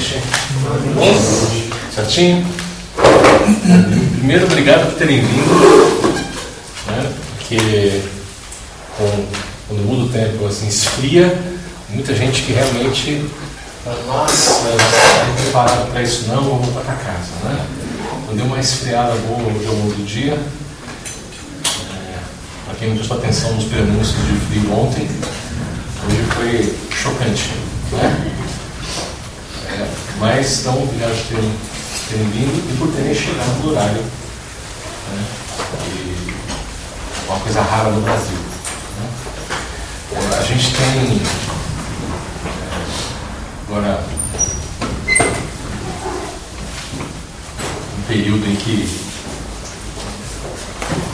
noite. 0.00 1.70
Certinho? 1.94 2.46
Primeiro, 4.16 4.46
obrigado 4.46 4.90
por 4.90 4.98
terem 4.98 5.20
vindo. 5.20 6.10
Né? 6.86 7.12
Porque 7.36 8.00
com, 8.96 9.26
quando 9.68 9.82
muda 9.84 10.04
o 10.04 10.08
tempo, 10.08 10.46
assim, 10.46 10.68
esfria, 10.68 11.38
muita 11.90 12.14
gente 12.14 12.42
que 12.42 12.52
realmente 12.52 13.26
nossa, 14.06 14.68
não 14.68 14.76
estou 14.76 15.34
preparado 15.42 15.90
para 15.90 16.02
isso 16.02 16.28
não, 16.28 16.42
vou 16.42 16.58
voltar 16.60 16.82
para 16.82 16.94
casa. 16.96 17.32
Né? 17.44 17.66
Quando 18.26 18.36
deu 18.36 18.46
uma 18.46 18.60
esfriada 18.60 19.14
boa 19.26 19.40
ao 19.40 19.74
longo 19.74 19.94
do 19.94 20.04
dia, 20.04 20.34
é, 20.34 22.18
para 22.66 22.74
quem 22.78 22.88
não 22.90 22.96
prestou 22.96 23.16
atenção 23.16 23.54
nos 23.54 23.64
prenúncios 23.64 24.16
de 24.26 24.40
frio 24.46 24.72
ontem, 24.72 25.08
hoje 26.06 26.22
foi 26.34 26.78
chocante. 26.96 27.50
Né? 27.92 28.29
Mas, 30.20 30.60
então, 30.60 30.82
obrigado 30.82 31.16
por 31.16 31.34
terem, 31.34 31.50
terem 32.10 32.28
vindo 32.28 32.70
e 32.70 32.76
por 32.76 32.92
terem 32.92 33.14
chegado 33.14 33.62
no 33.62 33.70
horário. 33.70 34.02
Né? 34.02 35.24
E 35.96 36.34
uma 37.26 37.40
coisa 37.40 37.62
rara 37.62 37.88
no 37.88 38.02
Brasil. 38.02 38.36
Né? 38.98 39.08
A 40.38 40.42
gente 40.42 40.74
tem 40.74 41.22
é, 41.22 42.76
agora 43.66 44.04
um 47.98 48.02
período 48.06 48.46
em 48.46 48.56
que 48.56 49.00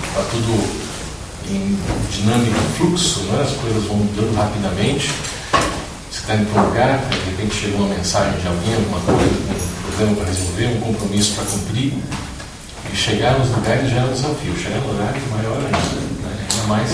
está 0.09 0.23
tudo 0.33 0.87
em 1.49 1.79
dinâmico 2.11 2.59
fluxo, 2.77 3.21
né? 3.21 3.41
as 3.41 3.53
coisas 3.53 3.85
vão 3.85 3.99
mudando 3.99 4.35
rapidamente 4.35 5.15
está 6.27 6.35
indo 6.35 6.53
para 6.53 6.63
um 6.63 6.67
lugar, 6.67 6.99
de 6.99 7.31
repente 7.31 7.55
chega 7.55 7.77
uma 7.77 7.95
mensagem 7.95 8.41
de 8.41 8.49
alguém, 8.49 8.75
alguma 8.75 8.99
coisa, 8.99 9.23
um 9.23 9.87
problema 9.87 10.17
para 10.17 10.25
resolver, 10.25 10.67
um 10.67 10.81
compromisso 10.81 11.35
para 11.37 11.45
cumprir. 11.45 11.95
E 12.93 12.97
chegar 12.97 13.39
nos 13.39 13.49
lugares 13.51 13.89
já 13.89 13.99
é 13.99 14.05
um 14.05 14.13
desafio. 14.13 14.57
Chegar 14.59 14.79
no 14.79 14.89
lugar 14.89 15.15
é 15.15 15.37
maior 15.37 15.57
ainda. 15.57 15.79
Né? 15.79 16.47
Ainda 16.51 16.67
mais 16.67 16.91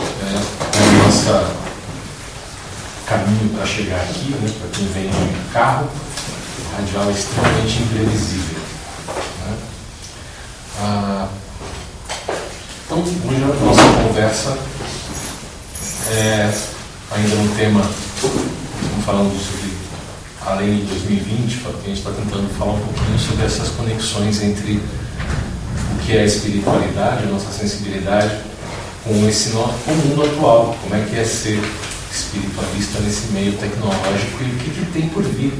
é, 0.00 0.38
o 0.78 1.04
nosso 1.04 1.54
caminho 3.06 3.50
para 3.54 3.66
chegar 3.66 4.00
aqui, 4.00 4.30
né? 4.30 4.50
para 4.58 4.70
quem 4.70 4.86
vem 4.86 5.10
de 5.10 5.52
carro, 5.52 5.88
o 5.88 6.76
radial 6.76 7.10
é 7.10 7.12
extremamente 7.12 7.82
imprevisível. 7.82 8.60
Né? 9.44 9.56
Ah, 10.80 11.28
então, 12.86 13.00
hoje 13.00 13.42
a 13.42 13.64
nossa 13.64 13.82
conversa 14.02 14.58
é 16.10 16.50
ainda 17.12 17.36
um 17.36 17.54
tema 17.54 18.09
estamos 18.26 19.04
falando 19.06 19.32
sobre, 19.32 19.72
além 20.44 20.80
de 20.80 20.82
2020, 20.82 21.66
a 21.66 21.86
gente 21.86 21.98
está 21.98 22.10
tentando 22.10 22.48
falar 22.58 22.72
um 22.72 22.80
pouquinho 22.80 23.18
sobre 23.18 23.46
essas 23.46 23.68
conexões 23.70 24.42
entre 24.42 24.72
o 24.74 25.98
que 26.04 26.16
é 26.16 26.20
a 26.20 26.24
espiritualidade, 26.26 27.24
a 27.24 27.26
nossa 27.26 27.50
sensibilidade, 27.50 28.40
com 29.04 29.26
esse 29.26 29.50
nosso, 29.50 29.72
mundo 29.88 30.22
atual. 30.22 30.76
Como 30.82 30.94
é 30.94 31.06
que 31.06 31.16
é 31.16 31.24
ser 31.24 31.58
espiritualista 32.12 33.00
nesse 33.00 33.32
meio 33.32 33.54
tecnológico 33.54 34.42
e 34.42 34.46
o 34.46 34.58
que, 34.58 34.70
que 34.70 34.92
tem 34.92 35.08
por 35.08 35.22
vir, 35.22 35.54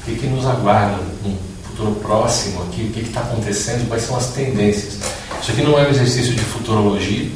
o 0.00 0.04
que, 0.06 0.14
que 0.14 0.26
nos 0.26 0.46
aguarda 0.46 1.02
no 1.22 1.36
futuro 1.66 1.96
próximo 1.96 2.62
aqui, 2.62 2.84
o 2.84 2.92
que 2.92 3.00
está 3.00 3.20
acontecendo, 3.20 3.86
quais 3.88 4.04
são 4.04 4.16
as 4.16 4.28
tendências. 4.28 5.00
Isso 5.42 5.50
aqui 5.50 5.62
não 5.62 5.78
é 5.78 5.86
um 5.86 5.90
exercício 5.90 6.32
de 6.32 6.44
futurologia, 6.44 7.30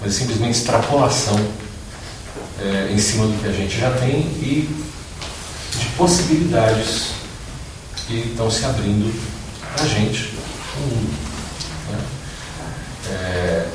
mas 0.00 0.14
simplesmente 0.14 0.56
extrapolação 0.56 1.65
é, 2.60 2.92
em 2.92 2.98
cima 2.98 3.26
do 3.26 3.40
que 3.40 3.48
a 3.48 3.52
gente 3.52 3.78
já 3.78 3.90
tem 3.92 4.20
e 4.20 4.68
de 5.78 5.86
possibilidades 5.96 7.12
que 8.06 8.30
estão 8.30 8.50
se 8.50 8.64
abrindo 8.64 9.12
para 9.74 9.84
a 9.84 9.88
gente 9.88 10.32
no 10.76 10.86
mundo. 10.86 11.14
Né? 11.90 11.98
É, 13.10 13.68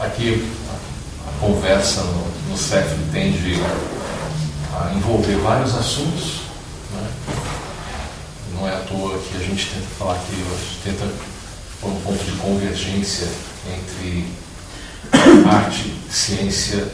aqui 0.00 0.50
a, 0.70 1.40
conversa 1.40 2.02
no, 2.02 2.50
no 2.50 2.58
CEF 2.58 2.96
tende 3.12 3.60
a 4.72 4.92
envolver 4.94 5.36
vários 5.36 5.74
assuntos. 5.76 6.40
Né? 6.92 7.10
Não 8.54 8.68
é 8.68 8.74
à 8.74 8.80
toa 8.80 9.18
que 9.18 9.36
a 9.36 9.40
gente 9.40 9.66
tenta 9.66 9.86
falar 9.98 10.14
aqui, 10.14 10.32
a 10.32 10.64
gente 10.64 10.98
tenta 10.98 11.12
pôr 11.80 11.90
um 11.90 12.00
ponto 12.00 12.24
de 12.24 12.32
convergência 12.32 13.28
entre 13.66 14.26
arte, 15.48 15.94
ciência 16.10 16.88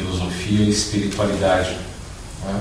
filosofia 0.00 0.64
e 0.64 0.70
espiritualidade. 0.70 1.76
Né? 2.44 2.60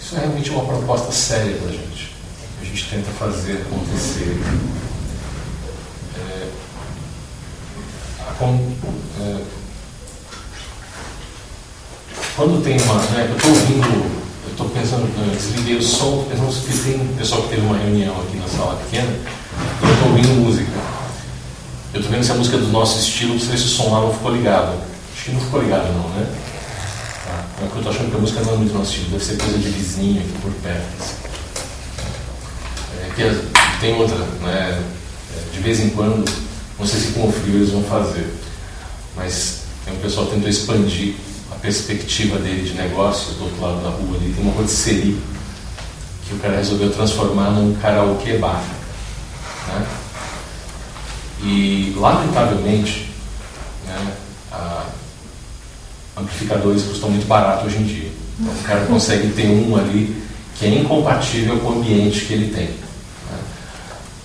Isso 0.00 0.16
é 0.16 0.20
realmente 0.20 0.50
uma 0.50 0.64
proposta 0.64 1.12
séria 1.12 1.56
da 1.58 1.70
gente. 1.70 2.14
A 2.60 2.64
gente 2.64 2.88
tenta 2.88 3.10
fazer 3.12 3.62
acontecer. 3.62 4.38
É, 6.16 6.48
é, 9.20 9.40
quando 12.36 12.64
tem 12.64 12.80
uma. 12.80 12.94
Né, 12.94 13.28
eu 13.30 13.36
estou 13.36 13.50
ouvindo, 13.50 14.24
eu 14.46 14.50
estou 14.50 14.68
pensando, 14.70 15.02
eu 15.02 15.36
desliguei 15.36 15.76
o 15.76 15.82
som, 15.82 16.26
pensando 16.28 16.52
que 16.66 16.82
tem 16.82 17.06
pessoal 17.16 17.42
que 17.42 17.48
teve 17.50 17.62
uma 17.62 17.76
reunião 17.76 18.20
aqui 18.22 18.36
na 18.38 18.48
sala 18.48 18.76
pequena, 18.76 19.08
eu 19.82 19.94
estou 19.94 20.08
ouvindo 20.08 20.28
música. 20.40 20.72
Eu 21.92 22.00
estou 22.00 22.10
vendo 22.10 22.24
se 22.24 22.32
a 22.32 22.34
música 22.34 22.56
é 22.56 22.60
do 22.60 22.68
nosso 22.68 22.98
estilo, 22.98 23.38
se 23.38 23.54
esse 23.54 23.68
som 23.68 23.92
lá 23.92 24.00
não 24.00 24.12
ficou 24.12 24.32
ligado. 24.32 24.93
Acho 25.24 25.30
que 25.30 25.36
não 25.38 25.44
ficou 25.46 25.62
ligado 25.62 25.90
não, 25.94 26.06
né? 26.10 26.26
Tá. 27.24 27.44
É 27.58 27.62
eu 27.62 27.78
estou 27.78 27.90
achando 27.90 28.10
que 28.10 28.16
a 28.16 28.20
música 28.20 28.40
não 28.42 28.52
é 28.52 28.56
muito 28.58 28.74
nosso 28.74 28.90
estilo, 28.90 29.12
deve 29.12 29.24
ser 29.24 29.38
coisa 29.38 29.58
de 29.58 29.70
vizinho 29.70 30.20
aqui 30.20 30.32
por 30.42 30.52
perto. 30.52 30.84
Assim. 31.00 31.14
É, 33.00 33.10
que 33.16 33.80
tem 33.80 33.94
outra, 33.94 34.18
né? 34.18 34.82
É, 35.34 35.50
de 35.50 35.60
vez 35.60 35.80
em 35.80 35.88
quando, 35.88 36.30
não 36.78 36.86
sei 36.86 37.00
se 37.00 37.12
com 37.12 37.26
o 37.26 37.32
frio 37.32 37.54
eles 37.54 37.70
vão 37.70 37.82
fazer, 37.84 38.34
mas 39.16 39.60
tem 39.86 39.94
um 39.94 39.98
pessoal 40.00 40.26
que 40.26 40.34
tentou 40.34 40.50
expandir 40.50 41.14
a 41.50 41.54
perspectiva 41.54 42.38
dele 42.38 42.68
de 42.68 42.74
negócio 42.74 43.32
do 43.36 43.44
outro 43.44 43.62
lado 43.62 43.82
da 43.82 43.88
rua 43.88 44.18
ali. 44.18 44.30
Tem 44.30 44.44
uma 44.44 44.52
rotisserie 44.52 45.18
que 46.28 46.34
o 46.34 46.38
cara 46.38 46.56
resolveu 46.56 46.92
transformar 46.92 47.48
num 47.48 47.74
karaokê 47.76 48.36
bar. 48.36 48.62
Né? 49.68 49.86
E, 51.44 51.94
lamentavelmente, 51.96 53.10
né, 53.86 54.16
amplificadores 56.16 56.82
custam 56.82 57.10
muito 57.10 57.26
barato 57.26 57.66
hoje 57.66 57.78
em 57.78 57.84
dia. 57.84 58.08
Então, 58.40 58.52
o 58.54 58.62
cara 58.62 58.84
consegue 58.86 59.28
ter 59.28 59.46
um 59.46 59.76
ali 59.76 60.22
que 60.56 60.66
é 60.66 60.68
incompatível 60.68 61.58
com 61.58 61.68
o 61.68 61.78
ambiente 61.78 62.24
que 62.24 62.32
ele 62.32 62.54
tem. 62.54 62.66
Né? 62.66 63.38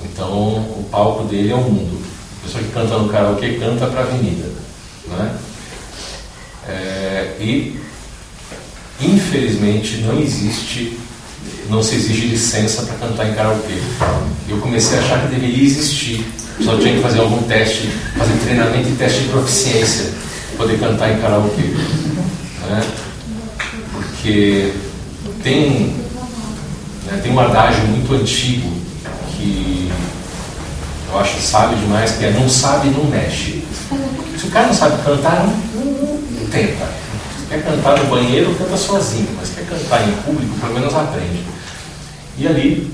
Então, 0.03 0.31
o 0.31 0.87
palco 0.91 1.23
dele 1.25 1.51
é 1.51 1.55
o 1.55 1.61
mundo. 1.61 1.99
A 2.39 2.45
pessoa 2.45 2.63
que 2.63 2.71
canta 2.71 2.97
no 2.97 3.09
karaokê 3.09 3.53
canta 3.59 3.87
para 3.87 4.01
a 4.01 4.03
avenida. 4.03 4.47
Né? 5.07 5.35
É, 6.67 7.35
e, 7.39 7.79
infelizmente, 9.01 9.97
não 9.97 10.19
existe, 10.19 10.97
não 11.69 11.81
se 11.81 11.95
exige 11.95 12.27
licença 12.27 12.83
para 12.83 12.95
cantar 13.07 13.29
em 13.29 13.33
karaokê. 13.33 13.79
Eu 14.47 14.59
comecei 14.59 14.97
a 14.97 15.01
achar 15.01 15.21
que 15.21 15.35
deveria 15.35 15.65
existir 15.65 16.25
só 16.63 16.75
tinha 16.77 16.93
que 16.93 17.01
fazer 17.01 17.19
algum 17.19 17.41
teste, 17.43 17.87
fazer 18.17 18.33
treinamento 18.43 18.89
e 18.89 18.95
teste 18.95 19.21
de 19.21 19.29
proficiência 19.29 20.11
poder 20.59 20.77
cantar 20.77 21.09
em 21.09 21.21
karaokê. 21.21 21.61
Né? 21.61 22.83
Porque 23.93 24.73
tem, 25.41 25.95
né, 27.05 27.19
tem 27.23 27.31
um 27.31 27.39
adágio 27.39 27.87
muito 27.87 28.13
antigo 28.13 28.69
que 29.31 29.89
eu 31.09 31.17
acho 31.17 31.39
sábio 31.39 31.77
demais, 31.77 32.11
que 32.11 32.25
é 32.25 32.31
não 32.31 32.49
sabe, 32.49 32.89
não 32.89 33.05
mexe. 33.05 33.63
Se 34.37 34.47
o 34.47 34.51
cara 34.51 34.67
não 34.67 34.73
sabe 34.73 35.01
cantar, 35.01 35.45
não 35.45 36.45
tenta. 36.51 36.85
Se 37.39 37.45
quer 37.49 37.63
cantar 37.63 37.97
no 37.97 38.05
banheiro, 38.09 38.53
canta 38.55 38.75
sozinho, 38.75 39.29
mas 39.39 39.49
quer 39.49 39.65
cantar 39.65 40.07
em 40.07 40.11
público, 40.23 40.59
pelo 40.59 40.73
menos 40.73 40.93
aprende. 40.93 41.41
E 42.37 42.47
ali 42.47 42.91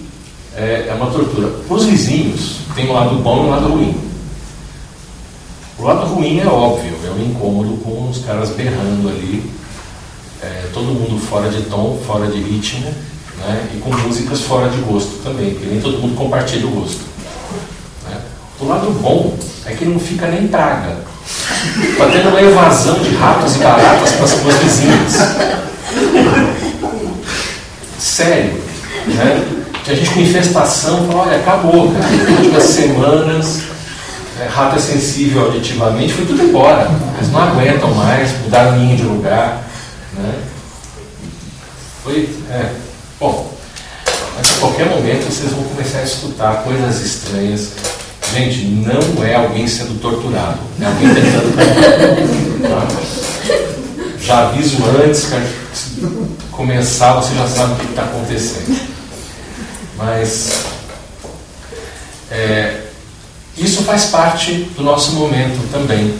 é, 0.55 0.87
é 0.89 0.93
uma 0.93 1.09
tortura. 1.09 1.47
Para 1.67 1.75
os 1.75 1.85
vizinhos, 1.85 2.57
tem 2.75 2.89
um 2.89 2.93
lado 2.93 3.15
bom 3.15 3.37
e 3.37 3.47
um 3.47 3.49
lado 3.49 3.67
ruim. 3.69 3.95
O 5.77 5.83
lado 5.83 6.05
ruim 6.05 6.39
é 6.39 6.47
óbvio, 6.47 6.95
é 7.05 7.09
o 7.09 7.21
incômodo 7.21 7.77
com 7.83 8.09
os 8.09 8.23
caras 8.23 8.49
berrando 8.51 9.09
ali, 9.09 9.51
é, 10.41 10.69
todo 10.73 10.85
mundo 10.85 11.19
fora 11.19 11.49
de 11.49 11.63
tom, 11.63 11.99
fora 12.07 12.27
de 12.27 12.39
ritmo, 12.39 12.93
né, 13.37 13.67
e 13.75 13.79
com 13.79 13.89
músicas 13.89 14.41
fora 14.41 14.69
de 14.69 14.77
gosto 14.77 15.21
também, 15.21 15.51
porque 15.51 15.65
nem 15.65 15.81
todo 15.81 15.97
mundo 15.97 16.15
compartilha 16.15 16.65
o 16.65 16.71
gosto. 16.71 17.01
Né. 18.09 18.17
O 18.61 18.67
lado 18.67 18.89
bom 19.01 19.37
é 19.65 19.73
que 19.73 19.83
não 19.83 19.99
fica 19.99 20.27
nem 20.27 20.47
praga. 20.47 20.97
Está 21.77 22.05
tendo 22.07 22.29
uma 22.29 22.41
evasão 22.41 22.99
de 22.99 23.13
ratos 23.15 23.55
e 23.55 23.59
baratas 23.59 24.11
para 24.13 24.25
as 24.25 24.57
vizinhas. 24.63 25.13
Sério. 27.99 28.63
Né? 29.07 29.45
Tinha 29.83 29.97
gente 29.97 30.09
com 30.11 30.21
infestação, 30.21 31.05
falou, 31.07 31.23
olha, 31.23 31.37
acabou, 31.37 31.91
cara. 31.91 32.07
Últimas 32.39 32.63
semanas, 32.63 33.61
é, 34.39 34.47
rato 34.47 34.75
é 34.75 34.79
sensível 34.79 35.45
auditivamente, 35.45 36.13
foi 36.13 36.25
tudo 36.25 36.43
embora. 36.43 36.89
Eles 37.17 37.31
não 37.31 37.39
aguentam 37.41 37.93
mais, 37.93 38.31
mudaram 38.41 38.77
ninho 38.77 38.97
de 38.97 39.03
lugar. 39.03 39.63
Né? 40.13 40.33
Foi. 42.03 42.29
É. 42.51 42.69
Bom, 43.19 43.53
mas 44.35 44.57
a 44.57 44.59
qualquer 44.59 44.89
momento 44.89 45.25
vocês 45.25 45.51
vão 45.51 45.63
começar 45.63 45.99
a 45.99 46.03
escutar 46.03 46.63
coisas 46.63 47.01
estranhas. 47.01 47.71
Gente, 48.33 48.65
não 48.65 49.23
é 49.23 49.35
alguém 49.35 49.67
sendo 49.67 49.99
torturado, 50.01 50.59
é 50.81 50.85
alguém 50.85 51.13
tentando. 51.13 51.55
Tá? 52.65 52.87
Já 54.19 54.47
aviso 54.47 54.77
antes 55.05 55.25
que 55.27 56.05
começar, 56.51 57.13
você 57.13 57.35
já 57.35 57.47
sabe 57.47 57.73
o 57.73 57.75
que 57.75 57.85
está 57.85 58.03
acontecendo. 58.03 58.79
Mas 59.97 60.65
é, 62.31 62.84
isso 63.57 63.83
faz 63.83 64.05
parte 64.05 64.53
do 64.75 64.83
nosso 64.83 65.13
momento 65.13 65.71
também. 65.71 66.13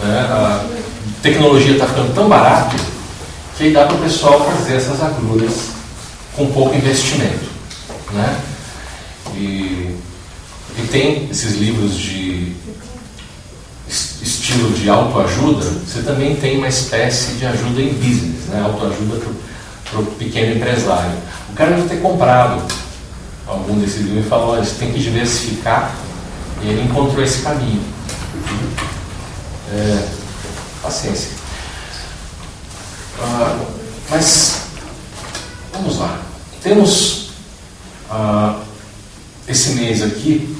Né? 0.00 0.20
A 0.30 0.64
tecnologia 1.22 1.72
está 1.72 1.86
ficando 1.86 2.14
tão 2.14 2.28
barata 2.28 2.76
que 3.56 3.70
dá 3.70 3.84
para 3.86 3.96
o 3.96 4.00
pessoal 4.00 4.44
fazer 4.44 4.76
essas 4.76 5.02
agulhas 5.02 5.68
com 6.34 6.50
pouco 6.50 6.74
investimento. 6.74 7.50
Né? 8.12 8.40
E, 9.34 9.96
e 10.78 10.88
tem 10.90 11.28
esses 11.30 11.56
livros 11.56 11.94
de 11.94 12.52
estilo 14.22 14.70
de 14.72 14.88
autoajuda, 14.88 15.64
você 15.64 16.02
também 16.02 16.36
tem 16.36 16.56
uma 16.56 16.68
espécie 16.68 17.34
de 17.34 17.44
ajuda 17.44 17.80
em 17.82 17.92
business, 17.94 18.46
né? 18.48 18.62
autoajuda 18.64 19.20
para 19.90 20.00
o 20.00 20.06
pequeno 20.06 20.56
empresário. 20.56 21.12
O 21.50 21.54
cara 21.54 21.72
deve 21.72 21.88
ter 21.88 22.00
comprado 22.00 22.62
algum 23.46 23.78
desses 23.78 24.00
livros 24.02 24.24
e 24.24 24.28
falou, 24.28 24.50
olha, 24.52 24.64
você 24.64 24.76
tem 24.76 24.92
que 24.92 25.00
diversificar 25.00 25.94
ele 26.68 26.82
encontrou 26.82 27.22
esse 27.22 27.42
caminho. 27.42 27.82
É, 29.70 30.08
paciência. 30.82 31.30
Ah, 33.20 33.58
mas, 34.10 34.62
vamos 35.72 35.98
lá. 35.98 36.20
Temos 36.62 37.30
ah, 38.10 38.60
esse 39.48 39.70
mês 39.70 40.02
aqui, 40.02 40.56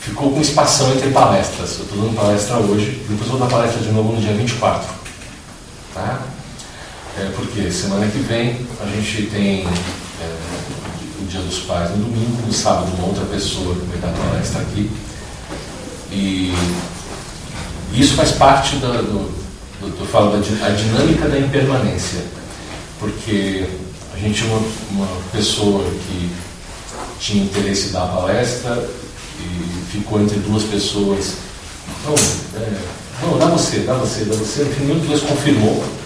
ficou 0.00 0.32
com 0.32 0.40
espação 0.40 0.92
entre 0.92 1.10
palestras. 1.10 1.78
Eu 1.78 1.84
estou 1.84 1.98
dando 1.98 2.16
palestra 2.16 2.56
hoje, 2.58 3.04
depois 3.08 3.30
vou 3.30 3.38
dar 3.38 3.46
palestra 3.46 3.80
de 3.80 3.92
novo 3.92 4.12
no 4.12 4.20
dia 4.20 4.34
24. 4.34 4.88
Tá? 5.94 6.22
É, 7.18 7.30
porque 7.36 7.70
semana 7.70 8.06
que 8.06 8.18
vem 8.18 8.66
a 8.80 8.86
gente 8.86 9.26
tem 9.26 9.66
Dia 11.30 11.40
dos 11.42 11.60
Pais 11.60 11.90
no 11.90 11.98
domingo, 11.98 12.44
no 12.44 12.52
sábado 12.52 12.90
uma 12.98 13.06
outra 13.06 13.24
pessoa 13.26 13.72
que 13.76 13.86
vai 13.86 13.98
dar 13.98 14.12
palestra 14.18 14.62
aqui. 14.62 14.90
E 16.10 16.52
isso 17.94 18.14
faz 18.14 18.32
parte 18.32 18.74
da, 18.76 18.88
do, 18.88 19.30
do, 19.80 19.96
do 19.96 20.06
falo, 20.06 20.32
da 20.32 20.38
a 20.38 20.70
dinâmica 20.70 21.28
da 21.28 21.38
impermanência. 21.38 22.24
Porque 22.98 23.64
a 24.12 24.18
gente 24.18 24.42
uma, 24.44 24.58
uma 24.90 25.06
pessoa 25.30 25.84
que 25.84 26.32
tinha 27.20 27.44
interesse 27.44 27.90
em 27.90 27.92
dar 27.92 28.08
palestra 28.08 28.88
e 29.38 29.84
ficou 29.92 30.20
entre 30.20 30.36
duas 30.40 30.64
pessoas. 30.64 31.34
Não, 32.04 32.14
é, 32.60 32.72
não, 33.22 33.38
dá 33.38 33.46
você, 33.46 33.80
dá 33.80 33.94
você, 33.94 34.24
dá 34.24 34.34
você. 34.34 34.64
No 34.64 34.84
nenhum 34.84 34.98
dos 34.98 35.08
dois 35.08 35.20
confirmou. 35.20 35.99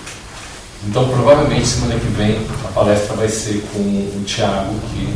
Então, 0.86 1.08
provavelmente, 1.08 1.66
semana 1.66 1.98
que 1.98 2.06
vem, 2.08 2.46
a 2.64 2.68
palestra 2.68 3.16
vai 3.16 3.28
ser 3.28 3.64
com 3.72 3.78
o 3.78 4.24
Tiago, 4.26 4.74
que 4.90 5.14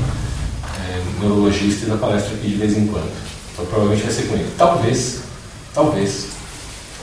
é 0.64 1.20
neurologista 1.20 1.84
e 1.84 1.88
dá 1.90 1.96
palestra 1.96 2.34
aqui 2.34 2.48
de 2.48 2.56
vez 2.56 2.76
em 2.76 2.86
quando. 2.86 3.10
Então, 3.52 3.66
provavelmente 3.66 4.04
vai 4.04 4.12
ser 4.12 4.22
com 4.28 4.34
ele. 4.34 4.50
Talvez, 4.56 5.20
talvez, 5.74 6.28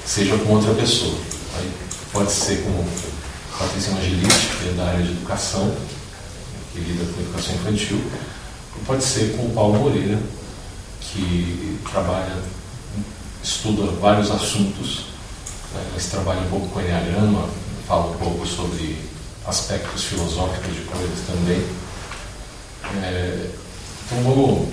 seja 0.06 0.36
com 0.38 0.54
outra 0.54 0.74
pessoa. 0.74 1.16
Aí, 1.58 1.72
pode 2.12 2.32
ser 2.32 2.64
com 2.64 2.86
Patrícia 3.58 3.94
Angelite, 3.94 4.50
que 4.60 4.70
é 4.70 4.74
da 4.74 4.86
área 4.86 5.04
de 5.04 5.12
educação, 5.12 5.74
que 6.74 6.80
lida 6.80 7.06
com 7.14 7.22
educação 7.22 7.56
infantil. 7.56 8.02
Ou 8.76 8.82
pode 8.86 9.04
ser 9.04 9.38
com 9.38 9.46
o 9.46 9.52
Paulo 9.52 9.80
Moreira, 9.80 10.20
que 11.00 11.80
trabalha, 11.90 12.36
estuda 13.44 13.92
vários 14.02 14.32
assuntos, 14.32 15.06
né, 15.74 15.82
mas 15.94 16.08
trabalha 16.08 16.42
um 16.42 16.50
pouco 16.50 16.68
com 16.70 16.82
Enneagrama, 16.82 17.48
fala 17.88 18.08
um 18.08 18.14
pouco 18.14 18.46
sobre 18.46 18.98
aspectos 19.48 20.04
filosóficos 20.04 20.74
de 20.74 20.82
coisas 20.82 21.20
também. 21.28 21.64
É, 23.04 23.48
então 24.06 24.24
vamos, 24.24 24.68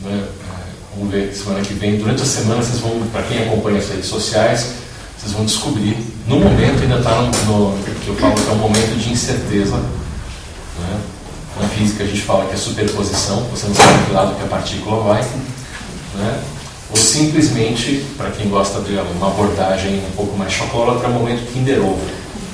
né, 0.00 0.24
é, 0.24 0.96
vamos 0.96 1.12
ver 1.12 1.34
semana 1.34 1.60
que 1.62 1.74
vem. 1.74 1.98
Durante 1.98 2.22
a 2.22 2.26
semana 2.26 2.62
vocês 2.62 2.80
vão, 2.80 3.06
para 3.12 3.22
quem 3.22 3.46
acompanha 3.46 3.78
as 3.78 3.88
redes 3.88 4.06
sociais, 4.06 4.74
vocês 5.18 5.32
vão 5.32 5.44
descobrir. 5.44 5.96
No 6.26 6.38
momento 6.40 6.82
ainda 6.82 6.98
está 6.98 7.22
no, 7.22 7.72
no, 7.72 7.84
que 7.84 8.08
eu 8.08 8.16
falo 8.16 8.34
que 8.34 8.48
é 8.48 8.52
um 8.52 8.58
momento 8.58 8.98
de 8.98 9.10
incerteza. 9.10 9.76
Né? 9.76 11.00
Na 11.60 11.68
física 11.68 12.04
a 12.04 12.06
gente 12.06 12.22
fala 12.22 12.46
que 12.46 12.54
é 12.54 12.56
superposição, 12.56 13.42
você 13.50 13.66
não 13.66 13.74
sabe 13.74 14.06
que 14.06 14.12
lado 14.12 14.36
que 14.36 14.44
a 14.44 14.48
partícula 14.48 15.02
vai. 15.02 15.22
Né? 16.14 16.42
Ou 16.90 16.96
simplesmente, 16.96 18.04
para 18.16 18.30
quem 18.30 18.48
gosta 18.48 18.80
de 18.80 18.94
uma 18.94 19.28
abordagem 19.28 19.98
um 19.98 20.16
pouco 20.16 20.36
mais 20.36 20.52
o 21.08 21.12
momento 21.12 21.52
Kinder 21.52 21.80
Ovo. 21.80 22.00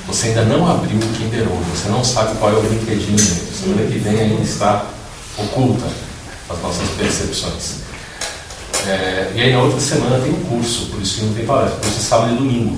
Você 0.07 0.27
ainda 0.27 0.43
não 0.43 0.69
abriu 0.69 0.97
o 0.97 1.13
Kinder 1.13 1.47
Ovo, 1.47 1.63
você 1.75 1.89
não 1.89 2.03
sabe 2.03 2.37
qual 2.37 2.51
é 2.51 2.55
o 2.55 2.61
brinquedinho. 2.61 3.17
Semana 3.17 3.89
que 3.89 3.97
vem 3.97 4.19
ainda 4.19 4.41
está 4.41 4.85
oculta 5.37 5.85
as 6.49 6.61
nossas 6.61 6.89
percepções. 6.89 7.85
É, 8.87 9.31
e 9.35 9.41
aí 9.41 9.53
na 9.53 9.61
outra 9.61 9.79
semana 9.79 10.19
tem 10.19 10.31
um 10.31 10.43
curso, 10.43 10.87
por 10.87 11.01
isso 11.01 11.15
que 11.15 11.25
não 11.25 11.33
tem 11.33 11.45
palestra, 11.45 11.79
curso 11.79 11.97
é 11.97 12.01
sábado 12.01 12.33
e 12.33 12.37
domingo. 12.37 12.77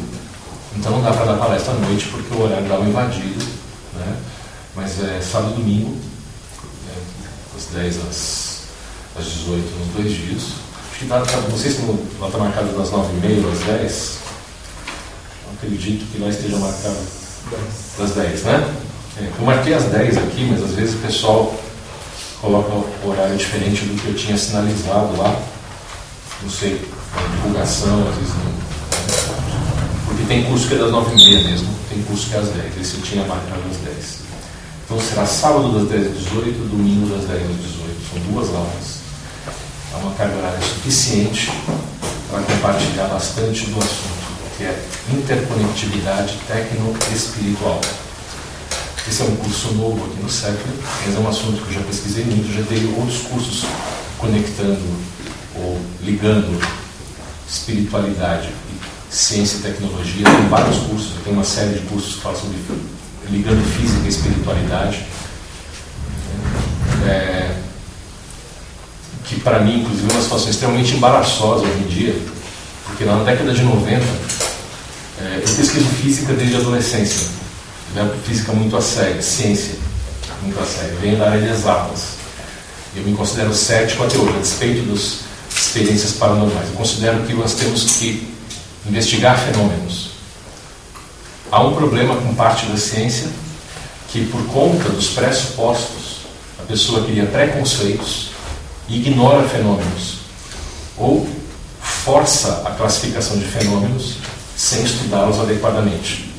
Então 0.75 0.92
não 0.92 1.01
dá 1.01 1.12
para 1.12 1.25
dar 1.25 1.38
palestra 1.38 1.74
à 1.74 1.75
noite 1.75 2.07
porque 2.07 2.33
o 2.33 2.44
horário 2.44 2.68
um 2.80 2.88
invadido. 2.88 3.44
Né? 3.95 4.15
Mas 4.75 5.04
é 5.04 5.19
sábado 5.19 5.54
e 5.54 5.62
domingo, 5.62 5.98
é, 6.88 7.56
das 7.56 7.65
10 7.74 7.98
às, 8.07 8.62
às 9.18 9.25
18 9.25 9.80
nos 9.80 9.88
dois 9.95 10.13
dias. 10.13 10.67
Não 11.06 11.58
sei 11.58 11.72
se 11.72 11.82
lá 12.20 12.28
está 12.28 12.38
marcado 12.40 12.78
das 12.78 12.90
9h30 12.90 13.52
às 13.52 13.60
10 13.60 14.28
acredito 15.58 16.06
que 16.12 16.20
lá 16.22 16.30
esteja 16.30 16.58
marcado 16.58 16.98
das 17.98 18.12
10, 18.12 18.44
né? 18.44 18.76
É, 19.18 19.32
eu 19.40 19.46
marquei 19.46 19.74
as 19.74 19.86
10 19.86 20.18
aqui, 20.18 20.48
mas 20.52 20.64
às 20.64 20.72
vezes 20.72 20.96
o 20.96 21.00
pessoal 21.00 21.56
coloca 22.40 22.72
o 22.72 23.10
horário 23.10 23.36
diferente 23.36 23.86
do 23.86 24.00
que 24.00 24.08
eu 24.08 24.16
tinha 24.16 24.38
sinalizado 24.38 25.18
lá. 25.18 25.36
Não 26.44 26.50
sei, 26.50 26.80
divulgação, 27.36 28.08
às 28.08 28.16
vezes 28.16 28.34
não. 28.36 28.68
Porque 30.06 30.24
tem 30.26 30.44
curso 30.44 30.68
que 30.68 30.76
é 30.76 30.78
das 30.78 30.92
9h30 30.92 31.44
mesmo, 31.44 31.70
tem 31.90 32.04
curso 32.04 32.30
que 32.30 32.36
é 32.36 32.40
às 32.40 32.50
10. 32.50 32.78
Esse 32.80 32.96
eu 32.96 33.02
tinha 33.02 33.26
marcado 33.26 33.62
às 33.72 33.78
10. 33.78 34.18
Então 34.86 35.00
será 35.00 35.26
sábado 35.26 35.80
das 35.80 35.90
10 35.90 36.12
às 36.12 36.24
18, 36.24 36.69
domingo 36.69 37.07
das 37.07 37.26
10 37.26 37.42
às 37.42 37.57
18. 37.57 37.98
São 38.14 38.31
duas 38.31 38.50
aulas. 38.54 38.96
É 39.94 39.98
uma 39.98 40.14
carga 40.16 40.36
horária 40.36 40.60
suficiente 40.62 41.52
para 42.30 42.42
compartilhar 42.42 43.08
bastante 43.08 43.68
do 43.68 43.78
assunto 43.78 44.18
que 44.58 44.64
é 44.64 44.86
Interconectividade 45.14 46.40
Tecno-Espiritual. 46.48 47.80
Esse 49.08 49.22
é 49.22 49.26
um 49.26 49.36
curso 49.38 49.74
novo 49.76 50.06
aqui 50.06 50.22
no 50.22 50.30
CEFRE, 50.30 50.74
mas 51.06 51.16
é 51.16 51.20
um 51.20 51.30
assunto 51.30 51.62
que 51.62 51.70
eu 51.70 51.80
já 51.80 51.88
pesquisei 51.88 52.26
muito, 52.26 52.54
já 52.54 52.62
dei 52.64 52.94
outros 52.98 53.22
cursos 53.22 53.66
conectando 54.18 54.82
ou 55.56 55.80
ligando 56.02 56.60
espiritualidade, 57.48 58.50
ciência 59.10 59.58
e 59.58 59.62
tecnologia. 59.62 60.26
Tem 60.26 60.50
vários 60.50 60.78
cursos, 60.80 61.14
tem 61.24 61.34
uma 61.34 61.44
série 61.44 61.80
de 61.80 61.88
cursos 61.88 62.16
que 62.16 62.22
falam 62.22 62.40
sobre 62.40 62.58
ligando 63.30 63.64
física 63.78 64.06
e 64.06 64.10
espiritualidade. 64.10 65.06
É, 67.06 67.56
que 69.28 69.40
para 69.42 69.60
mim, 69.60 69.81
inclusive, 69.81 70.10
é 70.10 70.14
uma 70.14 70.22
situação 70.22 70.50
extremamente 70.50 70.96
embaraçosa 70.96 71.64
hoje 71.64 71.80
em 71.80 71.88
dia, 71.88 72.19
porque 72.86 73.04
na 73.04 73.24
década 73.24 73.54
de 73.54 73.62
90 73.62 74.02
é, 75.19 75.36
eu 75.38 75.42
pesquiso 75.42 75.86
física 76.02 76.34
desde 76.34 76.56
a 76.56 76.60
adolescência. 76.60 77.28
Levo 77.94 78.14
física 78.26 78.54
muito 78.54 78.78
a 78.78 78.81
sério, 78.81 79.22
ciência 79.22 79.76
muito 80.42 80.60
a 80.60 80.66
sério. 80.66 80.98
Venho 81.02 81.18
da 81.18 81.30
área 81.30 81.42
de 81.42 81.50
exatas. 81.50 82.18
Eu 82.96 83.04
me 83.04 83.14
considero 83.16 83.54
cético 83.54 84.04
até 84.04 84.18
hoje, 84.18 84.38
a 84.38 84.40
despeito 84.40 84.90
das 84.90 85.19
experiências 85.56 86.14
paranormais. 86.14 86.69
Eu 86.69 86.76
considero 86.76 87.24
que 87.24 87.34
nós 87.34 87.54
temos 87.54 87.84
que 87.98 88.31
investigar 88.88 89.38
fenômenos. 89.38 90.12
Há 91.52 91.64
um 91.64 91.76
problema 91.76 92.16
com 92.16 92.34
parte 92.34 92.66
da 92.68 92.78
ciência 92.78 93.28
que, 94.10 94.26
por 94.26 94.46
conta 94.48 94.90
dos 94.90 95.10
pressupostos, 95.10 96.22
a 96.60 96.64
pessoa 96.64 97.04
cria 97.04 97.26
preconceitos 97.26 98.37
ignora 98.90 99.48
fenômenos. 99.48 100.20
Ou 100.98 101.28
força 101.80 102.64
a 102.66 102.72
classificação 102.72 103.38
de 103.38 103.46
fenômenos 103.46 104.18
sem 104.56 104.84
estudá-los 104.84 105.40
adequadamente. 105.40 106.34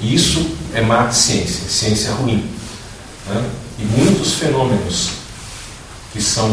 Isso 0.00 0.56
é 0.74 0.80
má 0.80 1.10
ciência, 1.10 1.68
ciência 1.68 2.12
ruim. 2.12 2.48
Né? 3.26 3.50
E 3.78 3.84
muitos 3.84 4.34
fenômenos 4.34 5.10
que 6.12 6.20
são 6.20 6.50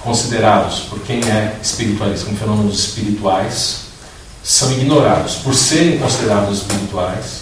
considerados 0.00 0.80
por 0.80 1.00
quem 1.00 1.18
é 1.28 1.58
espiritualista 1.62 2.26
como 2.26 2.36
fenômenos 2.36 2.78
espirituais 2.78 3.84
são 4.42 4.70
ignorados. 4.72 5.36
Por 5.36 5.54
serem 5.54 5.98
considerados 5.98 6.58
espirituais, 6.58 7.40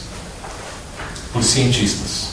por 1.32 1.42
cientistas. 1.42 2.28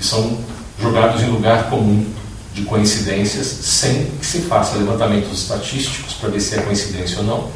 E 0.00 0.04
são 0.04 0.38
jogados 0.80 1.22
em 1.22 1.26
lugar 1.26 1.68
comum 1.68 2.21
de 2.54 2.62
coincidências 2.62 3.46
sem 3.46 4.06
que 4.20 4.26
se 4.26 4.42
faça 4.42 4.76
levantamentos 4.76 5.32
estatísticos 5.42 6.14
para 6.14 6.30
ver 6.30 6.40
se 6.40 6.54
é 6.54 6.62
coincidência 6.62 7.18
ou 7.18 7.24
não, 7.24 7.50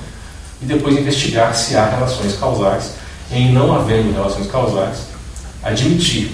e 0.63 0.65
depois 0.65 0.97
investigar 0.97 1.55
se 1.55 1.77
há 1.77 1.85
relações 1.87 2.35
causais. 2.37 2.93
Em 3.31 3.53
não 3.53 3.75
havendo 3.75 4.13
relações 4.13 4.51
causais, 4.51 4.99
admitir 5.63 6.31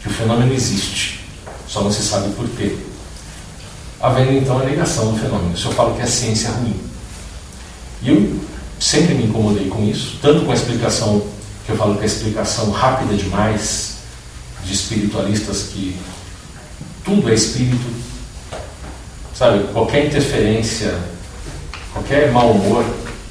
que 0.00 0.08
o 0.08 0.10
fenômeno 0.10 0.54
existe, 0.54 1.20
só 1.66 1.82
não 1.82 1.92
se 1.92 2.02
sabe 2.02 2.32
por 2.34 2.48
quê. 2.50 2.76
Havendo 4.00 4.32
então 4.32 4.58
a 4.58 4.64
negação 4.64 5.12
do 5.12 5.18
fenômeno. 5.18 5.58
Se 5.58 5.66
eu 5.66 5.72
falo 5.72 5.96
que 5.96 6.02
a 6.02 6.06
ciência 6.06 6.48
é 6.48 6.50
ruim. 6.52 6.80
E 8.02 8.08
eu 8.10 8.40
sempre 8.78 9.14
me 9.14 9.24
incomodei 9.24 9.68
com 9.68 9.84
isso, 9.84 10.18
tanto 10.22 10.44
com 10.44 10.52
a 10.52 10.54
explicação, 10.54 11.26
que 11.66 11.72
eu 11.72 11.76
falo 11.76 11.94
que 11.94 12.00
é 12.00 12.02
a 12.04 12.06
explicação 12.06 12.70
rápida 12.70 13.14
demais 13.16 13.96
de 14.64 14.72
espiritualistas 14.72 15.64
que 15.64 15.96
tudo 17.08 17.30
é 17.30 17.34
espírito, 17.34 17.86
sabe? 19.34 19.64
Qualquer 19.72 20.06
interferência, 20.06 20.94
qualquer 21.90 22.30
mau 22.30 22.50
humor, 22.50 22.84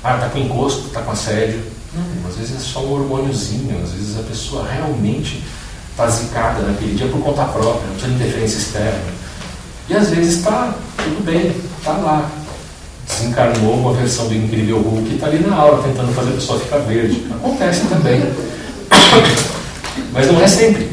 ah, 0.04 0.18
tá 0.18 0.30
com 0.30 0.40
encosto, 0.40 0.90
tá 0.90 1.02
com 1.02 1.12
assédio. 1.12 1.62
Não, 1.94 2.28
às 2.28 2.36
vezes 2.38 2.56
é 2.56 2.60
só 2.60 2.80
um 2.82 2.92
hormôniozinho, 2.94 3.80
às 3.84 3.92
vezes 3.92 4.18
a 4.18 4.24
pessoa 4.24 4.68
realmente 4.68 5.44
está 5.92 6.08
zicada 6.08 6.64
naquele 6.64 6.96
dia 6.96 7.08
por 7.08 7.22
conta 7.22 7.46
própria, 7.46 7.88
não 7.88 7.94
precisa 7.94 8.08
de 8.08 8.16
interferência 8.16 8.58
externa. 8.58 9.14
E 9.90 9.94
às 9.96 10.10
vezes 10.10 10.38
está 10.38 10.76
tudo 10.98 11.24
bem, 11.24 11.56
está 11.78 11.92
lá. 11.92 12.32
Desencarnou 13.08 13.76
uma 13.76 13.94
versão 13.94 14.28
do 14.28 14.36
incrível 14.36 14.80
Hulk 14.80 15.10
e 15.10 15.16
está 15.16 15.28
ali 15.28 15.40
na 15.40 15.56
aula 15.56 15.82
tentando 15.82 16.14
fazer 16.14 16.32
a 16.32 16.34
pessoa 16.34 16.60
ficar 16.60 16.80
verde. 16.80 17.26
Acontece 17.32 17.86
também. 17.88 18.22
Mas 20.12 20.28
não 20.28 20.42
é 20.42 20.48
sempre. 20.48 20.90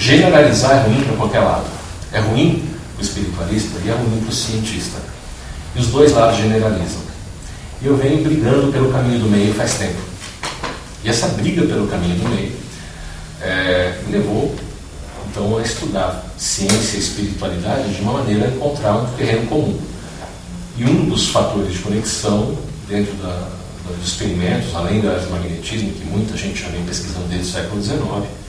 Generalizar 0.00 0.78
é 0.78 0.88
ruim 0.88 1.04
para 1.04 1.16
qualquer 1.16 1.40
lado. 1.40 1.66
É 2.10 2.20
ruim 2.20 2.66
para 2.94 3.02
o 3.02 3.04
espiritualista 3.04 3.78
e 3.84 3.90
é 3.90 3.92
ruim 3.92 4.20
para 4.20 4.30
o 4.30 4.32
cientista. 4.32 4.98
E 5.76 5.78
os 5.78 5.88
dois 5.88 6.12
lados 6.12 6.38
generalizam. 6.38 7.02
E 7.82 7.86
eu 7.86 7.98
venho 7.98 8.24
brigando 8.24 8.72
pelo 8.72 8.90
caminho 8.90 9.20
do 9.20 9.28
meio 9.28 9.52
faz 9.52 9.74
tempo. 9.74 9.98
E 11.04 11.10
essa 11.10 11.28
briga 11.28 11.66
pelo 11.66 11.86
caminho 11.86 12.16
do 12.16 12.28
meio 12.30 12.52
é, 13.42 14.00
me 14.06 14.12
levou 14.12 14.56
então 15.30 15.58
a 15.58 15.62
estudar 15.62 16.24
ciência 16.38 16.96
e 16.96 17.00
espiritualidade 17.00 17.94
de 17.94 18.00
uma 18.00 18.14
maneira 18.14 18.46
a 18.46 18.48
encontrar 18.48 18.96
um 18.96 19.06
terreno 19.16 19.46
comum. 19.48 19.78
E 20.78 20.84
um 20.84 21.10
dos 21.10 21.28
fatores 21.28 21.74
de 21.74 21.78
conexão 21.80 22.56
dentro 22.88 23.12
da, 23.16 23.50
dos 23.86 24.08
experimentos, 24.08 24.74
além 24.74 25.02
do 25.02 25.08
eletromagnetismo, 25.08 25.92
que 25.92 26.04
muita 26.06 26.38
gente 26.38 26.62
já 26.62 26.68
vem 26.68 26.82
pesquisando 26.84 27.26
desde 27.28 27.48
o 27.48 27.52
século 27.52 27.82
XIX, 27.82 28.39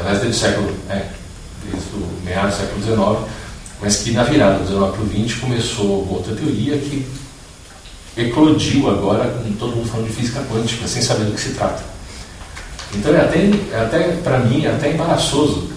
desde 0.00 0.26
o 0.26 0.34
século, 0.34 0.74
é, 0.88 1.06
desde 1.64 1.88
o 1.94 2.24
meados 2.24 2.54
do 2.54 2.60
século 2.60 2.82
XIX, 2.82 3.32
mas 3.80 3.96
que 3.98 4.12
na 4.12 4.24
virada 4.24 4.58
do 4.58 4.64
19 4.64 4.92
para 4.92 5.02
o 5.02 5.06
20 5.06 5.36
começou 5.36 6.08
outra 6.10 6.34
teoria 6.34 6.78
que 6.78 7.06
eclodiu 8.16 8.90
agora 8.90 9.28
com 9.30 9.52
todo 9.52 9.76
mundo 9.76 9.88
falando 9.88 10.06
de 10.06 10.12
física 10.12 10.42
quântica, 10.50 10.86
sem 10.86 11.02
saber 11.02 11.24
do 11.24 11.32
que 11.32 11.40
se 11.40 11.50
trata. 11.50 11.82
Então 12.94 13.14
é 13.14 13.20
até, 13.20 13.38
é 13.72 13.80
até 13.80 14.16
para 14.22 14.38
mim, 14.38 14.64
é 14.64 14.70
até 14.70 14.92
embaraçoso 14.92 15.70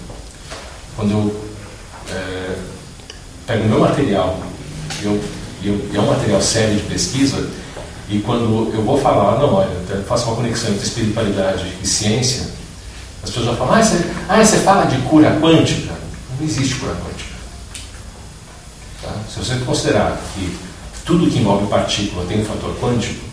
quando 0.94 1.10
eu 1.10 1.46
é, 2.10 2.56
pego 3.46 3.64
o 3.64 3.68
meu 3.68 3.80
material, 3.80 4.40
eu, 5.02 5.20
eu, 5.62 5.90
é 5.94 6.00
um 6.00 6.06
material 6.06 6.40
sério 6.40 6.76
de 6.76 6.82
pesquisa, 6.82 7.48
e 8.08 8.20
quando 8.20 8.72
eu 8.72 8.82
vou 8.82 8.98
falar, 8.98 9.38
não, 9.38 9.54
olha, 9.54 9.68
faço 10.08 10.26
uma 10.26 10.36
conexão 10.36 10.70
entre 10.70 10.84
espiritualidade 10.84 11.70
e 11.82 11.86
ciência, 11.86 12.46
as 13.26 13.30
pessoas 13.30 13.46
já 13.46 13.56
falam, 13.56 13.74
ah 13.74 13.82
você, 13.82 14.10
ah, 14.28 14.44
você 14.44 14.58
fala 14.58 14.84
de 14.86 14.96
cura 15.02 15.36
quântica? 15.40 15.92
Não 16.38 16.46
existe 16.46 16.76
cura 16.76 16.92
quântica. 16.92 17.34
Tá? 19.02 19.10
Se 19.28 19.38
você 19.40 19.56
considerar 19.64 20.16
que 20.34 20.56
tudo 21.04 21.28
que 21.28 21.38
envolve 21.38 21.66
partícula 21.66 22.24
tem 22.26 22.40
um 22.40 22.44
fator 22.44 22.76
quântico, 22.80 23.24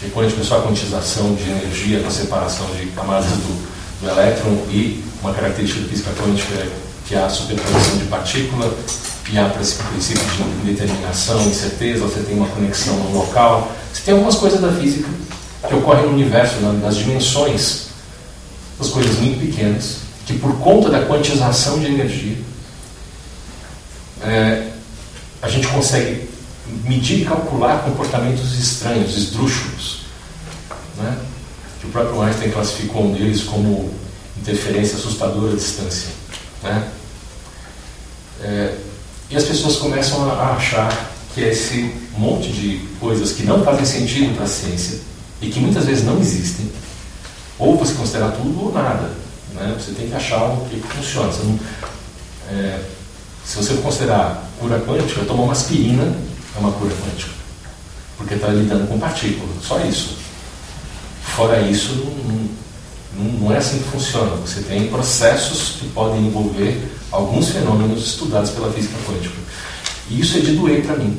que 0.00 0.10
quântico 0.10 0.40
é 0.40 0.44
só 0.44 0.58
a 0.58 0.62
quantização 0.62 1.34
de 1.34 1.42
energia 1.42 2.00
com 2.00 2.10
separação 2.10 2.66
de 2.74 2.86
camadas 2.86 3.26
do, 3.26 4.00
do 4.00 4.08
elétron 4.08 4.52
e 4.70 5.04
uma 5.22 5.32
característica 5.34 5.82
da 5.82 5.88
física 5.88 6.10
quântica 6.22 6.54
é 6.54 6.70
que 7.06 7.14
há 7.14 7.28
superposição 7.28 7.98
de 7.98 8.04
partícula 8.06 8.74
e 9.30 9.38
há 9.38 9.48
princípio 9.48 10.24
de 10.24 10.70
indeterminação, 10.70 11.40
incerteza, 11.42 12.04
você 12.04 12.20
tem 12.20 12.36
uma 12.36 12.48
conexão 12.48 12.96
no 12.96 13.18
local. 13.18 13.70
Você 13.92 14.02
tem 14.02 14.14
algumas 14.14 14.36
coisas 14.36 14.60
da 14.60 14.72
física 14.72 15.08
que 15.68 15.74
ocorrem 15.74 16.06
no 16.06 16.12
universo, 16.12 16.60
nas 16.60 16.96
dimensões, 16.96 17.85
das 18.78 18.88
coisas 18.88 19.16
muito 19.18 19.40
pequenas, 19.40 19.98
que 20.26 20.38
por 20.38 20.58
conta 20.58 20.90
da 20.90 21.06
quantização 21.06 21.78
de 21.78 21.86
energia, 21.86 22.36
é, 24.22 24.70
a 25.40 25.48
gente 25.48 25.66
consegue 25.68 26.28
medir 26.84 27.22
e 27.22 27.24
calcular 27.24 27.84
comportamentos 27.84 28.58
estranhos, 28.58 29.16
esdrúxulos. 29.16 30.00
Né? 30.96 31.18
Que 31.80 31.86
o 31.86 31.90
próprio 31.90 32.20
Einstein 32.22 32.50
classificou 32.50 33.06
um 33.06 33.12
deles 33.12 33.42
como 33.42 33.92
interferência 34.36 34.96
assustadora 34.96 35.52
à 35.52 35.56
distância. 35.56 36.08
Né? 36.62 36.90
É, 38.42 38.74
e 39.30 39.36
as 39.36 39.44
pessoas 39.44 39.76
começam 39.76 40.28
a 40.30 40.52
achar 40.52 41.10
que 41.34 41.40
esse 41.40 41.92
monte 42.16 42.50
de 42.50 42.78
coisas 42.98 43.32
que 43.32 43.42
não 43.42 43.64
fazem 43.64 43.84
sentido 43.84 44.34
para 44.34 44.44
a 44.44 44.48
ciência 44.48 45.00
e 45.40 45.48
que 45.48 45.60
muitas 45.60 45.84
vezes 45.84 46.04
não 46.04 46.18
existem, 46.18 46.70
ou 47.58 47.76
você 47.76 47.94
considera 47.94 48.30
tudo 48.30 48.66
ou 48.66 48.72
nada. 48.72 49.10
Né? 49.54 49.74
Você 49.78 49.92
tem 49.92 50.08
que 50.08 50.14
achar 50.14 50.44
o 50.44 50.66
que 50.68 50.80
funciona. 50.80 51.32
Você 51.32 51.42
não, 51.42 51.58
é, 52.50 52.80
se 53.44 53.56
você 53.56 53.74
considerar 53.74 54.44
cura 54.58 54.80
quântica, 54.80 55.24
tomar 55.24 55.44
uma 55.44 55.52
aspirina 55.52 56.02
é 56.04 56.58
uma 56.58 56.72
cura 56.72 56.94
quântica. 56.94 57.32
Porque 58.16 58.34
está 58.34 58.48
lidando 58.48 58.88
com 58.88 58.98
partículas, 58.98 59.50
só 59.62 59.78
isso. 59.80 60.16
Fora 61.22 61.60
isso, 61.60 61.94
não, 61.94 63.24
não, 63.24 63.32
não 63.40 63.52
é 63.52 63.58
assim 63.58 63.78
que 63.78 63.88
funciona. 63.90 64.36
Você 64.36 64.62
tem 64.62 64.88
processos 64.88 65.76
que 65.78 65.88
podem 65.88 66.26
envolver 66.26 66.82
alguns 67.12 67.50
fenômenos 67.50 68.04
estudados 68.04 68.50
pela 68.50 68.72
física 68.72 68.96
quântica. 69.06 69.36
E 70.08 70.20
isso 70.20 70.38
é 70.38 70.40
de 70.40 70.56
doer 70.56 70.84
para 70.84 70.96
mim. 70.96 71.18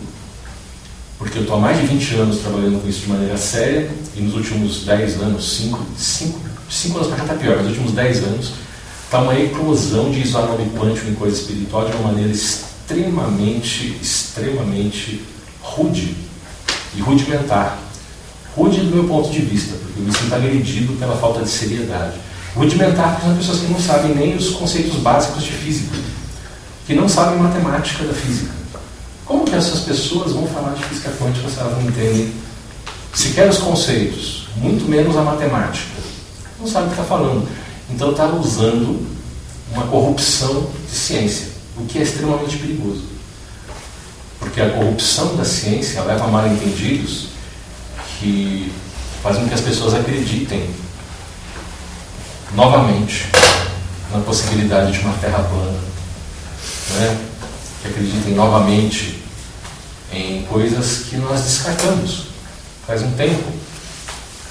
Porque 1.18 1.40
eu 1.40 1.42
estou 1.42 1.58
há 1.58 1.60
mais 1.60 1.80
de 1.82 1.88
20 1.88 2.16
anos 2.16 2.40
trabalhando 2.40 2.82
com 2.82 2.88
isso 2.88 3.02
de 3.02 3.10
maneira 3.10 3.38
séria, 3.38 3.90
e 4.16 4.22
nos 4.22 4.36
últimos 4.36 4.84
10 4.84 5.22
anos, 5.22 5.58
5, 5.58 5.86
5, 5.98 6.40
5 6.70 6.98
anos 6.98 7.08
para 7.08 7.18
cá 7.18 7.24
está 7.24 7.36
pior, 7.36 7.58
nos 7.58 7.70
últimos 7.70 7.92
10 7.94 8.24
anos, 8.24 8.52
está 9.04 9.22
uma 9.22 9.40
eclosão 9.40 10.12
de 10.12 10.22
isonome 10.22 10.70
quântico 10.78 11.10
em 11.10 11.16
coisa 11.16 11.36
espiritual 11.36 11.90
de 11.90 11.96
uma 11.96 12.12
maneira 12.12 12.32
extremamente, 12.32 13.98
extremamente 14.02 15.22
rude 15.62 16.16
e 16.96 17.02
rudimentar. 17.02 17.80
Rude 18.56 18.82
do 18.82 18.96
meu 18.96 19.04
ponto 19.06 19.30
de 19.30 19.40
vista, 19.40 19.76
porque 19.76 20.00
eu 20.00 20.06
me 20.06 20.12
sinto 20.12 20.34
agredido 20.34 20.94
pela 20.94 21.16
falta 21.16 21.42
de 21.44 21.50
seriedade. 21.50 22.18
Rudimentar 22.56 23.16
porque 23.16 23.28
são 23.28 23.38
pessoas 23.38 23.60
que 23.60 23.72
não 23.72 23.80
sabem 23.80 24.16
nem 24.16 24.36
os 24.36 24.50
conceitos 24.52 24.96
básicos 24.98 25.44
de 25.44 25.52
física, 25.52 25.96
que 26.86 26.94
não 26.94 27.08
sabem 27.08 27.40
matemática 27.40 28.04
da 28.04 28.14
física. 28.14 28.52
Como 29.28 29.44
que 29.44 29.54
essas 29.56 29.82
pessoas 29.82 30.32
vão 30.32 30.48
falar 30.48 30.74
de 30.74 30.84
física 30.86 31.12
quântica 31.20 31.50
se 31.50 31.60
elas 31.60 31.74
não 31.74 31.90
entendem 31.90 32.34
sequer 33.14 33.50
os 33.50 33.58
conceitos, 33.58 34.48
muito 34.56 34.90
menos 34.90 35.18
a 35.18 35.22
matemática? 35.22 35.98
Não 36.58 36.66
sabem 36.66 36.88
o 36.88 36.92
que 36.94 37.02
está 37.02 37.16
falando. 37.16 37.48
Então 37.90 38.12
está 38.12 38.26
usando 38.28 39.06
uma 39.74 39.86
corrupção 39.88 40.70
de 40.90 40.96
ciência, 40.96 41.48
o 41.76 41.86
que 41.86 42.00
é 42.00 42.04
extremamente 42.04 42.58
perigoso. 42.58 43.04
Porque 44.40 44.62
a 44.62 44.70
corrupção 44.70 45.36
da 45.36 45.44
ciência 45.44 46.02
leva 46.04 46.24
a 46.24 46.28
mal 46.28 46.48
entendidos 46.48 47.28
que 48.20 48.72
fazem 49.22 49.42
com 49.42 49.50
que 49.50 49.56
as 49.56 49.62
pessoas 49.62 49.94
acreditem 49.94 50.70
novamente 52.56 53.28
na 54.14 54.20
possibilidade 54.20 54.94
de 54.94 55.00
uma 55.00 55.14
terra 55.16 55.44
plana, 55.44 55.80
né? 56.92 57.18
que 57.82 57.88
acreditem 57.90 58.34
novamente 58.34 59.17
em 60.12 60.44
coisas 60.44 61.06
que 61.10 61.18
nós 61.18 61.42
descartamos 61.42 62.28
faz 62.86 63.02
um 63.02 63.12
tempo 63.12 63.52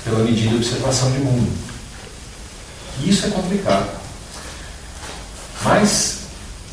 pela 0.04 0.20
medida 0.20 0.50
de 0.50 0.56
observação 0.56 1.10
de 1.10 1.18
mundo. 1.18 1.50
E 3.00 3.10
isso 3.10 3.26
é 3.26 3.30
complicado. 3.30 3.90
Mas 5.64 6.18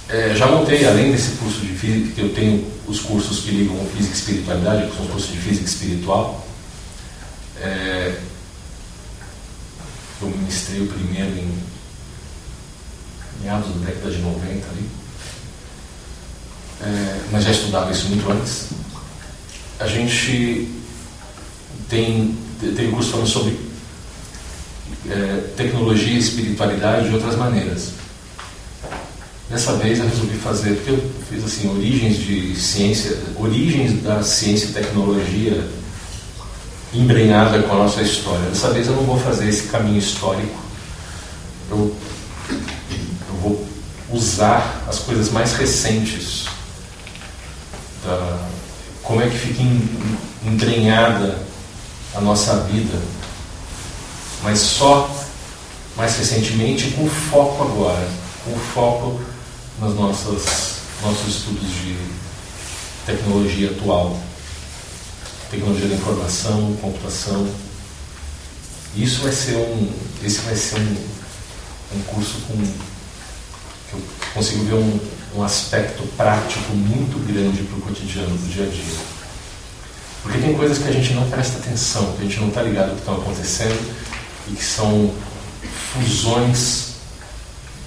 é, 0.10 0.36
já 0.36 0.48
montei, 0.48 0.86
além 0.86 1.12
desse 1.12 1.32
curso 1.38 1.60
de 1.62 1.74
física, 1.74 2.22
eu 2.22 2.34
tenho 2.34 2.72
os 2.88 3.00
cursos 3.00 3.40
que 3.40 3.52
ligam 3.52 3.78
física 3.96 4.14
e 4.14 4.18
espiritualidade, 4.18 4.90
que 4.90 4.96
são 4.96 5.06
os 5.06 5.12
cursos 5.12 5.32
de 5.32 5.38
física 5.38 5.66
espiritual, 5.66 6.46
é, 7.62 8.20
eu 10.22 10.30
ministrei 10.30 10.82
o 10.82 10.88
primeiro 10.88 11.38
em 11.38 11.58
meados 13.42 13.74
da 13.76 13.86
década 13.86 14.12
de 14.12 14.20
90 14.20 14.68
ali. 14.70 14.90
É, 16.84 17.20
mas 17.32 17.46
já 17.46 17.52
estudava 17.52 17.92
isso 17.92 18.08
muito 18.08 18.30
antes. 18.30 18.68
A 19.80 19.88
gente 19.88 20.70
tem, 21.90 22.38
tem 22.76 22.90
um 22.90 22.92
curso 22.92 23.12
falando 23.12 23.28
sobre 23.28 23.58
é, 25.10 25.44
tecnologia 25.56 26.14
e 26.14 26.20
espiritualidade 26.20 27.08
de 27.08 27.16
outras 27.16 27.38
maneiras. 27.38 27.90
Dessa 29.50 29.74
vez 29.78 30.00
eu 30.00 30.08
resolvi 30.08 30.38
fazer, 30.38 30.76
porque 30.76 30.92
eu 30.92 31.12
fiz 31.30 31.44
assim, 31.46 31.70
origens 31.70 32.18
de 32.18 32.56
ciência, 32.56 33.18
origens 33.38 34.02
da 34.02 34.22
ciência 34.24 34.66
e 34.66 34.74
tecnologia 34.74 35.66
embrenhada 36.94 37.62
com 37.64 37.74
a 37.76 37.78
nossa 37.78 38.02
história. 38.02 38.50
Dessa 38.50 38.72
vez 38.72 38.88
eu 38.88 38.96
não 38.96 39.04
vou 39.04 39.20
fazer 39.20 39.48
esse 39.48 39.64
caminho 39.64 40.00
histórico. 40.00 40.60
Eu, 41.70 41.96
eu 42.50 43.36
vou 43.42 43.68
usar 44.12 44.84
as 44.88 45.00
coisas 45.00 45.32
mais 45.32 45.54
recentes 45.54 46.46
da, 48.04 48.48
como 49.02 49.22
é 49.22 49.30
que 49.30 49.38
fica 49.38 49.62
embrenhada 50.46 51.40
a 52.16 52.22
nossa 52.22 52.62
vida, 52.62 53.00
mas 54.44 54.60
só 54.60 55.10
mais 55.96 56.18
recentemente 56.18 56.92
com 56.92 57.08
foco 57.10 57.64
agora, 57.64 58.08
com 58.46 58.56
foco 58.74 59.22
nos 59.80 59.96
nossos, 59.96 60.44
nossos 61.02 61.36
estudos 61.36 61.70
de 61.70 61.98
tecnologia 63.06 63.72
atual, 63.72 64.20
tecnologia 65.50 65.88
da 65.88 65.96
informação, 65.96 66.76
computação. 66.82 67.48
Isso 68.96 69.22
vai 69.22 69.32
ser 69.32 69.56
um, 69.56 69.92
esse 70.24 70.42
vai 70.42 70.56
ser 70.56 70.78
um, 70.78 71.98
um 71.98 72.02
curso 72.04 72.36
com 72.48 72.56
que 73.90 73.94
eu 73.94 74.02
consigo 74.34 74.66
ver 74.66 74.76
um, 74.76 75.00
um 75.36 75.44
aspecto 75.44 76.04
prático 76.16 76.74
muito 76.74 77.20
grande 77.26 77.64
para 77.64 77.78
o 77.78 77.82
cotidiano, 77.82 78.38
do 78.38 78.54
dia 78.54 78.66
a 78.66 78.70
dia. 78.70 79.00
Porque 80.22 80.38
tem 80.38 80.54
coisas 80.54 80.78
que 80.78 80.88
a 80.88 80.92
gente 80.92 81.14
não 81.14 81.30
presta 81.30 81.58
atenção, 81.58 82.14
que 82.14 82.22
a 82.22 82.26
gente 82.26 82.40
não 82.40 82.48
está 82.50 82.62
ligado 82.62 82.90
ao 82.90 82.96
que 82.96 83.02
estão 83.02 83.16
acontecendo 83.16 83.96
e 84.50 84.56
que 84.56 84.64
são 84.64 85.14
fusões 85.94 86.94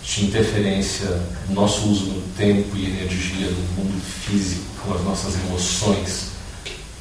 de 0.03 0.27
interferência 0.27 1.09
no 1.49 1.55
nosso 1.55 1.89
uso 1.89 2.05
do 2.07 2.37
tempo 2.37 2.77
e 2.77 2.87
energia 2.87 3.51
no 3.51 3.83
mundo 3.83 4.01
físico, 4.01 4.65
com 4.85 4.95
as 4.95 5.03
nossas 5.03 5.35
emoções, 5.35 6.29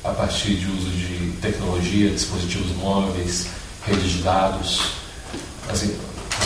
a 0.04 0.12
partir 0.12 0.56
de 0.56 0.68
uso 0.68 0.90
de 0.90 1.34
tecnologia, 1.42 2.10
dispositivos 2.12 2.76
móveis, 2.78 3.48
redes 3.86 4.12
de 4.12 4.18
dados, 4.20 4.82
as 5.68 5.84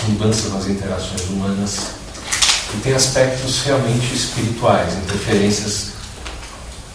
mudanças 0.08 0.52
nas 0.52 0.68
interações 0.68 1.30
humanas 1.30 2.00
e 2.74 2.78
tem 2.82 2.94
aspectos 2.94 3.64
realmente 3.64 4.14
espirituais, 4.14 4.94
interferências 4.94 5.90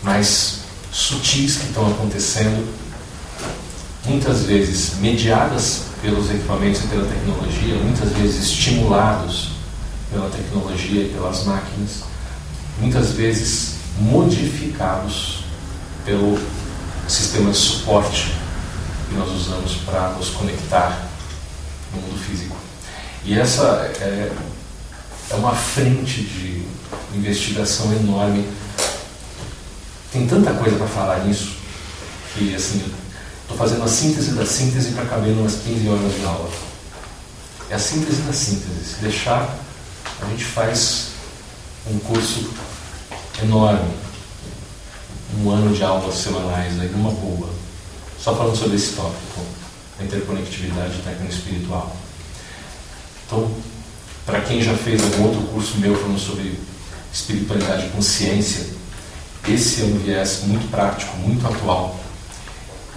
mais 0.03 0.61
sutis 0.93 1.57
que 1.57 1.67
estão 1.67 1.91
acontecendo, 1.91 2.73
muitas 4.05 4.43
vezes 4.43 4.99
mediadas 5.01 5.85
pelos 6.01 6.31
equipamentos 6.31 6.85
e 6.85 6.87
pela 6.89 7.07
tecnologia, 7.07 7.75
muitas 7.77 8.11
vezes 8.13 8.45
estimulados 8.45 9.53
pela 10.13 10.29
tecnologia 10.31 11.03
e 11.03 11.09
pelas 11.09 11.45
máquinas, 11.45 12.05
muitas 12.79 13.13
vezes 13.13 13.75
modificados 13.99 15.45
pelo 16.05 16.39
sistema 17.09 17.51
de 17.51 17.57
suporte 17.57 18.35
que 19.09 19.15
nós 19.15 19.31
usamos 19.31 19.77
para 19.85 20.11
nos 20.11 20.31
conectar 20.31 21.09
no 21.93 22.01
mundo 22.01 22.19
físico. 22.19 22.57
E 23.25 23.39
essa 23.39 23.91
é, 24.01 24.31
é 25.31 25.35
uma 25.35 25.55
frente 25.55 26.23
de 26.23 26.63
investigação 27.15 27.93
enorme. 27.93 28.47
Tem 30.13 30.27
tanta 30.27 30.53
coisa 30.55 30.77
para 30.77 30.87
falar 30.87 31.25
nisso 31.25 31.57
que, 32.35 32.55
assim, 32.55 32.85
estou 33.43 33.57
fazendo 33.57 33.85
a 33.85 33.89
síntese 33.89 34.33
da 34.33 34.45
síntese 34.45 34.93
para 34.93 35.07
caber 35.07 35.33
umas 35.33 35.57
15 35.57 35.89
horas 35.89 36.15
de 36.15 36.25
aula. 36.25 36.51
É 37.71 37.75
a 37.75 37.79
síntese 37.79 38.23
da 38.23 38.33
síntese. 38.33 38.95
Se 38.95 39.01
deixar, 39.01 39.57
a 40.21 40.27
gente 40.27 40.45
faz 40.45 41.09
um 41.87 41.99
curso 41.99 42.51
enorme, 43.43 43.91
um 45.39 45.51
ano 45.51 45.75
de 45.75 45.83
aulas 45.83 46.15
semanais, 46.17 46.79
aí, 46.81 46.89
numa 46.91 47.11
boa, 47.11 47.51
só 48.21 48.35
falando 48.35 48.57
sobre 48.57 48.77
esse 48.77 48.93
tópico, 48.93 49.43
a 49.99 50.05
interconectividade 50.05 51.03
técnico-espiritual. 51.03 51.95
Então, 53.27 53.51
para 54.25 54.41
quem 54.41 54.63
já 54.63 54.75
fez 54.75 55.03
algum 55.03 55.25
outro 55.25 55.43
curso 55.53 55.79
meu 55.79 55.95
falando 55.97 56.19
sobre 56.19 56.59
espiritualidade 57.13 57.87
e 57.87 57.91
consciência, 57.91 58.67
esse 59.49 59.83
é 59.83 59.85
um 59.85 59.99
viés 59.99 60.43
muito 60.47 60.71
prático, 60.71 61.17
muito 61.19 61.47
atual. 61.47 61.99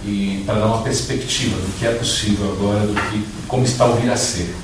E 0.04 0.42
para 0.46 0.60
dar 0.60 0.66
uma 0.66 0.82
perspectiva 0.82 1.56
do 1.56 1.78
que 1.78 1.86
é 1.86 1.92
possível 1.92 2.52
agora, 2.52 2.86
do 2.86 2.94
que, 2.94 3.26
como 3.46 3.64
está 3.64 3.84
o 3.84 3.96
vir 3.96 4.10
a 4.10 4.16
ser. 4.16 4.54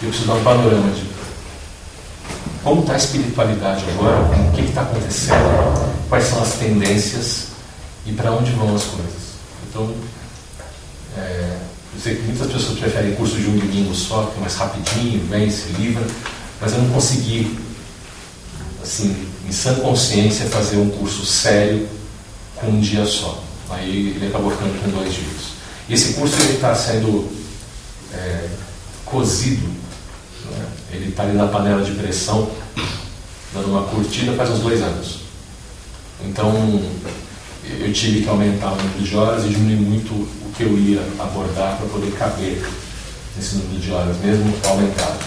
Eu 0.00 0.08
preciso 0.08 0.28
dar 0.28 0.34
um 0.34 0.44
panorama 0.44 0.90
de 0.92 1.12
como 2.62 2.82
está 2.82 2.92
a 2.92 2.96
espiritualidade 2.96 3.84
agora, 3.90 4.20
o 4.20 4.52
que 4.52 4.62
está 4.62 4.82
acontecendo, 4.82 5.98
quais 6.08 6.24
são 6.24 6.40
as 6.42 6.54
tendências 6.54 7.48
e 8.06 8.12
para 8.12 8.30
onde 8.30 8.52
vão 8.52 8.74
as 8.74 8.84
coisas. 8.84 9.32
Então, 9.68 9.92
é, 11.16 11.56
eu 11.94 12.00
sei 12.00 12.16
que 12.16 12.22
muitas 12.22 12.50
pessoas 12.50 12.78
preferem 12.78 13.14
curso 13.14 13.36
de 13.36 13.48
um 13.48 13.58
domingo 13.58 13.94
só, 13.94 14.24
que 14.26 14.38
é 14.38 14.40
mais 14.40 14.54
rapidinho, 14.56 15.26
vem, 15.26 15.50
se 15.50 15.68
livra, 15.72 16.06
mas 16.60 16.72
eu 16.72 16.78
não 16.78 16.90
consegui, 16.90 17.58
assim, 18.82 19.28
em 19.46 19.52
sã 19.52 19.74
consciência, 19.74 20.46
fazer 20.46 20.76
um 20.76 20.88
curso 20.90 21.26
sério 21.26 21.88
com 22.56 22.68
um 22.68 22.80
dia 22.80 23.04
só. 23.04 23.42
Aí 23.68 24.14
ele 24.16 24.28
acabou 24.28 24.50
ficando 24.50 24.82
com 24.82 24.90
dois 24.90 25.12
dias. 25.12 25.52
E 25.88 25.94
esse 25.94 26.14
curso 26.14 26.36
está 26.50 26.74
sendo 26.74 27.30
é, 28.12 28.48
cozido, 29.04 29.66
né? 29.66 30.66
ele 30.92 31.08
está 31.10 31.24
ali 31.24 31.36
na 31.36 31.48
panela 31.48 31.82
de 31.82 31.92
pressão, 31.92 32.50
dando 33.52 33.68
uma 33.68 33.82
curtida 33.84 34.32
faz 34.34 34.50
uns 34.50 34.60
dois 34.60 34.80
anos. 34.80 35.20
Então, 36.24 36.82
eu 37.64 37.92
tive 37.92 38.22
que 38.22 38.28
aumentar 38.28 38.72
o 38.72 38.76
número 38.76 38.98
de 39.02 39.16
horas 39.16 39.44
e 39.44 39.48
diminuir 39.48 39.76
muito 39.76 40.28
que 40.56 40.64
eu 40.64 40.78
ia 40.78 41.00
abordar 41.18 41.78
para 41.78 41.86
poder 41.86 42.12
caber 42.12 42.62
nesse 43.36 43.56
número 43.56 43.80
de 43.80 43.90
horas, 43.90 44.16
mesmo 44.18 44.52
aumentado. 44.64 45.18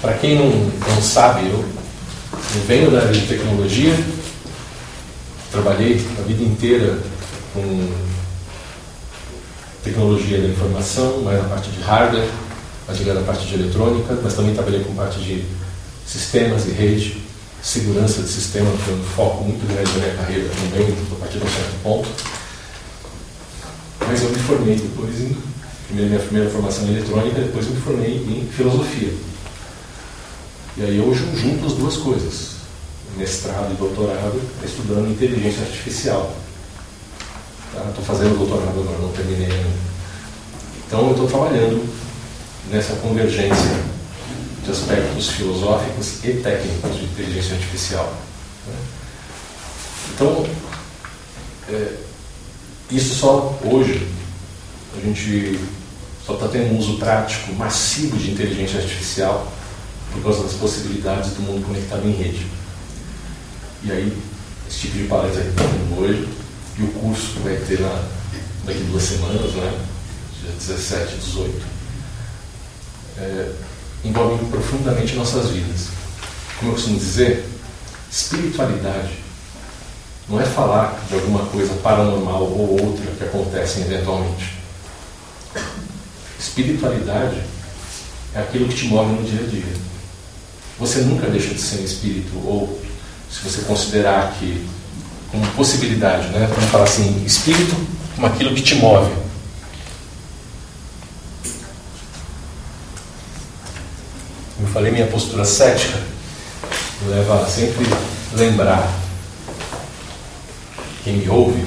Para 0.00 0.14
quem 0.14 0.36
não, 0.36 0.50
não 0.50 1.02
sabe, 1.02 1.48
eu, 1.48 1.58
eu 1.58 2.62
venho 2.66 2.90
da 2.90 3.00
área 3.00 3.12
de 3.12 3.26
tecnologia, 3.26 3.94
trabalhei 5.50 6.04
a 6.18 6.22
vida 6.22 6.42
inteira 6.42 6.98
com 7.52 7.88
tecnologia 9.82 10.40
da 10.40 10.48
informação, 10.48 11.22
mais 11.22 11.42
na 11.42 11.48
parte 11.48 11.70
de 11.70 11.80
hardware, 11.80 12.28
mais 12.86 12.98
ligada 12.98 13.20
à 13.20 13.22
parte 13.22 13.46
de 13.46 13.54
eletrônica, 13.54 14.18
mas 14.22 14.34
também 14.34 14.54
trabalhei 14.54 14.80
com 14.80 14.94
parte 14.94 15.20
de 15.20 15.44
sistemas 16.06 16.66
e 16.66 16.70
rede, 16.70 17.23
segurança 17.64 18.22
de 18.22 18.28
sistema, 18.28 18.70
foi 18.84 18.94
um 18.94 19.02
foco 19.02 19.44
muito 19.44 19.66
grande 19.66 19.90
na 19.92 19.98
minha 19.98 20.14
carreira 20.16 20.50
também, 20.50 20.94
a 21.12 21.14
partir 21.16 21.38
de 21.38 21.44
um 21.44 21.48
certo 21.48 21.82
ponto. 21.82 22.08
Mas 24.06 24.22
eu 24.22 24.28
me 24.28 24.38
formei 24.40 24.76
depois 24.76 25.18
em 25.18 25.34
primeiro 25.86 26.10
minha 26.10 26.20
primeira 26.20 26.50
formação 26.50 26.84
em 26.84 26.92
eletrônica, 26.92 27.40
depois 27.40 27.66
me 27.66 27.80
formei 27.80 28.16
em 28.16 28.46
filosofia. 28.52 29.14
E 30.76 30.82
aí 30.82 30.98
eu 30.98 31.14
junto 31.14 31.66
as 31.66 31.72
duas 31.72 31.96
coisas, 31.96 32.56
mestrado 33.16 33.72
e 33.72 33.76
doutorado, 33.76 34.40
estudando 34.62 35.10
inteligência 35.10 35.62
artificial. 35.62 36.36
Estou 37.72 37.94
tá? 37.94 38.02
fazendo 38.02 38.36
doutorado 38.36 38.78
agora, 38.78 38.98
não 38.98 39.08
terminei 39.08 39.46
ainda. 39.46 39.70
Então 40.86 41.06
eu 41.06 41.10
estou 41.12 41.26
trabalhando 41.28 41.88
nessa 42.70 42.94
convergência 42.96 43.93
de 44.64 44.70
aspectos 44.70 45.30
filosóficos 45.30 46.24
e 46.24 46.32
técnicos 46.42 46.96
de 46.96 47.04
inteligência 47.04 47.54
artificial. 47.54 48.14
Né? 48.66 48.74
Então, 50.14 50.46
é, 51.68 51.92
isso 52.90 53.14
só 53.14 53.58
hoje, 53.64 54.06
a 54.96 55.00
gente 55.04 55.60
só 56.24 56.34
está 56.34 56.48
tendo 56.48 56.74
um 56.74 56.78
uso 56.78 56.96
prático 56.96 57.52
massivo 57.54 58.16
de 58.16 58.30
inteligência 58.30 58.80
artificial 58.80 59.52
por 60.12 60.22
causa 60.22 60.44
das 60.44 60.54
possibilidades 60.54 61.32
do 61.32 61.42
mundo 61.42 61.66
conectado 61.66 62.06
em 62.06 62.12
rede. 62.12 62.46
E 63.82 63.92
aí, 63.92 64.16
esse 64.66 64.80
tipo 64.80 64.96
de 64.96 65.04
palestra 65.04 65.42
que 65.42 65.48
está 65.50 65.64
tendo 65.64 66.00
hoje, 66.00 66.28
e 66.78 66.82
o 66.82 66.88
curso 66.88 67.34
que 67.34 67.40
vai 67.40 67.56
ter 67.56 67.80
na, 67.80 68.02
daqui 68.64 68.80
duas 68.84 69.02
semanas, 69.02 69.52
né? 69.52 69.80
dia 70.40 70.52
17 70.52 71.14
e 71.14 71.18
18, 71.18 71.62
é, 73.18 73.52
envolvem 74.04 74.46
profundamente 74.48 75.14
nossas 75.14 75.50
vidas. 75.50 75.88
Como 76.58 76.70
eu 76.70 76.74
costumo 76.74 76.98
dizer, 76.98 77.48
espiritualidade 78.10 79.24
não 80.28 80.40
é 80.40 80.44
falar 80.44 81.02
de 81.08 81.14
alguma 81.14 81.44
coisa 81.46 81.74
paranormal 81.82 82.42
ou 82.42 82.80
outra 82.82 83.06
que 83.18 83.24
acontece 83.24 83.80
eventualmente. 83.80 84.54
Espiritualidade 86.38 87.42
é 88.34 88.40
aquilo 88.40 88.68
que 88.68 88.74
te 88.74 88.86
move 88.86 89.12
no 89.12 89.22
dia 89.22 89.40
a 89.40 89.46
dia. 89.48 89.72
Você 90.78 91.00
nunca 91.00 91.28
deixa 91.28 91.54
de 91.54 91.60
ser 91.60 91.80
um 91.80 91.84
espírito, 91.84 92.34
ou 92.44 92.80
se 93.30 93.48
você 93.48 93.62
considerar 93.62 94.34
que, 94.38 94.66
como 95.30 95.46
possibilidade, 95.52 96.28
né? 96.28 96.48
vamos 96.52 96.70
falar 96.70 96.84
assim, 96.84 97.22
espírito 97.24 97.76
como 98.14 98.26
aquilo 98.26 98.54
que 98.54 98.62
te 98.62 98.74
move. 98.76 99.12
Eu 104.64 104.72
falei, 104.72 104.90
minha 104.90 105.06
postura 105.06 105.44
cética 105.44 105.98
leva 107.06 107.42
a 107.42 107.46
sempre 107.46 107.86
lembrar 108.34 108.90
quem 111.04 111.18
me 111.18 111.28
ouve 111.28 111.62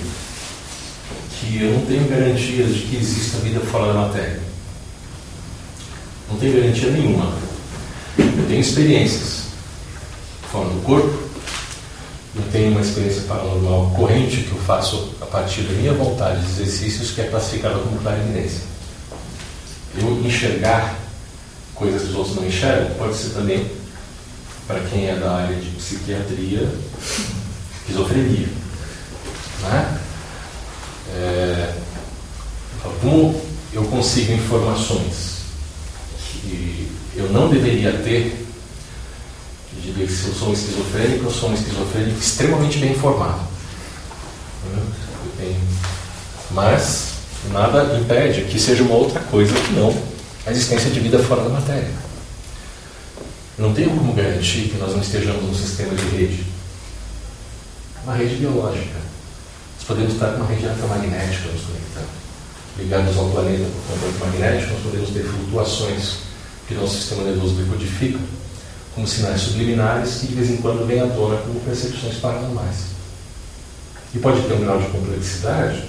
que 1.40 1.62
eu 1.62 1.74
não 1.74 1.86
tenho 1.86 2.08
garantias 2.08 2.74
de 2.74 2.82
que 2.82 2.96
exista 2.96 3.38
vida 3.38 3.60
fora 3.60 3.94
da 3.94 4.00
matéria. 4.00 4.40
Não 6.30 6.38
tenho 6.40 6.60
garantia 6.60 6.90
nenhuma. 6.90 7.34
Eu 8.18 8.48
tenho 8.48 8.62
experiências 8.62 9.44
fora 10.52 10.68
do 10.70 10.82
corpo, 10.82 11.30
eu 12.36 12.44
tenho 12.52 12.72
uma 12.72 12.82
experiência 12.82 13.22
paranormal 13.28 13.92
corrente 13.96 14.42
que 14.42 14.52
eu 14.52 14.60
faço 14.60 15.14
a 15.22 15.26
partir 15.28 15.62
da 15.62 15.74
minha 15.74 15.94
vontade 15.94 16.42
de 16.42 16.52
exercícios 16.52 17.12
que 17.12 17.22
é 17.22 17.26
classificada 17.26 17.78
como 17.78 18.00
clarividência. 18.00 18.62
Eu 20.00 20.20
enxergar 20.26 21.07
coisas 21.78 22.02
que 22.02 22.10
os 22.10 22.16
outros 22.16 22.36
não 22.36 22.46
enxergam 22.46 22.96
pode 22.98 23.16
ser 23.16 23.30
também, 23.30 23.72
para 24.68 24.80
quem 24.82 25.08
é 25.08 25.16
da 25.16 25.32
área 25.32 25.56
de 25.56 25.70
psiquiatria, 25.72 26.70
esquizofrenia. 27.80 28.48
Né? 29.62 30.00
É, 31.16 31.74
como 33.02 33.42
eu 33.72 33.84
consigo 33.86 34.34
informações 34.34 35.38
que 36.20 36.90
eu 37.16 37.30
não 37.30 37.50
deveria 37.50 37.94
ter 37.94 38.46
de 39.82 39.92
ver 39.92 40.10
se 40.10 40.28
eu 40.28 40.34
sou 40.34 40.50
um 40.50 40.54
esquizofrênico, 40.54 41.26
eu 41.26 41.32
sou 41.32 41.50
um 41.50 41.54
esquizofrênico 41.54 42.20
extremamente 42.20 42.78
bem 42.80 42.92
informado. 42.92 43.42
Mas 46.52 47.10
nada 47.52 47.98
impede 48.00 48.46
que 48.46 48.60
seja 48.60 48.84
uma 48.84 48.96
outra 48.96 49.20
coisa 49.20 49.54
que 49.54 49.74
não 49.74 50.17
a 50.48 50.52
existência 50.52 50.90
de 50.90 51.02
vida 51.02 51.20
fora 51.20 51.44
da 51.44 51.50
matéria. 51.50 51.92
Não 53.58 53.74
tenho 53.74 53.90
como 53.90 54.14
garantir 54.14 54.70
que 54.70 54.78
nós 54.78 54.94
não 54.94 55.02
estejamos 55.02 55.44
num 55.44 55.54
sistema 55.54 55.94
de 55.94 56.04
rede. 56.16 56.46
Uma 58.06 58.16
rede 58.16 58.36
biológica. 58.36 58.96
Nós 59.76 59.86
podemos 59.86 60.14
estar 60.14 60.32
com 60.32 60.38
uma 60.38 60.46
rede 60.46 60.64
eletromagnética 60.64 61.50
nos 61.50 61.64
conectando. 61.64 62.08
Ligados 62.78 63.18
ao 63.18 63.30
planeta 63.30 63.66
por 63.66 64.00
campo 64.00 64.26
magnético, 64.26 64.72
nós 64.72 64.84
podemos 64.84 65.10
ter 65.10 65.24
flutuações 65.24 66.20
que 66.66 66.76
nosso 66.76 66.96
sistema 66.96 67.24
nervoso 67.24 67.56
decodifica 67.56 68.20
como 68.96 69.06
sinais 69.06 69.42
subliminares 69.42 70.16
que 70.22 70.28
de 70.28 70.36
vez 70.36 70.50
em 70.50 70.58
quando 70.58 70.88
vêm 70.88 71.02
à 71.02 71.08
tona 71.08 71.38
como 71.42 71.60
percepções 71.60 72.20
paranormais. 72.20 72.78
E 74.16 74.20
pode 74.20 74.42
ter 74.44 74.54
um 74.54 74.62
grau 74.62 74.80
de 74.80 74.88
complexidade 74.88 75.84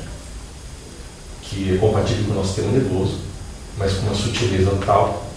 que 1.43 1.75
é 1.75 1.79
compatível 1.79 2.25
com 2.25 2.33
o 2.33 2.35
nosso 2.35 2.55
sistema 2.55 2.73
nervoso, 2.73 3.28
mas 3.79 3.93
com 3.95 4.07
uma 4.07 4.15
sutileza 4.15 4.73
tal 4.85 5.29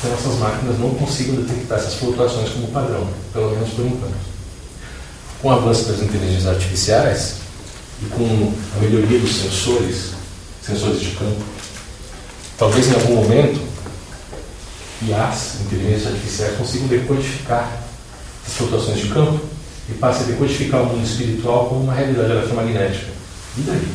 que 0.00 0.08
nossas 0.08 0.38
máquinas 0.38 0.78
não 0.78 0.94
consigam 0.94 1.36
detectar 1.36 1.78
essas 1.78 1.94
flutuações 1.94 2.50
como 2.50 2.68
padrão, 2.68 3.08
pelo 3.32 3.50
menos 3.50 3.70
por 3.70 3.86
enquanto. 3.86 4.34
Com 5.40 5.48
o 5.48 5.52
avanço 5.52 5.84
das 5.84 6.00
inteligências 6.00 6.46
artificiais 6.46 7.34
e 8.02 8.06
com 8.06 8.52
a 8.76 8.80
melhoria 8.80 9.18
dos 9.18 9.34
sensores, 9.34 10.12
sensores 10.62 11.00
de 11.00 11.10
campo, 11.10 11.42
talvez 12.58 12.88
em 12.88 12.94
algum 12.94 13.16
momento 13.16 13.60
IAs, 15.02 15.60
inteligências 15.66 16.12
artificiais, 16.12 16.56
consigam 16.56 16.88
decodificar 16.88 17.70
as 18.46 18.54
flutuações 18.54 18.98
de 19.00 19.08
campo 19.08 19.40
e 19.88 19.92
passem 19.94 20.22
a 20.22 20.26
decodificar 20.26 20.82
o 20.82 20.86
mundo 20.86 21.04
espiritual 21.04 21.66
como 21.68 21.84
uma 21.84 21.94
realidade 21.94 22.30
eletromagnética. 22.30 23.12
E 23.58 23.60
daí? 23.62 23.88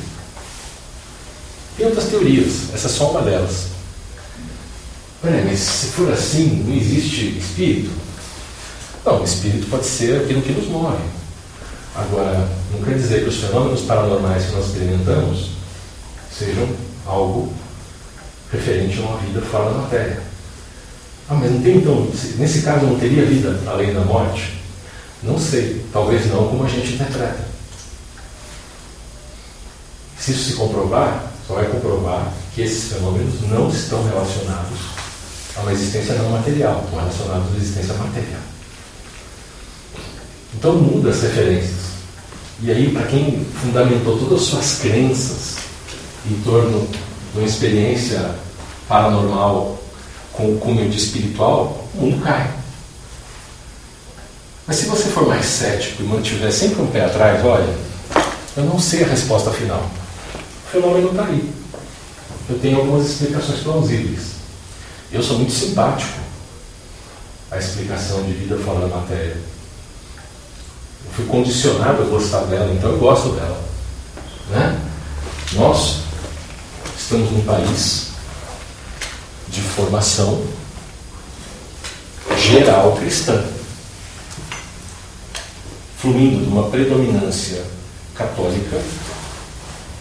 Tem 1.78 1.86
outras 1.88 2.06
teorias, 2.06 2.74
essa 2.74 2.88
é 2.88 2.92
só 2.92 3.12
uma 3.12 3.22
delas. 3.22 3.79
Olha, 5.22 5.44
mas 5.44 5.60
se 5.60 5.88
for 5.88 6.12
assim, 6.14 6.64
não 6.66 6.74
existe 6.74 7.38
espírito? 7.38 7.92
Não, 9.06 9.22
espírito 9.22 9.68
pode 9.70 9.86
ser 9.86 10.22
aquilo 10.22 10.42
que 10.42 10.54
nos 10.54 10.68
move. 10.68 10.98
Agora, 11.94 12.48
não 12.72 12.82
quer 12.82 12.96
dizer 12.96 13.24
que 13.24 13.30
os 13.30 13.38
fenômenos 13.38 13.82
paranormais 13.82 14.46
que 14.46 14.52
nós 14.54 14.68
experimentamos 14.68 15.50
sejam 16.32 16.70
algo 17.06 17.52
referente 18.50 18.98
a 18.98 19.02
uma 19.02 19.18
vida 19.18 19.42
fora 19.42 19.72
da 19.72 19.80
matéria. 19.80 20.22
Ah, 21.30 21.36
mas 21.36 21.52
não 21.52 21.62
tem 21.62 21.78
então, 21.78 22.10
nesse 22.38 22.62
caso 22.62 22.86
não 22.86 22.98
teria 22.98 23.26
vida 23.26 23.60
além 23.68 23.94
da 23.94 24.02
morte? 24.02 24.54
Não 25.22 25.38
sei, 25.38 25.86
talvez 25.92 26.28
não 26.28 26.48
como 26.48 26.64
a 26.64 26.70
gente 26.70 26.94
interpreta. 26.94 27.46
Se 30.18 30.32
isso 30.32 30.52
se 30.52 30.56
comprovar, 30.56 31.30
só 31.46 31.56
vai 31.56 31.66
comprovar 31.66 32.32
que 32.56 32.62
esses 32.62 32.94
fenômenos 32.94 33.42
não 33.50 33.70
estão 33.70 34.02
relacionados 34.04 35.00
a 35.60 35.64
uma 35.64 35.74
existência 35.74 36.16
não 36.16 36.30
material, 36.30 36.82
estão 36.84 37.00
relacionados 37.00 37.46
a 37.46 37.50
uma 37.50 37.58
existência 37.58 37.94
material. 37.94 38.42
Então 40.56 40.76
muda 40.76 41.10
as 41.10 41.22
referências. 41.22 41.90
E 42.62 42.72
aí, 42.72 42.92
para 42.92 43.04
quem 43.08 43.46
fundamentou 43.62 44.18
todas 44.18 44.42
as 44.42 44.48
suas 44.48 44.80
crenças 44.80 45.56
em 46.30 46.36
torno 46.42 46.88
de 47.34 47.40
uma 47.40 47.48
experiência 47.48 48.36
paranormal 48.88 49.82
com 50.34 50.54
o 50.54 50.58
cunho 50.60 50.90
de 50.90 50.98
espiritual, 50.98 51.88
o 51.94 52.02
mundo 52.02 52.22
cai. 52.24 52.54
Mas 54.68 54.78
se 54.78 54.86
você 54.86 55.10
for 55.10 55.28
mais 55.28 55.46
cético 55.46 56.04
e 56.04 56.06
mantiver 56.06 56.52
sempre 56.52 56.82
um 56.82 56.88
pé 56.88 57.06
atrás, 57.06 57.44
olha, 57.46 57.74
eu 58.58 58.64
não 58.66 58.80
sei 58.80 59.04
a 59.04 59.08
resposta 59.08 59.52
final. 59.52 59.90
O 60.68 60.72
fenômeno 60.72 61.10
está 61.10 61.26
aí. 61.26 61.54
Eu 62.50 62.60
tenho 62.60 62.78
algumas 62.78 63.10
explicações 63.10 63.60
plausíveis. 63.62 64.39
Eu 65.12 65.24
sou 65.24 65.38
muito 65.38 65.52
simpático 65.52 66.20
à 67.50 67.58
explicação 67.58 68.24
de 68.24 68.32
vida 68.34 68.56
fora 68.58 68.88
da 68.88 68.96
matéria. 68.96 69.38
Eu 71.06 71.12
fui 71.16 71.26
condicionado 71.26 72.04
a 72.04 72.06
gostar 72.06 72.42
dela, 72.42 72.72
então 72.72 72.92
eu 72.92 73.00
gosto 73.00 73.30
dela. 73.30 73.60
Né? 74.52 74.80
Nós 75.54 76.02
estamos 76.96 77.32
num 77.32 77.44
país 77.44 78.10
de 79.48 79.62
formação 79.62 80.46
geral 82.38 82.96
cristã, 82.96 83.44
fluindo 85.98 86.46
de 86.46 86.52
uma 86.52 86.70
predominância 86.70 87.66
católica 88.14 88.80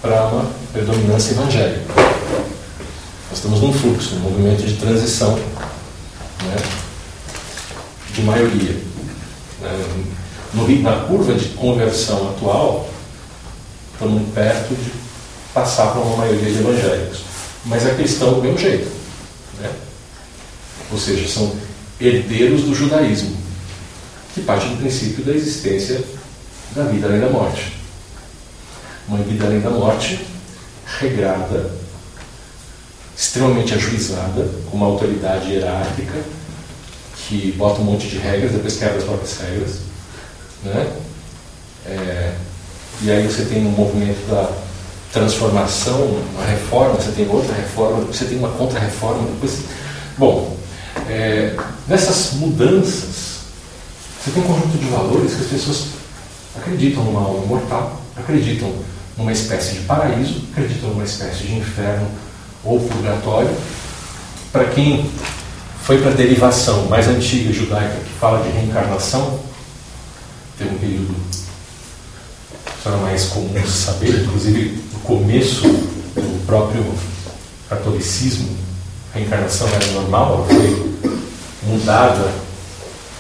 para 0.03 0.27
uma 0.27 0.51
predominância 0.71 1.33
evangélica. 1.33 1.95
Nós 3.29 3.39
estamos 3.39 3.61
num 3.61 3.73
fluxo, 3.73 4.17
um 4.17 4.21
movimento 4.21 4.63
de 4.63 4.75
transição 4.77 5.35
né, 5.37 6.57
de 8.13 8.23
maioria. 8.23 8.77
Né, 9.61 10.05
no, 10.55 10.83
na 10.83 11.05
curva 11.07 11.35
de 11.35 11.51
conversão 11.51 12.31
atual, 12.31 12.89
estamos 13.93 14.33
perto 14.33 14.75
de 14.75 14.93
passar 15.53 15.93
para 15.93 16.01
uma 16.01 16.17
maioria 16.17 16.51
de 16.51 16.59
evangélicos. 16.59 17.21
Mas 17.67 17.87
a 17.87 17.95
questão 17.95 18.33
do 18.33 18.43
mesmo 18.43 18.57
jeito. 18.57 18.91
Né? 19.61 19.71
Ou 20.91 20.99
seja, 20.99 21.29
são 21.29 21.55
herdeiros 22.01 22.63
do 22.63 22.75
judaísmo, 22.75 23.37
que 24.35 24.41
parte 24.41 24.69
do 24.69 24.77
princípio 24.77 25.23
da 25.23 25.33
existência 25.33 26.03
da 26.75 26.85
vida 26.85 27.09
além 27.09 27.21
da 27.21 27.29
morte. 27.29 27.77
Uma 29.07 29.19
vida 29.19 29.45
além 29.45 29.61
da 29.61 29.71
morte 29.71 30.25
regrada, 30.99 31.78
extremamente 33.19 33.75
ajuizada, 33.75 34.49
com 34.71 34.77
uma 34.77 34.87
autoridade 34.87 35.51
hierárquica 35.51 36.23
que 37.27 37.53
bota 37.59 37.81
um 37.81 37.85
monte 37.85 38.07
de 38.07 38.17
regras, 38.17 38.53
depois 38.53 38.77
quebra 38.77 38.99
as 38.99 39.05
próprias 39.05 39.39
regras. 39.39 39.79
Né? 40.63 40.93
É, 41.85 42.33
e 43.03 43.11
aí 43.11 43.27
você 43.27 43.45
tem 43.45 43.67
um 43.67 43.71
movimento 43.71 44.25
da 44.31 44.49
transformação, 45.13 46.01
uma 46.33 46.45
reforma, 46.45 46.95
você 46.95 47.11
tem 47.11 47.29
outra 47.29 47.53
reforma, 47.55 48.05
você 48.05 48.25
tem 48.25 48.39
uma 48.39 48.51
contra-reforma, 48.51 49.29
depois. 49.33 49.63
Bom, 50.17 50.57
é, 51.09 51.57
nessas 51.89 52.35
mudanças, 52.35 53.39
você 54.23 54.31
tem 54.31 54.43
um 54.45 54.47
conjunto 54.47 54.79
de 54.79 54.87
valores 54.87 55.35
que 55.35 55.43
as 55.43 55.49
pessoas 55.49 55.87
acreditam 56.57 57.03
numa 57.03 57.21
alma 57.21 57.47
mortal, 57.47 58.01
acreditam 58.17 58.73
numa 59.17 59.33
espécie 59.33 59.75
de 59.75 59.81
paraíso, 59.81 60.45
acreditam 60.53 60.91
numa 60.91 61.05
espécie 61.05 61.45
de 61.45 61.57
inferno 61.57 62.09
ou 62.69 62.81
purgatório. 62.81 63.51
Para 64.53 64.65
quem 64.67 65.11
foi 65.83 66.01
para 66.01 66.11
a 66.11 66.15
derivação 66.15 66.87
mais 66.87 67.09
antiga 67.09 67.53
judaica, 67.53 67.97
que 67.97 68.13
fala 68.21 68.43
de 68.43 68.51
reencarnação, 68.51 69.41
tem 70.59 70.69
um 70.69 70.79
período 70.79 71.15
era 72.89 72.97
mais 72.99 73.27
comum 73.27 73.67
saber, 73.67 74.23
inclusive 74.23 74.83
no 74.93 75.01
começo 75.01 75.63
do 75.63 76.47
próprio 76.47 76.85
catolicismo, 77.69 78.49
a 79.15 79.21
encarnação 79.21 79.69
era 79.69 79.87
normal, 79.89 80.35
ela 80.35 80.47
foi 80.47 81.13
mudada 81.65 82.33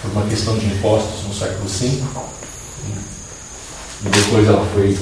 por 0.00 0.12
uma 0.12 0.26
questão 0.26 0.56
de 0.56 0.66
impostos 0.66 1.24
no 1.26 1.34
século 1.34 1.68
V. 1.68 1.86
E 4.06 4.08
depois 4.08 4.48
ela 4.48 4.66
foi. 4.72 4.96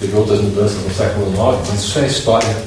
teve 0.00 0.16
outras 0.16 0.40
mudanças 0.40 0.82
no 0.82 0.94
século 0.94 1.28
IX, 1.28 1.68
mas 1.70 1.80
isso 1.80 1.98
é 1.98 2.06
história. 2.06 2.64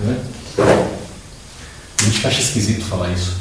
Né? 0.00 0.18
A 0.58 2.02
gente 2.02 2.26
acha 2.26 2.40
esquisito 2.40 2.84
falar 2.84 3.10
isso. 3.12 3.36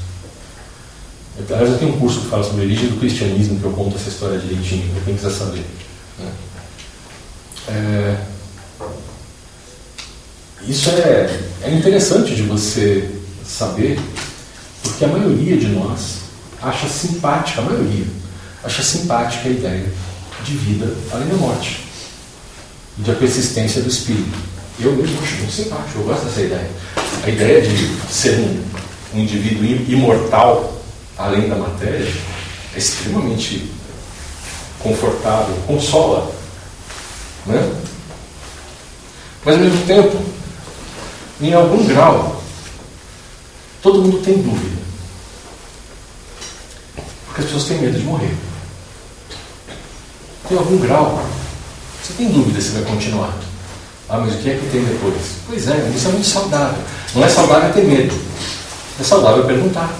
Aliás, 1.49 1.69
eu 1.69 1.77
tenho 1.77 1.95
um 1.95 1.99
curso 1.99 2.21
que 2.21 2.27
fala 2.27 2.43
sobre 2.43 2.61
a 2.61 2.65
origem 2.65 2.89
do 2.89 2.99
cristianismo, 2.99 3.59
que 3.59 3.65
eu 3.65 3.71
conto 3.71 3.95
essa 3.95 4.09
história 4.09 4.37
direitinho, 4.39 4.91
para 4.93 5.01
quem 5.03 5.15
quiser 5.15 5.31
saber. 5.31 5.65
Né? 6.19 6.31
É... 7.69 8.17
Isso 10.67 10.89
é, 10.89 11.39
é 11.63 11.71
interessante 11.71 12.35
de 12.35 12.43
você 12.43 13.09
saber, 13.47 13.99
porque 14.83 15.05
a 15.05 15.07
maioria 15.07 15.57
de 15.57 15.67
nós 15.67 16.19
acha 16.61 16.87
simpática, 16.87 17.61
a 17.61 17.65
maioria, 17.65 18.05
acha 18.63 18.83
simpática 18.83 19.47
a 19.47 19.51
ideia 19.51 19.91
de 20.43 20.57
vida 20.57 20.93
além 21.11 21.29
da 21.29 21.35
morte 21.35 21.85
e 22.97 23.01
da 23.01 23.13
persistência 23.13 23.81
do 23.81 23.89
espírito. 23.89 24.37
Eu 24.81 24.93
mesmo 24.93 25.21
acho 25.21 25.35
muito 25.35 25.51
simpático, 25.51 25.99
eu 25.99 26.05
gosto 26.05 26.25
dessa 26.25 26.41
ideia. 26.41 26.69
A 27.23 27.29
ideia 27.29 27.61
de 27.61 28.13
ser 28.13 28.39
um, 28.39 28.63
um 29.13 29.19
indivíduo 29.19 29.65
imortal 29.65 30.81
além 31.17 31.49
da 31.49 31.55
matéria 31.57 32.09
é 32.73 32.77
extremamente 32.77 33.69
confortável, 34.79 35.53
consola. 35.67 36.33
Né? 37.45 37.75
Mas 39.43 39.55
ao 39.55 39.61
mesmo 39.61 39.85
tempo, 39.85 40.17
em 41.41 41.53
algum 41.53 41.85
grau, 41.85 42.41
todo 43.81 44.01
mundo 44.01 44.23
tem 44.23 44.41
dúvida. 44.41 44.79
Porque 47.25 47.41
as 47.41 47.47
pessoas 47.47 47.65
têm 47.65 47.81
medo 47.81 47.99
de 47.99 48.05
morrer. 48.05 48.35
Em 50.49 50.57
algum 50.57 50.77
grau, 50.79 51.21
você 52.01 52.13
tem 52.13 52.29
dúvida 52.29 52.61
se 52.61 52.69
vai 52.69 52.83
continuar. 52.83 53.48
Ah, 54.09 54.17
mas 54.17 54.33
o 54.33 54.37
que 54.39 54.49
é 54.49 54.55
que 54.55 54.67
tem 54.71 54.83
depois? 54.83 55.21
Pois 55.45 55.67
é, 55.67 55.91
isso 55.95 56.07
é 56.07 56.11
muito 56.11 56.27
saudável. 56.27 56.83
Não 57.13 57.23
é 57.23 57.29
saudável 57.29 57.71
ter 57.71 57.83
medo. 57.83 58.19
É 58.99 59.03
saudável 59.03 59.45
perguntar. 59.45 59.93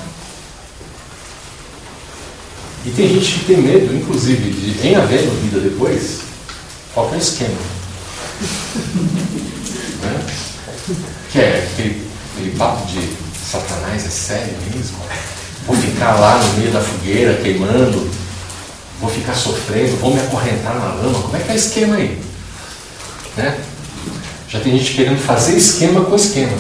E 2.85 2.89
tem 2.89 3.07
gente 3.07 3.39
que 3.39 3.45
tem 3.45 3.57
medo, 3.57 3.93
inclusive, 3.93 4.49
de 4.49 4.87
em 4.87 4.95
haver 4.95 5.29
vida 5.29 5.59
depois, 5.59 6.21
qual 6.93 7.11
o 7.11 7.15
esquema? 7.15 7.49
né? 10.01 10.25
Que 11.31 11.39
é 11.39 11.69
aquele, 11.71 12.09
aquele 12.33 12.51
papo 12.57 12.87
de 12.87 13.07
Satanás 13.45 14.05
é 14.05 14.09
sério 14.09 14.55
mesmo? 14.73 14.97
Vou 15.67 15.75
ficar 15.75 16.19
lá 16.19 16.39
no 16.39 16.53
meio 16.53 16.71
da 16.71 16.81
fogueira 16.81 17.39
queimando, 17.43 18.09
vou 18.99 19.09
ficar 19.09 19.35
sofrendo, 19.35 19.97
vou 19.97 20.15
me 20.15 20.19
acorrentar 20.19 20.73
na 20.73 20.95
lama. 20.95 21.21
Como 21.21 21.35
é 21.35 21.39
que 21.41 21.51
é 21.51 21.53
o 21.53 21.57
esquema 21.57 21.95
aí? 21.95 22.19
Né? 23.37 23.59
Já 24.49 24.59
tem 24.59 24.77
gente 24.77 24.93
querendo 24.93 25.19
fazer 25.19 25.55
esquema 25.55 26.01
com 26.01 26.15
esquema. 26.15 26.57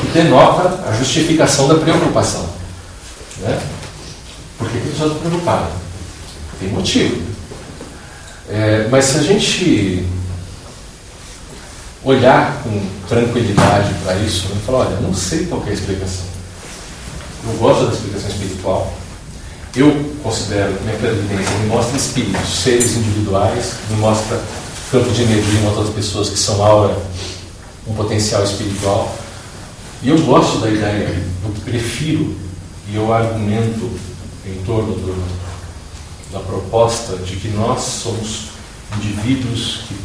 Que 0.00 0.08
denota 0.12 0.88
a 0.88 0.92
justificação 0.92 1.68
da 1.68 1.76
preocupação. 1.76 2.48
Né? 3.38 3.60
Por 4.58 4.68
que 4.68 4.78
a 4.78 4.80
pessoa 4.80 5.12
está 5.12 5.28
preocupada? 5.28 5.70
Tem 6.58 6.68
motivo. 6.70 7.22
É, 8.50 8.88
mas 8.90 9.04
se 9.04 9.18
a 9.18 9.22
gente 9.22 10.06
olhar 12.02 12.62
com 12.62 12.80
tranquilidade 13.08 13.94
para 14.02 14.16
isso, 14.16 14.48
e 14.54 14.66
falar, 14.66 14.86
olha, 14.86 15.00
não 15.00 15.14
sei 15.14 15.46
qual 15.46 15.62
é 15.66 15.70
a 15.70 15.72
explicação. 15.72 16.24
Eu 17.46 17.54
gosto 17.54 17.86
da 17.86 17.92
explicação 17.92 18.28
espiritual. 18.28 18.94
Eu 19.76 20.14
considero 20.22 20.72
minha 20.82 20.96
clarividência 20.96 21.58
me 21.58 21.66
mostra 21.66 21.96
espíritos, 21.96 22.62
seres 22.62 22.96
individuais, 22.96 23.74
me 23.90 23.96
mostra 23.96 24.40
campo 24.90 25.10
de 25.10 25.22
energia 25.22 25.60
em 25.60 25.66
outras 25.66 25.90
pessoas 25.90 26.30
que 26.30 26.38
são 26.38 26.62
aura, 26.62 26.96
um 27.86 27.94
potencial 27.94 28.42
espiritual. 28.44 29.14
E 30.02 30.08
eu 30.08 30.18
gosto 30.22 30.58
da 30.58 30.68
ideia, 30.68 31.22
eu 31.44 31.50
prefiro 31.64 32.36
e 32.88 32.96
eu 32.96 33.12
argumento 33.12 33.90
em 34.46 34.62
torno 34.64 34.94
do, 34.94 35.24
da 36.32 36.40
proposta 36.40 37.16
de 37.16 37.36
que 37.36 37.48
nós 37.48 37.80
somos 37.80 38.48
indivíduos 38.96 39.82
que 39.88 39.96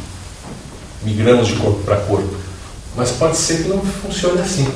migramos 1.02 1.48
de 1.48 1.56
corpo 1.56 1.80
para 1.84 1.96
corpo. 1.96 2.34
Mas 2.96 3.10
pode 3.12 3.36
ser 3.36 3.62
que 3.62 3.68
não 3.68 3.80
funcione 3.80 4.40
assim. 4.40 4.66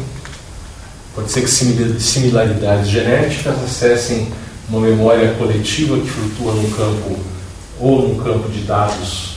Pode 1.15 1.31
ser 1.31 1.43
que 1.43 2.01
similaridades 2.01 2.89
genéticas 2.89 3.55
acessem 3.65 4.33
uma 4.69 4.81
memória 4.81 5.35
coletiva 5.35 5.99
que 5.99 6.09
flutua 6.09 6.53
num 6.55 6.71
campo 6.71 7.19
ou 7.79 8.09
num 8.09 8.23
campo 8.23 8.49
de 8.49 8.61
dados 8.61 9.34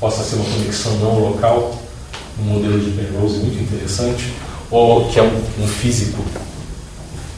possa 0.00 0.24
ser 0.24 0.36
uma 0.36 0.46
conexão 0.46 0.96
não 0.96 1.18
local, 1.18 1.78
um 2.40 2.42
modelo 2.42 2.80
de 2.80 2.90
Penrose 2.92 3.38
muito 3.38 3.62
interessante, 3.62 4.32
ou 4.70 5.08
que 5.10 5.18
é 5.18 5.22
um, 5.22 5.36
um 5.62 5.68
físico 5.68 6.24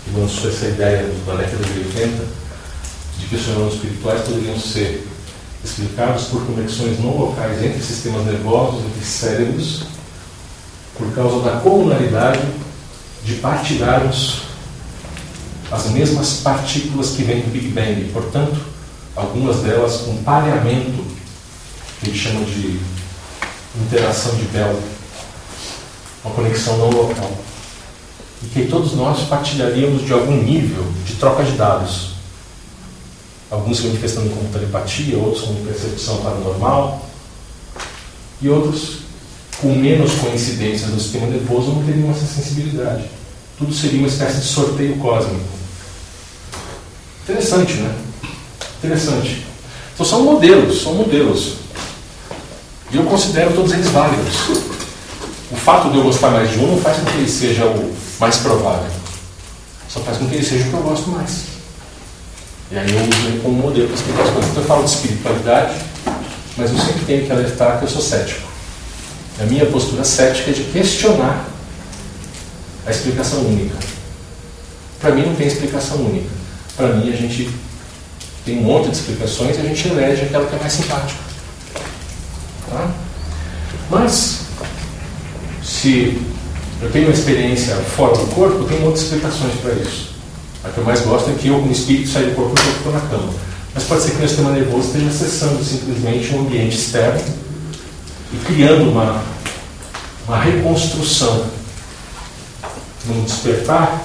que 0.04 0.18
lançou 0.18 0.48
essa 0.48 0.66
ideia 0.66 1.12
na 1.26 1.34
década 1.34 1.64
de 1.64 1.78
80 1.80 2.24
de 3.18 3.26
que 3.26 3.34
os 3.34 3.42
fenômenos 3.42 3.74
espirituais 3.74 4.22
poderiam 4.22 4.58
ser 4.58 5.06
explicados 5.64 6.24
por 6.24 6.44
conexões 6.46 6.98
não 7.00 7.16
locais 7.16 7.62
entre 7.62 7.80
sistemas 7.82 8.24
nervosos, 8.26 8.84
entre 8.84 9.04
cérebros, 9.04 9.82
por 10.96 11.12
causa 11.12 11.40
da 11.40 11.60
comunalidade 11.60 12.42
de 13.24 13.34
partilharmos 13.34 14.42
as 15.70 15.86
mesmas 15.90 16.40
partículas 16.42 17.10
que 17.10 17.22
vêm 17.22 17.40
do 17.40 17.50
Big 17.50 17.68
Bang. 17.68 18.10
Portanto, 18.12 18.60
algumas 19.16 19.58
delas 19.58 19.98
com 19.98 20.16
pareamento, 20.18 21.11
que 22.02 22.10
ele 22.10 22.18
chama 22.18 22.44
de 22.44 22.80
interação 23.80 24.34
de 24.34 24.44
Bell, 24.46 24.78
uma 26.24 26.34
conexão 26.34 26.76
não 26.76 26.90
local. 26.90 27.30
E 28.42 28.46
que 28.46 28.66
todos 28.66 28.94
nós 28.94 29.28
partilharíamos 29.28 30.04
de 30.04 30.12
algum 30.12 30.42
nível 30.42 30.84
de 31.06 31.14
troca 31.14 31.44
de 31.44 31.52
dados 31.52 32.12
alguns 33.52 33.76
se 33.76 33.86
manifestando 33.86 34.30
como 34.30 34.48
telepatia, 34.48 35.18
outros 35.18 35.44
como 35.44 35.62
percepção 35.66 36.22
paranormal, 36.22 37.06
e 38.40 38.48
outros 38.48 39.00
com 39.60 39.74
menos 39.74 40.14
coincidências 40.14 40.90
no 40.90 40.98
sistema 40.98 41.26
nervoso 41.26 41.72
não 41.72 41.84
teriam 41.84 42.10
essa 42.10 42.24
sensibilidade. 42.24 43.04
Tudo 43.58 43.72
seria 43.74 43.98
uma 43.98 44.08
espécie 44.08 44.40
de 44.40 44.46
sorteio 44.46 44.96
cósmico. 44.96 45.44
Interessante, 47.22 47.74
né? 47.74 47.94
Interessante. 48.78 49.46
Então 49.94 50.06
são 50.06 50.24
modelos, 50.24 50.82
são 50.82 50.94
modelos. 50.94 51.61
E 52.92 52.96
eu 52.96 53.04
considero 53.04 53.54
todos 53.54 53.72
eles 53.72 53.88
válidos. 53.88 54.36
O 55.50 55.56
fato 55.56 55.90
de 55.90 55.96
eu 55.96 56.04
gostar 56.04 56.30
mais 56.30 56.50
de 56.50 56.58
um 56.58 56.72
não 56.72 56.78
faz 56.78 56.98
com 56.98 57.06
que 57.06 57.16
ele 57.16 57.28
seja 57.28 57.64
o 57.64 57.94
mais 58.20 58.36
provável. 58.36 58.90
Só 59.88 60.00
faz 60.00 60.18
com 60.18 60.28
que 60.28 60.34
ele 60.34 60.44
seja 60.44 60.64
o 60.64 60.68
que 60.68 60.74
eu 60.74 60.82
gosto 60.82 61.10
mais. 61.10 61.44
E 62.70 62.76
aí 62.78 62.90
eu 62.90 63.00
uso 63.00 63.28
ele 63.28 63.40
como 63.42 63.54
modelo 63.62 63.86
para 63.86 63.96
explicar 63.96 64.22
as 64.24 64.30
coisas. 64.30 64.50
Então 64.50 64.62
eu 64.62 64.68
falo 64.68 64.84
de 64.84 64.90
espiritualidade, 64.90 65.74
mas 66.56 66.70
eu 66.70 66.78
sempre 66.78 67.04
tenho 67.06 67.26
que 67.26 67.32
alertar 67.32 67.78
que 67.78 67.84
eu 67.84 67.88
sou 67.88 68.02
cético. 68.02 68.46
A 69.40 69.44
minha 69.44 69.64
postura 69.66 70.04
cética 70.04 70.50
é 70.50 70.54
de 70.54 70.64
questionar 70.64 71.46
a 72.86 72.90
explicação 72.90 73.40
única. 73.40 73.76
Para 75.00 75.12
mim 75.12 75.26
não 75.26 75.34
tem 75.34 75.46
explicação 75.46 75.96
única. 75.96 76.28
Para 76.76 76.88
mim 76.88 77.10
a 77.10 77.16
gente 77.16 77.50
tem 78.44 78.58
um 78.58 78.62
monte 78.62 78.90
de 78.90 78.96
explicações 78.96 79.56
e 79.56 79.60
a 79.60 79.64
gente 79.64 79.88
elege 79.88 80.22
aquela 80.22 80.46
que 80.46 80.56
é 80.56 80.58
mais 80.58 80.72
simpática. 80.72 81.31
Tá? 82.72 82.90
Mas, 83.90 84.40
se 85.62 86.20
eu 86.80 86.90
tenho 86.90 87.06
uma 87.06 87.14
experiência 87.14 87.76
fora 87.76 88.16
do 88.16 88.26
corpo, 88.34 88.64
tem 88.64 88.82
outras 88.82 89.04
explicações 89.04 89.54
para 89.60 89.74
isso. 89.74 90.12
A 90.64 90.70
que 90.70 90.78
eu 90.78 90.84
mais 90.84 91.00
gosto 91.00 91.30
é 91.30 91.34
que 91.34 91.48
eu, 91.48 91.60
como 91.60 91.70
espírito, 91.70 92.08
saio 92.08 92.30
do 92.30 92.36
corpo 92.36 92.54
e 92.58 92.76
estou 92.76 92.92
na 92.92 93.00
cama. 93.00 93.32
Mas 93.74 93.84
pode 93.84 94.02
ser 94.02 94.10
que 94.10 94.16
o 94.16 94.18
meu 94.20 94.28
sistema 94.28 94.50
nervoso 94.50 94.86
esteja 94.86 95.08
acessando 95.08 95.64
simplesmente 95.64 96.34
um 96.34 96.40
ambiente 96.40 96.76
externo 96.76 97.22
e 98.32 98.36
criando 98.44 98.90
uma, 98.90 99.22
uma 100.26 100.38
reconstrução, 100.38 101.46
um 103.08 103.24
despertar 103.24 104.02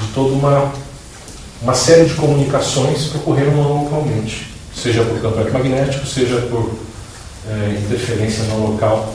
de 0.00 0.08
toda 0.08 0.32
uma, 0.32 0.72
uma 1.62 1.74
série 1.74 2.04
de 2.04 2.14
comunicações 2.14 3.08
que 3.08 3.16
ocorreram 3.16 3.54
localmente, 3.56 4.52
seja 4.74 5.02
por 5.02 5.20
campo 5.20 5.40
eletromagnético, 5.40 6.06
seja 6.06 6.36
por 6.42 6.76
é, 7.48 7.80
interferência 7.80 8.44
não 8.44 8.66
local 8.66 9.14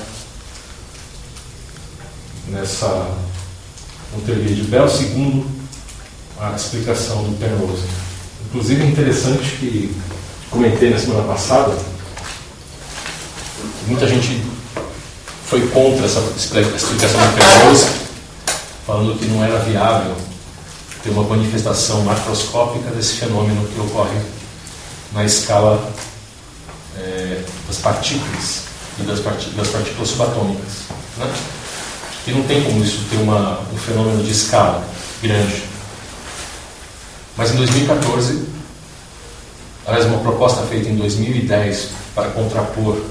nessa 2.48 3.18
no 4.14 4.22
teoria 4.24 4.56
de 4.56 4.64
Bell, 4.64 4.90
segundo 4.90 5.50
a 6.40 6.54
explicação 6.56 7.24
do 7.24 7.38
Penrose. 7.40 7.84
Inclusive 8.48 8.84
é 8.84 8.88
interessante 8.88 9.58
que 9.58 9.96
comentei 10.50 10.90
na 10.90 11.00
semana 11.00 11.24
passada, 11.24 11.74
muita 13.88 14.08
gente 14.08 14.44
foi 15.46 15.68
contra 15.70 16.06
essa 16.06 16.20
explicação 16.20 17.22
do 17.22 17.36
Penrose, 17.36 17.88
falando 18.86 19.18
que 19.18 19.26
não 19.26 19.44
era 19.44 19.60
viável 19.60 20.16
ter 21.04 21.10
uma 21.12 21.24
manifestação 21.24 22.02
macroscópica 22.02 22.92
desse 22.92 23.14
fenômeno 23.14 23.68
que 23.68 23.80
ocorre 23.80 24.20
na 25.14 25.24
escala 25.26 25.92
é, 27.02 27.44
das 27.68 27.78
partículas 27.78 28.64
e 29.00 29.04
das, 29.04 29.20
das 29.20 29.68
partículas 29.70 30.10
subatômicas. 30.10 30.74
Né? 31.18 31.34
E 32.28 32.32
não 32.32 32.44
tem 32.44 32.64
como 32.64 32.84
isso 32.84 33.06
ter 33.10 33.18
uma, 33.18 33.60
um 33.74 33.78
fenômeno 33.78 34.24
de 34.24 34.32
escala 34.32 34.86
grande. 35.22 35.64
Mas 37.36 37.52
em 37.52 37.58
2014, 37.58 38.44
aliás, 39.88 40.06
uma 40.06 40.20
proposta 40.20 40.62
feita 40.68 40.90
em 40.90 40.96
2010 40.96 41.90
para 42.14 42.30
contrapor 42.30 43.02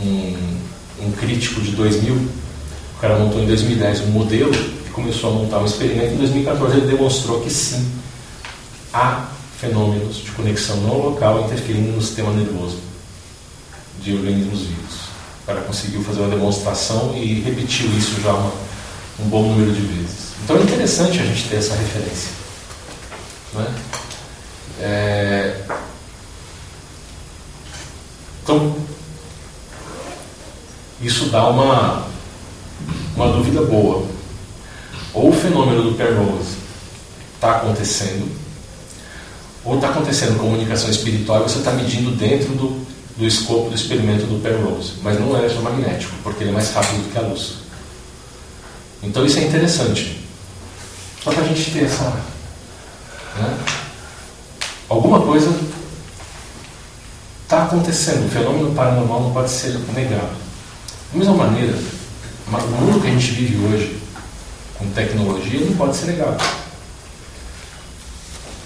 um, 0.00 0.58
um 1.00 1.12
crítico 1.12 1.60
de 1.60 1.72
2000, 1.72 2.14
o 2.14 3.00
cara 3.00 3.16
montou 3.18 3.40
em 3.40 3.46
2010 3.46 4.00
um 4.00 4.06
modelo 4.06 4.52
e 4.54 4.90
começou 4.90 5.30
a 5.30 5.34
montar 5.34 5.58
um 5.58 5.66
experimento. 5.66 6.14
Em 6.14 6.16
2014 6.16 6.76
ele 6.76 6.86
demonstrou 6.86 7.40
que 7.42 7.50
sim, 7.50 7.88
há 8.92 9.28
fenômenos 9.64 10.16
de 10.16 10.30
conexão 10.32 10.76
não 10.78 10.98
local 10.98 11.44
interferindo 11.44 11.92
no 11.92 12.02
sistema 12.02 12.32
nervoso 12.32 12.78
de 14.00 14.12
organismos 14.12 14.60
vivos. 14.60 14.94
O 15.42 15.46
cara 15.46 15.60
conseguiu 15.62 16.02
fazer 16.02 16.20
uma 16.20 16.30
demonstração 16.30 17.16
e 17.16 17.40
repetiu 17.40 17.86
isso 17.96 18.20
já 18.20 18.32
uma, 18.32 18.52
um 19.20 19.28
bom 19.28 19.42
número 19.42 19.72
de 19.72 19.80
vezes. 19.80 20.32
Então 20.42 20.56
é 20.56 20.62
interessante 20.62 21.18
a 21.20 21.24
gente 21.24 21.48
ter 21.48 21.56
essa 21.56 21.74
referência. 21.74 22.30
É? 23.56 23.94
É... 24.80 25.60
Então, 28.42 28.76
isso 31.00 31.26
dá 31.26 31.48
uma, 31.48 32.06
uma 33.16 33.28
dúvida 33.28 33.62
boa. 33.62 34.06
Ou 35.14 35.30
o 35.30 35.32
fenômeno 35.32 35.90
do 35.90 35.96
Penrose 35.96 36.56
está 37.36 37.56
acontecendo, 37.56 38.43
ou 39.64 39.76
está 39.76 39.88
acontecendo 39.88 40.38
comunicação 40.38 40.90
espiritual 40.90 41.40
e 41.40 41.42
você 41.44 41.58
está 41.58 41.72
medindo 41.72 42.10
dentro 42.12 42.54
do, 42.54 42.86
do 43.16 43.26
escopo 43.26 43.70
do 43.70 43.74
experimento 43.74 44.26
do 44.26 44.42
Penrose. 44.42 44.94
Mas 45.02 45.18
não 45.18 45.34
é 45.36 45.40
eletromagnético, 45.40 46.14
porque 46.22 46.44
ele 46.44 46.50
é 46.50 46.52
mais 46.52 46.70
rápido 46.72 47.04
do 47.04 47.12
que 47.12 47.18
a 47.18 47.22
luz. 47.22 47.54
Então 49.02 49.24
isso 49.24 49.38
é 49.38 49.44
interessante. 49.44 50.20
Só 51.22 51.32
para 51.32 51.42
a 51.42 51.46
gente 51.46 51.70
ter 51.70 51.84
essa. 51.84 52.04
Né? 53.38 53.58
Alguma 54.88 55.20
coisa 55.20 55.50
está 57.42 57.64
acontecendo. 57.64 58.26
O 58.26 58.30
fenômeno 58.30 58.74
paranormal 58.74 59.22
não 59.22 59.32
pode 59.32 59.50
ser 59.50 59.78
negado. 59.94 60.36
Da 61.12 61.18
mesma 61.18 61.34
maneira, 61.34 61.78
o 62.46 62.50
mundo 62.50 63.00
que 63.00 63.06
a 63.06 63.10
gente 63.10 63.30
vive 63.30 63.64
hoje, 63.66 63.98
com 64.78 64.86
tecnologia, 64.90 65.60
não 65.60 65.74
pode 65.76 65.96
ser 65.96 66.06
negado. 66.06 66.63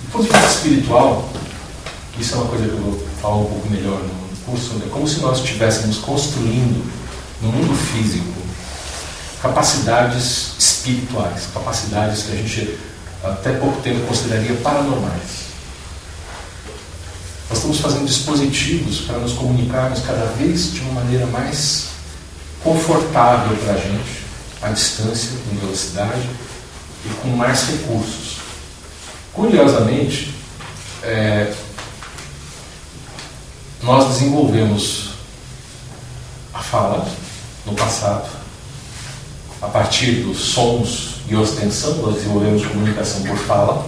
Do 0.08 0.12
ponto 0.12 0.24
de 0.24 0.32
vista 0.32 0.48
espiritual, 0.48 1.28
isso 2.18 2.34
é 2.34 2.38
uma 2.38 2.46
coisa 2.46 2.64
que 2.64 2.70
eu 2.70 2.78
vou 2.78 3.08
falar 3.20 3.36
um 3.36 3.44
pouco 3.44 3.68
melhor 3.68 4.00
no 4.02 4.36
curso, 4.46 4.80
é 4.82 4.88
como 4.88 5.06
se 5.06 5.20
nós 5.20 5.38
estivéssemos 5.38 5.98
construindo 5.98 6.82
no 7.42 7.52
mundo 7.52 7.74
físico 7.74 8.24
capacidades 9.42 10.52
espirituais, 10.58 11.48
capacidades 11.52 12.22
que 12.22 12.32
a 12.32 12.36
gente 12.36 12.78
até 13.22 13.52
pouco 13.52 13.82
tempo 13.82 14.06
consideraria 14.06 14.56
paranormais. 14.56 15.48
Nós 17.50 17.58
estamos 17.58 17.78
fazendo 17.78 18.06
dispositivos 18.06 19.02
para 19.02 19.18
nos 19.18 19.34
comunicarmos 19.34 20.00
cada 20.00 20.24
vez 20.38 20.72
de 20.72 20.80
uma 20.80 21.02
maneira 21.02 21.26
mais 21.26 21.88
confortável 22.64 23.54
para 23.58 23.74
a 23.74 23.76
gente, 23.76 24.24
à 24.62 24.70
distância, 24.70 25.32
com 25.48 25.56
velocidade 25.56 26.28
e 27.04 27.08
com 27.20 27.28
mais 27.28 27.68
recursos. 27.68 28.27
Curiosamente, 29.32 30.34
é, 31.02 31.52
nós 33.82 34.08
desenvolvemos 34.08 35.10
a 36.52 36.58
fala 36.58 37.08
no 37.64 37.72
passado, 37.74 38.28
a 39.62 39.66
partir 39.68 40.22
dos 40.22 40.38
sons 40.38 41.16
e 41.28 41.36
ostensión, 41.36 41.94
nós 41.96 42.14
desenvolvemos 42.14 42.66
comunicação 42.66 43.22
por 43.22 43.36
fala. 43.36 43.86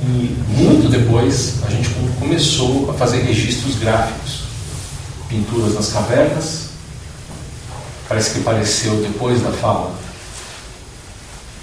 E 0.00 0.36
muito 0.48 0.88
depois 0.88 1.54
a 1.66 1.70
gente 1.70 1.90
começou 2.18 2.90
a 2.90 2.94
fazer 2.94 3.22
registros 3.22 3.76
gráficos, 3.76 4.42
pinturas 5.28 5.74
nas 5.74 5.92
cavernas, 5.92 6.68
parece 8.08 8.30
que 8.30 8.40
apareceu 8.40 8.96
depois 9.02 9.42
da 9.42 9.50
fala, 9.50 9.92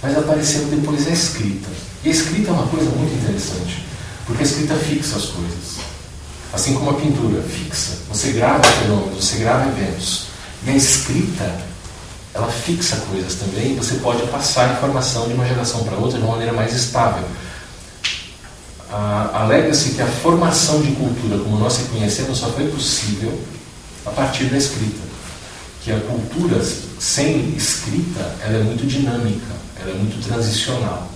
mas 0.01 0.17
apareceu 0.17 0.65
depois 0.65 1.07
a 1.07 1.11
escrita. 1.11 1.69
E 2.05 2.09
a 2.09 2.11
escrita 2.11 2.51
é 2.51 2.53
uma 2.53 2.67
coisa 2.67 2.87
muito 2.91 3.15
interessante, 3.15 3.83
porque 4.27 4.43
a 4.43 4.45
escrita 4.45 4.75
fixa 4.75 5.15
as 5.15 5.25
coisas. 5.25 5.77
Assim 6.53 6.75
como 6.75 6.91
a 6.91 6.93
pintura 6.93 7.41
fixa. 7.41 7.97
Você 8.09 8.31
grava 8.31 8.63
fenômenos, 8.63 9.25
você 9.25 9.37
grava 9.39 9.67
eventos. 9.67 10.27
E 10.65 10.69
a 10.69 10.75
escrita 10.75 11.65
ela 12.35 12.47
fixa 12.47 12.97
coisas 13.09 13.35
também 13.35 13.71
e 13.71 13.75
você 13.75 13.95
pode 13.95 14.21
passar 14.27 14.73
informação 14.73 15.27
de 15.27 15.33
uma 15.33 15.47
geração 15.47 15.83
para 15.83 15.95
outra 15.95 16.19
de 16.19 16.23
uma 16.23 16.33
maneira 16.33 16.53
mais 16.53 16.73
estável. 16.75 17.23
Ah, 18.91 19.41
Alega-se 19.41 19.91
que 19.91 20.01
a 20.01 20.07
formação 20.07 20.81
de 20.81 20.91
cultura 20.91 21.39
como 21.39 21.57
nós 21.57 21.77
reconhecemos 21.77 22.37
só 22.37 22.49
foi 22.51 22.67
possível 22.67 23.41
a 24.05 24.11
partir 24.11 24.45
da 24.45 24.57
escrita. 24.57 25.01
Que 25.81 25.91
a 25.91 25.99
cultura 26.01 26.63
sem 26.99 27.55
escrita 27.55 28.35
ela 28.41 28.57
é 28.57 28.63
muito 28.63 28.85
dinâmica, 28.85 29.53
ela 29.81 29.91
é 29.91 29.93
muito 29.95 30.23
transicional. 30.27 31.14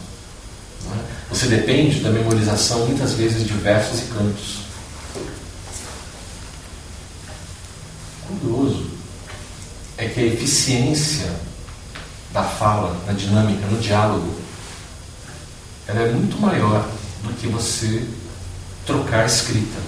É? 0.95 1.19
Você 1.29 1.47
depende 1.47 1.99
da 1.99 2.09
memorização 2.09 2.85
muitas 2.85 3.13
vezes 3.13 3.45
de 3.45 3.53
versos 3.53 3.99
e 3.99 4.03
cantos. 4.03 4.59
Curioso 8.27 8.89
é 9.97 10.07
que 10.07 10.19
a 10.19 10.25
eficiência 10.25 11.29
da 12.31 12.43
fala, 12.43 12.95
na 13.05 13.13
dinâmica, 13.13 13.65
no 13.67 13.79
diálogo, 13.79 14.35
ela 15.87 16.01
é 16.01 16.11
muito 16.11 16.39
maior 16.39 16.87
do 17.23 17.33
que 17.33 17.47
você 17.47 18.05
trocar 18.85 19.25
escrita. 19.25 19.79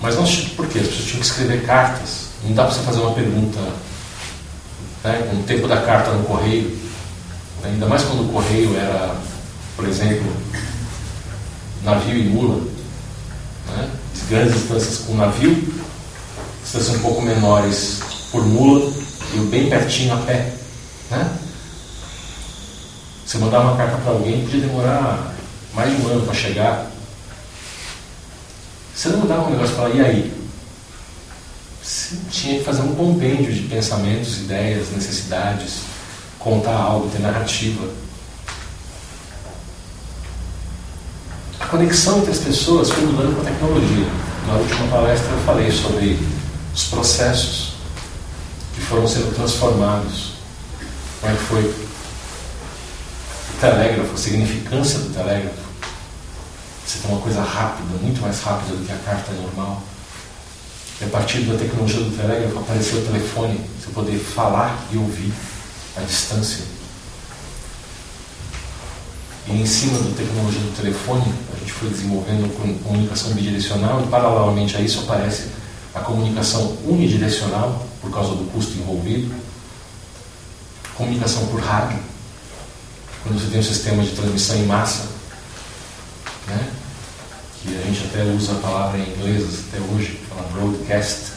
Mas 0.00 0.16
não 0.16 0.24
por 0.56 0.66
quê? 0.66 0.80
As 0.80 0.88
pessoas 0.88 1.04
tinham 1.04 1.20
que 1.20 1.26
escrever 1.26 1.64
cartas. 1.64 2.26
Não 2.42 2.54
dá 2.54 2.64
para 2.64 2.74
você 2.74 2.80
fazer 2.80 3.00
uma 3.00 3.14
pergunta 3.14 3.60
né, 5.04 5.28
com 5.30 5.36
o 5.36 5.42
tempo 5.44 5.68
da 5.68 5.80
carta 5.82 6.10
no 6.10 6.24
correio. 6.24 6.76
Ainda 7.64 7.86
mais 7.86 8.02
quando 8.02 8.28
o 8.28 8.32
correio 8.32 8.76
era, 8.76 9.16
por 9.76 9.86
exemplo, 9.86 10.32
navio 11.84 12.16
e 12.16 12.24
mula. 12.24 12.60
Né, 13.68 13.90
grandes 14.28 14.54
distâncias 14.54 14.98
com 14.98 15.14
navio 15.14 15.72
distâncias 16.62 16.96
um 16.96 17.00
pouco 17.00 17.22
menores 17.22 18.00
por 18.30 18.44
mula 18.46 18.92
e 19.34 19.38
o 19.38 19.46
bem 19.46 19.68
pertinho 19.68 20.14
a 20.14 20.16
pé. 20.18 20.52
Né? 21.10 21.38
Você 23.24 23.38
mandar 23.38 23.60
uma 23.60 23.76
carta 23.76 23.96
para 23.98 24.12
alguém 24.12 24.42
podia 24.42 24.60
demorar 24.60 25.34
mais 25.74 25.94
de 25.94 26.02
um 26.02 26.08
ano 26.08 26.24
para 26.24 26.34
chegar. 26.34 26.90
Você 28.94 29.08
não 29.08 29.18
mandava 29.18 29.48
um 29.48 29.50
negócio 29.50 29.74
falar, 29.74 29.90
e 29.90 30.00
aí? 30.00 30.42
Você 31.82 32.16
tinha 32.30 32.58
que 32.58 32.64
fazer 32.64 32.82
um 32.82 32.94
compêndio 32.94 33.52
de 33.52 33.62
pensamentos, 33.62 34.38
ideias, 34.38 34.90
necessidades, 34.90 35.80
contar 36.42 36.74
algo, 36.74 37.08
ter 37.08 37.20
narrativa. 37.20 37.88
A 41.60 41.66
conexão 41.66 42.18
entre 42.18 42.32
as 42.32 42.38
pessoas 42.38 42.90
foi 42.90 43.04
mudando 43.04 43.36
com 43.36 43.42
a 43.42 43.50
tecnologia. 43.50 44.06
Na 44.46 44.54
última 44.54 44.88
palestra 44.88 45.30
eu 45.30 45.38
falei 45.44 45.70
sobre 45.70 46.18
os 46.74 46.84
processos 46.84 47.74
que 48.74 48.80
foram 48.80 49.06
sendo 49.06 49.34
transformados. 49.34 50.32
Como 51.20 51.32
é 51.32 51.36
que 51.36 51.42
foi 51.44 51.62
o 51.62 53.60
telégrafo, 53.60 54.12
a 54.12 54.16
significância 54.16 54.98
do 54.98 55.14
telégrafo. 55.14 55.62
Você 56.84 56.98
tem 56.98 57.10
uma 57.12 57.20
coisa 57.20 57.42
rápida, 57.42 57.96
muito 58.02 58.20
mais 58.20 58.42
rápida 58.42 58.74
do 58.74 58.84
que 58.84 58.92
a 58.92 58.96
carta 58.96 59.32
normal. 59.32 59.82
E 61.00 61.04
a 61.04 61.08
partir 61.08 61.42
da 61.42 61.56
tecnologia 61.56 62.00
do 62.00 62.16
telégrafo 62.16 62.58
apareceu 62.58 62.98
o 62.98 63.02
telefone, 63.02 63.60
você 63.80 63.90
poder 63.92 64.18
falar 64.18 64.84
e 64.92 64.98
ouvir 64.98 65.32
à 65.96 66.00
distância. 66.00 66.64
E 69.48 69.52
em 69.52 69.66
cima 69.66 69.98
da 69.98 70.14
tecnologia 70.16 70.60
do 70.60 70.76
telefone, 70.76 71.34
a 71.54 71.58
gente 71.58 71.72
foi 71.72 71.90
desenvolvendo 71.90 72.82
comunicação 72.82 73.32
bidirecional 73.32 74.02
e 74.02 74.06
paralelamente 74.08 74.76
a 74.76 74.80
isso 74.80 75.00
aparece 75.00 75.48
a 75.94 76.00
comunicação 76.00 76.78
unidirecional, 76.84 77.86
por 78.00 78.10
causa 78.10 78.34
do 78.34 78.50
custo 78.52 78.72
envolvido, 78.78 79.34
comunicação 80.94 81.46
por 81.46 81.60
rádio, 81.60 81.98
quando 83.22 83.40
você 83.40 83.50
tem 83.50 83.60
um 83.60 83.64
sistema 83.64 84.02
de 84.02 84.10
transmissão 84.10 84.56
em 84.56 84.66
massa, 84.66 85.08
né? 86.46 86.72
que 87.62 87.76
a 87.76 87.82
gente 87.82 88.04
até 88.06 88.24
usa 88.24 88.52
a 88.52 88.56
palavra 88.56 88.98
em 88.98 89.08
inglês 89.08 89.44
até 89.68 89.80
hoje, 89.92 90.20
fala 90.28 90.48
broadcast, 90.48 91.32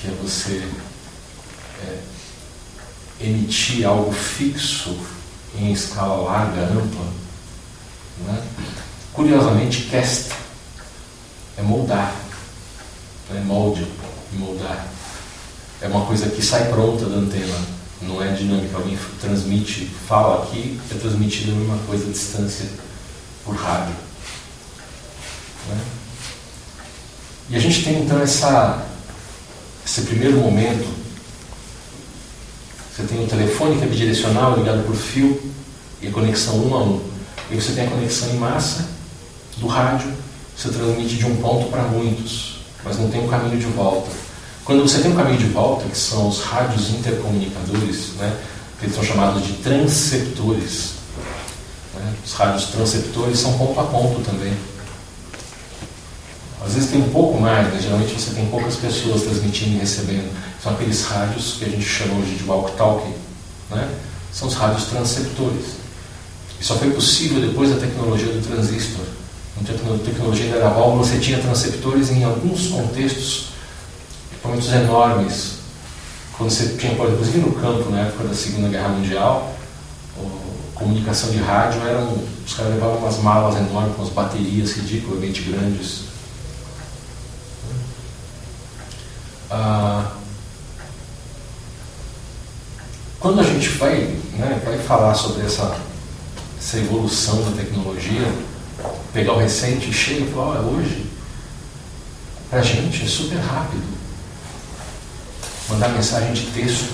que 0.00 0.08
é 0.08 0.10
você 0.22 0.62
é, 1.82 1.98
emitir 3.20 3.86
algo 3.86 4.12
fixo 4.12 4.96
em 5.58 5.72
escala 5.72 6.22
larga, 6.22 6.62
ampla. 6.62 7.04
Né? 8.26 8.42
Curiosamente, 9.12 9.82
cast 9.90 10.30
é 11.56 11.62
moldar 11.62 12.14
né, 13.32 13.42
molde, 13.46 13.86
moldar. 14.32 14.86
é 15.80 15.88
uma 15.88 16.04
coisa 16.04 16.28
que 16.28 16.42
sai 16.42 16.68
pronta 16.68 17.06
da 17.06 17.16
antena, 17.16 17.54
não 18.02 18.22
é 18.22 18.32
dinâmica. 18.32 18.76
Alguém 18.76 18.98
transmite, 19.20 19.86
fala 20.06 20.44
aqui, 20.44 20.78
é 20.90 20.94
transmitida 20.94 21.52
a 21.52 21.54
mesma 21.54 21.78
coisa 21.86 22.08
à 22.08 22.12
distância 22.12 22.66
por 23.44 23.54
rádio. 23.54 23.94
Né? 25.68 25.80
E 27.50 27.56
a 27.56 27.58
gente 27.58 27.84
tem 27.84 28.02
então 28.02 28.20
essa, 28.20 28.84
esse 29.84 30.02
primeiro 30.02 30.38
momento. 30.38 30.99
Você 33.00 33.14
tem 33.14 33.24
o 33.24 33.26
telefone 33.26 33.78
que 33.78 33.84
é 33.84 33.86
bidirecional, 33.86 34.58
ligado 34.58 34.84
por 34.84 34.94
fio, 34.94 35.40
e 36.02 36.08
a 36.08 36.10
conexão 36.10 36.56
um 36.56 36.74
a 36.74 36.82
um. 36.82 37.00
E 37.50 37.54
você 37.54 37.72
tem 37.72 37.86
a 37.86 37.90
conexão 37.90 38.28
em 38.28 38.36
massa 38.36 38.86
do 39.56 39.66
rádio, 39.66 40.12
você 40.54 40.68
transmite 40.68 41.16
de 41.16 41.24
um 41.24 41.36
ponto 41.36 41.70
para 41.70 41.82
muitos, 41.84 42.58
mas 42.84 42.98
não 42.98 43.08
tem 43.10 43.24
um 43.24 43.28
caminho 43.28 43.58
de 43.58 43.64
volta. 43.66 44.10
Quando 44.66 44.82
você 44.82 45.00
tem 45.00 45.12
um 45.12 45.16
caminho 45.16 45.38
de 45.38 45.46
volta, 45.46 45.88
que 45.88 45.96
são 45.96 46.28
os 46.28 46.42
rádios 46.42 46.90
intercomunicadores, 46.90 48.12
né, 48.18 48.36
que 48.78 48.84
eles 48.84 48.94
são 48.94 49.02
chamados 49.02 49.46
de 49.46 49.54
transceptores, 49.54 50.92
né, 51.94 52.12
os 52.22 52.32
rádios 52.34 52.66
transceptores 52.66 53.38
são 53.38 53.56
ponto 53.56 53.80
a 53.80 53.84
ponto 53.84 54.20
também. 54.20 54.52
Às 56.64 56.74
vezes 56.74 56.90
tem 56.90 57.00
um 57.00 57.08
pouco 57.08 57.40
mais, 57.40 57.72
mas 57.72 57.82
geralmente 57.82 58.12
você 58.12 58.34
tem 58.34 58.46
poucas 58.46 58.76
pessoas 58.76 59.22
transmitindo 59.22 59.76
e 59.76 59.78
recebendo. 59.78 60.30
São 60.62 60.72
aqueles 60.72 61.04
rádios 61.04 61.56
que 61.58 61.64
a 61.64 61.68
gente 61.68 61.84
chama 61.84 62.20
hoje 62.20 62.34
de 62.34 62.44
walk-talking, 62.44 63.14
né? 63.70 63.88
são 64.32 64.48
os 64.48 64.54
rádios 64.54 64.84
transceptores. 64.84 65.80
E 66.60 66.64
só 66.64 66.76
foi 66.76 66.90
possível 66.90 67.40
depois 67.40 67.70
da 67.70 67.76
tecnologia 67.76 68.32
do 68.32 68.46
transistor. 68.46 69.06
Na 69.56 69.98
tecnologia 69.98 70.58
da 70.58 70.68
válvula 70.68 71.04
você 71.04 71.18
tinha 71.18 71.38
transceptores 71.38 72.10
em 72.10 72.24
alguns 72.24 72.68
contextos, 72.68 73.48
equipamentos 74.32 74.72
enormes. 74.72 75.54
Quando 76.36 76.50
você 76.50 76.76
tinha, 76.76 76.94
por 76.94 77.08
exemplo, 77.08 77.50
no 77.50 77.52
campo, 77.60 77.90
na 77.90 78.00
época 78.00 78.28
da 78.28 78.34
Segunda 78.34 78.68
Guerra 78.68 78.88
Mundial, 78.88 79.54
a 80.16 80.78
comunicação 80.78 81.30
de 81.30 81.38
rádio 81.38 81.80
eram. 81.86 82.30
Os 82.46 82.54
caras 82.56 82.72
levavam 82.74 82.96
umas 82.98 83.18
malas 83.18 83.56
enormes 83.56 83.94
com 83.94 84.02
as 84.02 84.08
baterias 84.08 84.72
ridiculamente 84.72 85.42
grandes. 85.42 86.09
Ah, 89.50 90.12
quando 93.18 93.40
a 93.40 93.42
gente 93.42 93.68
vai, 93.70 93.96
né, 94.38 94.62
vai 94.64 94.78
falar 94.78 95.14
sobre 95.14 95.44
essa, 95.44 95.76
essa 96.58 96.78
evolução 96.78 97.42
da 97.42 97.56
tecnologia, 97.56 98.32
pegar 99.12 99.32
o 99.32 99.38
recente 99.38 99.92
cheio 99.92 100.28
e 100.28 100.32
falar, 100.32 100.60
hoje, 100.60 101.06
para 102.48 102.60
a 102.60 102.62
gente 102.62 103.04
é 103.04 103.08
super 103.08 103.38
rápido 103.38 104.00
mandar 105.70 105.88
mensagem 105.90 106.32
de 106.32 106.46
texto. 106.46 106.92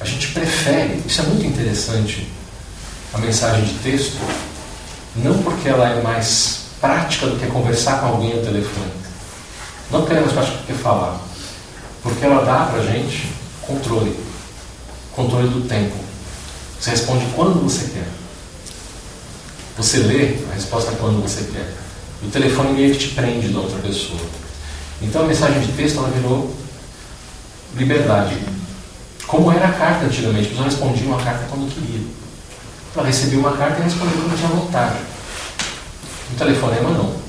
A 0.00 0.04
gente 0.04 0.28
prefere, 0.28 1.02
isso 1.06 1.20
é 1.22 1.24
muito 1.24 1.44
interessante, 1.44 2.28
a 3.12 3.18
mensagem 3.18 3.64
de 3.64 3.74
texto, 3.78 4.18
não 5.16 5.42
porque 5.42 5.68
ela 5.68 5.88
é 5.88 6.02
mais 6.02 6.66
prática 6.80 7.26
do 7.26 7.38
que 7.38 7.46
conversar 7.46 8.00
com 8.00 8.06
alguém 8.06 8.34
ao 8.34 8.44
telefone. 8.44 9.07
Não 9.90 10.00
é 10.00 10.20
do 10.20 10.66
que 10.66 10.72
falar. 10.74 11.18
Porque 12.02 12.24
ela 12.24 12.44
dá 12.44 12.66
para 12.66 12.80
a 12.80 12.84
gente 12.84 13.28
controle. 13.62 14.18
Controle 15.12 15.48
do 15.48 15.66
tempo. 15.66 15.96
Você 16.78 16.90
responde 16.90 17.26
quando 17.34 17.62
você 17.62 17.86
quer. 17.92 18.08
Você 19.76 19.98
lê 19.98 20.38
a 20.50 20.54
resposta 20.54 20.92
quando 20.92 21.22
você 21.22 21.44
quer. 21.52 21.74
O 22.22 22.30
telefone 22.30 22.72
meio 22.72 22.92
que 22.92 22.98
te 22.98 23.14
prende 23.14 23.48
da 23.48 23.60
outra 23.60 23.78
pessoa. 23.78 24.20
Então 25.00 25.22
a 25.22 25.26
mensagem 25.26 25.60
de 25.60 25.72
texto 25.72 25.98
ela 25.98 26.10
virou 26.10 26.54
liberdade. 27.76 28.36
Como 29.26 29.52
era 29.52 29.68
a 29.68 29.72
carta 29.72 30.06
antigamente, 30.06 30.46
as 30.46 30.48
pessoas 30.48 30.74
respondiam 30.74 31.18
a 31.18 31.22
carta 31.22 31.46
quando 31.48 31.72
queriam. 31.72 32.04
Ela 32.96 33.06
recebia 33.06 33.38
uma 33.38 33.56
carta 33.56 33.80
e 33.80 33.84
respondeu 33.84 34.22
quando 34.22 34.36
tinha 34.36 34.48
vontade. 34.48 34.98
O 36.32 36.36
telefonema 36.36 36.90
não. 36.90 37.27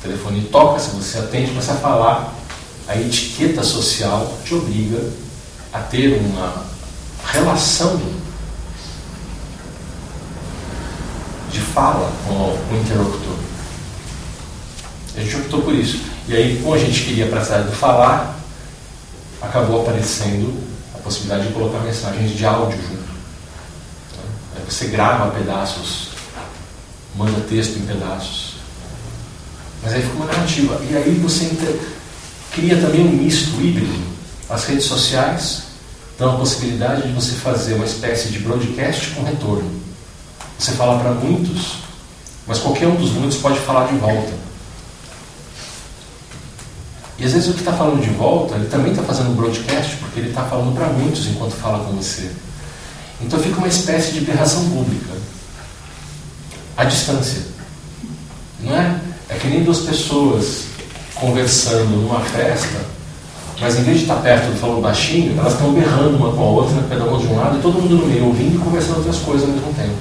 O 0.00 0.02
telefone 0.02 0.42
toca, 0.50 0.80
se 0.80 0.90
você 0.90 1.18
atende, 1.18 1.50
começa 1.50 1.72
a 1.72 1.76
falar. 1.76 2.34
A 2.88 2.96
etiqueta 2.96 3.62
social 3.62 4.36
te 4.44 4.54
obriga 4.54 5.10
a 5.72 5.78
ter 5.78 6.18
uma 6.18 6.64
relação 7.24 8.00
de 11.52 11.60
fala 11.60 12.10
com 12.26 12.34
o 12.34 12.80
interlocutor. 12.80 13.36
A 15.16 15.20
gente 15.20 15.36
optou 15.36 15.62
por 15.62 15.74
isso. 15.74 16.00
E 16.28 16.34
aí, 16.34 16.60
como 16.62 16.74
a 16.74 16.78
gente 16.78 17.04
queria 17.04 17.26
para 17.26 17.40
a 17.40 17.62
do 17.62 17.72
falar, 17.72 18.38
acabou 19.40 19.82
aparecendo 19.82 20.58
a 20.94 20.98
possibilidade 20.98 21.48
de 21.48 21.54
colocar 21.54 21.80
mensagens 21.80 22.36
de 22.36 22.44
áudio 22.44 22.78
junto. 22.80 23.10
Aí 24.56 24.64
você 24.68 24.86
grava 24.86 25.30
pedaços, 25.32 26.10
manda 27.16 27.40
texto 27.48 27.76
em 27.76 27.86
pedaços. 27.86 28.49
Mas 29.82 29.92
aí 29.92 30.02
fica 30.02 30.14
uma 30.14 30.26
narrativa. 30.26 30.80
E 30.90 30.96
aí 30.96 31.14
você 31.22 31.50
cria 32.52 32.76
também 32.80 33.06
um 33.06 33.12
misto 33.12 33.60
híbrido. 33.60 33.98
As 34.48 34.64
redes 34.64 34.84
sociais 34.84 35.62
dão 36.18 36.34
a 36.34 36.38
possibilidade 36.38 37.08
de 37.08 37.12
você 37.12 37.32
fazer 37.32 37.74
uma 37.74 37.84
espécie 37.86 38.28
de 38.28 38.40
broadcast 38.40 39.10
com 39.10 39.22
retorno. 39.22 39.70
Você 40.58 40.72
fala 40.72 41.00
para 41.00 41.12
muitos, 41.12 41.78
mas 42.46 42.58
qualquer 42.58 42.88
um 42.88 42.96
dos 42.96 43.12
muitos 43.12 43.38
pode 43.38 43.58
falar 43.60 43.86
de 43.86 43.96
volta. 43.96 44.32
E 47.18 47.24
às 47.24 47.32
vezes 47.32 47.48
o 47.48 47.52
que 47.52 47.60
está 47.60 47.72
falando 47.72 48.02
de 48.02 48.10
volta, 48.10 48.54
ele 48.54 48.68
também 48.68 48.92
está 48.92 49.02
fazendo 49.02 49.30
um 49.30 49.34
broadcast, 49.34 49.96
porque 49.96 50.20
ele 50.20 50.30
está 50.30 50.42
falando 50.44 50.74
para 50.74 50.86
muitos 50.88 51.26
enquanto 51.26 51.52
fala 51.52 51.84
com 51.84 51.92
você. 51.92 52.30
Então 53.20 53.38
fica 53.38 53.58
uma 53.58 53.68
espécie 53.68 54.12
de 54.12 54.20
berração 54.20 54.68
pública. 54.70 55.12
À 56.76 56.84
distância. 56.84 57.42
Não 58.60 58.74
é? 58.74 59.00
É 59.30 59.36
que 59.36 59.48
nem 59.48 59.62
duas 59.62 59.80
pessoas 59.80 60.64
conversando 61.14 61.96
numa 61.96 62.20
festa, 62.20 62.84
mas 63.60 63.78
em 63.78 63.82
vez 63.82 63.98
de 63.98 64.02
estar 64.04 64.16
perto 64.16 64.56
falando 64.58 64.82
baixinho, 64.82 65.38
elas 65.38 65.52
estão 65.52 65.72
berrando 65.72 66.16
uma 66.16 66.32
com 66.32 66.42
a 66.42 66.46
outra, 66.46 66.82
cada 66.88 67.04
uma 67.04 67.18
de 67.18 67.26
um 67.26 67.36
lado, 67.36 67.58
e 67.58 67.62
todo 67.62 67.80
mundo 67.80 67.96
no 67.96 68.06
meio 68.06 68.26
ouvindo 68.26 68.56
e 68.56 68.58
conversando 68.58 68.98
outras 68.98 69.18
coisas 69.18 69.48
ao 69.48 69.54
mesmo 69.54 69.72
tempo. 69.74 69.94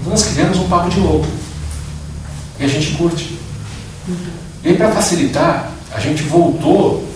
Então 0.00 0.10
nós 0.10 0.24
criamos 0.24 0.58
um 0.58 0.68
papo 0.68 0.90
de 0.90 1.00
louco. 1.00 1.26
E 2.58 2.64
a 2.64 2.68
gente 2.68 2.92
curte. 2.96 3.38
E 4.62 4.68
aí, 4.68 4.76
para 4.76 4.90
facilitar, 4.92 5.70
a 5.92 6.00
gente 6.00 6.22
voltou, 6.24 7.06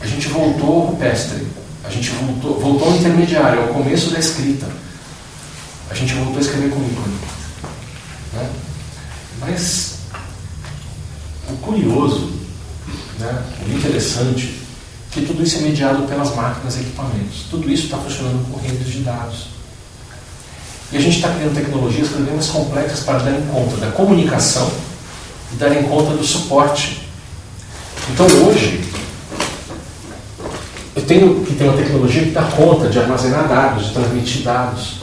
a 0.00 0.06
gente 0.06 0.28
voltou 0.28 0.68
ao 0.68 0.86
rupestre. 0.88 1.46
A 1.84 1.90
gente 1.90 2.10
voltou, 2.10 2.60
voltou 2.60 2.88
ao 2.88 2.96
intermediário, 2.96 3.62
ao 3.62 3.68
começo 3.68 4.10
da 4.10 4.18
escrita. 4.18 4.66
A 5.90 5.94
gente 5.94 6.14
voltou 6.14 6.38
a 6.38 6.40
escrever 6.40 6.70
com 6.70 6.80
ícone. 6.80 7.31
Mas 9.42 9.96
o 11.50 11.56
curioso, 11.56 12.30
né, 13.18 13.42
o 13.66 13.72
interessante, 13.76 14.62
que 15.10 15.26
tudo 15.26 15.42
isso 15.42 15.58
é 15.58 15.60
mediado 15.62 16.04
pelas 16.04 16.34
máquinas 16.34 16.76
e 16.76 16.80
equipamentos. 16.80 17.44
Tudo 17.50 17.70
isso 17.70 17.84
está 17.84 17.98
funcionando 17.98 18.50
com 18.50 18.58
redes 18.60 18.86
de 18.86 19.00
dados. 19.00 19.48
E 20.90 20.96
a 20.96 21.00
gente 21.00 21.16
está 21.16 21.30
criando 21.30 21.54
tecnologias 21.54 22.08
cada 22.08 22.22
vez 22.22 22.34
mais 22.34 22.48
complexas 22.48 23.00
para 23.00 23.18
darem 23.18 23.42
conta 23.46 23.76
da 23.76 23.90
comunicação 23.90 24.70
e 25.52 25.56
darem 25.56 25.82
conta 25.84 26.14
do 26.14 26.24
suporte. 26.24 27.08
Então 28.10 28.26
hoje, 28.46 28.84
eu 30.94 31.02
tenho 31.02 31.44
que 31.44 31.54
ter 31.54 31.64
uma 31.64 31.76
tecnologia 31.76 32.24
que 32.24 32.30
dá 32.30 32.42
conta 32.42 32.88
de 32.88 32.98
armazenar 32.98 33.48
dados, 33.48 33.86
de 33.86 33.92
transmitir 33.92 34.42
dados. 34.42 35.02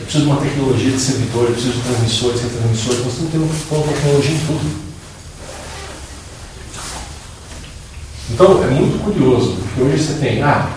Eu 0.00 0.04
preciso 0.06 0.24
de 0.24 0.30
uma 0.30 0.40
tecnologia 0.40 0.90
de 0.90 1.00
servidor, 1.00 1.44
eu 1.44 1.52
preciso 1.52 1.74
de 1.74 1.82
transmissores, 1.82 2.42
retransmissores. 2.42 3.04
Nós 3.04 3.14
temos 3.14 3.30
que 3.30 3.68
ter 3.68 3.76
uma 3.76 3.92
tecnologia 3.92 4.30
em 4.32 4.46
tudo. 4.46 4.84
Então 8.30 8.64
é 8.64 8.66
muito 8.68 9.04
curioso, 9.04 9.56
porque 9.56 9.82
hoje 9.82 10.02
você 10.02 10.14
tem, 10.14 10.42
ah, 10.42 10.68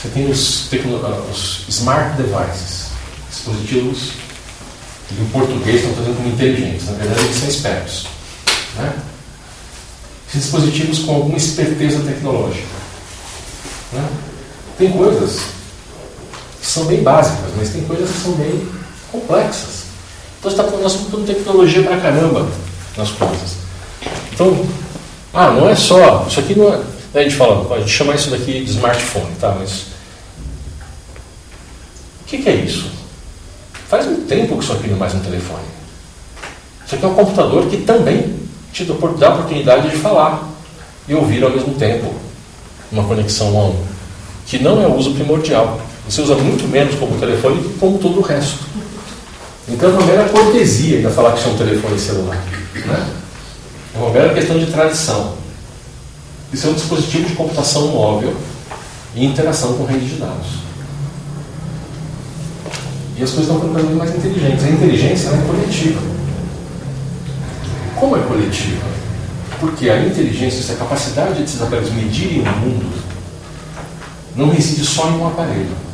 você 0.00 0.08
tem 0.08 0.30
os, 0.30 0.70
os 1.30 1.64
smart 1.68 2.16
devices 2.16 2.86
dispositivos 3.30 4.12
que 5.08 5.20
em 5.20 5.26
português 5.26 5.76
estão 5.76 5.94
fazendo 5.94 6.16
como 6.16 6.28
inteligentes, 6.28 6.86
na 6.86 6.92
verdade 6.92 7.20
eles 7.24 7.36
são 7.36 7.48
espertos. 7.48 8.06
Né? 8.76 8.92
Esses 10.28 10.42
dispositivos 10.44 11.00
com 11.00 11.14
alguma 11.14 11.36
esperteza 11.36 12.00
tecnológica. 12.00 12.66
Né? 13.92 14.08
Tem 14.78 14.90
coisas 14.92 15.42
que 16.62 16.68
são 16.68 16.84
bem 16.84 17.02
básicas, 17.02 17.50
mas 17.56 17.70
tem 17.70 17.82
coisas 17.82 18.08
que 18.08 18.20
são 18.20 18.32
bem 18.34 18.68
complexas. 19.10 19.82
Então 20.38 20.48
está, 20.48 20.62
nós 20.62 20.92
estamos 20.92 21.10
pondo 21.10 21.26
tecnologia 21.26 21.82
para 21.82 22.00
caramba 22.00 22.48
nas 22.96 23.10
coisas. 23.10 23.56
Então, 24.32 24.64
ah, 25.34 25.50
não 25.50 25.68
é 25.68 25.74
só. 25.74 26.24
Isso 26.28 26.38
aqui 26.38 26.54
não 26.56 26.72
é. 26.72 26.80
A 27.14 27.22
gente 27.24 27.34
fala, 27.34 27.74
a 27.74 27.80
gente 27.80 27.90
chama 27.90 28.14
isso 28.14 28.30
daqui 28.30 28.64
de 28.64 28.70
smartphone, 28.70 29.34
tá? 29.40 29.56
Mas 29.58 29.86
o 32.20 32.24
que, 32.26 32.38
que 32.38 32.48
é 32.48 32.54
isso? 32.54 32.90
Faz 33.88 34.06
um 34.06 34.24
tempo 34.24 34.56
que 34.56 34.62
isso 34.62 34.72
aqui 34.72 34.86
não 34.86 34.96
é 34.96 34.98
mais 35.00 35.14
um 35.14 35.20
telefone. 35.20 35.64
Isso 36.86 36.94
aqui 36.94 37.04
é 37.04 37.08
um 37.08 37.14
computador 37.14 37.66
que 37.66 37.78
também 37.78 38.36
te 38.72 38.84
dá 38.84 39.26
a 39.26 39.34
oportunidade 39.34 39.90
de 39.90 39.96
falar. 39.96 40.48
e 41.08 41.14
ouvir 41.14 41.42
ao 41.42 41.50
mesmo 41.50 41.74
tempo 41.74 42.14
uma 42.92 43.02
conexão 43.02 43.54
on, 43.56 43.74
que 44.46 44.60
não 44.60 44.80
é 44.80 44.86
o 44.86 44.94
uso 44.94 45.12
primordial. 45.14 45.80
Você 46.08 46.20
usa 46.20 46.34
muito 46.34 46.68
menos 46.68 46.94
como 46.96 47.18
telefone 47.18 47.62
do 47.62 47.68
que 47.68 47.78
como 47.78 47.98
todo 47.98 48.18
o 48.18 48.22
resto. 48.22 48.58
Então 49.68 49.90
é 49.90 49.92
uma 49.92 50.06
mera 50.06 50.28
cortesia 50.28 50.98
ainda 50.98 51.10
falar 51.10 51.32
que 51.32 51.38
isso 51.38 51.48
é 51.48 51.52
um 51.52 51.56
telefone 51.56 51.98
celular. 51.98 52.36
Né? 52.74 53.12
É 53.94 53.98
uma 53.98 54.10
mera 54.10 54.34
questão 54.34 54.58
de 54.58 54.66
tradição. 54.66 55.34
Isso 56.52 56.66
é 56.66 56.70
um 56.70 56.74
dispositivo 56.74 57.28
de 57.28 57.34
computação 57.34 57.88
móvel 57.88 58.36
e 59.14 59.24
interação 59.24 59.74
com 59.74 59.84
rede 59.84 60.06
de 60.06 60.16
dados. 60.16 60.48
E 63.16 63.22
as 63.22 63.30
coisas 63.30 63.54
estão 63.54 63.68
ficando 63.68 63.96
mais 63.96 64.14
inteligentes. 64.14 64.64
A 64.64 64.68
inteligência 64.68 65.28
é 65.28 65.46
coletiva. 65.46 66.00
Como 67.96 68.16
é 68.16 68.20
coletiva? 68.20 68.84
Porque 69.60 69.88
a 69.88 70.04
inteligência, 70.04 70.58
essa 70.58 70.74
capacidade 70.74 71.34
de 71.34 71.44
esses 71.44 71.62
aparelhos 71.62 71.92
medirem 71.92 72.40
o 72.40 72.44
mundo, 72.44 72.92
não 74.34 74.50
reside 74.50 74.84
só 74.84 75.08
em 75.08 75.18
um 75.18 75.26
aparelho. 75.28 75.91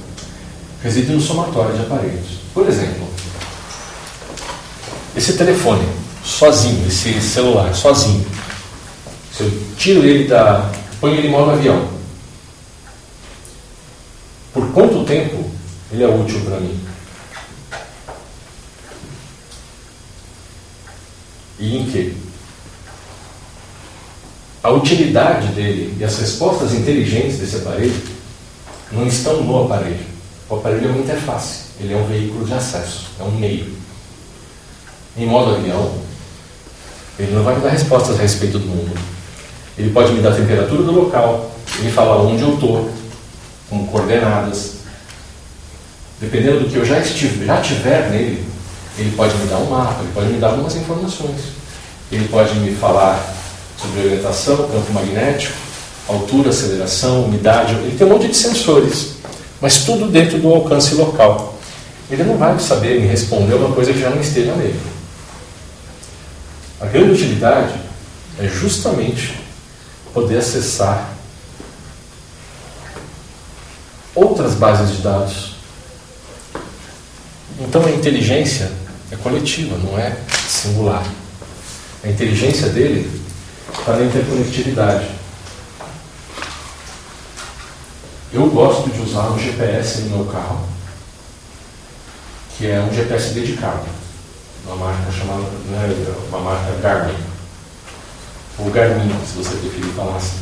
Reside 0.82 1.12
no 1.12 1.20
somatório 1.20 1.74
de 1.74 1.82
aparelhos. 1.82 2.38
Por 2.54 2.66
exemplo, 2.68 3.08
esse 5.16 5.36
telefone, 5.36 5.86
sozinho, 6.24 6.86
esse 6.86 7.20
celular, 7.20 7.74
sozinho, 7.74 8.24
se 9.36 9.42
eu 9.42 9.52
tiro 9.76 10.04
ele 10.04 10.28
da. 10.28 10.70
ponho 11.00 11.16
ele 11.16 11.28
em 11.28 11.30
modo 11.30 11.50
avião, 11.50 11.88
por 14.52 14.70
quanto 14.72 15.04
tempo 15.04 15.50
ele 15.90 16.04
é 16.04 16.08
útil 16.08 16.40
para 16.42 16.60
mim? 16.60 16.80
E 21.58 21.76
em 21.76 21.90
que? 21.90 22.28
a 24.62 24.70
utilidade 24.70 25.48
dele 25.48 25.96
e 25.98 26.04
as 26.04 26.18
respostas 26.18 26.74
inteligentes 26.74 27.38
desse 27.38 27.56
aparelho 27.56 27.94
não 28.92 29.06
estão 29.06 29.42
no 29.42 29.64
aparelho. 29.64 30.07
O 30.48 30.54
aparelho 30.54 30.88
é 30.88 30.90
uma 30.90 31.02
interface, 31.02 31.64
ele 31.78 31.92
é 31.92 31.96
um 31.96 32.06
veículo 32.06 32.44
de 32.46 32.54
acesso, 32.54 33.08
é 33.20 33.22
um 33.22 33.32
meio. 33.32 33.76
Em 35.16 35.26
modo 35.26 35.56
avião, 35.56 35.94
ele 37.18 37.32
não 37.32 37.42
vai 37.42 37.56
me 37.56 37.60
dar 37.60 37.70
respostas 37.70 38.18
a 38.18 38.22
respeito 38.22 38.58
do 38.58 38.66
mundo. 38.66 38.98
Ele 39.76 39.90
pode 39.90 40.12
me 40.12 40.22
dar 40.22 40.30
a 40.30 40.36
temperatura 40.36 40.82
do 40.82 40.92
local, 40.92 41.50
ele 41.78 41.90
falar 41.90 42.16
onde 42.22 42.42
eu 42.42 42.54
estou, 42.54 42.90
com 43.68 43.86
coordenadas. 43.88 44.76
Dependendo 46.18 46.60
do 46.60 46.70
que 46.70 46.76
eu 46.76 46.84
já, 46.84 46.98
estive, 46.98 47.44
já 47.44 47.60
tiver 47.60 48.10
nele, 48.10 48.44
ele 48.96 49.12
pode 49.16 49.36
me 49.36 49.46
dar 49.46 49.58
um 49.58 49.70
mapa, 49.70 50.00
ele 50.00 50.12
pode 50.12 50.28
me 50.28 50.38
dar 50.38 50.48
algumas 50.48 50.74
informações. 50.74 51.40
Ele 52.10 52.26
pode 52.28 52.54
me 52.54 52.74
falar 52.74 53.34
sobre 53.80 54.00
orientação, 54.00 54.56
campo 54.56 54.92
magnético, 54.92 55.54
altura, 56.08 56.48
aceleração, 56.48 57.24
umidade. 57.24 57.74
Ele 57.74 57.96
tem 57.96 58.06
um 58.06 58.10
monte 58.10 58.28
de 58.28 58.36
sensores, 58.36 59.17
mas 59.60 59.84
tudo 59.84 60.10
dentro 60.10 60.38
do 60.38 60.48
alcance 60.48 60.94
local. 60.94 61.58
Ele 62.10 62.24
não 62.24 62.36
vai 62.36 62.58
saber 62.58 63.00
me 63.00 63.06
responder 63.06 63.54
uma 63.54 63.74
coisa 63.74 63.92
que 63.92 64.00
já 64.00 64.10
não 64.10 64.20
esteja 64.20 64.54
nele. 64.54 64.80
A 66.80 66.86
grande 66.86 67.10
utilidade 67.10 67.74
é 68.38 68.46
justamente 68.46 69.34
poder 70.14 70.38
acessar 70.38 71.12
outras 74.14 74.54
bases 74.54 74.96
de 74.96 75.02
dados. 75.02 75.54
Então 77.60 77.84
a 77.84 77.90
inteligência 77.90 78.70
é 79.10 79.16
coletiva, 79.16 79.76
não 79.78 79.98
é 79.98 80.16
singular. 80.48 81.04
A 82.04 82.08
inteligência 82.08 82.68
dele 82.68 83.10
está 83.76 83.96
na 83.96 84.04
interconectividade. 84.04 85.17
Eu 88.38 88.46
gosto 88.50 88.88
de 88.88 89.00
usar 89.00 89.30
um 89.30 89.36
GPS 89.36 90.02
no 90.02 90.18
meu 90.18 90.26
carro, 90.26 90.60
que 92.56 92.68
é 92.68 92.80
um 92.80 92.94
GPS 92.94 93.34
dedicado, 93.34 93.82
uma 94.64 94.76
marca 94.76 95.10
chamada, 95.10 95.42
né, 95.66 96.14
uma 96.28 96.38
marca 96.38 96.72
Garmin, 96.80 97.18
ou 98.60 98.70
Garmin, 98.70 99.12
se 99.26 99.36
você 99.36 99.56
preferir 99.56 99.92
falar 99.92 100.18
assim. 100.18 100.38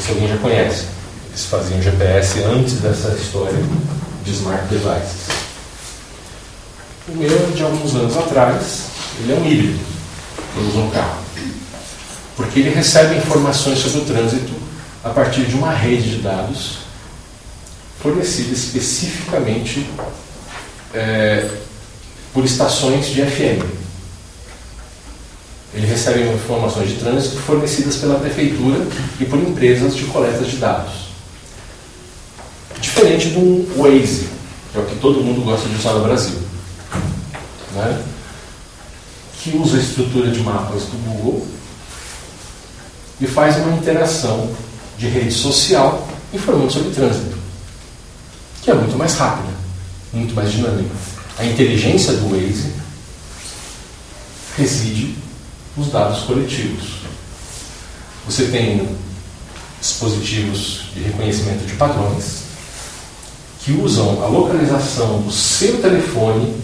Se 0.00 0.12
alguém 0.12 0.28
já 0.28 0.38
conhece. 0.38 0.86
Eles 1.30 1.46
faziam 1.46 1.82
GPS 1.82 2.44
antes 2.44 2.74
dessa 2.74 3.08
história 3.08 3.58
de 4.22 4.30
smart 4.30 4.68
devices. 4.68 5.34
O 7.08 7.16
meu 7.16 7.28
é 7.28 7.56
de 7.56 7.62
alguns 7.64 7.92
anos 7.96 8.16
atrás, 8.16 8.84
ele 9.18 9.32
é 9.32 9.36
um 9.36 9.46
híbrido. 9.46 9.80
Eu 10.56 10.62
uso 10.62 10.78
um 10.78 10.90
carro 10.90 11.20
porque 12.36 12.60
ele 12.60 12.70
recebe 12.70 13.16
informações 13.16 13.78
sobre 13.80 13.98
o 13.98 14.04
trânsito 14.04 14.59
a 15.02 15.10
partir 15.10 15.46
de 15.46 15.54
uma 15.54 15.72
rede 15.72 16.16
de 16.16 16.22
dados 16.22 16.78
fornecida 18.00 18.52
especificamente 18.52 19.86
é, 20.94 21.48
por 22.32 22.44
estações 22.44 23.06
de 23.06 23.22
FM. 23.22 23.64
Ele 25.72 25.86
recebe 25.86 26.22
informações 26.30 26.88
de 26.88 26.96
trânsito 26.96 27.36
fornecidas 27.38 27.96
pela 27.96 28.18
prefeitura 28.18 28.86
e 29.20 29.24
por 29.24 29.38
empresas 29.38 29.94
de 29.94 30.04
coleta 30.04 30.44
de 30.44 30.56
dados. 30.56 31.10
Diferente 32.80 33.28
do 33.28 33.72
Waze, 33.76 34.28
que 34.72 34.78
é 34.78 34.80
o 34.80 34.86
que 34.86 34.96
todo 34.96 35.22
mundo 35.22 35.44
gosta 35.44 35.68
de 35.68 35.76
usar 35.76 35.92
no 35.92 36.04
Brasil. 36.04 36.38
Né? 37.74 38.02
Que 39.42 39.56
usa 39.56 39.76
a 39.76 39.80
estrutura 39.80 40.30
de 40.30 40.40
mapas 40.40 40.84
do 40.84 40.96
Google 41.04 41.46
e 43.20 43.26
faz 43.26 43.56
uma 43.58 43.76
interação 43.76 44.50
de 45.00 45.08
rede 45.08 45.32
social 45.32 46.06
informando 46.32 46.70
sobre 46.70 46.90
trânsito, 46.90 47.36
que 48.62 48.70
é 48.70 48.74
muito 48.74 48.96
mais 48.98 49.14
rápida, 49.14 49.48
muito 50.12 50.34
mais 50.34 50.52
dinâmica. 50.52 50.94
A 51.38 51.44
inteligência 51.44 52.12
do 52.12 52.28
Waze 52.28 52.70
reside 54.58 55.16
nos 55.74 55.90
dados 55.90 56.20
coletivos. 56.24 57.00
Você 58.26 58.44
tem 58.48 58.86
dispositivos 59.80 60.82
de 60.94 61.00
reconhecimento 61.00 61.66
de 61.66 61.72
padrões 61.74 62.42
que 63.60 63.72
usam 63.72 64.22
a 64.22 64.26
localização 64.26 65.22
do 65.22 65.32
seu 65.32 65.80
telefone, 65.80 66.54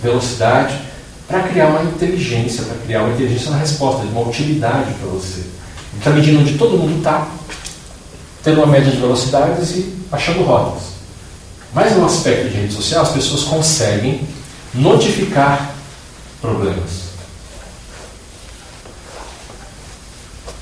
velocidade, 0.00 0.80
para 1.26 1.42
criar 1.48 1.66
uma 1.66 1.82
inteligência, 1.82 2.62
para 2.62 2.78
criar 2.78 3.02
uma 3.02 3.14
inteligência 3.14 3.50
na 3.50 3.58
resposta, 3.58 4.02
uma 4.02 4.28
utilidade 4.28 4.94
para 4.94 5.08
você. 5.08 5.42
Está 5.98 6.10
medindo 6.10 6.40
onde 6.40 6.56
todo 6.56 6.78
mundo 6.78 6.98
está, 6.98 7.28
tendo 8.42 8.58
uma 8.58 8.66
média 8.66 8.90
de 8.90 8.98
velocidades 8.98 9.70
e 9.70 9.94
achando 10.10 10.42
rotas. 10.42 10.82
Mas 11.74 11.96
no 11.96 12.04
aspecto 12.04 12.50
de 12.50 12.56
rede 12.56 12.74
social, 12.74 13.02
as 13.02 13.10
pessoas 13.10 13.44
conseguem 13.44 14.26
notificar 14.74 15.74
problemas. 16.40 17.02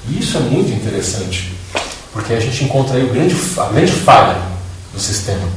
E 0.09 0.19
isso 0.19 0.37
é 0.37 0.41
muito 0.41 0.71
interessante, 0.71 1.53
porque 2.13 2.33
a 2.35 2.41
gente 2.41 2.65
encontra 2.65 2.97
aí 2.97 3.05
o 3.05 3.13
grande, 3.13 3.37
a 3.57 3.65
grande 3.67 3.93
falha 3.93 4.41
do 4.93 5.01
sistema. 5.01 5.49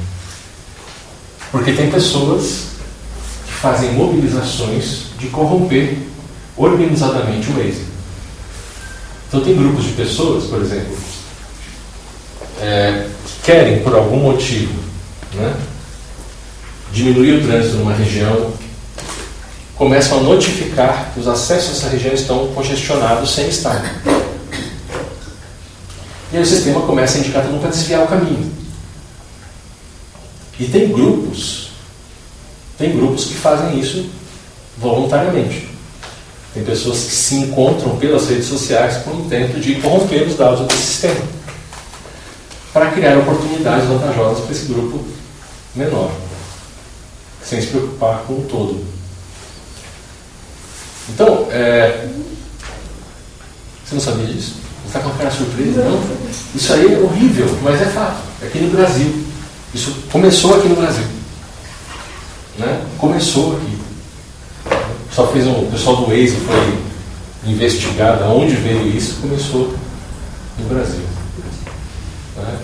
Porque 1.51 1.73
tem 1.73 1.91
pessoas 1.91 2.67
que 3.45 3.53
fazem 3.53 3.93
mobilizações 3.93 5.05
de 5.19 5.27
corromper 5.27 5.97
organizadamente 6.57 7.51
o 7.51 7.59
êxito. 7.59 7.91
Então, 9.27 9.41
tem 9.41 9.55
grupos 9.55 9.85
de 9.85 9.93
pessoas, 9.93 10.45
por 10.45 10.61
exemplo, 10.61 10.95
é, 12.63 13.07
que 13.25 13.51
querem, 13.51 13.83
por 13.83 13.93
algum 13.93 14.17
motivo, 14.17 14.73
né, 15.33 15.53
diminuir 16.93 17.33
o 17.33 17.47
trânsito 17.47 17.75
numa 17.75 17.93
região, 17.93 18.53
começam 19.75 20.19
a 20.19 20.23
notificar 20.23 21.11
que 21.13 21.19
os 21.19 21.27
acessos 21.27 21.69
a 21.69 21.71
essa 21.73 21.89
região 21.89 22.13
estão 22.13 22.47
congestionados 22.53 23.33
sem 23.33 23.49
estar. 23.49 24.01
E 26.31 26.37
aí 26.37 26.41
o 26.41 26.45
sistema 26.45 26.81
começa 26.81 27.17
a 27.17 27.19
indicar 27.19 27.43
todo 27.43 27.51
mundo 27.51 27.61
para 27.61 27.71
desviar 27.71 28.03
o 28.03 28.07
caminho. 28.07 28.51
E 30.57 30.65
tem 30.65 30.87
grupos, 30.89 31.71
tem 32.77 32.95
grupos 32.95 33.25
que 33.25 33.33
fazem 33.33 33.77
isso 33.77 34.09
voluntariamente. 34.77 35.67
Tem 36.53 36.63
pessoas 36.63 37.03
que 37.03 37.11
se 37.11 37.35
encontram 37.35 37.97
pelas 37.97 38.29
redes 38.29 38.45
sociais 38.45 38.97
com 38.97 39.11
o 39.11 39.25
intento 39.25 39.59
de 39.59 39.75
corromper 39.75 40.27
os 40.27 40.37
dados 40.37 40.65
do 40.65 40.73
sistema 40.73 41.42
para 42.73 42.91
criar 42.91 43.17
oportunidades 43.19 43.87
vantajosas 43.87 44.43
para 44.43 44.51
esse 44.51 44.65
grupo 44.65 45.05
menor, 45.75 46.11
sem 47.43 47.61
se 47.61 47.67
preocupar 47.67 48.23
com 48.23 48.33
o 48.33 48.47
todo. 48.49 48.83
Então, 51.09 51.47
é... 51.51 52.09
você 53.85 53.93
não 53.93 54.01
sabia 54.01 54.25
disso? 54.25 54.55
Você 54.81 54.87
está 54.87 54.99
com 54.99 55.09
uma 55.09 55.17
cara 55.17 55.31
surpresa? 55.31 55.83
Não. 55.83 56.03
Isso 56.55 56.73
aí 56.73 56.93
é 56.93 56.97
horrível, 56.97 57.47
mas 57.61 57.81
é 57.81 57.85
fato. 57.85 58.23
É 58.41 58.47
aqui 58.47 58.59
no 58.59 58.71
Brasil. 58.71 59.23
Isso 59.73 60.03
começou 60.11 60.55
aqui 60.55 60.67
no 60.67 60.75
Brasil. 60.75 61.05
Né? 62.57 62.85
Começou 62.97 63.57
aqui 63.57 63.73
só 65.13 65.27
fez 65.27 65.45
um, 65.45 65.51
o 65.51 65.71
pessoal 65.71 65.97
do 65.97 66.07
Waze 66.07 66.35
foi 66.37 67.51
investigar 67.51 68.17
de 68.17 68.23
onde 68.23 68.55
veio 68.55 68.87
isso, 68.87 69.19
começou 69.21 69.75
no 70.57 70.65
Brasil. 70.67 71.03
Né? 72.43 72.57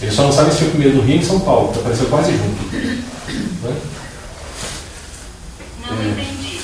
Eles 0.00 0.14
só 0.14 0.22
não 0.22 0.32
sabem 0.32 0.52
se 0.52 0.58
foi 0.58 0.68
primeiro 0.70 0.96
no 0.96 1.02
Rio 1.02 1.16
e 1.16 1.18
em 1.18 1.24
São 1.24 1.40
Paulo, 1.40 1.72
que 1.72 1.80
apareceu 1.80 2.06
quase 2.06 2.32
junto. 2.32 2.76
Né? 3.62 3.76
Não 5.90 6.10
entendi. 6.10 6.60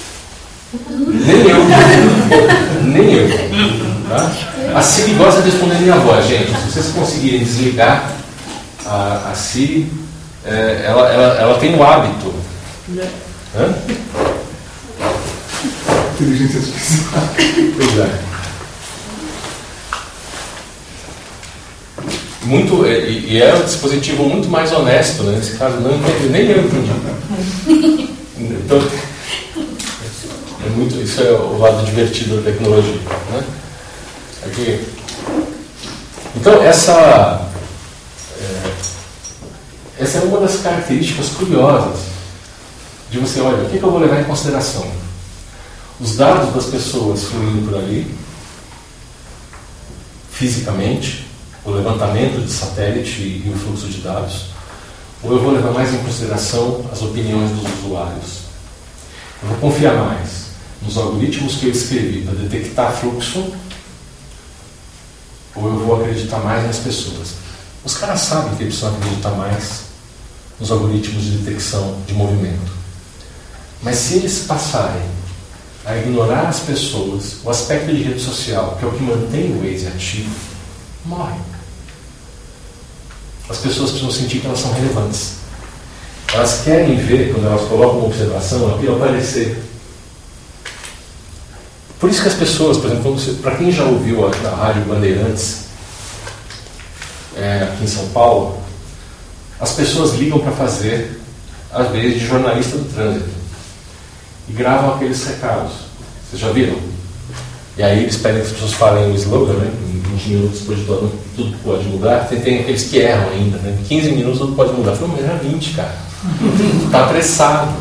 Nem 1.12 1.48
eu. 1.48 1.64
Nem 2.84 3.12
eu. 3.14 3.28
Tá? 4.09 4.32
A 4.74 4.82
Siri 4.82 5.14
gosta 5.14 5.42
de 5.42 5.50
responder 5.50 5.78
minha 5.78 5.96
voz, 5.96 6.26
gente. 6.26 6.50
Se 6.50 6.72
vocês 6.72 6.86
conseguirem 6.94 7.40
desligar 7.40 8.12
a, 8.84 9.30
a 9.30 9.34
Siri, 9.34 9.90
é, 10.44 10.82
ela, 10.84 11.09
ela, 11.09 11.34
ela 11.40 11.59
tem 11.59 11.74
o 11.74 11.82
hábito. 11.82 12.34
Hã? 13.57 13.74
Inteligência 16.14 16.61
artificial. 16.61 17.22
Pois 17.76 17.98
é. 17.98 18.34
Muito, 22.45 22.84
é, 22.84 23.01
e, 23.09 23.32
e 23.32 23.42
é 23.42 23.55
um 23.55 23.64
dispositivo 23.64 24.28
muito 24.28 24.49
mais 24.49 24.70
honesto, 24.70 25.22
né? 25.22 25.36
nesse 25.36 25.57
caso 25.57 25.80
não 25.80 25.97
entendi, 25.97 26.28
nem 26.28 26.51
eu 26.51 26.61
entendi. 26.64 28.11
Então, 28.38 28.78
é 30.66 30.68
muito, 30.70 31.01
isso 31.01 31.22
é 31.22 31.30
o 31.32 31.59
lado 31.59 31.84
divertido 31.86 32.36
da 32.36 32.51
tecnologia. 32.51 33.01
Né? 33.30 33.45
Aqui. 34.47 34.84
Então, 36.36 36.62
essa, 36.62 37.49
é, 38.38 38.70
essa 40.03 40.18
é 40.18 40.22
uma 40.22 40.40
das 40.40 40.57
características 40.61 41.30
curiosas 41.30 42.01
de 43.11 43.18
você, 43.18 43.40
olha, 43.40 43.64
o 43.64 43.70
que, 43.70 43.78
que 43.78 43.84
eu 43.84 43.90
vou 43.90 44.01
levar 44.01 44.20
em 44.20 44.24
consideração? 44.24 44.90
Os 45.99 46.16
dados 46.16 46.53
das 46.55 46.66
pessoas 46.66 47.24
fluindo 47.24 47.70
por 47.70 47.78
ali, 47.78 48.07
fisicamente, 50.30 51.24
o 51.64 51.70
levantamento 51.70 52.44
de 52.44 52.52
satélite 52.52 53.20
e 53.20 53.52
o 53.54 53.58
fluxo 53.58 53.88
de 53.88 54.00
dados, 54.00 54.46
ou 55.22 55.32
eu 55.32 55.42
vou 55.42 55.52
levar 55.52 55.72
mais 55.72 55.92
em 55.94 55.98
consideração 55.98 56.84
as 56.92 57.00
opiniões 57.02 57.50
dos 57.52 57.84
usuários? 57.84 58.44
Eu 59.42 59.48
vou 59.48 59.58
confiar 59.58 59.94
mais 59.94 60.44
nos 60.82 60.96
algoritmos 60.98 61.56
que 61.56 61.66
eu 61.66 61.70
escrevi 61.70 62.22
para 62.22 62.34
detectar 62.34 62.92
fluxo, 62.92 63.52
ou 65.54 65.66
eu 65.66 65.78
vou 65.80 66.00
acreditar 66.00 66.38
mais 66.40 66.66
nas 66.66 66.78
pessoas? 66.78 67.34
Os 67.84 67.96
caras 67.96 68.20
sabem 68.20 68.54
que 68.56 68.64
eles 68.64 68.76
precisam 68.76 68.98
acreditar 68.98 69.30
mais 69.30 69.84
nos 70.58 70.70
algoritmos 70.70 71.22
de 71.24 71.30
detecção 71.38 71.98
de 72.06 72.14
movimento. 72.14 72.72
Mas 73.82 73.96
se 73.96 74.14
eles 74.14 74.40
passarem 74.40 75.02
a 75.84 75.96
ignorar 75.96 76.48
as 76.48 76.60
pessoas, 76.60 77.36
o 77.44 77.50
aspecto 77.50 77.92
de 77.92 78.02
rede 78.02 78.20
social, 78.20 78.76
que 78.78 78.84
é 78.84 78.88
o 78.88 78.92
que 78.92 79.02
mantém 79.02 79.52
o 79.52 79.60
Waze 79.60 79.86
ativo, 79.86 80.34
morre. 81.04 81.53
As 83.49 83.59
pessoas 83.59 83.90
precisam 83.90 84.11
sentir 84.11 84.40
que 84.40 84.47
elas 84.47 84.61
são 84.61 84.72
relevantes. 84.72 85.34
Elas 86.32 86.62
querem 86.62 86.97
ver, 86.97 87.32
quando 87.32 87.47
elas 87.47 87.68
colocam 87.68 87.99
uma 87.99 88.07
observação, 88.07 88.74
aquilo 88.74 88.97
aparecer. 88.97 89.62
Por 92.01 92.11
isso 92.11 92.22
que 92.22 92.28
as 92.28 92.34
pessoas, 92.34 92.78
por 92.78 92.90
exemplo, 92.90 93.16
para 93.40 93.57
quem 93.57 93.70
já 93.70 93.84
ouviu 93.84 94.26
a, 94.26 94.30
a 94.49 94.55
Rádio 94.55 94.84
Bandeirantes, 94.84 95.64
é, 97.36 97.62
aqui 97.62 97.84
em 97.84 97.86
São 97.88 98.09
Paulo, 98.09 98.62
as 99.61 99.72
pessoas 99.72 100.14
ligam 100.14 100.38
para 100.38 100.53
fazer, 100.53 101.20
às 101.72 101.88
vezes, 101.90 102.20
de 102.20 102.26
jornalista 102.26 102.76
do 102.76 102.92
trânsito. 102.92 103.28
E 104.49 104.53
gravam 104.53 104.95
aqueles 104.95 105.24
recados. 105.24 105.72
Vocês 106.28 106.42
já 106.42 106.51
viram? 106.51 106.78
E 107.76 107.82
aí 107.82 108.03
eles 108.03 108.16
pedem 108.16 108.40
que 108.40 108.49
as 108.49 108.53
pessoas 108.53 108.72
falem 108.72 109.11
o 109.11 109.14
slogan, 109.14 109.55
né? 109.55 109.84
Em 110.14 110.16
20 110.16 110.28
minutos 110.28 110.60
depois 110.60 110.78
de 110.78 110.84
tudo, 111.36 111.56
pode 111.64 111.84
mudar. 111.84 112.28
Tem, 112.28 112.40
tem 112.40 112.60
aqueles 112.60 112.84
que 112.84 112.98
erram 112.98 113.30
ainda, 113.30 113.58
né? 113.58 113.76
Em 113.80 113.84
15 113.84 114.10
minutos 114.12 114.38
tudo 114.38 114.54
pode 114.54 114.72
mudar. 114.72 114.94
Falei, 114.94 115.16
mas 115.16 115.24
era 115.24 115.38
20, 115.38 115.74
cara. 115.74 115.94
Está 116.86 117.04
apressado. 117.06 117.72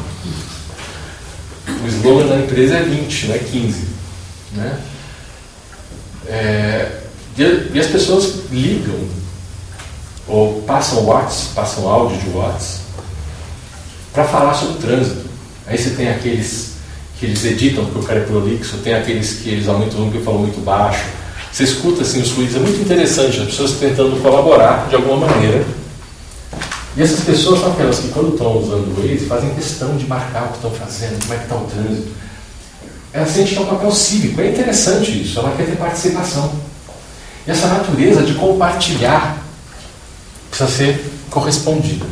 O 1.83 1.87
slogan 1.87 2.27
da 2.27 2.37
empresa 2.37 2.75
é 2.75 2.83
20, 2.83 3.27
não 3.27 3.35
é 3.35 3.39
15. 3.39 3.87
Né? 4.53 4.79
É, 6.27 6.91
e, 7.37 7.79
as 7.79 7.87
pessoas 7.87 8.45
ligam, 8.51 8.99
ou 10.27 10.61
passam 10.63 11.05
WhatsApp, 11.05 11.53
passam 11.55 11.87
áudio 11.87 12.17
de 12.17 12.29
WhatsApp, 12.29 12.83
para 14.11 14.23
falar 14.25 14.53
sobre 14.53 14.75
o 14.75 14.77
trânsito. 14.77 15.25
Aí 15.65 15.77
você 15.77 15.91
tem 15.91 16.09
aqueles 16.09 16.73
que 17.19 17.25
eles 17.25 17.43
editam 17.45 17.85
porque 17.85 17.99
o 17.99 18.03
cara 18.03 18.19
é 18.19 18.23
prolixo, 18.23 18.77
tem 18.77 18.93
aqueles 18.93 19.39
que 19.39 19.49
eles 19.49 19.67
aumentam 19.67 19.95
o 19.95 20.03
volume 20.03 20.17
que 20.17 20.23
falam 20.23 20.41
muito 20.41 20.63
baixo. 20.63 21.03
Você 21.53 21.65
escuta 21.65 22.01
assim 22.01 22.19
os 22.19 22.31
ruídos, 22.31 22.55
é 22.55 22.59
muito 22.59 22.81
interessante, 22.81 23.39
as 23.39 23.45
pessoas 23.45 23.73
tentando 23.73 24.19
colaborar 24.23 24.89
de 24.89 24.95
alguma 24.95 25.27
maneira. 25.27 25.63
E 26.97 27.01
essas 27.03 27.19
pessoas 27.19 27.59
são 27.59 27.71
aquelas 27.71 27.99
que 27.99 28.07
quando 28.07 28.33
estão 28.33 28.57
usando 28.57 28.87
o 28.87 28.95
Waze 28.99 29.27
fazem 29.27 29.53
questão 29.53 29.95
de 29.95 30.07
marcar 30.07 30.45
o 30.45 30.47
que 30.47 30.55
estão 30.55 30.71
fazendo, 30.71 31.21
como 31.21 31.33
é 31.35 31.37
que 31.37 31.43
está 31.43 31.55
o 31.55 31.65
trânsito. 31.65 32.11
Ela 33.13 33.27
sente 33.27 33.53
que 33.53 33.59
é 33.59 33.61
um 33.61 33.67
papel 33.67 33.91
cívico, 33.91 34.41
é 34.41 34.49
interessante 34.49 35.21
isso, 35.21 35.37
ela 35.37 35.55
quer 35.55 35.67
ter 35.67 35.75
participação. 35.75 36.51
E 37.45 37.51
essa 37.51 37.67
natureza 37.67 38.23
de 38.23 38.33
compartilhar 38.33 39.37
precisa 40.49 40.69
ser 40.69 41.05
correspondida. 41.29 42.05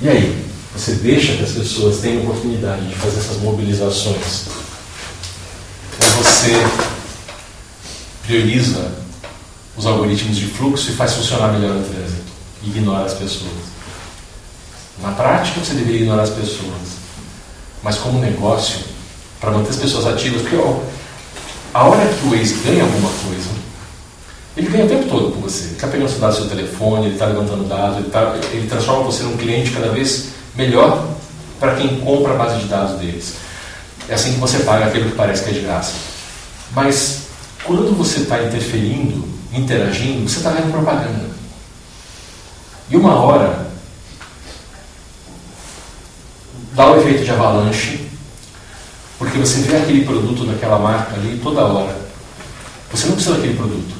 E 0.00 0.08
aí? 0.08 0.44
Você 0.76 0.92
deixa 0.92 1.36
que 1.36 1.42
as 1.42 1.52
pessoas 1.52 1.98
tenham 1.98 2.22
oportunidade 2.22 2.86
de 2.86 2.94
fazer 2.94 3.18
essas 3.18 3.38
mobilizações. 3.38 4.44
Você 5.98 6.52
prioriza 8.26 8.92
os 9.76 9.86
algoritmos 9.86 10.36
de 10.36 10.46
fluxo 10.46 10.90
e 10.90 10.94
faz 10.94 11.14
funcionar 11.14 11.52
melhor 11.52 11.76
o 11.76 11.82
trânsito. 11.82 12.24
Ignora 12.62 13.04
as 13.04 13.14
pessoas. 13.14 13.74
Na 15.02 15.10
prática, 15.12 15.60
você 15.60 15.74
deveria 15.74 16.02
ignorar 16.02 16.22
as 16.22 16.30
pessoas. 16.30 16.94
Mas 17.82 17.96
como 17.96 18.20
negócio, 18.20 18.80
para 19.40 19.50
manter 19.50 19.70
as 19.70 19.76
pessoas 19.76 20.06
ativas, 20.06 20.42
porque 20.42 20.56
ó, 20.56 20.80
a 21.74 21.84
hora 21.84 22.06
que 22.06 22.26
o 22.26 22.30
Waze 22.30 22.54
ganha 22.64 22.84
alguma 22.84 23.10
coisa, 23.10 23.50
ele 24.56 24.68
ganha 24.68 24.84
o 24.84 24.88
tempo 24.88 25.08
todo 25.08 25.32
com 25.32 25.40
você. 25.40 25.64
Ele 25.64 25.72
está 25.72 25.88
pegando 25.88 26.06
os 26.06 26.18
dados 26.18 26.36
do 26.36 26.46
seu 26.46 26.56
telefone, 26.56 27.06
ele 27.06 27.14
está 27.14 27.26
levantando 27.26 27.68
dados, 27.68 27.98
ele, 27.98 28.10
tá, 28.10 28.36
ele 28.52 28.68
transforma 28.68 29.02
você 29.02 29.24
num 29.24 29.36
cliente 29.36 29.72
cada 29.72 29.88
vez 29.88 30.28
melhor 30.54 31.08
para 31.58 31.74
quem 31.74 32.00
compra 32.00 32.34
a 32.34 32.36
base 32.36 32.60
de 32.60 32.66
dados 32.66 32.98
deles. 32.98 33.34
É 34.08 34.14
assim 34.14 34.34
que 34.34 34.40
você 34.40 34.60
paga 34.60 34.86
aquilo 34.86 35.10
que 35.10 35.16
parece 35.16 35.42
que 35.42 35.50
é 35.50 35.52
de 35.54 35.60
graça. 35.60 35.92
Mas 36.72 37.23
quando 37.64 37.96
você 37.96 38.20
está 38.20 38.42
interferindo, 38.42 39.26
interagindo, 39.52 40.28
você 40.28 40.36
está 40.36 40.50
vendo 40.50 40.70
propaganda. 40.70 41.30
E 42.90 42.96
uma 42.96 43.14
hora 43.14 43.66
dá 46.74 46.92
o 46.92 47.00
efeito 47.00 47.24
de 47.24 47.30
avalanche, 47.30 48.06
porque 49.18 49.38
você 49.38 49.60
vê 49.62 49.76
aquele 49.76 50.04
produto 50.04 50.44
daquela 50.44 50.78
marca 50.78 51.14
ali 51.14 51.40
toda 51.42 51.64
hora. 51.64 51.96
Você 52.90 53.06
não 53.06 53.14
precisa 53.14 53.36
daquele 53.36 53.56
produto. 53.56 53.94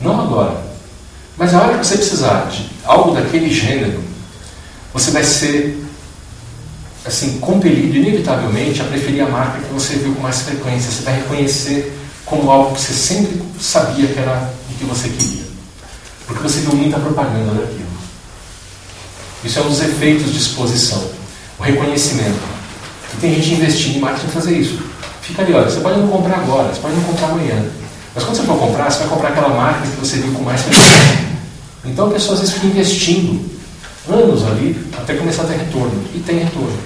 Não 0.00 0.20
agora. 0.20 0.60
Mas 1.36 1.54
a 1.54 1.62
hora 1.62 1.78
que 1.78 1.86
você 1.86 1.96
precisar 1.96 2.48
de 2.48 2.68
algo 2.84 3.14
daquele 3.14 3.52
gênero, 3.52 4.02
você 4.92 5.10
vai 5.10 5.24
ser 5.24 5.84
assim 7.04 7.38
compelido 7.38 7.96
inevitavelmente 7.96 8.80
a 8.80 8.84
preferir 8.84 9.22
a 9.22 9.28
marca 9.28 9.60
que 9.60 9.72
você 9.72 9.96
viu 9.96 10.14
com 10.14 10.22
mais 10.22 10.42
frequência. 10.42 10.90
Você 10.90 11.02
vai 11.02 11.16
reconhecer 11.16 12.03
como 12.24 12.50
algo 12.50 12.74
que 12.74 12.80
você 12.80 12.92
sempre 12.92 13.42
sabia 13.60 14.06
que 14.08 14.18
era 14.18 14.52
o 14.70 14.74
que 14.74 14.84
você 14.84 15.08
queria, 15.08 15.44
porque 16.26 16.42
você 16.42 16.60
viu 16.60 16.74
muita 16.74 16.98
propaganda 16.98 17.52
daquilo. 17.52 17.84
Isso 19.44 19.58
é 19.58 19.62
um 19.62 19.68
dos 19.68 19.80
efeitos 19.80 20.32
de 20.32 20.38
exposição, 20.38 21.10
o 21.58 21.62
reconhecimento. 21.62 22.40
E 23.12 23.16
tem 23.18 23.34
gente 23.34 23.54
investindo 23.54 23.96
em 23.96 24.00
marketing 24.00 24.28
fazer 24.28 24.56
isso. 24.56 24.82
Fica 25.20 25.42
ali, 25.42 25.52
olha, 25.52 25.70
você 25.70 25.80
pode 25.80 25.98
não 26.00 26.08
comprar 26.08 26.38
agora, 26.38 26.74
você 26.74 26.80
pode 26.80 26.94
não 26.94 27.04
comprar 27.04 27.28
amanhã. 27.28 27.64
Mas 28.14 28.24
quando 28.24 28.36
você 28.36 28.42
for 28.44 28.58
comprar, 28.58 28.90
você 28.90 28.98
vai 29.00 29.08
comprar 29.08 29.28
aquela 29.30 29.48
marca 29.48 29.80
que 29.82 29.96
você 29.96 30.16
viu 30.18 30.32
com 30.32 30.42
mais 30.42 30.62
frequência. 30.62 31.34
Então 31.84 32.06
a 32.06 32.10
pessoa 32.10 32.34
às 32.34 32.40
vezes 32.40 32.54
fica 32.54 32.66
investindo 32.66 33.54
anos 34.08 34.44
ali 34.44 34.90
até 34.96 35.14
começar 35.14 35.42
a 35.42 35.46
ter 35.46 35.58
retorno. 35.58 36.04
E 36.14 36.20
tem 36.20 36.38
retorno. 36.38 36.78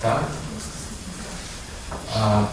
Tá? 0.00 0.22
Ah, 2.14 2.44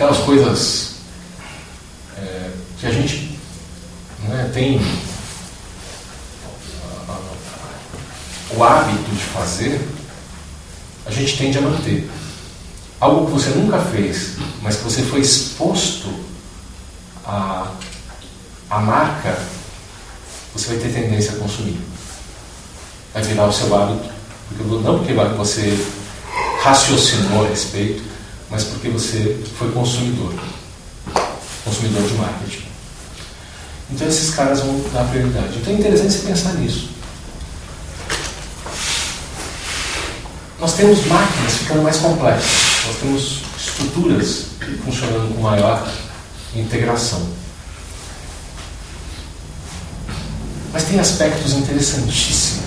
aquelas 0.00 0.18
coisas 0.20 0.92
é, 2.16 2.50
que 2.78 2.86
a 2.86 2.90
gente 2.90 3.38
né, 4.20 4.50
tem 4.54 4.80
o 8.56 8.64
hábito 8.64 9.10
de 9.10 9.22
fazer, 9.24 9.86
a 11.04 11.10
gente 11.10 11.36
tende 11.36 11.58
a 11.58 11.60
manter. 11.60 12.10
Algo 12.98 13.26
que 13.26 13.32
você 13.32 13.50
nunca 13.50 13.78
fez, 13.78 14.36
mas 14.62 14.76
que 14.76 14.84
você 14.84 15.02
foi 15.02 15.20
exposto 15.20 16.08
a, 17.26 17.70
a 18.70 18.78
marca 18.78 19.38
você 20.54 20.68
vai 20.68 20.78
ter 20.78 20.94
tendência 20.94 21.32
a 21.32 21.36
consumir. 21.36 21.78
Vai 23.12 23.22
virar 23.22 23.46
o 23.48 23.52
seu 23.52 23.74
hábito. 23.76 24.08
Porque, 24.48 24.64
não 24.82 24.98
porque 24.98 25.12
você 25.36 25.78
raciocinou 26.62 27.44
a 27.44 27.48
respeito, 27.48 28.09
mas 28.50 28.64
porque 28.64 28.88
você 28.88 29.38
foi 29.58 29.70
consumidor. 29.70 30.34
Consumidor 31.64 32.02
de 32.06 32.14
marketing. 32.14 32.64
Então 33.90 34.08
esses 34.08 34.30
caras 34.30 34.60
vão 34.60 34.80
dar 34.92 35.04
prioridade. 35.04 35.58
Então 35.58 35.72
é 35.72 35.76
interessante 35.76 36.12
você 36.12 36.26
pensar 36.26 36.54
nisso. 36.54 36.90
Nós 40.58 40.74
temos 40.74 41.06
máquinas 41.06 41.54
ficando 41.54 41.82
mais 41.82 41.96
complexas, 41.96 42.86
nós 42.86 42.96
temos 43.00 43.42
estruturas 43.56 44.46
funcionando 44.84 45.34
com 45.34 45.40
maior 45.40 45.90
integração. 46.54 47.26
Mas 50.72 50.84
tem 50.84 51.00
aspectos 51.00 51.54
interessantíssimos 51.54 52.60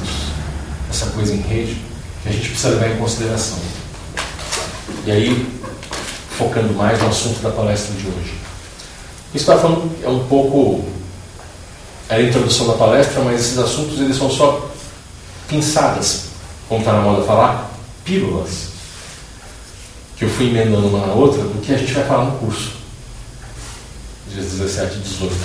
essa 0.94 1.08
coisa 1.08 1.34
em 1.34 1.42
rede 1.42 1.82
que 2.22 2.30
a 2.30 2.32
gente 2.32 2.50
precisa 2.50 2.70
levar 2.70 2.90
em 2.90 2.98
consideração. 2.98 3.58
E 5.06 5.12
aí, 5.12 5.63
focando 6.38 6.74
mais 6.74 7.02
no 7.02 7.10
assunto 7.10 7.42
da 7.42 7.52
palestra 7.52 7.94
de 7.96 8.08
hoje. 8.08 8.34
Isso 9.34 9.52
está 9.52 9.58
falando 9.58 9.92
é 10.04 10.10
um 10.10 10.28
pouco 10.28 10.84
é 12.10 12.16
a 12.16 12.22
introdução 12.22 12.68
da 12.68 12.74
palestra, 12.74 13.22
mas 13.24 13.42
esses 13.42 13.58
assuntos 13.58 14.00
eles 14.00 14.18
são 14.18 14.30
só 14.30 14.70
pinçadas, 15.48 16.26
como 16.68 16.82
está 16.82 16.94
na 16.94 17.02
moda 17.02 17.26
falar, 17.26 17.72
pílulas, 18.04 18.68
que 20.18 20.26
eu 20.26 20.30
fui 20.30 20.48
emendando 20.48 20.88
uma 20.88 21.08
na 21.08 21.14
outra, 21.14 21.42
do 21.42 21.62
que 21.62 21.74
a 21.74 21.78
gente 21.78 21.94
vai 21.94 22.04
falar 22.06 22.26
no 22.26 22.38
curso, 22.40 22.74
dias 24.32 24.46
17 24.52 24.98
e 24.98 25.00
18. 25.00 25.36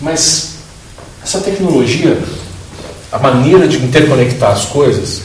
Mas 0.00 0.54
essa 1.22 1.40
tecnologia, 1.40 2.22
a 3.10 3.18
maneira 3.18 3.68
de 3.68 3.76
interconectar 3.78 4.52
as 4.52 4.64
coisas, 4.66 5.22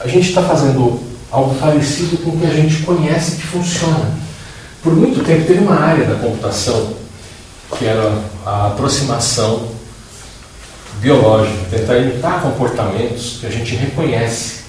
a 0.00 0.08
gente 0.08 0.28
está 0.28 0.42
fazendo 0.42 1.00
algo 1.32 1.54
parecido 1.54 2.18
com 2.18 2.30
o 2.30 2.38
que 2.38 2.46
a 2.46 2.54
gente 2.54 2.82
conhece 2.82 3.36
que 3.36 3.46
funciona. 3.46 4.12
Por 4.82 4.94
muito 4.94 5.24
tempo 5.24 5.46
teve 5.46 5.60
uma 5.60 5.80
área 5.80 6.04
da 6.04 6.16
computação 6.16 6.94
que 7.78 7.86
era 7.86 8.22
a 8.44 8.66
aproximação 8.66 9.68
biológica, 11.00 11.64
tentar 11.70 11.98
imitar 11.98 12.42
comportamentos 12.42 13.38
que 13.40 13.46
a 13.46 13.50
gente 13.50 13.74
reconhece 13.74 14.62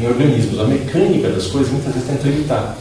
em 0.00 0.06
organismos. 0.06 0.58
A 0.58 0.64
mecânica 0.64 1.28
das 1.28 1.46
coisas 1.48 1.70
muitas 1.70 1.92
vezes 1.92 2.08
tenta 2.08 2.28
imitar. 2.28 2.76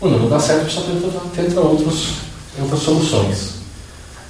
Quando 0.00 0.18
não 0.18 0.30
dá 0.30 0.40
certo, 0.40 0.70
só 0.70 0.80
tenta, 0.80 1.08
tenta 1.34 1.60
outros, 1.60 2.14
outras 2.58 2.80
soluções. 2.80 3.58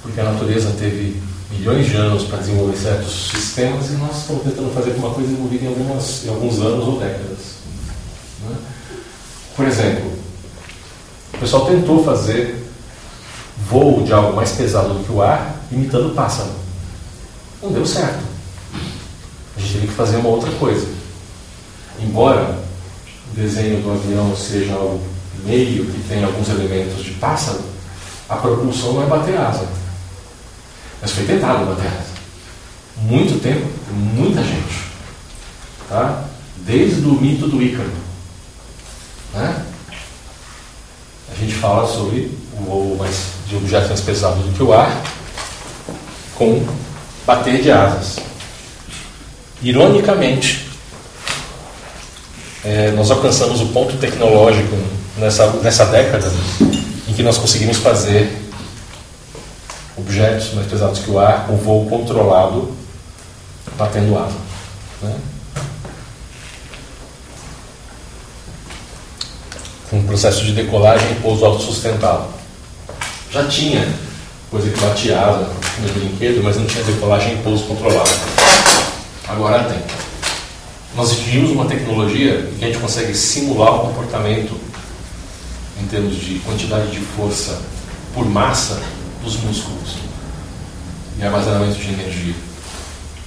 Porque 0.01 0.19
a 0.19 0.25
natureza 0.25 0.71
teve 0.77 1.21
milhões 1.51 1.87
de 1.87 1.95
anos 1.95 2.23
para 2.23 2.39
desenvolver 2.39 2.77
certos 2.77 3.31
sistemas 3.31 3.89
e 3.89 3.93
nós 3.93 4.17
estamos 4.17 4.43
tentando 4.43 4.73
fazer 4.73 4.91
uma 4.91 5.09
coisa 5.09 5.29
desenvolvida 5.29 5.65
em, 5.65 5.67
algumas, 5.67 6.25
em 6.25 6.29
alguns 6.29 6.59
anos 6.59 6.87
ou 6.87 6.99
décadas. 6.99 7.37
Né? 8.47 8.55
Por 9.55 9.67
exemplo, 9.67 10.13
o 11.33 11.37
pessoal 11.39 11.65
tentou 11.65 12.03
fazer 12.03 12.67
voo 13.67 14.03
de 14.03 14.13
algo 14.13 14.35
mais 14.35 14.51
pesado 14.51 14.93
do 14.93 15.03
que 15.03 15.11
o 15.11 15.21
ar 15.21 15.55
imitando 15.71 16.13
pássaro. 16.15 16.51
Não 17.61 17.71
deu 17.71 17.85
certo. 17.85 18.23
A 19.57 19.59
gente 19.59 19.73
teve 19.73 19.87
que 19.87 19.93
fazer 19.93 20.17
uma 20.17 20.29
outra 20.29 20.51
coisa. 20.51 20.87
Embora 21.99 22.57
o 23.31 23.35
desenho 23.35 23.81
do 23.81 23.91
avião 23.91 24.35
seja 24.35 24.73
algo 24.73 25.01
meio 25.43 25.85
que 25.85 26.07
tem 26.07 26.23
alguns 26.23 26.49
elementos 26.49 27.03
de 27.03 27.11
pássaro, 27.11 27.59
a 28.27 28.35
propulsão 28.37 28.93
não 28.93 29.03
é 29.03 29.05
bater 29.07 29.37
asa. 29.37 29.67
Mas 31.01 31.11
foi 31.11 31.25
tentado 31.25 31.65
bater 31.65 31.87
asa. 31.87 32.19
Muito 32.97 33.41
tempo, 33.41 33.67
muita 33.91 34.43
gente. 34.43 34.89
Tá? 35.87 36.25
Desde 36.57 37.01
o 37.01 37.13
mito 37.13 37.47
do 37.47 37.61
Ícaro. 37.61 37.91
Né? 39.33 39.65
A 41.31 41.39
gente 41.39 41.53
fala 41.55 41.87
sobre 41.87 42.31
o 42.53 42.63
voo 42.63 42.97
mais, 42.97 43.27
de 43.47 43.55
objetos 43.55 43.89
mais 43.89 44.01
pesados 44.01 44.43
do 44.43 44.51
que 44.51 44.63
o 44.63 44.73
ar, 44.73 45.01
com 46.35 46.65
bater 47.25 47.61
de 47.61 47.71
asas. 47.71 48.17
Ironicamente, 49.61 50.67
é, 52.63 52.91
nós 52.91 53.09
alcançamos 53.09 53.61
o 53.61 53.67
ponto 53.67 53.95
tecnológico 53.97 54.75
nessa, 55.17 55.47
nessa 55.61 55.85
década 55.85 56.31
em 57.07 57.13
que 57.13 57.23
nós 57.23 57.37
conseguimos 57.37 57.77
fazer 57.77 58.48
objetos 59.99 60.53
mais 60.53 60.67
pesados 60.67 60.99
que 60.99 61.11
o 61.11 61.19
ar 61.19 61.45
com 61.47 61.57
voo 61.57 61.85
controlado 61.87 62.73
batendo 63.77 64.17
asa. 64.17 64.35
Né? 65.01 65.15
Um 69.91 70.03
processo 70.03 70.43
de 70.43 70.53
decolagem 70.53 71.11
e 71.11 71.15
pouso 71.15 71.45
autossustentável. 71.45 72.27
Já 73.31 73.47
tinha 73.47 73.87
coisa 74.51 74.69
que 74.69 74.79
batia 74.79 75.19
asa 75.19 75.49
no 75.79 75.93
brinquedo, 75.93 76.43
mas 76.43 76.57
não 76.57 76.65
tinha 76.65 76.83
decolagem 76.83 77.33
e 77.33 77.43
pouso 77.43 77.63
controlado. 77.65 78.09
Agora 79.27 79.63
tem. 79.63 79.79
Nós 80.95 81.13
vimos 81.13 81.51
uma 81.51 81.65
tecnologia 81.65 82.49
que 82.57 82.65
a 82.65 82.67
gente 82.67 82.79
consegue 82.79 83.15
simular 83.15 83.75
o 83.75 83.79
comportamento 83.87 84.59
em 85.81 85.85
termos 85.87 86.15
de 86.15 86.39
quantidade 86.39 86.91
de 86.91 86.99
força 86.99 87.59
por 88.13 88.25
massa 88.25 88.81
dos 89.23 89.37
músculos 89.37 89.95
e 91.17 91.23
armazenamento 91.23 91.79
de 91.79 91.89
energia 91.89 92.35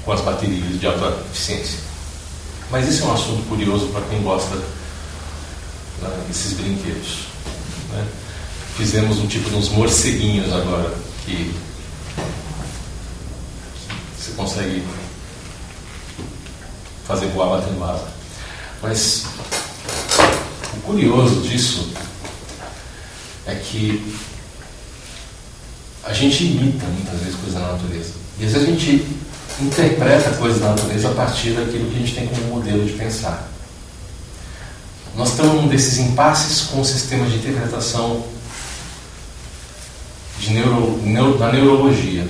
com 0.04 0.12
as 0.12 0.20
baterias 0.20 0.80
de 0.80 0.86
alta 0.86 1.24
eficiência. 1.30 1.78
Mas 2.70 2.88
isso 2.88 3.04
é 3.04 3.06
um 3.06 3.12
assunto 3.12 3.48
curioso 3.48 3.88
para 3.88 4.02
quem 4.02 4.22
gosta 4.22 4.56
né, 6.00 6.24
desses 6.26 6.54
brinquedos. 6.54 7.26
Né? 7.92 8.06
Fizemos 8.76 9.18
um 9.18 9.26
tipo 9.26 9.50
de 9.50 9.56
uns 9.56 9.68
morceguinhos 9.68 10.52
agora 10.52 10.92
que 11.24 11.54
você 14.18 14.32
consegue 14.32 14.82
fazer 17.06 17.26
voar 17.26 17.60
batendo 17.60 17.84
asa. 17.84 18.08
Mas 18.80 19.24
o 20.74 20.80
curioso 20.80 21.42
disso 21.42 21.92
é 23.46 23.54
que 23.54 24.16
a 26.04 26.12
gente 26.12 26.44
imita 26.44 26.86
muitas 26.86 27.20
vezes 27.20 27.34
coisas 27.36 27.54
da 27.54 27.72
natureza. 27.72 28.12
E 28.38 28.44
às 28.44 28.52
vezes 28.52 28.68
a 28.68 28.70
gente 28.70 29.06
interpreta 29.60 30.30
coisas 30.32 30.60
da 30.60 30.70
natureza 30.70 31.10
a 31.10 31.14
partir 31.14 31.50
daquilo 31.52 31.90
que 31.90 31.96
a 31.96 31.98
gente 31.98 32.14
tem 32.14 32.26
como 32.26 32.56
modelo 32.56 32.84
de 32.84 32.92
pensar. 32.92 33.48
Nós 35.14 35.30
estamos 35.30 35.54
num 35.54 35.68
desses 35.68 35.98
impasses 35.98 36.62
com 36.62 36.80
o 36.80 36.84
sistema 36.84 37.26
de 37.26 37.36
interpretação 37.36 38.24
de 40.38 40.50
neuro, 40.54 41.00
neuro, 41.04 41.38
da 41.38 41.52
neurologia. 41.52 42.26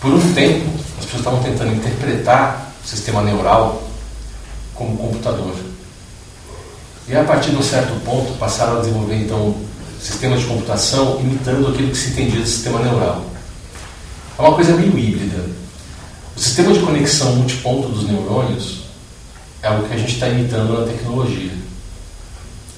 Por 0.00 0.12
um 0.12 0.34
tempo, 0.34 0.68
as 0.98 1.04
pessoas 1.04 1.20
estavam 1.20 1.42
tentando 1.42 1.74
interpretar 1.74 2.72
o 2.84 2.86
sistema 2.86 3.22
neural 3.22 3.88
como 4.74 4.96
computador. 4.96 5.54
E 7.08 7.16
a 7.16 7.24
partir 7.24 7.50
de 7.50 7.56
um 7.56 7.62
certo 7.62 7.98
ponto 8.04 8.36
passaram 8.36 8.78
a 8.78 8.80
desenvolver 8.80 9.16
então 9.16 9.54
sistemas 10.00 10.40
de 10.40 10.46
computação 10.46 11.20
imitando 11.20 11.68
aquilo 11.68 11.90
que 11.90 11.96
se 11.96 12.10
entendia 12.10 12.40
do 12.40 12.46
sistema 12.46 12.80
neural. 12.80 13.24
É 14.38 14.42
uma 14.42 14.54
coisa 14.54 14.74
meio 14.74 14.98
híbrida. 14.98 15.44
O 16.36 16.40
sistema 16.40 16.72
de 16.72 16.80
conexão 16.80 17.36
multiponto 17.36 17.88
dos 17.88 18.06
neurônios 18.06 18.82
é 19.62 19.68
algo 19.68 19.88
que 19.88 19.94
a 19.94 19.98
gente 19.98 20.14
está 20.14 20.28
imitando 20.28 20.80
na 20.80 20.86
tecnologia. 20.86 21.52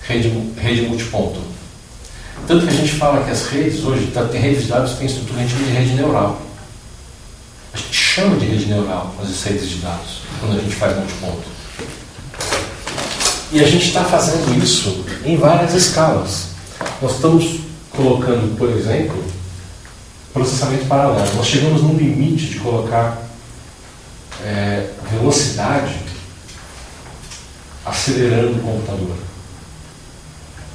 Rede, 0.02 0.52
rede 0.56 0.82
multiponto. 0.82 1.40
Tanto 2.46 2.66
que 2.66 2.72
a 2.72 2.76
gente 2.76 2.92
fala 2.92 3.24
que 3.24 3.30
as 3.30 3.46
redes 3.48 3.84
hoje, 3.84 4.06
tá, 4.12 4.24
tem 4.24 4.40
redes 4.40 4.62
de 4.62 4.68
dados 4.68 4.92
que 4.92 4.98
tem 4.98 5.06
estrutura 5.06 5.44
de 5.44 5.54
rede 5.54 5.94
neural. 5.94 6.40
A 7.74 7.76
gente 7.76 7.92
chama 7.92 8.36
de 8.36 8.46
rede 8.46 8.66
neural 8.66 9.14
as 9.20 9.42
redes 9.42 9.68
de 9.68 9.76
dados, 9.76 10.22
quando 10.40 10.58
a 10.58 10.62
gente 10.62 10.74
faz 10.74 10.96
multiponto. 10.96 11.58
E 13.50 13.60
a 13.60 13.66
gente 13.66 13.86
está 13.86 14.04
fazendo 14.04 14.62
isso 14.62 15.04
em 15.24 15.36
várias 15.36 15.74
escalas. 15.74 16.48
Nós 17.00 17.14
estamos 17.14 17.60
colocando, 17.90 18.56
por 18.56 18.70
exemplo, 18.70 19.24
processamento 20.32 20.86
paralelo. 20.86 21.34
Nós 21.34 21.46
chegamos 21.46 21.82
num 21.82 21.96
limite 21.96 22.46
de 22.46 22.60
colocar 22.60 23.22
é, 24.44 24.90
velocidade 25.10 25.94
acelerando 27.84 28.58
o 28.58 28.60
computador. 28.60 29.16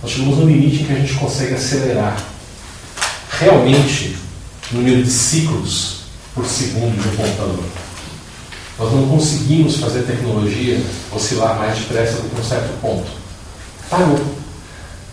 Nós 0.02 0.12
chegamos 0.12 0.38
num 0.38 0.48
limite 0.48 0.84
em 0.84 0.86
que 0.86 0.92
a 0.92 0.96
gente 0.96 1.14
consegue 1.14 1.54
acelerar 1.54 2.22
realmente 3.40 4.18
o 4.72 4.76
número 4.76 5.04
de 5.04 5.12
ciclos 5.12 6.04
por 6.34 6.46
segundo 6.46 7.02
de 7.02 7.08
um 7.08 7.16
computador. 7.16 7.64
Nós 8.78 8.92
não 8.92 9.08
conseguimos 9.08 9.78
fazer 9.78 10.00
a 10.00 10.04
tecnologia 10.04 10.82
oscilar 11.12 11.58
mais 11.60 11.78
depressa 11.78 12.18
do 12.18 12.30
que 12.30 12.42
um 12.42 12.44
certo 12.44 12.82
ponto. 12.82 13.10
Parou. 13.90 14.43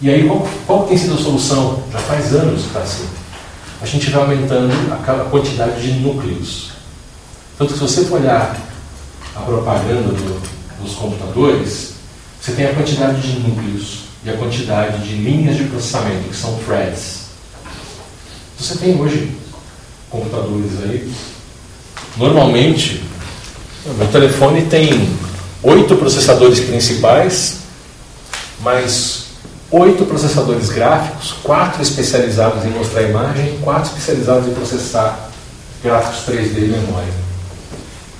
E 0.02 0.08
aí, 0.08 0.26
qual, 0.26 0.48
qual 0.66 0.86
tem 0.86 0.96
sido 0.96 1.14
a 1.14 1.18
solução? 1.18 1.82
Já 1.92 1.98
faz 1.98 2.34
anos 2.34 2.62
que 2.62 2.68
está 2.68 2.80
assim. 2.80 3.06
A 3.82 3.86
gente 3.86 4.10
vai 4.10 4.22
aumentando 4.22 4.72
a 4.92 5.24
quantidade 5.30 5.82
de 5.82 6.00
núcleos. 6.00 6.70
Tanto 7.58 7.72
que 7.72 7.78
se 7.78 7.84
você 7.84 8.04
for 8.06 8.20
olhar 8.20 8.58
a 9.36 9.40
propaganda 9.40 10.08
do, 10.08 10.82
dos 10.82 10.94
computadores, 10.94 11.94
você 12.40 12.52
tem 12.52 12.66
a 12.66 12.74
quantidade 12.74 13.20
de 13.20 13.40
núcleos 13.40 14.04
e 14.24 14.30
a 14.30 14.36
quantidade 14.36 15.06
de 15.06 15.16
linhas 15.16 15.56
de 15.56 15.64
processamento, 15.64 16.28
que 16.28 16.36
são 16.36 16.58
threads. 16.64 17.26
Você 18.58 18.76
tem 18.76 18.98
hoje 18.98 19.36
computadores 20.08 20.72
aí. 20.82 21.12
Normalmente, 22.16 23.02
meu 23.96 24.08
telefone 24.08 24.62
tem 24.62 25.10
oito 25.62 25.96
processadores 25.96 26.60
principais, 26.60 27.58
mais 28.60 29.19
oito 29.70 30.04
processadores 30.04 30.70
gráficos, 30.70 31.32
quatro 31.42 31.82
especializados 31.82 32.64
em 32.64 32.70
mostrar 32.70 33.02
imagem, 33.02 33.58
quatro 33.62 33.90
especializados 33.90 34.48
em 34.48 34.54
processar 34.54 35.30
gráficos 35.82 36.26
3D 36.26 36.56
e 36.56 36.68
memória. 36.68 37.12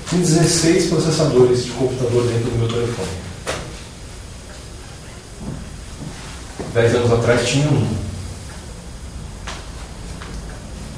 Tem 0.09 0.21
16 0.21 0.87
processadores 0.87 1.65
de 1.65 1.71
computador 1.73 2.25
dentro 2.25 2.51
do 2.51 2.59
meu 2.59 2.69
telefone. 2.69 3.09
Dez 6.73 6.95
anos 6.95 7.13
atrás 7.13 7.49
tinha 7.49 7.69
um. 7.69 7.87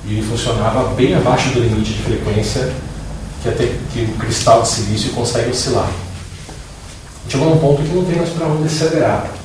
E 0.04 0.14
ele 0.14 0.22
funcionava 0.22 0.94
bem 0.94 1.14
abaixo 1.14 1.50
do 1.50 1.60
limite 1.60 1.92
de 1.92 2.02
frequência 2.02 2.72
que, 3.42 3.48
até, 3.48 3.66
que 3.92 4.02
o 4.02 4.18
cristal 4.18 4.62
de 4.62 4.68
silício 4.68 5.12
consegue 5.12 5.50
oscilar. 5.50 5.90
Chegou 7.28 7.50
num 7.50 7.58
ponto 7.58 7.82
que 7.82 7.94
não 7.94 8.04
tem 8.04 8.16
mais 8.16 8.30
para 8.30 8.46
onde 8.46 8.66
acelerar. 8.66 9.41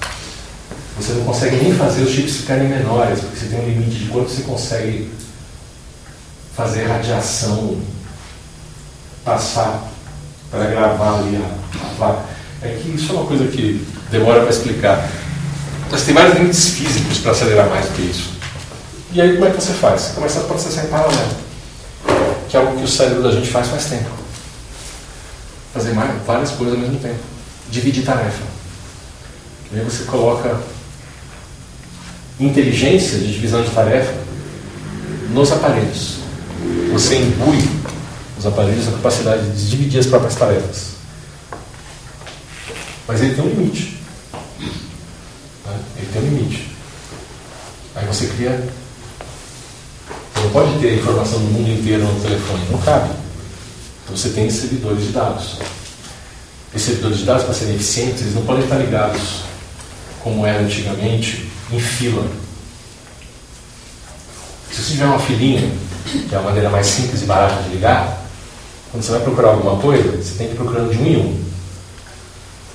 Você 1.00 1.14
não 1.14 1.26
consegue 1.26 1.58
nem 1.58 1.74
fazer 1.76 2.02
os 2.02 2.12
chips 2.12 2.38
ficarem 2.38 2.68
menores, 2.68 3.20
porque 3.20 3.38
você 3.38 3.46
tem 3.46 3.60
um 3.60 3.70
limite 3.70 4.00
de 4.00 4.10
quanto 4.10 4.30
você 4.30 4.42
consegue 4.42 5.12
fazer 6.56 6.86
radiação 6.86 7.80
passar 9.24 9.84
para 10.50 10.66
gravar 10.66 11.20
ali 11.20 11.36
a, 11.36 11.96
placa. 11.98 12.24
É 12.64 12.80
que 12.82 12.90
isso 12.96 13.12
é 13.12 13.16
uma 13.16 13.26
coisa 13.26 13.46
que 13.48 13.86
demora 14.10 14.42
para 14.42 14.50
explicar. 14.50 15.08
Mas 15.92 16.04
tem 16.04 16.16
vários 16.16 16.36
limites 16.36 16.70
físicos 16.70 17.20
para 17.20 17.32
acelerar 17.32 17.70
mais 17.70 17.86
do 17.86 17.94
que 17.94 18.02
isso. 18.02 18.32
E 19.12 19.22
aí 19.22 19.34
como 19.34 19.46
é 19.46 19.52
que 19.52 19.62
você 19.62 19.74
faz? 19.74 20.02
Você 20.02 20.14
começa 20.14 20.40
a 20.40 20.44
processar 20.44 20.86
em 20.86 20.88
paralelo, 20.88 21.36
que 22.50 22.58
é 22.58 22.60
algo 22.60 22.78
que 22.78 22.84
o 22.84 22.88
cérebro 22.88 23.22
da 23.22 23.32
gente 23.32 23.50
faz 23.52 23.68
faz 23.68 23.86
tempo. 23.86 24.10
Fazer 25.74 25.94
mais, 25.94 26.12
várias 26.26 26.52
coisas 26.52 26.76
ao 26.76 26.82
mesmo 26.82 27.00
tempo. 27.00 27.20
Dividir 27.70 28.04
tarefa. 28.04 28.44
E 29.72 29.80
aí 29.80 29.86
você 29.86 30.04
coloca 30.06 30.60
inteligência 32.40 33.18
de 33.18 33.34
divisão 33.34 33.64
de 33.64 33.72
tarefa 33.72 34.14
nos 35.30 35.52
aparelhos. 35.52 36.18
Você 36.92 37.18
imbui 37.18 37.68
os 38.38 38.46
aparelhos 38.46 38.88
a 38.88 38.92
capacidade 38.92 39.50
de 39.52 39.70
dividir 39.70 40.00
as 40.00 40.06
próprias 40.06 40.36
tarefas. 40.36 40.98
Mas 43.08 43.22
ele 43.22 43.36
tem 43.36 43.44
um 43.44 43.50
limite. 43.50 44.00
Né? 45.66 45.80
Ele 45.98 46.08
tem 46.12 46.22
um 46.22 46.26
limite. 46.26 46.70
Aí 47.96 48.06
você 48.06 48.28
cria. 48.28 48.68
Você 50.34 50.44
não 50.44 50.50
pode 50.52 50.80
ter 50.80 50.90
a 50.90 50.96
informação 50.96 51.40
do 51.40 51.46
mundo 51.46 51.70
inteiro 51.70 52.04
no 52.04 52.22
telefone, 52.22 52.62
não 52.70 52.80
cabe. 52.80 53.10
Então 54.04 54.16
você 54.16 54.30
tem 54.30 54.50
servidores 54.50 55.06
de 55.06 55.12
dados. 55.12 55.58
Esses 56.76 56.88
servidores 56.88 57.20
de 57.20 57.26
dados, 57.26 57.44
para 57.44 57.54
serem 57.54 57.76
eficientes, 57.76 58.22
eles 58.22 58.36
não 58.36 58.44
podem 58.44 58.64
estar 58.64 58.78
ligados, 58.78 59.42
como 60.22 60.46
era 60.46 60.62
antigamente, 60.62 61.47
em 61.72 61.80
fila. 61.80 62.26
Se 64.72 64.82
você 64.82 64.92
tiver 64.92 65.06
uma 65.06 65.20
filinha, 65.20 65.72
que 66.30 66.34
é 66.34 66.38
a 66.38 66.42
maneira 66.42 66.70
mais 66.70 66.86
simples 66.86 67.22
e 67.22 67.26
barata 67.26 67.64
de 67.64 67.70
ligar, 67.70 68.22
quando 68.92 69.04
você 69.04 69.12
vai 69.12 69.22
procurar 69.22 69.50
alguma 69.50 69.82
coisa, 69.82 70.18
você 70.18 70.38
tem 70.38 70.48
que 70.48 70.54
ir 70.54 70.58
procurando 70.58 70.92
de 70.92 70.98
um 70.98 71.06
em 71.06 71.18
um. 71.18 71.48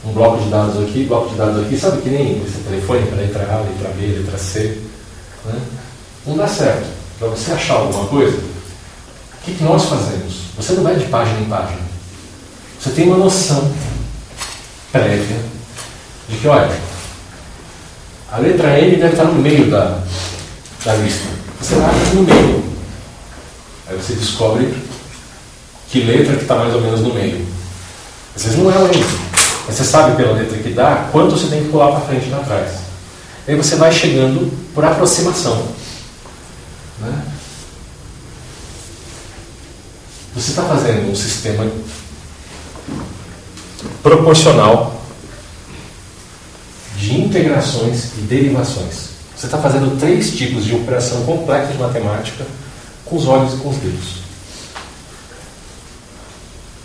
Um 0.04 0.12
bloco 0.12 0.42
de 0.42 0.50
dados 0.50 0.82
aqui, 0.82 1.04
bloco 1.04 1.30
de 1.30 1.36
dados 1.36 1.64
aqui, 1.64 1.78
sabe 1.78 2.02
que 2.02 2.10
nem 2.10 2.42
esse 2.42 2.58
telefone 2.58 3.06
para 3.06 3.18
letra 3.18 3.42
A, 3.44 3.60
letra 3.60 3.88
B, 3.90 4.06
letra 4.06 4.36
C. 4.36 4.78
Né? 5.44 5.60
Não 6.26 6.36
dá 6.36 6.48
certo. 6.48 6.86
Para 7.18 7.28
você 7.28 7.52
achar 7.52 7.74
alguma 7.74 8.06
coisa, 8.06 8.36
o 8.36 9.44
que, 9.44 9.54
que 9.54 9.62
nós 9.62 9.84
fazemos? 9.84 10.42
Você 10.56 10.72
não 10.72 10.82
vai 10.82 10.96
de 10.96 11.06
página 11.06 11.40
em 11.40 11.44
página. 11.44 11.80
Você 12.80 12.90
tem 12.90 13.06
uma 13.06 13.16
noção 13.16 13.72
prévia 14.90 15.38
de 16.28 16.36
que, 16.36 16.48
olha, 16.48 16.80
a 18.32 18.38
letra 18.38 18.80
M 18.80 18.96
deve 18.96 19.12
estar 19.12 19.24
no 19.24 19.34
meio 19.34 19.70
da, 19.70 19.98
da 20.86 20.94
lista. 20.94 21.28
Você 21.60 21.74
vai 21.74 21.94
no 22.14 22.22
meio. 22.22 22.64
Aí 23.86 23.96
você 23.96 24.14
descobre 24.14 24.74
que 25.90 26.00
letra 26.00 26.36
que 26.36 26.42
está 26.42 26.54
mais 26.54 26.74
ou 26.74 26.80
menos 26.80 27.00
no 27.02 27.12
meio. 27.12 27.46
Às 28.34 28.44
vezes 28.44 28.58
não 28.58 28.72
é 28.72 28.78
o 28.78 28.86
M. 28.86 29.04
Você 29.66 29.84
sabe 29.84 30.16
pela 30.16 30.32
letra 30.32 30.56
que 30.56 30.70
dá 30.70 31.08
quanto 31.12 31.36
você 31.36 31.48
tem 31.48 31.62
que 31.62 31.68
pular 31.68 31.92
para 31.92 32.00
frente 32.06 32.26
e 32.26 32.30
para 32.30 32.44
trás. 32.44 32.70
Aí 33.46 33.54
você 33.54 33.76
vai 33.76 33.92
chegando 33.92 34.50
por 34.74 34.82
aproximação. 34.82 35.68
Né? 37.00 37.22
Você 40.34 40.50
está 40.52 40.62
fazendo 40.62 41.10
um 41.10 41.14
sistema 41.14 41.70
proporcional 44.02 45.01
de 47.02 47.20
integrações 47.20 48.12
e 48.16 48.20
derivações. 48.20 49.10
Você 49.36 49.46
está 49.46 49.58
fazendo 49.58 49.98
três 49.98 50.36
tipos 50.36 50.64
de 50.64 50.72
operação 50.72 51.24
complexa 51.24 51.72
de 51.72 51.78
matemática 51.78 52.46
com 53.04 53.16
os 53.16 53.26
olhos 53.26 53.54
e 53.54 53.56
com 53.56 53.70
os 53.70 53.76
dedos. 53.78 54.22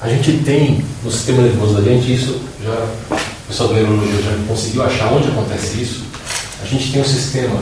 A 0.01 0.09
gente 0.09 0.39
tem 0.43 0.83
no 1.03 1.11
sistema 1.11 1.43
nervoso 1.43 1.75
da 1.75 1.81
gente, 1.81 2.15
isso 2.15 2.41
já, 2.63 2.71
o 2.71 3.47
pessoal 3.47 3.69
da 3.69 3.75
neurologia 3.75 4.21
já 4.23 4.31
conseguiu 4.47 4.83
achar 4.83 5.13
onde 5.13 5.27
acontece 5.27 5.81
isso. 5.81 6.03
A 6.63 6.65
gente 6.65 6.91
tem 6.91 7.01
um 7.01 7.05
sistema 7.05 7.61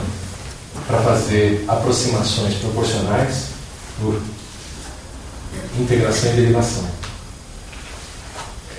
para 0.88 1.00
fazer 1.00 1.66
aproximações 1.68 2.54
proporcionais 2.56 3.48
por 4.00 4.22
integração 5.78 6.32
e 6.32 6.36
derivação. 6.36 6.86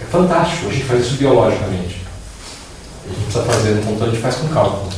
É 0.01 0.05
fantástico, 0.07 0.69
a 0.69 0.73
gente 0.73 0.85
faz 0.85 1.05
isso 1.05 1.17
biologicamente. 1.17 2.06
A 3.09 3.13
gente 3.13 3.25
precisa 3.25 3.45
fazer 3.45 3.71
no 3.71 3.83
computador, 3.83 4.09
a 4.09 4.13
gente 4.13 4.23
faz 4.23 4.35
com 4.37 4.49
cálculo. 4.49 4.93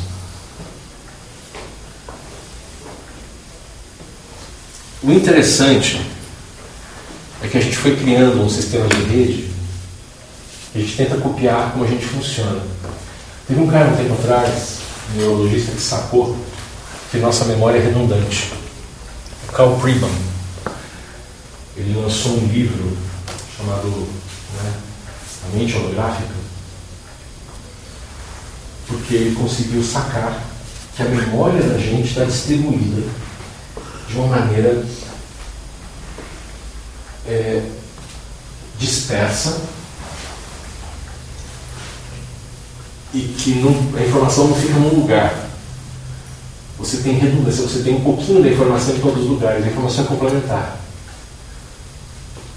O 5.03 5.13
interessante 5.13 6.01
é 7.43 7.49
que 7.49 7.57
a 7.57 7.61
gente 7.61 7.77
foi 7.77 7.97
criando 7.97 8.43
um 8.43 8.49
sistema 8.49 8.87
de 8.89 9.03
rede 9.05 9.49
a 10.75 10.79
gente 10.79 10.97
tenta 10.97 11.17
copiar 11.17 11.73
como 11.73 11.85
a 11.85 11.89
gente 11.89 12.05
funciona. 12.05 12.63
Teve 13.47 13.61
um 13.61 13.67
cara 13.67 13.89
um 13.89 13.97
tempo 13.97 14.15
atrás, 14.15 14.79
um 15.13 15.19
neurologista, 15.19 15.73
que 15.73 15.81
sacou 15.81 16.37
que 17.11 17.17
nossa 17.19 17.47
memória 17.47 17.79
é 17.79 17.83
redundante. 17.83 18.53
O 19.49 19.53
Carl 19.53 19.77
Pribam. 19.79 20.11
Ele 21.77 21.99
lançou 21.99 22.33
um 22.33 22.47
livro 22.47 22.97
chamado 23.57 23.89
né, 23.89 24.73
A 25.47 25.57
Mente 25.57 25.77
Holográfica, 25.77 26.35
porque 28.89 29.15
ele 29.15 29.37
conseguiu 29.37 29.85
sacar 29.85 30.43
que 30.97 31.03
a 31.03 31.07
memória 31.07 31.63
da 31.63 31.79
gente 31.79 32.09
está 32.09 32.25
distribuída 32.25 33.07
de 34.09 34.17
uma 34.17 34.27
maneira 34.27 34.85
é, 37.27 37.63
dispersa 38.79 39.61
e 43.13 43.21
que 43.21 43.55
não, 43.57 43.71
a 43.97 44.05
informação 44.05 44.49
não 44.49 44.57
fica 44.57 44.75
num 44.75 45.01
lugar. 45.01 45.49
Você 46.79 46.99
tem 46.99 47.19
redundância, 47.19 47.63
você 47.63 47.83
tem 47.83 47.97
um 47.97 48.05
pouquinho 48.05 48.43
da 48.43 48.49
informação 48.49 48.95
em 48.95 49.01
todos 49.01 49.23
os 49.23 49.29
lugares, 49.29 49.65
a 49.65 49.69
informação 49.69 50.05
é 50.05 50.09
complementar. 50.09 50.81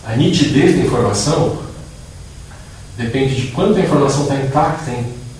A 0.06 0.16
nitidez 0.16 0.76
da 0.76 0.84
informação 0.84 1.62
depende 2.98 3.36
de 3.36 3.48
quanto 3.48 3.78
a 3.78 3.82
informação 3.82 4.24
está 4.24 4.36
intacta 4.36 4.92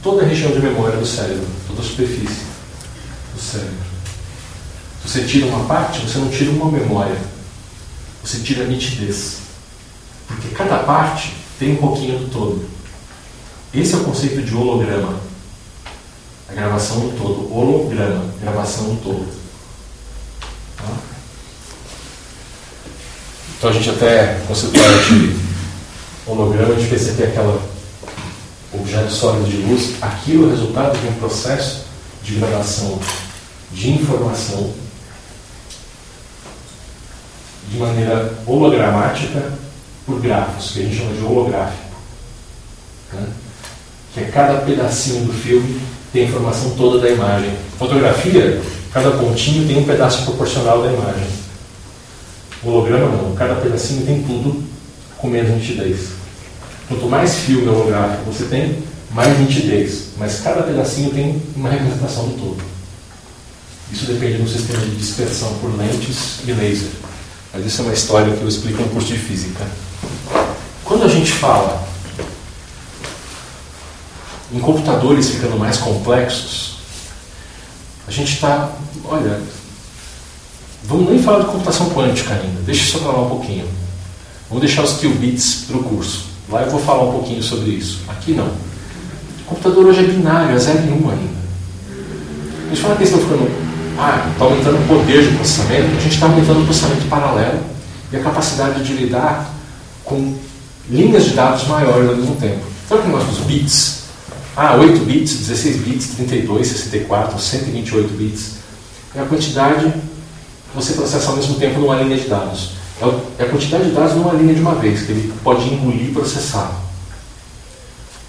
toda 0.02 0.24
a 0.24 0.28
região 0.28 0.52
de 0.52 0.60
memória 0.60 0.98
do 0.98 1.06
cérebro, 1.06 1.48
toda 1.68 1.82
a 1.82 1.84
superfície 1.84 2.46
do 3.34 3.42
cérebro. 3.42 3.92
Você 5.06 5.24
tira 5.24 5.48
uma 5.48 5.66
parte, 5.66 6.00
você 6.00 6.18
não 6.18 6.30
tira 6.30 6.52
uma 6.52 6.72
memória, 6.72 7.18
você 8.24 8.40
tira 8.40 8.64
a 8.64 8.68
nitidez. 8.68 9.38
Porque 10.28 10.50
cada 10.50 10.80
parte 10.80 11.34
tem 11.60 11.74
um 11.74 11.78
pouquinho 11.78 12.20
do 12.20 12.30
todo. 12.32 12.66
Esse 13.74 13.94
é 13.94 13.98
o 13.98 14.04
conceito 14.04 14.42
de 14.42 14.56
holograma. 14.56 15.20
A 16.50 16.54
gravação 16.54 17.00
do 17.00 17.18
todo. 17.18 17.54
Holograma, 17.54 18.26
gravação 18.42 18.96
do 18.96 19.02
todo. 19.02 19.28
Tá? 20.78 20.94
Então 23.58 23.70
a 23.70 23.74
gente 23.74 23.90
até 23.90 24.42
conceitua 24.48 24.84
de 25.08 25.36
holograma, 26.26 26.74
a 26.74 26.80
gente 26.80 26.90
pensa 26.90 27.14
que 27.14 27.24
é 27.24 27.28
aquela 27.28 27.71
objeto 28.74 29.12
sólido 29.12 29.50
de 29.50 29.58
luz, 29.58 29.96
aquilo 30.02 30.48
é 30.48 30.52
resultado 30.52 31.00
de 31.00 31.08
um 31.08 31.14
processo 31.14 31.86
de 32.24 32.36
gravação 32.36 33.00
de 33.72 33.92
informação 33.92 34.74
de 37.70 37.78
maneira 37.78 38.34
hologramática 38.46 39.54
por 40.06 40.20
grafos, 40.20 40.72
que 40.72 40.82
a 40.82 40.84
gente 40.84 40.98
chama 40.98 41.14
de 41.14 41.24
holográfico. 41.24 41.96
né? 43.14 43.28
que 44.14 44.20
é 44.20 44.24
cada 44.26 44.60
pedacinho 44.62 45.26
do 45.26 45.34
filme 45.34 45.82
tem 46.12 46.24
a 46.24 46.28
informação 46.28 46.72
toda 46.72 47.00
da 47.00 47.10
imagem. 47.10 47.54
Fotografia, 47.80 48.62
cada 48.92 49.12
pontinho 49.12 49.66
tem 49.66 49.78
um 49.78 49.86
pedaço 49.86 50.26
proporcional 50.26 50.84
da 50.84 50.92
imagem. 50.92 51.28
Holograma 52.64 53.08
não, 53.08 53.34
cada 53.36 53.56
pedacinho 53.56 54.06
tem 54.06 54.22
tudo 54.22 54.62
com 55.18 55.30
menos 55.30 55.52
nitidez. 55.52 56.21
Quanto 56.92 57.08
mais 57.08 57.36
filme 57.36 57.70
holográfico 57.70 58.30
você 58.30 58.44
tem, 58.44 58.84
mais 59.12 59.40
nitidez. 59.40 60.10
Mas 60.18 60.42
cada 60.42 60.62
pedacinho 60.64 61.10
tem 61.12 61.42
uma 61.56 61.70
representação 61.70 62.28
do 62.28 62.34
todo. 62.38 62.62
Isso 63.90 64.06
depende 64.08 64.42
do 64.42 64.50
sistema 64.50 64.82
de 64.82 64.98
dispersão 64.98 65.54
por 65.62 65.74
lentes 65.78 66.40
e 66.46 66.52
laser. 66.52 66.90
Mas 67.54 67.66
isso 67.66 67.82
é 67.82 67.86
uma 67.86 67.94
história 67.94 68.36
que 68.36 68.42
eu 68.42 68.48
explico 68.50 68.82
no 68.82 68.90
curso 68.90 69.08
de 69.08 69.18
física. 69.18 69.66
Quando 70.84 71.06
a 71.06 71.08
gente 71.08 71.32
fala 71.32 71.82
em 74.52 74.60
computadores 74.60 75.30
ficando 75.30 75.58
mais 75.58 75.78
complexos, 75.78 76.80
a 78.06 78.12
gente 78.12 78.34
está, 78.34 78.70
olha, 79.06 79.40
vamos 80.84 81.10
nem 81.10 81.24
falar 81.24 81.40
de 81.40 81.46
computação 81.46 81.90
quântica 81.92 82.34
ainda, 82.34 82.60
deixa 82.64 82.84
isso 82.84 83.00
para 83.00 83.14
lá 83.14 83.22
um 83.22 83.30
pouquinho. 83.30 83.70
Vamos 84.50 84.66
deixar 84.66 84.84
os 84.84 85.00
qubits 85.00 85.64
para 85.68 85.78
o 85.78 85.84
curso. 85.84 86.31
Lá 86.52 86.64
eu 86.64 86.70
vou 86.70 86.82
falar 86.82 87.04
um 87.04 87.12
pouquinho 87.14 87.42
sobre 87.42 87.72
isso. 87.72 88.02
Aqui 88.10 88.34
não. 88.34 88.48
O 88.48 89.44
computador 89.46 89.86
hoje 89.86 90.00
é 90.02 90.04
binário, 90.04 90.54
é 90.54 90.60
0 90.60 90.80
e 90.80 90.92
1 90.92 91.10
ainda. 91.10 91.42
A 92.66 92.70
gente 92.70 92.82
fala 92.82 92.96
que 92.96 93.04
eles 93.04 93.14
estão 93.14 93.28
ficando. 93.28 93.52
Ah, 93.98 94.30
está 94.32 94.46
aumentando 94.46 94.78
o 94.78 94.88
poder 94.88 95.30
de 95.30 95.38
processamento, 95.38 95.98
a 95.98 96.00
gente 96.02 96.14
está 96.14 96.26
aumentando 96.26 96.62
o 96.62 96.66
processamento 96.66 97.06
paralelo 97.08 97.60
e 98.12 98.18
a 98.18 98.20
capacidade 98.22 98.84
de 98.84 98.94
lidar 98.94 99.54
com 100.04 100.36
linhas 100.90 101.26
de 101.26 101.32
dados 101.32 101.68
maiores 101.68 102.10
ao 102.10 102.16
mesmo 102.16 102.36
tempo. 102.36 102.66
Sabe 102.88 103.02
o 103.02 103.04
que 103.06 103.10
nós 103.10 103.26
dos 103.26 103.40
bits? 103.40 104.02
Ah, 104.56 104.76
8 104.76 105.06
bits, 105.06 105.36
16 105.36 105.78
bits, 105.78 106.08
32, 106.16 106.68
64, 106.68 107.40
128 107.40 108.14
bits. 108.18 108.52
É 109.16 109.22
a 109.22 109.26
quantidade 109.26 109.86
que 109.86 110.76
você 110.76 110.94
processa 110.94 111.30
ao 111.30 111.36
mesmo 111.36 111.56
tempo 111.56 111.80
numa 111.80 111.96
linha 111.96 112.18
de 112.18 112.28
dados. 112.28 112.81
É, 113.02 113.42
é 113.42 113.46
a 113.46 113.50
quantidade 113.50 113.86
de 113.86 113.92
dados 113.92 114.16
numa 114.16 114.34
linha 114.34 114.54
de 114.54 114.62
uma 114.62 114.76
vez, 114.76 115.04
que 115.06 115.12
ele 115.12 115.34
pode 115.44 115.74
engolir 115.74 116.10
e 116.10 116.14
processar. 116.14 116.72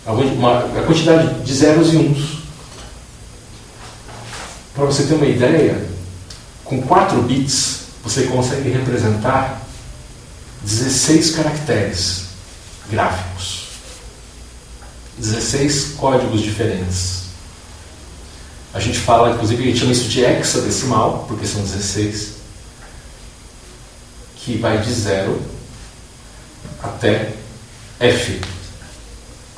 A 0.07 0.83
quantidade 0.87 1.45
de 1.45 1.55
zeros 1.55 1.93
e 1.93 1.97
uns. 1.97 2.43
Para 4.75 4.87
você 4.87 5.05
ter 5.05 5.14
uma 5.14 5.27
ideia, 5.27 5.87
com 6.64 6.81
4 6.83 7.23
bits 7.23 7.83
você 8.03 8.25
consegue 8.25 8.70
representar 8.70 9.62
16 10.62 11.37
caracteres 11.37 12.25
gráficos. 12.91 13.68
16 15.18 15.95
códigos 15.99 16.41
diferentes. 16.41 17.23
A 18.75 18.81
gente 18.81 18.99
fala, 18.99 19.35
inclusive, 19.35 19.62
a 19.62 19.66
gente 19.66 19.79
chama 19.79 19.93
isso 19.93 20.09
de 20.09 20.25
hexadecimal, 20.25 21.27
porque 21.29 21.47
são 21.47 21.61
16, 21.61 22.41
que 24.45 24.59
vai 24.59 24.78
de 24.78 24.93
0 24.93 25.40
até 26.82 27.32
F, 28.01 28.40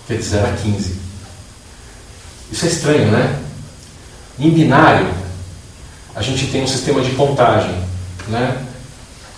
que 0.07 0.13
é 0.13 0.17
de 0.17 0.23
0 0.23 0.47
a 0.47 0.53
15. 0.53 0.97
Isso 2.53 2.67
é 2.67 2.69
estranho, 2.69 3.11
né? 3.11 3.41
Em 4.39 4.51
binário, 4.51 5.09
a 6.15 6.23
gente 6.23 6.47
tem 6.49 6.63
um 6.63 6.69
sistema 6.69 7.01
de 7.01 7.13
contagem. 7.13 7.75
Né? 8.29 8.65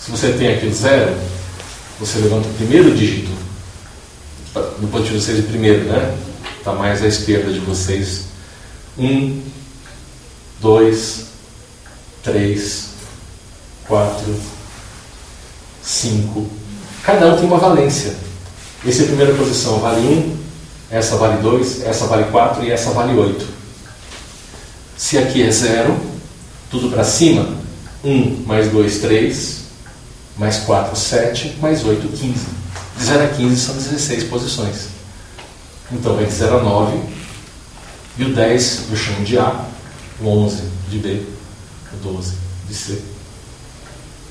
Se 0.00 0.10
você 0.10 0.32
tem 0.32 0.54
aqui 0.54 0.66
o 0.66 0.74
zero, 0.74 1.16
você 1.98 2.18
levanta 2.18 2.48
o 2.48 2.54
primeiro 2.54 2.94
dígito 2.94 3.30
do 4.78 4.88
ponto 4.90 5.04
de 5.04 5.18
vocês, 5.18 5.38
o 5.38 5.44
primeiro, 5.44 5.84
né? 5.84 6.16
Está 6.58 6.72
mais 6.72 7.02
à 7.02 7.06
esquerda 7.06 7.52
de 7.52 7.58
vocês. 7.60 8.26
Um, 8.98 9.42
dois, 10.60 11.26
três, 12.22 12.90
quatro, 13.86 14.34
cinco. 15.86 16.48
Cada 17.04 17.26
um 17.28 17.36
tem 17.36 17.46
uma 17.46 17.58
valência. 17.58 18.16
Essa 18.84 19.02
é 19.02 19.04
a 19.04 19.08
primeira 19.08 19.34
posição. 19.34 19.78
Vale 19.78 20.00
um, 20.00 20.36
essa 20.90 21.16
vale 21.16 21.40
dois, 21.40 21.82
essa 21.84 22.06
vale 22.06 22.24
quatro 22.24 22.64
e 22.64 22.70
essa 22.70 22.90
vale 22.90 23.16
oito. 23.16 23.46
Se 24.96 25.16
aqui 25.16 25.42
é 25.42 25.50
zero, 25.50 25.96
tudo 26.70 26.90
para 26.90 27.04
cima, 27.04 27.48
um 28.04 28.42
mais 28.46 28.68
dois, 28.70 28.98
três, 28.98 29.60
mais 30.36 30.58
quatro, 30.58 30.96
sete, 30.96 31.56
mais 31.60 31.84
oito, 31.84 32.08
quinze. 32.08 32.56
De 32.96 33.04
0 33.04 33.24
a 33.24 33.28
15 33.28 33.60
são 33.60 33.74
16 33.74 34.24
posições. 34.24 34.88
Então 35.92 36.14
vai 36.16 36.24
de 36.24 36.32
0 36.32 36.58
a 36.58 36.62
9. 36.62 36.98
E 38.18 38.24
o 38.24 38.34
10 38.34 38.84
eu 38.90 38.96
chamo 38.96 39.24
de 39.24 39.38
A, 39.38 39.66
o 40.20 40.26
11 40.26 40.62
de 40.88 40.98
B, 40.98 41.22
o 41.92 41.96
12 42.02 42.32
de 42.66 42.74
C, 42.74 43.02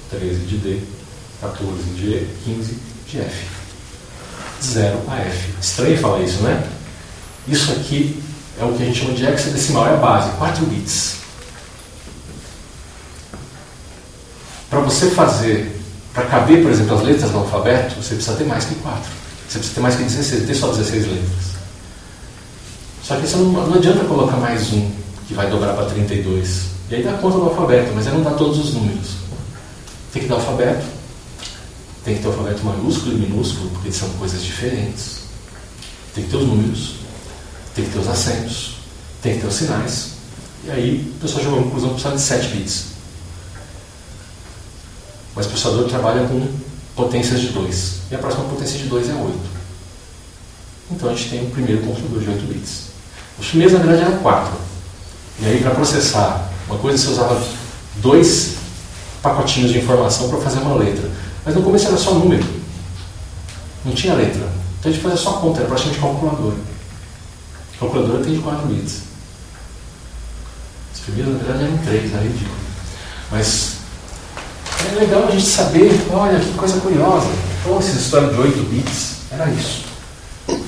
13 0.10 0.36
de 0.40 0.58
D, 0.58 0.80
14 1.42 1.84
de 1.96 2.06
E, 2.08 2.38
15 2.46 2.78
de 3.08 3.20
F. 3.20 3.46
De 4.60 4.68
0 4.68 5.00
a 5.08 5.18
F. 5.20 5.54
Estranho 5.62 5.98
falar 5.98 6.22
isso, 6.22 6.42
né? 6.44 6.68
Isso 7.48 7.72
aqui 7.72 8.24
é 8.60 8.64
o 8.64 8.74
que 8.74 8.84
a 8.84 8.86
gente 8.86 9.00
chama 9.00 9.14
de 9.14 9.26
hexadecimal, 9.26 9.88
é 9.88 9.94
a 9.94 9.98
base, 9.98 10.32
4 10.38 10.66
bits. 10.66 11.16
Para 14.70 14.80
você 14.80 15.10
fazer 15.12 15.76
para 16.16 16.24
caber, 16.28 16.64
por 16.64 16.72
exemplo, 16.72 16.96
as 16.96 17.04
letras 17.04 17.30
do 17.30 17.40
alfabeto, 17.40 18.02
você 18.02 18.16
precisa 18.16 18.38
ter 18.38 18.46
mais 18.46 18.64
que 18.64 18.76
4. 18.76 19.02
Você 19.50 19.60
precisa 19.60 19.76
ter 19.76 19.82
mais 19.82 19.96
que 19.96 20.04
16, 20.04 20.48
ter 20.48 20.56
só 20.56 20.68
16 20.68 21.08
letras. 21.08 21.56
Só 23.04 23.18
que 23.18 23.26
isso 23.26 23.38
não, 23.38 23.52
não 23.52 23.76
adianta 23.76 24.06
colocar 24.06 24.38
mais 24.38 24.72
um, 24.72 24.90
que 25.28 25.34
vai 25.34 25.50
dobrar 25.50 25.74
para 25.74 25.86
32. 25.88 26.62
E 26.90 26.96
aí 26.96 27.04
dá 27.04 27.14
conta 27.14 27.38
do 27.38 27.44
alfabeto, 27.50 27.92
mas 27.94 28.08
aí 28.08 28.14
não 28.14 28.24
dá 28.24 28.32
todos 28.32 28.58
os 28.60 28.74
números. 28.74 29.10
Tem 30.14 30.24
que 30.24 30.30
dar 30.30 30.36
alfabeto, 30.36 30.86
tem 32.06 32.16
que 32.16 32.22
ter 32.22 32.28
o 32.28 32.32
alfabeto 32.32 32.64
maiúsculo 32.64 33.14
e 33.14 33.18
minúsculo, 33.18 33.72
porque 33.72 33.92
são 33.92 34.08
coisas 34.10 34.44
diferentes. 34.44 35.22
Tem 36.14 36.24
que 36.24 36.30
ter 36.30 36.38
os 36.38 36.48
números, 36.48 36.98
tem 37.74 37.84
que 37.84 37.92
ter 37.92 38.00
os 38.00 38.08
acentos, 38.08 38.76
tem 39.24 39.34
que 39.34 39.42
ter 39.42 39.48
os 39.48 39.56
sinais. 39.56 40.10
E 40.64 40.72
aí 40.72 41.14
o 41.16 41.20
pessoal 41.20 41.44
chegou 41.44 41.60
à 41.60 41.64
conclusão 41.64 41.90
que 41.90 42.02
precisa 42.02 42.16
de 42.16 42.22
7 42.22 42.56
bits. 42.56 42.86
Mas 45.36 45.48
o 45.48 45.50
processador 45.50 45.90
trabalha 45.90 46.28
com 46.28 46.48
potências 46.96 47.42
de 47.42 47.48
2. 47.48 47.94
E 48.12 48.16
a 48.16 48.20
próxima 48.20 48.46
potência 48.46 48.78
de 48.78 48.86
2 48.86 49.10
é 49.10 49.14
8. 49.14 49.40
Então 50.92 51.10
a 51.10 51.14
gente 51.16 51.30
tem 51.32 51.44
o 51.44 51.50
primeiro 51.50 51.82
computador 51.82 52.22
de 52.22 52.30
8 52.30 52.46
bits. 52.46 52.82
Os 53.40 53.48
primeiros, 53.48 53.78
na 53.78 53.84
verdade, 53.84 54.04
eram 54.04 54.22
4. 54.22 54.54
E 55.42 55.46
aí, 55.48 55.60
para 55.60 55.72
processar 55.72 56.52
uma 56.68 56.78
coisa, 56.78 56.98
você 56.98 57.10
usava 57.10 57.44
dois 57.98 58.56
pacotinhos 59.22 59.72
de 59.72 59.80
informação 59.80 60.30
para 60.30 60.40
fazer 60.40 60.60
uma 60.60 60.76
letra. 60.76 61.10
Mas 61.46 61.56
no 61.56 61.62
começo 61.62 61.88
era 61.88 61.98
só 61.98 62.16
número. 62.16 62.44
Não 63.86 63.94
tinha 63.94 64.16
letra. 64.16 64.50
Então 64.80 64.92
a 64.92 64.94
gente 64.94 65.04
fazia 65.04 65.18
só 65.18 65.34
conta, 65.34 65.60
era 65.60 65.68
praticamente 65.68 66.02
calculadora. 66.02 66.56
A 67.76 67.80
calculadora 67.80 68.24
tem 68.24 68.36
de 68.36 68.42
4 68.42 68.68
bits. 68.68 69.00
Os 70.94 71.00
primeiros, 71.02 71.34
na 71.34 71.40
verdade, 71.40 71.64
eram 71.66 71.78
3, 71.78 72.14
era 72.14 72.24
ridículo. 72.24 72.56
Mas 73.32 73.76
é 74.92 75.00
legal 75.00 75.28
a 75.28 75.32
gente 75.32 75.46
saber, 75.46 75.92
olha 76.12 76.40
que 76.40 76.54
coisa 76.54 76.80
curiosa. 76.80 77.28
Então, 77.62 77.78
essa 77.78 77.98
história 77.98 78.30
de 78.30 78.40
8 78.40 78.70
bits 78.70 79.16
era 79.32 79.50
isso. 79.52 79.86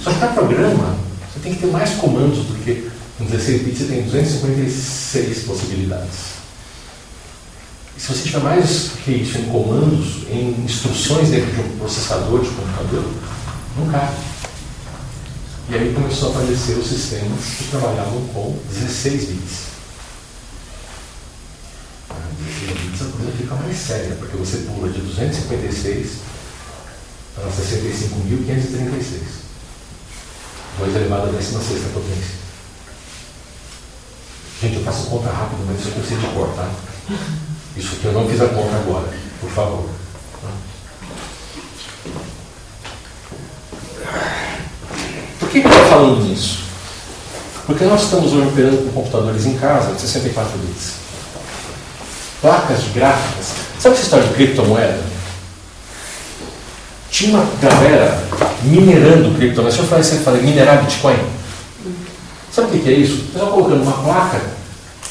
Só 0.04 0.12
que 0.12 0.20
para 0.20 0.28
programa, 0.30 0.96
você 1.34 1.40
tem 1.42 1.56
que 1.56 1.62
ter 1.62 1.72
mais 1.72 1.92
comandos 1.96 2.46
do 2.46 2.64
que 2.64 2.92
com 3.18 3.26
16 3.26 3.64
bits 3.64 3.80
você 3.80 3.86
tem 3.86 4.04
256 4.04 5.44
possibilidades. 5.44 6.37
Se 7.98 8.14
você 8.14 8.24
tiver 8.24 8.44
mais 8.44 8.92
que 9.04 9.12
isso 9.12 9.40
em 9.40 9.46
comandos, 9.46 10.28
em 10.30 10.52
instruções 10.64 11.30
dentro 11.30 11.52
de 11.52 11.62
um 11.62 11.78
processador 11.80 12.42
de 12.42 12.50
computador, 12.50 13.04
não 13.76 13.88
cabe. 13.88 14.14
E 15.70 15.76
aí 15.76 15.94
começou 15.94 16.30
a 16.30 16.32
aparecer 16.32 16.78
os 16.78 16.88
sistemas 16.88 17.44
que 17.58 17.66
trabalhavam 17.66 18.26
com 18.28 18.58
16 18.72 19.26
bits. 19.26 19.68
16 22.40 22.82
bits 22.82 23.02
a 23.02 23.18
coisa 23.18 23.32
fica 23.38 23.56
mais 23.56 23.78
séria, 23.78 24.16
porque 24.16 24.38
você 24.38 24.58
pula 24.60 24.90
de 24.90 25.02
256 25.02 26.12
para 27.36 27.46
65.536. 27.46 29.48
2 30.80 30.96
elevado 30.96 31.30
à 31.30 31.32
16 31.32 31.84
potência. 31.94 32.38
Gente, 34.62 34.78
eu 34.78 34.84
faço 34.84 35.08
conta 35.08 35.30
rápida, 35.30 35.62
mas 35.68 35.80
isso 35.80 35.90
eu 35.90 35.94
consigo 35.94 36.22
de 36.22 36.28
cor, 36.28 36.50
tá? 36.56 36.72
Isso 37.78 37.96
aqui 37.96 38.06
eu 38.06 38.14
não 38.14 38.28
fiz 38.28 38.42
a 38.42 38.48
conta 38.48 38.76
agora, 38.76 39.08
por 39.40 39.50
favor. 39.50 39.90
Por 45.40 45.50
que, 45.50 45.60
eu 45.60 45.70
estou 45.70 45.86
falando 45.86 46.24
nisso? 46.24 46.60
Porque 47.66 47.86
nós 47.86 48.04
estamos 48.04 48.34
hoje 48.34 48.48
operando 48.48 48.78
com 48.78 49.02
computadores 49.02 49.46
em 49.46 49.58
casa 49.58 49.94
de 49.94 50.02
64 50.02 50.58
bits 50.60 51.08
placas 52.42 52.84
de 52.84 52.90
gráficas. 52.92 53.54
Sabe 53.80 53.96
essa 53.96 54.04
história 54.04 54.28
de 54.28 54.34
criptomoeda? 54.34 55.18
tinha 57.18 57.32
uma 57.32 57.48
galera 57.60 58.24
minerando 58.62 59.36
criptomoedas. 59.36 59.76
Deixa 59.76 59.82
eu 59.82 59.88
falar 59.88 60.02
isso, 60.02 60.16
falei, 60.18 60.42
minerar 60.44 60.84
Bitcoin. 60.84 61.18
Sabe 62.52 62.78
o 62.78 62.80
que 62.80 62.90
é 62.90 62.94
isso? 62.94 63.16
O 63.16 63.32
pessoal 63.32 63.52
colocando 63.54 63.82
uma 63.82 64.04
placa 64.04 64.40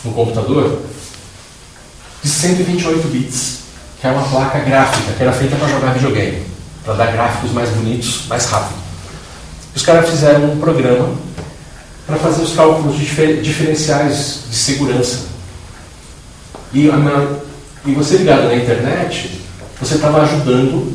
no 0.04 0.12
computador 0.12 0.82
de 2.26 2.32
128 2.32 3.06
bits, 3.06 3.58
que 4.00 4.06
é 4.08 4.10
uma 4.10 4.26
placa 4.26 4.58
gráfica, 4.58 5.12
que 5.12 5.22
era 5.22 5.32
feita 5.32 5.54
para 5.54 5.68
jogar 5.68 5.92
videogame, 5.92 6.42
para 6.84 6.94
dar 6.94 7.12
gráficos 7.12 7.52
mais 7.52 7.70
bonitos, 7.70 8.24
mais 8.26 8.44
rápido. 8.46 8.80
Os 9.76 9.82
caras 9.82 10.10
fizeram 10.10 10.50
um 10.50 10.58
programa 10.58 11.14
para 12.04 12.16
fazer 12.16 12.42
os 12.42 12.52
cálculos 12.52 12.98
difer 12.98 13.40
diferenciais 13.42 14.40
de 14.50 14.56
segurança. 14.56 15.26
E, 16.74 16.90
e 17.84 17.92
você 17.92 18.16
ligado 18.16 18.48
na 18.48 18.56
internet, 18.56 19.40
você 19.80 19.94
estava 19.94 20.22
ajudando 20.22 20.92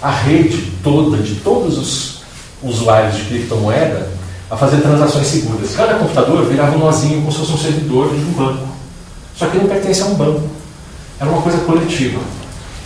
a 0.00 0.10
rede 0.10 0.72
toda, 0.82 1.18
de 1.18 1.34
todos 1.34 1.76
os 1.76 2.22
usuários 2.62 3.18
de 3.18 3.24
criptomoeda, 3.24 4.08
a 4.50 4.56
fazer 4.56 4.78
transações 4.78 5.26
seguras. 5.26 5.76
Cada 5.76 5.96
computador 5.96 6.46
virava 6.46 6.74
um 6.74 6.78
nozinho 6.78 7.20
como 7.20 7.30
se 7.30 7.38
fosse 7.40 7.52
um 7.52 7.58
servidor 7.58 8.08
de 8.08 8.24
um 8.24 8.32
banco. 8.32 8.68
Só 9.36 9.48
que 9.48 9.58
não 9.58 9.66
pertence 9.66 10.00
a 10.00 10.06
um 10.06 10.14
banco. 10.14 10.61
Era 11.22 11.30
uma 11.30 11.40
coisa 11.40 11.58
coletiva. 11.58 12.20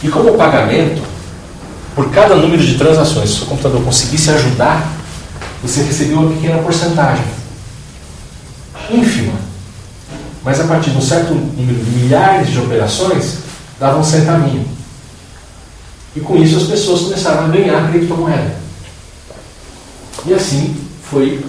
E 0.02 0.08
como 0.10 0.34
pagamento, 0.34 1.00
por 1.94 2.10
cada 2.10 2.36
número 2.36 2.62
de 2.62 2.76
transações, 2.76 3.30
se 3.30 3.42
o 3.42 3.46
computador 3.46 3.82
conseguisse 3.82 4.30
ajudar, 4.30 4.92
você 5.62 5.82
recebia 5.82 6.18
uma 6.18 6.30
pequena 6.34 6.62
porcentagem. 6.62 7.24
Ínfima. 8.90 9.32
Mas 10.44 10.60
a 10.60 10.64
partir 10.64 10.90
de 10.90 10.98
um 10.98 11.00
certo 11.00 11.32
número 11.32 11.82
de 11.82 11.90
milhares 11.92 12.50
de 12.50 12.58
operações, 12.58 13.38
dava 13.80 13.98
um 13.98 14.04
centavinho. 14.04 14.68
E 16.14 16.20
com 16.20 16.36
isso 16.36 16.58
as 16.58 16.64
pessoas 16.64 17.00
começaram 17.04 17.46
a 17.46 17.48
ganhar 17.48 17.90
criptomoeda. 17.90 18.54
E 20.26 20.34
assim 20.34 20.76
foi 21.10 21.42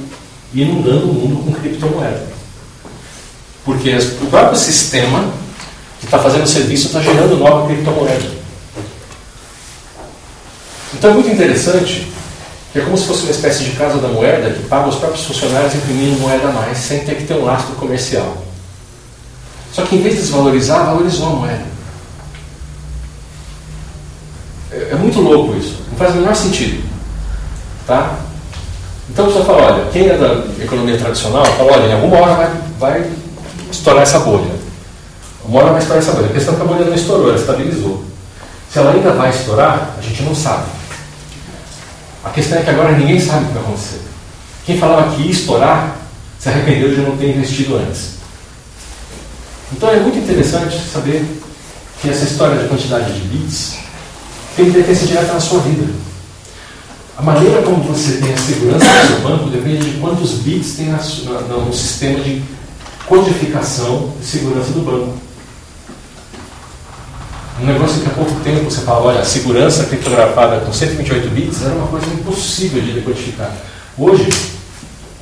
inundando 0.54 1.10
o 1.10 1.14
mundo 1.14 1.44
com 1.44 1.52
criptomoeda. 1.52 2.28
Porque 3.66 3.94
o 4.22 4.28
próprio 4.28 4.58
sistema 4.58 5.34
que 6.00 6.06
está 6.06 6.20
fazendo 6.20 6.44
o 6.44 6.48
serviço 6.48 6.88
está 6.88 7.02
gerando 7.02 7.38
nova 7.38 7.68
criptomoeda. 7.68 8.38
Então 10.94 11.12
é 11.12 11.14
muito 11.14 11.30
interessante 11.30 12.12
que 12.72 12.80
é 12.80 12.82
como 12.82 12.98
se 12.98 13.06
fosse 13.06 13.24
uma 13.24 13.32
espécie 13.32 13.64
de 13.64 13.72
casa 13.72 13.98
da 13.98 14.08
moeda 14.08 14.52
que 14.52 14.64
paga 14.68 14.90
os 14.90 14.96
próprios 14.96 15.26
funcionários 15.26 15.74
imprimindo 15.76 16.20
moeda 16.20 16.50
a 16.50 16.52
mais 16.52 16.78
sem 16.78 17.00
ter 17.00 17.16
que 17.16 17.24
ter 17.24 17.34
um 17.34 17.46
lastro 17.46 17.76
comercial. 17.76 18.38
Só 19.74 19.84
que 19.84 19.96
em 19.96 20.02
vez 20.02 20.16
de 20.16 20.22
desvalorizar, 20.22 20.86
valorizou 20.86 21.28
a 21.28 21.30
moeda. 21.32 21.66
É, 24.72 24.90
é 24.92 24.96
muito 24.96 25.20
louco 25.22 25.56
isso. 25.58 25.82
Não 25.90 25.98
faz 25.98 26.14
o 26.14 26.18
menor 26.18 26.36
sentido. 26.36 26.84
Tá? 27.86 28.20
Então 29.10 29.26
você 29.26 29.44
fala, 29.46 29.74
olha, 29.74 29.86
quem 29.92 30.10
é 30.10 30.18
da 30.18 30.64
economia 30.64 30.98
tradicional, 30.98 31.46
fala, 31.46 31.74
olha, 31.74 31.88
em 31.88 31.94
alguma 31.94 32.18
hora 32.18 32.36
vai, 32.36 32.52
vai 32.80 33.12
estourar 33.72 34.04
essa 34.04 34.20
bolha. 34.20 34.57
Uma 35.48 35.62
hora 35.62 35.72
vai 35.72 35.82
estourar 35.82 36.04
essa 36.04 36.12
bolha. 36.12 36.28
A 36.28 36.34
questão 36.34 36.54
é 36.54 36.58
que 36.58 36.64
a 36.64 36.66
bolha 36.66 36.86
não 36.86 36.94
estourou, 36.94 37.30
ela 37.30 37.40
estabilizou. 37.40 38.04
Se 38.72 38.80
ela 38.80 38.92
ainda 38.92 39.14
vai 39.14 39.30
estourar, 39.30 39.96
a 39.98 40.02
gente 40.02 40.24
não 40.24 40.36
sabe. 40.36 40.66
A 42.24 42.30
questão 42.30 42.58
é 42.58 42.64
que 42.64 42.70
agora 42.70 42.98
ninguém 42.98 43.20
sabe 43.20 43.46
o 43.46 43.48
que 43.48 43.54
vai 43.54 43.64
acontecer. 43.64 44.02
Quem 44.66 44.78
falava 44.78 45.16
que 45.16 45.22
ia 45.22 45.32
estourar 45.32 45.96
se 46.38 46.50
arrependeu 46.50 46.94
de 46.94 47.02
não 47.02 47.16
ter 47.16 47.36
investido 47.36 47.78
antes. 47.78 48.18
Então 49.72 49.90
é 49.90 50.00
muito 50.00 50.18
interessante 50.18 50.78
saber 50.92 51.26
que 52.02 52.10
essa 52.10 52.26
história 52.26 52.58
de 52.62 52.68
quantidade 52.68 53.14
de 53.14 53.22
bits 53.22 53.78
tem 54.56 54.68
interferência 54.68 55.08
direta 55.08 55.34
na 55.34 55.40
sua 55.40 55.62
vida. 55.62 55.86
A 57.18 57.22
maneira 57.22 57.62
como 57.64 57.82
você 57.84 58.18
tem 58.18 58.34
a 58.34 58.38
segurança 58.38 58.86
do 58.86 59.08
seu 59.08 59.20
banco 59.22 59.50
depende 59.50 59.92
de 59.92 60.00
quantos 60.00 60.34
bits 60.40 60.76
tem 60.76 60.88
na, 60.88 60.98
na, 60.98 61.58
no 61.58 61.74
sistema 61.74 62.20
de 62.20 62.44
codificação 63.08 64.14
de 64.20 64.26
segurança 64.26 64.72
do 64.72 64.82
banco. 64.82 65.27
Um 67.60 67.66
negócio 67.66 68.02
que 68.02 68.08
há 68.08 68.14
pouco 68.14 68.40
tempo 68.42 68.66
você 68.66 68.82
fala, 68.82 69.06
olha, 69.06 69.20
a 69.20 69.26
segurança 69.26 69.86
criptografada 69.86 70.60
com 70.60 70.72
128 70.72 71.30
bits 71.30 71.64
era 71.64 71.74
uma 71.74 71.88
coisa 71.88 72.06
impossível 72.08 72.82
de 72.82 72.94
decodificar. 72.94 73.52
Hoje, 73.98 74.30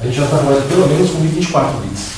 a 0.02 0.06
gente 0.06 0.18
já 0.18 0.26
está 0.26 0.38
trabalhando 0.38 0.68
pelo 0.68 0.88
menos 0.88 1.12
com 1.12 1.20
24 1.20 1.80
bits. 1.80 2.10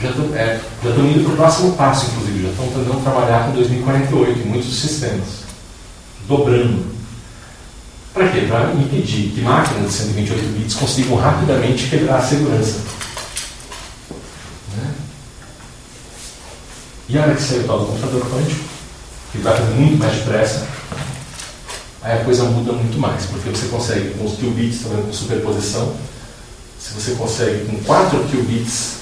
Já 0.00 0.08
estão 0.08 0.34
é, 0.34 0.60
indo 0.84 1.24
para 1.24 1.32
o 1.32 1.36
próximo 1.36 1.72
passo, 1.74 2.10
inclusive, 2.10 2.42
já 2.42 2.48
estão 2.48 2.66
tentando 2.66 3.02
trabalhar 3.02 3.46
com 3.46 3.52
2048 3.52 4.38
em 4.40 4.44
muitos 4.44 4.80
sistemas 4.80 5.42
dobrando. 6.26 6.92
Para 8.12 8.28
quê? 8.28 8.46
Para 8.48 8.72
impedir 8.74 9.30
que 9.30 9.40
máquinas 9.40 9.90
de 9.90 9.96
128 9.96 10.58
bits 10.58 10.74
consigam 10.74 11.16
rapidamente 11.16 11.88
quebrar 11.88 12.18
a 12.18 12.22
segurança. 12.22 12.80
Né? 14.76 14.94
E 17.08 17.18
a 17.18 17.22
hora 17.22 17.34
que 17.34 17.42
saiu 17.42 17.62
o 17.62 17.64
tal 17.64 17.80
do 17.80 17.86
computador 17.86 18.22
quântico, 18.30 18.64
que 19.32 19.38
vai 19.38 19.56
fazer 19.56 19.72
muito 19.72 19.98
mais 19.98 20.14
depressa, 20.18 20.66
aí 22.02 22.20
a 22.20 22.24
coisa 22.24 22.44
muda 22.44 22.72
muito 22.72 22.98
mais, 22.98 23.24
porque 23.26 23.48
você 23.48 23.66
consegue 23.68 24.10
com 24.10 24.26
os 24.26 24.34
qubits 24.34 24.82
também 24.82 25.02
com 25.02 25.12
superposição, 25.12 25.96
se 26.78 26.92
você 26.92 27.12
consegue 27.12 27.64
com 27.64 27.78
4 27.82 28.18
qubits, 28.28 28.96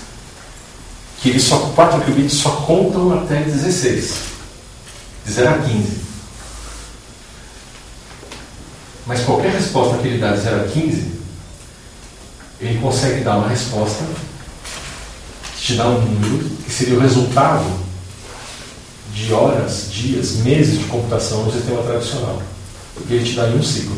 que 1.21 1.31
eles 1.31 1.43
só, 1.43 1.59
4 1.75 2.03
qubits 2.03 2.35
só 2.35 2.51
contam 2.51 3.19
até 3.19 3.43
16, 3.43 4.15
de 5.27 5.33
0 5.33 5.51
a 5.51 5.59
15. 5.59 6.01
Mas 9.07 9.25
qualquer 9.25 9.53
resposta 9.53 9.99
que 9.99 10.07
ele 10.07 10.19
dá 10.19 10.33
de 10.33 10.43
0 10.43 10.61
a 10.61 10.69
15, 10.69 11.13
ele 12.61 12.79
consegue 12.81 13.25
dar 13.25 13.39
uma 13.39 13.49
resposta 13.49 14.05
que 15.57 15.67
te 15.67 15.75
dá 15.75 15.89
um 15.89 16.01
número 16.01 16.49
que 16.65 16.73
seria 16.73 16.97
o 16.97 17.01
resultado 17.01 17.65
de 19.13 19.33
horas, 19.33 19.89
dias, 19.91 20.37
meses 20.37 20.79
de 20.79 20.85
computação 20.85 21.45
no 21.45 21.53
sistema 21.53 21.83
tradicional. 21.83 22.43
Porque 22.95 23.15
ele 23.15 23.25
te 23.25 23.37
dá 23.37 23.49
em 23.49 23.59
um 23.59 23.63
ciclo. 23.63 23.97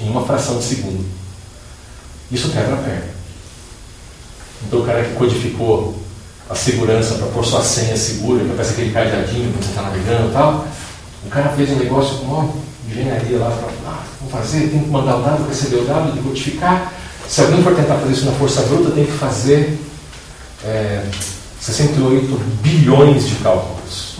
Em 0.00 0.08
uma 0.08 0.24
fração 0.24 0.58
de 0.58 0.64
segundo. 0.64 1.04
Isso 2.30 2.50
quebra 2.50 2.74
a 2.74 2.78
perna. 2.78 3.10
Então 4.66 4.80
o 4.80 4.84
cara 4.84 5.04
que 5.04 5.14
codificou 5.14 6.00
a 6.48 6.54
segurança 6.54 7.14
para 7.14 7.26
pôr 7.28 7.44
sua 7.44 7.62
senha 7.62 7.96
segura, 7.96 8.44
que 8.44 8.50
parece 8.50 8.72
aquele 8.72 8.92
cadeadinho 8.92 9.52
quando 9.52 9.64
você 9.64 9.70
está 9.70 9.82
navegando 9.82 10.28
e 10.28 10.32
tal, 10.32 10.66
o 11.24 11.28
cara 11.28 11.50
fez 11.50 11.70
um 11.70 11.76
negócio 11.76 12.18
com 12.18 12.60
engenharia 12.88 13.38
lá 13.38 13.50
para 13.50 13.68
ah, 13.90 14.02
fazer, 14.30 14.68
tem 14.68 14.80
que 14.80 14.88
mandar 14.88 15.16
o 15.16 15.22
dado, 15.22 15.48
receber 15.48 15.76
o 15.76 15.84
dado, 15.84 16.12
decodificar. 16.12 16.92
Se 17.28 17.40
alguém 17.40 17.62
for 17.62 17.74
tentar 17.74 17.96
fazer 17.96 18.12
isso 18.12 18.24
na 18.24 18.32
força 18.32 18.62
bruta, 18.62 18.90
tem 18.90 19.06
que 19.06 19.12
fazer 19.12 19.78
é, 20.64 21.04
68 21.60 22.26
bilhões 22.62 23.28
de 23.28 23.34
cálculos. 23.36 24.16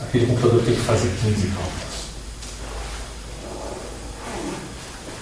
Aquele 0.00 0.26
computador 0.26 0.62
tem 0.62 0.74
que 0.74 0.80
fazer 0.80 1.10
15 1.22 1.48
cálculos. 1.48 1.84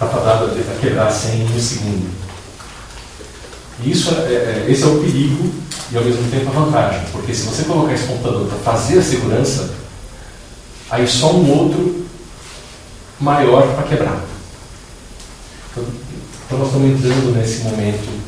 A 0.01 0.81
quebrar 0.81 1.10
100 1.10 1.40
em 1.40 1.44
um 1.44 1.60
segundo. 1.60 2.10
E 3.82 3.90
isso 3.90 4.10
é, 4.10 4.32
é, 4.32 4.66
esse 4.69 4.82
é 4.82 4.86
o 4.86 5.01
perigo 5.01 5.51
e 5.90 5.97
ao 5.97 6.05
mesmo 6.05 6.31
tempo 6.31 6.51
a 6.51 6.60
vantagem. 6.60 7.01
Porque 7.10 7.35
se 7.35 7.47
você 7.47 7.64
colocar 7.64 7.94
esse 7.94 8.06
computador 8.06 8.47
para 8.47 8.59
fazer 8.59 8.98
a 8.98 9.02
segurança, 9.02 9.70
aí 10.90 11.06
só 11.09 11.32
um 11.32 11.51
outro 11.51 12.05
maior 13.19 13.74
para 13.74 13.85
quebrar. 13.85 14.20
Então, 15.70 15.85
então, 16.47 16.59
nós 16.59 16.69
estamos 16.69 16.90
entrando 16.90 17.35
nesse 17.35 17.60
momento 17.60 18.23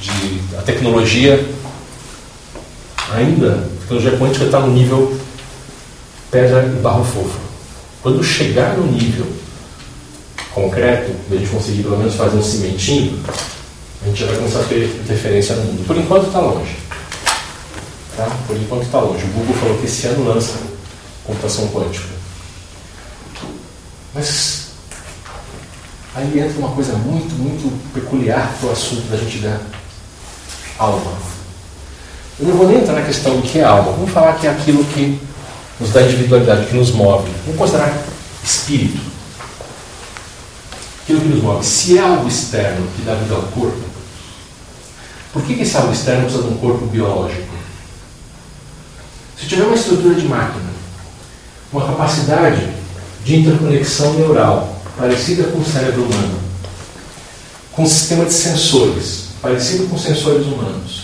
de 0.00 0.56
a 0.58 0.62
tecnologia 0.62 1.57
ainda, 3.12 3.52
a 3.52 3.80
tecnologia 3.80 4.18
quântica 4.18 4.44
está 4.44 4.60
no 4.60 4.72
nível 4.72 5.18
pedra 6.30 6.64
e 6.64 6.80
barro 6.80 7.04
fofo. 7.04 7.38
Quando 8.02 8.22
chegar 8.22 8.76
no 8.76 8.86
nível 8.86 9.26
concreto, 10.52 11.12
a 11.30 11.34
gente 11.34 11.50
conseguir 11.50 11.82
pelo 11.82 11.98
menos 11.98 12.14
fazer 12.14 12.36
um 12.36 12.42
cimentinho, 12.42 13.22
a 14.02 14.06
gente 14.06 14.20
já 14.20 14.26
vai 14.26 14.36
começar 14.36 14.60
a 14.60 14.64
ter 14.64 14.84
interferência 14.84 15.56
no 15.56 15.64
mundo. 15.64 15.86
Por 15.86 15.96
enquanto 15.96 16.26
está 16.26 16.40
longe. 16.40 16.76
Tá? 18.16 18.26
Por 18.46 18.56
enquanto 18.56 18.84
está 18.84 19.00
longe. 19.00 19.24
O 19.24 19.28
Google 19.28 19.54
falou 19.54 19.78
que 19.78 19.86
esse 19.86 20.06
ano 20.06 20.24
lança 20.24 20.54
computação 21.24 21.68
quântica. 21.68 22.08
Mas 24.14 24.68
aí 26.14 26.38
entra 26.38 26.58
uma 26.58 26.70
coisa 26.70 26.94
muito, 26.94 27.34
muito 27.34 27.92
peculiar 27.92 28.56
para 28.58 28.68
o 28.68 28.72
assunto 28.72 29.08
da 29.10 29.16
gente 29.16 29.38
da 29.38 29.60
alma. 30.78 31.37
Eu 32.40 32.46
não 32.46 32.56
vou 32.56 32.68
nem 32.68 32.78
entrar 32.78 32.94
na 32.94 33.02
questão 33.02 33.36
do 33.36 33.42
que 33.42 33.58
é 33.58 33.64
alma. 33.64 33.92
Vamos 33.92 34.10
falar 34.10 34.34
que 34.34 34.46
é 34.46 34.50
aquilo 34.50 34.84
que 34.84 35.20
nos 35.80 35.90
dá 35.90 36.02
individualidade, 36.02 36.66
que 36.66 36.76
nos 36.76 36.92
move. 36.92 37.30
Vamos 37.44 37.58
considerar 37.58 37.92
espírito. 38.44 39.00
Aquilo 41.02 41.20
que 41.20 41.28
nos 41.28 41.42
move. 41.42 41.64
Se 41.64 41.98
é 41.98 42.00
algo 42.00 42.28
externo 42.28 42.86
que 42.94 43.02
dá 43.02 43.14
vida 43.14 43.34
ao 43.34 43.42
corpo, 43.42 43.88
por 45.32 45.42
que, 45.42 45.54
esse 45.54 45.76
algo 45.76 45.92
externo 45.92 46.22
precisa 46.22 46.42
de 46.44 46.48
um 46.48 46.56
corpo 46.58 46.86
biológico? 46.86 47.54
Se 49.38 49.46
tiver 49.46 49.64
uma 49.64 49.74
estrutura 49.74 50.14
de 50.14 50.26
máquina, 50.26 50.70
uma 51.72 51.86
capacidade 51.86 52.68
de 53.24 53.36
interconexão 53.36 54.14
neural, 54.14 54.80
parecida 54.96 55.44
com 55.44 55.58
o 55.58 55.64
cérebro 55.64 56.02
humano, 56.02 56.38
com 57.72 57.82
um 57.82 57.86
sistema 57.86 58.24
de 58.24 58.32
sensores, 58.32 59.26
parecido 59.40 59.86
com 59.86 59.98
sensores 59.98 60.46
humanos, 60.46 60.97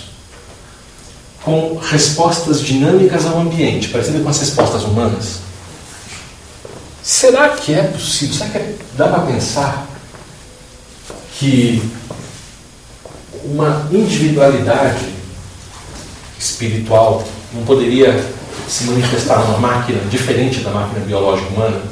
com 1.45 1.77
respostas 1.77 2.63
dinâmicas 2.63 3.27
ao 3.27 3.39
ambiente, 3.39 3.89
parecido 3.89 4.23
com 4.23 4.31
as 4.31 4.41
respostas 4.41 4.83
humanas. 4.83 5.41
Será 7.03 7.51
que 7.51 7.75
é 7.75 7.83
possível? 7.83 8.35
Será 8.35 8.51
que 8.51 8.59
é, 8.59 8.75
dá 8.95 9.09
para 9.09 9.27
pensar 9.27 9.87
que 11.39 11.83
uma 13.45 13.87
individualidade 13.93 15.13
espiritual 16.39 17.23
não 17.53 17.63
poderia 17.65 18.25
se 18.67 18.85
manifestar 18.85 19.41
numa 19.41 19.59
máquina 19.59 20.01
diferente 20.09 20.61
da 20.61 20.71
máquina 20.71 21.05
biológica 21.05 21.51
humana? 21.51 21.83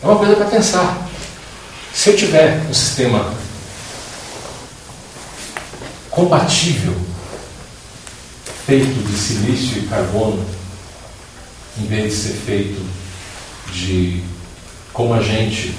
É 0.00 0.06
uma 0.06 0.16
coisa 0.16 0.36
para 0.36 0.46
pensar. 0.46 1.08
Se 1.92 2.10
eu 2.10 2.16
tiver 2.16 2.64
um 2.70 2.74
sistema 2.74 3.34
compatível, 6.16 6.96
feito 8.64 9.06
de 9.06 9.18
silício 9.18 9.82
e 9.82 9.86
carbono, 9.86 10.42
em 11.78 11.84
vez 11.84 12.04
de 12.04 12.18
ser 12.18 12.32
feito 12.32 12.82
de, 13.70 14.24
como 14.94 15.12
a 15.12 15.20
gente, 15.20 15.76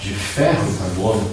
de 0.00 0.12
ferro 0.12 0.68
e 0.68 0.76
carbono, 0.76 1.30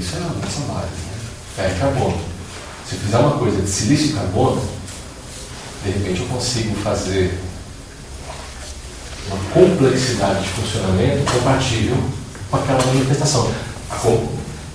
isso 0.00 0.16
é 0.16 0.18
a 0.20 0.22
nossa 0.22 0.60
base, 0.72 0.88
né? 0.88 1.18
ferro 1.54 1.76
e 1.76 1.80
carbono. 1.80 2.20
Se 2.88 2.94
eu 2.94 3.00
fizer 3.00 3.18
uma 3.18 3.38
coisa 3.38 3.60
de 3.60 3.68
silício 3.68 4.06
e 4.06 4.12
carbono, 4.14 4.66
de 5.84 5.90
repente 5.90 6.20
eu 6.22 6.28
consigo 6.28 6.74
fazer 6.76 7.38
uma 9.28 9.38
complexidade 9.52 10.44
de 10.44 10.48
funcionamento 10.48 11.30
compatível 11.30 12.02
com 12.50 12.56
aquela 12.56 12.86
manifestação. 12.86 13.52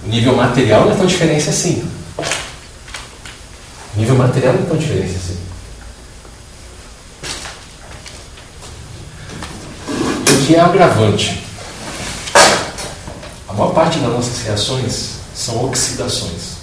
O 0.03 0.07
nível 0.07 0.35
material 0.35 0.85
não 0.85 0.93
é 0.93 0.95
tão 0.95 1.05
diferente 1.05 1.49
assim. 1.49 1.87
O 3.95 3.99
nível 3.99 4.15
material 4.15 4.53
não 4.53 4.63
é 4.63 4.65
tão 4.65 4.77
diferente 4.77 5.15
assim. 5.15 5.37
O 10.27 10.45
que 10.45 10.55
é 10.55 10.59
agravante? 10.59 11.43
A 13.47 13.53
maior 13.53 13.73
parte 13.73 13.99
das 13.99 14.09
nossas 14.09 14.41
reações 14.41 15.15
são 15.35 15.65
oxidações. 15.65 16.57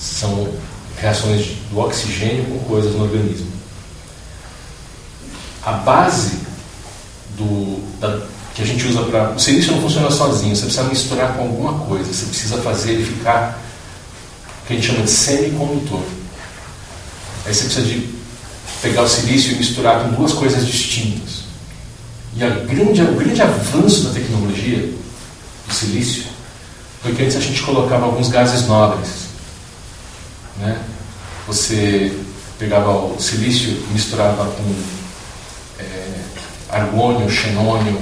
São 0.00 0.48
reações 0.96 1.56
do 1.70 1.78
oxigênio 1.80 2.44
com 2.44 2.58
coisas 2.60 2.94
no 2.94 3.02
organismo. 3.02 3.52
A 5.62 5.72
base 5.72 6.40
do, 7.36 7.80
da, 7.98 8.26
que 8.54 8.62
a 8.62 8.64
gente 8.64 8.86
usa 8.86 9.02
para. 9.02 9.30
O 9.30 9.38
silício 9.38 9.72
não 9.72 9.82
funciona 9.82 10.10
sozinho, 10.10 10.54
você 10.54 10.62
precisa 10.62 10.84
misturar 10.84 11.34
com 11.34 11.42
alguma 11.42 11.86
coisa, 11.86 12.12
você 12.12 12.26
precisa 12.26 12.56
fazer 12.58 12.92
ele 12.92 13.04
ficar 13.04 13.60
o 14.62 14.66
que 14.66 14.72
a 14.72 14.76
gente 14.76 14.86
chama 14.86 15.02
de 15.02 15.10
semicondutor. 15.10 16.02
Aí 17.44 17.52
você 17.52 17.64
precisa 17.64 17.86
de 17.86 18.08
pegar 18.80 19.02
o 19.02 19.08
silício 19.08 19.52
e 19.52 19.56
misturar 19.56 20.02
com 20.02 20.14
duas 20.14 20.32
coisas 20.32 20.66
distintas. 20.66 21.44
E 22.36 22.42
a 22.42 22.50
grande, 22.50 23.02
o 23.02 23.14
grande 23.14 23.42
avanço 23.42 24.04
da 24.04 24.10
tecnologia 24.10 24.88
do 25.66 25.74
silício 25.74 26.24
foi 27.02 27.14
que 27.14 27.22
antes 27.22 27.36
a 27.36 27.40
gente 27.40 27.62
colocava 27.62 28.06
alguns 28.06 28.28
gases 28.28 28.66
nobres. 28.66 29.10
Né? 30.58 30.80
Você 31.46 32.16
pegava 32.58 32.90
o 32.90 33.20
silício 33.20 33.82
misturava 33.90 34.44
com 34.46 34.74
é, 35.78 36.20
argônio, 36.70 37.28
xenônio, 37.28 38.00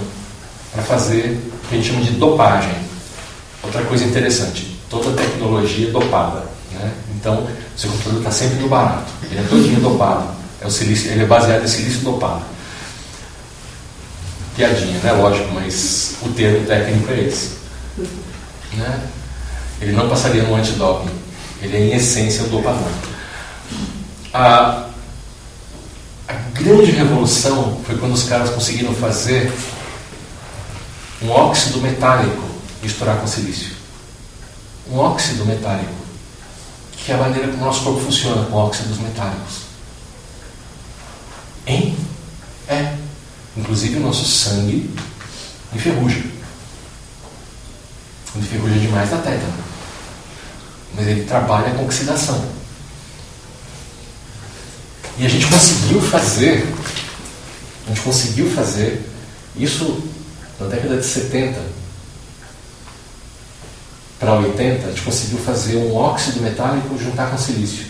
para 0.72 0.82
fazer 0.82 1.38
o 1.64 1.68
que 1.68 1.74
a 1.74 1.78
gente 1.78 1.88
chama 1.88 2.02
de 2.02 2.12
dopagem. 2.12 2.74
Outra 3.62 3.82
coisa 3.84 4.04
interessante, 4.04 4.76
toda 4.88 5.12
tecnologia 5.12 5.88
é 5.88 5.90
dopada. 5.90 6.44
Né? 6.72 6.92
Então, 7.14 7.44
o 7.44 7.78
seu 7.78 7.90
computador 7.90 8.18
está 8.18 8.30
sempre 8.30 8.58
no 8.58 8.68
barato. 8.68 9.12
Ele 9.30 9.40
é 9.40 9.42
todinho 9.44 9.80
dopado. 9.80 10.28
É 10.60 10.66
o 10.66 10.70
silício, 10.70 11.10
ele 11.10 11.22
é 11.22 11.26
baseado 11.26 11.64
em 11.64 11.68
silício 11.68 12.00
dopado. 12.00 12.42
Piadinha, 14.56 14.98
né? 15.00 15.12
Lógico, 15.12 15.52
mas 15.52 16.16
o 16.22 16.28
termo 16.30 16.66
técnico 16.66 17.10
é 17.10 17.20
esse. 17.20 17.50
Né? 18.74 19.00
Ele 19.80 19.92
não 19.92 20.08
passaria 20.08 20.42
no 20.42 20.54
antidoping. 20.54 21.10
Ele 21.60 21.76
é, 21.76 21.80
em 21.80 21.94
essência, 21.94 22.44
o 22.44 22.48
dopador. 22.48 22.88
A, 24.34 24.86
a 26.28 26.32
grande 26.54 26.90
revolução 26.90 27.80
foi 27.84 27.96
quando 27.96 28.12
os 28.12 28.24
caras 28.24 28.50
conseguiram 28.50 28.94
fazer 28.94 29.52
um 31.24 31.30
óxido 31.30 31.80
metálico 31.80 32.42
misturar 32.82 33.18
com 33.18 33.26
silício. 33.26 33.70
Um 34.90 34.98
óxido 34.98 35.46
metálico, 35.46 35.92
que 36.96 37.12
é 37.12 37.14
a 37.14 37.18
maneira 37.18 37.48
como 37.48 37.62
o 37.62 37.66
nosso 37.66 37.84
corpo 37.84 38.00
funciona 38.00 38.44
com 38.46 38.56
óxidos 38.56 38.98
metálicos. 38.98 39.62
Hein? 41.66 41.96
É. 42.68 42.96
Inclusive 43.56 43.96
o 43.96 44.00
nosso 44.00 44.24
sangue 44.24 44.90
enferruja. 45.74 46.22
Enferruja 48.34 48.78
demais 48.78 49.10
dá 49.10 49.18
tétano. 49.18 49.52
Mas 50.94 51.06
ele 51.06 51.24
trabalha 51.24 51.72
com 51.74 51.84
oxidação. 51.84 52.44
E 55.18 55.26
a 55.26 55.28
gente 55.28 55.46
conseguiu 55.46 56.00
fazer, 56.00 56.74
a 57.86 57.88
gente 57.90 58.00
conseguiu 58.00 58.50
fazer 58.50 59.08
isso 59.56 60.02
na 60.62 60.68
década 60.68 60.96
de 60.96 61.06
70 61.06 61.60
para 64.18 64.34
80, 64.34 64.86
a 64.86 64.90
gente 64.90 65.02
conseguiu 65.02 65.38
fazer 65.38 65.76
um 65.76 65.96
óxido 65.96 66.40
metálico 66.40 66.96
juntar 66.96 67.30
com 67.30 67.36
silício. 67.36 67.86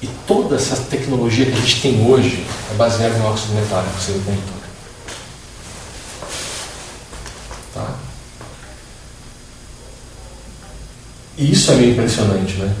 E 0.00 0.08
toda 0.26 0.56
essa 0.56 0.76
tecnologia 0.76 1.46
que 1.46 1.52
a 1.52 1.60
gente 1.60 1.80
tem 1.80 2.04
hoje 2.10 2.44
é 2.72 2.74
baseada 2.74 3.16
em 3.16 3.22
óxido 3.22 3.54
metálico 3.54 4.00
semicondutor. 4.00 4.62
Tá? 7.72 7.94
E 11.38 11.52
isso 11.52 11.70
é 11.70 11.76
meio 11.76 11.92
impressionante, 11.92 12.54
né? 12.56 12.74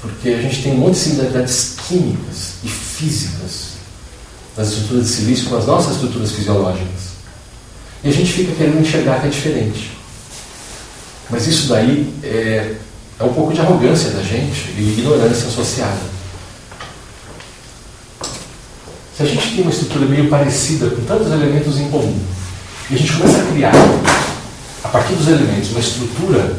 Porque 0.00 0.30
a 0.30 0.42
gente 0.42 0.62
tem 0.62 0.72
um 0.72 0.78
monte 0.78 0.94
de 0.94 1.00
similaridades 1.00 1.76
químicas 1.86 2.54
e 2.64 2.68
físicas 2.68 3.76
das 4.56 4.68
estruturas 4.68 5.06
de 5.06 5.12
silício 5.12 5.48
com 5.48 5.56
as 5.56 5.66
nossas 5.66 5.94
estruturas 5.94 6.32
fisiológicas. 6.32 6.95
E 8.04 8.08
a 8.08 8.12
gente 8.12 8.32
fica 8.32 8.54
querendo 8.54 8.80
enxergar 8.80 9.20
que 9.20 9.26
é 9.26 9.30
diferente. 9.30 9.90
Mas 11.30 11.46
isso 11.46 11.68
daí 11.68 12.12
é, 12.22 12.74
é 13.18 13.24
um 13.24 13.32
pouco 13.32 13.52
de 13.52 13.60
arrogância 13.60 14.10
da 14.10 14.22
gente 14.22 14.70
e 14.76 14.94
ignorância 14.98 15.48
associada. 15.48 16.16
Se 19.16 19.22
a 19.22 19.26
gente 19.26 19.50
tem 19.50 19.62
uma 19.62 19.70
estrutura 19.70 20.06
meio 20.06 20.28
parecida, 20.28 20.90
com 20.90 21.02
tantos 21.04 21.32
elementos 21.32 21.78
em 21.78 21.88
comum, 21.88 22.20
e 22.90 22.94
a 22.94 22.98
gente 22.98 23.12
começa 23.14 23.38
a 23.38 23.46
criar, 23.46 23.72
a 24.84 24.88
partir 24.88 25.14
dos 25.14 25.26
elementos, 25.26 25.70
uma 25.70 25.80
estrutura 25.80 26.54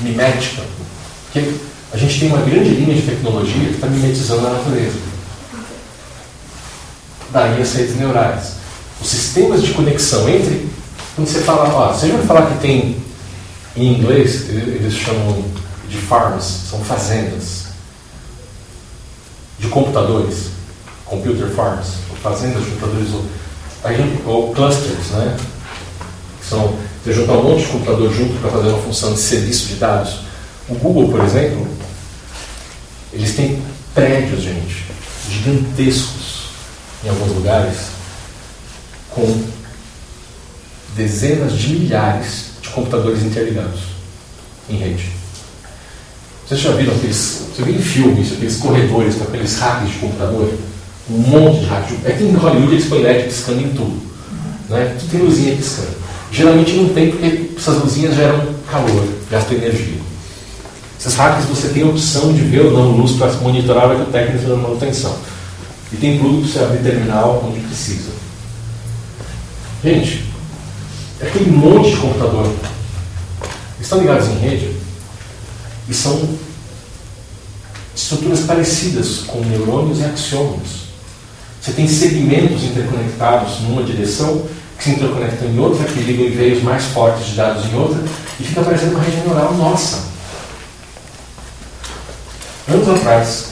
mimética, 0.00 0.62
porque 1.24 1.54
a 1.92 1.96
gente 1.96 2.18
tem 2.18 2.28
uma 2.28 2.42
grande 2.42 2.70
linha 2.70 2.94
de 2.94 3.02
tecnologia 3.02 3.68
que 3.68 3.74
está 3.74 3.86
mimetizando 3.86 4.46
a 4.48 4.50
natureza. 4.50 4.98
Daí 7.30 7.62
as 7.62 7.72
redes 7.72 7.96
neurais 7.96 8.63
os 9.04 9.10
sistemas 9.10 9.62
de 9.62 9.72
conexão 9.74 10.26
entre. 10.28 10.66
Quando 11.14 11.28
você 11.28 11.40
fala, 11.40 11.68
ó, 11.74 11.92
você 11.92 12.08
já 12.08 12.14
ouviu 12.14 12.26
falar 12.26 12.46
que 12.46 12.58
tem, 12.58 12.96
em 13.76 13.98
inglês, 13.98 14.48
eles 14.48 14.94
chamam 14.94 15.44
de 15.88 15.98
farms, 15.98 16.44
são 16.70 16.80
fazendas 16.80 17.66
de 19.58 19.68
computadores, 19.68 20.48
computer 21.04 21.48
farms, 21.50 21.88
fazendas 22.22 22.64
de 22.64 22.70
computadores, 22.70 23.10
ou, 24.24 24.52
clusters, 24.54 25.10
né? 25.10 25.36
São, 26.42 26.74
você 27.04 27.12
juntar 27.12 27.34
um 27.34 27.42
monte 27.42 27.64
de 27.64 27.68
computador 27.68 28.12
junto 28.12 28.40
para 28.40 28.50
fazer 28.50 28.68
uma 28.68 28.82
função 28.82 29.12
de 29.12 29.20
serviço 29.20 29.68
de 29.68 29.74
dados. 29.74 30.20
O 30.68 30.74
Google, 30.74 31.10
por 31.10 31.22
exemplo, 31.22 31.68
eles 33.12 33.36
têm 33.36 33.62
prédios, 33.94 34.42
gente, 34.42 34.86
gigantescos 35.30 36.48
em 37.04 37.08
alguns 37.10 37.34
lugares, 37.34 37.93
com 39.14 39.42
dezenas 40.96 41.52
de 41.52 41.68
milhares 41.68 42.46
de 42.60 42.68
computadores 42.68 43.22
interligados 43.22 43.80
em 44.68 44.76
rede. 44.76 45.10
Vocês 46.46 46.60
já 46.60 46.72
viram 46.72 46.94
aqueles. 46.94 47.42
Você 47.54 47.62
viu 47.62 47.74
em 47.74 47.78
filmes, 47.78 48.32
aqueles 48.32 48.56
corredores 48.56 49.14
com 49.14 49.24
aqueles 49.24 49.58
hacks 49.58 49.92
de 49.92 49.98
computador? 49.98 50.52
Um 51.10 51.18
monte 51.18 51.60
de 51.60 51.66
hacks. 51.66 51.96
É 52.04 52.12
que 52.12 52.24
em 52.24 52.32
Hollywood 52.32 52.74
eles 52.74 52.86
põem 52.86 53.02
LED 53.02 53.24
piscando 53.24 53.60
em 53.60 53.68
tudo. 53.70 54.02
Né? 54.68 54.96
Tudo 54.98 55.10
tem 55.10 55.20
luzinha 55.22 55.56
piscando. 55.56 55.94
Geralmente 56.30 56.72
não 56.72 56.88
tem 56.90 57.10
porque 57.10 57.50
essas 57.56 57.78
luzinhas 57.78 58.14
geram 58.14 58.44
calor, 58.70 59.08
gastam 59.30 59.56
energia. 59.56 59.98
Esses 60.98 61.14
hacks 61.16 61.46
você 61.46 61.68
tem 61.68 61.82
a 61.82 61.86
opção 61.86 62.32
de 62.32 62.40
ver 62.42 62.66
ou 62.66 62.72
não 62.72 62.96
luz 62.96 63.12
para 63.12 63.32
monitorar 63.34 63.90
a 63.90 64.04
técnico 64.06 64.46
dando 64.46 64.62
manutenção. 64.62 65.16
e 65.92 65.96
tem 65.96 66.18
plug 66.18 66.40
para 66.40 66.48
você 66.48 66.58
abrir 66.58 66.82
terminal 66.82 67.44
onde 67.46 67.60
precisa. 67.60 68.10
Gente, 69.84 70.24
aquele 71.20 71.50
monte 71.50 71.90
de 71.90 71.96
computador 71.98 72.50
estão 73.78 73.98
ligados 73.98 74.28
em 74.28 74.38
rede 74.38 74.74
e 75.86 75.92
são 75.92 76.26
estruturas 77.94 78.40
parecidas 78.40 79.18
com 79.26 79.40
neurônios 79.40 80.00
e 80.00 80.04
axônios. 80.04 80.84
Você 81.60 81.72
tem 81.72 81.86
segmentos 81.86 82.64
interconectados 82.64 83.60
numa 83.60 83.82
direção 83.82 84.46
que 84.78 84.84
se 84.84 84.90
interconectam 84.92 85.48
em 85.48 85.58
outra, 85.58 85.84
que 85.84 86.00
ligam 86.00 86.34
veios 86.34 86.62
mais 86.62 86.84
fortes 86.84 87.26
de 87.26 87.34
dados 87.34 87.66
em 87.66 87.76
outra, 87.76 88.02
e 88.40 88.42
fica 88.42 88.62
parecendo 88.62 88.92
uma 88.92 89.04
rede 89.04 89.18
neural 89.18 89.52
nossa. 89.52 90.02
Anos 92.66 92.88
atrás, 92.88 93.48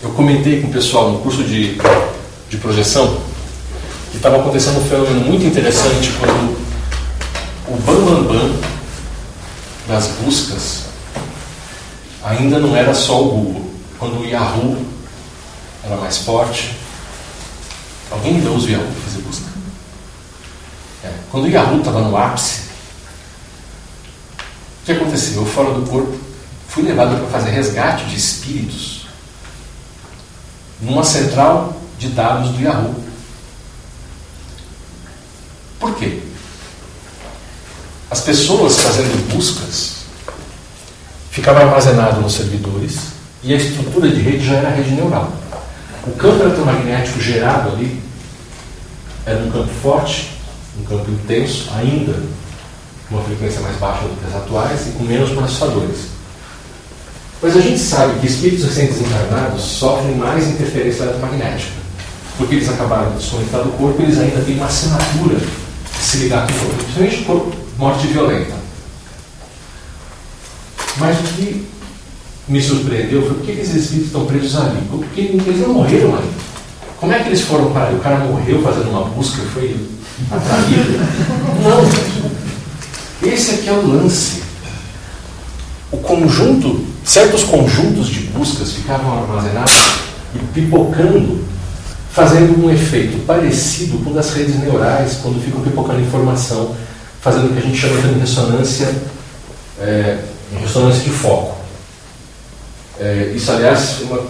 eu 0.00 0.10
comentei 0.10 0.62
com 0.62 0.68
o 0.68 0.72
pessoal 0.72 1.10
no 1.10 1.18
curso 1.18 1.42
de, 1.42 1.76
de 2.48 2.56
projeção 2.58 3.25
que 4.10 4.16
estava 4.16 4.38
acontecendo 4.38 4.78
um 4.78 4.88
fenômeno 4.88 5.20
muito 5.20 5.44
interessante 5.44 6.10
quando 6.18 6.56
o 7.68 7.76
bambambam 7.76 8.24
bam, 8.24 8.48
bam 8.48 8.76
das 9.88 10.08
buscas 10.20 10.86
ainda 12.26 12.58
não 12.58 12.76
era 12.76 12.92
só 12.92 13.22
o 13.22 13.30
Google. 13.30 13.70
Quando 13.98 14.20
o 14.20 14.26
Yahoo 14.26 14.84
era 15.84 15.96
mais 15.96 16.18
forte, 16.18 16.76
alguém 18.10 18.36
ainda 18.36 18.50
usa 18.50 18.66
o 18.66 18.70
Yahoo 18.70 18.86
para 18.86 19.02
fazer 19.02 19.22
busca? 19.22 19.46
É. 21.04 21.12
Quando 21.30 21.44
o 21.44 21.48
Yahoo 21.48 21.78
estava 21.78 22.00
no 22.00 22.16
ápice, 22.16 22.62
o 24.82 24.86
que 24.86 24.92
aconteceu? 24.92 25.42
Eu, 25.42 25.46
fora 25.46 25.72
do 25.72 25.88
corpo, 25.88 26.16
fui 26.68 26.82
levado 26.82 27.16
para 27.16 27.38
fazer 27.38 27.50
resgate 27.50 28.04
de 28.06 28.16
espíritos 28.16 29.06
numa 30.80 31.04
central 31.04 31.74
de 31.98 32.08
dados 32.08 32.50
do 32.50 32.62
Yahoo. 32.62 33.05
Por 35.78 35.94
quê? 35.94 36.20
As 38.10 38.20
pessoas 38.20 38.78
fazendo 38.78 39.32
buscas 39.32 39.96
ficava 41.30 41.60
armazenado 41.60 42.20
nos 42.20 42.34
servidores 42.34 42.98
e 43.42 43.52
a 43.52 43.56
estrutura 43.56 44.08
de 44.08 44.20
rede 44.20 44.46
já 44.46 44.54
era 44.54 44.70
rede 44.70 44.92
neural. 44.92 45.32
O 46.06 46.12
campo 46.12 46.42
eletromagnético 46.42 47.20
gerado 47.20 47.70
ali 47.70 48.00
era 49.26 49.40
um 49.40 49.50
campo 49.50 49.72
forte, 49.82 50.30
um 50.80 50.84
campo 50.84 51.10
intenso, 51.10 51.68
ainda 51.76 52.22
uma 53.10 53.22
frequência 53.22 53.60
mais 53.60 53.76
baixa 53.76 54.02
do 54.02 54.16
que 54.18 54.26
as 54.26 54.34
atuais 54.34 54.86
e 54.86 54.90
com 54.92 55.04
menos 55.04 55.30
processadores. 55.30 56.16
Mas 57.42 57.56
a 57.56 57.60
gente 57.60 57.78
sabe 57.78 58.18
que 58.20 58.26
espíritos 58.26 58.64
recentes 58.64 59.00
encarnados 59.00 59.62
sofrem 59.62 60.14
mais 60.14 60.46
interferência 60.48 61.02
eletromagnética, 61.02 61.72
porque 62.38 62.54
eles 62.54 62.68
acabaram 62.68 63.10
de 63.10 63.18
desconectar 63.18 63.62
do 63.62 63.72
corpo 63.72 64.00
e 64.00 64.04
eles 64.04 64.18
ainda 64.18 64.40
têm 64.40 64.56
uma 64.56 64.66
assinatura 64.66 65.38
se 66.16 66.22
ligar 66.24 66.46
com 66.46 66.52
o 66.52 66.58
corpo, 66.58 66.84
principalmente 66.94 67.58
morte 67.78 68.06
violenta. 68.06 68.54
Mas 70.96 71.18
o 71.18 71.22
que 71.34 71.66
me 72.48 72.62
surpreendeu 72.62 73.22
foi 73.26 73.34
por 73.34 73.44
que 73.44 73.52
esses 73.52 73.74
espíritos 73.74 74.06
estão 74.06 74.24
presos 74.24 74.56
ali? 74.56 74.80
Porque 74.90 75.20
eles 75.20 75.60
não 75.60 75.74
morreram 75.74 76.16
ali. 76.16 76.30
Como 76.98 77.12
é 77.12 77.18
que 77.18 77.28
eles 77.28 77.42
foram 77.42 77.70
para 77.70 77.88
ali? 77.88 77.96
O 77.96 78.00
cara 78.00 78.24
morreu 78.24 78.62
fazendo 78.62 78.88
uma 78.88 79.04
busca 79.04 79.42
e 79.42 79.46
foi 79.46 79.76
atraído? 80.30 80.98
Não. 81.62 83.30
Esse 83.30 83.56
aqui 83.56 83.68
é 83.68 83.72
o 83.72 83.86
lance. 83.86 84.42
O 85.92 85.98
conjunto, 85.98 86.86
certos 87.04 87.44
conjuntos 87.44 88.08
de 88.08 88.20
buscas 88.20 88.72
ficavam 88.72 89.18
armazenados 89.18 89.72
e 90.34 90.38
pipocando, 90.54 91.44
fazendo 92.16 92.64
um 92.64 92.70
efeito 92.72 93.26
parecido 93.26 93.98
com 93.98 94.10
das 94.10 94.32
redes 94.32 94.58
neurais, 94.58 95.18
quando 95.22 95.38
ficam 95.44 95.60
pipocando 95.60 96.00
informação, 96.00 96.74
fazendo 97.20 97.50
o 97.50 97.52
que 97.52 97.58
a 97.58 97.60
gente 97.60 97.76
chama 97.76 98.00
de 98.00 98.18
ressonância. 98.18 98.94
É, 99.78 100.24
ressonância 100.58 101.02
de 101.02 101.10
foco. 101.10 101.58
É, 102.98 103.32
isso, 103.36 103.52
aliás, 103.52 104.00
uma, 104.00 104.22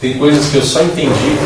tem 0.00 0.18
coisas 0.18 0.50
que 0.50 0.56
eu 0.56 0.64
só 0.64 0.82
entendi 0.82 1.38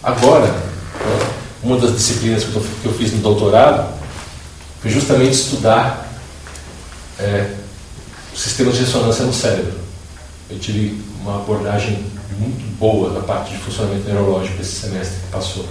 agora. 0.00 0.46
Né? 0.46 1.28
Uma 1.64 1.76
das 1.78 1.96
disciplinas 1.96 2.44
que 2.44 2.54
eu, 2.54 2.64
que 2.82 2.86
eu, 2.86 2.94
fiz 2.94 3.12
no 3.12 3.18
doutorado 3.18 3.92
foi 4.80 4.92
justamente 4.92 5.32
estudar 5.32 6.08
é, 7.18 7.50
sistemas 8.32 8.74
de 8.74 8.82
ressonância 8.82 9.24
no 9.24 9.34
cérebro. 9.34 9.74
Eu 10.48 10.60
tive 10.60 11.02
uma 11.20 11.38
abordagem 11.38 12.06
muito 12.34 12.78
boa 12.78 13.10
da 13.10 13.20
parte 13.20 13.52
de 13.52 13.58
funcionamento 13.58 14.08
neurológico 14.08 14.60
esse 14.60 14.80
semestre 14.80 15.18
que 15.20 15.32
passou. 15.32 15.64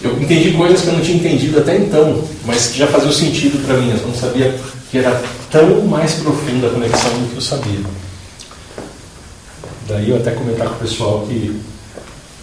Eu 0.00 0.20
entendi 0.20 0.52
coisas 0.52 0.80
que 0.80 0.86
eu 0.86 0.92
não 0.92 1.00
tinha 1.00 1.16
entendido 1.16 1.58
até 1.58 1.76
então, 1.76 2.22
mas 2.44 2.68
que 2.68 2.78
já 2.78 2.86
faziam 2.86 3.12
sentido 3.12 3.64
para 3.66 3.76
mim. 3.76 3.90
Eu 3.90 4.06
não 4.06 4.14
sabia 4.14 4.56
que 4.90 4.98
era 4.98 5.20
tão 5.50 5.82
mais 5.86 6.14
profunda 6.14 6.68
a 6.68 6.70
conexão 6.70 7.10
do 7.10 7.30
que 7.30 7.36
eu 7.36 7.40
sabia. 7.40 7.80
Daí 9.88 10.10
eu 10.10 10.16
até 10.16 10.30
comentar 10.32 10.68
com 10.68 10.74
o 10.74 10.78
pessoal 10.78 11.26
que 11.26 11.60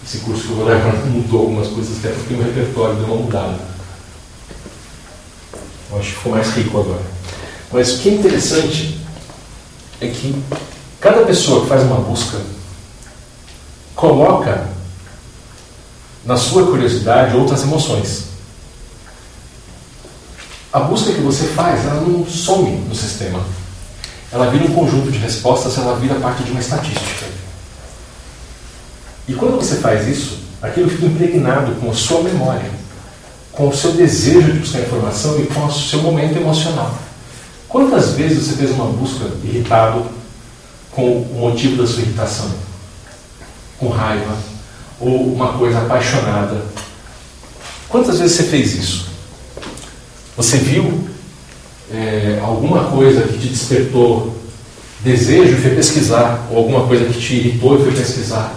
esse 0.04 0.18
curso 0.18 0.42
que 0.42 0.50
eu 0.50 0.56
vou 0.56 0.66
levar 0.66 0.94
mudou 1.06 1.40
algumas 1.40 1.68
coisas, 1.68 1.98
até 1.98 2.14
porque 2.14 2.34
o 2.34 2.42
repertório 2.42 2.96
deu 2.96 3.06
uma 3.06 3.16
mudada. 3.16 3.58
Eu 5.90 5.98
acho 5.98 6.10
que 6.10 6.16
ficou 6.16 6.32
mais 6.32 6.48
rico 6.50 6.78
agora. 6.78 7.02
Mas 7.72 7.94
o 7.94 7.98
que 7.98 8.08
é 8.10 8.12
interessante 8.12 9.00
é 10.00 10.08
que 10.08 10.34
cada 11.00 11.24
pessoa 11.24 11.62
que 11.62 11.68
faz 11.68 11.82
uma 11.82 12.00
busca 12.00 12.38
coloca 13.96 14.68
na 16.24 16.36
sua 16.36 16.66
curiosidade 16.66 17.36
outras 17.36 17.62
emoções 17.62 18.36
a 20.76 20.80
busca 20.80 21.10
que 21.10 21.22
você 21.22 21.46
faz, 21.46 21.86
ela 21.86 22.02
não 22.02 22.26
some 22.26 22.70
no 22.70 22.94
sistema. 22.94 23.40
Ela 24.30 24.50
vira 24.50 24.66
um 24.66 24.74
conjunto 24.74 25.10
de 25.10 25.16
respostas, 25.16 25.78
ela 25.78 25.96
vira 25.96 26.16
parte 26.16 26.42
de 26.42 26.50
uma 26.50 26.60
estatística. 26.60 27.24
E 29.26 29.32
quando 29.32 29.56
você 29.56 29.76
faz 29.76 30.06
isso, 30.06 30.38
aquilo 30.60 30.90
fica 30.90 31.06
impregnado 31.06 31.72
com 31.76 31.90
a 31.90 31.94
sua 31.94 32.22
memória, 32.22 32.70
com 33.52 33.68
o 33.68 33.74
seu 33.74 33.92
desejo 33.92 34.52
de 34.52 34.58
buscar 34.58 34.80
informação 34.80 35.40
e 35.40 35.46
com 35.46 35.64
o 35.64 35.72
seu 35.72 36.02
momento 36.02 36.36
emocional. 36.36 36.94
Quantas 37.66 38.10
vezes 38.10 38.44
você 38.44 38.56
fez 38.56 38.70
uma 38.72 38.84
busca 38.84 39.24
irritado 39.44 40.04
com 40.92 41.22
o 41.22 41.38
motivo 41.40 41.80
da 41.80 41.86
sua 41.86 42.02
irritação? 42.02 42.50
Com 43.78 43.88
raiva? 43.88 44.36
Ou 45.00 45.32
uma 45.32 45.52
coisa 45.54 45.78
apaixonada? 45.78 46.64
Quantas 47.88 48.18
vezes 48.18 48.36
você 48.36 48.42
fez 48.44 48.74
isso? 48.74 49.06
Você 50.36 50.58
viu 50.58 51.08
é, 51.92 52.40
alguma 52.42 52.84
coisa 52.84 53.22
que 53.22 53.38
te 53.38 53.48
despertou 53.48 54.36
desejo 55.00 55.52
e 55.52 55.60
foi 55.60 55.70
pesquisar, 55.74 56.46
ou 56.50 56.58
alguma 56.58 56.86
coisa 56.86 57.04
que 57.04 57.20
te 57.20 57.34
irritou 57.34 57.78
e 57.78 57.84
foi 57.84 57.92
pesquisar. 57.92 58.54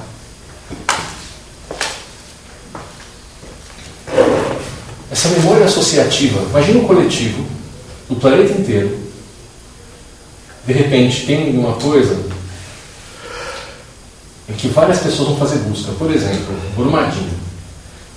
Essa 5.12 5.30
memória 5.30 5.66
associativa, 5.66 6.42
imagina 6.50 6.80
um 6.80 6.86
coletivo 6.86 7.46
do 8.08 8.16
planeta 8.16 8.54
inteiro. 8.54 8.98
De 10.66 10.74
repente 10.74 11.26
tem 11.26 11.58
uma 11.58 11.74
coisa 11.74 12.16
em 14.50 14.54
que 14.54 14.68
várias 14.68 15.00
pessoas 15.00 15.30
vão 15.30 15.38
fazer 15.38 15.60
busca. 15.60 15.92
Por 15.94 16.12
exemplo, 16.12 16.56
Brumadinho. 16.76 17.38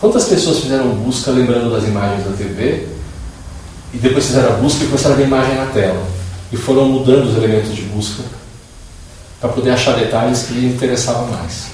Quantas 0.01 0.25
pessoas 0.25 0.61
fizeram 0.61 0.89
busca 0.89 1.31
lembrando 1.31 1.71
das 1.71 1.85
imagens 1.85 2.25
da 2.25 2.33
TV 2.33 2.89
e 3.95 3.99
depois 3.99 4.27
fizeram 4.27 4.49
a 4.49 4.57
busca 4.57 4.83
e 4.83 4.87
começaram 4.87 5.15
a 5.15 5.19
ver 5.19 5.25
a 5.25 5.27
imagem 5.27 5.55
na 5.57 5.67
tela. 5.67 6.03
E 6.51 6.57
foram 6.57 6.87
mudando 6.87 7.29
os 7.29 7.37
elementos 7.37 7.75
de 7.75 7.83
busca 7.83 8.23
para 9.41 9.51
poder 9.51 9.71
achar 9.71 9.97
detalhes 9.97 10.45
que 10.45 10.55
lhe 10.55 10.67
interessavam 10.67 11.27
mais. 11.29 11.67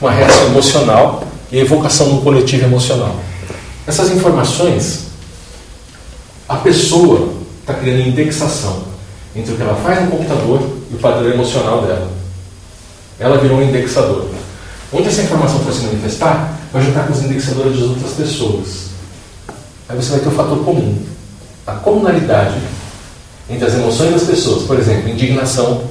Uma 0.00 0.10
reação 0.10 0.46
emocional 0.46 1.24
e 1.50 1.58
a 1.58 1.62
evocação 1.62 2.14
do 2.14 2.22
coletivo 2.22 2.64
emocional. 2.64 3.16
Essas 3.86 4.10
informações, 4.10 5.04
a 6.48 6.56
pessoa 6.56 7.34
está 7.60 7.74
criando 7.74 8.08
indexação 8.08 8.84
entre 9.36 9.52
o 9.52 9.56
que 9.56 9.62
ela 9.62 9.74
faz 9.76 10.02
no 10.02 10.10
computador 10.10 10.60
e 10.90 10.94
o 10.94 10.98
padrão 10.98 11.30
emocional 11.30 11.82
dela. 11.82 12.13
Ela 13.18 13.38
virou 13.38 13.58
um 13.58 13.62
indexador. 13.62 14.28
Onde 14.92 15.08
essa 15.08 15.22
informação 15.22 15.60
for 15.60 15.72
se 15.72 15.82
manifestar, 15.82 16.58
vai 16.72 16.82
juntar 16.82 17.06
com 17.06 17.12
os 17.12 17.22
indexadores 17.22 17.78
das 17.78 17.88
outras 17.88 18.12
pessoas. 18.12 18.66
Aí 19.88 19.96
você 19.96 20.10
vai 20.10 20.20
ter 20.20 20.28
o 20.28 20.32
um 20.32 20.34
fator 20.34 20.64
comum 20.64 21.14
a 21.66 21.72
comunalidade 21.72 22.60
entre 23.48 23.66
as 23.66 23.74
emoções 23.74 24.12
das 24.12 24.24
pessoas, 24.24 24.64
por 24.64 24.78
exemplo, 24.78 25.08
indignação 25.08 25.84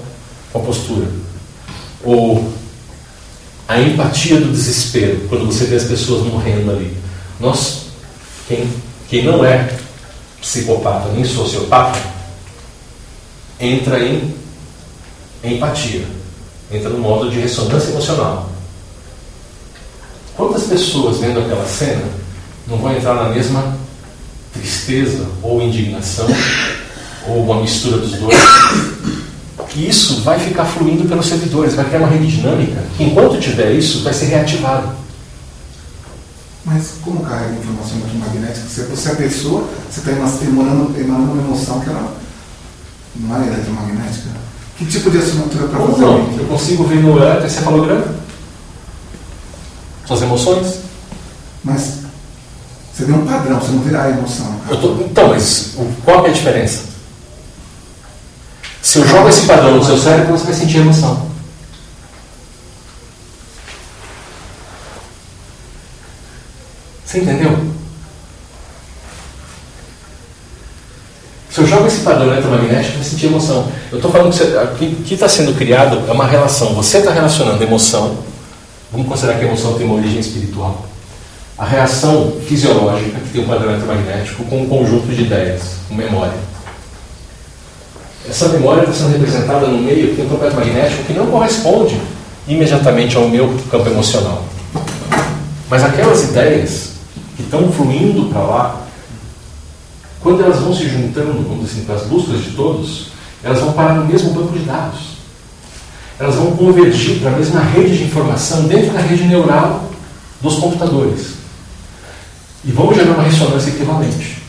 com 0.52 0.60
a 0.60 0.62
postura, 0.62 1.08
ou 2.04 2.52
a 3.68 3.80
empatia 3.80 4.40
do 4.40 4.52
desespero, 4.52 5.28
quando 5.30 5.46
você 5.46 5.66
vê 5.66 5.76
as 5.76 5.86
pessoas 5.86 6.26
morrendo 6.26 6.72
ali. 6.72 6.96
Nós, 7.40 7.86
quem, 8.48 8.70
quem 9.10 9.24
não 9.24 9.44
é 9.44 9.76
psicopata 10.42 11.10
nem 11.10 11.24
sociopata, 11.24 12.00
entra 13.60 14.00
em 14.00 14.34
empatia, 15.44 16.06
entra 16.74 16.90
no 16.90 17.00
modo 17.00 17.30
de 17.30 17.40
ressonância 17.40 17.90
emocional. 17.92 18.50
Quantas 20.36 20.64
pessoas 20.64 21.20
vendo 21.20 21.40
aquela 21.40 21.66
cena 21.66 22.04
não 22.68 22.78
vão 22.78 22.92
entrar 22.92 23.14
na 23.14 23.30
mesma 23.30 23.78
tristeza 24.52 25.28
ou 25.42 25.62
indignação 25.62 26.28
ou 27.28 27.44
uma 27.44 27.62
mistura 27.62 27.98
dos 27.98 28.14
dois? 28.14 28.36
E 29.76 29.90
isso 29.90 30.22
vai 30.22 30.40
ficar 30.40 30.66
fluindo 30.66 31.08
pelos 31.08 31.26
servidores, 31.26 31.74
vai 31.74 31.86
criar 31.86 32.00
uma 32.00 32.08
rede 32.08 32.28
dinâmica 32.28 32.84
que, 32.96 33.04
enquanto 33.04 33.40
tiver 33.40 33.72
isso, 33.72 34.04
vai 34.04 34.14
ser 34.14 34.26
reativado. 34.26 34.90
Mas 36.64 36.94
como 37.02 37.26
carrega 37.26 37.56
informação 37.56 37.98
eletromagnética? 37.98 38.68
Se 38.70 38.84
você 38.84 39.12
é 39.12 39.16
pessoa, 39.16 39.68
você 39.90 40.00
está 40.00 40.12
emanando, 40.12 40.94
emanando 41.00 41.34
uma 41.34 41.42
emoção 41.42 41.80
que 41.82 41.90
ela 41.90 42.16
não 43.16 43.36
é 43.36 43.48
eletromagnética. 43.48 44.30
Que 44.78 44.86
tipo 44.86 45.12
de 45.12 45.20
assinatura 45.20 45.68
para 45.68 45.80
você? 45.80 46.02
Não, 46.02 46.38
eu 46.38 46.46
consigo 46.48 46.84
ver 46.86 46.96
no 46.96 47.46
encefalograma 47.46 48.24
suas 50.06 50.22
emoções. 50.22 50.80
Mas 51.64 52.00
você 52.94 53.06
vê 53.06 53.14
um 53.14 53.26
padrão, 53.26 53.60
você 53.60 53.72
não 53.72 53.82
vê 53.82 53.96
a 53.96 54.10
emoção. 54.10 54.60
Tô, 54.68 55.04
então, 55.06 55.30
mas 55.30 55.76
qual 56.04 56.26
é 56.26 56.30
a 56.30 56.34
diferença? 56.34 56.84
Se 58.82 59.00
eu 59.00 59.08
jogo 59.08 59.30
esse 59.30 59.46
padrão 59.46 59.78
no 59.78 59.84
seu 59.84 59.98
cérebro, 59.98 60.38
você 60.38 60.46
vai 60.46 60.54
sentir 60.54 60.78
emoção. 60.78 61.32
Você 67.06 67.20
entendeu? 67.20 67.73
Se 71.54 71.62
eu 71.62 71.68
jogo 71.68 71.86
esse 71.86 72.00
padrão 72.00 72.32
eletromagnético, 72.32 72.96
vai 72.96 73.04
sentir 73.04 73.28
emoção. 73.28 73.68
Eu 73.92 73.98
estou 73.98 74.12
falando 74.12 74.36
que 74.76 74.86
o 74.86 74.96
que 75.04 75.14
está 75.14 75.30
sendo 75.30 75.56
criado 75.56 76.02
é 76.08 76.12
uma 76.12 76.26
relação. 76.26 76.74
Você 76.74 76.98
está 76.98 77.12
relacionando 77.12 77.64
emoção, 77.64 78.18
vamos 78.92 79.08
considerar 79.08 79.38
que 79.38 79.46
a 79.46 79.48
emoção 79.50 79.76
tem 79.76 79.86
uma 79.86 79.98
origem 79.98 80.20
espiritual. 80.20 80.84
A 81.56 81.64
reação 81.64 82.34
fisiológica, 82.48 83.20
que 83.20 83.30
tem 83.30 83.44
um 83.44 83.48
padrão 83.48 83.70
eletromagnético, 83.70 84.44
com 84.46 84.64
um 84.64 84.68
conjunto 84.68 85.06
de 85.06 85.22
ideias, 85.22 85.76
com 85.88 85.94
memória. 85.94 86.34
Essa 88.28 88.48
memória 88.48 88.82
está 88.82 88.94
sendo 88.94 89.12
representada 89.12 89.68
no 89.68 89.78
meio 89.78 90.10
que 90.10 90.16
tem 90.16 90.26
um 90.26 90.30
campo 90.30 90.46
eletromagnético 90.46 91.04
que 91.04 91.14
não 91.14 91.28
corresponde 91.28 92.02
imediatamente 92.48 93.16
ao 93.16 93.30
meu 93.30 93.56
campo 93.70 93.88
emocional. 93.92 94.44
Mas 95.70 95.84
aquelas 95.84 96.24
ideias 96.24 96.94
que 97.38 97.44
estão 97.44 97.72
fluindo 97.72 98.26
para 98.30 98.42
lá, 98.42 98.83
quando 100.24 100.42
elas 100.42 100.60
vão 100.60 100.74
se 100.74 100.88
juntando, 100.88 101.34
vamos 101.34 101.66
dizer 101.66 101.74
assim, 101.74 101.86
para 101.86 101.96
as 101.96 102.04
buscas 102.04 102.42
de 102.42 102.52
todos, 102.52 103.08
elas 103.44 103.60
vão 103.60 103.74
parar 103.74 103.96
no 103.96 104.06
mesmo 104.06 104.32
banco 104.32 104.58
de 104.58 104.64
dados. 104.64 105.18
Elas 106.18 106.36
vão 106.36 106.56
convergir 106.56 107.20
para 107.20 107.32
a 107.32 107.38
mesma 107.38 107.60
rede 107.60 107.98
de 107.98 108.04
informação 108.06 108.64
dentro 108.64 108.94
da 108.94 109.02
rede 109.02 109.26
neural 109.26 109.90
dos 110.42 110.56
computadores. 110.56 111.34
E 112.64 112.72
vão 112.72 112.94
gerar 112.94 113.12
uma 113.12 113.24
ressonância 113.24 113.70
equivalente, 113.70 114.42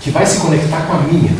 que 0.00 0.10
vai 0.10 0.26
se 0.26 0.38
conectar 0.38 0.80
com 0.82 0.94
a 0.94 1.00
minha. 1.02 1.32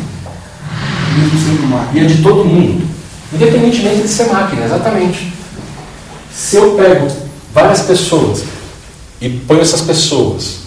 E 1.93 1.99
a 1.99 2.05
de 2.05 2.21
todo 2.23 2.45
mundo. 2.45 2.87
Independentemente 3.33 4.03
de 4.03 4.07
ser 4.07 4.31
máquina, 4.31 4.63
exatamente. 4.63 5.33
Se 6.33 6.55
eu 6.55 6.75
pego 6.75 7.07
várias 7.53 7.81
pessoas 7.81 8.43
e 9.19 9.29
ponho 9.29 9.61
essas 9.61 9.81
pessoas 9.81 10.64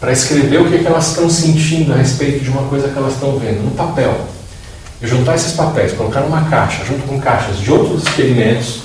para 0.00 0.12
escrever 0.12 0.62
o 0.62 0.68
que, 0.68 0.76
é 0.76 0.78
que 0.78 0.86
elas 0.86 1.08
estão 1.08 1.28
sentindo 1.28 1.92
a 1.92 1.96
respeito 1.96 2.42
de 2.42 2.48
uma 2.48 2.62
coisa 2.62 2.88
que 2.88 2.96
elas 2.96 3.12
estão 3.12 3.38
vendo 3.38 3.62
no 3.62 3.72
papel. 3.72 4.26
E 5.02 5.06
juntar 5.06 5.34
esses 5.34 5.52
papéis, 5.52 5.92
colocar 5.92 6.20
numa 6.20 6.48
caixa, 6.48 6.84
junto 6.86 7.06
com 7.06 7.20
caixas 7.20 7.58
de 7.58 7.70
outros 7.70 8.02
experimentos, 8.02 8.80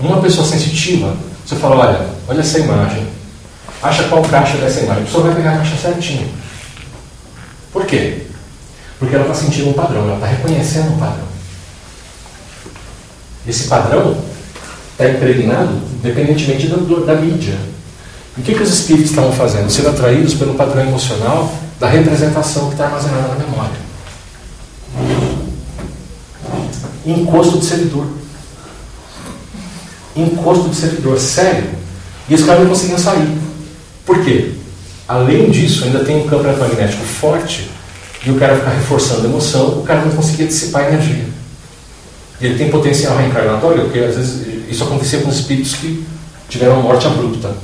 uma 0.00 0.20
pessoa 0.20 0.46
sensitiva, 0.46 1.14
você 1.44 1.56
fala, 1.56 1.76
olha, 1.76 2.08
olha 2.26 2.40
essa 2.40 2.58
imagem, 2.58 3.06
acha 3.82 4.04
qual 4.04 4.22
caixa 4.22 4.56
dessa 4.56 4.80
imagem, 4.80 5.02
a 5.02 5.06
pessoa 5.06 5.24
vai 5.24 5.34
pegar 5.34 5.52
a 5.52 5.56
caixa 5.58 5.76
certinho. 5.76 6.28
Por 7.70 7.84
quê? 7.84 8.26
Porque 8.98 9.14
ela 9.14 9.24
está 9.24 9.34
sentindo 9.34 9.70
um 9.70 9.74
padrão, 9.74 10.04
ela 10.04 10.14
está 10.14 10.26
reconhecendo 10.26 10.94
um 10.94 10.98
padrão. 10.98 11.24
Esse 13.46 13.68
padrão 13.68 14.16
está 14.92 15.08
impregnado 15.08 15.94
independentemente 16.04 16.66
da 16.68 17.14
mídia, 17.14 17.58
o 18.36 18.42
que, 18.42 18.54
que 18.54 18.62
os 18.62 18.72
espíritos 18.72 19.10
estavam 19.10 19.32
fazendo? 19.32 19.70
Sendo 19.70 19.90
atraídos 19.90 20.34
pelo 20.34 20.54
padrão 20.54 20.82
emocional 20.82 21.52
da 21.78 21.88
representação 21.88 22.66
que 22.66 22.74
está 22.74 22.86
armazenada 22.86 23.28
na 23.28 23.34
memória. 23.36 23.84
Encosto 27.06 27.58
de 27.58 27.64
servidor. 27.66 28.06
Encosto 30.16 30.68
de 30.68 30.76
servidor, 30.76 31.18
sério. 31.18 31.70
E 32.28 32.34
os 32.34 32.42
caras 32.42 32.62
não 32.62 32.70
conseguiam 32.70 32.98
sair. 32.98 33.38
Por 34.04 34.24
quê? 34.24 34.52
Além 35.06 35.50
disso, 35.50 35.84
ainda 35.84 36.04
tem 36.04 36.16
um 36.16 36.26
campo 36.26 36.44
eletromagnético 36.44 37.04
forte 37.04 37.70
e 38.24 38.30
o 38.30 38.36
cara 38.36 38.56
fica 38.56 38.70
reforçando 38.70 39.26
a 39.26 39.30
emoção, 39.30 39.80
o 39.80 39.82
cara 39.82 40.00
não 40.00 40.12
conseguia 40.12 40.46
dissipar 40.46 40.84
a 40.84 40.88
energia. 40.88 41.26
E 42.40 42.46
ele 42.46 42.58
tem 42.58 42.70
potencial 42.70 43.16
reencarnatório, 43.16 43.82
porque 43.82 43.98
às 43.98 44.16
vezes 44.16 44.46
isso 44.68 44.82
acontecia 44.82 45.20
com 45.20 45.28
os 45.28 45.36
espíritos 45.36 45.74
que 45.74 46.04
tiveram 46.48 46.82
morte 46.82 47.06
abrupta. 47.06 47.54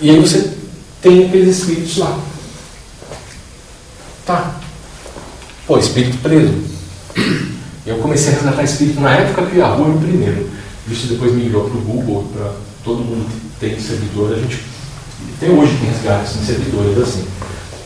E 0.00 0.08
aí 0.08 0.18
você 0.18 0.50
tem 1.02 1.26
aqueles 1.26 1.58
espíritos 1.58 1.98
lá. 1.98 2.18
Tá. 4.24 4.54
Pô, 5.66 5.78
espírito 5.78 6.16
preso. 6.18 6.54
Eu 7.86 7.98
comecei 7.98 8.32
a 8.32 8.36
resgatar 8.36 8.62
espírito 8.62 9.00
na 9.00 9.12
época 9.12 9.46
que 9.46 9.60
a 9.60 9.66
rua 9.66 9.88
era 9.88 9.96
o 9.96 10.00
primeiro. 10.00 10.48
Isso 10.88 11.06
depois 11.06 11.34
migrou 11.34 11.68
para 11.68 11.78
o 11.78 11.82
Google, 11.82 12.30
para 12.32 12.52
todo 12.82 13.04
mundo 13.04 13.28
tem 13.58 13.78
servidor. 13.78 14.32
A 14.32 14.36
gente 14.36 14.62
tem 15.38 15.50
hoje 15.50 15.76
tem 15.76 15.90
resgates 15.90 16.36
em 16.36 16.46
servidores 16.46 16.98
assim. 16.98 17.24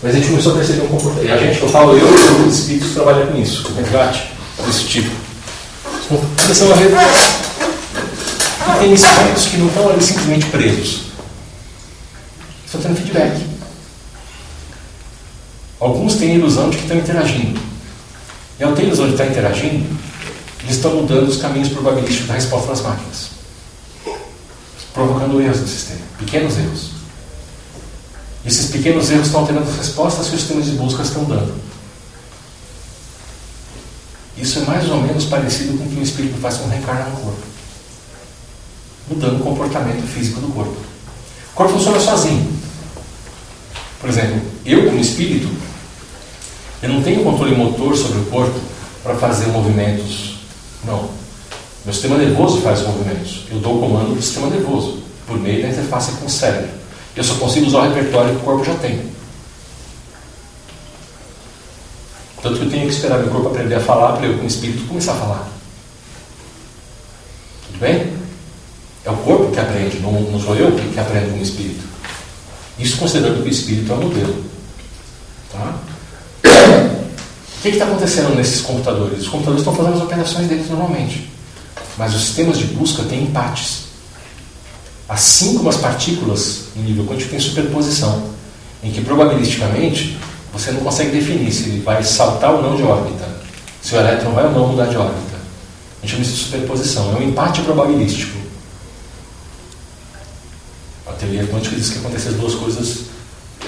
Mas 0.01 0.15
a 0.15 0.19
gente 0.19 0.29
começou 0.29 0.53
a 0.53 0.57
perceber 0.57 0.83
um 0.83 0.89
comportamento. 0.89 1.29
E 1.29 1.33
a 1.33 1.37
gente, 1.37 1.63
eu 1.63 1.69
falo, 1.69 1.97
eu 1.97 2.09
e 2.09 2.49
os 2.49 2.59
espíritos 2.59 2.93
trabalham 2.93 3.27
com 3.27 3.41
isso, 3.41 3.65
com 3.65 3.75
resgate 3.75 4.31
desse 4.65 4.85
tipo. 4.85 5.11
Começamos 6.09 6.73
a 6.73 6.77
ver. 6.77 6.91
E 8.75 8.79
tem 8.79 8.93
espíritos 8.93 9.47
que 9.47 9.57
não 9.57 9.67
estão 9.67 9.89
ali 9.89 10.03
simplesmente 10.03 10.47
presos 10.47 11.14
Estou 12.75 12.91
tendo 12.91 12.97
feedback. 12.97 13.47
Alguns 15.79 16.17
têm 16.17 16.33
a 16.33 16.35
ilusão 16.35 16.71
de 16.71 16.77
que 16.77 16.83
estão 16.83 16.99
interagindo. 16.99 17.61
E 18.59 18.65
ao 18.65 18.73
ter 18.73 18.83
a 18.83 18.87
ilusão 18.87 19.07
de 19.07 19.13
estar 19.13 19.27
interagindo, 19.27 19.87
eles 20.65 20.77
estão 20.77 20.95
mudando 20.95 21.29
os 21.29 21.37
caminhos 21.37 21.69
probabilísticos 21.69 22.27
da 22.27 22.35
resposta 22.35 22.69
das 22.69 22.81
máquinas. 22.81 23.31
Provocando 24.93 25.41
erros 25.41 25.61
no 25.61 25.69
sistema. 25.69 26.01
Pequenos 26.19 26.59
erros. 26.59 26.91
E 28.45 28.49
esses 28.49 28.71
pequenos 28.73 29.09
erros 29.09 29.27
estão 29.27 29.43
alterando 29.43 29.71
as 29.71 29.77
respostas 29.77 30.29
que 30.29 30.35
os 30.35 30.41
sistemas 30.41 30.67
de 30.67 30.73
busca 30.73 31.03
estão 31.03 31.25
dando. 31.25 31.55
Isso 34.37 34.59
é 34.59 34.63
mais 34.63 34.89
ou 34.91 35.01
menos 35.01 35.27
parecido 35.27 35.79
com 35.79 35.85
o 35.85 35.89
que 35.89 36.01
o 36.01 36.03
espírito 36.03 36.41
faz 36.41 36.57
quando 36.57 36.73
reencarna 36.73 37.05
no 37.11 37.17
corpo. 37.19 37.43
Mudando 39.09 39.41
o 39.41 39.45
comportamento 39.45 40.05
físico 40.09 40.41
do 40.41 40.49
corpo. 40.49 40.77
O 41.53 41.55
corpo 41.55 41.75
funciona 41.75 42.01
sozinho. 42.01 42.54
Por 44.05 44.11
exemplo, 44.11 44.39
eu 44.67 44.85
como 44.85 45.01
espírito, 45.01 45.49
eu 46.83 46.91
não 46.91 47.03
tenho 47.03 47.25
controle 47.25 47.57
motor 47.57 47.97
sobre 47.97 48.19
o 48.19 48.27
corpo 48.27 48.61
para 49.03 49.15
fazer 49.15 49.47
movimentos. 49.47 50.41
Não. 50.85 51.09
Meu 51.87 51.95
sistema 51.95 52.19
nervoso 52.19 52.61
faz 52.61 52.81
os 52.81 52.87
movimentos. 52.89 53.47
Eu 53.51 53.61
dou 53.61 53.79
o 53.79 53.81
comando 53.81 54.11
para 54.11 54.19
o 54.19 54.23
sistema 54.23 54.51
nervoso, 54.51 54.99
por 55.27 55.39
meio 55.39 55.63
da 55.63 55.71
interface 55.71 56.13
com 56.13 56.27
o 56.27 56.29
cérebro. 56.29 56.69
Eu 57.17 57.25
só 57.25 57.35
consigo 57.37 57.65
usar 57.65 57.79
o 57.79 57.95
repertório 57.95 58.35
que 58.35 58.43
o 58.43 58.45
corpo 58.45 58.63
já 58.63 58.75
tem. 58.75 59.11
Tanto 62.43 62.59
que 62.59 62.65
eu 62.67 62.71
tenho 62.71 62.87
que 62.87 62.93
esperar 62.93 63.21
meu 63.21 63.31
corpo 63.31 63.49
aprender 63.49 63.77
a 63.77 63.81
falar 63.81 64.19
para 64.19 64.27
eu, 64.27 64.35
como 64.35 64.47
espírito, 64.47 64.87
começar 64.87 65.13
a 65.13 65.17
falar. 65.17 65.49
Tudo 67.69 67.81
bem? 67.81 68.13
É 69.07 69.11
o 69.11 69.17
corpo 69.17 69.51
que 69.51 69.59
aprende, 69.59 70.01
não, 70.01 70.13
não 70.13 70.39
sou 70.39 70.55
eu 70.57 70.73
que 70.73 71.01
aprendo 71.01 71.31
como 71.31 71.43
espírito. 71.43 71.94
Isso 72.79 72.97
considerando 72.97 73.43
que 73.43 73.49
o 73.49 73.53
espírito 73.53 73.93
é 73.93 73.95
o 73.95 73.99
modelo. 73.99 74.45
Tá? 75.53 75.75
O 77.59 77.63
que 77.63 77.69
está 77.69 77.85
acontecendo 77.85 78.35
nesses 78.35 78.61
computadores? 78.61 79.21
Os 79.21 79.29
computadores 79.29 79.61
estão 79.61 79.75
fazendo 79.75 79.97
as 79.97 80.03
operações 80.03 80.49
deles 80.49 80.69
normalmente. 80.69 81.31
Mas 81.97 82.15
os 82.15 82.23
sistemas 82.23 82.59
de 82.59 82.65
busca 82.67 83.03
têm 83.05 83.23
empates. 83.23 83.85
Assim 85.09 85.57
como 85.57 85.69
as 85.69 85.77
partículas 85.77 86.65
em 86.77 86.81
nível 86.81 87.05
quântico 87.05 87.31
têm 87.31 87.41
superposição, 87.41 88.31
em 88.83 88.91
que 88.91 89.01
probabilisticamente 89.01 90.19
você 90.53 90.73
não 90.73 90.81
consegue 90.81 91.11
definir 91.11 91.53
se 91.53 91.65
ele 91.65 91.81
vai 91.81 92.03
saltar 92.03 92.53
ou 92.53 92.63
não 92.63 92.77
de 92.77 92.83
órbita, 92.83 93.27
se 93.83 93.95
o 93.95 93.99
elétron 93.99 94.33
vai 94.33 94.45
ou 94.47 94.53
não 94.53 94.69
mudar 94.69 94.87
de 94.87 94.97
órbita. 94.97 95.35
A 96.03 96.07
gente 96.07 96.11
chama 96.11 96.23
isso 96.23 96.33
de 96.33 96.45
superposição. 96.45 97.13
É 97.13 97.21
um 97.21 97.29
empate 97.29 97.63
probabilístico. 97.63 98.44
A 101.15 101.17
teoria 101.17 101.47
quântica 101.47 101.77
diz 101.77 101.91
que 101.91 101.99
acontecem 102.01 102.33
as 102.33 102.37
duas 102.37 102.55
coisas, 102.57 103.03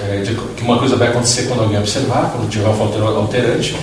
é, 0.01 0.21
de, 0.21 0.35
que 0.35 0.63
uma 0.63 0.77
coisa 0.77 0.97
vai 0.97 1.07
acontecer 1.07 1.43
quando 1.47 1.61
alguém 1.63 1.79
observar, 1.79 2.29
quando 2.31 2.49
tiver 2.49 2.67
um 2.67 3.17
alterante, 3.17 3.77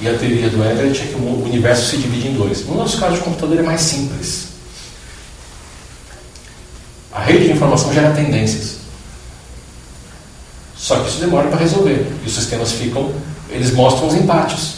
e 0.00 0.08
a 0.08 0.14
teoria 0.14 0.48
do 0.48 0.64
Everett 0.64 1.02
é 1.02 1.06
que 1.06 1.14
o 1.16 1.44
universo 1.44 1.90
se 1.90 1.96
divide 1.96 2.28
em 2.28 2.34
dois. 2.34 2.64
No 2.66 2.76
nosso 2.76 2.98
caso, 2.98 3.16
o 3.16 3.20
computador 3.20 3.58
é 3.58 3.62
mais 3.62 3.80
simples. 3.80 4.50
rede 7.30 7.46
de 7.46 7.52
informação 7.52 7.92
gera 7.92 8.12
tendências. 8.12 8.76
Só 10.76 11.00
que 11.00 11.08
isso 11.08 11.20
demora 11.20 11.48
para 11.48 11.58
resolver. 11.58 12.06
E 12.24 12.26
os 12.26 12.34
sistemas 12.34 12.72
ficam, 12.72 13.12
eles 13.50 13.72
mostram 13.72 14.08
os 14.08 14.14
empates. 14.14 14.76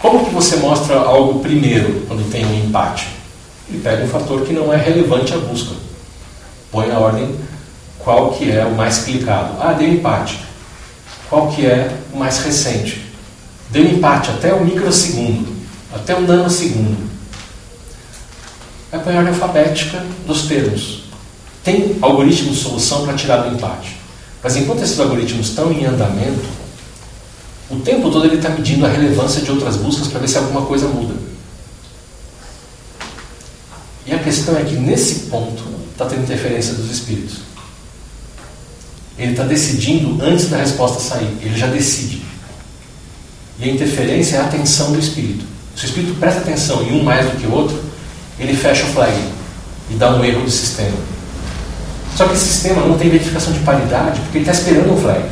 Como 0.00 0.24
que 0.24 0.30
você 0.30 0.56
mostra 0.56 0.96
algo 0.96 1.40
primeiro 1.40 2.04
quando 2.06 2.30
tem 2.30 2.46
um 2.46 2.64
empate? 2.64 3.08
Ele 3.68 3.80
pega 3.80 4.04
um 4.04 4.08
fator 4.08 4.42
que 4.42 4.52
não 4.52 4.72
é 4.72 4.76
relevante 4.76 5.34
à 5.34 5.38
busca. 5.38 5.81
Põe 6.72 6.88
na 6.88 6.98
ordem 6.98 7.38
qual 7.98 8.32
que 8.32 8.50
é 8.50 8.64
o 8.64 8.74
mais 8.74 9.00
clicado. 9.00 9.60
Ah, 9.60 9.74
deu 9.74 9.88
empate. 9.88 10.40
Qual 11.28 11.52
que 11.52 11.66
é 11.66 11.94
o 12.12 12.16
mais 12.16 12.38
recente? 12.38 13.06
Deu 13.70 13.84
empate 13.84 14.30
até 14.30 14.52
o 14.52 14.64
microsegundo, 14.64 15.52
até 15.94 16.14
o 16.14 16.22
nanosegundo. 16.22 17.12
Põe 18.90 19.14
a 19.14 19.18
ordem 19.18 19.34
alfabética 19.34 20.04
dos 20.26 20.42
termos. 20.42 21.04
Tem 21.62 21.96
algoritmo 22.00 22.50
de 22.50 22.56
solução 22.56 23.04
para 23.04 23.14
tirar 23.14 23.38
do 23.38 23.54
empate. 23.54 23.96
Mas 24.42 24.56
enquanto 24.56 24.82
esses 24.82 24.98
algoritmos 24.98 25.48
estão 25.48 25.70
em 25.70 25.84
andamento, 25.84 26.48
o 27.70 27.76
tempo 27.76 28.10
todo 28.10 28.26
ele 28.26 28.36
está 28.36 28.48
medindo 28.50 28.84
a 28.84 28.88
relevância 28.88 29.40
de 29.40 29.50
outras 29.50 29.76
buscas 29.76 30.08
para 30.08 30.20
ver 30.20 30.28
se 30.28 30.36
alguma 30.36 30.62
coisa 30.66 30.88
muda. 30.88 31.14
E 34.04 34.12
a 34.12 34.18
questão 34.18 34.56
é 34.56 34.64
que 34.64 34.74
nesse 34.74 35.30
ponto 35.30 35.71
está 36.02 36.14
tendo 36.14 36.24
interferência 36.24 36.74
dos 36.74 36.90
espíritos. 36.90 37.38
Ele 39.18 39.32
está 39.32 39.44
decidindo 39.44 40.22
antes 40.24 40.48
da 40.48 40.56
resposta 40.56 41.00
sair. 41.00 41.36
Ele 41.42 41.56
já 41.56 41.66
decide. 41.66 42.22
E 43.58 43.64
a 43.64 43.72
interferência 43.72 44.36
é 44.36 44.40
a 44.40 44.44
atenção 44.44 44.92
do 44.92 44.98
espírito. 44.98 45.44
Se 45.76 45.84
o 45.84 45.86
espírito 45.86 46.14
presta 46.18 46.40
atenção 46.40 46.82
em 46.82 47.00
um 47.00 47.04
mais 47.04 47.30
do 47.30 47.36
que 47.36 47.46
o 47.46 47.52
outro, 47.52 47.78
ele 48.38 48.56
fecha 48.56 48.84
o 48.84 48.88
flag 48.88 49.12
e 49.90 49.94
dá 49.94 50.14
um 50.14 50.24
erro 50.24 50.42
do 50.42 50.50
sistema. 50.50 50.96
Só 52.16 52.26
que 52.26 52.34
esse 52.34 52.46
sistema 52.46 52.82
não 52.82 52.98
tem 52.98 53.10
verificação 53.10 53.52
de 53.52 53.60
paridade 53.60 54.20
porque 54.20 54.38
ele 54.38 54.50
está 54.50 54.52
esperando 54.52 54.92
um 54.92 55.00
flag. 55.00 55.24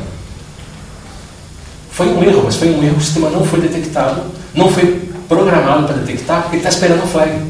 Foi 1.90 2.08
um 2.08 2.22
erro, 2.22 2.42
mas 2.44 2.56
foi 2.56 2.70
um 2.70 2.82
erro 2.82 2.94
que 2.94 3.00
o 3.00 3.04
sistema 3.04 3.30
não 3.30 3.44
foi 3.44 3.60
detectado, 3.60 4.22
não 4.54 4.70
foi 4.70 5.10
programado 5.28 5.86
para 5.86 5.96
detectar 5.96 6.42
porque 6.42 6.56
ele 6.56 6.66
está 6.66 6.70
esperando 6.70 7.04
um 7.04 7.08
flag. 7.08 7.49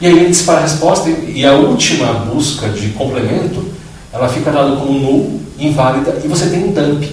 E 0.00 0.06
aí 0.06 0.18
ele 0.18 0.28
dispara 0.28 0.58
a 0.58 0.62
resposta 0.62 1.08
e 1.08 1.44
a 1.44 1.54
última 1.54 2.12
busca 2.12 2.68
de 2.68 2.90
complemento 2.90 3.64
ela 4.12 4.28
fica 4.28 4.50
dada 4.50 4.76
como 4.76 4.98
null, 4.98 5.42
inválida, 5.58 6.20
e 6.24 6.28
você 6.28 6.48
tem 6.48 6.64
um 6.64 6.72
dump 6.72 7.04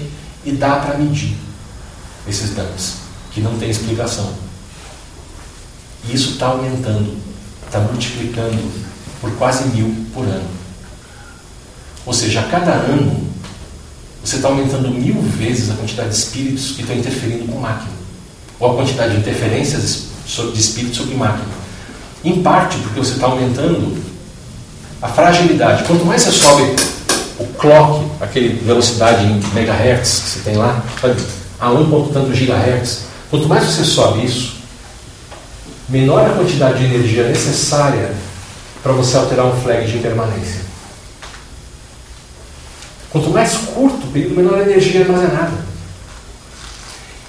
e 0.45 0.51
dá 0.53 0.77
para 0.77 0.97
medir 0.97 1.35
esses 2.27 2.51
dumps, 2.51 2.95
que 3.31 3.41
não 3.41 3.57
tem 3.57 3.69
explicação. 3.69 4.31
E 6.07 6.15
isso 6.15 6.31
está 6.31 6.47
aumentando, 6.47 7.17
está 7.65 7.79
multiplicando 7.79 8.71
por 9.19 9.31
quase 9.35 9.67
mil 9.69 9.93
por 10.13 10.25
ano. 10.25 10.47
Ou 12.05 12.13
seja, 12.13 12.41
a 12.41 12.43
cada 12.43 12.71
ano 12.71 13.27
você 14.23 14.37
está 14.37 14.47
aumentando 14.47 14.89
mil 14.89 15.21
vezes 15.21 15.71
a 15.71 15.73
quantidade 15.73 16.09
de 16.09 16.15
espíritos 16.15 16.71
que 16.71 16.81
estão 16.81 16.95
interferindo 16.95 17.51
com 17.51 17.59
máquina, 17.59 17.91
ou 18.59 18.71
a 18.71 18.75
quantidade 18.75 19.13
de 19.13 19.19
interferências 19.19 20.03
de 20.25 20.59
espíritos 20.59 20.97
sobre 20.97 21.15
máquina. 21.15 21.62
Em 22.23 22.41
parte 22.41 22.77
porque 22.77 22.99
você 22.99 23.13
está 23.13 23.27
aumentando 23.27 23.97
a 25.01 25.07
fragilidade. 25.09 25.83
Quanto 25.83 26.05
mais 26.05 26.21
você 26.21 26.31
sobe 26.31 26.75
o 27.37 27.45
clock, 27.57 28.05
aquele 28.21 28.59
velocidade 28.63 29.25
em 29.25 29.41
megahertz 29.53 30.19
que 30.19 30.29
você 30.29 30.39
tem 30.39 30.55
lá, 30.55 30.81
a 31.59 31.71
1 31.71 32.09
tanto 32.13 32.33
gigahertz, 32.33 33.01
quanto 33.29 33.47
mais 33.47 33.65
você 33.65 33.83
sobe 33.83 34.25
isso, 34.25 34.55
menor 35.89 36.25
a 36.25 36.33
quantidade 36.33 36.79
de 36.79 36.85
energia 36.85 37.27
necessária 37.27 38.13
para 38.81 38.93
você 38.93 39.17
alterar 39.17 39.45
um 39.45 39.61
flag 39.61 39.85
de 39.85 39.97
impermanência. 39.97 40.61
Quanto 43.09 43.29
mais 43.29 43.55
curto 43.55 44.07
o 44.07 44.11
período, 44.11 44.35
menor 44.35 44.59
a 44.59 44.63
energia 44.63 45.01
armazenada. 45.01 45.62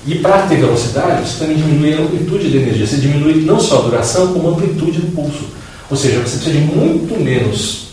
E 0.07 0.17
para 0.17 0.47
ter 0.47 0.57
velocidade, 0.57 1.27
você 1.29 1.39
também 1.39 1.57
diminui 1.57 1.95
a 1.95 2.01
amplitude 2.01 2.51
da 2.51 2.59
energia. 2.59 2.87
Você 2.87 2.97
diminui 2.97 3.43
não 3.43 3.59
só 3.59 3.79
a 3.79 3.83
duração, 3.83 4.33
como 4.33 4.49
a 4.49 4.53
amplitude 4.53 5.01
do 5.01 5.13
pulso. 5.13 5.49
Ou 5.91 5.97
seja, 5.97 6.21
você 6.21 6.37
precisa 6.37 6.53
de 6.53 6.59
muito 6.59 7.19
menos, 7.19 7.89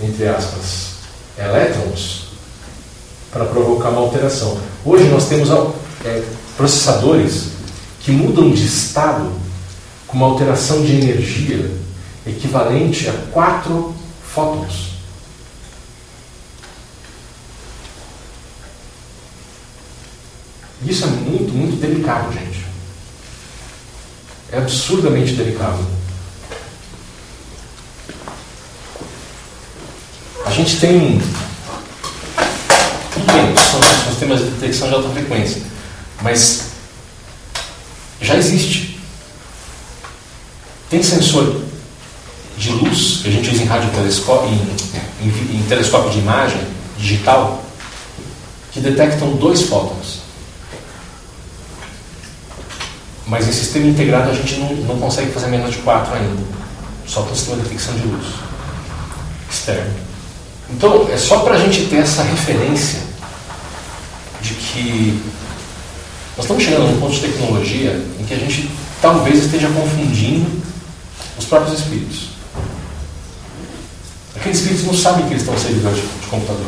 entre 0.00 0.26
aspas, 0.26 0.92
elétrons 1.38 2.26
para 3.30 3.44
provocar 3.44 3.90
uma 3.90 4.00
alteração. 4.00 4.58
Hoje 4.84 5.04
nós 5.04 5.28
temos 5.28 5.50
é, 6.04 6.22
processadores 6.56 7.48
que 8.00 8.10
mudam 8.10 8.50
de 8.50 8.64
estado 8.64 9.30
com 10.06 10.16
uma 10.16 10.26
alteração 10.26 10.82
de 10.82 10.92
energia 10.92 11.70
equivalente 12.26 13.08
a 13.08 13.12
4 13.32 13.94
fótons. 14.22 14.91
Isso 20.84 21.04
é 21.04 21.08
muito, 21.08 21.52
muito 21.52 21.80
delicado, 21.80 22.32
gente. 22.32 22.64
É 24.50 24.58
absurdamente 24.58 25.32
delicado. 25.34 25.84
A 30.44 30.50
gente 30.50 30.78
tem. 30.78 31.22
Bem, 33.26 33.54
são 33.70 33.80
sistemas 34.10 34.40
de 34.40 34.50
detecção 34.50 34.88
de 34.88 34.94
alta 34.94 35.08
frequência, 35.10 35.62
mas 36.20 36.72
já 38.20 38.36
existe. 38.36 39.00
Tem 40.90 41.02
sensor 41.02 41.62
de 42.58 42.70
luz 42.70 43.20
que 43.22 43.28
a 43.28 43.32
gente 43.32 43.50
usa 43.50 43.62
em 43.62 43.66
em, 43.66 45.28
em, 45.28 45.56
em 45.56 45.62
telescópio 45.68 46.10
de 46.10 46.18
imagem 46.18 46.60
digital, 46.98 47.64
que 48.72 48.80
detectam 48.80 49.36
dois 49.36 49.62
fótons. 49.62 50.21
Mas 53.32 53.48
em 53.48 53.52
sistema 53.52 53.86
integrado 53.86 54.30
a 54.30 54.34
gente 54.34 54.56
não, 54.56 54.74
não 54.74 54.98
consegue 54.98 55.32
fazer 55.32 55.46
menos 55.46 55.72
de 55.72 55.78
quatro 55.78 56.12
ainda. 56.14 56.42
Só 57.06 57.22
com 57.22 57.32
o 57.32 57.34
sistema 57.34 57.56
de 57.56 57.62
detecção 57.62 57.94
de 57.94 58.06
luz 58.06 58.26
externo. 59.50 59.90
Então, 60.68 61.08
é 61.10 61.16
só 61.16 61.38
para 61.38 61.54
a 61.54 61.58
gente 61.58 61.86
ter 61.86 61.96
essa 61.96 62.22
referência 62.22 63.00
de 64.42 64.52
que 64.52 65.22
nós 66.36 66.44
estamos 66.44 66.62
chegando 66.62 66.82
a 66.82 66.90
um 66.90 67.00
ponto 67.00 67.14
de 67.14 67.20
tecnologia 67.20 68.04
em 68.20 68.24
que 68.24 68.34
a 68.34 68.36
gente 68.36 68.70
talvez 69.00 69.42
esteja 69.46 69.68
confundindo 69.68 70.50
os 71.38 71.46
próprios 71.46 71.80
espíritos. 71.80 72.32
Aqueles 74.36 74.58
espíritos 74.58 74.84
não 74.84 74.94
sabem 74.94 75.24
que 75.24 75.32
eles 75.32 75.42
estão 75.42 75.58
servidores 75.58 75.96
de, 75.96 76.06
de 76.06 76.26
computador. 76.26 76.66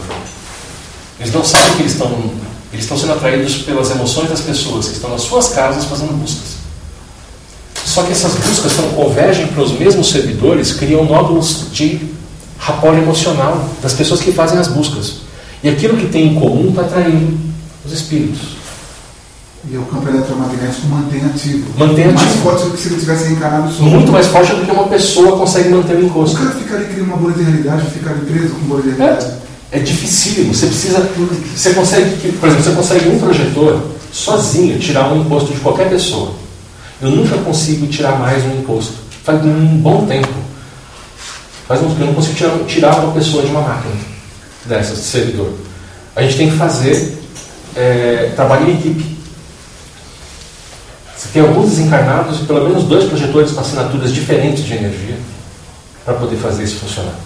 Eles 1.20 1.31
não 1.31 1.45
sabem 1.45 1.74
que 1.74 1.82
eles 1.82 1.93
estão, 1.93 2.11
eles 2.73 2.85
estão 2.85 2.97
sendo 2.97 3.12
atraídos 3.12 3.57
pelas 3.57 3.91
emoções 3.91 4.31
das 4.31 4.41
pessoas 4.41 4.89
que 4.89 4.95
estão 4.95 5.11
nas 5.11 5.20
suas 5.20 5.51
casas 5.51 5.85
fazendo 5.85 6.15
buscas. 6.15 6.53
Só 7.95 8.03
que 8.03 8.11
essas 8.11 8.35
buscas, 8.35 8.73
quando 8.73 8.97
convergem 8.97 9.47
para 9.47 9.62
os 9.62 9.71
mesmos 9.79 10.11
servidores, 10.11 10.73
criam 10.73 11.05
nódulos 11.05 11.66
de 11.73 12.01
rapport 12.59 12.99
emocional 12.99 13.71
das 13.81 13.93
pessoas 13.93 14.21
que 14.21 14.33
fazem 14.33 14.59
as 14.59 14.66
buscas. 14.66 15.19
E 15.62 15.69
aquilo 15.69 15.97
que 15.97 16.09
tem 16.09 16.33
em 16.33 16.35
comum 16.35 16.71
está 16.71 16.81
atraindo 16.81 17.39
os 17.87 17.93
espíritos. 17.93 18.57
E 19.71 19.77
o 19.77 19.83
campo 19.83 20.09
eletromagnético 20.09 20.89
mantém 20.89 21.25
ativo. 21.25 21.66
Mantém 21.79 22.07
ativo. 22.07 22.19
Mais 22.19 22.37
forte 22.41 22.65
do 22.65 22.71
que 22.73 22.83
se 22.83 22.89
ele 22.89 22.99
tivesse 22.99 23.29
reencarnado 23.29 23.73
só. 23.73 23.85
Muito 23.85 24.11
mais 24.11 24.27
forte 24.27 24.53
do 24.57 24.66
que 24.66 24.73
uma 24.73 24.89
pessoa 24.89 25.39
consegue 25.39 25.69
manter 25.69 25.95
o 25.95 26.05
encosto. 26.05 26.35
O 26.35 26.41
cara 26.41 26.51
fica 26.57 26.75
ali 26.75 26.87
criando 26.87 27.07
uma 27.07 27.16
bolha 27.16 27.35
de 27.35 27.45
realidade, 27.45 27.91
fica 27.93 28.11
ali 28.11 28.27
preso 28.27 28.55
com 28.57 28.66
bolha 28.66 28.83
de 28.83 28.91
realidade. 28.91 29.27
É, 29.71 29.79
é 29.79 29.81
dificílimo. 29.81 30.53
Você 30.53 30.66
precisa. 30.66 30.99
Você 31.55 31.73
consegue, 31.75 32.33
por 32.33 32.49
exemplo, 32.49 32.65
você 32.65 32.73
consegue 32.73 33.09
um 33.11 33.21
projetor 33.21 33.81
sozinho 34.11 34.81
tirar 34.81 35.12
um 35.12 35.21
imposto 35.21 35.55
de 35.55 35.61
qualquer 35.61 35.89
pessoa. 35.89 36.43
Eu 37.05 37.10
nunca 37.10 37.36
consigo 37.36 37.86
tirar 37.86 38.18
mais 38.18 38.43
um 38.44 38.60
imposto. 38.60 38.94
Faz 39.24 39.44
um 39.44 39.76
bom 39.76 40.06
tempo. 40.06 40.32
Faz 41.68 41.82
um, 41.82 41.90
eu 42.01 42.06
não 42.06 42.14
consigo 42.14 42.35
tirar, 42.35 42.59
tirar 42.64 42.97
uma 42.97 43.12
pessoa 43.12 43.44
de 43.44 43.51
uma 43.51 43.60
máquina 43.60 43.94
dessas, 44.64 44.97
de 44.97 45.05
servidor. 45.05 45.52
A 46.16 46.22
gente 46.22 46.39
tem 46.39 46.51
que 46.51 46.56
fazer 46.56 47.18
é, 47.76 48.32
trabalho 48.35 48.70
em 48.70 48.78
equipe. 48.78 49.18
Você 51.14 51.28
tem 51.31 51.43
alguns 51.43 51.70
desencarnados 51.70 52.40
e 52.40 52.44
pelo 52.44 52.66
menos 52.66 52.85
dois 52.85 53.05
projetores 53.05 53.52
com 53.52 53.60
assinaturas 53.60 54.10
diferentes 54.10 54.64
de 54.64 54.72
energia 54.72 55.18
para 56.06 56.14
poder 56.14 56.36
fazer 56.36 56.64
isso 56.64 56.76
funcionar. 56.76 57.16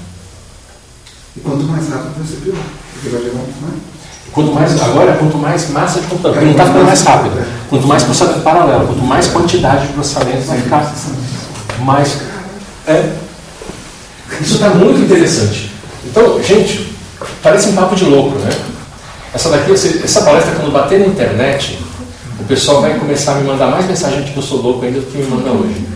E 1.36 1.40
quanto 1.40 1.62
mais 1.62 1.88
rápido 1.88 2.26
você 2.26 2.36
pior, 2.44 2.58
porque 2.94 3.10
vai 3.10 3.22
levar 3.22 3.38
muito 3.38 3.62
mais. 3.62 3.97
Quanto 4.32 4.52
mais, 4.52 4.80
agora, 4.80 5.16
quanto 5.16 5.36
mais 5.38 5.68
massa 5.70 6.00
de 6.00 6.06
computador, 6.06 6.42
não 6.42 6.50
está 6.52 6.66
ficando 6.66 6.84
mais 6.84 7.02
rápido. 7.02 7.46
Quanto 7.68 7.86
mais 7.86 8.02
processamento 8.04 8.40
paralelo, 8.40 8.86
quanto 8.86 9.02
mais 9.02 9.26
quantidade 9.26 9.86
de 9.86 9.92
processamento 9.92 10.46
vai 10.46 10.60
ficar 10.60 10.92
mais. 11.80 12.18
É, 12.86 13.12
isso 14.40 14.54
está 14.54 14.68
muito 14.70 15.00
interessante. 15.00 15.72
Então, 16.04 16.42
gente, 16.42 16.92
parece 17.42 17.68
um 17.68 17.74
papo 17.74 17.96
de 17.96 18.04
louco, 18.04 18.38
né? 18.38 18.50
Essa 19.34 19.50
daqui, 19.50 19.72
essa 19.72 20.22
palestra, 20.22 20.54
quando 20.54 20.72
bater 20.72 21.00
na 21.00 21.06
internet, 21.06 21.78
o 22.38 22.44
pessoal 22.44 22.80
vai 22.80 22.98
começar 22.98 23.32
a 23.32 23.34
me 23.36 23.48
mandar 23.48 23.66
mais 23.66 23.86
mensagem 23.86 24.22
de 24.22 24.32
que 24.32 24.36
eu 24.36 24.42
sou 24.42 24.62
louco 24.62 24.84
ainda 24.84 25.00
do 25.00 25.06
que 25.06 25.18
me 25.18 25.26
manda 25.26 25.50
hoje. 25.50 25.86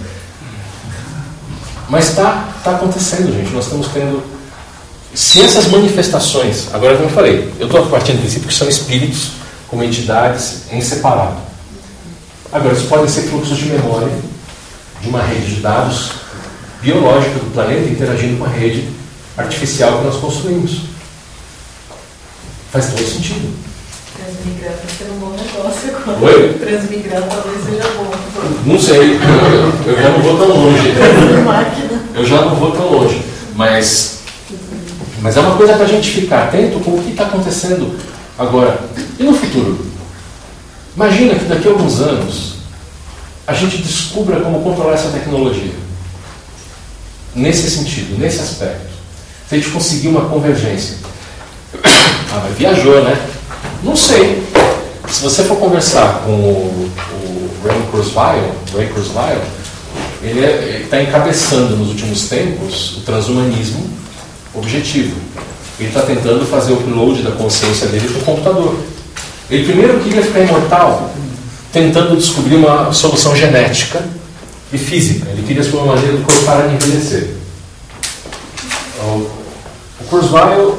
Mas 1.89 2.09
está 2.09 2.49
tá 2.65 2.73
acontecendo, 2.73 3.33
gente. 3.33 3.53
Nós 3.53 3.65
estamos 3.65 3.89
tendo. 3.89 4.23
Se 5.15 5.43
essas 5.43 5.67
manifestações, 5.67 6.69
agora 6.73 6.97
como 6.97 7.09
eu 7.09 7.13
falei, 7.13 7.53
eu 7.59 7.67
estou 7.67 7.87
partindo 7.87 8.17
do 8.17 8.21
princípio 8.23 8.49
que 8.49 8.55
são 8.55 8.69
espíritos 8.69 9.33
como 9.69 9.85
entidades 9.85 10.63
em 10.71 10.81
separado. 10.81 11.37
Agora, 12.53 12.75
isso 12.75 12.87
podem 12.87 13.09
ser 13.09 13.23
fluxos 13.23 13.57
de 13.57 13.67
memória 13.67 14.09
de 15.01 15.09
uma 15.09 15.23
rede 15.23 15.55
de 15.55 15.61
dados 15.61 16.11
biológica 16.83 17.39
do 17.39 17.53
planeta 17.53 17.89
interagindo 17.89 18.39
com 18.39 18.45
a 18.45 18.49
rede 18.49 18.89
artificial 19.37 19.99
que 19.99 20.05
nós 20.05 20.17
construímos. 20.17 20.83
Faz 22.71 22.87
todo 22.87 23.07
sentido. 23.07 23.55
Transmigrar 24.17 24.75
pode 24.75 24.93
ser 24.93 25.05
um 25.11 25.19
bom 25.19 25.31
negócio 25.31 25.97
agora. 25.97 26.19
Oi? 26.21 26.55
Transmigrar 26.55 27.23
talvez 27.23 27.65
seja 27.65 27.89
bom. 27.97 28.11
Não 28.67 28.79
sei, 28.79 29.19
eu, 29.87 30.03
já 30.03 30.11
não 30.11 30.23
vou 30.23 30.39
tão 30.39 30.49
longe. 30.49 30.93
Eu 32.15 32.27
já 32.27 32.43
não 32.43 32.55
vou 32.57 32.73
tão 32.73 32.93
longe. 32.93 33.23
Mas, 33.57 34.12
mas 35.23 35.37
é 35.37 35.41
uma 35.41 35.57
coisa 35.57 35.75
para 35.75 35.85
a 35.85 35.89
gente 35.89 36.11
ficar 36.11 36.45
atento 36.45 36.81
com 36.81 36.91
o 36.91 37.03
que 37.03 37.11
está 37.11 37.25
acontecendo 37.27 37.97
agora. 38.37 38.79
E 39.19 39.23
no 39.23 39.33
futuro? 39.33 39.87
Imagina 40.97 41.37
que 41.37 41.45
daqui 41.45 41.69
a 41.69 41.71
alguns 41.71 42.01
anos 42.01 42.57
a 43.47 43.55
gente 43.55 43.79
descubra 43.79 44.41
como 44.41 44.63
controlar 44.63 44.95
essa 44.95 45.11
tecnologia. 45.11 45.73
Nesse 47.35 47.71
sentido, 47.71 48.19
nesse 48.19 48.41
aspecto. 48.41 48.93
Se 49.49 49.55
a 49.55 49.59
gente 49.59 49.71
conseguir 49.71 50.09
uma 50.09 50.29
convergência. 50.29 50.97
Ah, 52.35 52.41
mas 52.45 52.57
viajou, 52.57 53.05
né? 53.05 53.15
Não 53.83 53.95
sei. 53.95 54.43
Se 55.07 55.23
você 55.23 55.43
for 55.43 55.59
conversar 55.59 56.23
com 56.25 56.31
o, 56.31 56.91
o 57.13 57.51
Ray 57.63 57.79
Kurzweil, 57.91 58.55
Ray 58.75 58.87
Kurzweil 58.89 59.39
ele 60.23 60.85
está 60.85 61.03
encabeçando 61.03 61.77
nos 61.77 61.91
últimos 61.91 62.29
tempos 62.31 62.97
o 62.97 63.01
transhumanismo 63.01 64.02
objetivo. 64.55 65.17
Ele 65.79 65.89
está 65.89 66.03
tentando 66.03 66.47
fazer 66.47 66.73
o 66.73 66.77
upload 66.77 67.23
da 67.23 67.33
consciência 67.33 67.89
dele 67.89 68.09
para 68.09 68.21
o 68.21 68.25
computador. 68.25 68.79
Ele 69.51 69.65
primeiro 69.65 70.01
queria 70.01 70.23
ficar 70.23 70.41
imortal, 70.41 71.11
tentando 71.73 72.17
descobrir 72.17 72.57
uma 72.57 72.93
solução 72.93 73.35
genética 73.35 74.05
e 74.73 74.79
física. 74.79 75.29
Ele 75.31 75.43
queria 75.43 75.63
descobrir 75.63 75.89
uma 75.89 75.95
maneira 75.97 76.17
do 76.17 76.25
corpo 76.25 76.43
parar 76.45 76.69
de 76.69 76.75
envelhecer. 76.75 77.31
O, 79.01 79.31
o 80.01 80.05
Kurzweil 80.09 80.79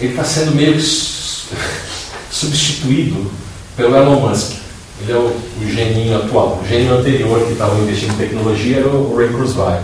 ele 0.00 0.10
está 0.10 0.24
sendo 0.24 0.54
meio 0.54 0.74
que 0.74 0.82
substituído 2.30 3.30
pelo 3.76 3.96
Elon 3.96 4.20
Musk. 4.20 4.52
Ele 5.00 5.12
é 5.12 5.16
o, 5.16 5.36
o 5.60 5.68
geninho 5.68 6.16
atual. 6.16 6.60
O 6.62 6.66
gênio 6.66 6.98
anterior 6.98 7.44
que 7.46 7.52
estava 7.52 7.78
investindo 7.80 8.14
em 8.14 8.16
tecnologia 8.16 8.78
era 8.78 8.88
o 8.88 9.16
Ray 9.16 9.28
Kurzweil. 9.28 9.82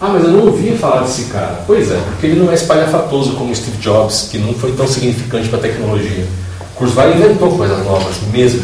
Ah, 0.00 0.10
mas 0.12 0.22
eu 0.22 0.30
não 0.30 0.46
ouvia 0.46 0.76
falar 0.76 1.02
desse 1.02 1.24
cara. 1.24 1.64
Pois 1.66 1.90
é, 1.90 1.96
porque 1.96 2.26
ele 2.26 2.40
não 2.40 2.50
é 2.50 2.54
espalhafatoso 2.54 3.32
como 3.32 3.54
Steve 3.54 3.78
Jobs, 3.78 4.28
que 4.30 4.38
não 4.38 4.54
foi 4.54 4.72
tão 4.72 4.86
significante 4.86 5.48
para 5.48 5.58
a 5.58 5.62
tecnologia. 5.62 6.26
Kurzweil 6.76 7.16
inventou 7.16 7.56
coisas 7.56 7.84
novas, 7.84 8.14
mesmo. 8.32 8.62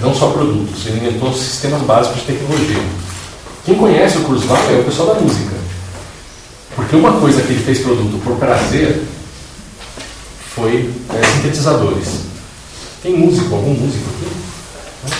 Não 0.00 0.14
só 0.14 0.28
produtos, 0.28 0.86
ele 0.86 0.98
inventou 0.98 1.32
sistemas 1.32 1.80
básicos 1.80 2.20
de 2.20 2.26
tecnologia. 2.26 2.82
Quem 3.64 3.74
conhece 3.76 4.18
o 4.18 4.20
Kurzweil 4.22 4.76
é 4.76 4.80
o 4.80 4.84
pessoal 4.84 5.14
da 5.14 5.20
música. 5.20 5.56
Porque 6.74 6.94
uma 6.94 7.14
coisa 7.14 7.40
que 7.40 7.52
ele 7.52 7.64
fez 7.64 7.78
produto 7.78 8.22
por 8.22 8.36
prazer 8.36 9.02
foi 10.54 10.90
é, 11.14 11.26
sintetizadores. 11.36 12.26
Tem 13.02 13.16
músico, 13.16 13.54
algum 13.54 13.72
músico 13.72 14.04
aqui? 14.10 15.16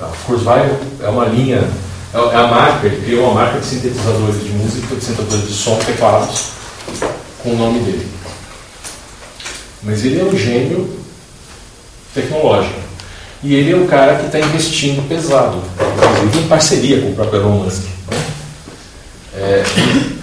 Tá. 0.00 0.10
Kurzweil 0.26 0.76
é 1.00 1.08
uma 1.08 1.26
linha, 1.26 1.70
é, 2.12 2.18
é 2.18 2.36
a 2.36 2.46
marca, 2.46 2.86
ele 2.86 3.02
criou 3.04 3.24
uma 3.24 3.34
marca 3.34 3.60
de 3.60 3.66
sintetizadores 3.66 4.42
de 4.42 4.50
música, 4.50 4.96
de 4.96 5.04
sintetizadores 5.04 5.48
de 5.48 5.54
som, 5.54 5.76
teclados, 5.78 6.50
com 7.42 7.50
o 7.50 7.56
nome 7.56 7.80
dele. 7.80 8.06
Mas 9.82 10.04
ele 10.04 10.20
é 10.20 10.24
um 10.24 10.36
gênio 10.36 11.00
tecnológico. 12.14 12.80
E 13.42 13.54
ele 13.54 13.72
é 13.72 13.76
o 13.76 13.86
cara 13.86 14.16
que 14.16 14.26
está 14.26 14.38
investindo 14.38 15.08
pesado, 15.08 15.62
inclusive 16.16 16.44
em 16.44 16.48
parceria 16.48 17.00
com 17.00 17.10
o 17.10 17.14
próprio 17.14 17.40
Elon 17.40 17.64
Musk, 17.64 17.84
né? 18.10 18.24
é, 19.34 19.64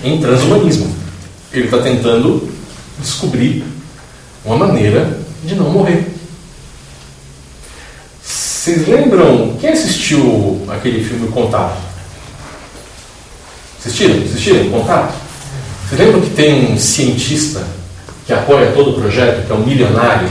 em 0.03 0.19
transhumanismo. 0.19 0.95
Ele 1.51 1.65
está 1.65 1.79
tentando 1.79 2.47
descobrir 2.99 3.63
uma 4.45 4.55
maneira 4.55 5.19
de 5.43 5.55
não 5.55 5.71
morrer. 5.71 6.16
Vocês 8.67 8.85
lembram? 8.85 9.55
Quem 9.61 9.69
assistiu 9.69 10.61
aquele 10.67 11.01
filme 11.01 11.29
Contato? 11.29 11.77
Assistiram? 13.79 14.21
Assistiram? 14.25 14.69
Contato? 14.69 15.13
Vocês 15.87 16.01
lembram 16.01 16.19
que 16.19 16.31
tem 16.31 16.73
um 16.73 16.77
cientista 16.77 17.65
que 18.25 18.33
apoia 18.33 18.73
todo 18.73 18.89
o 18.89 18.93
projeto, 18.95 19.47
que 19.47 19.53
é 19.53 19.55
um 19.55 19.65
milionário, 19.65 20.27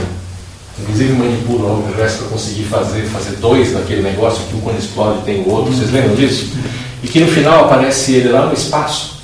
inclusive 0.79 1.13
manipula 1.13 1.69
o 1.69 1.83
universo 1.85 2.19
para 2.19 2.27
conseguir 2.27 2.65
fazer, 2.65 3.07
fazer 3.07 3.37
dois 3.37 3.73
daquele 3.73 4.03
negócio, 4.03 4.45
que 4.45 4.55
um 4.55 4.61
quando 4.61 4.77
explode 4.77 5.23
tem 5.23 5.41
o 5.41 5.49
outro. 5.49 5.73
Vocês 5.73 5.91
lembram 5.91 6.13
disso? 6.13 6.55
E 7.01 7.07
que 7.07 7.19
no 7.19 7.27
final 7.31 7.65
aparece 7.65 8.13
ele 8.13 8.29
lá 8.29 8.45
no 8.45 8.53
espaço, 8.53 9.23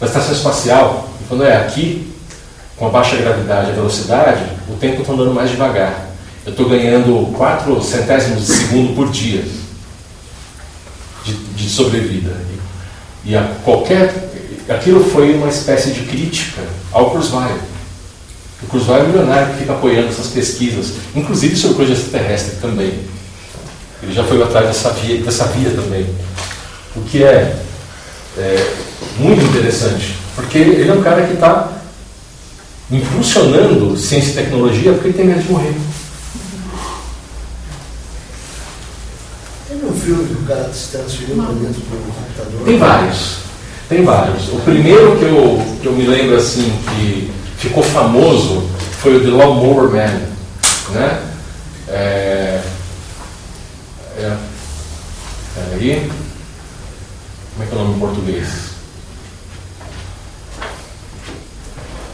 na 0.00 0.06
estação 0.06 0.32
espacial. 0.32 1.10
E 1.20 1.24
quando 1.28 1.44
é 1.44 1.54
aqui, 1.58 2.10
com 2.74 2.86
a 2.86 2.90
baixa 2.90 3.16
gravidade 3.16 3.72
e 3.72 3.74
velocidade, 3.74 4.44
o 4.66 4.76
tempo 4.76 5.02
está 5.02 5.12
andando 5.12 5.34
mais 5.34 5.50
devagar 5.50 6.07
eu 6.46 6.52
estou 6.52 6.68
ganhando 6.68 7.32
4 7.36 7.82
centésimos 7.82 8.46
de 8.46 8.52
segundo 8.52 8.94
por 8.94 9.10
dia 9.10 9.44
de, 11.24 11.34
de 11.34 11.68
sobrevida. 11.68 12.34
E, 13.24 13.30
e 13.30 13.36
a 13.36 13.42
qualquer. 13.64 14.28
Aquilo 14.68 15.02
foi 15.02 15.34
uma 15.34 15.48
espécie 15.48 15.92
de 15.92 16.00
crítica 16.00 16.62
ao 16.92 17.10
Kurzweil. 17.10 17.58
O 18.62 18.66
Kurzweil 18.66 19.04
é 19.04 19.06
milionário 19.06 19.54
que 19.54 19.60
fica 19.60 19.72
apoiando 19.72 20.08
essas 20.08 20.26
pesquisas, 20.28 20.92
inclusive 21.14 21.56
sobre 21.56 21.76
coisa 21.76 21.92
extraterrestre 21.92 22.56
também. 22.60 22.92
Ele 24.02 24.12
já 24.12 24.24
foi 24.24 24.42
atrás 24.42 24.66
dessa 24.66 24.90
via, 24.90 25.22
dessa 25.22 25.44
via 25.46 25.70
também. 25.70 26.06
O 26.94 27.00
que 27.02 27.22
é, 27.22 27.56
é 28.36 28.74
muito 29.18 29.42
interessante, 29.44 30.16
porque 30.34 30.58
ele 30.58 30.90
é 30.90 30.92
um 30.92 31.02
cara 31.02 31.26
que 31.26 31.34
está 31.34 31.72
impulsionando 32.90 33.96
ciência 33.96 34.30
e 34.30 34.44
tecnologia 34.44 34.92
porque 34.92 35.08
ele 35.08 35.16
tem 35.16 35.26
medo 35.26 35.42
de 35.42 35.50
morrer. 35.50 35.74
Filme 40.08 40.24
que 40.24 40.42
o 40.42 40.46
cara 40.46 40.72
se 40.72 40.96
transferiu 40.96 41.36
para 41.36 41.52
dentro 41.52 41.82
do 41.82 42.14
computador? 42.14 42.64
Tem 42.64 42.78
vários. 42.78 43.36
Tem 43.90 44.04
vários. 44.06 44.48
O 44.48 44.60
primeiro 44.60 45.18
que 45.18 45.24
eu, 45.26 45.78
que 45.82 45.86
eu 45.86 45.92
me 45.92 46.06
lembro 46.06 46.34
assim 46.34 46.72
que 46.96 47.30
ficou 47.58 47.82
famoso 47.82 48.70
foi 49.02 49.18
o 49.18 49.20
The 49.20 49.28
Lawnmower 49.28 49.90
Man. 49.90 50.20
Né? 50.94 51.22
É, 51.88 52.62
é, 54.16 54.36
peraí. 55.54 56.10
Como 57.52 57.64
é 57.64 57.66
que 57.66 57.74
é 57.74 57.76
o 57.76 57.78
nome 57.82 57.96
em 57.96 58.00
português? 58.00 58.48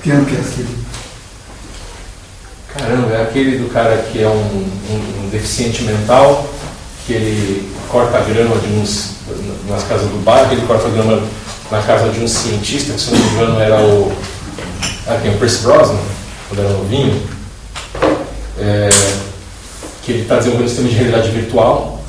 Que 0.02 0.10
ano 0.10 0.26
que 0.26 0.34
é 0.34 0.40
aquele? 0.40 0.84
Caramba, 2.76 3.12
é 3.12 3.22
aquele 3.22 3.58
do 3.58 3.72
cara 3.72 3.96
que 4.10 4.20
é 4.20 4.26
um, 4.26 4.32
um, 4.32 5.24
um 5.26 5.28
deficiente 5.28 5.84
mental 5.84 6.52
que 7.06 7.12
ele 7.12 7.72
corta 7.88 8.18
a 8.18 8.20
grama 8.20 8.56
de 8.56 8.66
uns, 8.74 9.10
nas 9.68 9.84
casas 9.84 10.08
do 10.08 10.22
bairro, 10.24 10.52
ele 10.52 10.66
corta 10.66 10.86
a 10.86 10.90
grama 10.90 11.22
na 11.70 11.82
casa 11.82 12.08
de 12.10 12.20
um 12.20 12.28
cientista, 12.28 12.92
que 12.92 13.00
se 13.00 13.10
não 13.10 13.18
me 13.18 13.30
engano 13.32 13.60
era 13.60 13.80
o. 13.80 14.12
Ah, 15.06 15.18
quem? 15.22 15.34
O 15.34 15.38
Percy 15.38 15.62
Brosnan, 15.62 15.98
quando 16.48 16.60
era 16.60 16.70
novinho. 16.70 17.22
É, 18.58 18.88
que 20.02 20.12
ele 20.12 20.22
está 20.22 20.36
desenvolvendo 20.36 20.66
um 20.66 20.68
sistema 20.68 20.88
de 20.88 20.94
realidade 20.94 21.30
virtual, 21.30 22.04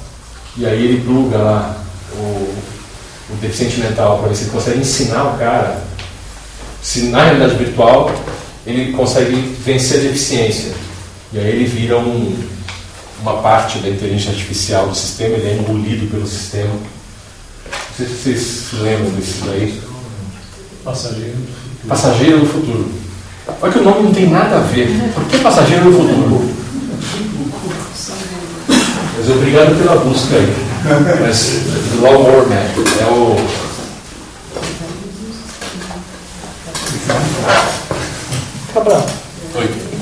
e 0.57 0.65
aí 0.65 0.85
ele 0.85 1.01
pluga 1.01 1.37
lá 1.37 1.77
o, 2.13 2.55
o 3.29 3.35
deficiente 3.41 3.79
mental 3.79 4.19
para 4.19 4.29
ver 4.29 4.35
se 4.35 4.43
ele 4.43 4.51
consegue 4.51 4.79
ensinar 4.79 5.23
o 5.33 5.37
cara 5.37 5.81
se 6.85 7.07
na 7.07 7.23
realidade 7.23 7.55
virtual 7.55 8.11
ele 8.65 8.93
consegue 8.93 9.35
vencer 9.65 9.99
a 9.99 10.03
deficiência. 10.03 10.73
E 11.33 11.39
aí 11.39 11.47
ele 11.47 11.65
vira 11.65 11.97
um, 11.97 12.37
uma 13.25 13.41
parte 13.41 13.79
da 13.79 13.89
inteligência 13.89 14.29
artificial 14.31 14.87
do 14.87 14.95
sistema, 14.95 15.35
ele 15.35 15.49
é 15.49 15.53
engolido 15.55 16.05
pelo 16.11 16.27
sistema. 16.27 16.69
Não 16.69 17.97
sei 17.97 18.05
se 18.05 18.13
vocês 18.13 18.39
se 18.39 18.75
lembram 18.75 19.09
disso 19.15 19.45
daí. 19.47 19.81
Passageiro 20.83 21.35
do 21.35 21.41
futuro. 21.41 21.87
Passageiro 21.87 22.39
do 22.41 22.45
futuro. 22.45 22.91
Olha 23.61 23.73
que 23.73 23.79
o 23.79 23.83
nome 23.83 24.03
não 24.03 24.13
tem 24.13 24.29
nada 24.29 24.57
a 24.57 24.59
ver. 24.59 24.87
Por 25.15 25.25
que 25.25 25.39
passageiro 25.39 25.85
do 25.85 25.91
futuro? 25.97 26.51
Mas 29.17 29.29
obrigado 29.29 29.75
pela 29.75 29.95
busca 30.03 30.35
aí. 30.35 30.55
Mas 31.19 31.63
The 31.95 32.01
Lawnmower 32.01 32.47
Man 32.47 32.55
é 32.55 33.05
o. 33.05 33.35
Cabral, 38.71 39.05
Oi. 39.07 39.24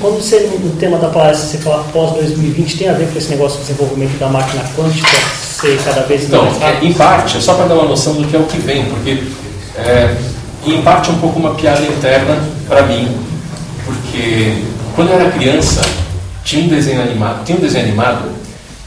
Quando 0.04 0.20
você, 0.20 0.38
no 0.62 0.76
tema 0.76 0.98
da 0.98 1.08
palestra 1.08 1.48
você 1.48 1.56
fala 1.56 1.82
pós-2020, 1.84 2.76
tem 2.76 2.90
a 2.90 2.92
ver 2.92 3.08
com 3.10 3.16
esse 3.16 3.30
negócio 3.30 3.58
de 3.60 3.68
desenvolvimento 3.68 4.18
da 4.18 4.28
máquina 4.28 4.62
quântica 4.76 5.08
ser 5.42 5.80
cada 5.82 6.02
vez 6.02 6.24
Então, 6.24 6.44
mais 6.44 6.60
é, 6.60 6.66
rápido? 6.66 6.86
em 6.86 6.92
parte, 6.92 7.38
é 7.38 7.40
só 7.40 7.54
para 7.54 7.68
dar 7.68 7.74
uma 7.74 7.88
noção 7.88 8.12
do 8.12 8.28
que 8.28 8.36
é 8.36 8.38
o 8.38 8.44
que 8.44 8.58
vem, 8.58 8.84
porque 8.84 9.22
é, 9.76 10.14
em 10.66 10.82
parte 10.82 11.08
é 11.08 11.12
um 11.14 11.18
pouco 11.18 11.38
uma 11.38 11.54
piada 11.54 11.80
interna 11.86 12.38
para 12.68 12.82
mim, 12.82 13.16
porque 13.86 14.62
quando 14.94 15.08
eu 15.08 15.20
era 15.20 15.30
criança 15.30 15.80
tinha 16.44 16.66
um 16.66 16.68
desenho 16.68 17.00
animado, 17.00 17.42
tinha 17.46 17.56
um 17.56 17.62
desenho 17.62 17.86
animado 17.86 18.30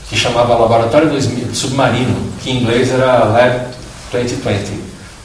que 0.07 0.15
chamava 0.15 0.55
Laboratório 0.55 1.09
2000, 1.09 1.47
Submarino, 1.51 2.15
que 2.43 2.51
em 2.51 2.61
inglês 2.61 2.91
era 2.91 3.23
Lab 3.23 3.61
2020. 4.11 4.71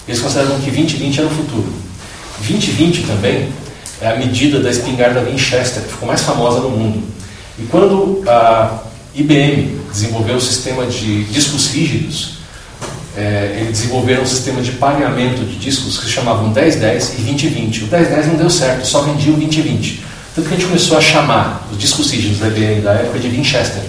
Eles 0.08 0.20
consideravam 0.20 0.58
que 0.58 0.70
2020 0.70 1.18
era 1.18 1.26
o 1.26 1.30
futuro. 1.30 1.70
2020 2.38 3.02
também 3.02 3.61
é 4.02 4.08
a 4.08 4.16
medida 4.16 4.58
da 4.58 4.68
espingarda 4.68 5.20
Winchester, 5.20 5.84
que 5.84 5.90
ficou 5.90 6.08
mais 6.08 6.22
famosa 6.22 6.58
no 6.58 6.70
mundo. 6.70 7.00
E 7.56 7.62
quando 7.66 8.22
a 8.28 8.82
IBM 9.14 9.78
desenvolveu 9.92 10.36
o 10.36 10.40
sistema 10.40 10.84
de 10.86 11.22
discos 11.24 11.68
rígidos, 11.68 12.38
é, 13.16 13.58
eles 13.60 13.78
desenvolveram 13.78 14.22
um 14.22 14.26
sistema 14.26 14.60
de 14.60 14.72
pareamento 14.72 15.44
de 15.44 15.56
discos 15.56 15.98
que 15.98 16.06
se 16.06 16.10
chamavam 16.10 16.48
1010 16.48 17.18
e 17.18 17.22
2020. 17.22 17.84
O 17.84 17.86
1010 17.86 18.26
não 18.26 18.34
deu 18.34 18.50
certo, 18.50 18.84
só 18.84 19.02
vendia 19.02 19.32
o 19.32 19.36
2020. 19.36 20.02
Tanto 20.34 20.48
que 20.48 20.54
a 20.54 20.56
gente 20.56 20.66
começou 20.66 20.98
a 20.98 21.00
chamar 21.00 21.68
os 21.70 21.78
discos 21.78 22.10
rígidos 22.10 22.38
da 22.38 22.48
IBM 22.48 22.80
da 22.80 22.92
época 22.94 23.20
de 23.20 23.28
Winchester, 23.28 23.82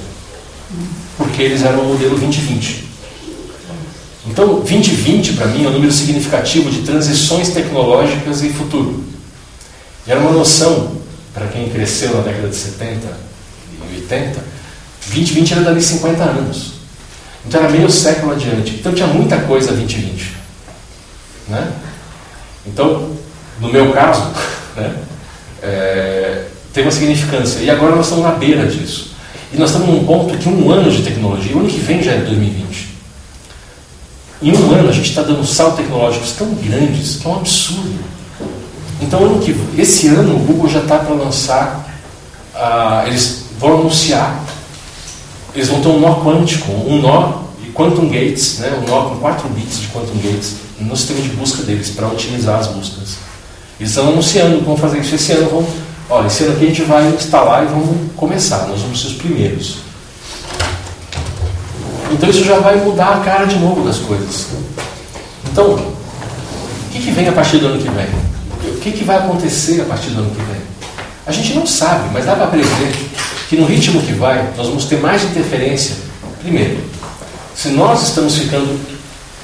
porque 1.17 1.41
eles 1.41 1.63
eram 1.63 1.79
o 1.79 1.85
modelo 1.87 2.19
2020. 2.19 2.83
Então, 4.27 4.59
2020 4.59 5.33
para 5.33 5.47
mim 5.47 5.65
é 5.65 5.69
um 5.69 5.71
número 5.71 5.91
significativo 5.91 6.69
de 6.69 6.81
transições 6.81 7.49
tecnológicas 7.49 8.43
e 8.43 8.49
futuro. 8.49 9.12
E 10.05 10.11
era 10.11 10.19
uma 10.19 10.31
noção, 10.31 10.97
para 11.33 11.47
quem 11.47 11.69
cresceu 11.69 12.15
na 12.15 12.21
década 12.21 12.49
de 12.49 12.55
70 12.55 13.07
e 13.91 13.95
80, 14.01 14.39
2020 15.07 15.51
era 15.53 15.61
dali 15.61 15.81
50 15.81 16.23
anos. 16.23 16.73
Então 17.45 17.61
era 17.61 17.69
meio 17.69 17.89
século 17.89 18.33
adiante. 18.33 18.75
Então 18.75 18.93
tinha 18.93 19.07
muita 19.07 19.37
coisa 19.41 19.71
2020. 19.73 20.33
Né? 21.49 21.71
Então, 22.65 23.11
no 23.59 23.69
meu 23.69 23.91
caso, 23.91 24.31
né, 24.75 24.95
é, 25.61 26.45
tem 26.73 26.83
uma 26.83 26.91
significância. 26.91 27.59
E 27.59 27.69
agora 27.69 27.95
nós 27.95 28.05
estamos 28.05 28.23
na 28.23 28.31
beira 28.31 28.65
disso. 28.65 29.13
E 29.53 29.57
nós 29.57 29.69
estamos 29.69 29.87
num 29.87 30.05
ponto 30.05 30.37
que 30.37 30.49
um 30.49 30.71
ano 30.71 30.89
de 30.89 31.03
tecnologia, 31.03 31.55
o 31.55 31.59
ano 31.59 31.69
que 31.69 31.79
vem 31.79 32.01
já 32.01 32.13
é 32.13 32.17
2020. 32.17 32.93
Em 34.41 34.57
um 34.57 34.71
ano 34.73 34.89
a 34.89 34.91
gente 34.91 35.09
está 35.09 35.21
dando 35.21 35.45
saltos 35.45 35.77
tecnológicos 35.77 36.31
tão 36.33 36.53
grandes 36.55 37.17
que 37.17 37.27
é 37.27 37.29
um 37.29 37.35
absurdo. 37.35 38.12
Então, 39.01 39.23
ano 39.23 39.39
que, 39.39 39.55
esse 39.77 40.07
ano 40.07 40.35
o 40.35 40.39
Google 40.39 40.69
já 40.69 40.79
está 40.79 40.99
para 40.99 41.13
lançar, 41.13 41.87
ah, 42.55 43.03
eles 43.05 43.45
vão 43.59 43.79
anunciar, 43.79 44.43
eles 45.55 45.67
vão 45.67 45.81
ter 45.81 45.87
um 45.89 45.99
nó 45.99 46.15
quântico, 46.23 46.71
um 46.71 47.01
nó 47.01 47.43
de 47.61 47.69
quantum 47.71 48.07
gates, 48.07 48.59
né, 48.59 48.71
um 48.81 48.89
nó 48.89 49.09
com 49.09 49.17
4 49.17 49.49
bits 49.49 49.81
de 49.81 49.87
quantum 49.87 50.17
gates 50.17 50.55
no 50.79 50.95
sistema 50.95 51.21
de 51.21 51.29
busca 51.29 51.63
deles 51.63 51.89
para 51.89 52.07
otimizar 52.07 52.59
as 52.59 52.67
buscas. 52.67 53.17
Eles 53.79 53.91
estão 53.91 54.09
anunciando 54.09 54.63
vão 54.63 54.77
fazer 54.77 54.99
isso 54.99 55.15
esse 55.15 55.31
ano. 55.33 55.49
Vão, 55.49 55.67
olha, 56.09 56.27
esse 56.27 56.43
ano 56.43 56.53
aqui 56.53 56.65
a 56.65 56.67
gente 56.67 56.83
vai 56.83 57.07
instalar 57.09 57.63
e 57.63 57.67
vamos 57.67 58.11
começar, 58.15 58.67
nós 58.67 58.81
vamos 58.81 59.01
ser 59.01 59.07
os 59.07 59.13
primeiros. 59.13 59.77
Então 62.11 62.29
isso 62.29 62.43
já 62.43 62.59
vai 62.59 62.75
mudar 62.77 63.15
a 63.15 63.19
cara 63.21 63.45
de 63.45 63.57
novo 63.57 63.83
das 63.83 63.97
coisas. 63.97 64.47
Então, 65.51 65.73
o 65.73 65.93
que, 66.91 66.99
que 66.99 67.11
vem 67.11 67.27
a 67.27 67.31
partir 67.31 67.57
do 67.57 67.67
ano 67.67 67.81
que 67.81 67.89
vem? 67.89 68.22
Que, 68.83 68.91
que 68.91 69.05
vai 69.05 69.17
acontecer 69.17 69.79
a 69.79 69.85
partir 69.85 70.09
do 70.09 70.19
ano 70.19 70.31
que 70.31 70.41
vem? 70.41 70.61
A 71.25 71.31
gente 71.31 71.53
não 71.53 71.65
sabe, 71.65 72.09
mas 72.11 72.25
dá 72.25 72.35
para 72.35 72.47
prever 72.47 72.93
que 73.47 73.55
no 73.55 73.65
ritmo 73.65 74.01
que 74.01 74.11
vai, 74.11 74.51
nós 74.57 74.67
vamos 74.67 74.83
ter 74.83 74.99
mais 74.99 75.23
interferência. 75.23 75.95
Primeiro, 76.41 76.83
se 77.55 77.69
nós 77.69 78.03
estamos 78.03 78.37
ficando, 78.37 78.77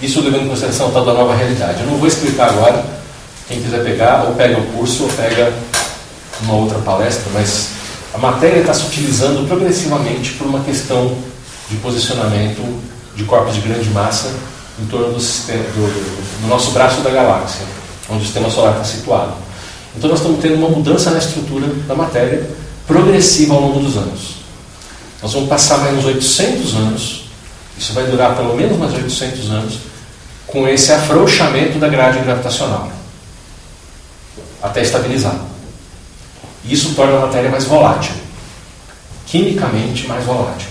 isso 0.01 0.19
levando 0.19 0.43
em 0.43 0.49
consideração 0.49 0.91
tal 0.91 1.05
da 1.05 1.13
nova 1.13 1.33
realidade. 1.33 1.79
Eu 1.79 1.87
não 1.87 1.97
vou 1.97 2.07
explicar 2.09 2.49
agora, 2.49 2.83
quem 3.47 3.61
quiser 3.61 3.81
pegar, 3.81 4.25
ou 4.27 4.35
pega 4.35 4.59
o 4.59 4.65
curso 4.73 5.03
ou 5.03 5.09
pega 5.09 5.53
uma 6.41 6.55
outra 6.55 6.79
palestra, 6.79 7.31
mas 7.33 7.69
a 8.13 8.17
matéria 8.17 8.59
está 8.59 8.73
se 8.73 8.87
utilizando 8.87 9.47
progressivamente 9.47 10.33
por 10.33 10.47
uma 10.47 10.59
questão 10.65 11.17
de 11.69 11.77
posicionamento 11.77 12.61
de 13.15 13.23
corpos 13.23 13.55
de 13.55 13.61
grande 13.61 13.89
massa 13.91 14.33
em 14.81 14.85
torno 14.87 15.13
do, 15.13 15.19
sistema, 15.21 15.63
do, 15.63 15.87
do, 15.87 16.41
do 16.41 16.47
nosso 16.49 16.71
braço 16.71 16.99
da 16.99 17.09
galáxia, 17.09 17.65
onde 18.09 18.21
o 18.21 18.25
sistema 18.25 18.49
solar 18.49 18.73
está 18.73 18.83
situado. 18.83 19.33
Então 19.95 20.09
nós 20.09 20.19
estamos 20.19 20.41
tendo 20.41 20.55
uma 20.55 20.69
mudança 20.69 21.11
na 21.11 21.17
estrutura 21.17 21.67
da 21.87 21.95
matéria 21.95 22.49
progressiva 22.87 23.53
ao 23.53 23.61
longo 23.61 23.79
dos 23.79 23.97
anos. 23.97 24.35
Nós 25.21 25.33
vamos 25.33 25.49
passar 25.49 25.79
mais 25.79 25.97
uns 25.97 26.05
800 26.05 26.75
anos, 26.75 27.25
isso 27.77 27.93
vai 27.93 28.05
durar 28.05 28.35
pelo 28.35 28.55
menos 28.55 28.77
mais 28.77 28.93
800 28.93 29.51
anos, 29.51 29.79
com 30.47 30.67
esse 30.67 30.91
afrouxamento 30.91 31.77
da 31.77 31.87
grade 31.87 32.19
gravitacional, 32.19 32.91
até 34.61 34.81
estabilizar. 34.81 35.35
Isso 36.63 36.93
torna 36.95 37.17
a 37.17 37.21
matéria 37.21 37.49
mais 37.49 37.65
volátil, 37.65 38.13
quimicamente 39.25 40.07
mais 40.07 40.23
volátil 40.25 40.69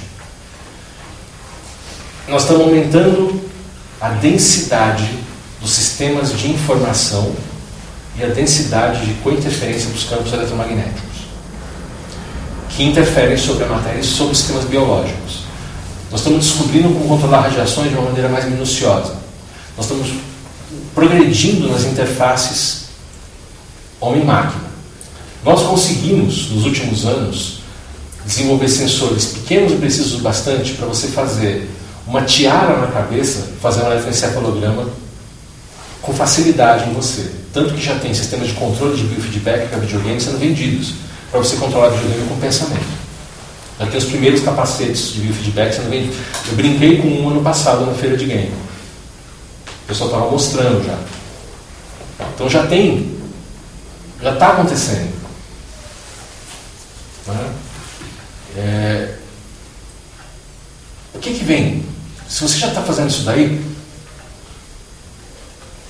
nós 2.28 2.42
estamos 2.42 2.62
aumentando 2.62 3.40
a 4.00 4.10
densidade 4.10 5.08
dos 5.60 5.70
sistemas 5.70 6.36
de 6.36 6.50
informação 6.50 7.32
e 8.16 8.24
a 8.24 8.28
densidade 8.28 9.06
de 9.06 9.14
cointerferência 9.14 9.90
dos 9.90 10.04
campos 10.04 10.32
eletromagnéticos, 10.32 11.26
que 12.70 12.84
interferem 12.84 13.36
sobre 13.36 13.64
a 13.64 13.68
matéria 13.68 14.00
e 14.00 14.04
sobre 14.04 14.34
sistemas 14.34 14.64
biológicos. 14.64 15.44
Nós 16.10 16.20
estamos 16.20 16.46
descobrindo 16.46 16.88
como 16.88 17.08
controlar 17.08 17.42
radiações 17.42 17.90
de 17.90 17.96
uma 17.96 18.06
maneira 18.06 18.28
mais 18.28 18.44
minuciosa. 18.46 19.16
Nós 19.76 19.86
estamos 19.86 20.08
progredindo 20.94 21.68
nas 21.68 21.84
interfaces 21.84 22.86
homem-máquina. 24.00 24.68
Nós 25.44 25.62
conseguimos, 25.62 26.50
nos 26.50 26.64
últimos 26.64 27.04
anos, 27.04 27.60
desenvolver 28.24 28.68
sensores 28.68 29.26
pequenos 29.26 29.72
e 29.72 29.76
precisos 29.76 30.14
o 30.14 30.22
bastante 30.22 30.72
para 30.74 30.86
você 30.86 31.08
fazer 31.08 31.68
uma 32.06 32.22
tiara 32.22 32.78
na 32.78 32.88
cabeça, 32.88 33.52
fazer 33.60 33.82
um 33.82 33.86
eletroencefalograma 33.86 34.86
com 36.02 36.12
facilidade 36.12 36.88
em 36.88 36.92
você. 36.92 37.30
Tanto 37.52 37.74
que 37.74 37.82
já 37.82 37.94
tem 37.98 38.12
sistemas 38.14 38.48
de 38.48 38.54
controle 38.54 38.96
de 38.96 39.04
biofeedback 39.04 39.68
para 39.68 39.78
videogames 39.78 40.22
sendo 40.22 40.38
vendidos 40.38 40.94
para 41.30 41.40
você 41.40 41.56
controlar 41.56 41.90
videogame 41.90 42.28
com 42.28 42.36
pensamento. 42.38 42.98
Já 43.78 43.86
tem 43.86 43.98
os 43.98 44.04
primeiros 44.06 44.42
capacetes 44.42 45.12
de 45.12 45.20
biofeedback 45.20 45.74
sendo 45.74 45.90
vendidos. 45.90 46.16
Eu 46.48 46.56
brinquei 46.56 47.00
com 47.00 47.08
um 47.08 47.28
ano 47.28 47.42
passado 47.42 47.86
na 47.86 47.94
feira 47.94 48.16
de 48.16 48.26
game. 48.26 48.52
O 49.84 49.86
pessoal 49.86 50.10
estava 50.10 50.30
mostrando 50.30 50.84
já. 50.84 50.98
Então 52.34 52.48
já 52.48 52.66
tem, 52.66 53.16
já 54.22 54.32
está 54.32 54.48
acontecendo. 54.48 55.12
Né? 57.26 57.52
É, 58.56 59.14
o 61.14 61.18
que, 61.18 61.34
que 61.34 61.44
vem? 61.44 61.84
Se 62.28 62.42
você 62.42 62.58
já 62.58 62.68
está 62.68 62.82
fazendo 62.82 63.08
isso 63.10 63.22
daí, 63.22 63.60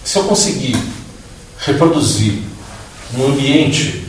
se 0.09 0.19
eu 0.19 0.25
conseguir 0.25 0.75
reproduzir 1.59 2.39
um 3.15 3.27
ambiente 3.27 4.07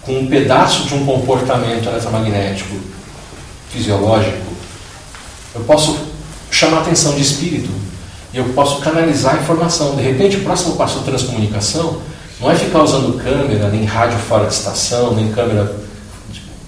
com 0.00 0.20
um 0.20 0.26
pedaço 0.26 0.84
de 0.84 0.94
um 0.94 1.04
comportamento 1.04 1.86
eletromagnético 1.90 2.76
fisiológico, 3.68 4.46
eu 5.54 5.60
posso 5.64 5.98
chamar 6.50 6.78
a 6.78 6.80
atenção 6.80 7.14
de 7.14 7.20
espírito 7.20 7.68
e 8.32 8.38
eu 8.38 8.46
posso 8.54 8.80
canalizar 8.80 9.34
a 9.34 9.42
informação. 9.42 9.94
De 9.94 10.00
repente, 10.00 10.38
o 10.38 10.42
próximo 10.42 10.74
passo 10.74 11.00
da 11.00 11.04
transcomunicação 11.04 12.00
não 12.40 12.50
é 12.50 12.54
ficar 12.54 12.82
usando 12.82 13.22
câmera, 13.22 13.68
nem 13.68 13.84
rádio 13.84 14.18
fora 14.20 14.46
de 14.46 14.54
estação, 14.54 15.14
nem 15.14 15.30
câmera 15.32 15.76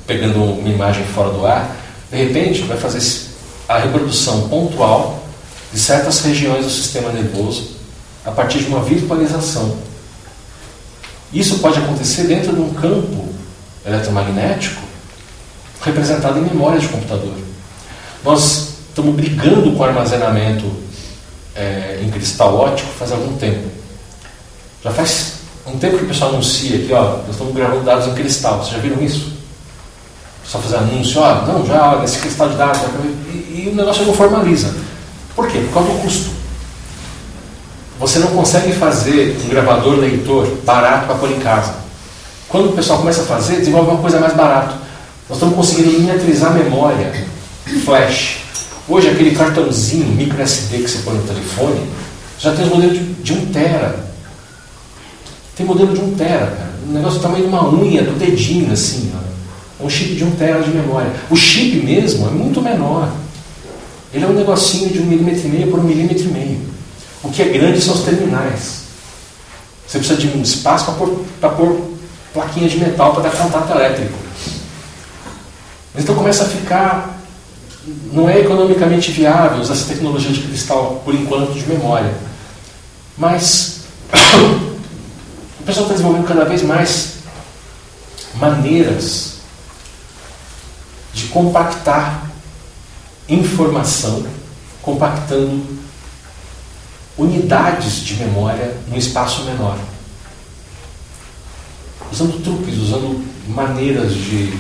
pegando 0.07 0.45
uma 0.45 0.69
imagem 0.69 1.07
fora 1.07 1.31
do 1.31 1.47
ar. 1.47 1.75
De 2.13 2.19
repente, 2.19 2.65
vai 2.65 2.77
fazer 2.77 3.01
a 3.67 3.79
reprodução 3.79 4.47
pontual 4.51 5.25
de 5.73 5.81
certas 5.81 6.21
regiões 6.21 6.67
do 6.67 6.71
sistema 6.71 7.11
nervoso 7.11 7.74
a 8.25 8.31
partir 8.31 8.61
de 8.61 8.67
uma 8.67 8.83
virtualização. 8.83 9.77
Isso 11.33 11.59
pode 11.59 11.79
acontecer 11.79 12.25
dentro 12.25 12.53
de 12.53 12.61
um 12.61 12.73
campo 12.75 13.29
eletromagnético 13.85 14.83
representado 15.83 16.39
em 16.39 16.43
memória 16.43 16.79
de 16.79 16.89
computador. 16.89 17.35
Nós 18.25 18.75
estamos 18.89 19.15
brigando 19.15 19.73
com 19.73 19.85
armazenamento 19.85 20.65
é, 21.55 22.01
em 22.03 22.11
cristal 22.11 22.57
óptico 22.57 22.91
faz 22.99 23.13
algum 23.13 23.37
tempo. 23.37 23.69
Já 24.83 24.91
faz 24.91 25.35
um 25.67 25.79
tempo 25.79 25.99
que 25.99 26.05
o 26.05 26.09
pessoal 26.09 26.31
anuncia 26.31 26.77
aqui, 26.77 26.93
ó, 26.93 27.19
nós 27.19 27.31
estamos 27.31 27.55
gravando 27.55 27.85
dados 27.85 28.07
em 28.07 28.15
cristal. 28.15 28.59
Vocês 28.59 28.73
já 28.73 28.79
viram 28.79 29.03
isso? 29.03 29.33
Só 30.45 30.59
fazer 30.59 30.77
anúncio, 30.77 31.21
ó, 31.21 31.43
não, 31.47 31.67
já, 31.67 32.03
esse 32.05 32.19
cristal 32.19 32.49
de 32.51 32.57
dados, 32.57 32.81
e, 33.33 33.65
e 33.65 33.71
o 33.73 33.75
negócio 33.75 34.05
não 34.05 34.15
formaliza. 34.15 34.75
Por 35.35 35.49
quê? 35.49 35.59
Por 35.59 35.75
causa 35.75 35.89
do 35.91 36.03
custo. 36.03 36.34
Você 38.05 38.19
não 38.19 38.29
consegue 38.29 38.71
fazer 38.75 39.35
um 39.43 39.49
gravador 39.49 39.97
leitor 39.97 40.47
barato 40.63 41.07
para 41.07 41.15
pôr 41.15 41.31
em 41.33 41.41
casa. 41.41 41.75
Quando 42.51 42.69
o 42.69 42.73
pessoal 42.75 42.99
começa 42.99 43.23
a 43.23 43.25
fazer, 43.25 43.61
desenvolve 43.61 43.93
uma 43.93 44.01
coisa 44.03 44.21
mais 44.21 44.35
barata. 44.35 44.75
Nós 45.27 45.39
estamos 45.39 45.57
conseguindo 45.57 45.99
miniaturizar 45.99 46.51
a 46.51 46.55
memória 46.55 47.25
flash 47.87 48.41
Hoje, 48.87 49.09
aquele 49.09 49.35
cartãozinho 49.35 50.07
micro 50.09 50.39
SD 50.43 50.77
que 50.77 50.91
você 50.91 50.99
põe 50.99 51.15
no 51.15 51.23
telefone, 51.23 51.81
já 52.39 52.53
tem 52.53 52.67
os 52.67 52.71
modelos 52.71 52.99
de, 52.99 53.05
de 53.15 53.33
1 53.33 53.47
tera. 53.47 54.05
Tem 55.57 55.65
modelo 55.65 55.95
de 55.95 56.01
1 56.03 56.15
tera, 56.17 56.47
cara. 56.47 56.75
Um 56.87 56.93
negócio 56.93 57.19
do 57.21 57.23
tamanho 57.23 57.45
de 57.45 57.49
uma 57.49 57.75
unha, 57.75 58.03
do 58.03 58.19
dedinho, 58.19 58.71
assim. 58.71 59.11
Ó. 59.15 59.83
É 59.83 59.87
um 59.87 59.89
chip 59.89 60.15
de 60.15 60.25
1 60.25 60.33
tera 60.33 60.63
de 60.63 60.69
memória. 60.69 61.11
O 61.31 61.37
chip 61.37 61.83
mesmo 61.83 62.29
é 62.29 62.31
muito 62.31 62.61
menor. 62.61 63.11
Ele 64.13 64.25
é 64.27 64.29
um 64.29 64.35
negocinho 64.35 64.91
de 64.91 64.99
um 64.99 65.07
milímetro 65.07 65.47
e 65.47 65.49
meio 65.49 65.69
por 65.69 65.81
um 65.81 65.85
milímetro 65.85 66.25
e 66.25 66.29
meio. 66.29 66.74
O 67.25 67.31
que 67.31 67.43
é 67.43 67.49
grande 67.49 67.81
são 67.81 67.95
os 67.95 68.03
terminais. 68.03 68.85
Você 69.87 69.99
precisa 69.99 70.21
de 70.21 70.29
um 70.29 70.43
espaço 70.43 70.85
para 70.85 70.95
pôr, 70.95 71.25
pôr 71.57 71.91
plaquinhas 72.35 72.73
de 72.73 72.79
metal 72.79 73.15
para 73.15 73.25
dar 73.25 73.37
contato 73.37 73.71
elétrico. 73.71 74.19
Então 75.97 76.15
começa 76.15 76.45
a 76.45 76.49
ficar. 76.49 77.19
Não 78.13 78.29
é 78.29 78.41
economicamente 78.41 79.11
viável 79.11 79.61
usar 79.61 79.75
essa 79.75 79.87
tecnologia 79.87 80.31
de 80.33 80.41
cristal, 80.41 81.03
por 81.05 81.15
enquanto, 81.15 81.53
de 81.53 81.67
memória. 81.67 82.15
Mas 83.17 83.81
o 85.61 85.63
pessoal 85.65 85.85
está 85.85 85.95
desenvolvendo 85.95 86.27
cada 86.27 86.45
vez 86.45 86.63
mais 86.63 87.15
maneiras 88.35 89.35
de 91.13 91.27
compactar 91.27 92.31
informação, 93.29 94.27
compactando 94.83 95.84
unidades 97.17 98.05
de 98.05 98.15
memória 98.15 98.77
num 98.89 98.97
espaço 98.97 99.45
menor. 99.45 99.79
Usando 102.13 102.43
truques, 102.43 102.77
usando 102.77 103.25
maneiras 103.49 104.15
de 104.15 104.53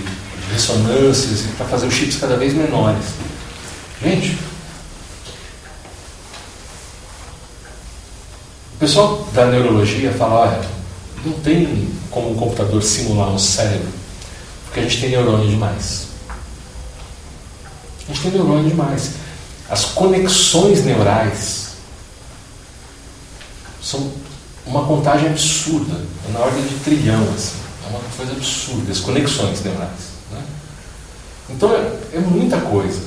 ressonâncias 0.52 1.46
para 1.56 1.66
fazer 1.66 1.86
os 1.86 1.94
chips 1.94 2.16
cada 2.16 2.36
vez 2.36 2.52
menores. 2.54 3.04
Gente, 4.02 4.38
o 8.74 8.78
pessoal 8.78 9.26
da 9.32 9.46
neurologia 9.46 10.12
fala, 10.12 10.34
olha, 10.34 10.70
não 11.24 11.32
tem 11.40 11.88
como 12.10 12.32
um 12.32 12.34
computador 12.34 12.82
simular 12.82 13.30
um 13.30 13.38
cérebro, 13.38 13.88
porque 14.64 14.80
a 14.80 14.82
gente 14.82 15.00
tem 15.00 15.10
neurônio 15.10 15.48
demais. 15.48 16.08
A 18.08 18.12
gente 18.12 18.22
tem 18.22 18.30
neurônio 18.32 18.68
demais. 18.68 19.12
As 19.70 19.86
conexões 19.86 20.84
neurais 20.84 21.63
são 23.84 24.10
uma 24.66 24.84
contagem 24.86 25.28
absurda, 25.28 26.00
na 26.32 26.40
ordem 26.40 26.64
de 26.64 26.74
trilhão, 26.76 27.22
assim. 27.34 27.58
é 27.84 27.90
uma 27.90 28.00
coisa 28.16 28.32
absurda, 28.32 28.90
as 28.90 29.00
conexões 29.00 29.62
neurais. 29.62 30.14
Né? 30.32 30.42
Então 31.50 31.70
é, 31.74 32.16
é 32.16 32.18
muita 32.20 32.58
coisa. 32.58 33.00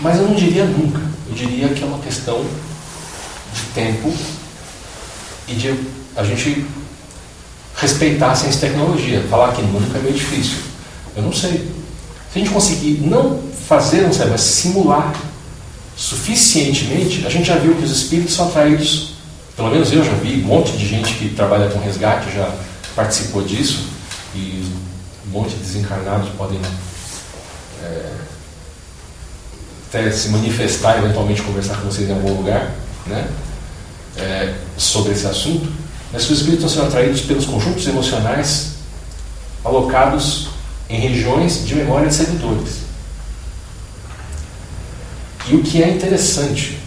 Mas 0.00 0.16
eu 0.18 0.28
não 0.28 0.34
diria 0.34 0.64
nunca, 0.64 1.00
eu 1.28 1.34
diria 1.34 1.68
que 1.70 1.82
é 1.82 1.86
uma 1.86 1.98
questão 1.98 2.44
de 3.52 3.62
tempo 3.74 4.14
e 5.48 5.54
de 5.54 5.80
a 6.14 6.22
gente 6.22 6.64
respeitar 7.76 8.30
a 8.30 8.34
ciência 8.36 8.58
e 8.58 8.70
tecnologia. 8.70 9.26
Falar 9.28 9.52
que 9.52 9.62
nunca 9.62 9.98
é 9.98 10.02
meio 10.02 10.14
difícil. 10.14 10.58
Eu 11.16 11.22
não 11.24 11.32
sei. 11.32 11.72
Se 12.32 12.36
a 12.36 12.38
gente 12.38 12.50
conseguir 12.50 13.00
não 13.00 13.42
fazer 13.66 14.04
um 14.04 14.12
cérebro, 14.12 14.32
mas 14.32 14.42
simular 14.42 15.12
suficientemente, 15.98 17.26
a 17.26 17.28
gente 17.28 17.48
já 17.48 17.56
viu 17.56 17.74
que 17.74 17.82
os 17.82 17.90
espíritos 17.90 18.32
são 18.32 18.46
atraídos, 18.46 19.14
pelo 19.56 19.68
menos 19.68 19.92
eu 19.92 20.04
já 20.04 20.12
vi, 20.12 20.40
um 20.40 20.46
monte 20.46 20.70
de 20.76 20.86
gente 20.86 21.12
que 21.14 21.30
trabalha 21.30 21.68
com 21.70 21.80
resgate 21.80 22.32
já 22.32 22.54
participou 22.94 23.42
disso, 23.42 23.88
e 24.32 24.64
um 25.26 25.30
monte 25.30 25.50
de 25.50 25.56
desencarnados 25.56 26.28
podem 26.38 26.60
é, 27.82 28.12
até 29.88 30.10
se 30.12 30.28
manifestar, 30.28 30.98
eventualmente 30.98 31.42
conversar 31.42 31.74
com 31.78 31.88
vocês 31.88 32.08
em 32.08 32.12
algum 32.12 32.32
lugar, 32.32 32.76
né, 33.04 33.28
é, 34.16 34.54
sobre 34.76 35.12
esse 35.12 35.26
assunto, 35.26 35.68
mas 36.12 36.26
que 36.26 36.32
os 36.32 36.38
espíritos 36.38 36.70
estão 36.70 36.84
sendo 36.84 36.94
atraídos 36.94 37.22
pelos 37.22 37.44
conjuntos 37.44 37.84
emocionais 37.88 38.74
alocados 39.64 40.48
em 40.88 41.00
regiões 41.00 41.66
de 41.66 41.74
memória 41.74 42.06
de 42.06 42.14
servidores. 42.14 42.87
E 45.50 45.54
o 45.54 45.62
que 45.62 45.82
é 45.82 45.88
interessante, 45.88 46.78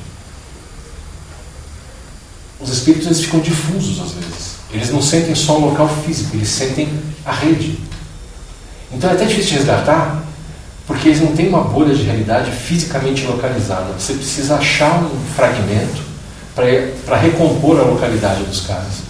os 2.60 2.70
espíritos 2.70 3.08
eles 3.08 3.22
ficam 3.22 3.40
difusos 3.40 4.00
às 4.00 4.12
vezes. 4.12 4.52
Eles 4.72 4.90
não 4.92 5.02
sentem 5.02 5.36
só 5.36 5.58
o 5.58 5.70
local 5.70 5.90
físico, 6.06 6.36
eles 6.36 6.48
sentem 6.48 6.88
a 7.26 7.32
rede. 7.32 7.78
Então 8.92 9.10
é 9.10 9.14
até 9.14 9.26
difícil 9.26 9.52
de 9.52 9.58
resgatar, 9.58 10.24
porque 10.86 11.10
eles 11.10 11.22
não 11.22 11.34
têm 11.36 11.50
uma 11.50 11.64
bolha 11.64 11.96
de 11.96 12.04
realidade 12.04 12.52
fisicamente 12.52 13.26
localizada. 13.26 13.94
Você 14.00 14.14
precisa 14.14 14.56
achar 14.56 15.04
um 15.04 15.20
fragmento 15.36 16.02
para 17.06 17.18
recompor 17.18 17.80
a 17.80 17.84
localidade 17.84 18.44
dos 18.44 18.62
caras. 18.62 19.02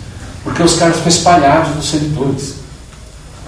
Porque 0.44 0.64
os 0.64 0.76
caras 0.76 0.96
ficam 0.96 1.10
espalhados 1.10 1.76
nos 1.76 1.90
servidores. 1.90 2.56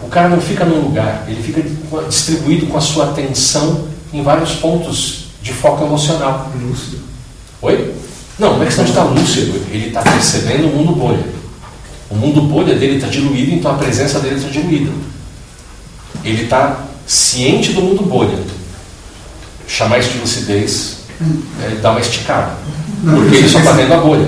O 0.04 0.10
cara 0.10 0.30
não 0.30 0.42
fica 0.42 0.66
num 0.66 0.82
lugar, 0.82 1.24
ele 1.28 1.42
fica 1.42 1.64
distribuído 2.08 2.68
com 2.68 2.78
a 2.78 2.82
sua 2.82 3.12
atenção 3.12 3.88
em 4.12 4.22
vários 4.22 4.54
pontos 4.56 5.23
de 5.44 5.54
foco 5.54 5.86
emocional. 5.86 6.50
Lúcido. 6.60 7.00
Oi? 7.62 7.94
Não, 8.40 8.56
não 8.56 8.64
é 8.64 8.66
questão 8.66 8.84
de 8.84 8.92
estar 8.92 9.04
lúcido, 9.04 9.62
ele 9.70 9.90
está 9.90 10.02
percebendo 10.02 10.68
o 10.68 10.76
mundo 10.76 10.96
bolha. 10.96 11.24
O 12.10 12.16
mundo 12.16 12.42
bolha 12.42 12.76
dele 12.76 12.96
está 12.96 13.08
diluído, 13.08 13.54
então 13.54 13.72
a 13.72 13.76
presença 13.76 14.20
dele 14.20 14.36
está 14.36 14.50
diluída. 14.50 14.92
Ele 16.24 16.44
está 16.44 16.80
ciente 17.06 17.74
do 17.74 17.82
mundo 17.82 18.04
bolha. 18.04 18.40
Chamar 19.68 20.00
isso 20.00 20.10
de 20.10 20.20
lucidez 20.20 20.98
é 21.64 21.76
dar 21.76 21.92
uma 21.92 22.00
esticada. 22.00 22.54
Não, 23.04 23.16
porque 23.16 23.36
ele 23.36 23.50
só 23.50 23.60
está 23.60 23.74
vendo 23.74 23.94
a 23.94 23.98
bolha. 23.98 24.28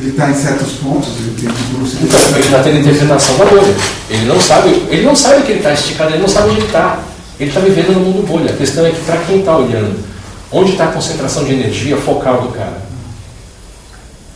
Ele 0.00 0.10
está 0.10 0.30
em 0.30 0.34
certos 0.34 0.72
pontos, 0.72 1.10
ele 1.18 1.36
tem 1.40 1.78
lucidez. 1.78 2.04
Então, 2.04 2.36
ele 2.36 2.44
está 2.44 2.62
tendo 2.62 2.78
interpretação 2.78 3.36
da 3.38 3.44
bolha. 3.44 3.74
Ele 4.08 4.26
não 4.26 4.40
sabe, 4.40 4.70
ele 4.88 5.04
não 5.04 5.14
sabe 5.14 5.42
que 5.42 5.52
ele 5.52 5.58
está 5.58 5.72
esticado, 5.72 6.10
ele 6.10 6.22
não 6.22 6.28
sabe 6.28 6.50
onde 6.50 6.58
ele 6.58 6.66
está. 6.66 7.00
Ele 7.38 7.50
está 7.50 7.60
vivendo 7.60 7.94
no 7.94 8.00
mundo 8.00 8.26
bolha. 8.26 8.50
A 8.50 8.56
questão 8.56 8.86
é 8.86 8.90
que 8.90 9.00
para 9.00 9.18
quem 9.18 9.40
está 9.40 9.56
olhando, 9.56 10.11
onde 10.52 10.72
está 10.72 10.84
a 10.84 10.92
concentração 10.92 11.44
de 11.44 11.52
energia 11.52 11.96
focal 11.96 12.42
do 12.42 12.48
cara? 12.48 12.82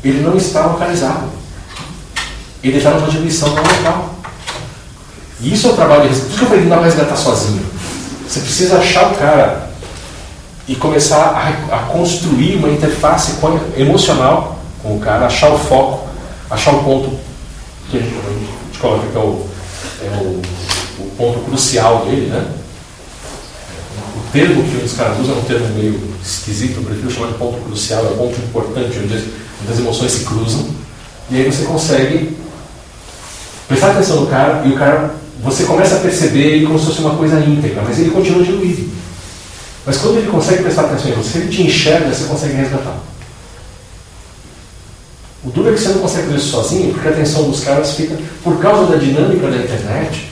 Ele 0.03 0.21
não 0.21 0.37
está 0.37 0.67
localizado. 0.67 1.29
Ele 2.63 2.79
está 2.79 2.91
numa 2.91 3.09
diluição 3.09 3.49
não 3.49 3.63
local. 3.63 4.15
E 5.41 5.53
isso 5.53 5.69
é 5.69 5.71
o 5.71 5.75
trabalho 5.75 6.03
de 6.03 6.09
resgate. 6.09 6.31
Por 6.31 6.39
que 6.39 6.45
eu 6.45 6.49
falei 6.49 6.63
não 6.63 6.71
dá 6.71 6.77
para 6.77 6.85
resgatar 6.87 7.17
sozinho. 7.17 7.67
Você 8.27 8.41
precisa 8.41 8.79
achar 8.79 9.13
o 9.13 9.15
cara 9.17 9.71
e 10.67 10.75
começar 10.75 11.17
a, 11.71 11.77
a 11.77 11.79
construir 11.87 12.57
uma 12.57 12.69
interface 12.69 13.33
com- 13.35 13.61
emocional 13.77 14.59
com 14.83 14.97
o 14.97 15.01
cara, 15.01 15.27
achar 15.27 15.51
o 15.51 15.59
foco, 15.59 16.09
achar 16.51 16.73
o 16.73 16.83
ponto 16.83 17.19
que 17.91 17.99
a 17.99 18.01
gente, 18.01 18.15
a 18.15 18.31
gente 18.33 18.79
coloca 18.81 19.07
que 19.07 19.17
é 19.17 19.21
o, 19.21 19.47
é 20.03 20.09
o, 20.17 20.43
o 21.03 21.11
ponto 21.17 21.39
crucial 21.41 22.05
dele, 22.05 22.27
né? 22.27 22.45
Termo 24.37 24.63
que 24.65 24.85
os 24.85 24.93
caras 24.93 25.19
usam 25.19 25.35
é 25.35 25.39
um 25.39 25.45
termo 25.45 25.67
meio 25.75 25.99
esquisito, 26.23 26.77
eu 26.77 26.83
prefiro 26.83 27.11
chamar 27.11 27.29
de 27.29 27.39
ponto 27.39 27.59
crucial, 27.65 28.05
é 28.05 28.11
o 28.11 28.17
ponto 28.19 28.39
importante, 28.39 28.99
onde 28.99 29.15
as, 29.15 29.23
onde 29.63 29.73
as 29.73 29.79
emoções 29.79 30.13
se 30.13 30.25
cruzam. 30.27 30.69
E 31.31 31.37
aí 31.37 31.51
você 31.51 31.65
consegue 31.65 32.37
prestar 33.67 33.93
atenção 33.93 34.21
no 34.21 34.27
cara 34.27 34.63
e 34.67 34.73
o 34.73 34.77
cara, 34.77 35.15
você 35.43 35.65
começa 35.65 35.97
a 35.97 36.01
perceber 36.01 36.57
ele 36.57 36.67
como 36.67 36.79
se 36.79 36.85
fosse 36.85 37.01
uma 37.01 37.17
coisa 37.17 37.41
íntegra, 37.41 37.81
mas 37.81 37.99
ele 37.99 38.11
continua 38.11 38.45
diluído. 38.45 38.91
Mas 39.87 39.97
quando 39.97 40.19
ele 40.19 40.29
consegue 40.29 40.65
prestar 40.65 40.83
atenção 40.83 41.13
em 41.13 41.15
você, 41.15 41.39
ele 41.39 41.49
te 41.49 41.63
enxerga, 41.63 42.15
você 42.15 42.25
consegue 42.25 42.57
resgatar. 42.57 42.99
O 45.43 45.49
duro 45.49 45.71
é 45.71 45.73
que 45.73 45.81
você 45.81 45.89
não 45.89 46.01
consegue 46.01 46.27
fazer 46.27 46.37
isso 46.37 46.51
sozinho, 46.51 46.93
porque 46.93 47.09
a 47.09 47.13
atenção 47.13 47.49
dos 47.49 47.65
caras 47.65 47.95
fica, 47.95 48.15
por 48.45 48.59
causa 48.59 48.93
da 48.93 48.99
dinâmica 48.99 49.49
da 49.49 49.57
internet, 49.57 50.31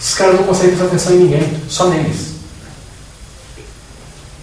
esses 0.00 0.14
caras 0.14 0.36
não 0.36 0.44
conseguem 0.44 0.70
prestar 0.70 0.86
atenção 0.86 1.12
em 1.12 1.18
ninguém, 1.18 1.52
só 1.68 1.90
neles. 1.90 2.33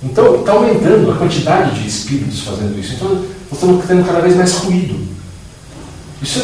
Então, 0.03 0.39
está 0.39 0.53
aumentando 0.53 1.11
a 1.11 1.15
quantidade 1.15 1.79
de 1.79 1.87
espíritos 1.87 2.41
fazendo 2.41 2.79
isso. 2.79 2.93
Então, 2.95 3.09
nós 3.09 3.53
estamos 3.53 3.85
tendo 3.85 4.05
cada 4.05 4.19
vez 4.19 4.35
mais 4.35 4.53
ruído. 4.55 4.99
Isso, 6.21 6.41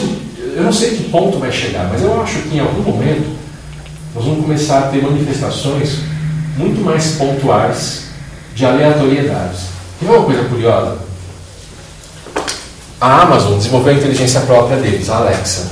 eu 0.56 0.64
não 0.64 0.74
sei 0.74 0.92
que 0.92 1.10
ponto 1.10 1.40
vai 1.40 1.52
chegar, 1.52 1.90
mas 1.92 2.02
eu 2.02 2.22
acho 2.22 2.40
que 2.44 2.56
em 2.56 2.60
algum 2.60 2.84
momento 2.84 3.36
nós 4.14 4.26
vamos 4.26 4.42
começar 4.42 4.80
a 4.80 4.88
ter 4.88 5.02
manifestações 5.02 6.00
muito 6.58 6.84
mais 6.84 7.12
pontuais 7.12 8.06
de 8.56 8.66
aleatoriedades. 8.66 9.62
E 10.02 10.06
uma 10.06 10.24
coisa 10.24 10.44
curiosa? 10.46 10.98
A 13.00 13.22
Amazon 13.22 13.58
desenvolveu 13.58 13.94
a 13.94 13.98
inteligência 13.98 14.42
própria 14.42 14.78
deles, 14.78 15.10
a 15.10 15.18
Alexa, 15.18 15.70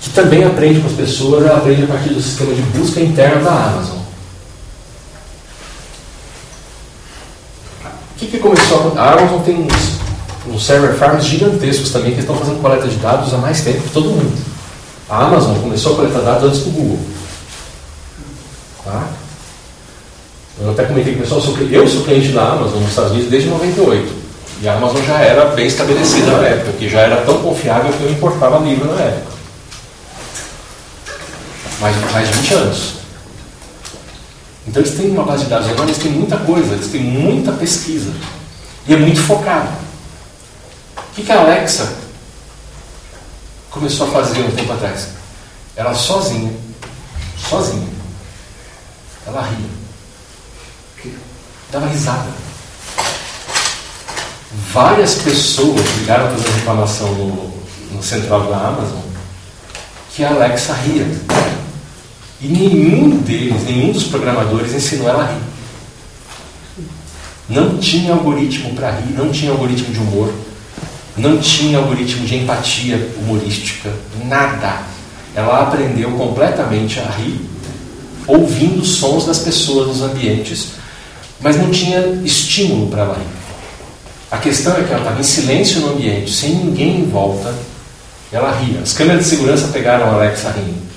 que 0.00 0.10
também 0.10 0.44
aprende 0.44 0.80
com 0.80 0.88
as 0.88 0.94
pessoas, 0.94 1.46
ela 1.46 1.58
aprende 1.58 1.84
a 1.84 1.86
partir 1.86 2.08
do 2.08 2.20
sistema 2.20 2.52
de 2.52 2.62
busca 2.62 3.00
interno 3.00 3.44
da 3.44 3.52
Amazon. 3.52 4.03
Que, 8.24 8.30
que 8.30 8.38
começou 8.38 8.92
a 8.96 9.00
A 9.00 9.12
Amazon 9.12 9.40
tem 9.42 9.56
uns, 9.56 10.52
uns 10.52 10.64
server 10.64 10.94
farms 10.94 11.24
gigantescos 11.24 11.90
também 11.90 12.12
que 12.12 12.20
estão 12.20 12.36
fazendo 12.36 12.60
coleta 12.60 12.88
de 12.88 12.96
dados 12.96 13.32
há 13.32 13.38
mais 13.38 13.60
tempo 13.62 13.82
que 13.82 13.90
todo 13.90 14.10
mundo. 14.10 14.32
A 15.08 15.24
Amazon 15.24 15.58
começou 15.58 15.92
a 15.92 15.96
coletar 15.96 16.20
dados 16.20 16.44
antes 16.44 16.60
do 16.60 16.70
Google. 16.70 16.98
Tá? 18.84 19.08
Eu 20.60 20.70
até 20.70 20.84
comentei 20.84 21.14
com 21.14 21.20
o 21.20 21.22
pessoal, 21.22 21.40
eu 21.70 21.88
sou 21.88 22.04
cliente 22.04 22.28
da 22.28 22.42
Amazon 22.42 22.80
nos 22.80 22.90
Estados 22.90 23.12
Unidos 23.12 23.30
desde 23.30 23.48
98. 23.48 24.24
E 24.62 24.68
a 24.68 24.74
Amazon 24.74 25.02
já 25.04 25.18
era 25.18 25.46
bem 25.46 25.66
estabelecida 25.66 26.30
na 26.30 26.46
época, 26.46 26.72
que 26.78 26.88
já 26.88 27.00
era 27.00 27.16
tão 27.22 27.38
confiável 27.38 27.92
que 27.92 28.02
eu 28.04 28.10
importava 28.10 28.64
livro 28.64 28.86
na 28.86 29.00
época. 29.00 29.34
Mais, 31.80 32.12
mais 32.12 32.28
de 32.28 32.34
20 32.38 32.54
anos. 32.54 33.03
Então 34.66 34.82
eles 34.82 34.96
têm 34.96 35.10
uma 35.10 35.24
base 35.24 35.44
de 35.44 35.50
dados 35.50 35.68
enorme, 35.68 35.90
eles 35.90 36.02
têm 36.02 36.12
muita 36.12 36.36
coisa, 36.38 36.74
eles 36.74 36.88
têm 36.88 37.02
muita 37.02 37.52
pesquisa. 37.52 38.12
E 38.86 38.94
é 38.94 38.96
muito 38.96 39.20
focado. 39.20 39.68
O 40.96 41.14
que, 41.14 41.22
que 41.22 41.32
a 41.32 41.40
Alexa 41.40 41.92
começou 43.70 44.08
a 44.08 44.10
fazer 44.10 44.40
um 44.40 44.50
tempo 44.50 44.72
atrás? 44.72 45.08
Ela 45.76 45.94
sozinha, 45.94 46.52
sozinha, 47.48 47.88
ela 49.26 49.42
ria. 49.42 49.84
Dava 51.70 51.86
risada. 51.86 52.28
Várias 54.72 55.16
pessoas 55.16 55.80
ligaram 55.98 56.28
para 56.28 56.36
fazer 56.36 56.50
reclamação 56.58 57.12
no, 57.14 57.52
no 57.90 58.02
central 58.02 58.48
da 58.48 58.56
Amazon 58.56 59.04
que 60.14 60.24
a 60.24 60.30
Alexa 60.30 60.72
ria. 60.74 61.06
E 62.40 62.48
nenhum 62.48 63.18
deles, 63.18 63.62
nenhum 63.64 63.92
dos 63.92 64.04
programadores 64.04 64.74
ensinou 64.74 65.08
ela 65.08 65.24
a 65.24 65.32
rir. 65.32 65.54
Não 67.48 67.78
tinha 67.78 68.12
algoritmo 68.12 68.74
para 68.74 68.90
rir, 68.90 69.12
não 69.12 69.30
tinha 69.30 69.50
algoritmo 69.50 69.92
de 69.92 69.98
humor, 69.98 70.32
não 71.16 71.38
tinha 71.38 71.78
algoritmo 71.78 72.26
de 72.26 72.36
empatia 72.36 73.10
humorística, 73.18 73.90
nada. 74.24 74.82
Ela 75.34 75.62
aprendeu 75.62 76.10
completamente 76.12 77.00
a 77.00 77.04
rir, 77.04 77.40
ouvindo 78.26 78.84
sons 78.84 79.26
das 79.26 79.40
pessoas 79.40 79.88
nos 79.88 80.02
ambientes, 80.02 80.68
mas 81.40 81.56
não 81.56 81.70
tinha 81.70 82.00
estímulo 82.24 82.88
para 82.88 83.02
ela 83.02 83.14
rir. 83.14 83.44
A 84.30 84.38
questão 84.38 84.76
é 84.76 84.82
que 84.82 84.90
ela 84.90 85.00
estava 85.00 85.20
em 85.20 85.24
silêncio 85.24 85.80
no 85.80 85.92
ambiente, 85.92 86.32
sem 86.32 86.54
ninguém 86.54 87.00
em 87.00 87.08
volta, 87.08 87.54
ela 88.32 88.50
ria. 88.58 88.80
As 88.80 88.92
câmeras 88.92 89.24
de 89.24 89.30
segurança 89.30 89.68
pegaram 89.68 90.06
a 90.06 90.14
Alexa 90.14 90.50
rindo. 90.50 90.93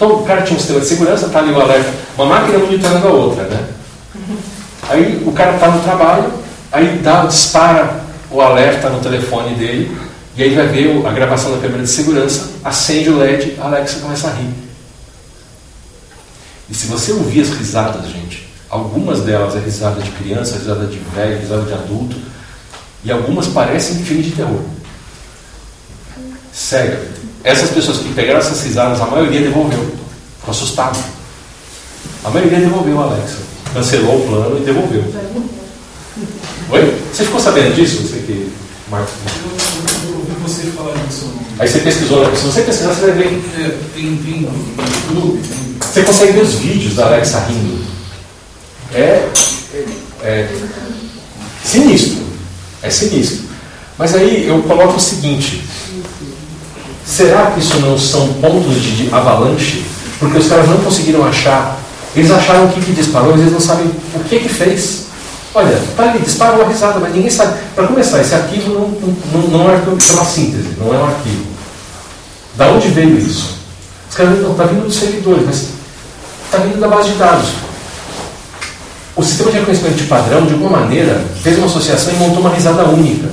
Então 0.00 0.14
o 0.14 0.24
cara 0.24 0.40
tinha 0.40 0.56
um 0.56 0.58
sistema 0.58 0.80
de 0.80 0.86
segurança, 0.86 1.26
está 1.26 1.40
ali 1.40 1.52
o 1.52 1.60
alerta, 1.60 1.92
uma 2.16 2.24
máquina 2.24 2.58
monitorando 2.58 3.06
a 3.06 3.10
outra, 3.10 3.44
né? 3.44 3.68
Aí 4.88 5.22
o 5.26 5.32
cara 5.32 5.56
está 5.56 5.68
no 5.68 5.82
trabalho, 5.82 6.32
aí 6.72 6.98
dá, 7.00 7.26
dispara 7.26 8.00
o 8.30 8.40
alerta 8.40 8.88
no 8.88 9.00
telefone 9.00 9.54
dele, 9.56 9.94
e 10.34 10.42
aí 10.42 10.54
vai 10.54 10.68
ver 10.68 11.06
a 11.06 11.12
gravação 11.12 11.52
da 11.52 11.58
câmera 11.58 11.82
de 11.82 11.90
segurança, 11.90 12.48
acende 12.64 13.10
o 13.10 13.18
LED, 13.18 13.58
a 13.60 13.66
Alexa 13.66 14.00
começa 14.00 14.28
a 14.28 14.32
rir. 14.32 14.48
E 16.70 16.74
se 16.74 16.86
você 16.86 17.12
ouvir 17.12 17.42
as 17.42 17.50
risadas, 17.50 18.08
gente, 18.08 18.48
algumas 18.70 19.20
delas 19.20 19.54
é 19.54 19.58
risada 19.58 20.00
de 20.00 20.10
criança, 20.12 20.56
risada 20.56 20.86
de 20.86 20.98
velho, 21.14 21.40
risada 21.40 21.64
de 21.64 21.74
adulto, 21.74 22.16
e 23.04 23.12
algumas 23.12 23.48
parecem 23.48 24.02
filme 24.02 24.22
de 24.22 24.30
terror. 24.30 24.62
Sério. 26.54 27.19
Essas 27.42 27.70
pessoas 27.70 27.98
que 27.98 28.12
pegaram 28.12 28.40
essas 28.40 28.62
risadas, 28.62 29.00
a 29.00 29.06
maioria 29.06 29.40
devolveu. 29.40 29.78
Ficou 30.38 30.50
assustado. 30.50 30.98
A 32.24 32.30
maioria 32.30 32.60
devolveu 32.60 33.00
Alexa. 33.00 33.38
Cancelou 33.72 34.22
o 34.22 34.28
plano 34.28 34.58
e 34.58 34.64
devolveu. 34.64 35.04
Oi? 36.70 37.00
Você 37.12 37.24
ficou 37.24 37.40
sabendo 37.40 37.74
disso? 37.74 38.02
Você 38.02 38.18
que. 38.20 38.52
Marcos. 38.90 39.12
Eu 40.06 40.16
ouvi 40.16 40.32
você 40.42 40.62
falar 40.72 40.94
disso. 41.06 41.32
Aí 41.58 41.68
você 41.68 41.78
pesquisou. 41.80 42.36
Se 42.36 42.44
você 42.44 42.62
pesquisar, 42.62 42.92
você 42.92 43.06
vai 43.06 43.12
ver. 43.12 43.42
É, 43.58 43.78
tem, 43.94 44.16
tem 44.16 44.40
no 44.42 45.20
YouTube. 45.20 45.40
Você 45.80 46.02
consegue 46.02 46.32
ver 46.32 46.42
os 46.42 46.54
vídeos 46.54 46.94
da 46.94 47.06
Alexa 47.06 47.40
rindo. 47.40 47.84
É, 48.92 49.28
é, 49.72 49.86
é 50.22 50.48
sinistro. 51.64 52.22
É 52.82 52.90
sinistro. 52.90 53.44
Mas 53.96 54.14
aí 54.14 54.46
eu 54.46 54.62
coloco 54.62 54.96
o 54.96 55.00
seguinte: 55.00 55.62
será 57.10 57.50
que 57.50 57.60
isso 57.60 57.80
não 57.80 57.98
são 57.98 58.32
pontos 58.34 58.80
de, 58.82 59.12
avalanche? 59.12 59.84
Porque 60.18 60.38
os 60.38 60.48
caras 60.48 60.68
não 60.68 60.78
conseguiram 60.78 61.24
achar. 61.24 61.78
Eles 62.14 62.30
acharam 62.30 62.66
o 62.66 62.68
que, 62.68 62.80
que 62.80 62.92
disparou, 62.92 63.32
mas 63.32 63.40
eles 63.40 63.52
não 63.52 63.60
sabem 63.60 63.90
o 64.14 64.20
que 64.20 64.38
que 64.38 64.48
fez. 64.48 65.06
Olha, 65.54 65.80
tá 65.96 66.04
ali, 66.04 66.20
dispara 66.20 66.54
uma 66.54 66.68
risada, 66.68 67.00
mas 67.00 67.12
ninguém 67.12 67.30
sabe. 67.30 67.58
Para 67.74 67.88
começar, 67.88 68.20
esse 68.20 68.34
arquivo 68.34 68.72
não, 68.72 69.10
não, 69.32 69.48
não 69.48 69.70
é 69.70 69.76
uma 69.76 70.24
síntese, 70.24 70.76
não 70.78 70.94
é 70.94 70.98
um 70.98 71.04
arquivo. 71.06 71.46
Da 72.56 72.68
onde 72.68 72.88
veio 72.88 73.18
isso? 73.18 73.58
Os 74.08 74.16
caras 74.16 74.40
não 74.40 74.52
está 74.52 74.64
vindo 74.64 74.84
dos 74.84 74.96
servidores, 74.96 75.42
mas 75.46 75.66
está 76.44 76.58
vindo 76.58 76.80
da 76.80 76.88
base 76.88 77.10
de 77.10 77.14
dados. 77.16 77.48
O 79.16 79.22
sistema 79.22 79.50
de 79.50 79.58
reconhecimento 79.58 79.96
de 79.96 80.04
padrão, 80.04 80.46
de 80.46 80.52
alguma 80.52 80.78
maneira, 80.80 81.24
fez 81.42 81.58
uma 81.58 81.66
associação 81.66 82.12
e 82.12 82.16
montou 82.16 82.40
uma 82.40 82.50
risada 82.50 82.84
única. 82.84 83.28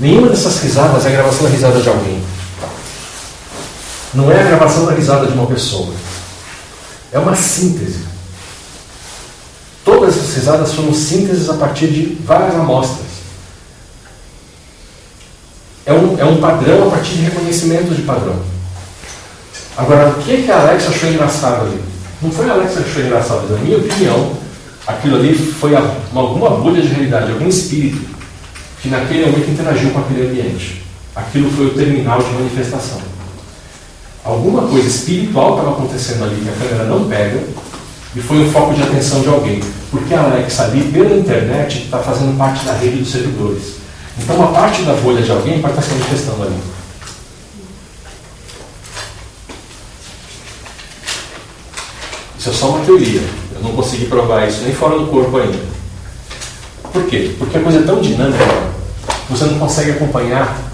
Nenhuma 0.00 0.28
dessas 0.28 0.60
risadas 0.60 1.04
é 1.04 1.08
a 1.08 1.12
gravação 1.12 1.44
da 1.44 1.50
risada 1.50 1.80
de 1.80 1.88
alguém. 1.88 2.33
Não 4.14 4.30
é 4.30 4.40
a 4.40 4.44
gravação 4.44 4.86
da 4.86 4.92
risada 4.92 5.26
de 5.26 5.32
uma 5.32 5.46
pessoa. 5.46 5.92
É 7.10 7.18
uma 7.18 7.34
síntese. 7.34 8.04
Todas 9.84 10.16
essas 10.16 10.34
risadas 10.34 10.72
foram 10.72 10.94
sínteses 10.94 11.48
a 11.48 11.54
partir 11.54 11.88
de 11.88 12.18
várias 12.24 12.54
amostras. 12.54 13.06
É 15.84 15.92
um, 15.92 16.18
é 16.18 16.24
um 16.24 16.40
padrão 16.40 16.88
a 16.88 16.90
partir 16.90 17.14
de 17.14 17.22
reconhecimento 17.22 17.94
de 17.94 18.02
padrão. 18.02 18.36
Agora, 19.76 20.10
o 20.10 20.22
que, 20.22 20.32
é 20.32 20.42
que 20.42 20.50
a 20.50 20.60
Alexa 20.60 20.88
achou 20.88 21.10
engraçado 21.10 21.66
ali? 21.66 21.80
Não 22.22 22.30
foi 22.30 22.48
a 22.48 22.52
Alexa 22.52 22.80
que 22.80 22.90
achou 22.90 23.02
engraçado, 23.02 23.50
na 23.50 23.58
minha 23.58 23.76
opinião, 23.76 24.32
aquilo 24.86 25.16
ali 25.16 25.34
foi 25.34 25.72
uma, 25.72 25.94
alguma 26.14 26.50
bolha 26.50 26.80
de 26.80 26.88
realidade, 26.88 27.32
algum 27.32 27.48
espírito 27.48 28.14
que 28.80 28.88
naquele 28.88 29.26
momento 29.26 29.50
interagiu 29.50 29.90
com 29.90 29.98
aquele 29.98 30.28
ambiente. 30.28 30.82
Aquilo 31.14 31.50
foi 31.50 31.66
o 31.66 31.74
terminal 31.74 32.22
de 32.22 32.30
manifestação. 32.30 33.13
Alguma 34.24 34.62
coisa 34.68 34.88
espiritual 34.88 35.50
estava 35.50 35.72
acontecendo 35.72 36.24
ali 36.24 36.40
que 36.40 36.48
a 36.48 36.52
câmera 36.52 36.84
não 36.88 37.06
pega 37.06 37.42
e 38.16 38.20
foi 38.20 38.38
um 38.38 38.50
foco 38.50 38.72
de 38.72 38.82
atenção 38.82 39.20
de 39.20 39.28
alguém. 39.28 39.60
Porque 39.90 40.14
a 40.14 40.22
Alexa 40.22 40.64
ali, 40.64 40.90
pela 40.90 41.14
internet, 41.14 41.84
está 41.84 41.98
fazendo 41.98 42.36
parte 42.38 42.64
da 42.64 42.72
rede 42.72 42.96
dos 42.96 43.12
servidores. 43.12 43.74
Então, 44.18 44.36
uma 44.36 44.52
parte 44.52 44.82
da 44.82 44.94
bolha 44.94 45.20
de 45.20 45.30
alguém 45.30 45.60
pode 45.60 45.74
estar 45.74 45.82
se 45.82 45.90
manifestando 45.90 46.42
ali. 46.42 46.56
Isso 52.38 52.50
é 52.50 52.52
só 52.52 52.68
uma 52.68 52.84
teoria. 52.84 53.22
Eu 53.54 53.62
não 53.62 53.72
consegui 53.72 54.06
provar 54.06 54.48
isso 54.48 54.62
nem 54.62 54.74
fora 54.74 54.98
do 54.98 55.06
corpo 55.06 55.36
ainda. 55.36 55.58
Por 56.92 57.04
quê? 57.06 57.34
Porque 57.38 57.58
a 57.58 57.60
coisa 57.60 57.80
é 57.80 57.82
tão 57.82 58.00
dinâmica, 58.00 58.44
você 59.28 59.44
não 59.46 59.58
consegue 59.58 59.90
acompanhar. 59.90 60.73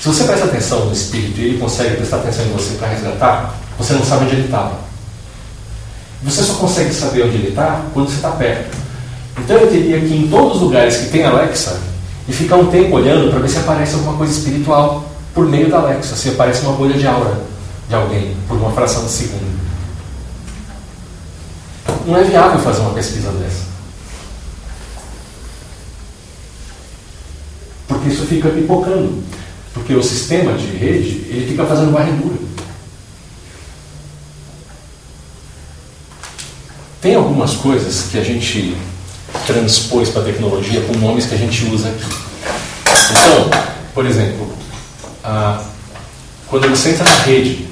Se 0.00 0.08
você 0.08 0.24
presta 0.24 0.44
atenção 0.44 0.86
no 0.86 0.92
espírito 0.92 1.40
e 1.40 1.44
ele 1.44 1.58
consegue 1.58 1.96
prestar 1.96 2.18
atenção 2.18 2.44
em 2.44 2.52
você 2.52 2.74
para 2.76 2.88
resgatar, 2.88 3.54
você 3.76 3.94
não 3.94 4.04
sabe 4.04 4.24
onde 4.24 4.36
ele 4.36 4.44
estava. 4.44 4.78
Você 6.22 6.42
só 6.42 6.54
consegue 6.54 6.92
saber 6.92 7.24
onde 7.24 7.36
ele 7.36 7.48
está 7.48 7.82
quando 7.92 8.08
você 8.08 8.16
está 8.16 8.30
perto. 8.30 8.76
Então 9.36 9.56
eu 9.56 9.68
teria 9.68 10.00
que 10.00 10.06
ir 10.06 10.24
em 10.24 10.28
todos 10.28 10.56
os 10.56 10.62
lugares 10.62 10.96
que 10.96 11.10
tem 11.10 11.24
Alexa 11.24 11.80
e 12.28 12.32
ficar 12.32 12.56
um 12.56 12.66
tempo 12.66 12.96
olhando 12.96 13.30
para 13.30 13.40
ver 13.40 13.48
se 13.48 13.58
aparece 13.58 13.94
alguma 13.94 14.16
coisa 14.16 14.32
espiritual 14.32 15.04
por 15.34 15.46
meio 15.46 15.70
da 15.70 15.78
Alexa, 15.78 16.16
se 16.16 16.30
aparece 16.30 16.62
uma 16.62 16.72
bolha 16.72 16.96
de 16.96 17.06
aura 17.06 17.40
de 17.88 17.94
alguém 17.94 18.36
por 18.46 18.56
uma 18.56 18.70
fração 18.72 19.04
de 19.04 19.10
segundo. 19.10 19.58
Não 22.06 22.16
é 22.16 22.24
viável 22.24 22.60
fazer 22.60 22.80
uma 22.80 22.94
pesquisa 22.94 23.30
dessa. 23.32 23.66
Porque 27.86 28.08
isso 28.08 28.26
fica 28.26 28.48
pipocando. 28.48 29.22
Porque 29.78 29.94
o 29.94 30.02
sistema 30.02 30.52
de 30.52 30.66
rede, 30.66 31.24
ele 31.28 31.46
fica 31.48 31.64
fazendo 31.64 31.92
varredura. 31.92 32.36
Tem 37.00 37.14
algumas 37.14 37.54
coisas 37.54 38.08
que 38.10 38.18
a 38.18 38.24
gente 38.24 38.76
transpôs 39.46 40.10
para 40.10 40.22
a 40.22 40.24
tecnologia 40.24 40.80
com 40.82 40.98
nomes 40.98 41.26
que 41.26 41.34
a 41.34 41.38
gente 41.38 41.64
usa 41.66 41.88
aqui. 41.88 42.04
Então, 43.10 43.50
por 43.94 44.04
exemplo, 44.04 44.52
a, 45.22 45.62
quando 46.48 46.68
você 46.68 46.90
entra 46.90 47.04
na 47.04 47.16
rede, 47.18 47.66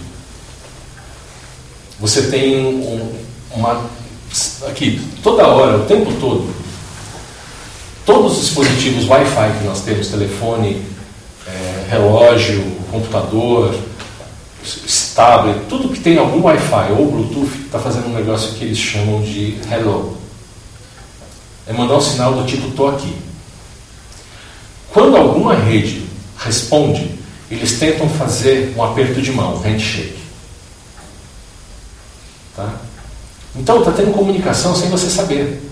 você 1.99 2.23
tem 2.29 2.67
um, 2.67 3.13
uma. 3.55 3.85
Aqui, 4.69 5.01
toda 5.23 5.47
hora, 5.47 5.79
o 5.79 5.87
tempo 5.87 6.13
todo, 6.21 6.55
todos 8.05 8.39
os 8.39 8.45
dispositivos 8.47 9.09
Wi-Fi 9.09 9.59
que 9.59 9.65
nós 9.65 9.81
temos, 9.81 10.09
telefone, 10.09 10.83
é, 11.47 11.87
relógio, 11.91 12.63
computador, 12.91 13.75
tablet, 15.15 15.61
tudo 15.69 15.89
que 15.89 16.01
tem 16.01 16.19
algum 16.19 16.43
Wi-Fi 16.43 16.93
ou 16.93 17.11
Bluetooth 17.11 17.65
está 17.65 17.79
fazendo 17.79 18.09
um 18.09 18.15
negócio 18.15 18.55
que 18.55 18.65
eles 18.65 18.79
chamam 18.79 19.23
de 19.23 19.59
hello. 19.71 20.17
É 21.67 21.73
mandar 21.73 21.97
um 21.97 22.01
sinal 22.01 22.35
do 22.35 22.47
tipo 22.47 22.69
estou 22.69 22.91
aqui. 22.91 23.17
Quando 24.93 25.17
alguma 25.17 25.55
rede 25.55 26.07
responde, 26.39 27.19
eles 27.51 27.79
tentam 27.79 28.09
fazer 28.09 28.75
um 28.77 28.83
aperto 28.83 29.21
de 29.23 29.33
mão, 29.33 29.59
handshake. 29.59 30.17
Tá? 32.55 32.75
Então 33.55 33.79
está 33.79 33.93
tendo 33.93 34.13
comunicação 34.13 34.75
sem 34.75 34.91
você 34.91 35.09
saber. 35.09 35.63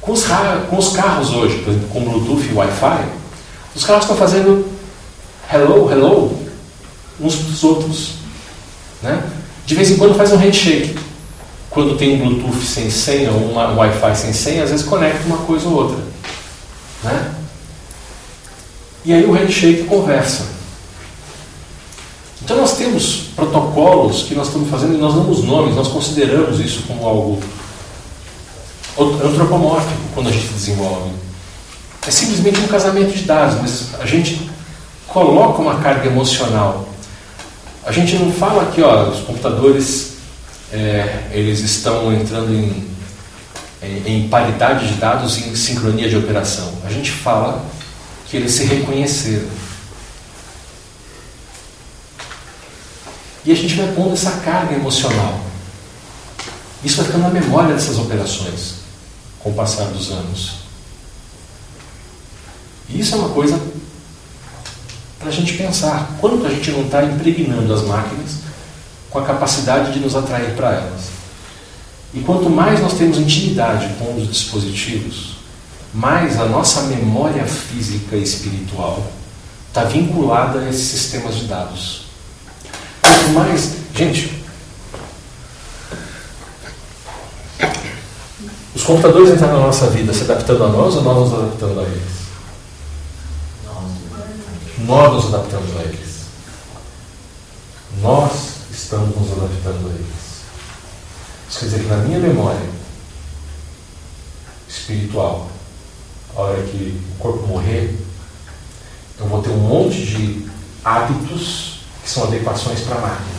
Com 0.00 0.12
os, 0.12 0.24
com 0.70 0.76
os 0.76 0.88
carros 0.90 1.30
hoje, 1.32 1.58
por 1.58 1.70
exemplo, 1.70 1.88
com 1.88 2.04
Bluetooth 2.04 2.48
e 2.48 2.54
Wi-Fi, 2.54 3.08
os 3.74 3.84
carros 3.84 4.04
estão 4.04 4.16
fazendo 4.16 4.75
hello, 5.52 5.90
hello, 5.90 6.38
uns 7.20 7.36
para 7.36 7.50
os 7.50 7.64
outros. 7.64 8.14
Né? 9.02 9.22
De 9.64 9.74
vez 9.74 9.90
em 9.90 9.96
quando 9.96 10.14
faz 10.14 10.32
um 10.32 10.36
handshake. 10.36 10.98
Quando 11.70 11.98
tem 11.98 12.14
um 12.14 12.18
Bluetooth 12.18 12.64
sem 12.64 12.90
senha 12.90 13.30
ou 13.30 13.52
um 13.52 13.54
Wi-Fi 13.54 14.16
sem 14.16 14.32
senha, 14.32 14.64
às 14.64 14.70
vezes 14.70 14.86
conecta 14.86 15.26
uma 15.26 15.38
coisa 15.38 15.68
ou 15.68 15.74
outra. 15.74 15.98
Né? 17.04 17.34
E 19.04 19.12
aí 19.12 19.24
o 19.24 19.32
handshake 19.32 19.84
conversa. 19.84 20.46
Então 22.42 22.56
nós 22.56 22.76
temos 22.76 23.28
protocolos 23.34 24.22
que 24.22 24.34
nós 24.34 24.46
estamos 24.46 24.70
fazendo 24.70 24.94
e 24.94 24.98
nós 24.98 25.14
damos 25.14 25.44
nomes, 25.44 25.74
nós 25.74 25.88
consideramos 25.88 26.60
isso 26.60 26.82
como 26.86 27.06
algo 27.06 27.40
antropomórfico 28.98 30.00
quando 30.14 30.28
a 30.28 30.32
gente 30.32 30.46
desenvolve. 30.48 31.10
É 32.06 32.10
simplesmente 32.10 32.60
um 32.60 32.68
casamento 32.68 33.12
de 33.12 33.24
dados, 33.24 33.58
mas 33.60 34.00
a 34.00 34.06
gente 34.06 34.48
coloca 35.16 35.62
uma 35.62 35.80
carga 35.80 36.08
emocional. 36.08 36.86
A 37.86 37.90
gente 37.90 38.16
não 38.16 38.30
fala 38.30 38.70
que 38.70 38.82
ó, 38.82 39.08
os 39.08 39.20
computadores 39.20 40.16
é, 40.70 41.30
eles 41.32 41.60
estão 41.60 42.12
entrando 42.12 42.52
em, 42.52 42.86
em, 43.82 44.24
em 44.24 44.28
paridade 44.28 44.86
de 44.86 44.94
dados 44.96 45.38
e 45.38 45.48
em 45.48 45.56
sincronia 45.56 46.06
de 46.06 46.18
operação. 46.18 46.70
A 46.84 46.90
gente 46.90 47.10
fala 47.10 47.64
que 48.26 48.36
eles 48.36 48.52
se 48.52 48.64
reconheceram. 48.64 49.48
E 53.42 53.52
a 53.52 53.56
gente 53.56 53.74
vai 53.74 53.90
pondo 53.92 54.12
essa 54.12 54.32
carga 54.44 54.74
emocional. 54.74 55.40
Isso 56.84 56.98
vai 56.98 57.06
ficando 57.06 57.22
na 57.22 57.30
memória 57.30 57.72
dessas 57.72 57.98
operações 57.98 58.74
com 59.38 59.48
o 59.48 59.54
passar 59.54 59.86
dos 59.86 60.10
anos. 60.10 60.56
E 62.90 63.00
isso 63.00 63.14
é 63.14 63.18
uma 63.18 63.30
coisa 63.30 63.58
para 65.18 65.28
a 65.28 65.32
gente 65.32 65.54
pensar. 65.54 66.16
Quanto 66.20 66.46
a 66.46 66.50
gente 66.50 66.70
não 66.70 66.82
está 66.82 67.02
impregnando 67.04 67.72
as 67.72 67.82
máquinas 67.82 68.46
com 69.10 69.18
a 69.18 69.24
capacidade 69.24 69.92
de 69.92 70.00
nos 70.00 70.14
atrair 70.14 70.54
para 70.54 70.72
elas. 70.72 71.16
E 72.12 72.20
quanto 72.20 72.48
mais 72.50 72.80
nós 72.80 72.94
temos 72.94 73.18
intimidade 73.18 73.88
com 73.98 74.14
os 74.16 74.28
dispositivos, 74.28 75.36
mais 75.92 76.38
a 76.38 76.46
nossa 76.46 76.82
memória 76.82 77.44
física 77.44 78.16
e 78.16 78.22
espiritual 78.22 79.06
está 79.68 79.84
vinculada 79.84 80.60
a 80.60 80.68
esses 80.68 80.88
sistemas 80.88 81.34
de 81.36 81.46
dados. 81.46 82.06
Quanto 83.00 83.30
mais. 83.30 83.76
Gente, 83.94 84.42
os 88.74 88.82
computadores 88.82 89.30
entraram 89.30 89.60
na 89.60 89.66
nossa 89.66 89.86
vida 89.86 90.12
se 90.12 90.24
adaptando 90.24 90.64
a 90.64 90.68
nós 90.68 90.94
ou 90.96 91.02
nós 91.02 91.30
nos 91.30 91.38
adaptando 91.38 91.80
a 91.80 91.82
eles? 91.84 92.25
Nós 94.78 95.12
nos 95.14 95.34
adaptamos 95.34 95.76
a 95.76 95.82
eles. 95.82 96.26
Nós 98.02 98.32
estamos 98.70 99.16
nos 99.16 99.32
adaptando 99.32 99.88
a 99.88 99.94
eles. 99.94 100.26
Isso 101.48 101.58
quer 101.60 101.64
dizer 101.66 101.80
que 101.80 101.88
na 101.88 101.96
minha 101.96 102.18
memória 102.18 102.68
espiritual, 104.68 105.48
a 106.34 106.40
hora 106.40 106.62
que 106.62 107.00
o 107.12 107.18
corpo 107.18 107.46
morrer, 107.46 107.96
eu 109.18 109.26
vou 109.26 109.42
ter 109.42 109.50
um 109.50 109.60
monte 109.60 110.04
de 110.04 110.46
hábitos 110.84 111.80
que 112.02 112.10
são 112.10 112.24
adequações 112.24 112.80
para 112.80 112.96
a 112.96 113.00
máquina. 113.00 113.36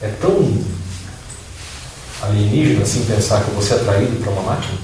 É 0.00 0.08
tão 0.20 0.64
alienígena 2.22 2.82
assim 2.82 3.04
pensar 3.04 3.42
que 3.42 3.48
eu 3.48 3.54
vou 3.54 3.62
ser 3.62 3.74
atraído 3.74 4.16
para 4.22 4.32
uma 4.32 4.42
máquina? 4.42 4.78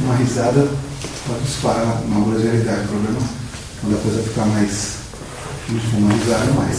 Uma 0.00 0.14
risada 0.16 0.66
pode 1.26 1.40
disparar 1.44 2.02
uma 2.06 2.26
brasilidade. 2.26 2.80
O 2.84 2.88
problema 2.88 3.18
é 3.18 3.80
quando 3.80 3.94
a 3.94 3.98
coisa 4.02 4.22
fica 4.22 4.44
mais. 4.44 4.88
Enfim, 5.68 5.96
uma 5.98 6.12
risada 6.14 6.52
mais. 6.52 6.78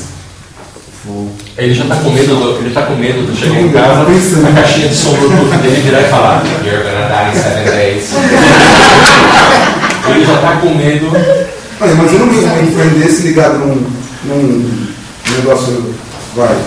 Vou. 1.05 1.31
Ele 1.57 1.73
já 1.73 1.83
está 1.83 1.95
com 1.97 2.09
medo, 2.11 2.35
do- 2.35 2.57
ele 2.59 2.73
tá 2.73 2.81
com 2.83 2.95
medo 2.95 3.31
de 3.31 3.37
chegar 3.39 3.61
em 3.61 3.71
casa, 3.71 4.05
pensando. 4.05 4.47
a 4.47 4.51
caixinha 4.61 4.87
de 4.89 4.95
som 4.95 5.13
Bluetooth 5.13 5.57
dele 5.61 5.81
virar 5.81 6.01
e 6.01 6.09
falar 6.09 6.43
You're 6.65 6.83
gonna 6.83 7.07
die 7.07 7.37
in 7.37 7.41
seven 7.41 7.63
days. 7.65 8.09
ele 10.09 10.25
já 10.25 10.33
está 10.35 10.57
com 10.61 10.73
medo. 10.75 11.07
Olha, 11.79 11.91
imagina 11.91 12.23
um 12.23 12.27
microfone 12.27 12.99
desse 12.99 13.21
ligado 13.23 13.59
num, 13.59 13.89
num 14.25 14.87
negócio, 15.37 15.93
vai, 16.35 16.57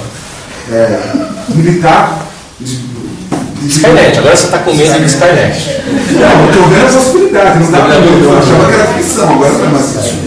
é, 0.70 1.00
militar 1.48 2.26
de 2.60 2.76
Skynet, 3.66 4.18
agora 4.18 4.36
você 4.36 4.44
está 4.44 4.58
com 4.60 4.74
medo 4.74 4.98
de 4.98 5.06
Skynet. 5.06 5.82
Não, 6.18 6.52
tô 6.52 6.68
vendo 6.68 6.86
as 6.86 6.94
possibilidades, 6.94 7.60
não 7.62 7.72
dá 7.72 7.84
pra 7.84 7.98
ver. 7.98 8.24
Eu 8.24 8.38
achava 8.38 8.66
que 8.66 8.72
era 8.72 8.86
ficção, 8.94 9.34
agora 9.34 9.52
não 9.52 9.64
é 9.64 9.68
mais 9.68 9.86
ficção. 9.86 10.18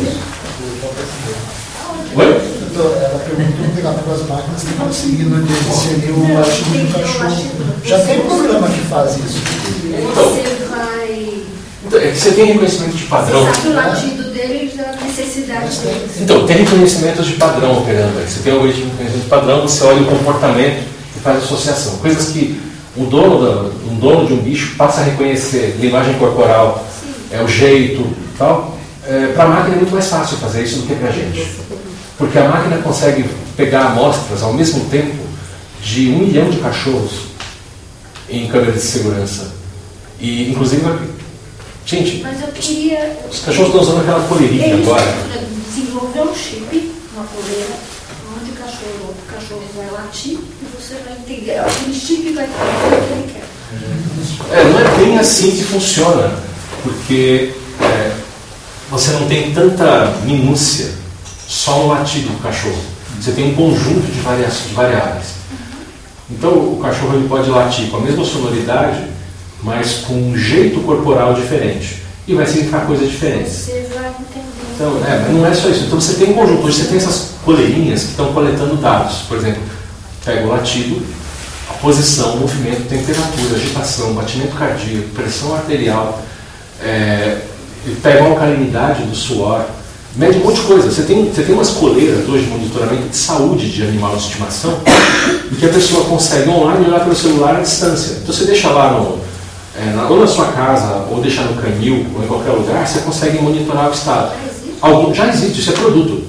Oi? 2.15 2.41
Ela 2.76 3.19
perguntou 3.26 3.65
pegar 3.76 3.91
para 3.91 4.14
as 4.14 4.27
máquinas 4.27 4.61
que 4.61 4.69
estão 4.69 4.88
conseguindo 4.88 5.43
discernir 5.43 6.11
o 6.11 6.34
latido 6.34 6.69
do 6.69 6.93
cachorro. 6.93 7.53
Já 7.84 7.99
tem 7.99 8.22
programa 8.22 8.68
que 8.68 8.80
faz 8.81 9.18
isso. 9.18 9.39
Você 10.15 10.65
vai. 10.69 11.43
Então, 11.85 11.99
é 11.99 12.11
que 12.11 12.18
Você 12.18 12.31
tem 12.31 12.45
reconhecimento 12.45 12.95
de 12.95 13.03
padrão. 13.05 13.45
Você 13.45 13.53
sabe 13.53 13.68
o 13.68 13.73
latido 13.76 14.23
dele 14.31 14.72
e 14.73 14.77
da 14.77 14.91
necessidade 15.03 15.76
dele. 15.80 16.10
Então, 16.19 16.45
tem 16.45 16.57
reconhecimentos 16.57 17.26
de 17.26 17.34
padrão 17.34 17.80
operando 17.80 18.19
aí. 18.19 18.27
Você 18.27 18.41
tem 18.41 18.53
um 18.53 18.57
algoritmo 18.57 18.85
de 18.85 18.91
reconhecimento 18.91 19.23
de 19.23 19.30
padrão, 19.30 19.61
você 19.61 19.84
olha 19.84 20.01
o 20.01 20.05
comportamento 20.05 20.84
e 21.18 21.19
faz 21.19 21.43
associação. 21.43 21.97
Coisas 21.97 22.30
que 22.30 22.73
o 22.95 23.06
dono, 23.06 23.41
da, 23.41 23.61
um 23.91 23.95
dono 23.95 24.28
de 24.28 24.34
um 24.34 24.38
bicho 24.38 24.76
passa 24.76 25.02
a 25.02 25.03
reconhecer, 25.03 25.78
linguagem 25.80 26.14
corporal, 26.15 26.86
é 27.32 27.41
o 27.41 27.48
jeito 27.48 28.07
tal. 28.38 28.78
para 29.34 29.44
a 29.44 29.48
máquina 29.48 29.76
é 29.76 29.80
muito 29.80 29.94
mais 29.94 30.07
fácil 30.07 30.38
fazer 30.38 30.64
isso 30.64 30.80
do 30.80 30.88
que 30.88 30.95
para 30.95 31.10
a 31.10 31.11
gente. 31.11 31.48
Porque 32.18 32.38
a 32.38 32.48
máquina 32.48 32.78
consegue 32.78 33.26
pegar 33.57 33.88
amostras 33.88 34.44
ao 34.44 34.53
mesmo 34.53 34.86
tempo 34.86 35.24
de 35.82 36.10
um 36.10 36.20
milhão 36.20 36.49
de 36.49 36.57
cachorros 36.57 37.34
em 38.30 38.48
câmeras 38.48 38.76
de 38.76 38.82
segurança. 38.82 39.52
E, 40.20 40.52
inclusive, 40.52 40.84
gente, 41.86 42.24
queria. 42.56 43.20
os 43.30 43.40
cachorros 43.40 43.68
estão 43.68 43.82
usando 43.82 44.02
aquela 44.02 44.28
coleirinha 44.28 44.68
Eles 44.68 44.88
agora. 44.88 45.03
desenvolver 45.68 46.22
um 46.22 46.36
chip, 46.36 46.91
uma 47.14 47.26
coleira, 47.26 47.74
cachorro, 48.74 49.14
o 49.14 49.32
cachorro 49.32 49.64
vai 49.76 49.91
latir 49.91 50.38
e 50.38 50.68
você 50.76 50.95
vai 51.06 51.14
entender. 51.14 51.60
Aquele 51.60 51.94
chip 51.94 52.34
vai 52.34 52.48
fazer 52.48 52.95
o 52.95 53.08
que 53.08 53.14
ele 53.14 53.34
quer. 53.34 53.44
É, 54.52 54.64
não 54.66 54.80
é 54.80 54.98
bem 54.98 55.20
assim 55.20 55.52
que 55.52 55.64
funciona, 55.64 56.34
porque 56.84 57.54
é, 57.82 58.12
você 58.90 59.12
não 59.12 59.28
tem 59.28 59.54
tanta 59.54 60.14
minúcia 60.26 60.91
só 61.48 61.80
no 61.80 61.88
latido 61.90 62.30
do 62.30 62.41
cachorro. 62.41 62.82
Você 63.20 63.32
tem 63.32 63.52
um 63.52 63.56
conjunto 63.56 64.12
de, 64.12 64.20
varia 64.22 64.48
de 64.48 64.74
variáveis. 64.74 65.28
Então 66.30 66.52
o 66.52 66.80
cachorro 66.82 67.16
ele 67.16 67.28
pode 67.28 67.50
latir 67.50 67.90
com 67.90 67.98
a 67.98 68.02
mesma 68.02 68.26
sonoridade, 68.26 69.08
mas 69.62 70.00
com 70.06 70.14
um 70.14 70.38
jeito 70.38 70.82
corporal 70.82 71.34
diferente. 71.34 72.02
E 72.28 72.36
vai 72.36 72.45
significar 72.45 72.86
coisas 72.86 73.10
diferentes. 73.10 73.70
Então, 74.76 75.02
é, 75.06 75.32
não 75.32 75.45
é 75.45 75.54
só 75.54 75.70
isso. 75.70 75.86
Então 75.86 76.00
você 76.00 76.14
tem 76.16 76.32
um 76.32 76.34
conjunto, 76.34 76.66
hoje 76.66 76.82
você 76.82 76.88
tem 76.88 76.98
essas 76.98 77.32
coleirinhas 77.45 78.04
que 78.04 78.10
estão 78.12 78.34
coletando 78.34 78.76
dados. 78.78 79.18
Por 79.28 79.38
exemplo, 79.38 79.62
pega 80.26 80.45
o 80.45 80.50
latido, 80.50 81.02
a 81.70 81.74
posição, 81.74 82.36
o 82.36 82.40
movimento, 82.40 82.88
temperatura, 82.88 83.56
agitação, 83.56 84.14
batimento 84.14 84.56
cardíaco, 84.56 85.10
pressão 85.10 85.54
arterial, 85.54 86.22
é, 86.82 87.41
pega 88.02 88.24
a 88.24 88.28
alcalinidade 88.28 89.04
do 89.04 89.16
suor, 89.16 89.66
mede 90.16 90.40
um 90.40 90.44
monte 90.44 90.62
de 90.62 90.68
coisa. 90.68 90.90
Você 90.90 91.04
tem, 91.04 91.26
você 91.26 91.44
tem 91.44 91.54
umas 91.54 91.72
coleiras 91.72 92.28
hoje 92.28 92.45
de 92.45 92.50
monitoramento 92.50 93.10
de 93.10 93.16
saúde 93.16 93.70
de 93.70 93.84
animal 93.84 94.16
de 94.16 94.24
estimação 94.24 94.80
que 95.60 95.66
a 95.66 95.70
pessoa 95.70 96.06
consegue 96.06 96.50
online 96.50 96.88
olhar 96.88 97.02
pelo 97.02 97.16
celular 97.16 97.58
à 97.58 97.62
distância. 97.62 98.18
Então 98.22 98.34
você 98.34 98.45
deixa 98.45 98.70
lá 98.70 98.94
no, 98.94 99.20
é, 99.80 99.94
na, 99.95 100.08
ou 100.08 100.20
na 100.20 100.28
sua 100.28 100.48
casa, 100.48 101.06
ou 101.10 101.22
deixar 101.22 101.44
no 101.44 101.62
canil, 101.62 102.06
ou 102.16 102.24
em 102.24 102.28
qualquer 102.28 102.52
lugar, 102.52 102.88
você 102.88 103.00
consegue 103.00 103.41
monitorar 103.41 103.90
o 103.90 103.94
estado. 103.94 104.34
Já 104.84 104.89
existe? 104.89 104.97
Algum, 104.97 105.14
já 105.14 105.27
existe, 105.30 105.60
isso 105.60 105.69
é 105.69 105.73
produto. 105.73 106.23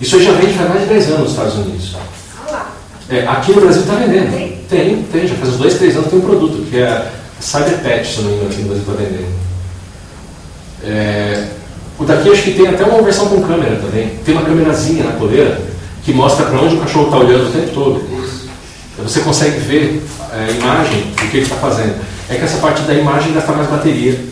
Isso 0.00 0.16
aí 0.16 0.24
já 0.24 0.32
vende 0.32 0.54
faz 0.54 0.68
mais 0.68 0.82
de 0.82 0.88
10 0.88 1.06
anos 1.06 1.20
nos 1.20 1.30
Estados 1.30 1.54
Unidos. 1.54 1.96
É, 3.08 3.26
aqui 3.26 3.52
no 3.52 3.60
Brasil 3.60 3.82
está 3.82 3.94
vendendo. 3.94 4.32
Tem? 4.32 4.58
Tem, 4.68 5.02
tem, 5.12 5.28
já 5.28 5.34
faz 5.36 5.50
uns 5.50 5.58
2, 5.58 5.74
3 5.74 5.96
anos 5.96 6.10
tem 6.10 6.18
um 6.18 6.22
produto, 6.22 6.66
que 6.70 6.78
é 6.78 7.10
Cyberpet, 7.40 8.06
se 8.06 8.20
não 8.20 8.30
me 8.30 8.36
engano, 8.36 8.50
aqui 8.50 8.62
no 8.62 8.68
Brasil 8.68 8.84
está 8.88 9.02
vendendo. 9.02 9.42
É, 10.84 11.48
o 11.98 12.04
daqui 12.04 12.30
acho 12.30 12.42
que 12.42 12.54
tem 12.54 12.66
até 12.66 12.84
uma 12.84 13.02
versão 13.02 13.28
com 13.28 13.42
câmera 13.42 13.76
também. 13.76 14.18
Tem 14.24 14.34
uma 14.34 14.44
câmerazinha 14.44 15.04
na 15.04 15.12
coleira 15.12 15.60
que 16.04 16.12
mostra 16.12 16.46
para 16.46 16.60
onde 16.60 16.74
o 16.74 16.80
cachorro 16.80 17.04
está 17.04 17.18
olhando 17.18 17.48
o 17.48 17.52
tempo 17.52 17.72
todo. 17.72 18.02
Então 18.92 19.08
você 19.08 19.20
consegue 19.20 19.58
ver 19.60 20.02
é, 20.32 20.44
a 20.48 20.50
imagem 20.50 21.02
do 21.02 21.30
que 21.30 21.36
ele 21.36 21.44
está 21.44 21.56
fazendo. 21.56 21.94
É 22.28 22.34
que 22.34 22.42
essa 22.42 22.58
parte 22.58 22.82
da 22.82 22.94
imagem 22.94 23.32
gasta 23.32 23.52
mais 23.52 23.68
bateria. 23.68 24.31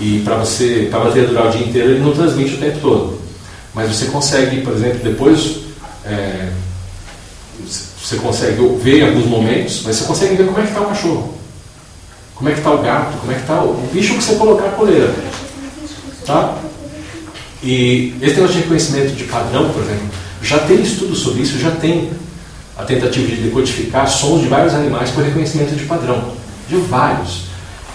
E 0.00 0.22
para 0.24 0.36
você, 0.36 0.88
para 0.90 1.00
a 1.00 1.04
bateria 1.04 1.28
durar 1.28 1.48
o 1.48 1.50
dia 1.50 1.66
inteiro, 1.66 1.90
ele 1.90 2.00
não 2.00 2.12
transmite 2.12 2.54
o 2.54 2.58
tempo 2.58 2.78
todo. 2.80 3.20
Mas 3.74 3.94
você 3.94 4.06
consegue, 4.06 4.62
por 4.62 4.72
exemplo, 4.72 5.00
depois 5.04 5.58
é, 6.06 6.48
você 8.02 8.16
consegue 8.16 8.62
ver 8.82 9.00
em 9.00 9.08
alguns 9.08 9.26
momentos, 9.26 9.82
mas 9.84 9.96
você 9.96 10.04
consegue 10.04 10.34
ver 10.36 10.46
como 10.46 10.58
é 10.58 10.62
que 10.62 10.68
está 10.68 10.80
o 10.80 10.86
cachorro, 10.86 11.34
como 12.34 12.48
é 12.48 12.52
que 12.52 12.58
está 12.58 12.72
o 12.72 12.82
gato, 12.82 13.18
como 13.18 13.30
é 13.30 13.34
que 13.34 13.42
está 13.42 13.62
o, 13.62 13.74
bicho 13.92 14.14
que 14.14 14.22
você 14.22 14.34
colocar 14.36 14.68
a 14.68 14.72
coleira. 14.72 15.14
Tá? 16.24 16.56
E 17.62 18.14
esse 18.22 18.36
negócio 18.36 18.56
de 18.56 18.62
reconhecimento 18.62 19.14
de 19.14 19.24
padrão, 19.24 19.68
por 19.68 19.82
exemplo, 19.82 20.08
já 20.42 20.58
tem 20.60 20.80
estudo 20.80 21.14
sobre 21.14 21.42
isso, 21.42 21.58
já 21.58 21.72
tem 21.72 22.10
a 22.78 22.84
tentativa 22.84 23.26
de 23.26 23.42
decodificar 23.42 24.08
sons 24.08 24.40
de 24.40 24.48
vários 24.48 24.72
animais 24.72 25.10
por 25.10 25.22
reconhecimento 25.22 25.76
de 25.76 25.84
padrão. 25.84 26.32
De 26.66 26.76
vários. 26.76 27.49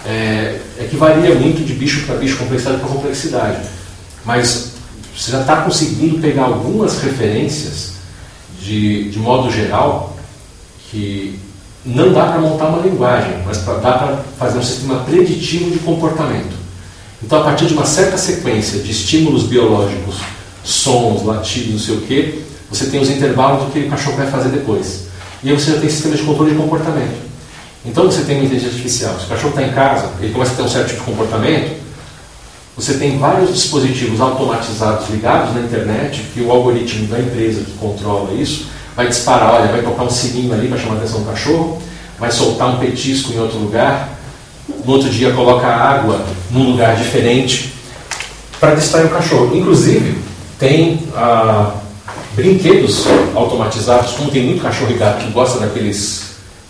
É, 0.06 0.60
é 0.78 0.84
que 0.88 0.96
varia 0.96 1.34
muito 1.34 1.64
de 1.64 1.74
bicho 1.74 2.06
para 2.06 2.14
bicho, 2.14 2.36
complexidade 2.36 2.78
para 2.78 2.88
complexidade. 2.88 3.68
Mas 4.24 4.72
você 5.16 5.32
já 5.32 5.40
está 5.40 5.62
conseguindo 5.62 6.18
pegar 6.20 6.44
algumas 6.44 7.00
referências 7.00 7.94
de, 8.60 9.10
de 9.10 9.18
modo 9.18 9.50
geral 9.50 10.16
que 10.90 11.38
não 11.84 12.12
dá 12.12 12.26
para 12.26 12.40
montar 12.40 12.66
uma 12.66 12.82
linguagem, 12.82 13.42
mas 13.44 13.58
pra, 13.58 13.74
dá 13.74 13.92
para 13.92 14.16
fazer 14.38 14.58
um 14.58 14.62
sistema 14.62 15.00
preditivo 15.00 15.70
de 15.70 15.78
comportamento. 15.78 16.54
Então, 17.22 17.40
a 17.40 17.44
partir 17.44 17.66
de 17.66 17.74
uma 17.74 17.86
certa 17.86 18.18
sequência 18.18 18.80
de 18.80 18.90
estímulos 18.90 19.44
biológicos, 19.44 20.16
sons, 20.62 21.24
latidos, 21.24 21.72
não 21.72 21.78
sei 21.78 21.96
o 21.96 22.00
quê, 22.02 22.42
você 22.68 22.86
tem 22.86 23.00
os 23.00 23.08
intervalos 23.08 23.64
do 23.64 23.72
que 23.72 23.80
o 23.80 23.90
cachorro 23.90 24.16
vai 24.16 24.26
fazer 24.26 24.48
depois. 24.48 25.06
E 25.42 25.50
aí 25.50 25.58
você 25.58 25.72
já 25.72 25.80
tem 25.80 25.88
sistema 25.88 26.16
de 26.16 26.22
controle 26.22 26.50
de 26.50 26.56
comportamento. 26.56 27.16
Então 27.86 28.04
você 28.04 28.22
tem 28.22 28.36
uma 28.36 28.44
inteligência 28.44 28.74
artificial. 28.74 29.16
Se 29.18 29.26
o 29.26 29.28
cachorro 29.28 29.50
está 29.50 29.62
em 29.62 29.72
casa, 29.72 30.10
ele 30.20 30.32
começa 30.32 30.52
a 30.52 30.56
ter 30.56 30.62
um 30.62 30.68
certo 30.68 30.88
tipo 30.88 31.00
de 31.00 31.06
comportamento, 31.06 31.76
você 32.76 32.94
tem 32.94 33.16
vários 33.16 33.54
dispositivos 33.54 34.20
automatizados 34.20 35.08
ligados 35.08 35.54
na 35.54 35.60
internet, 35.60 36.22
que 36.34 36.42
o 36.42 36.50
algoritmo 36.50 37.06
da 37.06 37.18
empresa 37.18 37.62
que 37.62 37.72
controla 37.72 38.34
isso 38.34 38.66
vai 38.94 39.08
disparar, 39.08 39.54
olha, 39.54 39.72
vai 39.72 39.82
tocar 39.82 40.02
um 40.02 40.10
sininho 40.10 40.52
ali 40.52 40.68
para 40.68 40.78
chamar 40.78 40.94
a 40.94 40.98
atenção 40.98 41.20
do 41.20 41.26
cachorro, 41.26 41.80
vai 42.18 42.30
soltar 42.30 42.68
um 42.68 42.78
petisco 42.78 43.32
em 43.32 43.38
outro 43.38 43.58
lugar, 43.58 44.10
no 44.84 44.92
outro 44.92 45.08
dia 45.08 45.32
coloca 45.32 45.66
água 45.66 46.22
num 46.50 46.72
lugar 46.72 46.96
diferente 46.96 47.72
para 48.60 48.74
distrair 48.74 49.06
o 49.06 49.10
cachorro. 49.10 49.56
Inclusive, 49.56 50.18
tem 50.58 51.00
ah, 51.14 51.74
brinquedos 52.34 53.04
automatizados, 53.34 54.12
como 54.12 54.30
tem 54.30 54.44
muito 54.44 54.62
cachorro 54.62 54.90
e 54.90 54.94
gato 54.94 55.24
que 55.24 55.30
gosta 55.30 55.60
daqueles 55.60 56.25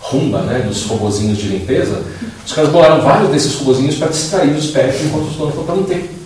rumba, 0.09 0.39
né, 0.41 0.63
dos 0.67 0.85
robozinhos 0.85 1.37
de 1.37 1.47
limpeza, 1.47 2.01
os 2.45 2.53
caras 2.53 2.71
bolaram 2.71 3.01
vários 3.01 3.29
desses 3.29 3.55
robozinhos 3.55 3.95
para 3.95 4.07
distrair 4.07 4.51
os 4.51 4.67
pets 4.67 5.03
enquanto 5.05 5.27
os 5.27 5.35
donos 5.35 5.55
para 5.55 5.75
não 5.75 5.83
ter 5.83 6.17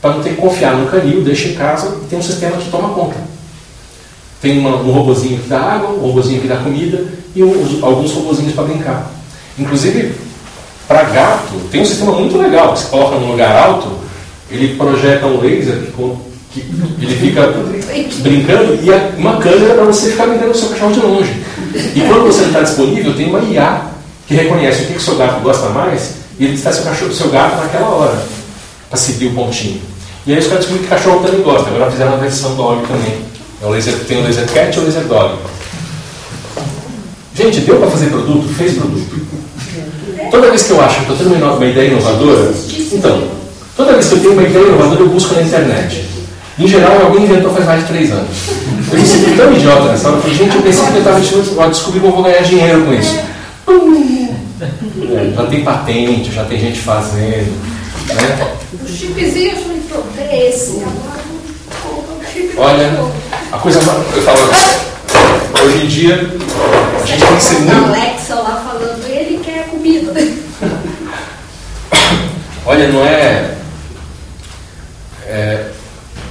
para 0.00 0.14
não 0.14 0.22
ter 0.22 0.30
que 0.30 0.36
confiar 0.36 0.76
no 0.76 0.86
canil, 0.86 1.22
deixa 1.22 1.48
em 1.48 1.54
casa 1.54 1.98
e 2.02 2.06
tem 2.06 2.18
um 2.18 2.22
sistema 2.22 2.56
que 2.56 2.70
toma 2.70 2.90
conta. 2.90 3.16
Tem 4.40 4.58
uma, 4.58 4.76
um 4.76 4.92
robozinho 4.92 5.40
que 5.40 5.48
dá 5.48 5.58
água, 5.58 5.90
um 5.90 5.98
robozinho 5.98 6.40
que 6.40 6.46
dá 6.46 6.58
comida 6.58 7.04
e 7.34 7.42
um, 7.42 7.78
alguns 7.82 8.12
robozinhos 8.12 8.54
para 8.54 8.64
brincar. 8.64 9.10
Inclusive, 9.58 10.14
para 10.86 11.02
gato, 11.02 11.54
tem 11.70 11.82
um 11.82 11.84
sistema 11.84 12.12
muito 12.12 12.38
legal, 12.38 12.72
que 12.72 12.78
você 12.78 12.86
coloca 12.86 13.16
num 13.16 13.32
lugar 13.32 13.56
alto, 13.56 13.88
ele 14.50 14.76
projeta 14.76 15.26
um 15.26 15.40
laser 15.40 15.80
que, 16.52 16.60
que 16.60 17.04
ele 17.04 17.16
fica 17.16 17.42
brincando 18.22 18.78
e 18.82 19.18
uma 19.18 19.38
câmera 19.38 19.74
para 19.74 19.84
você 19.84 20.12
ficar 20.12 20.26
brincando 20.26 20.52
com 20.52 20.56
o 20.56 20.60
seu 20.60 20.68
cachorro 20.70 20.92
de 20.92 21.00
longe. 21.00 21.44
E 21.74 22.00
quando 22.00 22.26
você 22.26 22.40
não 22.42 22.48
está 22.48 22.62
disponível, 22.62 23.14
tem 23.14 23.26
uma 23.26 23.40
IA 23.40 23.82
que 24.26 24.34
reconhece 24.34 24.82
o 24.82 24.86
que, 24.86 24.94
que 24.94 25.02
seu 25.02 25.16
gato 25.16 25.40
gosta 25.40 25.68
mais 25.70 26.14
e 26.38 26.44
ele 26.44 26.52
distrai 26.52 26.74
seu, 26.74 26.84
cachorro, 26.84 27.12
seu 27.12 27.28
gato 27.30 27.56
naquela 27.56 27.88
hora 27.88 28.22
para 28.88 28.98
seguir 28.98 29.26
o 29.26 29.34
pontinho. 29.34 29.80
E 30.26 30.32
aí 30.32 30.38
os 30.38 30.46
caras 30.46 30.66
descobriram 30.66 30.88
que 30.88 30.94
cachorro 30.94 31.24
também 31.24 31.42
gosta. 31.42 31.70
Agora 31.70 31.90
fizeram 31.90 32.14
a 32.14 32.16
versão 32.16 32.54
dog 32.54 32.86
também. 32.86 33.22
É 33.62 33.66
o 33.66 33.70
laser, 33.70 33.94
tem 34.06 34.20
o 34.20 34.24
laser 34.24 34.46
cat 34.46 34.76
e 34.76 34.80
o 34.80 34.84
laser 34.84 35.04
dog. 35.04 35.38
Gente, 37.34 37.60
deu 37.60 37.76
para 37.76 37.90
fazer 37.90 38.06
produto? 38.06 38.48
Fez 38.54 38.74
produto. 38.74 39.16
Toda 40.30 40.50
vez 40.50 40.64
que 40.64 40.72
eu 40.72 40.80
acho 40.80 40.96
que 40.96 41.12
estou 41.12 41.16
tendo 41.16 41.34
uma 41.34 41.64
ideia 41.64 41.88
inovadora, 41.88 42.52
então, 42.92 43.28
toda 43.76 43.92
vez 43.92 44.08
que 44.08 44.14
eu 44.14 44.20
tenho 44.20 44.32
uma 44.32 44.42
ideia 44.42 44.64
inovadora, 44.64 45.00
eu 45.00 45.08
busco 45.08 45.34
na 45.34 45.42
internet. 45.42 46.07
Em 46.58 46.66
geral, 46.66 47.02
alguém 47.02 47.22
inventou 47.22 47.52
faz 47.52 47.64
mais 47.66 47.80
de 47.82 47.86
três 47.86 48.10
anos. 48.10 48.36
Eu 48.90 48.98
me 48.98 49.06
senti 49.06 49.36
tão 49.36 49.52
idiota 49.52 49.92
nessa 49.92 50.08
hora. 50.08 50.16
Eu 50.16 50.22
falei, 50.22 50.36
gente, 50.36 50.56
eu 50.56 50.62
pensei 50.62 50.84
que 50.86 50.92
eu 50.94 50.98
estava 50.98 51.70
descobrir 51.70 52.00
que 52.00 52.06
eu 52.06 52.10
vou 52.10 52.22
ganhar 52.22 52.42
dinheiro 52.42 52.84
com 52.84 52.94
isso. 52.94 53.16
É, 54.60 55.32
já 55.36 55.46
tem 55.46 55.62
patente, 55.62 56.32
já 56.32 56.44
tem 56.44 56.58
gente 56.58 56.80
fazendo. 56.80 57.56
Né? 58.08 58.54
O 58.72 58.88
chipzinho, 58.88 59.52
eu 59.52 60.02
falei, 60.16 60.28
é 60.30 60.48
esse. 60.48 60.82
Olha, 62.56 63.04
a 63.52 63.58
coisa. 63.58 63.78
Eu 63.78 64.22
falo, 64.22 64.38
hoje 65.64 65.84
em 65.84 65.86
dia, 65.86 66.14
a 67.00 67.06
gente 67.06 67.24
tem 67.24 67.36
que 67.36 67.42
ser 67.42 67.60
muito. 67.60 67.84
Alexa 67.84 68.34
lá 68.34 68.64
falando, 68.68 69.06
ele 69.08 69.40
quer 69.44 69.68
comida. 69.68 70.12
Olha, 72.66 72.88
não 72.88 73.04
é 73.04 73.57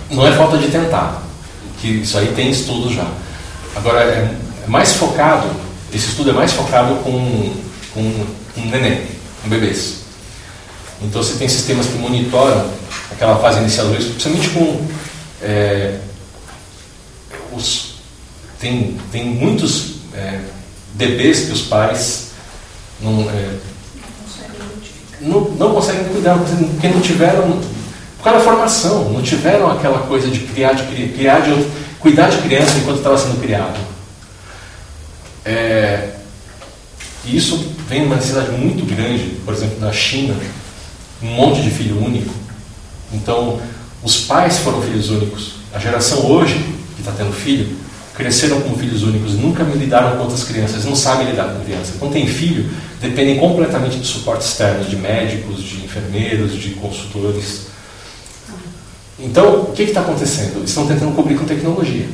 não 0.09 0.25
é 0.25 0.31
falta 0.35 0.57
de 0.57 0.67
tentar, 0.69 1.23
que 1.81 1.87
isso 1.87 2.17
aí 2.17 2.27
tem 2.35 2.49
estudo 2.49 2.93
já. 2.93 3.07
Agora, 3.75 4.01
é, 4.01 4.35
é 4.63 4.67
mais 4.67 4.93
focado, 4.93 5.49
esse 5.93 6.09
estudo 6.09 6.31
é 6.31 6.33
mais 6.33 6.51
focado 6.53 6.95
com, 6.95 7.53
com, 7.93 8.25
com 8.55 8.61
neném, 8.69 9.05
com 9.43 9.49
bebês. 9.49 9.97
Então 11.01 11.21
você 11.21 11.37
tem 11.37 11.47
sistemas 11.47 11.87
que 11.87 11.97
monitoram 11.97 12.69
aquela 13.11 13.37
fase 13.37 13.59
inicial 13.59 13.87
do 13.87 13.93
risco, 13.93 14.11
principalmente 14.11 14.49
com 14.49 14.87
é, 15.41 15.99
os, 17.53 17.95
tem, 18.59 18.97
tem 19.11 19.25
muitos 19.25 19.97
é, 20.13 20.39
bebês 20.93 21.45
que 21.45 21.51
os 21.51 21.61
pais 21.61 22.27
não, 22.99 23.29
é, 23.29 23.55
não, 25.21 25.41
não 25.51 25.73
conseguem 25.73 26.05
cuidar, 26.05 26.37
porque 26.37 26.87
não 26.87 27.01
tiveram 27.01 27.61
por 28.17 28.23
causa 28.23 28.39
da 28.39 28.45
formação, 28.45 29.11
não 29.11 29.21
tiveram 29.21 29.71
aquela 29.71 29.99
coisa 29.99 30.27
de 30.29 30.39
criar, 30.39 30.73
de 30.73 30.83
criar, 30.83 31.39
de 31.39 31.67
cuidar 31.99 32.29
de 32.29 32.37
criança 32.37 32.77
enquanto 32.77 32.97
estava 32.97 33.17
sendo 33.17 33.39
criado. 33.41 33.77
É, 35.45 36.09
e 37.25 37.37
isso 37.37 37.73
vem 37.87 38.01
de 38.01 38.05
uma 38.07 38.15
necessidade 38.15 38.51
muito 38.51 38.85
grande, 38.85 39.37
por 39.45 39.53
exemplo, 39.53 39.79
na 39.79 39.91
China, 39.91 40.35
um 41.21 41.27
monte 41.27 41.61
de 41.61 41.69
filho 41.69 42.03
único. 42.03 42.33
Então, 43.13 43.59
os 44.03 44.21
pais 44.21 44.59
foram 44.59 44.81
filhos 44.81 45.09
únicos. 45.09 45.55
A 45.73 45.79
geração 45.79 46.25
hoje, 46.25 46.55
que 46.95 47.01
está 47.01 47.11
tendo 47.11 47.31
filho, 47.31 47.75
cresceram 48.15 48.61
com 48.61 48.75
filhos 48.75 49.03
únicos, 49.03 49.33
nunca 49.33 49.63
me 49.63 49.75
lidaram 49.75 50.17
com 50.17 50.23
outras 50.23 50.43
crianças, 50.43 50.83
não 50.85 50.95
sabem 50.95 51.29
lidar 51.29 51.53
com 51.53 51.63
crianças. 51.63 51.95
Quando 51.99 52.13
tem 52.13 52.27
filho, 52.27 52.69
dependem 52.99 53.37
completamente 53.37 53.99
de 53.99 54.07
suporte 54.07 54.43
externo, 54.43 54.83
de 54.85 54.95
médicos, 54.95 55.61
de 55.61 55.85
enfermeiros, 55.85 56.53
de 56.53 56.71
consultores. 56.71 57.67
Então, 59.19 59.61
o 59.61 59.73
que 59.73 59.83
está 59.83 60.01
acontecendo? 60.01 60.63
Estão 60.63 60.87
tentando 60.87 61.15
cobrir 61.15 61.37
com 61.37 61.45
tecnologia. 61.45 62.07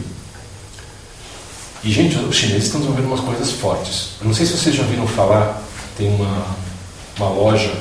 E, 1.83 1.91
gente, 1.91 2.17
os 2.17 2.35
chineses 2.35 2.65
estão 2.65 2.79
desenvolvendo 2.79 3.11
umas 3.11 3.19
coisas 3.19 3.51
fortes. 3.51 4.11
Eu 4.21 4.27
não 4.27 4.33
sei 4.33 4.45
se 4.45 4.53
vocês 4.53 4.73
já 4.73 4.83
ouviram 4.83 5.05
falar, 5.05 5.61
tem 5.97 6.07
uma, 6.15 6.45
uma 7.17 7.29
loja 7.29 7.73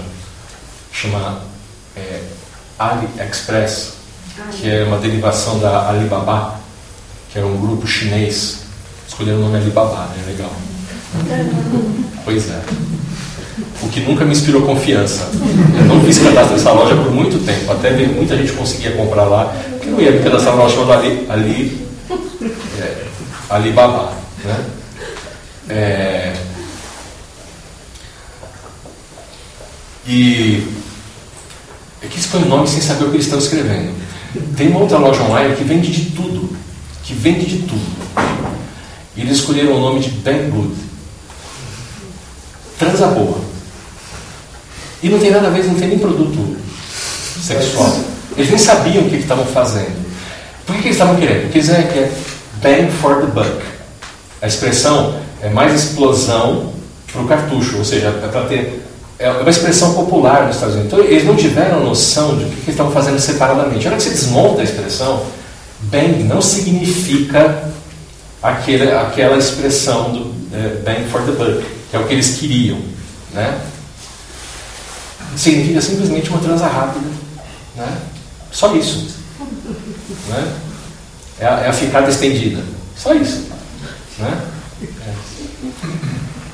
chamada 0.90 1.40
é, 1.96 2.24
AliExpress, 2.78 3.92
que 4.52 4.68
é 4.68 4.82
uma 4.84 4.98
derivação 4.98 5.60
da 5.60 5.88
Alibaba, 5.88 6.60
que 7.30 7.38
era 7.38 7.46
um 7.46 7.60
grupo 7.60 7.86
chinês. 7.86 8.62
Escolheram 9.06 9.38
o 9.38 9.42
nome 9.42 9.58
Alibaba, 9.58 10.06
né? 10.06 10.24
Legal. 10.26 10.50
Pois 12.24 12.50
é 12.50 12.62
o 13.82 13.88
que 13.88 14.00
nunca 14.00 14.24
me 14.24 14.32
inspirou 14.32 14.62
confiança. 14.62 15.28
Eu 15.78 15.84
não 15.86 16.02
fiz 16.04 16.18
cadastro 16.18 16.54
nessa 16.54 16.72
loja 16.72 16.94
por 16.94 17.10
muito 17.10 17.44
tempo, 17.44 17.70
até 17.72 17.90
ver 17.90 18.08
muita 18.08 18.36
gente 18.36 18.52
conseguia 18.52 18.92
comprar 18.92 19.24
lá, 19.24 19.54
que 19.80 19.88
não 19.88 20.00
ia 20.00 20.12
me 20.12 20.20
cadastrar 20.20 20.54
numa 20.54 20.64
loja 20.64 20.76
chamada 20.76 21.00
Ali, 21.00 21.26
Ali, 21.28 21.86
é, 22.78 23.04
Alibaba. 23.50 24.12
Né? 24.44 24.64
É, 25.68 26.32
e 30.06 30.66
é 32.02 32.06
que 32.06 32.14
eles 32.14 32.26
põem 32.26 32.42
o 32.42 32.48
nome 32.48 32.68
sem 32.68 32.80
saber 32.80 33.04
o 33.04 33.10
que 33.10 33.16
eles 33.16 33.26
estão 33.26 33.38
escrevendo. 33.38 33.94
Tem 34.56 34.68
uma 34.68 34.80
outra 34.80 34.98
loja 34.98 35.22
online 35.22 35.54
que 35.54 35.64
vende 35.64 35.90
de 35.90 36.10
tudo, 36.10 36.56
que 37.04 37.14
vende 37.14 37.46
de 37.46 37.58
tudo. 37.58 38.02
E 39.16 39.20
eles 39.20 39.38
escolheram 39.38 39.76
o 39.76 39.80
nome 39.80 40.00
de 40.00 40.10
Banggood. 40.10 40.74
Transa 42.78 43.06
boa. 43.08 43.51
E 45.02 45.08
não 45.08 45.18
tem 45.18 45.30
nada 45.30 45.48
a 45.48 45.50
ver, 45.50 45.64
não 45.64 45.74
tem 45.74 45.88
nem 45.88 45.98
produto 45.98 46.56
sexual. 47.42 47.98
Eles 48.36 48.50
nem 48.50 48.58
sabiam 48.58 49.04
o 49.04 49.10
que 49.10 49.16
estavam 49.16 49.44
fazendo. 49.44 50.00
Por 50.64 50.76
que, 50.76 50.82
que 50.82 50.88
eles 50.88 50.96
estavam 50.96 51.16
querendo? 51.16 51.42
Porque 51.42 51.58
eles 51.58 51.68
querem 51.68 52.10
bang 52.62 52.90
for 52.92 53.16
the 53.20 53.26
buck. 53.26 53.62
A 54.40 54.46
expressão 54.46 55.20
é 55.42 55.50
mais 55.50 55.74
explosão 55.74 56.72
para 57.12 57.22
o 57.22 57.26
cartucho, 57.26 57.78
ou 57.78 57.84
seja, 57.84 58.08
é 58.08 58.28
para 58.28 58.42
ter. 58.46 58.82
É 59.18 59.30
uma 59.30 59.50
expressão 59.50 59.94
popular 59.94 60.46
nos 60.46 60.56
Estados 60.56 60.74
Unidos. 60.74 60.92
Então, 60.92 61.04
eles 61.04 61.24
não 61.24 61.36
tiveram 61.36 61.84
noção 61.84 62.36
de 62.36 62.44
o 62.44 62.48
que 62.48 62.54
eles 62.54 62.68
estavam 62.68 62.90
fazendo 62.92 63.20
separadamente. 63.20 63.84
Na 63.84 63.90
hora 63.90 63.96
que 63.96 64.02
você 64.02 64.10
desmonta 64.10 64.62
a 64.62 64.64
expressão, 64.64 65.22
bang 65.82 66.24
não 66.24 66.42
significa 66.42 67.70
aquele, 68.42 68.90
aquela 68.90 69.36
expressão 69.36 70.10
do 70.10 70.34
é, 70.52 70.80
bang 70.84 71.08
for 71.08 71.22
the 71.22 71.32
buck, 71.32 71.64
que 71.90 71.96
é 71.96 72.00
o 72.00 72.04
que 72.04 72.14
eles 72.14 72.36
queriam. 72.38 72.78
Né? 73.32 73.60
Significa 75.36 75.80
simplesmente 75.80 76.30
uma 76.30 76.40
transa 76.40 76.66
rápida. 76.66 77.06
Né? 77.76 77.98
Só 78.50 78.74
isso. 78.74 79.16
Né? 80.28 80.52
É, 81.40 81.46
a, 81.46 81.60
é 81.60 81.68
a 81.68 81.72
ficada 81.72 82.10
estendida. 82.10 82.62
Só 82.96 83.14
isso. 83.14 83.48
Né? 84.18 84.40
É. 84.82 85.32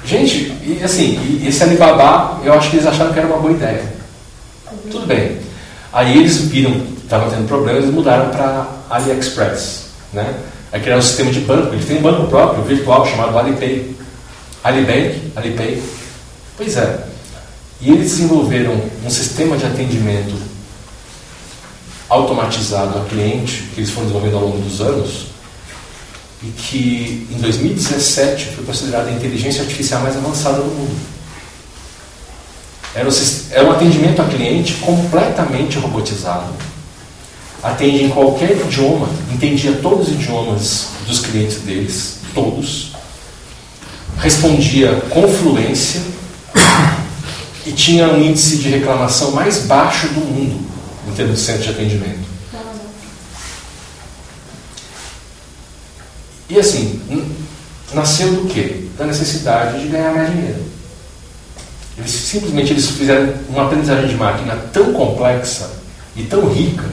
Gente, 0.05 0.56
e 0.64 0.80
assim, 0.82 1.18
e 1.42 1.48
esse 1.48 1.62
Alibaba, 1.62 2.40
eu 2.44 2.52
acho 2.55 2.70
que 2.70 2.76
eles 2.76 2.86
acharam 2.86 3.12
que 3.12 3.18
era 3.18 3.28
uma 3.28 3.38
boa 3.38 3.52
ideia. 3.52 3.84
Tudo 4.90 5.06
bem. 5.06 5.38
Aí 5.92 6.16
eles 6.16 6.38
viram 6.42 6.72
que 6.72 7.02
estavam 7.02 7.30
tendo 7.30 7.46
problemas 7.46 7.84
e 7.84 7.88
mudaram 7.88 8.30
para 8.30 8.66
AliExpress. 8.88 9.86
Né? 10.12 10.34
Aí 10.72 10.80
criaram 10.80 11.00
um 11.00 11.05
sistema 11.05 11.30
de 11.30 11.40
banco. 11.40 11.74
Eles 11.74 11.84
têm 11.84 11.98
um 11.98 12.02
banco 12.02 12.26
próprio, 12.28 12.64
virtual, 12.64 13.06
chamado 13.06 13.36
Alipay. 13.38 13.94
Alibank, 14.64 15.32
Alipay. 15.36 15.82
Pois 16.56 16.76
é. 16.76 17.07
E 17.80 17.90
eles 17.90 18.10
desenvolveram 18.10 18.80
um 19.05 19.10
sistema 19.10 19.56
de 19.56 19.64
atendimento 19.64 20.34
automatizado 22.09 22.98
a 22.98 23.05
cliente, 23.05 23.68
que 23.74 23.80
eles 23.80 23.90
foram 23.90 24.09
desenvolvendo 24.09 24.36
ao 24.36 24.42
longo 24.46 24.59
dos 24.59 24.80
anos, 24.80 25.26
e 26.42 26.46
que 26.46 27.28
em 27.30 27.38
2017 27.38 28.46
foi 28.46 28.64
considerada 28.64 29.10
a 29.10 29.12
inteligência 29.12 29.62
artificial 29.62 30.02
mais 30.02 30.16
avançada 30.16 30.59
do 30.59 30.64
mundo. 30.64 30.96
Era, 32.94 33.09
um 33.64 33.70
atendimento 33.70 34.22
a 34.22 34.24
cliente 34.24 34.74
completamente 34.74 35.78
robotizado. 35.78 36.52
Atende 37.62 38.05
em 38.05 38.09
qualquer 38.09 38.52
idioma, 38.52 39.09
entendia 39.32 39.72
todos 39.82 40.09
os 40.09 40.14
idiomas 40.14 40.86
dos 41.06 41.20
clientes 41.20 41.59
deles, 41.59 42.18
todos. 42.34 42.92
Respondia 44.18 45.00
com 45.10 45.28
fluência 45.28 46.00
e 47.69 47.73
tinha 47.73 48.09
um 48.09 48.23
índice 48.23 48.57
de 48.57 48.70
reclamação 48.70 49.32
mais 49.32 49.66
baixo 49.66 50.09
do 50.09 50.20
mundo 50.20 50.59
em 51.07 51.12
termos 51.12 51.39
de 51.39 51.45
centro 51.45 51.65
de 51.65 51.69
atendimento. 51.69 52.27
E 56.49 56.59
assim, 56.59 56.99
nasceu 57.93 58.32
do 58.32 58.49
quê? 58.49 58.85
Da 58.97 59.05
necessidade 59.05 59.82
de 59.82 59.89
ganhar 59.89 60.15
mais 60.15 60.32
dinheiro. 60.32 60.65
Eles 61.99 62.11
simplesmente 62.11 62.73
eles 62.73 62.86
fizeram 62.86 63.35
uma 63.51 63.66
aprendizagem 63.66 64.09
de 64.09 64.15
máquina 64.15 64.57
tão 64.73 64.95
complexa 64.95 65.70
e 66.16 66.23
tão 66.23 66.49
rica 66.49 66.86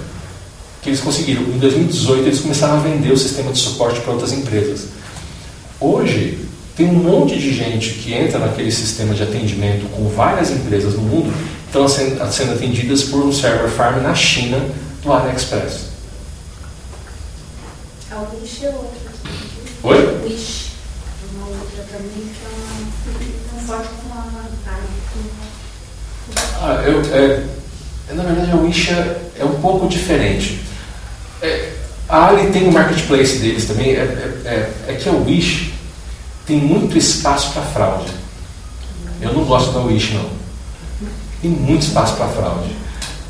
que 0.82 0.90
eles 0.90 1.00
conseguiram. 1.00 1.44
Em 1.44 1.58
2018 1.58 2.24
eles 2.24 2.42
começaram 2.42 2.76
a 2.76 2.80
vender 2.82 3.14
o 3.14 3.18
sistema 3.18 3.54
de 3.54 3.60
suporte 3.60 4.02
para 4.02 4.12
outras 4.12 4.34
empresas. 4.34 4.88
Hoje 5.80 6.46
tem 6.76 6.88
um 6.88 6.94
monte 6.94 7.40
de 7.40 7.54
gente 7.54 7.92
que 7.92 8.14
entra 8.14 8.38
naquele 8.38 8.72
sistema 8.72 9.14
de 9.14 9.24
atendimento 9.24 9.90
com 9.92 10.10
várias 10.10 10.52
empresas 10.52 10.94
no 10.96 11.02
mundo 11.02 11.34
estão 11.66 11.88
sendo, 11.88 12.32
sendo 12.32 12.54
atendidas 12.54 13.04
por 13.04 13.24
um 13.24 13.32
server 13.32 13.70
farm 13.70 14.02
na 14.02 14.14
China 14.14 14.60
do 15.02 15.12
AliExpress. 15.12 15.86
A 18.12 18.20
Wish 18.20 18.66
é 18.66 18.70
outra. 18.70 19.12
Oi? 19.84 20.22
Wish. 20.26 20.72
Uma 21.34 21.48
outra 21.48 21.84
também 21.92 22.10
que 22.10 22.40
é 22.44 23.56
um 23.56 23.60
forte 23.60 23.90
com 24.04 24.14
a 24.14 24.46
ah, 26.62 26.82
eu, 26.86 27.02
é, 27.14 27.44
Na 28.14 28.24
verdade, 28.24 28.52
a 28.52 28.56
Wish 28.56 28.92
é, 28.92 29.22
é 29.40 29.46
um 29.46 29.60
pouco 29.62 29.88
diferente. 29.88 30.60
É, 31.42 31.74
a 32.08 32.30
Ali 32.30 32.52
tem 32.52 32.64
o 32.64 32.70
um 32.70 32.72
marketplace 32.72 33.38
deles 33.38 33.66
também. 33.66 33.92
É, 33.92 34.00
é, 34.00 34.50
é, 34.88 34.92
é 34.92 34.94
que 34.96 35.08
a 35.08 35.12
Wish 35.12 35.75
tem 36.46 36.58
muito 36.58 36.98
espaço 36.98 37.52
para 37.54 37.62
fraude. 37.64 38.12
Eu 39.22 39.34
não 39.34 39.44
gosto 39.44 39.72
da 39.72 39.80
Wish, 39.80 40.14
não. 40.14 40.30
Tem 41.42 41.52
muito 41.52 41.84
espaço 41.84 42.16
para 42.16 42.28
fraude. 42.28 42.70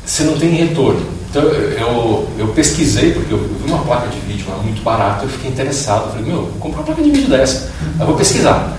Você 0.04 0.24
não 0.24 0.38
tem 0.38 0.50
retorno. 0.50 1.06
Então, 1.30 1.42
eu, 1.42 2.28
eu 2.38 2.48
pesquisei, 2.48 3.12
porque 3.12 3.32
eu, 3.32 3.38
vi 3.38 3.70
uma 3.70 3.82
placa 3.82 4.08
de 4.08 4.18
vídeo 4.20 4.46
lá 4.48 4.56
muito 4.58 4.82
barata, 4.82 5.24
eu 5.24 5.28
fiquei 5.28 5.50
interessado. 5.50 6.10
falei, 6.10 6.26
meu, 6.26 6.42
vou 6.42 6.52
comprar 6.58 6.80
uma 6.80 6.86
placa 6.86 7.02
de 7.02 7.10
vídeo 7.10 7.28
dessa. 7.28 7.70
Eu 7.98 8.06
vou 8.06 8.16
pesquisar. 8.16 8.76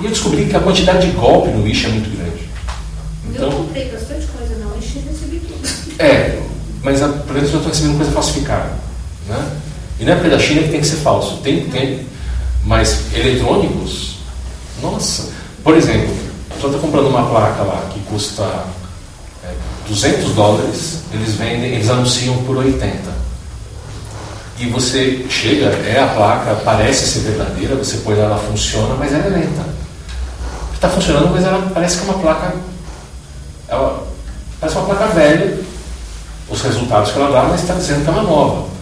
E 0.00 0.04
eu 0.04 0.10
descobri 0.10 0.46
que 0.46 0.56
a 0.56 0.60
quantidade 0.60 1.10
de 1.10 1.16
golpe 1.16 1.48
no 1.50 1.64
Wish 1.64 1.86
é 1.86 1.88
muito 1.88 2.16
grande. 2.16 2.48
Então, 3.28 3.50
eu 3.50 3.56
comprei 3.58 3.90
bastante 3.90 4.26
coisa 4.26 4.56
na 4.56 4.72
Wish 4.74 4.98
e 4.98 5.00
recebi 5.00 5.40
tudo. 5.40 6.02
É, 6.02 6.40
mas 6.82 7.02
a, 7.02 7.08
por 7.08 7.36
exemplo, 7.36 7.54
eu 7.54 7.58
estou 7.58 7.68
recebendo 7.68 7.96
coisa 7.96 8.12
falsificada. 8.12 8.72
Né? 9.28 9.50
E 9.98 10.04
não 10.04 10.12
é 10.12 10.16
porque 10.16 10.30
da 10.30 10.38
China 10.38 10.62
que 10.62 10.68
tem 10.68 10.80
que 10.80 10.86
ser 10.86 10.96
falso. 10.96 11.38
Tem, 11.38 11.68
tem, 11.68 12.06
mas 12.66 13.14
eletrônicos, 13.14 14.16
nossa. 14.82 15.30
Por 15.62 15.76
exemplo, 15.76 16.14
você 16.50 16.66
está 16.66 16.78
comprando 16.78 17.06
uma 17.06 17.28
placa 17.28 17.62
lá 17.62 17.88
que 17.92 18.00
custa 18.00 18.42
é, 19.44 19.54
200 19.88 20.32
dólares, 20.34 20.98
eles 21.12 21.34
vendem, 21.34 21.74
eles 21.74 21.88
anunciam 21.88 22.36
por 22.44 22.56
80. 22.56 23.16
E 24.58 24.66
você 24.68 25.26
chega, 25.30 25.66
é 25.86 26.00
a 26.00 26.08
placa, 26.08 26.56
parece 26.64 27.06
ser 27.06 27.20
verdadeira, 27.20 27.76
você 27.76 27.98
põe 27.98 28.16
lá, 28.16 28.24
ela 28.24 28.38
funciona, 28.38 28.94
mas 28.98 29.12
ela 29.12 29.26
é 29.26 29.28
lenta. 29.28 29.64
Está 30.74 30.88
funcionando, 30.88 31.30
mas 31.30 31.44
ela 31.44 31.70
parece 31.72 31.98
que 31.98 32.08
é 32.08 32.12
uma 32.12 32.18
placa. 32.18 32.54
Ela 33.68 34.06
parece 34.60 34.78
uma 34.78 34.86
placa 34.86 35.06
velha, 35.14 35.60
os 36.48 36.62
resultados 36.62 37.12
que 37.12 37.18
ela 37.18 37.30
dá, 37.30 37.48
mas 37.48 37.60
está 37.60 37.74
dizendo 37.74 38.02
que 38.02 38.08
é 38.08 38.12
uma 38.12 38.22
nova. 38.22 38.75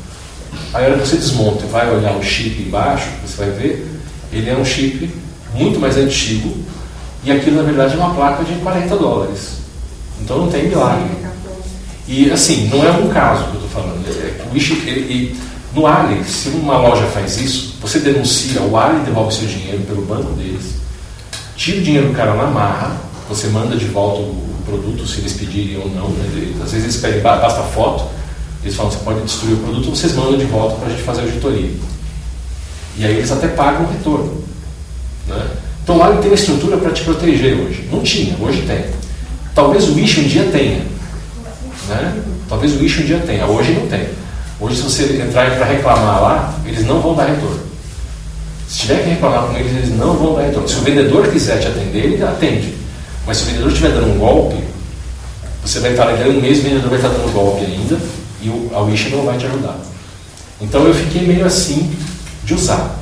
Aí 0.73 0.85
a 0.85 0.89
hora 0.89 0.99
que 0.99 1.07
você 1.09 1.17
desmonta 1.17 1.65
e 1.65 1.69
vai 1.69 1.91
olhar 1.95 2.17
o 2.17 2.23
chip 2.23 2.63
embaixo, 2.63 3.09
você 3.25 3.45
vai 3.45 3.51
ver, 3.51 4.01
ele 4.33 4.51
é 4.51 4.57
um 4.57 4.65
chip 4.65 5.09
muito 5.55 5.79
mais 5.79 5.97
antigo 5.97 6.57
e 7.25 7.31
aquilo 7.31 7.57
na 7.57 7.63
verdade 7.63 7.95
é 7.95 7.97
uma 7.97 8.15
placa 8.15 8.45
de 8.45 8.55
40 8.55 8.97
dólares. 8.97 9.59
Então 10.21 10.39
não 10.39 10.49
tem 10.49 10.69
milagre. 10.69 11.09
E 12.07 12.31
assim, 12.31 12.69
não 12.69 12.85
é 12.85 12.91
um 12.91 13.09
caso 13.09 13.45
que 13.45 13.57
eu 13.57 13.65
estou 13.65 13.69
falando. 13.71 14.05
É 14.07 14.45
o 14.53 14.57
ele, 14.57 14.91
ele, 14.91 15.41
no 15.75 15.87
Ali, 15.87 16.23
se 16.25 16.49
uma 16.51 16.79
loja 16.79 17.07
faz 17.07 17.41
isso, 17.41 17.77
você 17.81 17.99
denuncia, 17.99 18.61
o 18.61 18.77
Ali 18.77 19.01
devolve 19.05 19.35
seu 19.35 19.49
dinheiro 19.49 19.83
pelo 19.83 20.03
banco 20.03 20.33
deles, 20.35 20.75
tira 21.57 21.79
o 21.79 21.83
dinheiro 21.83 22.09
do 22.09 22.15
cara 22.15 22.35
na 22.35 22.47
marra, 22.47 22.97
você 23.29 23.49
manda 23.49 23.75
de 23.75 23.87
volta 23.87 24.21
o 24.21 24.55
produto, 24.67 25.07
se 25.07 25.21
eles 25.21 25.33
pedirem 25.33 25.79
ou 25.79 25.89
não. 25.91 26.09
Né? 26.11 26.55
Às 26.63 26.73
vezes 26.73 26.85
eles 26.85 26.97
pedem, 26.99 27.23
basta 27.23 27.63
foto, 27.63 28.05
eles 28.65 28.77
falam, 28.77 28.91
você 28.91 28.99
pode 29.05 29.21
destruir 29.21 29.55
o 29.55 29.59
produto, 29.59 29.91
vocês 29.91 30.15
mandam 30.15 30.39
de 30.39 30.47
volta 30.47 30.77
para 30.77 30.89
a 30.89 30.91
gente 30.91 31.03
fazer 31.03 31.21
a 31.21 31.25
auditoria. 31.25 31.71
E 32.97 33.05
aí 33.05 33.17
eles 33.17 33.31
até 33.31 33.49
pagam 33.49 33.85
o 33.85 33.93
retorno. 33.93 34.43
Né? 35.29 35.47
Então 35.83 35.99
lá 35.99 36.11
ele 36.11 36.19
tem 36.19 36.31
uma 36.31 36.35
estrutura 36.35 36.79
para 36.79 36.91
te 36.91 37.03
proteger 37.03 37.59
hoje. 37.59 37.87
Não 37.93 38.01
tinha, 38.01 38.35
hoje 38.41 38.63
tem. 38.63 38.87
Talvez 39.55 39.89
o 39.89 39.95
Wish 39.95 40.21
um 40.21 40.25
dia 40.25 40.49
tenha. 40.51 40.83
Né? 41.89 42.23
Talvez 42.49 42.73
o 42.73 42.79
Wish 42.79 43.03
um 43.03 43.07
dia 43.07 43.19
tenha, 43.27 43.47
hoje 43.47 43.73
não 43.73 43.87
tem. 43.87 44.09
Hoje 44.59 44.77
se 44.77 44.83
você 44.83 45.23
entrar 45.23 45.51
para 45.57 45.67
reclamar 45.67 46.23
lá, 46.23 46.55
eles 46.65 46.87
não 46.87 47.01
vão 47.01 47.15
dar 47.15 47.27
retorno. 47.27 47.61
Se 48.67 48.79
tiver 48.79 49.03
que 49.03 49.11
reclamar 49.11 49.47
com 49.47 49.57
eles, 49.57 49.77
eles 49.77 49.91
não 49.91 50.15
vão 50.15 50.37
dar 50.37 50.43
retorno. 50.43 50.67
Se 50.67 50.77
o 50.77 50.81
vendedor 50.81 51.29
quiser 51.29 51.61
te 51.61 51.67
atender, 51.67 52.05
ele 52.05 52.23
atende. 52.23 52.75
Mas 53.27 53.37
se 53.37 53.43
o 53.43 53.47
vendedor 53.47 53.69
estiver 53.69 53.91
dando 53.91 54.15
um 54.15 54.19
golpe, 54.19 54.57
você 55.63 55.81
vai 55.81 55.91
estar 55.91 56.07
ligando 56.07 56.39
um 56.39 56.41
mês, 56.41 56.61
o 56.61 56.63
vendedor 56.63 56.89
vai 56.89 56.99
estar 56.99 57.09
dando 57.09 57.33
golpe 57.33 57.65
ainda, 57.65 57.99
e 58.45 58.49
o, 58.51 58.71
a 58.75 58.81
Wish 58.83 59.09
não 59.09 59.25
vai 59.25 59.39
te 59.39 59.47
ajudar. 59.47 59.79
Então 60.61 60.87
eu 60.87 60.95
fiquei 60.95 61.27
meio 61.27 61.47
assim 61.47 61.91
de 62.45 62.55
usar. 62.55 62.99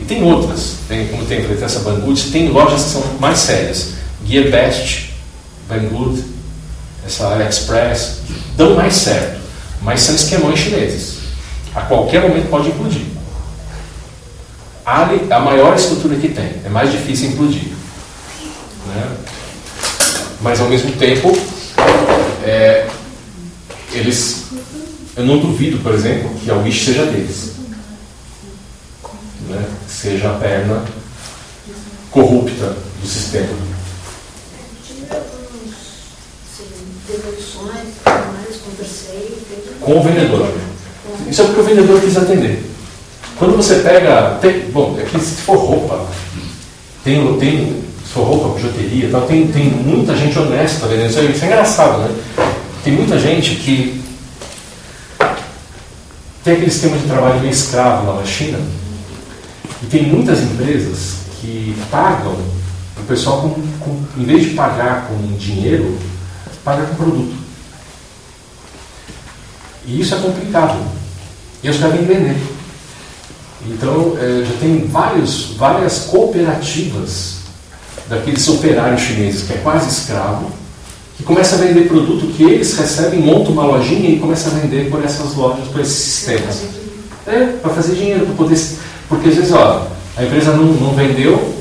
E 0.00 0.04
tem 0.04 0.22
outras, 0.22 0.76
tem, 0.88 1.08
como 1.08 1.26
tem, 1.26 1.44
tem 1.44 1.62
essa 1.62 1.80
Banggood, 1.80 2.30
tem 2.30 2.48
lojas 2.48 2.84
que 2.84 2.90
são 2.90 3.02
mais 3.18 3.38
sérias. 3.38 3.94
Gearbest, 4.24 5.10
Banggood, 5.68 6.24
essa 7.04 7.26
AliExpress, 7.28 8.20
dão 8.56 8.76
mais 8.76 8.94
certo, 8.94 9.40
mas 9.82 10.00
são 10.00 10.14
esquemões 10.14 10.58
chineses. 10.58 11.18
A 11.74 11.82
qualquer 11.82 12.22
momento 12.22 12.48
pode 12.48 12.68
implodir. 12.68 13.06
Ali 14.86 15.26
a 15.30 15.40
maior 15.40 15.76
estrutura 15.76 16.16
que 16.16 16.28
tem, 16.28 16.52
é 16.64 16.68
mais 16.68 16.90
difícil 16.92 17.30
implodir. 17.30 17.68
Né? 18.86 19.16
Mas 20.40 20.60
ao 20.60 20.68
mesmo 20.68 20.92
tempo, 20.92 21.36
é, 22.44 22.86
eles 23.92 24.39
eu 25.20 25.26
não 25.26 25.38
duvido, 25.38 25.78
por 25.78 25.92
exemplo, 25.92 26.30
que 26.42 26.50
a 26.50 26.54
Wish 26.54 26.86
seja 26.86 27.04
deles. 27.04 27.52
Né? 29.48 29.64
Seja 29.86 30.30
a 30.30 30.34
perna 30.34 30.82
corrupta 32.10 32.74
do 33.00 33.06
sistema. 33.06 33.48
Com 39.80 39.98
o 39.98 40.02
vendedor. 40.02 40.54
Isso 41.28 41.42
é 41.42 41.44
porque 41.44 41.60
o 41.60 41.64
vendedor 41.64 42.00
quis 42.00 42.16
atender. 42.16 42.64
Quando 43.38 43.56
você 43.56 43.76
pega. 43.76 44.38
Tem, 44.40 44.70
bom, 44.70 44.98
aqui 44.98 45.20
se 45.20 45.42
for 45.42 45.56
roupa, 45.56 46.06
tem, 47.04 47.38
tem, 47.38 47.82
se 48.06 48.12
for 48.12 48.24
roupa, 48.24 48.54
bijuteria 48.54 49.10
tal, 49.10 49.22
tem, 49.22 49.48
tem 49.48 49.64
muita 49.64 50.16
gente 50.16 50.38
honesta 50.38 50.86
vendendo. 50.86 51.10
Isso 51.10 51.18
é, 51.18 51.24
é 51.24 51.46
engraçado, 51.46 51.98
né? 51.98 52.10
Tem 52.82 52.94
muita 52.94 53.18
gente 53.18 53.56
que 53.56 53.99
tem 56.44 56.54
aquele 56.54 56.70
esquema 56.70 56.96
de 56.96 57.06
trabalho 57.06 57.40
meio 57.40 57.52
escravo 57.52 58.06
lá 58.06 58.20
na 58.20 58.26
China. 58.26 58.58
E 59.82 59.86
tem 59.86 60.06
muitas 60.06 60.40
empresas 60.40 61.16
que 61.40 61.76
pagam 61.90 62.36
o 62.98 63.02
pessoal, 63.06 63.42
com, 63.42 63.50
com, 63.78 64.04
em 64.16 64.24
vez 64.24 64.44
de 64.44 64.50
pagar 64.50 65.06
com 65.06 65.36
dinheiro, 65.36 65.98
paga 66.64 66.84
com 66.86 66.94
produto. 66.96 67.34
E 69.86 70.00
isso 70.00 70.14
é 70.14 70.18
complicado. 70.18 70.78
E 71.62 71.68
os 71.68 71.78
caras 71.78 71.96
vender. 71.96 72.36
Então, 73.66 74.16
é, 74.18 74.44
já 74.44 74.58
tem 74.58 74.86
vários, 74.86 75.54
várias 75.56 76.00
cooperativas 76.04 77.40
daqueles 78.08 78.46
operários 78.48 79.02
chineses, 79.02 79.46
que 79.46 79.52
é 79.52 79.56
quase 79.58 79.88
escravo, 79.88 80.50
que 81.20 81.26
começa 81.26 81.54
a 81.54 81.58
vender 81.58 81.86
produto 81.86 82.32
que 82.34 82.42
eles 82.44 82.74
recebem, 82.76 83.20
monta 83.20 83.50
uma 83.50 83.64
lojinha 83.64 84.08
e 84.08 84.18
começa 84.18 84.48
a 84.48 84.52
vender 84.54 84.90
por 84.90 85.04
essas 85.04 85.34
lojas, 85.34 85.68
por 85.68 85.82
esses 85.82 85.94
sistemas. 85.94 86.62
É, 87.26 87.58
para 87.60 87.74
fazer 87.74 87.94
dinheiro, 87.94 88.24
para 88.24 88.34
poder. 88.34 88.58
Porque 89.06 89.28
às 89.28 89.34
vezes, 89.34 89.52
ó, 89.52 89.86
a 90.16 90.24
empresa 90.24 90.52
não, 90.52 90.64
não 90.64 90.94
vendeu, 90.94 91.54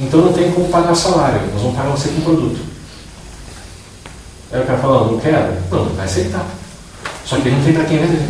então 0.00 0.22
não 0.22 0.32
tem 0.32 0.50
como 0.52 0.68
pagar 0.68 0.92
o 0.92 0.96
salário, 0.96 1.42
nós 1.52 1.60
vamos 1.60 1.76
pagar 1.76 1.90
você 1.90 2.08
com 2.08 2.22
produto. 2.22 2.58
Aí 4.50 4.62
o 4.62 4.64
cara 4.64 4.78
fala, 4.78 5.12
não 5.12 5.18
quero? 5.18 5.52
Não, 5.70 5.84
vai 5.90 6.06
aceitar. 6.06 6.46
Só 7.26 7.36
que 7.36 7.50
não 7.50 7.62
tem 7.62 7.74
para 7.74 7.84
quem 7.84 7.98
vender. 7.98 8.26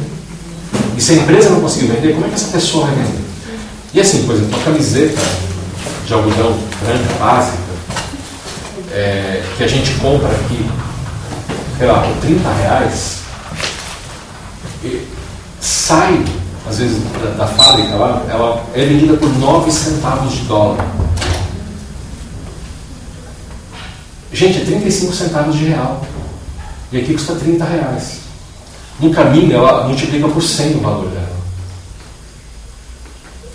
E 0.97 1.01
se 1.01 1.13
a 1.13 1.17
empresa 1.17 1.51
não 1.51 1.61
conseguir 1.61 1.87
vender, 1.87 2.15
como 2.15 2.27
é 2.27 2.29
que 2.29 2.35
essa 2.35 2.51
pessoa 2.51 2.87
vai 2.87 2.97
vender? 2.97 3.25
E 3.93 4.01
assim, 4.01 4.25
por 4.25 4.35
exemplo, 4.35 4.57
uma 4.57 4.65
camiseta 4.65 5.21
de 6.05 6.13
algodão 6.13 6.59
grande, 6.83 7.15
básica, 7.19 7.64
é, 8.95 9.43
que 9.57 9.65
a 9.65 9.67
gente 9.67 9.93
compra 9.95 10.31
aqui, 10.31 10.65
sei 11.77 11.87
lá, 11.87 12.01
por 12.01 12.17
30 12.21 12.53
reais, 12.53 13.19
sai, 15.61 16.25
às 16.69 16.79
vezes, 16.79 17.03
da, 17.21 17.45
da, 17.45 17.47
fábrica 17.47 17.97
lá, 17.97 18.25
ela 18.31 18.65
é 18.73 18.85
vendida 18.85 19.17
por 19.17 19.29
9 19.29 19.71
centavos 19.71 20.33
de 20.33 20.43
dólar. 20.43 20.87
Gente, 24.33 24.63
é 24.63 24.65
35 24.65 25.13
centavos 25.13 25.57
de 25.57 25.67
real. 25.67 26.05
E 26.93 26.99
aqui 26.99 27.15
custa 27.15 27.35
30 27.35 27.65
reais. 27.65 28.19
No 29.01 29.13
caminho, 29.13 29.57
ela 29.57 29.89
multiplica 29.89 30.29
por 30.29 30.43
100 30.43 30.77
o 30.77 30.81
valor 30.81 31.09
dela. 31.09 31.37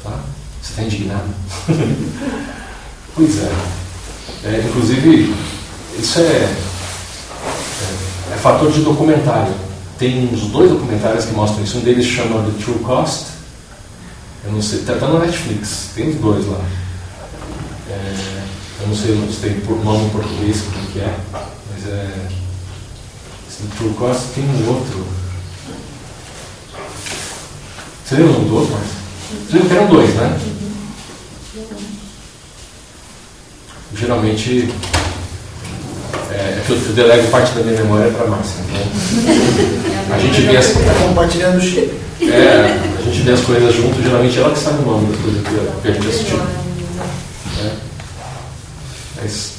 Tá? 0.03 0.19
Você 0.61 0.71
está 0.71 0.83
indignado? 0.83 1.29
pois 3.15 3.43
é. 3.43 3.51
É. 4.43 4.63
Inclusive, 4.67 5.35
isso 5.97 6.19
é, 6.19 6.23
é, 6.23 6.55
é, 8.33 8.37
fator 8.37 8.71
de 8.71 8.81
documentário. 8.81 9.53
Tem 9.97 10.29
uns 10.31 10.47
dois 10.47 10.71
documentários 10.71 11.25
que 11.25 11.33
mostram 11.33 11.63
isso. 11.63 11.77
Um 11.77 11.81
deles 11.81 12.05
chama 12.05 12.43
The 12.43 12.63
True 12.63 12.79
Cost. 12.79 13.27
Eu 14.45 14.53
não 14.53 14.61
sei, 14.61 14.79
está 14.79 14.95
tá 14.95 15.07
no 15.07 15.19
Netflix. 15.19 15.89
Tem 15.93 16.09
os 16.09 16.15
dois 16.15 16.45
lá. 16.47 16.61
É, 17.89 18.43
eu 18.81 18.87
não 18.87 18.95
sei 18.95 19.15
se 19.29 19.39
tem 19.41 19.61
nome 19.83 20.05
em 20.05 20.09
português, 20.09 20.61
como 20.61 20.87
que 20.87 20.99
é. 20.99 21.15
Mas 21.33 21.87
é. 21.87 22.27
Esse 23.49 23.63
The 23.63 23.75
True 23.77 23.93
Cost 23.95 24.27
tem 24.35 24.45
um 24.45 24.69
outro. 24.69 25.05
Você 28.05 28.15
lembra 28.15 28.31
o 28.31 28.33
nome 28.37 28.49
do 28.49 28.55
outro, 28.55 28.75
que 29.49 29.73
eram 29.75 29.87
dois, 29.87 30.15
né? 30.15 30.39
Geralmente 33.99 34.69
é, 36.31 36.35
é 36.35 36.63
que 36.65 36.71
eu, 36.71 36.77
delego 36.93 37.27
parte 37.29 37.53
da 37.53 37.61
minha 37.61 37.81
memória 37.81 38.09
para 38.11 38.25
a 38.25 38.29
Márcia. 38.29 38.61
Então, 38.69 40.15
a 40.15 40.19
gente 40.19 40.41
vê 40.41 40.55
as 40.55 40.69
Está 40.69 40.93
compartilhando 41.05 41.57
o 41.57 41.61
chip. 41.61 41.91
É, 42.21 42.79
a 42.97 43.01
gente 43.01 43.21
vê 43.23 43.31
as 43.31 43.41
coisas 43.41 43.75
junto, 43.75 44.01
geralmente 44.01 44.37
ela 44.37 44.51
que 44.51 44.59
sabe 44.59 44.81
o 44.83 44.85
nome 44.85 45.11
das 45.11 45.21
coisas 45.21 45.41
que 45.81 45.87
a 45.87 45.91
gente 45.91 46.07
assistiu. 46.07 46.39
É. 47.61 47.71
Mas, 49.21 49.53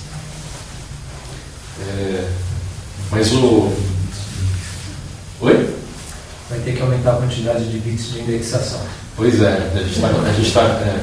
é, 1.86 2.24
mas 3.10 3.32
o. 3.32 3.72
Oi? 5.42 5.74
Vai 6.48 6.58
ter 6.60 6.76
que 6.76 6.82
aumentar 6.82 7.12
a 7.12 7.16
quantidade 7.16 7.70
de 7.70 7.78
bits 7.78 8.12
de 8.12 8.20
indexação. 8.20 8.80
Pois 9.16 9.40
é, 9.42 9.70
a 9.74 10.32
gente 10.32 10.46
está. 10.46 10.62
Tá, 10.62 11.00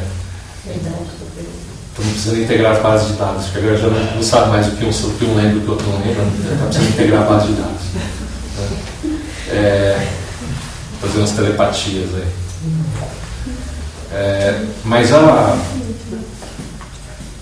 é, 1.98 2.02
Estamos 2.02 2.14
precisando 2.14 2.44
integrar 2.44 2.74
as 2.74 2.82
bases 2.82 3.08
de 3.08 3.14
dados, 3.14 3.46
porque 3.46 3.60
agora 3.60 3.78
já 3.78 3.88
não, 3.88 4.16
não 4.16 4.24
sabe 4.24 4.50
mais 4.50 4.68
o 4.68 4.72
que 4.72 4.86
um, 4.86 4.90
o 4.90 5.18
que 5.18 5.26
um 5.26 5.36
lembra 5.36 5.58
o 5.58 5.62
que 5.62 5.68
o 5.68 5.72
outro 5.72 5.88
não 5.88 6.00
lembra, 6.00 6.24
está 6.54 6.66
precisando 6.66 6.90
integrar 6.90 7.28
base 7.28 7.48
de 7.48 7.54
dados. 7.54 7.82
É, 9.50 10.08
fazer 11.02 11.18
umas 11.18 11.32
telepatias 11.32 12.10
aí. 12.16 12.28
É, 14.12 14.66
mas 14.84 15.12
a. 15.14 15.58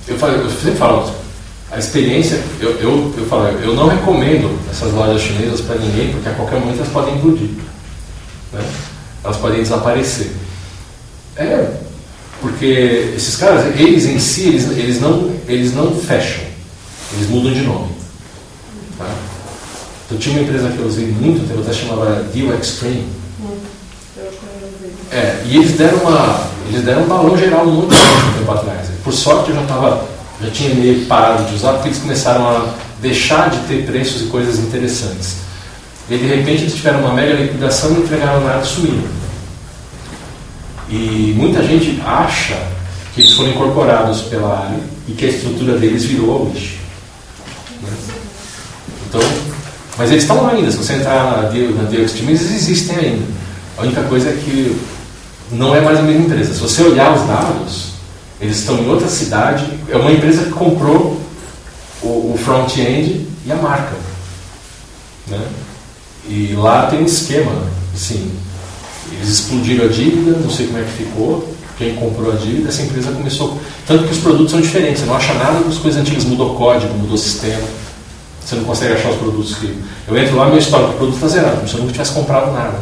Eu, 0.08 0.18
falo, 0.18 0.34
eu 0.34 0.50
sempre 0.50 0.76
falo, 0.76 1.12
a 1.72 1.80
experiência, 1.80 2.42
eu, 2.60 2.80
eu, 2.80 3.14
eu 3.18 3.26
falo, 3.26 3.48
eu 3.48 3.76
não 3.76 3.88
recomendo 3.88 4.58
essas 4.70 4.94
lojas 4.94 5.22
chinesas 5.22 5.62
para 5.62 5.76
ninguém, 5.76 6.12
porque 6.14 6.30
a 6.30 6.34
qualquer 6.34 6.60
momento 6.60 6.78
elas 6.78 6.92
podem 6.92 7.16
implodir. 7.16 7.50
Né? 8.54 8.64
Elas 9.24 9.38
podem 9.38 9.62
desaparecer. 9.62 10.32
É, 11.36 11.68
porque 12.42 13.14
esses 13.16 13.36
caras, 13.36 13.66
eles 13.80 14.06
em 14.06 14.20
si, 14.20 14.50
eles, 14.50 14.70
eles, 14.72 15.02
não, 15.02 15.32
eles 15.48 15.74
não 15.74 15.96
fecham, 15.96 16.44
eles 17.14 17.30
mudam 17.30 17.54
de 17.54 17.62
nome. 17.62 17.90
Tá? 18.98 19.08
Então 20.06 20.18
tinha 20.18 20.36
uma 20.36 20.44
empresa 20.44 20.70
que 20.70 20.78
eu 20.78 20.86
usei 20.86 21.08
muito 21.08 21.48
tempo, 21.48 21.62
até 21.62 21.74
chamava 21.74 22.24
Deal 22.34 22.54
Extreme. 22.58 23.08
É, 25.12 25.44
e 25.46 25.58
eles 25.58 25.72
deram 25.74 25.98
uma. 26.00 26.50
Eles 26.68 26.84
deram 26.84 27.04
um 27.04 27.08
balão 27.08 27.38
geral 27.38 27.66
muito 27.66 27.96
tempo 28.38 28.52
atrás. 28.52 28.88
Por 29.04 29.14
sorte 29.14 29.50
eu 29.50 29.56
já 29.56 29.62
estava. 29.62 30.06
Já 30.42 30.52
tinha 30.52 30.76
meio 30.76 31.06
parado 31.06 31.46
de 31.46 31.56
usar, 31.56 31.74
porque 31.74 31.90
eles 31.90 32.00
começaram 32.00 32.48
a 32.48 32.74
deixar 33.02 33.50
de 33.50 33.60
ter 33.68 33.86
preços 33.86 34.24
e 34.24 34.26
coisas 34.26 34.60
interessantes. 34.60 35.38
E 36.10 36.18
de 36.18 36.26
repente 36.28 36.64
eles 36.64 36.76
tiveram 36.76 37.00
uma 37.00 37.14
mega 37.14 37.34
liquidação 37.34 37.92
e 37.92 38.00
entregaram 38.00 38.44
nada 38.44 38.64
sumiram. 38.64 39.04
E 40.90 41.34
muita 41.36 41.64
gente 41.64 42.02
acha 42.06 42.56
que 43.14 43.22
eles 43.22 43.34
foram 43.34 43.52
incorporados 43.52 44.22
pela 44.24 44.68
Ali 44.68 44.84
e 45.08 45.14
que 45.14 45.26
a 45.26 45.30
estrutura 45.30 45.78
deles 45.78 46.06
virou 46.06 46.52
Wish. 46.52 46.80
Né? 47.82 47.90
Então, 49.08 49.22
mas 49.98 50.12
eles 50.12 50.24
estão 50.24 50.44
lá 50.44 50.52
ainda. 50.52 50.70
Se 50.72 50.78
você 50.78 50.94
entrar 50.94 51.42
na 51.42 51.50
Deal 51.50 52.04
Extreme, 52.04 52.32
eles 52.32 52.42
existem 52.42 52.98
ainda. 52.98 53.26
A 53.78 53.82
única 53.82 54.04
coisa 54.04 54.30
é 54.30 54.34
que 54.34 54.80
não 55.52 55.76
é 55.76 55.82
mais 55.82 56.00
a 56.00 56.02
mesma 56.02 56.26
empresa. 56.26 56.54
Se 56.54 56.60
você 56.60 56.84
olhar 56.84 57.16
os 57.16 57.28
dados, 57.28 57.94
eles 58.42 58.58
estão 58.60 58.78
em 58.78 58.90
outra 58.90 59.08
cidade. 59.08 59.66
É 59.90 59.96
uma 59.96 60.12
empresa 60.12 60.44
que 60.44 60.52
comprou 60.52 61.20
o, 62.02 62.08
o 62.34 62.40
front-end 62.44 63.28
e 63.46 63.52
a 63.52 63.56
marca. 63.56 63.96
Né? 65.28 65.42
E 66.28 66.54
lá 66.58 66.88
tem 66.88 67.02
um 67.02 67.06
esquema, 67.06 67.52
assim, 67.94 68.32
eles 69.16 69.30
explodiram 69.30 69.86
a 69.86 69.88
dívida, 69.88 70.38
não 70.38 70.50
sei 70.50 70.68
como 70.68 70.80
é 70.80 70.84
que 70.84 71.04
ficou, 71.04 71.56
quem 71.78 71.96
comprou 71.96 72.32
a 72.32 72.36
dívida, 72.36 72.70
essa 72.70 72.82
empresa 72.82 73.12
começou. 73.12 73.60
Tanto 73.86 74.06
que 74.06 74.12
os 74.12 74.20
produtos 74.20 74.52
são 74.52 74.62
diferentes, 74.62 75.02
você 75.02 75.06
não 75.08 75.16
acha 75.16 75.34
nada 75.34 75.60
das 75.60 75.78
coisas 75.78 76.00
antigas, 76.00 76.24
mudou 76.24 76.56
código, 76.56 76.94
mudou 76.94 77.18
sistema. 77.18 77.68
Você 78.44 78.56
não 78.56 78.64
consegue 78.64 78.94
achar 78.94 79.10
os 79.10 79.18
produtos 79.18 79.56
que. 79.56 79.76
Eu 80.08 80.18
entro 80.18 80.36
lá, 80.38 80.48
meu 80.48 80.60
histórico 80.60 80.94
o 80.94 80.98
produto 80.98 81.16
está 81.16 81.28
zerado, 81.28 81.58
como 81.58 81.68
se 81.68 81.74
eu 81.74 81.80
nunca 81.82 81.92
tivesse 81.94 82.12
comprado 82.12 82.54
nada. 82.54 82.80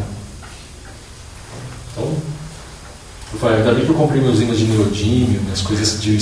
Então, 1.91 2.11
eu 3.33 3.39
falei, 3.39 3.57
ainda 3.59 3.73
bem 3.73 3.85
que 3.85 3.89
eu 3.89 3.95
comprei 3.95 4.21
meus 4.21 4.41
ímãs 4.41 4.57
de 4.57 4.65
neodímio, 4.65 5.41
minhas 5.41 5.61
coisas 5.61 6.01
de 6.01 6.19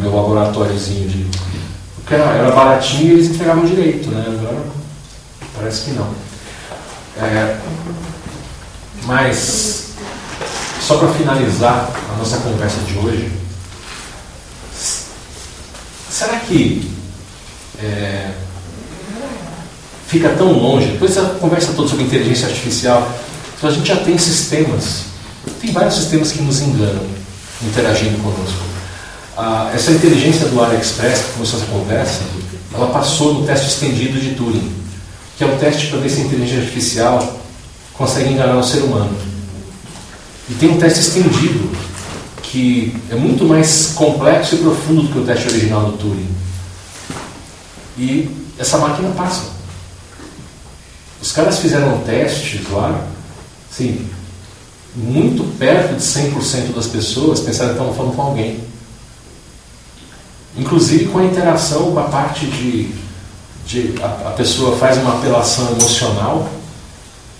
meu 0.00 0.14
laboratóriozinho 0.14 1.08
de. 1.08 1.26
Porque 1.96 2.14
era, 2.14 2.24
era 2.24 2.50
baratinho 2.50 3.08
e 3.08 3.12
eles 3.12 3.28
entregavam 3.28 3.64
direito, 3.64 4.10
né? 4.10 4.24
Agora 4.26 4.66
parece 5.56 5.84
que 5.84 5.90
não. 5.92 6.08
É, 7.16 7.56
mas, 9.10 9.86
só 10.86 10.98
para 10.98 11.08
finalizar 11.08 11.90
a 12.14 12.16
nossa 12.16 12.36
conversa 12.38 12.80
de 12.82 12.96
hoje, 12.96 13.32
será 16.08 16.38
que 16.38 16.88
é, 17.82 18.30
fica 20.06 20.28
tão 20.28 20.52
longe? 20.52 20.92
Depois 20.92 21.12
dessa 21.12 21.28
conversa 21.30 21.72
toda 21.72 21.88
sobre 21.88 22.04
inteligência 22.04 22.46
artificial, 22.46 23.10
a 23.60 23.70
gente 23.70 23.88
já 23.88 23.96
tem 23.96 24.16
sistemas, 24.16 25.06
tem 25.60 25.72
vários 25.72 25.94
sistemas 25.94 26.30
que 26.30 26.40
nos 26.42 26.60
enganam 26.60 27.04
interagindo 27.62 28.16
conosco. 28.22 28.62
Ah, 29.36 29.72
essa 29.74 29.90
inteligência 29.90 30.46
do 30.46 30.62
AliExpress, 30.62 31.18
que 31.18 31.32
começou 31.32 31.58
essa 31.58 31.68
conversa, 31.68 32.20
ela 32.72 32.86
passou 32.92 33.34
no 33.34 33.44
teste 33.44 33.66
estendido 33.66 34.20
de 34.20 34.36
Turing, 34.36 34.72
que 35.36 35.42
é 35.42 35.48
um 35.48 35.58
teste 35.58 35.88
para 35.88 35.98
ver 35.98 36.10
se 36.10 36.20
a 36.20 36.24
inteligência 36.24 36.62
artificial 36.62 37.39
consegue 38.00 38.30
enganar 38.30 38.56
o 38.56 38.64
ser 38.64 38.78
humano. 38.78 39.14
E 40.48 40.54
tem 40.54 40.70
um 40.70 40.78
teste 40.78 41.00
estendido, 41.00 41.70
que 42.42 42.96
é 43.10 43.14
muito 43.14 43.44
mais 43.44 43.92
complexo 43.94 44.54
e 44.54 44.58
profundo 44.58 45.02
do 45.02 45.12
que 45.12 45.18
o 45.18 45.24
teste 45.26 45.48
original 45.48 45.90
do 45.90 45.98
Turing. 45.98 46.34
E 47.98 48.30
essa 48.58 48.78
máquina 48.78 49.10
passa. 49.10 49.50
Os 51.20 51.30
caras 51.30 51.58
fizeram 51.58 51.98
testes 51.98 52.66
lá, 52.70 53.06
sim, 53.70 54.08
muito 54.96 55.44
perto 55.58 55.94
de 55.94 56.02
100% 56.02 56.74
das 56.74 56.86
pessoas 56.86 57.40
pensaram 57.40 57.74
que 57.74 57.76
estavam 57.76 57.94
falando 57.94 58.16
com 58.16 58.22
alguém. 58.22 58.60
Inclusive 60.56 61.04
com 61.04 61.18
a 61.18 61.24
interação 61.24 61.92
com 61.92 62.00
a 62.00 62.04
parte 62.04 62.46
de. 62.46 62.94
de 63.66 64.02
a, 64.02 64.06
a 64.06 64.30
pessoa 64.30 64.78
faz 64.78 64.96
uma 64.96 65.18
apelação 65.18 65.70
emocional 65.72 66.59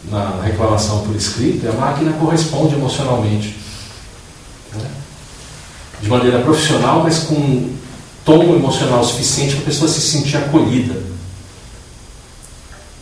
na, 0.08 0.40
reclamação 0.42 1.00
por 1.00 1.14
escrito 1.14 1.68
a 1.68 1.72
máquina 1.72 2.12
corresponde 2.12 2.74
emocionalmente. 2.74 3.56
Né? 4.74 4.90
De 6.00 6.08
maneira 6.08 6.38
profissional, 6.38 7.02
mas 7.02 7.18
com 7.20 7.70
tom 8.24 8.54
emocional 8.54 9.04
suficiente 9.04 9.56
para 9.56 9.62
a 9.62 9.66
pessoa 9.66 9.90
se 9.90 10.00
sentir 10.00 10.36
acolhida. 10.36 11.10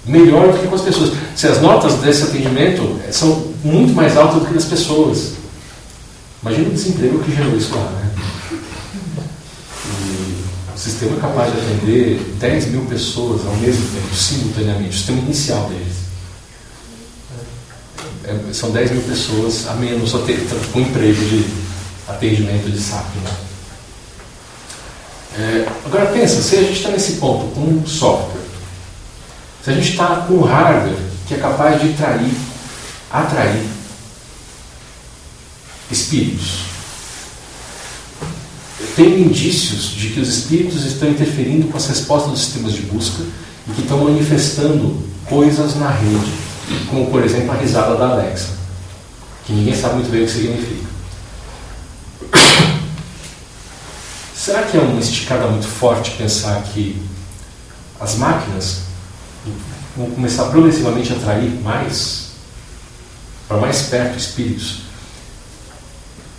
Melhor 0.04 0.52
do 0.52 0.58
que 0.58 0.66
com 0.66 0.74
as 0.74 0.80
pessoas. 0.80 1.12
Se 1.36 1.46
as 1.46 1.60
notas 1.60 1.94
desse 1.96 2.22
atendimento 2.22 2.98
são 3.12 3.52
muito 3.62 3.92
mais 3.92 4.16
altas 4.16 4.40
do 4.40 4.46
que 4.46 4.54
das 4.54 4.64
pessoas. 4.64 5.34
Imagina 6.42 6.68
o 6.68 6.72
desemprego 6.72 7.18
que 7.18 7.34
gerou 7.34 7.56
isso 7.56 7.74
lá, 7.74 7.90
né? 7.90 8.10
O 10.74 10.78
sistema 10.78 11.16
é 11.16 11.20
capaz 11.20 11.52
de 11.52 11.58
atender 11.58 12.36
10 12.38 12.66
mil 12.68 12.82
pessoas 12.82 13.44
ao 13.44 13.56
mesmo 13.56 13.84
tempo, 13.88 14.14
simultaneamente, 14.14 14.90
o 14.90 14.92
sistema 14.92 15.18
inicial 15.18 15.68
deles. 15.68 15.97
É, 18.28 18.52
são 18.52 18.70
10 18.70 18.90
mil 18.90 19.02
pessoas 19.02 19.66
a 19.68 19.74
menos 19.74 20.12
com 20.70 20.80
emprego 20.80 21.24
de 21.24 21.46
atendimento 22.06 22.70
de 22.70 22.78
SAP. 22.78 23.06
Né? 23.16 23.30
É, 25.38 25.68
agora 25.86 26.06
pensa, 26.06 26.42
se 26.42 26.56
a 26.56 26.60
gente 26.60 26.74
está 26.74 26.90
nesse 26.90 27.12
ponto 27.12 27.54
com 27.54 27.60
um 27.60 27.86
software, 27.86 28.42
se 29.64 29.70
a 29.70 29.72
gente 29.72 29.92
está 29.92 30.26
com 30.28 30.34
um 30.34 30.42
hardware 30.42 30.98
que 31.26 31.34
é 31.34 31.38
capaz 31.38 31.80
de 31.80 31.94
trair, 31.94 32.30
atrair 33.10 33.64
espíritos, 35.90 36.64
tem 38.94 39.22
indícios 39.22 39.90
de 39.90 40.10
que 40.10 40.20
os 40.20 40.28
espíritos 40.28 40.84
estão 40.84 41.08
interferindo 41.08 41.68
com 41.68 41.78
as 41.78 41.86
respostas 41.86 42.32
dos 42.32 42.40
sistemas 42.40 42.74
de 42.74 42.82
busca 42.82 43.22
e 43.66 43.72
que 43.72 43.80
estão 43.80 44.04
manifestando 44.04 45.02
coisas 45.26 45.76
na 45.76 45.90
rede, 45.90 46.47
como 46.88 47.10
por 47.10 47.24
exemplo 47.24 47.52
a 47.52 47.56
risada 47.56 47.96
da 47.96 48.08
Alexa, 48.10 48.50
que 49.44 49.52
ninguém 49.52 49.74
sabe 49.74 49.96
muito 49.96 50.10
bem 50.10 50.22
o 50.22 50.26
que 50.26 50.32
significa. 50.32 50.88
Será 54.34 54.62
que 54.62 54.76
é 54.76 54.80
uma 54.80 55.00
esticada 55.00 55.46
muito 55.48 55.66
forte 55.66 56.12
pensar 56.12 56.62
que 56.62 57.02
as 58.00 58.14
máquinas 58.14 58.82
vão 59.96 60.10
começar 60.10 60.44
progressivamente 60.44 61.12
a 61.12 61.16
atrair 61.16 61.50
mais, 61.60 62.28
para 63.46 63.58
mais 63.58 63.82
perto 63.82 64.16
espíritos? 64.16 64.82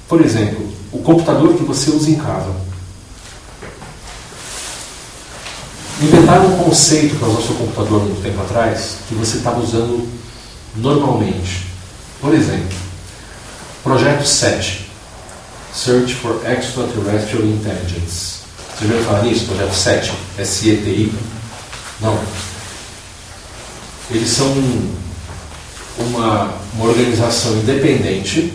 Por 0.08 0.22
exemplo, 0.22 0.74
o 0.92 1.00
computador 1.00 1.56
que 1.56 1.64
você 1.64 1.92
usa 1.92 2.10
em 2.10 2.16
casa. 2.16 2.69
Inventaram 6.02 6.54
um 6.54 6.64
conceito 6.64 7.18
para 7.18 7.28
o 7.28 7.46
seu 7.46 7.56
computador 7.56 8.02
muito 8.06 8.22
tempo 8.22 8.40
atrás 8.42 9.00
que 9.10 9.16
você 9.16 9.38
estava 9.38 9.60
usando 9.60 10.08
normalmente. 10.78 11.66
Por 12.22 12.34
exemplo, 12.34 12.78
projeto 13.84 14.26
7. 14.26 14.90
Search 15.74 16.16
for 16.16 16.42
Extraterrestrial 16.50 17.44
Intelligence. 17.44 18.40
Você 18.78 18.88
já 18.88 18.94
ouviu 18.94 19.04
falar 19.04 19.24
nisso? 19.24 19.46
Projeto 19.46 19.74
7, 19.74 20.14
SETI? 20.42 21.14
Não. 22.00 22.18
Eles 24.10 24.30
são 24.30 24.48
uma, 25.98 26.54
uma 26.76 26.86
organização 26.86 27.58
independente, 27.58 28.54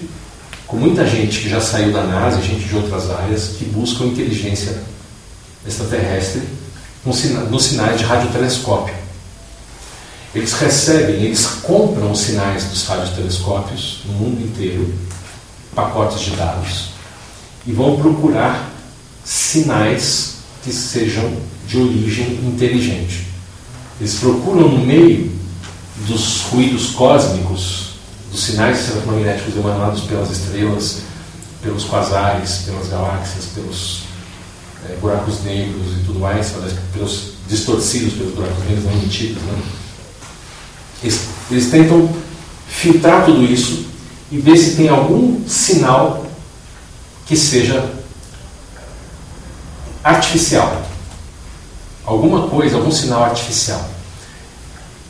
com 0.66 0.78
muita 0.78 1.06
gente 1.06 1.40
que 1.40 1.50
já 1.50 1.60
saiu 1.60 1.92
da 1.92 2.04
NASA, 2.04 2.40
gente 2.40 2.64
de 2.66 2.74
outras 2.74 3.10
áreas, 3.10 3.48
que 3.58 3.66
buscam 3.66 4.06
inteligência 4.06 4.82
extraterrestre 5.66 6.63
nos 7.04 7.64
sinais 7.64 7.98
de 7.98 8.04
radiotelescópio. 8.04 8.94
Eles 10.34 10.52
recebem, 10.54 11.16
eles 11.22 11.46
compram 11.62 12.10
os 12.10 12.20
sinais 12.20 12.64
dos 12.64 12.84
radiotelescópios 12.86 14.00
no 14.06 14.14
mundo 14.14 14.42
inteiro, 14.42 14.92
pacotes 15.74 16.20
de 16.20 16.30
dados, 16.30 16.88
e 17.66 17.72
vão 17.72 17.96
procurar 18.00 18.70
sinais 19.24 20.36
que 20.62 20.72
sejam 20.72 21.36
de 21.66 21.78
origem 21.78 22.34
inteligente. 22.46 23.28
Eles 24.00 24.14
procuram 24.16 24.68
no 24.68 24.84
meio 24.84 25.32
dos 26.08 26.42
ruídos 26.42 26.90
cósmicos, 26.90 27.94
dos 28.32 28.42
sinais 28.42 28.90
eletromagnéticos 28.90 29.56
emanados 29.56 30.02
pelas 30.02 30.30
estrelas, 30.30 31.02
pelos 31.62 31.84
quasares, 31.84 32.62
pelas 32.66 32.88
galáxias, 32.88 33.46
pelos 33.54 34.03
é, 34.88 34.96
buracos 34.96 35.42
negros 35.42 35.98
e 35.98 36.04
tudo 36.04 36.18
mais, 36.20 36.52
pelos 36.92 37.34
distorcidos 37.48 38.14
pelos 38.14 38.34
buracos 38.34 38.64
negros 38.64 38.84
não 38.84 38.92
emitidos. 38.92 39.42
Né? 39.42 39.62
Eles, 41.02 41.28
eles 41.50 41.70
tentam 41.70 42.08
filtrar 42.68 43.24
tudo 43.24 43.44
isso 43.44 43.86
e 44.30 44.38
ver 44.38 44.56
se 44.56 44.76
tem 44.76 44.88
algum 44.88 45.46
sinal 45.46 46.26
que 47.26 47.36
seja 47.36 47.92
artificial. 50.02 50.82
Alguma 52.04 52.48
coisa, 52.48 52.76
algum 52.76 52.90
sinal 52.90 53.24
artificial. 53.24 53.80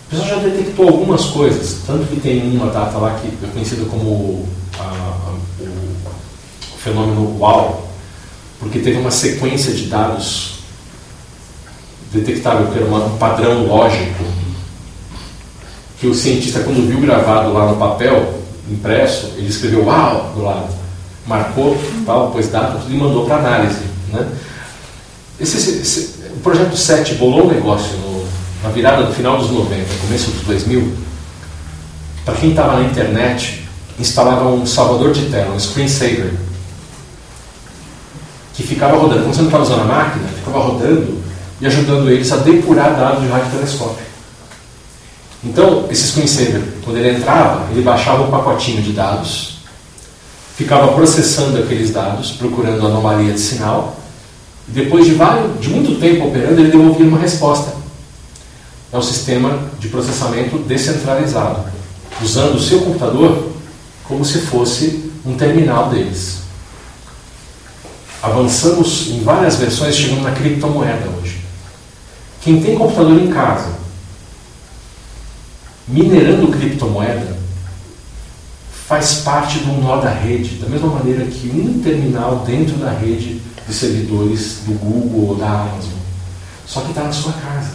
O 0.06 0.10
pessoal 0.10 0.28
já 0.28 0.36
detectou 0.36 0.88
algumas 0.88 1.24
coisas, 1.26 1.78
tanto 1.86 2.06
que 2.06 2.20
tem 2.20 2.56
uma 2.56 2.70
data 2.70 2.98
lá 2.98 3.18
que 3.18 3.26
é 3.44 3.48
conhecida 3.48 3.84
como 3.86 4.48
a, 4.78 4.82
a, 4.82 5.34
o, 5.60 5.64
o 5.64 6.78
fenômeno 6.78 7.38
WOW, 7.38 7.93
porque 8.64 8.78
teve 8.78 8.98
uma 8.98 9.10
sequência 9.10 9.74
de 9.74 9.86
dados 9.86 10.54
detectável, 12.10 12.68
que 12.68 12.78
um 12.82 13.18
padrão 13.18 13.66
lógico, 13.66 14.24
que 16.00 16.06
o 16.06 16.14
cientista, 16.14 16.60
quando 16.60 16.88
viu 16.88 17.00
gravado 17.00 17.52
lá 17.52 17.66
no 17.66 17.76
papel, 17.76 18.40
impresso, 18.70 19.32
ele 19.36 19.48
escreveu 19.48 19.84
UAU 19.84 20.32
do 20.34 20.42
lado 20.42 20.84
marcou, 21.26 21.76
tal, 22.04 22.30
pôs 22.30 22.48
tudo, 22.48 22.84
e 22.90 22.94
mandou 22.94 23.26
para 23.26 23.36
análise. 23.36 23.80
Né? 24.12 24.26
Esse, 25.40 25.56
esse, 25.56 25.70
esse, 25.80 26.14
o 26.32 26.40
projeto 26.40 26.76
7 26.76 27.14
bolou 27.14 27.46
um 27.46 27.52
negócio 27.52 27.96
no, 27.98 28.24
na 28.62 28.70
virada 28.70 29.04
do 29.04 29.12
final 29.12 29.38
dos 29.38 29.50
90, 29.50 29.84
começo 30.02 30.30
dos 30.30 30.42
2000. 30.42 30.92
Para 32.24 32.34
quem 32.34 32.50
estava 32.50 32.80
na 32.80 32.88
internet, 32.88 33.66
instalava 33.98 34.48
um 34.48 34.66
salvador 34.66 35.12
de 35.12 35.26
tela, 35.26 35.54
um 35.54 35.60
screensaver, 35.60 36.34
que 38.54 38.62
ficava 38.62 38.96
rodando. 38.96 39.22
Quando 39.22 39.34
você 39.34 39.40
não 39.40 39.48
estava 39.48 39.64
usando 39.64 39.80
a 39.82 39.84
máquina, 39.84 40.28
ficava 40.28 40.58
rodando 40.58 41.22
e 41.60 41.66
ajudando 41.66 42.10
eles 42.10 42.32
a 42.32 42.36
depurar 42.36 42.96
dados 42.96 43.22
de 43.22 43.28
radiotelescópio. 43.28 44.04
Então, 45.44 45.86
esse 45.90 46.08
screensaver, 46.08 46.62
quando 46.84 46.96
ele 46.96 47.18
entrava, 47.18 47.70
ele 47.70 47.82
baixava 47.82 48.22
um 48.22 48.30
pacotinho 48.30 48.80
de 48.80 48.92
dados 48.92 49.54
ficava 50.56 50.92
processando 50.92 51.58
aqueles 51.58 51.90
dados, 51.90 52.32
procurando 52.32 52.86
anomalia 52.86 53.32
de 53.32 53.40
sinal, 53.40 53.96
e 54.68 54.72
depois 54.72 55.04
de, 55.04 55.14
vários, 55.14 55.60
de 55.60 55.68
muito 55.68 55.98
tempo 56.00 56.28
operando, 56.28 56.60
ele 56.60 56.70
devolvia 56.70 57.06
uma 57.06 57.18
resposta. 57.18 57.74
É 58.92 58.96
um 58.96 59.02
sistema 59.02 59.58
de 59.80 59.88
processamento 59.88 60.58
descentralizado, 60.58 61.64
usando 62.22 62.54
o 62.54 62.60
seu 62.60 62.80
computador 62.80 63.50
como 64.04 64.24
se 64.24 64.38
fosse 64.42 65.10
um 65.26 65.34
terminal 65.34 65.90
deles. 65.90 66.43
Avançamos 68.24 69.08
em 69.10 69.20
várias 69.22 69.56
versões, 69.56 69.94
chegando 69.94 70.22
na 70.22 70.32
criptomoeda 70.32 71.10
hoje. 71.10 71.40
Quem 72.40 72.58
tem 72.58 72.74
computador 72.74 73.20
em 73.20 73.30
casa, 73.30 73.68
minerando 75.86 76.48
criptomoeda, 76.48 77.36
faz 78.86 79.16
parte 79.16 79.58
de 79.58 79.68
um 79.68 79.82
nó 79.82 79.98
da 79.98 80.08
rede, 80.08 80.56
da 80.56 80.66
mesma 80.70 80.88
maneira 80.88 81.26
que 81.26 81.50
um 81.50 81.82
terminal 81.82 82.42
dentro 82.46 82.78
da 82.78 82.92
rede 82.92 83.42
de 83.68 83.74
servidores 83.74 84.60
do 84.64 84.72
Google 84.72 85.28
ou 85.28 85.36
da 85.36 85.46
Amazon. 85.46 85.92
Só 86.66 86.80
que 86.80 86.88
está 86.88 87.02
na 87.02 87.12
sua 87.12 87.34
casa. 87.34 87.74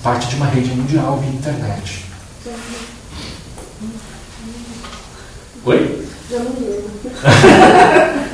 Parte 0.00 0.28
de 0.28 0.36
uma 0.36 0.46
rede 0.46 0.70
mundial 0.70 1.18
de 1.18 1.26
internet. 1.26 2.04
Oi? 5.64 6.06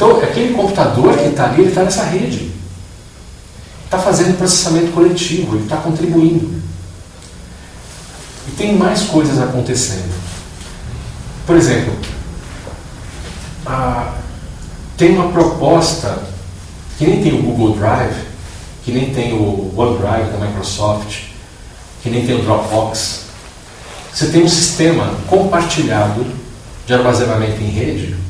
então, 0.00 0.16
aquele 0.16 0.54
computador 0.54 1.14
que 1.14 1.26
está 1.26 1.44
ali, 1.44 1.60
ele 1.60 1.68
está 1.68 1.82
nessa 1.82 2.04
rede. 2.04 2.50
Está 3.84 3.98
fazendo 3.98 4.38
processamento 4.38 4.92
coletivo, 4.92 5.56
ele 5.56 5.64
está 5.64 5.76
contribuindo. 5.76 6.58
E 8.48 8.50
tem 8.52 8.78
mais 8.78 9.02
coisas 9.02 9.38
acontecendo. 9.38 10.10
Por 11.46 11.54
exemplo, 11.54 11.92
a, 13.66 14.14
tem 14.96 15.10
uma 15.18 15.30
proposta 15.32 16.22
que 16.96 17.06
nem 17.06 17.22
tem 17.22 17.38
o 17.38 17.42
Google 17.42 17.76
Drive, 17.76 18.24
que 18.82 18.92
nem 18.92 19.12
tem 19.12 19.34
o 19.34 19.70
OneDrive 19.76 20.30
da 20.30 20.46
Microsoft, 20.46 21.24
que 22.02 22.08
nem 22.08 22.24
tem 22.24 22.40
o 22.40 22.42
Dropbox, 22.42 23.24
você 24.14 24.28
tem 24.28 24.42
um 24.44 24.48
sistema 24.48 25.14
compartilhado 25.28 26.24
de 26.86 26.94
armazenamento 26.94 27.60
em 27.60 27.68
rede. 27.68 28.29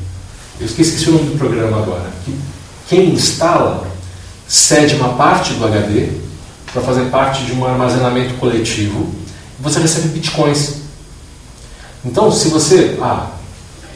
Eu 0.61 0.67
esqueci 0.67 1.09
o 1.09 1.13
nome 1.13 1.31
do 1.31 1.39
programa 1.39 1.77
agora. 1.79 2.07
Que 2.23 2.37
quem 2.87 3.09
instala 3.09 3.87
cede 4.47 4.93
uma 4.95 5.13
parte 5.13 5.55
do 5.55 5.65
HD 5.65 6.09
para 6.71 6.83
fazer 6.83 7.05
parte 7.05 7.43
de 7.45 7.53
um 7.53 7.65
armazenamento 7.65 8.35
coletivo 8.35 9.09
e 9.59 9.63
você 9.63 9.79
recebe 9.79 10.09
bitcoins. 10.09 10.75
Então, 12.05 12.31
se 12.31 12.49
você. 12.49 12.95
Ah, 13.01 13.31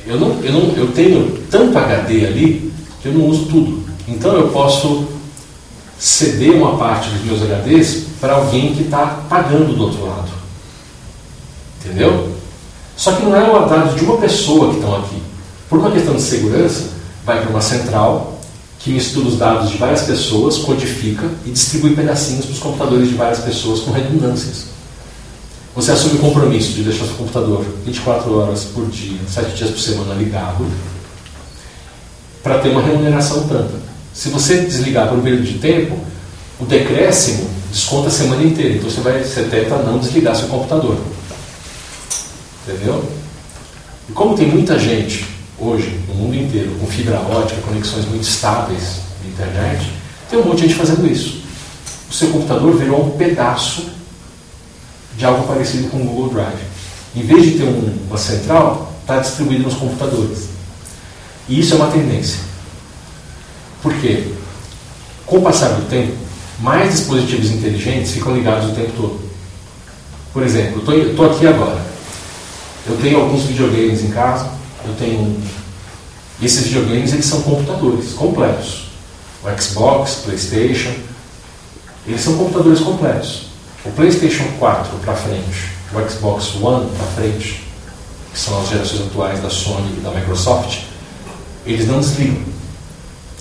eu, 0.07 0.19
não, 0.19 0.43
eu, 0.43 0.51
não, 0.51 0.75
eu 0.75 0.91
tenho 0.91 1.39
tanto 1.51 1.77
HD 1.77 2.25
ali 2.25 2.73
que 2.99 3.09
eu 3.09 3.13
não 3.13 3.27
uso 3.27 3.45
tudo. 3.45 3.85
Então 4.07 4.33
eu 4.33 4.49
posso 4.49 5.07
ceder 5.99 6.51
uma 6.51 6.77
parte 6.77 7.09
dos 7.09 7.23
meus 7.25 7.41
HDs 7.41 8.05
para 8.19 8.33
alguém 8.33 8.73
que 8.73 8.83
está 8.83 9.05
pagando 9.29 9.75
do 9.75 9.83
outro 9.83 10.05
lado. 10.05 10.31
Entendeu? 11.83 12.35
Só 12.97 13.11
que 13.11 13.23
não 13.23 13.35
é 13.35 13.69
dados 13.69 13.95
de 13.95 14.03
uma 14.03 14.17
pessoa 14.17 14.69
que 14.69 14.75
estão 14.77 14.95
aqui. 14.95 15.21
Por 15.69 15.79
uma 15.79 15.91
questão 15.91 16.15
de 16.15 16.21
segurança, 16.21 16.89
vai 17.25 17.41
para 17.41 17.49
uma 17.49 17.61
central 17.61 18.39
que 18.79 18.91
mistura 18.91 19.27
os 19.27 19.37
dados 19.37 19.71
de 19.71 19.77
várias 19.77 20.03
pessoas, 20.03 20.59
codifica 20.59 21.27
e 21.43 21.49
distribui 21.49 21.95
pedacinhos 21.95 22.45
para 22.45 22.53
os 22.53 22.59
computadores 22.59 23.09
de 23.09 23.15
várias 23.15 23.39
pessoas 23.39 23.79
com 23.79 23.91
redundâncias. 23.91 24.65
Você 25.73 25.91
assume 25.91 26.19
o 26.19 26.19
compromisso 26.19 26.73
de 26.73 26.83
deixar 26.83 27.05
seu 27.05 27.15
computador 27.15 27.65
24 27.83 28.37
horas 28.37 28.63
por 28.65 28.87
dia, 28.87 29.19
7 29.27 29.55
dias 29.55 29.71
por 29.71 29.79
semana 29.79 30.13
ligado, 30.13 30.65
para 32.43 32.59
ter 32.59 32.69
uma 32.69 32.81
remuneração 32.81 33.47
tanta. 33.47 33.73
Se 34.13 34.29
você 34.29 34.61
desligar 34.61 35.09
por 35.09 35.17
um 35.17 35.21
período 35.21 35.43
de 35.43 35.57
tempo, 35.57 35.99
o 36.59 36.65
decréscimo 36.65 37.49
desconta 37.71 38.07
a 38.07 38.11
semana 38.11 38.43
inteira. 38.43 38.75
Então 38.75 38.89
você 38.89 39.01
vai 39.01 39.23
você 39.23 39.43
tenta 39.43 39.77
não 39.79 39.97
desligar 39.97 40.35
seu 40.35 40.47
computador. 40.47 40.95
Entendeu? 42.67 43.03
E 44.07 44.13
como 44.13 44.37
tem 44.37 44.47
muita 44.47 44.79
gente 44.79 45.35
hoje 45.60 45.99
no 46.07 46.15
mundo 46.15 46.36
inteiro 46.36 46.76
com 46.80 46.88
fibra 46.88 47.19
ótica, 47.19 47.61
conexões 47.61 48.06
muito 48.06 48.23
estáveis 48.23 49.02
de 49.22 49.30
internet, 49.30 49.91
tem 50.30 50.40
um 50.40 50.44
monte 50.44 50.61
de 50.61 50.68
gente 50.68 50.76
fazendo 50.76 51.06
isso. 51.07 51.44
O 52.10 52.14
seu 52.14 52.30
computador 52.30 52.77
virou 52.77 53.07
um 53.07 53.18
pedaço 53.18 53.90
de 55.18 55.26
algo 55.26 55.48
parecido 55.48 55.90
com 55.90 55.98
o 55.98 56.06
Google 56.06 56.30
Drive. 56.30 56.61
Em 57.15 57.22
vez 57.22 57.44
de 57.44 57.52
ter 57.52 57.64
um, 57.64 57.98
uma 58.07 58.18
central, 58.18 58.94
está 59.02 59.19
distribuído 59.19 59.64
nos 59.64 59.76
computadores. 59.76 60.49
E 61.48 61.60
isso 61.60 61.73
é 61.73 61.77
uma 61.77 61.91
tendência. 61.91 62.40
Por 63.82 63.94
quê? 63.95 64.27
Com 65.26 65.38
o 65.38 65.41
passar 65.41 65.69
do 65.69 65.88
tempo, 65.90 66.14
mais 66.60 66.91
dispositivos 66.91 67.52
inteligentes 67.52 68.11
ficam 68.11 68.36
ligados 68.36 68.72
o 68.72 68.76
tempo 68.76 68.91
todo. 68.95 69.19
Por 70.34 70.44
exemplo, 70.44 70.84
eu 70.91 71.11
estou 71.11 71.32
aqui 71.32 71.48
agora. 71.48 71.80
Eu 72.88 72.98
tenho 72.98 73.19
alguns 73.19 73.44
videogames 73.44 74.03
em 74.03 74.10
casa. 74.10 74.49
Eu 74.88 74.95
tenho. 74.98 75.41
Esses 76.41 76.68
videogames 76.68 77.14
eles 77.14 77.26
são 77.26 77.41
computadores 77.41 78.14
completos. 78.14 78.90
O 79.44 79.62
Xbox, 79.62 80.22
PlayStation, 80.26 80.94
eles 82.07 82.22
são 82.22 82.38
computadores 82.38 82.80
completos. 82.80 83.48
O 83.86 83.91
PlayStation 83.91 84.45
4 84.60 84.98
para 84.99 85.16
frente, 85.16 85.70
o 85.94 86.10
Xbox 86.10 86.56
One 86.62 86.90
para 86.98 87.06
frente, 87.07 87.64
que 88.34 88.40
são 88.40 88.60
as 88.62 88.70
gerações 88.70 89.02
atuais 89.02 89.40
da 89.40 89.49
Sony 89.49 89.98
e 89.98 90.02
da 90.02 90.12
Microsoft, 90.12 90.80
eles 91.66 91.88
não 91.88 91.99
desligam. 91.99 92.44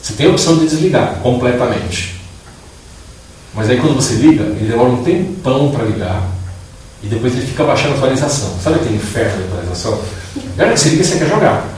Você 0.01 0.13
tem 0.13 0.27
a 0.27 0.31
opção 0.31 0.59
de 0.59 0.67
desligar 0.67 1.17
completamente. 1.21 2.21
Mas 3.55 3.71
aí 3.71 3.81
quando 3.81 3.95
você 3.95 4.15
liga, 4.15 4.43
ele 4.43 4.69
demora 4.69 4.91
um 4.91 5.03
tempão 5.03 5.71
para 5.71 5.85
ligar 5.85 6.29
e 7.03 7.07
depois 7.07 7.33
ele 7.35 7.47
fica 7.47 7.65
baixando 7.65 7.95
a 7.95 7.97
atualização. 7.97 8.59
Sabe 8.63 8.77
aquele 8.77 8.97
inferno 8.97 9.39
de 9.39 9.45
atualização? 9.45 10.01
Hora 10.59 10.73
que 10.73 10.79
você 10.79 11.19
quer 11.19 11.29
jogar. 11.29 11.69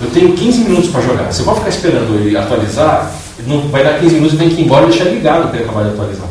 Eu 0.00 0.10
tenho 0.10 0.32
15 0.34 0.60
minutos 0.60 0.90
para 0.90 1.00
jogar. 1.02 1.32
Se 1.32 1.40
eu 1.40 1.44
vou 1.44 1.54
ficar 1.56 1.68
esperando 1.68 2.14
ele 2.14 2.36
atualizar, 2.36 3.12
não 3.46 3.68
vai 3.68 3.84
dar 3.84 3.98
15 3.98 4.14
minutos 4.14 4.34
e 4.34 4.38
tem 4.38 4.48
que 4.48 4.60
ir 4.60 4.64
embora 4.64 4.86
e 4.86 4.90
deixar 4.90 5.04
ligado 5.04 5.48
para 5.48 5.58
ele 5.58 5.68
acabar 5.68 5.84
de 5.84 5.90
atualizar. 5.90 6.28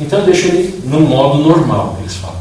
Então 0.00 0.20
eu 0.20 0.24
deixo 0.24 0.48
ele 0.48 0.82
no 0.84 1.00
modo 1.00 1.38
normal, 1.42 1.96
eles 2.00 2.16
falam, 2.16 2.40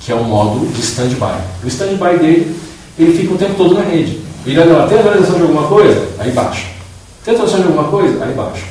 que 0.00 0.10
é 0.10 0.14
o 0.14 0.24
modo 0.24 0.66
de 0.66 0.80
stand-by. 0.80 1.40
O 1.62 1.68
stand-by 1.68 2.18
dele, 2.18 2.56
ele 2.98 3.16
fica 3.16 3.34
o 3.34 3.38
tempo 3.38 3.54
todo 3.54 3.74
na 3.74 3.82
rede. 3.82 4.20
Ele 4.46 4.58
olha 4.58 4.78
lá, 4.78 4.88
tem 4.88 4.98
atualização 4.98 5.36
de 5.36 5.42
alguma 5.42 5.68
coisa? 5.68 6.08
Aí 6.18 6.32
baixa. 6.32 6.66
Tem 7.24 7.34
atualização 7.34 7.62
de 7.64 7.72
alguma 7.72 7.88
coisa? 7.88 8.24
Aí 8.24 8.32
baixa. 8.32 8.64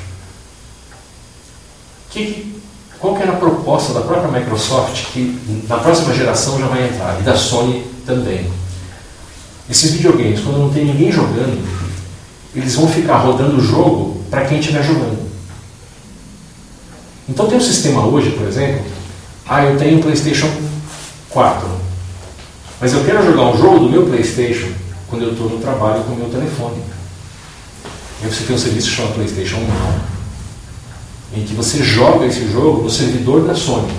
Que, 2.10 2.60
qual 3.00 3.16
que 3.16 3.22
era 3.22 3.34
a 3.34 3.36
proposta 3.36 3.94
da 3.94 4.02
própria 4.02 4.40
Microsoft, 4.40 5.06
que 5.14 5.40
na 5.70 5.78
próxima 5.78 6.14
geração 6.14 6.60
já 6.60 6.66
vai 6.66 6.88
entrar, 6.88 7.18
e 7.20 7.24
da 7.24 7.36
Sony 7.36 7.86
também? 8.06 8.50
Esses 9.70 9.92
videogames, 9.92 10.40
quando 10.40 10.58
não 10.58 10.74
tem 10.74 10.86
ninguém 10.86 11.12
jogando, 11.12 11.62
eles 12.56 12.76
vão 12.76 12.88
ficar 12.88 13.18
rodando 13.18 13.58
o 13.58 13.62
jogo 13.62 14.24
para 14.30 14.46
quem 14.46 14.60
estiver 14.60 14.84
jogando. 14.84 15.20
Então 17.28 17.48
tem 17.48 17.58
um 17.58 17.62
sistema 17.62 18.06
hoje, 18.06 18.32
por 18.32 18.48
exemplo, 18.48 18.84
ah, 19.48 19.64
eu 19.64 19.78
tenho 19.78 20.00
um 20.00 20.02
PlayStation 20.02 20.50
4, 21.30 21.70
mas 22.82 22.94
eu 22.94 23.04
quero 23.04 23.24
jogar 23.24 23.50
um 23.50 23.58
jogo 23.58 23.80
do 23.80 23.90
meu 23.90 24.08
PlayStation 24.08 24.70
quando 25.08 25.24
eu 25.24 25.32
estou 25.34 25.50
no 25.50 25.60
trabalho 25.60 26.04
com 26.04 26.14
o 26.14 26.16
meu 26.16 26.30
telefone. 26.30 26.82
Aí 28.24 28.30
você 28.30 28.44
tem 28.44 28.56
um 28.56 28.60
serviço 28.60 28.90
chamado 28.90 29.14
PlayStation 29.14 29.58
Now, 29.58 30.00
em 31.34 31.46
que 31.46 31.54
você 31.54 31.84
joga 31.84 32.26
esse 32.26 32.52
jogo 32.52 32.82
no 32.82 32.90
servidor 32.90 33.46
da 33.46 33.54
Sony. 33.54 33.94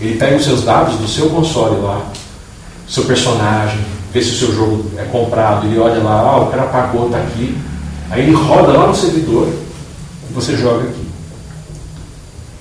Ele 0.00 0.16
pega 0.16 0.36
os 0.36 0.44
seus 0.44 0.62
dados 0.62 0.96
do 0.98 1.08
seu 1.08 1.30
console 1.30 1.80
lá, 1.80 2.06
seu 2.86 3.04
personagem, 3.04 3.84
vê 4.12 4.22
se 4.22 4.30
o 4.30 4.36
seu 4.36 4.54
jogo 4.54 4.90
é 4.96 5.04
comprado, 5.04 5.66
ele 5.66 5.78
olha 5.78 6.02
lá, 6.02 6.20
ah, 6.20 6.40
o 6.40 6.50
cara 6.50 6.64
pagou, 6.64 7.06
está 7.06 7.18
aqui. 7.18 7.56
Aí 8.10 8.22
ele 8.22 8.32
roda 8.32 8.72
lá 8.72 8.86
no 8.86 8.94
servidor 8.94 9.48
e 9.48 10.32
você 10.32 10.56
joga 10.56 10.84
aqui. 10.84 11.08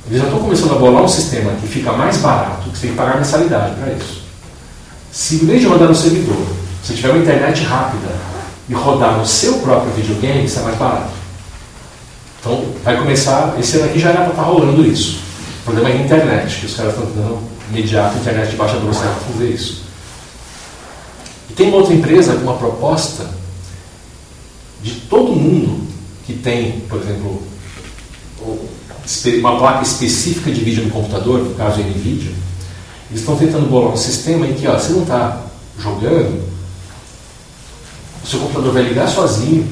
Eles 0.07 0.19
já 0.19 0.25
estão 0.25 0.39
começando 0.39 0.71
a 0.71 0.79
bolar 0.79 1.03
um 1.03 1.07
sistema 1.07 1.51
que 1.59 1.67
fica 1.67 1.91
mais 1.91 2.17
barato, 2.17 2.69
que 2.69 2.77
você 2.77 2.87
tem 2.87 2.91
que 2.91 2.97
pagar 2.97 3.17
mensalidade 3.17 3.75
para 3.75 3.91
isso. 3.93 4.23
Se 5.11 5.35
em 5.35 5.45
vez 5.45 5.61
de 5.61 5.67
rodar 5.67 5.87
no 5.87 5.95
servidor, 5.95 6.37
você 6.83 6.93
tiver 6.93 7.09
uma 7.09 7.19
internet 7.19 7.63
rápida 7.63 8.15
e 8.69 8.73
rodar 8.73 9.17
no 9.17 9.25
seu 9.25 9.55
próprio 9.59 9.91
videogame, 9.93 10.45
isso 10.45 10.59
é 10.59 10.63
mais 10.63 10.77
barato. 10.77 11.11
Então 12.39 12.65
vai 12.83 12.97
começar, 12.97 13.55
esse 13.59 13.77
ano 13.77 13.85
aqui 13.85 13.99
já 13.99 14.09
era 14.09 14.19
para 14.19 14.29
estar 14.29 14.43
tá 14.43 14.47
rolando 14.49 14.85
isso. 14.85 15.19
O 15.61 15.65
problema 15.65 15.89
é 15.89 15.93
a 15.93 16.01
internet, 16.01 16.59
que 16.59 16.65
os 16.65 16.75
caras 16.75 16.93
estão 16.93 17.07
tentando 17.07 17.39
mediar 17.71 18.11
a 18.11 18.15
internet 18.15 18.51
de 18.51 18.55
baixa 18.55 18.77
velocidade 18.77 19.15
para 19.15 19.33
fazer 19.33 19.49
isso. 19.49 19.86
Tem 21.57 21.69
uma 21.69 21.77
outra 21.77 21.95
empresa 21.95 22.35
com 22.35 22.43
uma 22.43 22.57
proposta 22.57 23.27
de 24.83 24.91
todo 25.09 25.35
mundo 25.35 25.87
que 26.23 26.33
tem, 26.33 26.81
por 26.81 27.01
exemplo, 27.01 27.41
uma 29.39 29.57
placa 29.57 29.81
específica 29.81 30.51
de 30.51 30.63
vídeo 30.63 30.83
no 30.83 30.91
computador, 30.91 31.39
no 31.39 31.55
caso 31.55 31.81
NVIDIA, 31.81 32.31
eles 33.09 33.21
estão 33.21 33.35
tentando 33.35 33.67
bolar 33.67 33.91
um 33.91 33.97
sistema 33.97 34.45
em 34.45 34.53
que 34.53 34.67
ó, 34.67 34.77
você 34.77 34.93
não 34.93 35.01
está 35.01 35.45
jogando, 35.79 36.47
o 38.23 38.27
seu 38.27 38.39
computador 38.39 38.73
vai 38.73 38.83
ligar 38.83 39.07
sozinho, 39.07 39.67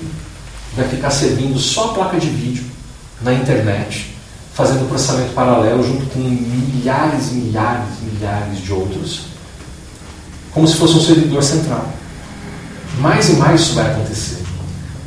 vai 0.75 0.88
ficar 0.88 1.11
servindo 1.11 1.59
só 1.59 1.91
a 1.91 1.93
placa 1.93 2.19
de 2.19 2.30
vídeo 2.30 2.64
na 3.22 3.31
internet, 3.31 4.15
fazendo 4.55 4.89
processamento 4.89 5.33
paralelo 5.33 5.83
junto 5.83 6.07
com 6.07 6.19
milhares 6.19 7.31
e 7.31 7.35
milhares 7.35 7.89
e 8.01 8.05
milhares 8.05 8.57
de 8.59 8.73
outros, 8.73 9.34
como 10.56 10.66
se 10.66 10.75
fosse 10.77 10.93
um 10.93 11.01
servidor 11.01 11.43
central. 11.43 11.85
Mais 13.00 13.30
e 13.30 13.34
mais 13.34 13.59
isso 13.59 13.74
vai 13.74 13.92
acontecer. 13.92 14.38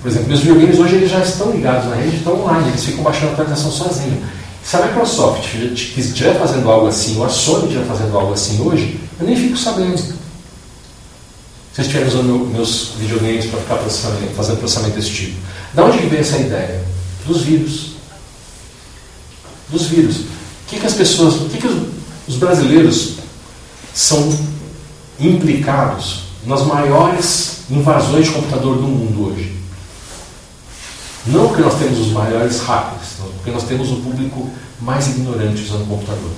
Por 0.03 0.11
exemplo, 0.11 0.29
meus 0.29 0.41
videogames 0.41 0.79
hoje 0.79 0.97
eles 0.97 1.11
já 1.11 1.21
estão 1.21 1.51
ligados 1.51 1.89
na 1.89 1.97
rede, 1.97 2.19
estão 2.19 2.39
online, 2.39 2.69
eles 2.69 2.85
ficam 2.85 3.03
baixando 3.03 3.31
a 3.31 3.33
atualização 3.33 3.73
sozinho. 3.73 4.23
Se 4.63 4.77
a 4.77 4.87
Microsoft 4.87 5.55
estiver 5.97 6.39
fazendo 6.39 6.71
algo 6.71 6.87
assim, 6.87 7.17
ou 7.17 7.25
a 7.25 7.31
Sony 7.31 7.65
estiver 7.65 7.87
fazendo 7.87 8.17
algo 8.17 8.35
assim 8.35 8.61
hoje, 8.61 9.01
eu 9.19 9.27
nem 9.27 9.35
fico 9.35 9.57
sabendo. 9.57 9.97
Se 9.97 10.13
eles 11.79 11.87
estiverem 11.87 12.09
usando 12.09 12.25
meu, 12.25 12.39
meus 12.41 12.91
videogames 12.99 13.47
para 13.47 13.61
ficar 13.61 13.77
processamento, 13.77 14.35
fazendo 14.35 14.59
processamento 14.59 14.97
desse 14.97 15.11
tipo. 15.11 15.37
Da 15.73 15.85
onde 15.85 15.97
veio 15.99 16.21
essa 16.21 16.37
ideia? 16.37 16.85
Dos 17.27 17.41
vírus. 17.41 17.93
Dos 19.71 19.87
vírus. 19.87 20.17
O 20.17 20.25
que, 20.69 20.79
que 20.79 20.87
as 20.87 20.95
pessoas, 20.95 21.37
o 21.37 21.49
que, 21.49 21.57
que 21.57 21.91
os 22.29 22.37
brasileiros 22.37 23.15
são 23.95 24.29
implicados 25.21 26.25
nas 26.45 26.65
maiores 26.65 27.63
invasões 27.71 28.27
de 28.27 28.33
computador 28.33 28.77
do 28.77 28.83
mundo 28.83 29.29
hoje? 29.29 29.57
Não 31.27 31.49
porque 31.49 31.63
nós 31.63 31.79
temos 31.79 31.99
os 31.99 32.13
maiores 32.13 32.61
hackers, 32.61 33.09
porque 33.37 33.51
nós 33.51 33.65
temos 33.65 33.91
o 33.91 33.97
público 33.97 34.49
mais 34.81 35.09
ignorante 35.09 35.63
usando 35.63 35.83
o 35.83 35.87
computador. 35.87 36.31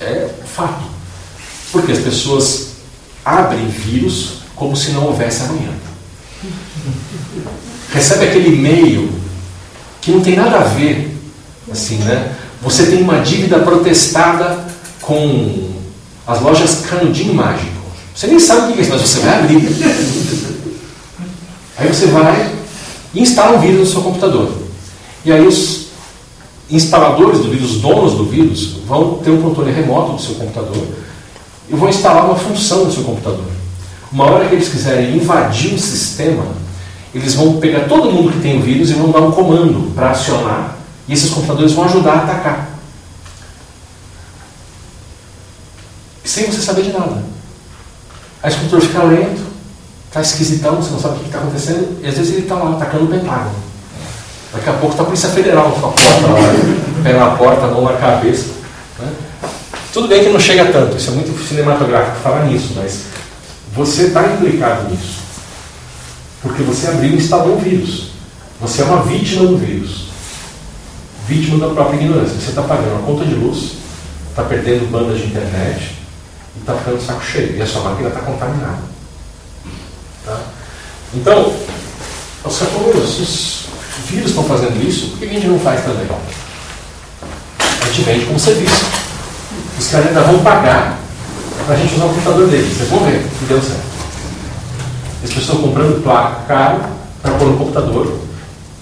É 0.00 0.28
fato. 0.44 0.84
Porque 1.72 1.92
as 1.92 1.98
pessoas 1.98 2.68
abrem 3.24 3.66
vírus 3.68 4.38
como 4.54 4.76
se 4.76 4.90
não 4.92 5.06
houvesse 5.06 5.42
amanhã. 5.42 5.72
Recebe 7.92 8.26
aquele 8.26 8.54
e-mail 8.54 9.12
que 10.00 10.12
não 10.12 10.20
tem 10.20 10.36
nada 10.36 10.58
a 10.58 10.64
ver, 10.64 11.16
assim, 11.70 11.96
né? 11.98 12.36
Você 12.62 12.86
tem 12.86 13.02
uma 13.02 13.20
dívida 13.20 13.58
protestada 13.60 14.66
com 15.00 15.77
as 16.28 16.42
lojas 16.42 16.82
Canudinho 16.86 17.34
Mágico. 17.34 17.78
Você 18.14 18.26
nem 18.26 18.38
sabe 18.38 18.70
o 18.70 18.74
que 18.74 18.80
é 18.80 18.82
isso, 18.82 18.90
mas 18.90 19.00
você 19.00 19.20
vai 19.20 19.38
abrir. 19.38 19.68
Aí 21.78 21.88
você 21.88 22.06
vai 22.08 22.52
e 23.14 23.22
instala 23.22 23.56
um 23.56 23.60
vírus 23.60 23.80
no 23.80 23.86
seu 23.86 24.02
computador. 24.02 24.52
E 25.24 25.32
aí 25.32 25.46
os 25.46 25.86
instaladores 26.70 27.38
do 27.38 27.50
vírus, 27.50 27.76
os 27.76 27.80
donos 27.80 28.12
do 28.12 28.24
vírus, 28.24 28.76
vão 28.86 29.14
ter 29.24 29.30
um 29.30 29.40
controle 29.40 29.72
remoto 29.72 30.12
do 30.12 30.20
seu 30.20 30.34
computador 30.34 30.86
e 31.70 31.74
vão 31.74 31.88
instalar 31.88 32.26
uma 32.26 32.36
função 32.36 32.84
no 32.84 32.92
seu 32.92 33.04
computador. 33.04 33.46
Uma 34.12 34.24
hora 34.24 34.48
que 34.48 34.54
eles 34.54 34.68
quiserem 34.68 35.16
invadir 35.16 35.74
o 35.74 35.78
sistema, 35.78 36.44
eles 37.14 37.34
vão 37.34 37.56
pegar 37.56 37.88
todo 37.88 38.10
mundo 38.10 38.32
que 38.32 38.40
tem 38.40 38.58
o 38.58 38.62
vírus 38.62 38.90
e 38.90 38.94
vão 38.94 39.10
dar 39.10 39.20
um 39.20 39.30
comando 39.30 39.94
para 39.94 40.10
acionar, 40.10 40.76
e 41.06 41.12
esses 41.12 41.30
computadores 41.30 41.72
vão 41.72 41.84
ajudar 41.84 42.12
a 42.12 42.18
atacar. 42.24 42.67
Sem 46.28 46.44
você 46.44 46.60
saber 46.60 46.82
de 46.82 46.92
nada. 46.92 47.22
Aí 48.42 48.52
o 48.52 48.56
computador 48.56 48.86
fica 48.86 49.02
lento, 49.02 49.40
está 50.08 50.20
esquisitão, 50.20 50.76
você 50.76 50.90
não 50.90 51.00
sabe 51.00 51.16
o 51.16 51.18
que 51.20 51.24
está 51.24 51.38
acontecendo, 51.38 51.98
e 52.02 52.06
às 52.06 52.18
vezes 52.18 52.32
ele 52.32 52.42
está 52.42 52.54
lá 52.56 52.72
atacando 52.72 53.04
o 53.04 53.08
Pentágono. 53.08 53.54
Daqui 54.52 54.68
a 54.68 54.74
pouco 54.74 54.90
está 54.90 55.04
a 55.04 55.06
Polícia 55.06 55.30
Federal 55.30 55.72
com 55.72 55.86
a 55.86 55.90
porta 55.90 56.26
lá, 56.26 57.02
pé 57.02 57.12
na 57.14 57.30
porta, 57.30 57.66
mão 57.68 57.82
na 57.82 57.94
cabeça. 57.94 58.48
Né? 58.98 59.10
Tudo 59.90 60.06
bem 60.06 60.22
que 60.22 60.28
não 60.28 60.38
chega 60.38 60.66
tanto, 60.66 60.98
isso 60.98 61.12
é 61.12 61.14
muito 61.14 61.48
cinematográfico 61.48 62.18
falar 62.18 62.44
nisso, 62.44 62.74
mas 62.76 63.04
você 63.72 64.08
está 64.08 64.22
implicado 64.26 64.90
nisso. 64.90 65.20
Porque 66.42 66.62
você 66.62 66.88
abriu 66.88 67.12
e 67.12 67.16
instalou 67.16 67.56
um 67.56 67.60
vírus. 67.60 68.10
Você 68.60 68.82
é 68.82 68.84
uma 68.84 69.02
vítima 69.02 69.46
do 69.46 69.56
vírus. 69.56 70.08
Vítima 71.26 71.66
da 71.66 71.72
própria 71.72 71.96
ignorância. 71.96 72.36
Você 72.38 72.50
está 72.50 72.62
pagando 72.62 72.98
a 72.98 73.06
conta 73.06 73.24
de 73.24 73.34
luz, 73.34 73.76
está 74.28 74.42
perdendo 74.42 74.90
bandas 74.90 75.18
de 75.18 75.24
internet 75.24 75.97
está 76.68 76.74
ficando 76.74 77.00
saco 77.00 77.24
cheio. 77.24 77.56
E 77.56 77.62
a 77.62 77.66
sua 77.66 77.82
máquina 77.82 78.08
está 78.08 78.20
contaminada. 78.20 78.78
Tá? 80.24 80.38
Então, 81.14 81.54
os 82.44 82.60
os 82.60 84.10
vírus 84.10 84.30
estão 84.30 84.44
fazendo 84.44 84.86
isso, 84.86 85.08
por 85.08 85.18
que 85.18 85.24
a 85.26 85.28
gente 85.28 85.46
não 85.48 85.58
faz 85.58 85.82
também? 85.82 86.06
A 87.60 87.86
gente 87.86 88.02
vende 88.02 88.26
como 88.26 88.38
serviço. 88.38 88.84
Os 89.78 89.88
caras 89.88 90.08
ainda 90.08 90.20
vão 90.22 90.38
pagar 90.40 90.98
para 91.66 91.74
a 91.74 91.78
gente 91.78 91.94
usar 91.94 92.06
o 92.06 92.08
computador 92.08 92.48
deles. 92.48 92.76
Vocês 92.76 92.88
vão 92.88 93.04
ver 93.04 93.22
que 93.38 93.44
deu 93.46 93.60
certo. 93.60 93.82
As 95.22 95.28
pessoas 95.30 95.44
estão 95.44 95.62
comprando 95.62 96.02
placa 96.02 96.42
caro 96.46 96.84
para 97.20 97.32
pôr 97.34 97.48
no 97.48 97.58
computador 97.58 98.18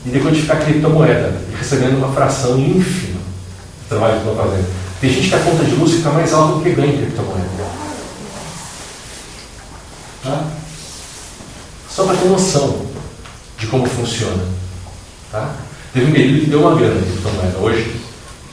e 0.05 0.11
decodificar 0.11 0.61
criptomoeda, 0.61 1.41
recebendo 1.59 1.97
uma 1.97 2.13
fração 2.13 2.59
ínfima 2.59 3.19
do 3.19 3.89
trabalho 3.89 4.21
que 4.21 4.29
estão 4.29 4.37
fazendo. 4.37 4.86
Tem 5.01 5.11
gente 5.11 5.29
que 5.29 5.35
a 5.35 5.41
conta 5.41 5.65
de 5.65 5.75
luz 5.75 5.93
fica 5.93 6.11
mais 6.11 6.33
alta 6.33 6.55
do 6.55 6.63
que 6.63 6.71
ganha 6.71 6.95
em 6.95 6.97
criptomoeda. 6.97 7.47
Tá? 10.23 10.45
Só 11.91 12.05
para 12.05 12.17
ter 12.17 12.29
noção 12.29 12.87
de 13.59 13.67
como 13.67 13.87
funciona. 13.87 14.43
Tá? 15.31 15.55
Teve 15.93 16.07
um 16.07 16.13
período 16.13 16.41
que 16.41 16.51
deu 16.51 16.61
uma 16.61 16.75
grana 16.75 16.99
em 16.99 17.05
criptomoeda, 17.05 17.59
hoje 17.59 18.01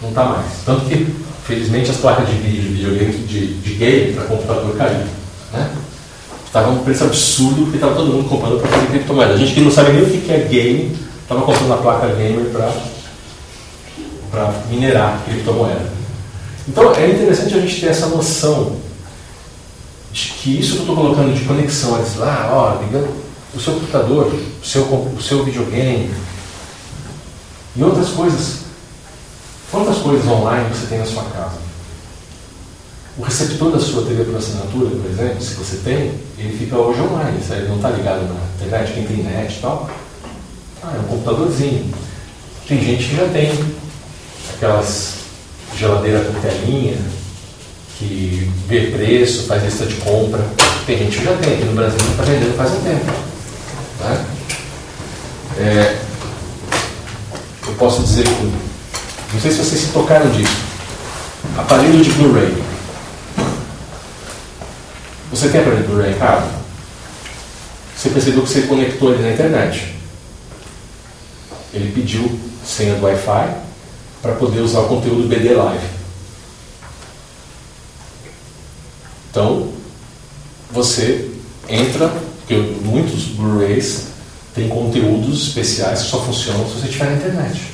não 0.02 0.10
está 0.10 0.26
mais. 0.26 0.46
Tanto 0.66 0.86
que, 0.86 1.16
felizmente, 1.46 1.92
as 1.92 1.98
placas 1.98 2.28
de 2.28 2.36
vídeo, 2.36 2.74
videogame 2.74 3.14
de, 3.26 3.54
de 3.62 3.74
game 3.76 4.14
para 4.14 4.26
computador 4.26 4.76
caíram. 4.76 5.08
Né? 5.54 5.72
Estava 6.46 6.70
um 6.70 6.84
preço 6.84 7.06
absurdo 7.06 7.64
porque 7.64 7.78
estava 7.78 7.96
todo 7.96 8.12
mundo 8.12 8.30
comprando 8.30 8.60
para 8.60 8.70
fazer 8.70 8.88
criptomoeda. 8.88 9.34
A 9.34 9.38
gente 9.38 9.54
que 9.54 9.62
não 9.62 9.72
sabe 9.72 9.94
nem 9.94 10.04
o 10.04 10.10
que 10.10 10.32
é 10.32 10.40
game, 10.40 10.96
estava 11.22 11.42
comprando 11.42 11.74
a 11.74 11.78
placa 11.78 12.08
gamer 12.08 12.52
para 14.30 14.54
minerar 14.70 15.22
criptomoeda. 15.26 16.03
Então 16.68 16.94
é 16.94 17.10
interessante 17.10 17.56
a 17.56 17.60
gente 17.60 17.82
ter 17.82 17.88
essa 17.88 18.08
noção 18.08 18.78
de 20.12 20.30
que 20.30 20.60
isso 20.60 20.74
que 20.74 20.78
eu 20.78 20.82
estou 20.82 20.96
colocando 20.96 21.34
de 21.34 21.44
conexão, 21.46 22.00
lá, 22.18 22.50
ó, 22.54 22.84
ligando 22.84 23.24
o 23.54 23.60
seu 23.60 23.74
computador, 23.74 24.28
o 24.28 24.66
seu, 24.66 24.84
o 24.84 25.22
seu 25.22 25.44
videogame 25.44 26.14
e 27.76 27.84
outras 27.84 28.10
coisas. 28.10 28.64
Quantas 29.72 29.98
coisas 29.98 30.28
online 30.28 30.70
você 30.70 30.86
tem 30.86 31.00
na 31.00 31.06
sua 31.06 31.24
casa? 31.24 31.58
O 33.18 33.24
receptor 33.24 33.72
da 33.72 33.80
sua 33.80 34.04
TV 34.06 34.24
por 34.24 34.38
assinatura, 34.38 34.90
por 34.90 35.10
exemplo, 35.10 35.42
se 35.42 35.54
você 35.56 35.78
tem, 35.78 36.14
ele 36.38 36.58
fica 36.58 36.78
hoje 36.78 37.00
online, 37.02 37.40
ele 37.50 37.68
não 37.68 37.76
está 37.76 37.90
ligado 37.90 38.22
na 38.22 38.40
internet, 38.56 38.94
quem 38.94 39.06
tem 39.06 39.18
net 39.18 39.56
e 39.56 39.62
tal. 39.62 39.90
Ah, 40.82 40.94
é 40.96 41.00
um 41.00 41.04
computadorzinho. 41.04 41.92
Tem 42.68 42.80
gente 42.80 43.10
que 43.10 43.16
já 43.16 43.28
tem 43.30 43.52
aquelas 44.56 45.23
geladeiras 45.78 46.28
com 46.28 46.40
telinha, 46.42 46.98
que 47.98 48.52
vê 48.68 48.88
preço, 48.88 49.44
faz 49.44 49.64
lista 49.64 49.86
de 49.86 49.96
compra. 49.96 50.46
Tem 50.86 50.98
gente 50.98 51.20
que 51.20 51.26
já 51.26 51.36
tem, 51.38 51.54
aqui 51.54 51.66
no 51.66 51.74
Brasil 51.74 51.98
está 51.98 52.24
vendendo 52.24 52.58
faz 52.58 52.72
um 52.72 52.82
tempo. 52.82 53.12
Né? 54.00 54.26
É, 55.58 55.98
eu 57.68 57.74
posso 57.76 58.04
dizer 58.04 58.24
que, 58.24 58.54
não 59.34 59.42
sei 59.42 59.52
se 59.52 59.58
vocês 59.58 59.82
se 59.82 59.88
tocaram 59.88 60.30
disso, 60.32 60.58
aparelho 61.58 62.04
de 62.04 62.12
Blu-ray. 62.12 62.64
Você 65.32 65.50
tem 65.50 65.62
aparelho 65.62 65.88
Blu-ray 65.88 66.12
em 66.12 66.20
casa? 66.20 66.48
Você 67.96 68.10
percebeu 68.10 68.44
que 68.44 68.50
você 68.50 68.64
conectou 68.64 69.14
ele 69.14 69.24
na 69.24 69.32
internet. 69.32 69.96
Ele 71.74 71.92
pediu 71.92 72.40
senha 72.66 72.96
do 72.96 73.06
Wi-Fi 73.06 73.63
para 74.24 74.36
poder 74.36 74.62
usar 74.62 74.80
o 74.80 74.88
conteúdo 74.88 75.28
BD 75.28 75.54
Live. 75.54 75.86
Então, 79.30 79.68
você 80.72 81.30
entra, 81.68 82.08
porque 82.08 82.56
muitos 82.56 83.26
Blu-rays 83.26 84.08
têm 84.56 84.70
conteúdos 84.70 85.48
especiais 85.48 86.04
que 86.04 86.08
só 86.08 86.22
funcionam 86.22 86.66
se 86.66 86.76
você 86.76 86.88
estiver 86.88 87.10
na 87.10 87.18
internet. 87.18 87.74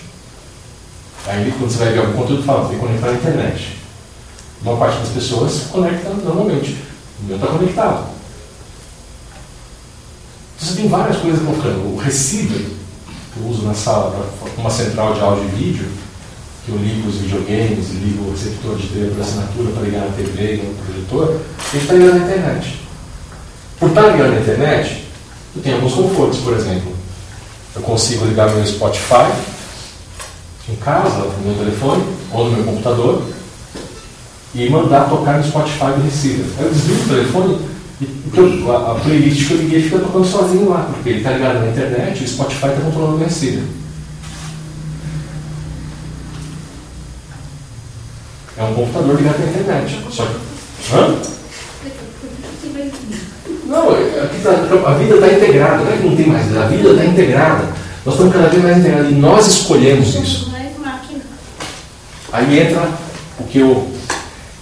Aí, 1.27 1.53
quando 1.55 1.71
você 1.71 1.77
vai 1.77 1.93
ver 1.93 1.99
algum 1.99 2.13
conteúdo, 2.13 2.43
fala, 2.43 2.67
tem 2.67 2.79
que 2.79 2.85
conectar 2.85 3.07
na 3.07 3.13
internet. 3.13 3.77
Uma 4.63 4.75
parte 4.75 4.99
das 5.01 5.09
pessoas 5.09 5.67
conecta 5.71 6.09
normalmente. 6.09 6.77
O 7.21 7.25
meu 7.27 7.35
está 7.35 7.47
conectado. 7.47 8.09
Você 10.59 10.75
tem 10.75 10.87
várias 10.87 11.17
coisas 11.17 11.45
colocando. 11.45 11.93
O 11.93 11.97
receiver 11.97 12.65
que 13.33 13.39
eu 13.39 13.47
uso 13.47 13.61
na 13.67 13.75
sala 13.75 14.27
uma 14.57 14.71
central 14.71 15.13
de 15.13 15.21
áudio 15.21 15.45
e 15.45 15.55
vídeo, 15.55 15.98
eu 16.71 16.77
ligo 16.77 17.09
os 17.09 17.15
videogames, 17.15 17.89
ligo 17.91 18.27
o 18.27 18.31
receptor 18.31 18.77
de 18.77 18.87
TV 18.87 19.11
por 19.11 19.21
assinatura 19.21 19.71
para 19.71 19.83
ligar 19.83 20.05
na 20.05 20.11
TV 20.11 20.53
e 20.53 20.57
no 20.57 20.73
projetor, 20.83 21.41
ele 21.73 21.83
está 21.83 21.93
ligado 21.93 22.19
na 22.19 22.25
internet. 22.25 22.79
Por 23.79 23.89
estar 23.89 24.01
ligado 24.01 24.31
na 24.31 24.39
internet, 24.39 25.03
eu 25.55 25.61
tenho 25.61 25.75
alguns 25.75 25.93
confortos, 25.93 26.39
por 26.39 26.53
exemplo. 26.53 26.93
Eu 27.75 27.81
consigo 27.81 28.25
ligar 28.25 28.53
meu 28.53 28.65
Spotify 28.65 29.31
em 30.69 30.75
casa, 30.75 31.17
no 31.17 31.43
meu 31.45 31.55
telefone 31.55 32.03
ou 32.31 32.45
no 32.45 32.51
meu 32.51 32.65
computador, 32.65 33.23
e 34.53 34.69
mandar 34.69 35.09
tocar 35.09 35.37
no 35.37 35.43
Spotify 35.43 35.93
do 35.95 36.03
receiver. 36.03 36.45
Aí 36.57 36.65
eu 36.65 36.71
desligo 36.71 37.03
o 37.03 37.07
telefone 37.07 37.59
e 38.01 38.69
a, 38.69 38.91
a 38.91 38.95
playlist 38.95 39.47
que 39.47 39.53
eu 39.53 39.57
liguei 39.57 39.81
fica 39.83 39.99
tocando 39.99 40.25
sozinho 40.25 40.69
lá, 40.69 40.89
porque 40.93 41.09
ele 41.09 41.17
está 41.19 41.31
ligado 41.31 41.59
na 41.59 41.67
internet 41.67 42.21
e 42.21 42.25
o 42.25 42.27
Spotify 42.27 42.67
está 42.67 42.81
controlando 42.81 43.15
o 43.15 43.19
receiver. 43.19 43.63
É 48.59 48.63
um 48.63 48.73
computador 48.73 49.15
ligado 49.15 49.39
na 49.39 49.45
internet. 49.45 49.99
Só 50.11 50.25
que. 50.25 50.93
Hã? 50.93 51.15
Não, 53.65 53.95
é, 53.95 54.29
tá, 54.43 54.89
a 54.89 54.93
vida 54.95 55.15
está 55.15 55.27
integrada, 55.27 55.83
não 55.83 55.91
é 55.91 55.97
que 55.97 56.07
não 56.07 56.15
tem 56.15 56.27
mais, 56.27 56.57
a 56.57 56.65
vida 56.65 56.89
está 56.89 57.05
integrada. 57.05 57.69
Nós 58.03 58.15
estamos 58.15 58.33
cada 58.33 58.47
vez 58.47 58.63
mais 58.63 58.77
integrados 58.77 59.11
e 59.11 59.15
nós 59.15 59.47
escolhemos 59.47 60.15
isso. 60.15 60.51
Aí 62.31 62.59
entra 62.59 62.87
o 63.39 63.43
que 63.43 63.59
eu 63.59 63.87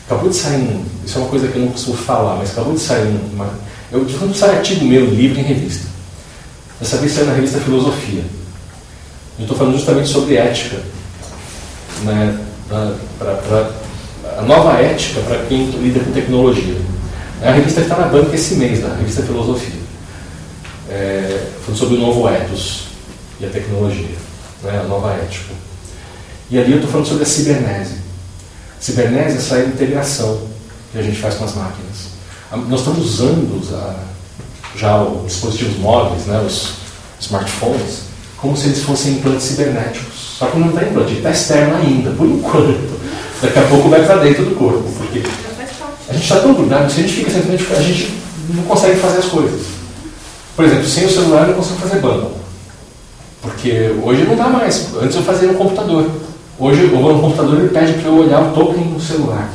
Acabou 0.08 0.30
de 0.30 0.38
sair 0.38 0.56
um. 0.56 0.86
Isso 1.06 1.18
é 1.18 1.22
uma 1.22 1.30
coisa 1.30 1.50
que 1.50 1.58
eu 1.58 1.64
não 1.64 1.72
costumo 1.74 1.98
falar, 1.98 2.38
mas 2.38 2.52
acabou 2.52 2.74
de 2.74 2.80
sair 2.80 3.20
uma. 3.34 3.54
Eu 3.92 4.06
quando 4.18 4.34
sai 4.34 4.56
artigo 4.56 4.86
meu, 4.86 5.06
livro 5.06 5.38
em 5.38 5.44
revista. 5.44 5.86
Dessa 6.80 6.98
vez 6.98 7.12
saiu 7.12 7.26
na 7.26 7.34
revista 7.34 7.60
Filosofia. 7.60 8.24
Eu 9.38 9.44
estou 9.44 9.58
falando 9.58 9.76
justamente 9.76 10.08
sobre 10.08 10.38
ética. 10.38 10.82
Né, 12.04 12.40
pra 13.20 13.72
a 14.38 14.44
nova 14.44 14.80
ética 14.80 15.20
para 15.22 15.40
quem 15.46 15.72
lida 15.72 16.00
com 16.00 16.12
tecnologia. 16.12 16.78
É 17.42 17.50
a 17.50 17.54
revista 17.54 17.82
que 17.82 17.88
está 17.88 18.00
na 18.00 18.08
banca 18.08 18.36
esse 18.36 18.56
mês, 18.56 18.86
a 18.86 18.96
revista 18.96 19.24
Filosofia. 19.24 19.82
É, 20.90 21.48
falando 21.62 21.78
sobre 21.78 21.96
o 21.98 22.00
novo 22.00 22.30
ethos 22.30 22.84
e 23.40 23.46
a 23.46 23.50
tecnologia, 23.50 24.16
né, 24.64 24.80
a 24.80 24.88
nova 24.88 25.12
ética. 25.14 25.54
E 26.50 26.58
ali 26.58 26.72
eu 26.72 26.78
estou 26.78 26.92
falando 26.92 27.08
sobre 27.08 27.24
a 27.24 27.26
cibernese. 27.26 27.96
Cibernésia 28.80 29.34
é 29.34 29.38
essa 29.38 29.60
integração 29.60 30.40
que 30.92 31.00
a 31.00 31.02
gente 31.02 31.18
faz 31.18 31.36
com 31.36 31.46
as 31.46 31.56
máquinas. 31.56 32.08
Nós 32.70 32.80
estamos 32.80 33.06
usando 33.06 33.60
já 34.76 35.02
os 35.02 35.26
dispositivos 35.26 35.78
móveis, 35.80 36.26
né, 36.28 36.40
os 36.46 36.74
smartphones, 37.20 38.04
como 38.38 38.56
se 38.56 38.68
eles 38.68 38.84
fossem 38.84 39.14
implantes 39.14 39.48
cibernéticos. 39.48 40.36
Só 40.38 40.46
que 40.46 40.60
não 40.60 40.70
está 40.70 40.84
implante, 40.84 41.14
está 41.14 41.32
externo 41.32 41.76
ainda, 41.78 42.12
por 42.12 42.28
enquanto. 42.28 43.07
Daqui 43.42 43.60
a 43.60 43.64
pouco 43.64 43.90
vai 43.90 44.04
para 44.04 44.18
dentro 44.18 44.46
do 44.46 44.56
corpo. 44.56 44.84
Porque... 44.98 45.24
A 46.10 46.14
gente 46.14 46.24
está 46.24 46.40
tão 46.40 46.54
grudado 46.54 46.92
se 46.92 47.00
a 47.00 47.04
gente 47.04 47.14
fica 47.14 47.32
internet, 47.32 47.68
a 47.72 47.82
gente 47.82 48.18
não 48.50 48.64
consegue 48.64 49.00
fazer 49.00 49.20
as 49.20 49.26
coisas. 49.26 49.62
Por 50.56 50.66
exemplo, 50.66 50.86
sem 50.86 51.06
o 51.06 51.10
celular 51.10 51.42
eu 51.42 51.48
não 51.50 51.56
consigo 51.56 51.80
fazer 51.80 52.00
banco. 52.00 52.32
Porque 53.42 53.94
hoje 54.04 54.24
não 54.24 54.36
dá 54.36 54.48
mais. 54.48 54.88
Antes 55.02 55.16
eu 55.16 55.24
fazia 55.24 55.50
no 55.50 55.56
computador. 55.56 56.10
Hoje 56.58 56.84
eu 56.84 57.02
vou 57.02 57.14
no 57.14 57.22
computador 57.22 57.58
e 57.58 57.62
ele 57.64 57.70
pede 57.70 57.94
para 57.94 58.10
eu 58.10 58.18
olhar 58.18 58.42
o 58.42 58.54
token 58.54 58.86
no 58.86 59.00
celular. 59.00 59.50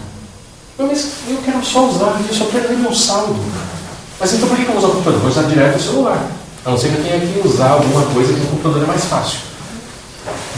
Eu, 0.79 0.87
mas 0.87 1.13
eu 1.29 1.39
quero 1.45 1.65
só 1.65 1.89
usar, 1.89 2.21
eu 2.29 2.35
só 2.35 2.45
quero 2.45 2.69
ver 2.69 2.77
meu 2.77 2.95
saldo. 2.95 3.35
Mas 4.21 4.33
então 4.35 4.49
por 4.49 4.57
que 4.57 4.65
eu 4.65 4.77
usar 4.77 4.89
o 4.89 4.91
computador? 4.93 5.21
Vou 5.21 5.31
usar 5.31 5.43
direto 5.43 5.77
o 5.77 5.83
celular. 5.83 6.31
A 6.65 6.71
não 6.71 6.79
ser 6.79 6.91
que 6.91 6.99
eu 6.99 7.03
tenha 7.03 7.21
que 7.21 7.49
usar 7.49 7.71
alguma 7.71 8.03
coisa 8.07 8.33
que 8.33 8.39
no 8.39 8.47
computador 8.47 8.85
é 8.85 8.87
mais 8.87 9.05
fácil. 9.07 9.41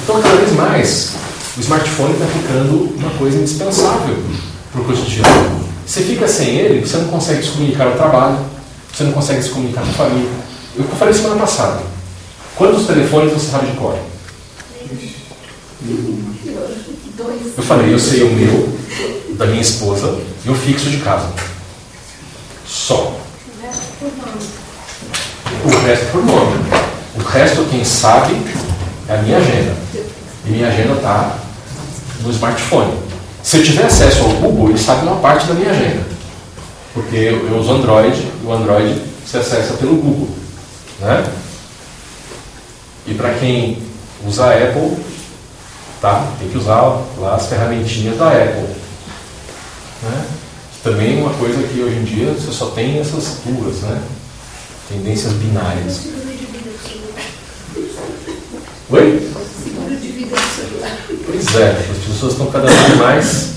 Então, 0.02 0.20
cada 0.20 0.36
vez 0.36 0.52
mais, 0.52 1.12
o 1.56 1.60
smartphone 1.60 2.14
está 2.14 2.26
ficando 2.26 2.94
uma 2.96 3.10
coisa 3.10 3.36
indispensável 3.38 4.16
para 4.72 4.80
o 4.80 4.84
cotidiano. 4.84 5.64
Você 5.86 6.02
fica 6.02 6.26
sem 6.26 6.56
ele, 6.56 6.84
você 6.84 6.96
não 6.96 7.08
consegue 7.08 7.42
se 7.42 7.50
comunicar 7.50 7.84
no 7.84 7.96
trabalho, 7.96 8.38
você 8.92 9.04
não 9.04 9.12
consegue 9.12 9.42
se 9.42 9.50
comunicar 9.50 9.82
com 9.82 9.90
a 9.90 9.94
família. 9.94 10.30
Eu 10.76 10.84
falei 10.84 11.14
semana 11.14 11.36
passada. 11.36 11.82
Quantos 12.56 12.86
telefones 12.86 13.32
você 13.32 13.50
sabe 13.50 13.70
de 13.70 13.76
cor? 13.76 13.96
Eu 17.56 17.62
falei, 17.62 17.92
eu 17.92 17.98
sei 17.98 18.24
o 18.24 18.32
meu, 18.32 18.76
da 19.36 19.46
minha 19.46 19.62
esposa 19.62 20.18
e 20.44 20.50
o 20.50 20.54
fixo 20.54 20.90
de 20.90 20.98
casa. 20.98 21.28
Só. 22.66 23.16
O 25.64 25.68
resto 25.86 26.06
por 26.10 26.24
nome. 26.24 26.64
O 27.16 27.22
resto, 27.22 27.64
quem 27.70 27.84
sabe, 27.84 28.34
é 29.08 29.14
a 29.14 29.22
minha 29.22 29.36
agenda. 29.36 29.76
E 30.46 30.50
minha 30.50 30.68
agenda 30.68 30.94
está 30.94 31.38
no 32.24 32.30
smartphone. 32.30 32.92
Se 33.42 33.58
eu 33.58 33.64
tiver 33.64 33.84
acesso 33.84 34.22
ao 34.22 34.30
Google, 34.30 34.70
ele 34.70 34.78
sabe 34.78 35.06
uma 35.06 35.16
parte 35.16 35.46
da 35.46 35.54
minha 35.54 35.70
agenda. 35.70 36.04
Porque 36.92 37.16
eu, 37.16 37.46
eu 37.48 37.58
uso 37.58 37.72
Android 37.72 38.16
e 38.16 38.46
o 38.46 38.52
Android 38.52 39.00
se 39.26 39.36
acessa 39.36 39.74
pelo 39.74 39.96
Google. 39.96 40.28
Né? 41.00 41.24
E 43.06 43.14
para 43.14 43.34
quem 43.34 43.78
usa 44.26 44.46
Apple, 44.46 44.96
tá? 46.00 46.26
tem 46.38 46.48
que 46.48 46.56
usar 46.56 47.02
lá 47.18 47.34
as 47.34 47.46
ferramentinhas 47.46 48.16
da 48.16 48.28
Apple. 48.28 48.68
Né? 50.02 50.24
Também 50.82 51.18
uma 51.18 51.32
coisa 51.34 51.62
que 51.66 51.80
hoje 51.80 51.96
em 51.96 52.04
dia 52.04 52.32
você 52.32 52.52
só 52.52 52.66
tem 52.66 52.98
essas 52.98 53.38
duas, 53.44 53.76
né? 53.76 54.02
Tendências 54.86 55.32
binárias. 55.32 56.08
Oi? 58.90 59.30
Seguro 59.64 59.96
de 59.96 60.08
vida. 60.08 60.36
Pois 61.26 61.54
é, 61.56 61.70
as 61.90 62.06
pessoas 62.06 62.32
estão 62.32 62.46
cada 62.46 62.66
vez 62.66 62.96
mais 62.96 63.50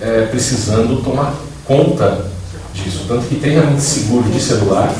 é, 0.00 0.26
precisando 0.26 1.02
tomar 1.02 1.34
conta 1.64 2.26
disso. 2.74 3.04
Tanto 3.08 3.26
que 3.26 3.36
tem 3.36 3.52
realmente 3.52 3.82
seguro 3.82 4.28
de 4.30 4.40
celular 4.40 4.92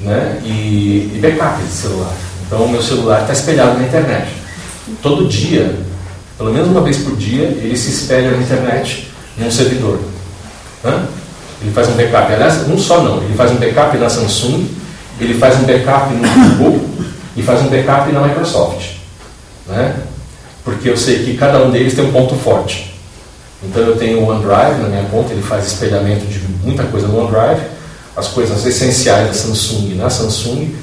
né? 0.00 0.40
e, 0.44 1.12
e 1.14 1.18
backup 1.20 1.62
de 1.62 1.72
celular. 1.72 2.12
Então 2.46 2.64
o 2.64 2.68
meu 2.68 2.82
celular 2.82 3.22
está 3.22 3.32
espelhado 3.32 3.78
na 3.78 3.86
internet. 3.86 4.28
Todo 5.00 5.28
dia, 5.28 5.74
pelo 6.36 6.52
menos 6.52 6.68
uma 6.68 6.82
vez 6.82 6.98
por 6.98 7.16
dia, 7.16 7.44
ele 7.44 7.76
se 7.76 7.90
espelha 7.90 8.30
na 8.30 8.38
internet 8.38 9.08
num 9.36 9.50
servidor. 9.50 9.98
Né? 10.84 11.06
Ele 11.62 11.70
faz 11.72 11.88
um 11.88 11.92
backup, 11.92 12.32
aliás, 12.32 12.66
não 12.66 12.76
só 12.76 13.02
não, 13.02 13.22
ele 13.22 13.34
faz 13.34 13.52
um 13.52 13.56
backup 13.56 13.96
na 13.96 14.10
Samsung, 14.10 14.66
ele 15.20 15.34
faz 15.34 15.56
um 15.60 15.64
backup 15.64 16.12
no 16.12 16.56
Google 16.56 16.90
e 17.36 17.42
faz 17.42 17.62
um 17.62 17.68
backup 17.68 18.10
na 18.10 18.20
Microsoft. 18.22 18.96
Né? 19.68 19.94
Porque 20.64 20.88
eu 20.88 20.96
sei 20.96 21.24
que 21.24 21.36
cada 21.36 21.62
um 21.64 21.70
deles 21.70 21.94
tem 21.94 22.04
um 22.04 22.12
ponto 22.12 22.34
forte. 22.36 22.94
Então 23.62 23.82
eu 23.82 23.96
tenho 23.96 24.20
o 24.20 24.28
OneDrive 24.28 24.82
na 24.82 24.88
minha 24.88 25.04
conta, 25.04 25.32
ele 25.32 25.42
faz 25.42 25.66
espelhamento 25.66 26.26
de 26.26 26.40
muita 26.64 26.84
coisa 26.84 27.06
no 27.06 27.18
OneDrive, 27.18 27.62
as 28.16 28.28
coisas 28.28 28.64
essenciais 28.66 29.28
da 29.28 29.34
Samsung 29.34 29.94
na 29.94 30.10
Samsung 30.10 30.74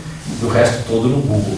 e 0.41 0.45
o 0.45 0.49
resto 0.49 0.83
todo 0.87 1.07
no 1.07 1.17
Google, 1.17 1.57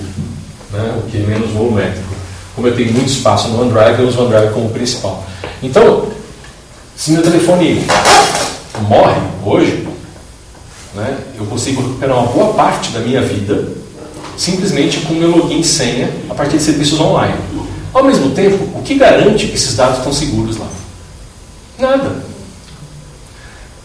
né? 0.71 0.93
o 0.97 1.09
que 1.09 1.17
é 1.17 1.21
menos 1.21 1.51
volumétrico. 1.51 2.11
Como 2.55 2.67
eu 2.67 2.75
tenho 2.75 2.91
muito 2.91 3.09
espaço 3.09 3.49
no 3.49 3.61
OneDrive, 3.61 4.01
eu 4.01 4.07
uso 4.07 4.19
o 4.19 4.25
OneDrive 4.25 4.53
como 4.53 4.69
principal. 4.69 5.23
Então, 5.61 6.07
se 6.95 7.11
meu 7.11 7.21
telefone 7.21 7.85
morre 8.87 9.21
hoje, 9.45 9.87
né, 10.93 11.17
eu 11.37 11.45
consigo 11.45 11.81
recuperar 11.81 12.17
uma 12.17 12.27
boa 12.27 12.53
parte 12.53 12.91
da 12.91 12.99
minha 12.99 13.21
vida 13.21 13.69
simplesmente 14.37 15.01
com 15.01 15.13
meu 15.13 15.29
login 15.29 15.59
e 15.59 15.63
senha 15.63 16.09
a 16.29 16.33
partir 16.33 16.57
de 16.57 16.63
serviços 16.63 16.99
online. 16.99 17.35
Ao 17.93 18.03
mesmo 18.03 18.31
tempo, 18.31 18.63
o 18.77 18.81
que 18.83 18.95
garante 18.95 19.47
que 19.47 19.55
esses 19.55 19.75
dados 19.75 19.97
estão 19.97 20.13
seguros 20.13 20.57
lá? 20.57 20.67
Nada. 21.77 22.23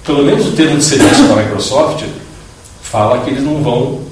Pelo 0.04 0.22
menos 0.22 0.46
o 0.46 0.52
termo 0.52 0.76
de 0.76 0.84
serviço 0.84 1.24
da 1.24 1.34
Microsoft 1.36 2.04
fala 2.82 3.24
que 3.24 3.30
eles 3.30 3.42
não 3.42 3.62
vão 3.62 4.02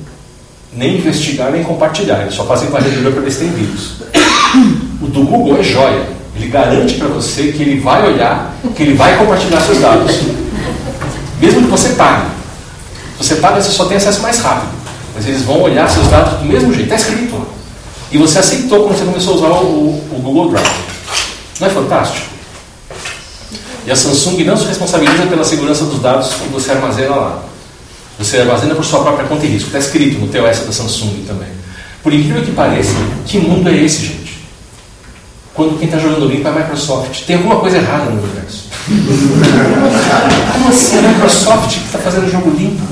nem 0.73 0.97
investigar 0.97 1.53
nem 1.53 1.63
compartilhar, 1.63 2.23
eles 2.23 2.35
só 2.35 2.45
fazem 2.45 2.69
varredura 2.69 3.13
para 3.13 3.21
ver 3.21 3.31
se 3.31 3.39
tem 3.41 3.51
vírus. 3.51 4.03
O 5.01 5.07
do 5.07 5.23
Google 5.23 5.59
é 5.59 5.63
joia. 5.63 6.15
Ele 6.35 6.49
garante 6.49 6.95
para 6.95 7.07
você 7.07 7.53
que 7.53 7.63
ele 7.63 7.81
vai 7.81 8.05
olhar, 8.13 8.57
que 8.75 8.83
ele 8.83 8.95
vai 8.95 9.17
compartilhar 9.17 9.61
seus 9.61 9.79
dados. 9.79 10.21
Mesmo 11.41 11.63
que 11.63 11.69
você 11.69 11.91
pague. 11.91 12.27
Se 13.21 13.29
você 13.29 13.37
paga, 13.37 13.63
você 13.63 13.71
só 13.71 13.85
tem 13.85 13.97
acesso 13.97 14.21
mais 14.21 14.41
rápido. 14.41 14.73
Mas 15.15 15.29
eles 15.29 15.43
vão 15.43 15.63
olhar 15.63 15.89
seus 15.89 16.09
dados 16.09 16.41
do 16.41 16.45
mesmo 16.45 16.75
jeito. 16.75 16.93
Está 16.93 16.97
escrito 16.97 17.37
lá. 17.37 17.45
E 18.15 18.17
você 18.17 18.39
aceitou 18.39 18.85
quando 18.85 18.97
você 18.97 19.05
começou 19.05 19.33
a 19.33 19.37
usar 19.37 19.49
o, 19.49 19.89
o 19.89 20.21
Google 20.23 20.51
Drive. 20.51 20.71
Não 21.59 21.67
é 21.67 21.71
fantástico? 21.71 22.29
E 23.85 23.91
a 23.91 23.97
Samsung 23.97 24.45
não 24.45 24.57
se 24.57 24.67
responsabiliza 24.67 25.27
pela 25.27 25.45
segurança 25.45 25.85
dos 25.85 26.01
dados 26.01 26.33
que 26.33 26.49
você 26.49 26.71
armazena 26.71 27.13
lá. 27.13 27.43
Você 28.17 28.39
armazena 28.39 28.77
por 28.77 28.85
sua 28.85 29.03
própria 29.03 29.27
conta 29.27 29.45
e 29.45 29.49
risco. 29.49 29.67
Está 29.67 29.81
escrito 29.81 30.21
no 30.21 30.29
TOS 30.29 30.61
da 30.61 30.73
Samsung 30.73 31.25
também. 31.27 31.49
Por 32.05 32.13
incrível 32.13 32.45
que 32.45 32.53
pareça, 32.53 32.95
que 33.27 33.39
mundo 33.39 33.69
é 33.69 33.77
esse, 33.79 34.03
gente? 34.03 34.39
Quando 35.53 35.77
quem 35.77 35.89
está 35.89 35.99
jogando 35.99 36.29
limpo 36.29 36.47
é 36.47 36.51
a 36.53 36.55
Microsoft. 36.55 37.25
Tem 37.27 37.35
alguma 37.35 37.57
coisa 37.57 37.79
errada 37.79 38.11
no 38.11 38.23
universo. 38.23 38.69
Como 40.53 40.69
assim 40.69 40.99
a 40.99 41.03
Microsoft 41.03 41.79
que 41.81 41.87
está 41.87 41.99
fazendo 41.99 42.31
jogo 42.31 42.49
limpo? 42.51 42.85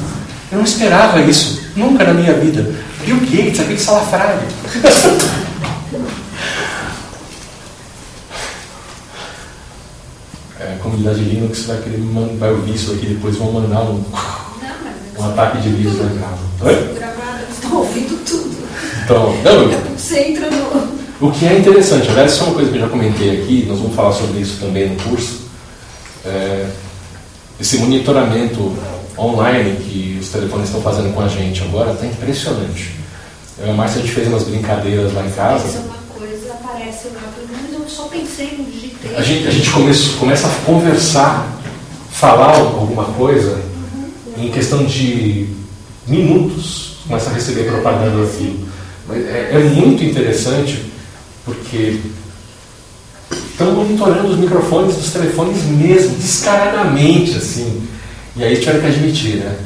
Eu 0.51 0.59
não 0.59 0.65
esperava 0.65 1.21
isso. 1.21 1.63
Nunca 1.77 2.03
na 2.03 2.13
minha 2.13 2.35
vida. 2.35 2.75
Bill 3.05 3.17
Gates, 3.21 3.61
aquele 3.61 3.79
salafrário. 3.79 4.41
É, 10.61 10.75
a 10.75 10.83
comunidade 10.83 11.21
Linux 11.21 11.65
vai, 11.65 11.79
querer, 11.79 11.99
vai 12.39 12.51
ouvir 12.53 12.75
isso 12.75 12.93
aqui 12.93 13.07
depois, 13.07 13.37
vão 13.37 13.53
mandar 13.53 13.83
um, 13.83 13.95
Não, 13.95 14.05
mas 14.85 15.19
um 15.19 15.31
ataque 15.31 15.61
de 15.63 15.71
vírus 15.71 15.99
na 15.99 16.21
casa. 16.21 16.43
Estão 17.51 17.77
ouvindo 17.77 18.25
tudo. 18.25 18.57
Então, 19.05 19.35
não, 19.43 19.99
você 19.99 20.21
entra 20.29 20.49
no. 20.49 21.03
O 21.21 21.31
que 21.31 21.47
é 21.47 21.59
interessante, 21.59 22.09
aliás, 22.09 22.33
isso 22.33 22.43
é 22.43 22.47
uma 22.47 22.55
coisa 22.55 22.71
que 22.71 22.77
eu 22.77 22.83
já 22.83 22.89
comentei 22.89 23.43
aqui, 23.43 23.65
nós 23.69 23.79
vamos 23.79 23.95
falar 23.95 24.13
sobre 24.13 24.41
isso 24.41 24.59
também 24.61 24.89
no 24.89 24.97
curso. 25.03 25.43
É, 26.25 26.69
esse 27.61 27.79
monitoramento 27.79 28.77
online 29.23 29.77
que 29.77 30.19
os 30.21 30.29
telefones 30.29 30.67
estão 30.67 30.83
fazendo 30.83 31.15
com 31.15 31.21
a 31.21 31.29
gente 31.29 31.63
agora 31.63 31.93
está 31.93 32.07
impressionante. 32.07 32.93
Eu 33.59 33.67
e 33.67 33.71
a 33.71 33.73
Márcia, 33.75 33.99
a 33.99 34.03
gente 34.03 34.15
fez 34.15 34.29
umas 34.29 34.45
brincadeiras 34.45 35.13
lá 35.13 35.25
em 35.25 35.31
casa. 35.31 35.79
é 35.79 35.81
uma 35.81 36.19
coisa, 36.19 36.53
aparece 36.53 37.09
lá, 37.09 37.23
pelo 37.35 37.49
menos 37.49 37.73
eu 37.73 37.89
só 37.89 38.05
pensei 38.05 38.57
no 38.59 38.65
digitei. 38.65 39.15
A 39.17 39.23
gente, 39.23 39.47
a 39.47 39.51
gente 39.51 39.71
começa, 39.71 40.17
começa 40.19 40.47
a 40.47 40.51
conversar, 40.65 41.61
falar 42.11 42.57
alguma 42.57 43.05
coisa, 43.05 43.61
em 44.37 44.51
questão 44.51 44.85
de 44.85 45.49
minutos, 46.07 46.99
começa 47.07 47.31
a 47.31 47.35
receber 47.35 47.65
propaganda 47.65 48.25
daquilo. 48.25 48.69
Mas 49.07 49.25
é, 49.27 49.51
é 49.53 49.59
muito 49.59 50.03
interessante 50.03 50.83
porque 51.45 52.01
estão 53.31 53.73
monitorando 53.73 54.29
os 54.29 54.39
microfones 54.39 54.97
dos 54.97 55.13
telefones 55.13 55.63
mesmo, 55.65 56.17
descaradamente, 56.17 57.37
assim. 57.37 57.83
E 58.37 58.45
aí 58.45 58.57
tiveram 58.59 58.81
que 58.81 58.87
admitir, 58.87 59.37
né? 59.37 59.57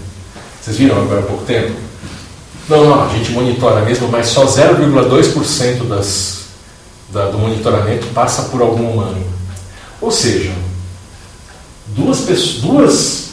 Vocês 0.61 0.77
viram 0.77 1.01
agora 1.01 1.21
há 1.21 1.25
pouco 1.25 1.45
tempo? 1.45 1.73
Não, 2.69 2.85
não, 2.85 3.05
a 3.05 3.09
gente 3.09 3.31
monitora 3.31 3.85
mesmo, 3.85 4.09
mas 4.09 4.27
só 4.27 4.45
0,2% 4.45 5.87
das, 5.89 6.47
da- 7.13 7.29
do 7.31 7.39
monitoramento 7.39 8.07
passa 8.09 8.43
por 8.45 8.61
algum 8.61 8.91
humano. 8.91 9.25
Ou 10.01 10.11
seja, 10.11 10.53
duas, 11.89 12.19
duas 12.61 13.27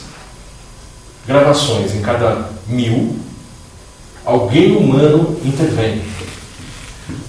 gravações 1.27 1.95
em 1.95 2.01
cada 2.01 2.49
mil, 2.67 3.17
alguém 4.23 4.75
humano 4.77 5.39
intervém. 5.43 6.03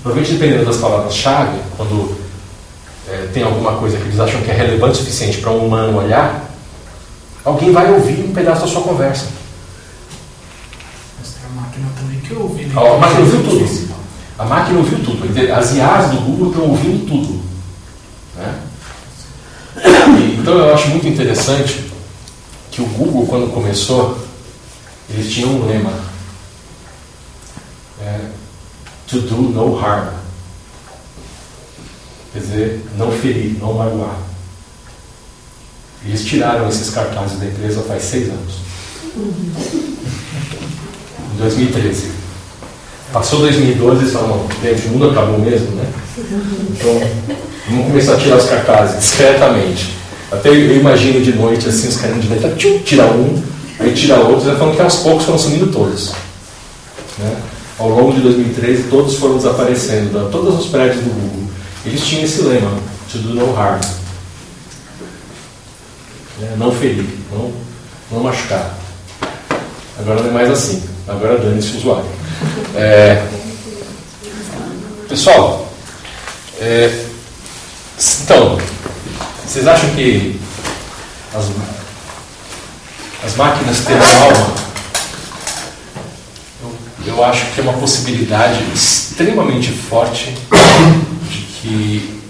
Provavelmente 0.02 0.34
dependendo 0.39 0.66
das 0.66 0.76
palavras-chave, 0.76 1.58
quando 1.76 2.15
eh, 3.08 3.28
tem 3.33 3.42
alguma 3.42 3.76
coisa 3.76 3.97
que 3.97 4.05
eles 4.05 4.20
acham 4.20 4.42
que 4.42 4.50
é 4.50 4.55
relevante 4.55 4.92
o 4.92 4.97
suficiente 4.99 5.39
para 5.39 5.50
um 5.50 5.66
humano 5.66 5.99
olhar, 5.99 6.44
alguém 7.45 7.73
vai 7.73 7.93
ouvir 7.93 8.25
um 8.25 8.33
pedaço 8.33 8.63
da 8.63 8.67
sua 8.69 8.83
conversa. 8.83 9.27
Mas 11.21 11.35
tem 11.35 11.43
a 11.45 11.61
máquina 11.61 11.89
também 11.99 12.21
que 12.21 12.35
ouve, 12.35 12.65
né? 12.65 12.75
A 12.77 12.99
máquina 12.99 13.21
ouviu 13.21 13.43
tudo. 13.43 13.95
A 14.39 14.45
máquina 14.45 14.79
ouviu 14.79 14.99
tudo. 15.05 15.53
As 15.53 15.75
IAs 15.75 16.11
do 16.11 16.21
Google 16.23 16.51
estão 16.51 16.71
ouvindo 16.71 17.07
tudo. 17.07 17.43
né? 18.37 18.61
E, 19.77 20.41
então 20.41 20.55
eu 20.55 20.75
acho 20.75 20.89
muito 20.89 21.07
interessante 21.07 21.91
que 22.71 22.81
o 22.83 22.87
Google, 22.87 23.27
quando 23.27 23.53
começou, 23.53 24.19
eles 25.09 25.33
tinham 25.33 25.51
um 25.51 25.67
lema: 25.67 25.93
é, 28.01 28.21
to 29.07 29.21
do 29.21 29.37
no 29.37 29.79
harm. 29.79 30.09
Quer 32.33 32.39
dizer, 32.41 32.87
não 32.97 33.13
ferir, 33.13 33.59
não 33.61 33.75
magoar. 33.75 34.17
Eles 36.07 36.24
tiraram 36.24 36.68
esses 36.68 36.91
cartazes 36.91 37.39
da 37.39 37.47
empresa 37.47 37.83
faz 37.83 38.02
seis 38.02 38.28
anos. 38.28 38.55
Em 41.34 41.39
2013. 41.39 42.10
Passou 43.12 43.41
2012 43.41 43.97
e 43.97 44.02
eles 44.02 44.12
falaram, 44.12 44.47
gente, 44.62 44.86
o 44.89 44.91
mundo 44.91 45.10
acabou 45.10 45.39
mesmo, 45.39 45.70
né? 45.76 45.86
Então, 46.70 47.00
vamos 47.68 47.86
começar 47.86 48.15
a 48.15 48.18
tirar 48.18 48.36
os 48.36 48.47
cartazes 48.47 49.00
discretamente. 49.00 49.94
Até 50.31 50.49
eu 50.49 50.76
imagino 50.76 51.20
de 51.23 51.33
noite, 51.33 51.68
assim, 51.68 51.89
os 51.89 51.97
caras 51.97 52.20
de 52.20 52.28
letra, 52.28 52.50
tira 52.50 53.07
um, 53.07 53.41
aí 53.78 53.92
tira 53.92 54.16
outro, 54.16 54.47
já 54.47 54.57
falando 54.57 54.74
que 54.74 54.83
aos 54.83 54.97
poucos 54.97 55.24
foram 55.24 55.39
sumindo 55.39 55.68
todos. 55.68 56.12
Né? 57.18 57.36
Ao 57.78 57.89
longo 57.89 58.12
de 58.12 58.20
2013, 58.20 58.84
todos 58.84 59.15
foram 59.15 59.36
desaparecendo, 59.36 60.28
todos 60.31 60.58
os 60.58 60.66
prédios 60.66 61.05
do 61.05 61.10
Google. 61.10 61.49
Eles 61.86 62.05
tinham 62.05 62.24
esse 62.24 62.42
lema, 62.42 62.73
to 63.10 63.18
do 63.18 63.34
no 63.34 63.57
harm. 63.57 63.81
É, 66.43 66.57
não 66.57 66.73
ferir, 66.73 67.07
não, 67.31 67.53
não 68.11 68.21
machucar. 68.21 68.75
Agora 69.99 70.23
não 70.23 70.31
é 70.31 70.33
mais 70.33 70.51
assim. 70.51 70.83
Agora 71.07 71.39
dane-se 71.39 71.73
o 71.73 71.77
usuário. 71.77 72.07
É, 72.75 73.25
pessoal, 75.09 75.73
é, 76.61 77.05
então, 78.23 78.59
vocês 79.47 79.67
acham 79.69 79.91
que 79.91 80.41
as, 81.33 81.45
as 83.25 83.37
máquinas 83.37 83.81
terão 83.81 84.03
alma? 84.03 84.55
Eu, 86.63 86.77
eu 87.07 87.25
acho 87.25 87.47
que 87.53 87.61
é 87.61 87.63
uma 87.63 87.75
possibilidade 87.75 88.65
extremamente 88.75 89.71
forte 89.71 90.35
de 91.31 91.39
que 91.61 92.24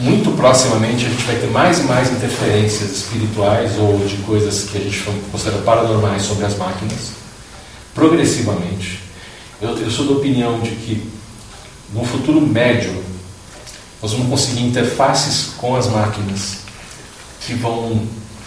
muito 0.00 0.34
proximamente 0.34 1.04
a 1.04 1.08
gente 1.10 1.24
vai 1.24 1.36
ter 1.36 1.48
mais 1.48 1.80
e 1.80 1.82
mais 1.82 2.10
interferências 2.10 2.90
espirituais 2.90 3.78
ou 3.78 3.98
de 4.06 4.16
coisas 4.18 4.64
que 4.64 4.78
a 4.78 4.80
gente 4.80 5.02
considera 5.30 5.58
paranormais 5.58 6.22
sobre 6.22 6.46
as 6.46 6.56
máquinas, 6.56 7.10
progressivamente. 7.94 9.00
Eu, 9.60 9.76
eu 9.76 9.90
sou 9.90 10.06
da 10.06 10.12
opinião 10.12 10.60
de 10.60 10.70
que 10.70 11.06
no 11.92 12.02
futuro 12.04 12.40
médio 12.40 13.04
nós 14.00 14.12
vamos 14.12 14.28
conseguir 14.28 14.62
interfaces 14.62 15.50
com 15.58 15.76
as 15.76 15.86
máquinas 15.86 16.60
que 17.40 17.52
vão 17.54 18.02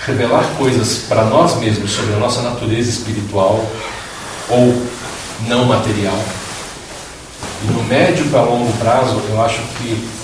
revelar 0.06 0.43
coisas 0.57 1.03
para 1.07 1.23
nós 1.25 1.57
mesmos 1.59 1.91
sobre 1.91 2.15
a 2.15 2.17
nossa 2.17 2.41
natureza 2.41 2.90
espiritual 2.90 3.64
ou 4.49 4.82
não 5.48 5.65
material. 5.65 6.17
E 7.64 7.72
no 7.72 7.83
médio 7.83 8.25
para 8.30 8.41
longo 8.41 8.75
prazo, 8.77 9.22
eu 9.30 9.41
acho 9.41 9.61
que 9.77 10.22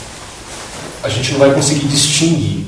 a 1.04 1.10
gente 1.10 1.32
não 1.32 1.40
vai 1.40 1.54
conseguir 1.54 1.88
distinguir 1.88 2.66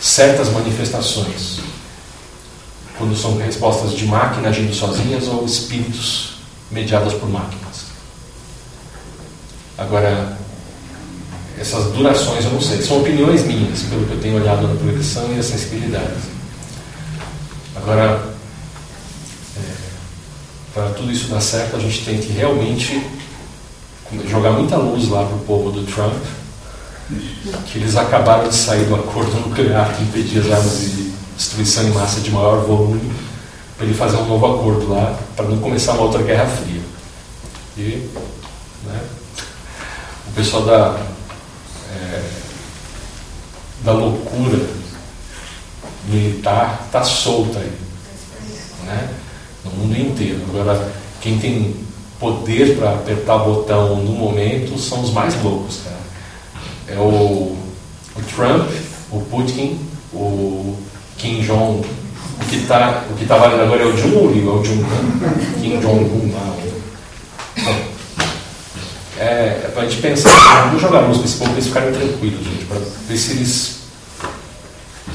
certas 0.00 0.48
manifestações 0.48 1.60
quando 2.98 3.16
são 3.16 3.36
respostas 3.36 3.92
de 3.92 4.06
máquina 4.06 4.48
agindo 4.48 4.74
sozinhas 4.74 5.26
ou 5.28 5.44
espíritos 5.44 6.36
mediadas 6.70 7.12
por 7.14 7.28
máquinas. 7.28 7.86
Agora, 9.76 10.38
essas 11.58 11.92
durações 11.92 12.44
eu 12.44 12.52
não 12.52 12.60
sei. 12.60 12.82
São 12.82 13.00
opiniões 13.00 13.44
minhas, 13.44 13.82
pelo 13.82 14.06
que 14.06 14.12
eu 14.12 14.20
tenho 14.20 14.36
olhado 14.36 14.66
na 14.66 14.74
progressão 14.74 15.32
e 15.34 15.38
a 15.38 15.42
sensibilidade. 15.42 16.14
Agora, 17.76 18.34
é, 19.56 19.74
para 20.74 20.90
tudo 20.90 21.10
isso 21.10 21.28
dar 21.28 21.40
certo, 21.40 21.76
a 21.76 21.80
gente 21.80 22.04
tem 22.04 22.18
que 22.18 22.32
realmente 22.32 23.04
jogar 24.28 24.52
muita 24.52 24.76
luz 24.76 25.08
lá 25.08 25.24
para 25.24 25.36
o 25.36 25.40
povo 25.40 25.70
do 25.70 25.84
Trump, 25.86 26.22
que 27.66 27.78
eles 27.78 27.96
acabaram 27.96 28.48
de 28.48 28.54
sair 28.54 28.84
do 28.84 28.94
acordo 28.94 29.32
nuclear 29.40 29.94
que 29.94 30.02
impedia 30.02 30.40
as 30.42 30.50
armas 30.50 30.80
de 30.80 31.12
destruição 31.36 31.84
em 31.84 31.90
massa 31.90 32.20
de 32.20 32.30
maior 32.30 32.64
volume, 32.64 33.12
para 33.76 33.86
ele 33.86 33.94
fazer 33.94 34.16
um 34.16 34.26
novo 34.26 34.46
acordo 34.46 34.88
lá, 34.88 35.18
para 35.34 35.46
não 35.46 35.58
começar 35.58 35.92
uma 35.92 36.02
outra 36.02 36.22
guerra 36.22 36.46
fria. 36.46 36.80
E 37.76 38.08
né, 38.84 39.00
o 40.28 40.32
pessoal 40.32 40.64
da 40.64 41.00
é, 41.94 42.22
da 43.82 43.92
loucura 43.92 44.60
militar 46.08 46.82
está 46.86 47.02
solta 47.02 47.58
aí, 47.58 47.72
né? 48.84 49.08
no 49.64 49.70
mundo 49.72 49.98
inteiro. 49.98 50.40
Agora, 50.48 50.92
quem 51.20 51.38
tem 51.38 51.74
poder 52.18 52.76
para 52.76 52.90
apertar 52.90 53.38
botão 53.38 53.96
no 53.96 54.12
momento 54.12 54.78
são 54.78 55.02
os 55.02 55.10
mais 55.10 55.40
loucos, 55.42 55.80
cara. 55.84 56.01
É 56.88 56.96
o, 56.96 57.56
o 58.16 58.22
Trump, 58.34 58.70
o 59.10 59.20
Putin, 59.20 59.78
o 60.12 60.76
Kim 61.18 61.40
Jong. 61.42 61.86
O 62.40 62.44
que 62.48 62.56
está 62.56 63.04
tá 63.28 63.36
valendo 63.36 63.62
agora 63.62 63.82
é 63.82 63.86
o 63.86 63.96
Jun 63.96 64.16
ou 64.16 64.30
é 64.30 64.60
o 64.60 64.64
Jun? 64.64 64.84
Kim 65.60 65.78
Jong-un 65.78 66.32
é, 69.22 69.62
é 69.64 69.70
para 69.72 69.82
a 69.82 69.88
gente 69.88 70.02
pensar, 70.02 70.64
vamos 70.66 70.82
jogar 70.82 71.00
luz 71.00 71.18
para 71.18 71.26
esse 71.26 71.36
povo, 71.36 71.50
para 71.50 71.58
eles 71.58 71.66
ficarem 71.68 71.92
tranquilos, 71.92 72.44
gente, 72.44 72.64
para 72.64 72.78
ver 72.78 73.16
se 73.16 73.30
eles 73.32 73.76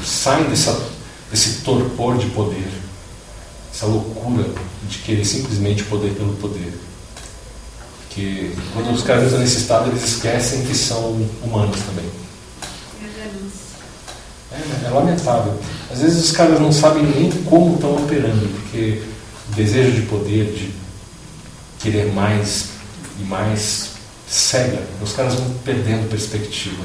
saem 0.04 0.44
dessa, 0.44 0.80
desse 1.30 1.60
torpor 1.60 2.16
de 2.16 2.26
poder, 2.28 2.68
essa 3.72 3.86
loucura 3.86 4.48
de 4.88 4.98
querer 4.98 5.24
simplesmente 5.24 5.84
poder 5.84 6.12
pelo 6.12 6.32
poder. 6.34 6.72
Quando 8.72 8.92
os 8.92 9.02
caras 9.02 9.24
estão 9.24 9.40
nesse 9.40 9.58
estado, 9.58 9.90
eles 9.90 10.02
esquecem 10.02 10.64
que 10.64 10.74
são 10.74 11.26
humanos 11.42 11.78
também. 11.80 12.04
É, 14.50 14.86
é 14.86 14.90
lamentável. 14.90 15.58
Às 15.90 16.00
vezes 16.00 16.24
os 16.24 16.32
caras 16.32 16.60
não 16.60 16.72
sabem 16.72 17.04
nem 17.04 17.30
como 17.44 17.74
estão 17.74 17.96
operando, 17.96 18.48
porque 18.48 19.02
o 19.50 19.54
desejo 19.54 19.92
de 19.92 20.02
poder, 20.02 20.52
de 20.52 20.74
querer 21.78 22.12
mais 22.12 22.70
e 23.20 23.24
mais 23.24 23.90
cega. 24.28 24.82
Os 25.02 25.12
caras 25.12 25.34
vão 25.34 25.50
perdendo 25.64 26.08
perspectiva. 26.08 26.82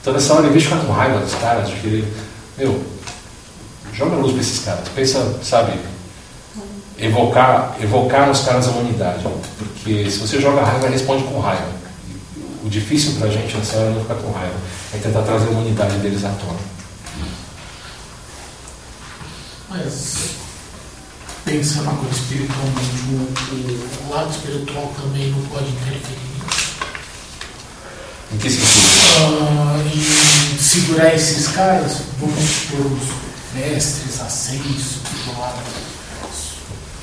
Então 0.00 0.12
nessa 0.12 0.34
hora, 0.34 0.46
em 0.46 0.50
vez 0.50 0.62
de 0.62 0.68
ficar 0.68 0.84
com 0.84 0.92
raiva 0.92 1.20
dos 1.20 1.34
caras, 1.34 1.68
de 1.68 1.76
querer, 1.76 2.04
meu, 2.58 2.82
joga 3.94 4.16
luz 4.16 4.32
para 4.32 4.40
esses 4.40 4.58
caras. 4.64 4.88
Pensa, 4.94 5.38
sabe, 5.42 5.78
evocar, 6.98 7.76
evocar 7.80 8.28
nos 8.28 8.40
caras 8.40 8.66
a 8.66 8.70
humanidade. 8.70 9.24
Porque 9.82 10.08
se 10.08 10.18
você 10.18 10.40
joga 10.40 10.62
raiva, 10.62 10.88
responde 10.88 11.24
com 11.24 11.40
raiva. 11.40 11.72
O 12.64 12.68
difícil 12.68 13.14
para 13.14 13.26
a 13.26 13.30
gente 13.30 13.56
nessa 13.56 13.76
hora 13.76 13.88
é 13.88 13.94
não 13.94 14.02
ficar 14.02 14.14
com 14.14 14.30
raiva, 14.30 14.54
é 14.94 14.98
tentar 14.98 15.22
trazer 15.22 15.46
a 15.46 15.50
humanidade 15.50 15.98
deles 15.98 16.24
à 16.24 16.28
tona. 16.28 16.60
Mas 19.68 20.36
pensando 21.44 21.90
agora 21.90 22.12
espiritualmente, 22.12 23.02
o, 23.10 24.06
o, 24.06 24.14
lado 24.14 24.30
espiritual 24.30 24.94
também 24.96 25.30
não 25.30 25.42
pode 25.46 25.70
interferir. 25.70 26.22
Em 28.32 28.38
que 28.38 28.48
sentido? 28.48 30.54
Em 30.54 30.58
segurar 30.58 31.12
esses 31.14 31.48
caras, 31.48 32.02
vamos 32.20 32.38
supor, 32.38 32.86
os 32.86 33.58
mestres, 33.58 34.20
ascensos, 34.20 35.00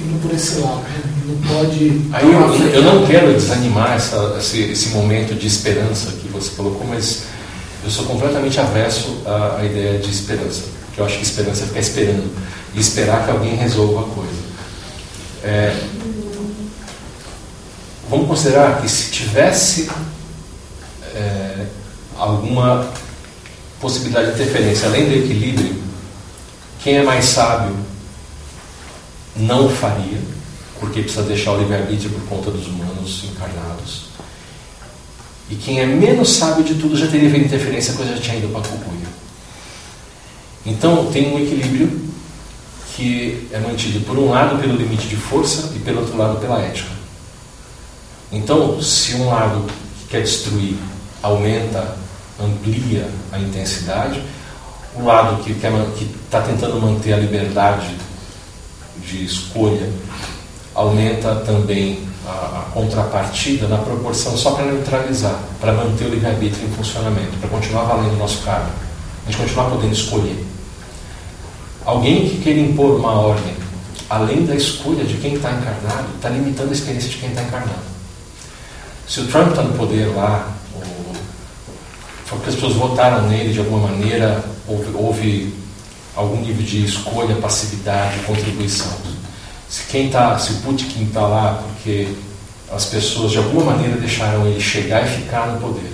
indo 0.01 0.21
por 0.21 0.33
esse 0.33 0.59
lado, 0.59 0.81
né? 0.81 1.03
não 1.25 1.35
pode. 1.55 2.01
Aí 2.13 2.25
eu, 2.25 2.73
eu 2.73 2.83
não 2.83 3.05
quero 3.05 3.33
desanimar 3.33 3.93
essa, 3.93 4.35
esse, 4.39 4.61
esse 4.61 4.89
momento 4.89 5.35
de 5.35 5.45
esperança 5.45 6.11
que 6.13 6.27
você 6.29 6.51
colocou, 6.55 6.87
mas 6.87 7.23
eu 7.83 7.89
sou 7.89 8.05
completamente 8.05 8.59
avesso 8.59 9.21
à, 9.25 9.57
à 9.59 9.65
ideia 9.65 9.99
de 9.99 10.09
esperança. 10.09 10.63
Porque 10.85 11.01
eu 11.01 11.05
acho 11.05 11.17
que 11.17 11.23
esperança 11.23 11.63
é 11.63 11.67
ficar 11.67 11.79
esperando 11.79 12.31
e 12.73 12.79
esperar 12.79 13.25
que 13.25 13.31
alguém 13.31 13.55
resolva 13.55 14.01
a 14.01 14.15
coisa. 14.15 14.49
É, 15.43 15.75
vamos 18.09 18.27
considerar 18.27 18.81
que 18.81 18.89
se 18.89 19.11
tivesse 19.11 19.89
é, 21.13 21.65
alguma 22.17 22.89
possibilidade 23.81 24.27
de 24.27 24.33
interferência 24.33 24.87
além 24.87 25.09
do 25.09 25.15
equilíbrio, 25.15 25.75
quem 26.81 26.97
é 26.97 27.03
mais 27.03 27.25
sábio 27.25 27.88
não 29.39 29.69
faria, 29.69 30.19
porque 30.79 31.01
precisa 31.01 31.23
deixar 31.23 31.53
o 31.53 31.59
livre-arbítrio 31.59 32.11
por 32.11 32.21
conta 32.27 32.51
dos 32.51 32.67
humanos 32.67 33.25
encarnados. 33.25 34.09
E 35.49 35.55
quem 35.55 35.79
é 35.79 35.85
menos 35.85 36.29
sábio 36.29 36.63
de 36.63 36.75
tudo 36.75 36.95
já 36.95 37.07
teria 37.07 37.29
feito 37.29 37.45
interferência, 37.45 37.93
a 37.93 37.97
coisa 37.97 38.15
já 38.15 38.21
tinha 38.21 38.37
ido 38.37 38.49
para 38.49 38.61
a 38.61 38.67
cucuia. 38.67 39.07
Então 40.65 41.11
tem 41.11 41.33
um 41.33 41.39
equilíbrio 41.39 42.09
que 42.95 43.47
é 43.51 43.59
mantido, 43.59 44.01
por 44.01 44.17
um 44.17 44.29
lado, 44.29 44.59
pelo 44.59 44.75
limite 44.75 45.07
de 45.07 45.15
força 45.15 45.71
e, 45.75 45.79
pelo 45.79 46.01
outro 46.01 46.17
lado, 46.17 46.39
pela 46.39 46.59
ética. 46.59 46.91
Então, 48.31 48.81
se 48.81 49.15
um 49.15 49.27
lado 49.27 49.65
que 50.01 50.09
quer 50.09 50.21
destruir 50.21 50.75
aumenta, 51.23 51.97
amplia 52.39 53.09
a 53.31 53.39
intensidade, 53.39 54.21
o 54.95 54.99
o 54.99 55.05
lado 55.05 55.41
que 55.43 55.51
está 55.51 56.41
tentando 56.41 56.79
manter 56.81 57.13
a 57.13 57.17
liberdade 57.17 57.95
de 59.09 59.25
escolha 59.25 59.89
aumenta 60.75 61.35
também 61.37 61.99
a, 62.25 62.29
a 62.29 62.71
contrapartida 62.73 63.67
na 63.67 63.77
proporção 63.77 64.37
só 64.37 64.51
para 64.51 64.65
neutralizar, 64.65 65.39
para 65.59 65.73
manter 65.73 66.05
o 66.05 66.09
livre-arbítrio 66.09 66.67
em 66.67 66.71
funcionamento, 66.71 67.37
para 67.39 67.49
continuar 67.49 67.83
valendo 67.83 68.13
o 68.13 68.17
nosso 68.17 68.43
cargo, 68.43 68.69
a 69.25 69.31
gente 69.31 69.41
continuar 69.41 69.69
podendo 69.69 69.93
escolher. 69.93 70.45
Alguém 71.85 72.29
que 72.29 72.37
queira 72.41 72.59
impor 72.59 72.99
uma 72.99 73.13
ordem 73.13 73.59
além 74.09 74.43
da 74.45 74.55
escolha 74.55 75.03
de 75.03 75.15
quem 75.17 75.35
está 75.35 75.51
encarnado, 75.51 76.07
está 76.15 76.29
limitando 76.29 76.69
a 76.69 76.73
experiência 76.73 77.09
de 77.09 77.17
quem 77.17 77.29
está 77.29 77.43
encarnado. 77.43 77.89
Se 79.07 79.21
o 79.21 79.27
Trump 79.27 79.49
está 79.49 79.61
no 79.61 79.77
poder 79.77 80.07
lá, 80.15 80.51
ou, 80.75 81.13
porque 82.27 82.49
as 82.49 82.55
pessoas 82.55 82.73
votaram 82.73 83.27
nele 83.27 83.53
de 83.53 83.59
alguma 83.59 83.87
maneira, 83.87 84.43
houve, 84.67 84.91
houve 84.95 85.53
algum 86.19 86.41
nível 86.41 86.65
de 86.65 86.83
escolha, 86.83 87.35
passividade, 87.35 88.19
contribuição. 88.19 88.91
Se 89.69 89.83
quem 89.83 90.07
está, 90.07 90.37
se 90.37 90.51
o 90.51 90.55
Putin 90.57 91.03
está 91.03 91.21
lá 91.21 91.63
porque 91.63 92.09
as 92.71 92.85
pessoas 92.85 93.31
de 93.31 93.37
alguma 93.37 93.71
maneira 93.71 93.97
deixaram 93.97 94.45
ele 94.45 94.59
chegar 94.59 95.05
e 95.05 95.09
ficar 95.09 95.47
no 95.47 95.59
poder. 95.59 95.91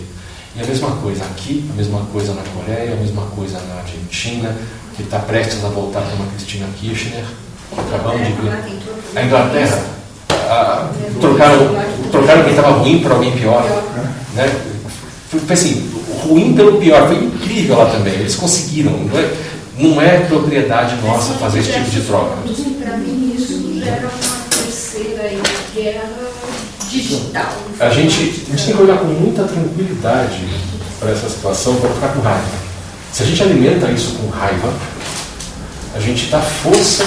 E 0.55 0.63
a 0.63 0.65
mesma 0.65 0.91
coisa 0.91 1.23
aqui, 1.25 1.69
a 1.71 1.75
mesma 1.75 1.99
coisa 2.11 2.33
na 2.33 2.41
Coreia, 2.41 2.93
a 2.93 2.95
mesma 2.95 3.23
coisa 3.35 3.59
na 3.67 3.81
Argentina, 3.81 4.55
que 4.95 5.03
está 5.03 5.19
prestes 5.19 5.63
a 5.63 5.67
voltar 5.67 6.01
para 6.01 6.15
uma 6.15 6.27
Cristina 6.27 6.65
Kirchner. 6.79 7.23
Acabamos 7.77 8.25
de 8.25 8.33
ver. 8.33 8.51
A 9.15 9.23
Inglaterra, 9.23 9.83
a, 10.29 10.89
trocaram, 11.19 11.75
trocaram 12.11 12.43
quem 12.43 12.55
estava 12.55 12.71
ruim 12.77 12.99
para 12.99 13.13
alguém 13.13 13.31
pior. 13.33 13.63
Né? 14.33 14.61
Foi 15.29 15.41
assim, 15.49 15.91
ruim 16.23 16.53
pelo 16.53 16.79
pior, 16.79 17.07
foi 17.07 17.17
incrível 17.17 17.77
lá 17.77 17.85
também. 17.87 18.13
Eles 18.13 18.35
conseguiram. 18.35 18.91
Não 18.91 19.19
é, 19.19 19.29
não 19.77 20.01
é 20.01 20.19
propriedade 20.21 20.95
nossa 21.01 21.33
fazer 21.33 21.59
esse 21.59 21.71
tipo 21.71 21.89
de 21.89 22.01
troca. 22.01 22.37
Para 22.81 22.97
mim, 22.97 23.35
isso 23.37 23.79
gera 23.83 24.07
uma 24.07 24.35
terceira 24.49 25.29
guerra 25.73 26.09
digital. 26.89 27.53
A 27.79 27.89
gente, 27.89 28.45
a 28.47 28.51
gente 28.51 28.65
tem 28.65 28.75
que 28.75 28.81
olhar 28.81 28.99
com 28.99 29.05
muita 29.07 29.43
tranquilidade 29.43 30.47
para 30.99 31.11
essa 31.11 31.29
situação 31.29 31.75
para 31.75 31.89
ficar 31.89 32.07
com 32.09 32.21
raiva. 32.21 32.65
Se 33.11 33.23
a 33.23 33.25
gente 33.25 33.43
alimenta 33.43 33.91
isso 33.91 34.15
com 34.15 34.29
raiva, 34.29 34.73
a 35.93 35.99
gente 35.99 36.27
dá 36.27 36.39
força 36.39 37.05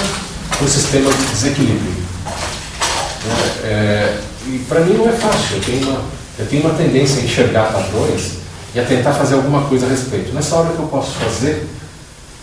para 0.49 0.65
o 0.65 0.69
sistema 0.69 1.11
de 1.11 1.25
desequilíbrio. 1.25 1.93
É, 3.63 3.67
é, 3.67 4.19
e 4.47 4.59
para 4.67 4.81
mim 4.81 4.93
não 4.93 5.09
é 5.09 5.11
fácil. 5.11 5.57
Eu 5.57 5.61
tenho, 5.61 5.89
uma, 5.89 6.01
eu 6.37 6.45
tenho 6.45 6.63
uma 6.63 6.73
tendência 6.73 7.21
a 7.21 7.25
enxergar 7.25 7.71
padrões 7.71 8.33
e 8.73 8.79
a 8.79 8.85
tentar 8.85 9.13
fazer 9.13 9.35
alguma 9.35 9.63
coisa 9.65 9.85
a 9.85 9.89
respeito. 9.89 10.33
Nessa 10.33 10.55
hora 10.55 10.69
que 10.69 10.79
eu 10.79 10.87
posso 10.87 11.11
fazer 11.13 11.67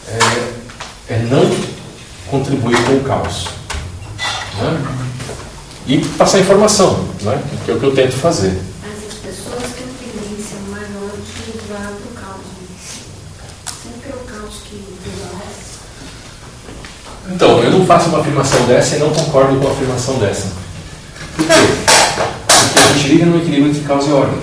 é, 0.09 1.15
é 1.15 1.19
não 1.31 1.51
contribuir 2.31 2.77
com 2.85 2.95
o 2.95 3.01
caos. 3.05 3.49
Né? 4.61 4.85
E 5.87 5.99
passar 6.17 6.41
informação, 6.41 7.09
né? 7.23 7.43
que 7.65 7.71
é 7.71 7.75
o 7.75 7.79
que 7.79 7.87
eu 7.87 7.95
tento 7.95 8.17
fazer. 8.17 8.59
As 8.83 9.15
pessoas 9.15 9.63
têm 9.75 9.87
tendência 10.01 10.59
maior 10.69 11.11
de 11.11 11.53
levar 11.53 11.93
para 11.93 11.93
o 11.93 12.15
caos. 12.15 12.47
Sempre 13.83 14.11
é 14.11 14.15
o 14.15 14.27
caos 14.27 14.55
que 14.65 14.83
prevalece. 15.03 15.67
Então, 17.31 17.63
eu 17.63 17.71
não 17.71 17.87
faço 17.87 18.09
uma 18.09 18.21
afirmação 18.21 18.67
dessa 18.67 18.97
e 18.97 18.99
não 18.99 19.11
concordo 19.11 19.61
com 19.61 19.69
a 19.69 19.73
afirmação 19.73 20.19
dessa. 20.19 20.49
Por 21.37 21.47
quê? 21.47 21.53
Porque 22.47 22.79
a 22.79 22.93
gente 22.93 23.09
vive 23.09 23.25
no 23.27 23.39
equilíbrio 23.39 23.71
entre 23.71 23.83
caos 23.83 24.07
e 24.07 24.11
ordem. 24.11 24.41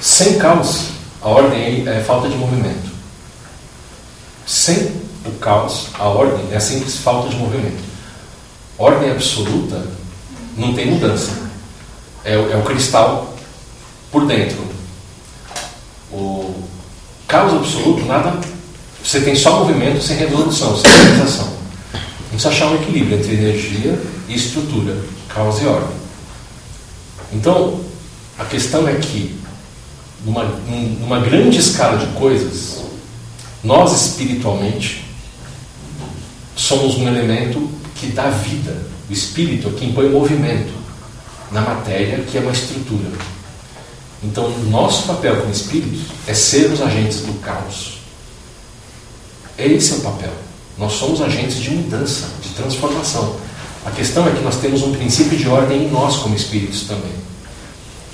Sem 0.00 0.38
caos, 0.38 0.88
a 1.20 1.28
ordem 1.28 1.86
é 1.86 2.00
falta 2.00 2.28
de 2.28 2.36
movimento. 2.36 2.91
Sem 4.46 4.92
o 5.24 5.30
caos, 5.40 5.88
a 5.94 6.04
ordem 6.04 6.46
é 6.50 6.56
a 6.56 6.60
simples 6.60 6.96
falta 6.96 7.28
de 7.28 7.36
movimento. 7.36 7.82
Ordem 8.78 9.10
absoluta 9.10 9.86
não 10.56 10.74
tem 10.74 10.90
mudança. 10.90 11.30
É, 12.24 12.34
é 12.34 12.56
o 12.56 12.62
cristal 12.62 13.36
por 14.10 14.26
dentro. 14.26 14.58
O 16.12 16.54
caos 17.26 17.54
absoluto, 17.54 18.04
nada. 18.04 18.38
Você 19.02 19.20
tem 19.20 19.34
só 19.34 19.60
movimento 19.60 20.02
sem 20.02 20.16
redução, 20.16 20.76
sem 20.76 20.90
organização. 20.90 21.46
Gente 21.46 22.30
precisa 22.30 22.48
achar 22.48 22.66
um 22.68 22.76
equilíbrio 22.76 23.18
entre 23.18 23.34
energia 23.34 24.00
e 24.28 24.34
estrutura, 24.34 24.96
caos 25.28 25.60
e 25.60 25.66
ordem. 25.66 25.96
Então, 27.32 27.80
a 28.38 28.44
questão 28.44 28.88
é 28.88 28.94
que, 28.94 29.38
numa, 30.24 30.44
numa 30.44 31.20
grande 31.20 31.58
escala 31.58 31.98
de 31.98 32.06
coisas, 32.18 32.82
nós 33.62 33.92
espiritualmente 33.92 35.04
somos 36.56 36.96
um 36.96 37.06
elemento 37.06 37.68
que 37.96 38.06
dá 38.06 38.28
vida. 38.30 38.76
O 39.08 39.12
espírito 39.12 39.68
é 39.68 39.78
quem 39.78 39.92
põe 39.92 40.08
movimento 40.08 40.72
na 41.50 41.60
matéria, 41.60 42.24
que 42.24 42.38
é 42.38 42.40
uma 42.40 42.52
estrutura. 42.52 43.10
Então, 44.22 44.50
nosso 44.70 45.06
papel 45.06 45.36
como 45.40 45.52
espíritos 45.52 46.00
é 46.26 46.34
sermos 46.34 46.80
agentes 46.80 47.20
do 47.20 47.34
caos. 47.40 47.98
Esse 49.58 49.92
é 49.92 49.96
o 49.96 50.00
papel. 50.00 50.32
Nós 50.78 50.92
somos 50.94 51.20
agentes 51.20 51.56
de 51.56 51.70
mudança, 51.70 52.28
de 52.40 52.48
transformação. 52.50 53.36
A 53.84 53.90
questão 53.90 54.26
é 54.26 54.30
que 54.30 54.42
nós 54.42 54.56
temos 54.56 54.82
um 54.82 54.92
princípio 54.92 55.36
de 55.36 55.48
ordem 55.48 55.84
em 55.84 55.90
nós 55.90 56.16
como 56.16 56.34
espíritos 56.34 56.82
também. 56.82 57.12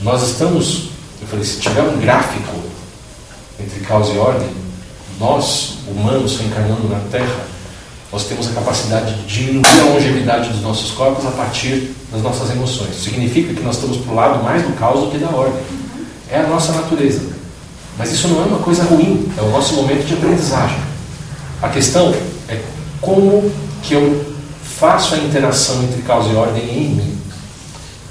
Nós 0.00 0.22
estamos, 0.22 0.90
eu 1.20 1.28
falei, 1.28 1.44
se 1.44 1.60
tiver 1.60 1.82
um 1.82 1.98
gráfico 1.98 2.58
entre 3.60 3.80
caos 3.80 4.08
e 4.08 4.18
ordem, 4.18 4.48
nós, 5.18 5.78
humanos, 5.88 6.38
reencarnando 6.38 6.88
na 6.88 7.00
Terra, 7.10 7.46
nós 8.10 8.24
temos 8.24 8.48
a 8.48 8.52
capacidade 8.52 9.14
de 9.14 9.26
diminuir 9.26 9.80
a 9.80 9.92
longevidade 9.92 10.48
dos 10.50 10.62
nossos 10.62 10.92
corpos 10.92 11.26
a 11.26 11.30
partir 11.32 11.94
das 12.10 12.22
nossas 12.22 12.50
emoções. 12.50 12.94
Significa 12.96 13.52
que 13.52 13.60
nós 13.60 13.76
estamos 13.76 13.98
para 13.98 14.12
o 14.12 14.14
lado 14.14 14.42
mais 14.42 14.62
do 14.62 14.72
caos 14.74 15.00
do 15.04 15.10
que 15.10 15.18
da 15.18 15.28
ordem. 15.28 15.60
É 16.30 16.40
a 16.40 16.46
nossa 16.46 16.72
natureza. 16.72 17.20
Mas 17.98 18.12
isso 18.12 18.28
não 18.28 18.42
é 18.42 18.46
uma 18.46 18.58
coisa 18.60 18.84
ruim, 18.84 19.28
é 19.36 19.42
o 19.42 19.50
nosso 19.50 19.74
momento 19.74 20.06
de 20.06 20.14
aprendizagem. 20.14 20.78
A 21.60 21.68
questão 21.68 22.14
é 22.48 22.60
como 23.00 23.50
que 23.82 23.94
eu 23.94 24.34
faço 24.62 25.14
a 25.14 25.18
interação 25.18 25.82
entre 25.82 26.02
causa 26.02 26.30
e 26.30 26.36
ordem 26.36 26.62
em 26.62 26.88
mim. 26.94 27.18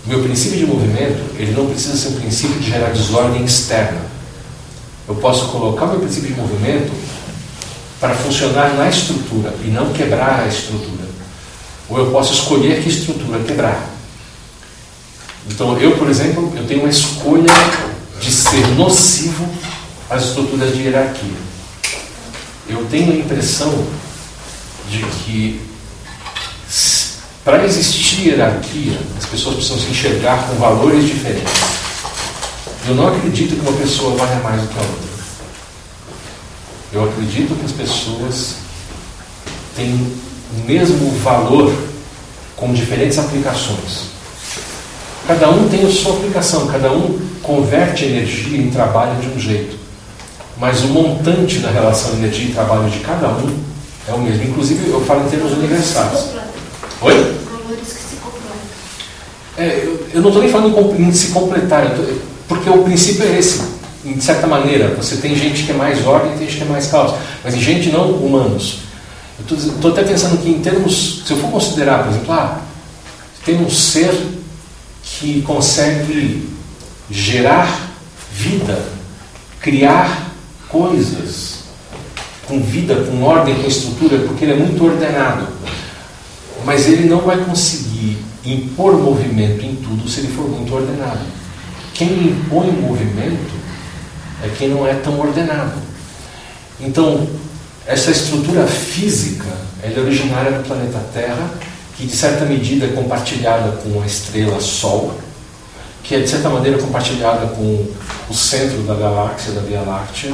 O 0.06 0.10
meu 0.10 0.24
princípio 0.24 0.60
de 0.60 0.66
movimento, 0.66 1.36
ele 1.38 1.54
não 1.54 1.68
precisa 1.68 1.96
ser 1.96 2.10
um 2.10 2.20
princípio 2.20 2.60
de 2.60 2.70
gerar 2.70 2.90
desordem 2.90 3.44
externa. 3.46 4.07
Eu 5.08 5.16
posso 5.16 5.48
colocar 5.48 5.86
o 5.86 5.90
meu 5.90 6.00
princípio 6.00 6.34
de 6.34 6.42
movimento 6.42 6.92
para 8.00 8.14
funcionar 8.14 8.76
na 8.76 8.90
estrutura 8.90 9.56
e 9.64 9.70
não 9.70 9.94
quebrar 9.94 10.42
a 10.42 10.48
estrutura. 10.48 11.08
Ou 11.90 11.98
eu 12.00 12.12
posso 12.12 12.34
escolher 12.34 12.84
que 12.84 12.90
estrutura 12.90 13.40
quebrar. 13.40 13.90
Então, 15.50 15.78
eu, 15.78 15.98
por 15.98 16.10
exemplo, 16.10 16.52
eu 16.56 16.66
tenho 16.68 16.82
uma 16.82 16.90
escolha 16.90 17.52
de 18.20 18.32
ser 18.32 18.68
nocivo 18.76 19.48
às 20.10 20.26
estruturas 20.26 20.76
de 20.76 20.84
hierarquia. 20.84 21.38
Eu 22.68 22.86
tenho 22.92 23.14
a 23.14 23.16
impressão 23.16 23.88
de 24.90 25.04
que 25.24 25.62
para 27.48 27.64
existir 27.64 28.28
hierarquia, 28.28 29.00
as 29.18 29.26
pessoas 29.26 29.56
precisam 29.56 29.80
se 29.80 29.90
enxergar 29.90 30.50
com 30.50 30.56
valores 30.56 31.06
diferentes. 31.06 31.87
Eu 32.88 32.96
não 32.96 33.08
acredito 33.10 33.56
que 33.56 33.68
uma 33.68 33.78
pessoa 33.78 34.16
valha 34.16 34.40
mais 34.42 34.62
do 34.62 34.68
que 34.70 34.80
a 34.80 34.82
outra. 34.82 35.08
Eu 36.94 37.04
acredito 37.04 37.54
que 37.60 37.66
as 37.66 37.72
pessoas 37.74 38.56
têm 39.76 39.94
o 40.58 40.66
mesmo 40.66 41.12
valor 41.20 41.76
com 42.56 42.74
diferentes 42.74 43.20
aplicações. 43.20 44.08
Cada 45.28 45.50
um 45.50 45.68
tem 45.68 45.86
a 45.86 45.92
sua 45.92 46.14
aplicação, 46.14 46.68
cada 46.68 46.90
um 46.90 47.20
converte 47.44 48.06
energia 48.06 48.58
em 48.58 48.70
trabalho 48.70 49.20
de 49.20 49.28
um 49.28 49.38
jeito. 49.38 49.78
Mas 50.58 50.82
o 50.84 50.88
montante 50.88 51.60
da 51.60 51.70
relação 51.70 52.14
energia 52.14 52.50
e 52.50 52.54
trabalho 52.54 52.90
de 52.90 53.00
cada 53.00 53.28
um 53.28 53.54
é 54.08 54.14
o 54.14 54.20
mesmo. 54.20 54.44
Inclusive, 54.46 54.90
eu 54.90 55.02
falo 55.02 55.26
em 55.26 55.30
termos 55.30 55.52
universais. 55.52 56.30
Oi? 57.02 57.14
Valores 57.52 57.88
que 57.90 58.02
se 58.02 58.16
completam. 58.16 58.58
É, 59.58 59.84
eu, 59.84 60.08
eu 60.14 60.22
não 60.22 60.30
estou 60.30 60.42
nem 60.42 60.52
falando 60.52 60.96
em 60.98 61.12
se 61.12 61.28
completar, 61.32 61.94
tô, 61.94 62.37
porque 62.48 62.70
o 62.70 62.84
princípio 62.84 63.26
é 63.26 63.38
esse. 63.38 63.78
De 64.04 64.24
certa 64.24 64.48
maneira, 64.48 64.96
você 64.96 65.18
tem 65.18 65.36
gente 65.36 65.64
que 65.64 65.72
é 65.72 65.76
mais 65.76 66.06
ordem 66.06 66.34
e 66.34 66.38
tem 66.38 66.48
gente 66.48 66.58
que 66.58 66.64
é 66.64 66.68
mais 66.68 66.88
caos. 66.88 67.14
Mas 67.44 67.56
em 67.56 67.62
gente 67.62 67.90
não 67.90 68.12
humanos. 68.12 68.80
Eu 69.40 69.58
estou 69.58 69.92
até 69.92 70.04
pensando 70.04 70.42
que, 70.42 70.50
em 70.50 70.60
termos. 70.60 71.24
Se 71.26 71.32
eu 71.34 71.38
for 71.38 71.52
considerar, 71.52 72.04
por 72.04 72.12
exemplo, 72.12 72.34
ah, 72.34 72.62
tem 73.46 73.60
um 73.62 73.70
ser 73.70 74.14
que 75.04 75.42
consegue 75.42 76.50
gerar 77.10 77.92
vida, 78.32 78.82
criar 79.62 80.32
coisas 80.70 81.58
com 82.48 82.62
vida, 82.62 82.96
com 82.96 83.24
ordem, 83.24 83.56
com 83.56 83.68
estrutura, 83.68 84.20
porque 84.20 84.46
ele 84.46 84.54
é 84.54 84.56
muito 84.56 84.84
ordenado. 84.84 85.48
Mas 86.66 86.88
ele 86.88 87.10
não 87.10 87.22
vai 87.22 87.38
conseguir 87.44 88.18
impor 88.46 88.98
movimento 88.98 89.66
em 89.66 89.76
tudo 89.76 90.08
se 90.10 90.22
ele 90.22 90.30
for 90.30 90.50
muito 90.50 90.74
ordenado. 90.74 91.20
Quem 91.98 92.28
impõe 92.28 92.72
movimento 92.74 93.56
é 94.44 94.50
quem 94.56 94.70
não 94.70 94.86
é 94.86 94.94
tão 94.94 95.20
ordenado. 95.20 95.82
Então, 96.80 97.28
essa 97.88 98.12
estrutura 98.12 98.68
física 98.68 99.50
é 99.82 100.00
originária 100.00 100.52
do 100.52 100.64
planeta 100.64 101.00
Terra, 101.12 101.50
que 101.98 102.06
de 102.06 102.16
certa 102.16 102.46
medida 102.46 102.86
é 102.86 102.90
compartilhada 102.90 103.78
com 103.78 104.00
a 104.00 104.06
estrela 104.06 104.62
Sol, 104.62 105.20
que 106.04 106.14
é 106.14 106.20
de 106.20 106.30
certa 106.30 106.50
maneira 106.50 106.78
compartilhada 106.78 107.48
com 107.48 107.88
o 108.30 108.34
centro 108.34 108.84
da 108.84 108.94
galáxia, 108.94 109.54
da 109.54 109.62
Via 109.62 109.82
Láctea. 109.82 110.34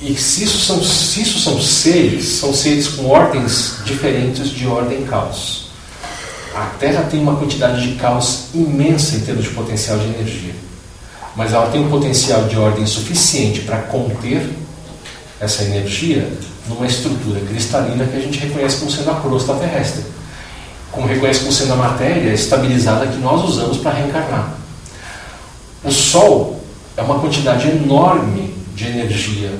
E 0.00 0.14
se 0.14 0.44
isso 0.44 0.58
são, 0.64 0.82
se 0.82 1.20
isso 1.20 1.38
são 1.38 1.60
seres, 1.60 2.24
são 2.28 2.54
seres 2.54 2.88
com 2.88 3.10
ordens 3.10 3.76
diferentes 3.84 4.48
de 4.48 4.66
ordem 4.66 5.04
caos. 5.04 5.71
A 6.54 6.66
Terra 6.78 7.04
tem 7.10 7.20
uma 7.20 7.36
quantidade 7.36 7.80
de 7.80 7.94
caos 7.96 8.46
imensa 8.52 9.16
em 9.16 9.20
termos 9.20 9.44
de 9.44 9.50
potencial 9.50 9.98
de 9.98 10.04
energia, 10.04 10.54
mas 11.34 11.52
ela 11.52 11.70
tem 11.70 11.80
um 11.80 11.88
potencial 11.88 12.44
de 12.44 12.58
ordem 12.58 12.84
suficiente 12.86 13.60
para 13.60 13.78
conter 13.78 14.50
essa 15.40 15.62
energia 15.64 16.30
numa 16.68 16.86
estrutura 16.86 17.40
cristalina 17.40 18.04
que 18.04 18.16
a 18.16 18.20
gente 18.20 18.38
reconhece 18.38 18.76
como 18.76 18.90
sendo 18.90 19.10
a 19.10 19.14
crosta 19.14 19.54
terrestre, 19.54 20.04
como 20.90 21.06
reconhece 21.06 21.40
como 21.40 21.52
sendo 21.52 21.72
a 21.72 21.76
matéria 21.76 22.34
estabilizada 22.34 23.06
que 23.06 23.18
nós 23.18 23.42
usamos 23.44 23.78
para 23.78 23.92
reencarnar. 23.92 24.54
O 25.82 25.90
Sol 25.90 26.60
é 26.96 27.02
uma 27.02 27.18
quantidade 27.18 27.66
enorme 27.68 28.54
de 28.74 28.86
energia 28.86 29.50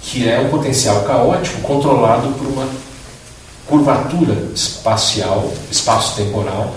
que 0.00 0.28
é 0.28 0.38
um 0.38 0.48
potencial 0.48 1.02
caótico 1.02 1.60
controlado 1.60 2.28
por 2.30 2.46
uma 2.46 2.66
curvatura 3.68 4.34
espacial, 4.54 5.52
espaço-temporal, 5.70 6.74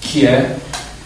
que 0.00 0.26
é 0.26 0.56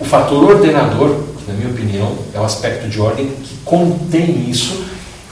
o 0.01 0.05
fator 0.05 0.45
ordenador, 0.45 1.25
na 1.47 1.55
minha 1.55 1.71
opinião, 1.71 2.17
é 2.35 2.41
o 2.41 2.45
aspecto 2.45 2.89
de 2.89 3.01
ordem 3.01 3.27
que 3.27 3.57
contém 3.65 4.49
isso 4.49 4.85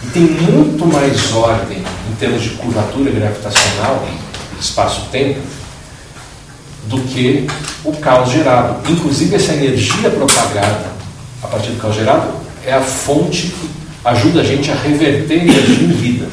e 0.03 0.07
tem 0.09 0.23
muito 0.23 0.87
mais 0.87 1.33
ordem 1.35 1.79
em 1.79 2.15
termos 2.17 2.43
de 2.43 2.51
curvatura 2.51 3.11
gravitacional, 3.11 4.07
espaço-tempo, 4.61 5.41
do 6.85 7.01
que 7.01 7.47
o 7.85 7.93
caos 7.95 8.31
gerado. 8.31 8.91
Inclusive, 8.91 9.35
essa 9.35 9.53
energia 9.55 10.11
propagada 10.11 10.87
a 11.43 11.47
partir 11.49 11.71
do 11.71 11.81
caos 11.81 11.95
gerado 11.97 12.29
é 12.65 12.73
a 12.73 12.81
fonte 12.81 13.49
que 13.49 13.71
ajuda 14.05 14.41
a 14.41 14.45
gente 14.45 14.71
a 14.71 14.75
reverter 14.75 15.43
energia 15.43 15.85
em 15.85 15.93
vida 15.93 16.29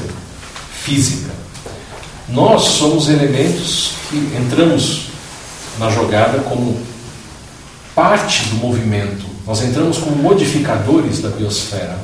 física. 0.83 1.22
Nós 2.29 2.63
somos 2.63 3.09
elementos 3.09 3.91
que 4.09 4.17
entramos 4.37 5.07
na 5.77 5.89
jogada 5.89 6.39
como 6.39 6.79
parte 7.93 8.45
do 8.49 8.55
movimento. 8.55 9.25
Nós 9.45 9.61
entramos 9.61 9.97
como 9.97 10.15
modificadores 10.15 11.21
da 11.21 11.29
biosfera. 11.29 11.97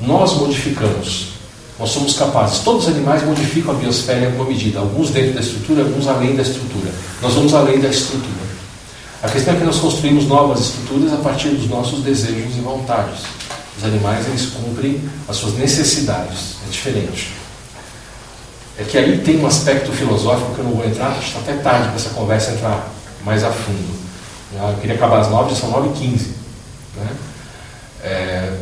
Nós 0.00 0.34
modificamos. 0.34 1.34
Nós 1.78 1.90
somos 1.90 2.14
capazes. 2.14 2.58
Todos 2.60 2.86
os 2.86 2.94
animais 2.94 3.24
modificam 3.24 3.74
a 3.74 3.78
biosfera 3.78 4.20
em 4.20 4.26
alguma 4.26 4.46
medida. 4.46 4.80
Alguns 4.80 5.10
dentro 5.10 5.34
da 5.34 5.40
estrutura, 5.40 5.82
alguns 5.82 6.06
além 6.08 6.34
da 6.34 6.42
estrutura. 6.42 6.92
Nós 7.22 7.34
vamos 7.34 7.54
além 7.54 7.80
da 7.80 7.88
estrutura. 7.88 8.44
A 9.22 9.28
questão 9.28 9.54
é 9.54 9.56
que 9.56 9.64
nós 9.64 9.78
construímos 9.78 10.26
novas 10.26 10.60
estruturas 10.60 11.12
a 11.12 11.16
partir 11.16 11.48
dos 11.50 11.68
nossos 11.68 12.02
desejos 12.02 12.56
e 12.56 12.60
vontades. 12.60 13.20
Os 13.78 13.84
animais, 13.84 14.26
eles 14.26 14.46
cumprem 14.46 15.00
as 15.28 15.36
suas 15.36 15.54
necessidades. 15.54 16.56
É 16.66 16.70
diferente. 16.70 17.43
É 18.78 18.82
que 18.82 18.98
aí 18.98 19.18
tem 19.18 19.40
um 19.40 19.46
aspecto 19.46 19.92
filosófico 19.92 20.54
que 20.54 20.58
eu 20.58 20.64
não 20.64 20.72
vou 20.72 20.84
entrar, 20.84 21.16
está 21.18 21.38
até 21.38 21.54
tarde 21.54 21.88
para 21.88 21.96
essa 21.96 22.10
conversa 22.10 22.52
entrar 22.52 22.88
mais 23.24 23.44
a 23.44 23.50
fundo. 23.50 24.04
Eu 24.52 24.78
queria 24.80 24.96
acabar 24.96 25.20
às 25.20 25.30
nove, 25.30 25.54
são 25.54 25.70
nove 25.70 25.90
e 25.90 25.92
quinze. 25.92 26.34
Né? 26.96 27.08
É, 28.02 28.52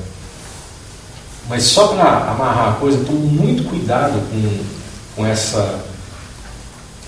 mas 1.48 1.64
só 1.64 1.88
para 1.88 2.30
amarrar 2.30 2.70
a 2.70 2.72
coisa, 2.76 3.04
tome 3.04 3.18
muito 3.18 3.64
cuidado 3.64 4.20
com, 4.30 4.64
com 5.16 5.26
essa, 5.26 5.80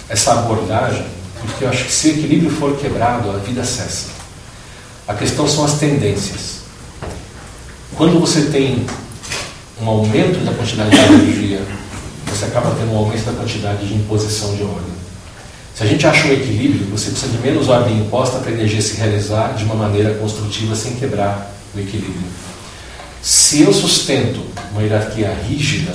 essa 0.08 0.32
abordagem, 0.32 1.06
porque 1.40 1.64
eu 1.64 1.68
acho 1.68 1.84
que 1.84 1.92
se 1.92 2.08
o 2.08 2.10
equilíbrio 2.12 2.50
for 2.50 2.76
quebrado, 2.76 3.30
a 3.30 3.38
vida 3.38 3.64
cessa. 3.64 4.08
A 5.06 5.14
questão 5.14 5.46
são 5.46 5.64
as 5.64 5.74
tendências. 5.74 6.60
Quando 7.96 8.18
você 8.18 8.46
tem 8.46 8.86
um 9.80 9.88
aumento 9.88 10.44
da 10.44 10.52
quantidade 10.52 10.90
de 10.90 10.96
energia, 10.96 11.62
você 12.34 12.46
acaba 12.46 12.74
tendo 12.78 12.92
um 12.92 12.96
aumento 12.96 13.24
da 13.24 13.32
quantidade 13.32 13.86
de 13.86 13.94
imposição 13.94 14.54
de 14.56 14.62
ordem. 14.62 14.92
Se 15.74 15.82
a 15.82 15.86
gente 15.86 16.06
acha 16.06 16.26
um 16.26 16.32
equilíbrio, 16.32 16.86
você 16.86 17.10
precisa 17.10 17.32
de 17.32 17.38
menos 17.38 17.68
ordem 17.68 17.98
imposta 17.98 18.38
para 18.38 18.50
a 18.50 18.52
energia 18.52 18.80
se 18.80 18.96
realizar 18.96 19.54
de 19.54 19.64
uma 19.64 19.74
maneira 19.74 20.14
construtiva 20.14 20.74
sem 20.74 20.94
quebrar 20.94 21.52
o 21.74 21.80
equilíbrio. 21.80 22.26
Se 23.22 23.62
eu 23.62 23.72
sustento 23.72 24.40
uma 24.72 24.82
hierarquia 24.82 25.36
rígida, 25.48 25.92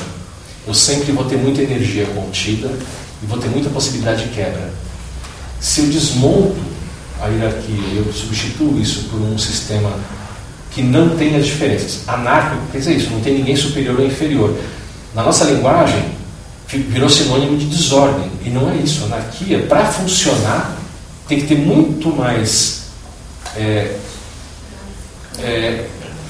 eu 0.68 0.74
sempre 0.74 1.12
vou 1.12 1.26
ter 1.26 1.38
muita 1.38 1.62
energia 1.62 2.06
contida 2.08 2.70
e 3.22 3.26
vou 3.26 3.38
ter 3.38 3.48
muita 3.48 3.70
possibilidade 3.70 4.24
de 4.24 4.30
quebra. 4.30 4.74
Se 5.60 5.82
eu 5.82 5.88
desmonto 5.88 6.60
a 7.22 7.28
hierarquia 7.28 7.76
e 7.76 8.04
eu 8.06 8.12
substituo 8.12 8.80
isso 8.80 9.10
por 9.10 9.22
um 9.22 9.38
sistema 9.38 9.94
que 10.72 10.82
não 10.82 11.16
tem 11.18 11.36
as 11.36 11.46
diferenças, 11.46 12.02
anárquico 12.08 12.64
quer 12.72 12.80
dizer 12.80 12.96
isso, 12.96 13.10
não 13.12 13.22
tem 13.22 13.36
ninguém 13.36 13.56
superior 13.56 14.00
ou 14.00 14.06
inferior. 14.06 14.58
Na 15.16 15.24
nossa 15.24 15.46
linguagem, 15.46 16.19
virou 16.78 17.10
sinônimo 17.10 17.58
de 17.58 17.66
desordem. 17.66 18.32
E 18.44 18.50
não 18.50 18.70
é 18.70 18.76
isso. 18.76 19.06
Anarquia, 19.06 19.66
para 19.68 19.86
funcionar, 19.86 20.78
tem 21.28 21.40
que 21.40 21.48
ter 21.48 21.58
muito 21.58 22.10
mais. 22.10 22.90
É, 23.56 23.96
é, 25.40 25.44
é 25.44 25.90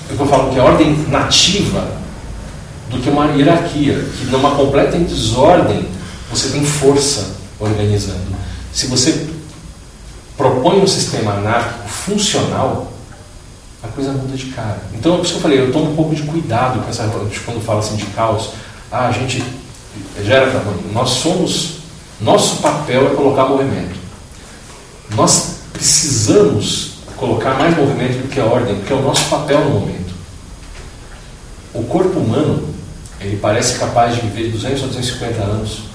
eu 0.10 0.26
falo 0.26 0.52
que 0.52 0.60
é 0.60 0.62
ordem 0.62 0.96
nativa 1.10 1.88
do 2.90 3.00
que 3.00 3.10
uma 3.10 3.26
hierarquia. 3.34 3.94
Que 4.18 4.26
numa 4.26 4.56
completa 4.56 4.98
desordem 4.98 5.86
você 6.30 6.50
tem 6.50 6.64
força 6.64 7.36
organizando. 7.60 8.38
Se 8.72 8.88
você 8.88 9.28
propõe 10.38 10.80
um 10.82 10.88
sistema 10.88 11.34
anárquico 11.34 11.90
funcional, 11.90 12.92
a 13.84 13.88
coisa 13.88 14.12
muda 14.12 14.36
de 14.36 14.46
cara. 14.48 14.82
Então, 14.94 15.14
é 15.14 15.18
por 15.18 15.24
isso 15.24 15.34
que 15.34 15.38
eu 15.38 15.42
falei, 15.42 15.60
eu 15.60 15.72
tomo 15.72 15.92
um 15.92 15.96
pouco 15.96 16.16
de 16.16 16.24
cuidado 16.24 16.80
com 16.82 16.90
essa 16.90 17.04
quando 17.46 17.62
falo 17.62 17.80
assim 17.80 17.96
de 17.96 18.06
caos. 18.08 18.52
Ah, 18.92 19.08
a 19.08 19.12
gente 19.12 19.44
gera 20.24 20.52
carbono. 20.52 20.92
Nós 20.92 21.10
somos, 21.10 21.80
nosso 22.20 22.58
papel 22.58 23.12
é 23.12 23.16
colocar 23.16 23.46
movimento. 23.46 23.98
Nós 25.16 25.58
precisamos 25.74 27.00
colocar 27.16 27.56
mais 27.56 27.76
movimento 27.76 28.22
do 28.22 28.28
que 28.30 28.40
a 28.40 28.46
ordem, 28.46 28.76
porque 28.76 28.94
é 28.94 28.96
o 28.96 29.02
nosso 29.02 29.26
papel 29.26 29.64
no 29.66 29.80
momento. 29.80 30.14
O 31.74 31.84
corpo 31.84 32.20
humano, 32.20 32.74
ele 33.20 33.38
parece 33.38 33.78
capaz 33.78 34.16
de 34.16 34.22
viver 34.22 34.52
200 34.52 34.82
ou 34.84 34.88
250 34.88 35.42
anos 35.42 35.90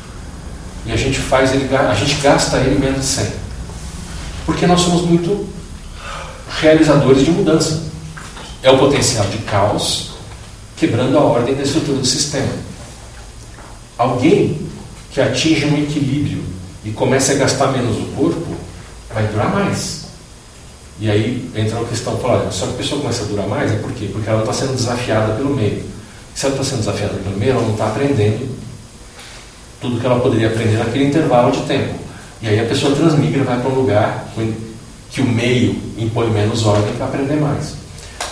e 0.86 0.92
a 0.92 0.96
gente 0.96 1.18
faz 1.18 1.52
ele, 1.52 1.74
a 1.74 1.94
gente 1.94 2.16
gasta 2.16 2.58
ele 2.58 2.78
menos 2.78 3.00
de 3.00 3.06
100. 3.06 3.26
Porque 4.44 4.66
nós 4.66 4.80
somos 4.82 5.02
muito 5.02 5.48
realizadores 6.60 7.24
de 7.24 7.30
mudança. 7.30 7.82
É 8.62 8.70
o 8.70 8.78
potencial 8.78 9.26
de 9.26 9.38
caos 9.38 10.10
quebrando 10.76 11.16
a 11.16 11.22
ordem 11.22 11.54
da 11.54 11.62
estrutura 11.62 11.98
do 11.98 12.06
sistema. 12.06 12.52
Alguém 13.96 14.58
que 15.12 15.20
atinge 15.20 15.66
um 15.66 15.82
equilíbrio 15.82 16.42
e 16.84 16.90
começa 16.90 17.32
a 17.32 17.36
gastar 17.36 17.68
menos 17.68 17.96
o 17.96 18.06
corpo, 18.16 18.54
vai 19.12 19.26
durar 19.28 19.50
mais. 19.50 20.04
E 21.00 21.10
aí 21.10 21.50
entra 21.54 21.78
uma 21.78 21.88
questão, 21.88 22.16
fala, 22.18 22.50
só 22.50 22.66
que 22.66 22.74
a 22.74 22.76
pessoa 22.76 23.00
começa 23.00 23.24
a 23.24 23.26
durar 23.26 23.46
mais, 23.46 23.72
é 23.72 23.76
por 23.76 23.92
quê? 23.92 24.08
Porque 24.12 24.28
ela 24.28 24.40
está 24.40 24.52
sendo 24.52 24.74
desafiada 24.74 25.34
pelo 25.34 25.54
meio. 25.54 25.84
Se 26.34 26.46
ela 26.46 26.54
está 26.54 26.64
sendo 26.64 26.80
desafiada 26.80 27.14
pelo 27.14 27.36
meio, 27.36 27.52
ela 27.52 27.62
não 27.62 27.72
está 27.72 27.86
aprendendo 27.86 28.54
tudo 29.80 30.00
que 30.00 30.06
ela 30.06 30.18
poderia 30.18 30.48
aprender 30.48 30.78
naquele 30.78 31.04
intervalo 31.04 31.52
de 31.52 31.60
tempo. 31.62 31.94
E 32.40 32.48
aí 32.48 32.58
a 32.58 32.64
pessoa 32.64 32.94
transmigra 32.96 33.40
e 33.40 33.44
vai 33.44 33.60
para 33.60 33.70
um 33.70 33.74
lugar 33.74 34.28
que 35.10 35.20
o 35.20 35.26
meio 35.26 35.76
impõe 35.98 36.30
menos 36.30 36.64
ordem 36.64 36.94
para 36.94 37.06
aprender 37.06 37.36
mais. 37.36 37.74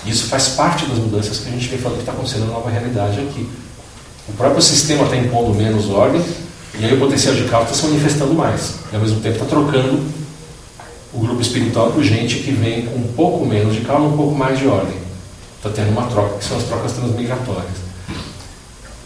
Isso 0.04 0.26
faz 0.26 0.48
parte 0.48 0.86
das 0.86 0.98
mudanças 0.98 1.38
que 1.38 1.48
a 1.48 1.52
gente 1.52 1.68
vem 1.68 1.78
falando 1.78 1.98
que 1.98 2.02
está 2.02 2.12
acontecendo 2.12 2.46
na 2.46 2.54
nova 2.54 2.70
realidade 2.70 3.20
aqui. 3.20 3.48
O 4.28 4.32
próprio 4.34 4.62
sistema 4.62 5.04
está 5.04 5.16
impondo 5.16 5.54
menos 5.54 5.90
ordem 5.90 6.22
e 6.78 6.84
aí 6.84 6.94
o 6.94 6.98
potencial 6.98 7.34
de 7.34 7.44
caos 7.44 7.64
está 7.64 7.82
se 7.82 7.86
manifestando 7.86 8.34
mais. 8.34 8.74
E 8.92 8.94
ao 8.94 9.02
mesmo 9.02 9.20
tempo 9.20 9.34
está 9.34 9.46
trocando 9.46 10.00
o 11.12 11.18
grupo 11.18 11.42
espiritual 11.42 11.90
por 11.90 12.02
gente 12.02 12.36
que 12.36 12.52
vem 12.52 12.86
com 12.86 12.98
um 12.98 13.12
pouco 13.14 13.44
menos 13.44 13.74
de 13.74 13.80
e 13.80 13.90
um 13.90 14.16
pouco 14.16 14.34
mais 14.34 14.58
de 14.58 14.66
ordem. 14.66 14.96
Está 15.56 15.70
tendo 15.70 15.90
uma 15.90 16.06
troca, 16.06 16.38
que 16.38 16.44
são 16.44 16.56
as 16.56 16.64
trocas 16.64 16.92
transmigratórias. 16.92 17.82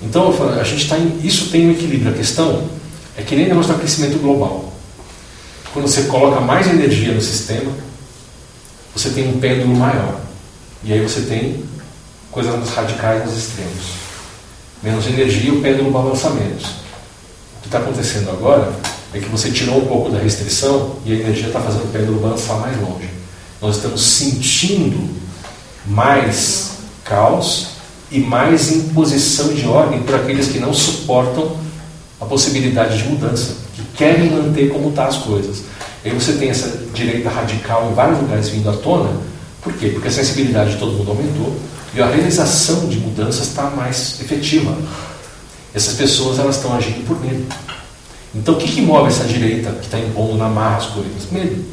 Então, 0.03 0.33
a 0.61 0.65
gente 0.65 0.83
está 0.83 0.97
isso 0.99 1.51
tem 1.51 1.69
um 1.69 1.73
equilíbrio. 1.73 2.13
A 2.13 2.17
questão 2.17 2.69
é 3.17 3.23
que 3.23 3.35
nem 3.35 3.49
negócio 3.49 3.73
do 3.73 3.79
aquecimento 3.79 4.19
global. 4.19 4.73
Quando 5.73 5.89
você 5.89 6.03
coloca 6.05 6.41
mais 6.41 6.67
energia 6.69 7.13
no 7.13 7.21
sistema, 7.21 7.73
você 8.95 9.11
tem 9.11 9.29
um 9.29 9.41
pêndulo 9.41 9.75
maior. 9.75 10.21
E 10.85 10.93
aí 10.93 11.01
você 11.01 11.23
tem 11.23 11.65
coisas 12.31 12.71
radicais 12.71 13.25
nos 13.25 13.37
extremos 13.37 14.06
menos 14.83 15.07
energia, 15.07 15.53
o 15.53 15.61
pêndulo 15.61 15.91
balança 15.91 16.31
menos. 16.31 16.65
O 16.65 17.63
que 17.63 17.69
está 17.69 17.79
acontecendo 17.79 18.31
agora 18.31 18.73
é 19.13 19.19
que 19.19 19.29
você 19.29 19.51
tirou 19.51 19.79
um 19.79 19.87
pouco 19.87 20.11
da 20.11 20.19
restrição 20.19 20.97
e 21.05 21.13
a 21.13 21.17
energia 21.17 21.47
está 21.47 21.61
fazendo 21.61 21.85
o 21.85 21.89
pêndulo 21.89 22.21
balançar 22.21 22.59
mais 22.59 22.81
longe. 22.81 23.09
Nós 23.61 23.77
estamos 23.77 24.03
sentindo 24.03 25.09
mais 25.87 26.73
caos 27.05 27.69
e 28.11 28.21
mais 28.21 28.71
imposição 28.71 29.53
de 29.53 29.67
ordem 29.67 30.03
por 30.03 30.15
aqueles 30.15 30.49
que 30.49 30.59
não 30.59 30.73
suportam 30.73 31.57
a 32.21 32.25
possibilidade 32.25 32.99
de 32.99 33.09
mudança, 33.09 33.57
que 33.75 33.83
querem 33.97 34.31
manter 34.31 34.69
como 34.69 34.89
estão 34.89 35.05
tá 35.05 35.11
as 35.11 35.17
coisas. 35.19 35.63
E 36.05 36.09
aí 36.11 36.15
você 36.15 36.33
tem 36.35 36.51
essa 36.51 36.69
direita 36.95 37.29
radical 37.29 37.91
em 37.91 37.95
vários 37.95 38.21
lugares 38.21 38.49
vindo 38.49 38.71
à 38.71 38.73
tona, 38.75 39.11
por 39.63 39.73
quê? 39.73 39.89
Porque 39.89 40.07
a 40.07 40.13
sensibilidade 40.13 40.75
de 40.75 40.79
todo 40.79 40.93
mundo 40.93 41.11
aumentou 41.11 41.57
e 41.97 42.03
a 42.03 42.07
realização 42.07 42.89
de 42.89 42.99
mudanças 42.99 43.49
está 43.49 43.71
mais 43.71 44.21
efetiva. 44.21 44.77
Essas 45.75 45.95
pessoas 45.95 46.39
elas 46.39 46.57
estão 46.57 46.75
agindo 46.75 47.07
por 47.07 47.19
medo. 47.19 47.47
Então 48.35 48.55
o 48.55 48.59
que, 48.59 48.71
que 48.71 48.83
move 48.83 49.09
essa 49.09 49.25
direita 49.25 49.71
que 49.73 49.87
está 49.87 49.99
impondo 49.99 50.37
na 50.37 50.49
marra 50.49 50.77
as 50.77 50.87
coisas? 50.87 51.31
Medo. 51.33 51.65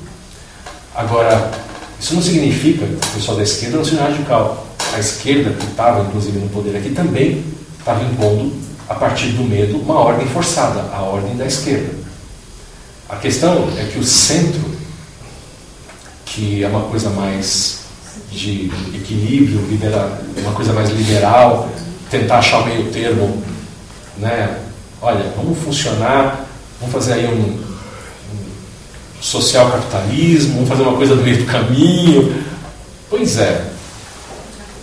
Agora, 0.95 1.51
isso 1.99 2.15
não 2.15 2.21
significa 2.21 2.85
que 2.85 2.93
o 2.93 3.11
pessoal 3.11 3.35
da 3.35 3.43
esquerda 3.43 3.77
não 3.77 3.83
seja 3.83 4.03
radical. 4.03 4.65
A 4.93 4.99
esquerda, 4.99 5.51
que 5.51 5.65
estava 5.65 6.07
inclusive 6.07 6.39
no 6.39 6.47
poder 6.49 6.77
aqui, 6.77 6.91
também 6.91 7.43
estava 7.77 8.01
impondo, 8.05 8.53
a 8.87 8.95
partir 8.95 9.29
do 9.29 9.43
medo, 9.43 9.77
uma 9.77 9.95
ordem 9.95 10.27
forçada, 10.27 10.89
a 10.93 11.01
ordem 11.01 11.35
da 11.35 11.45
esquerda. 11.45 11.93
A 13.09 13.17
questão 13.17 13.67
é 13.77 13.85
que 13.85 13.99
o 13.99 14.03
centro, 14.03 14.63
que 16.25 16.63
é 16.63 16.67
uma 16.67 16.81
coisa 16.81 17.09
mais 17.09 17.82
de 18.33 18.71
equilíbrio, 18.93 19.61
uma 20.37 20.53
coisa 20.53 20.73
mais 20.73 20.89
liberal, 20.89 21.69
tentar 22.09 22.39
achar 22.39 22.59
o 22.59 22.65
meio 22.65 22.91
termo, 22.91 23.41
né? 24.17 24.59
Olha, 25.01 25.31
vamos 25.35 25.59
funcionar, 25.59 26.47
vamos 26.79 26.93
fazer 26.93 27.13
aí 27.13 27.25
um, 27.25 27.59
um 28.39 29.21
social 29.21 29.69
capitalismo, 29.71 30.53
vamos 30.55 30.69
fazer 30.69 30.83
uma 30.83 30.97
coisa 30.97 31.15
do 31.15 31.21
meio 31.21 31.37
do 31.37 31.45
caminho. 31.45 32.43
Pois 33.09 33.37
é, 33.37 33.65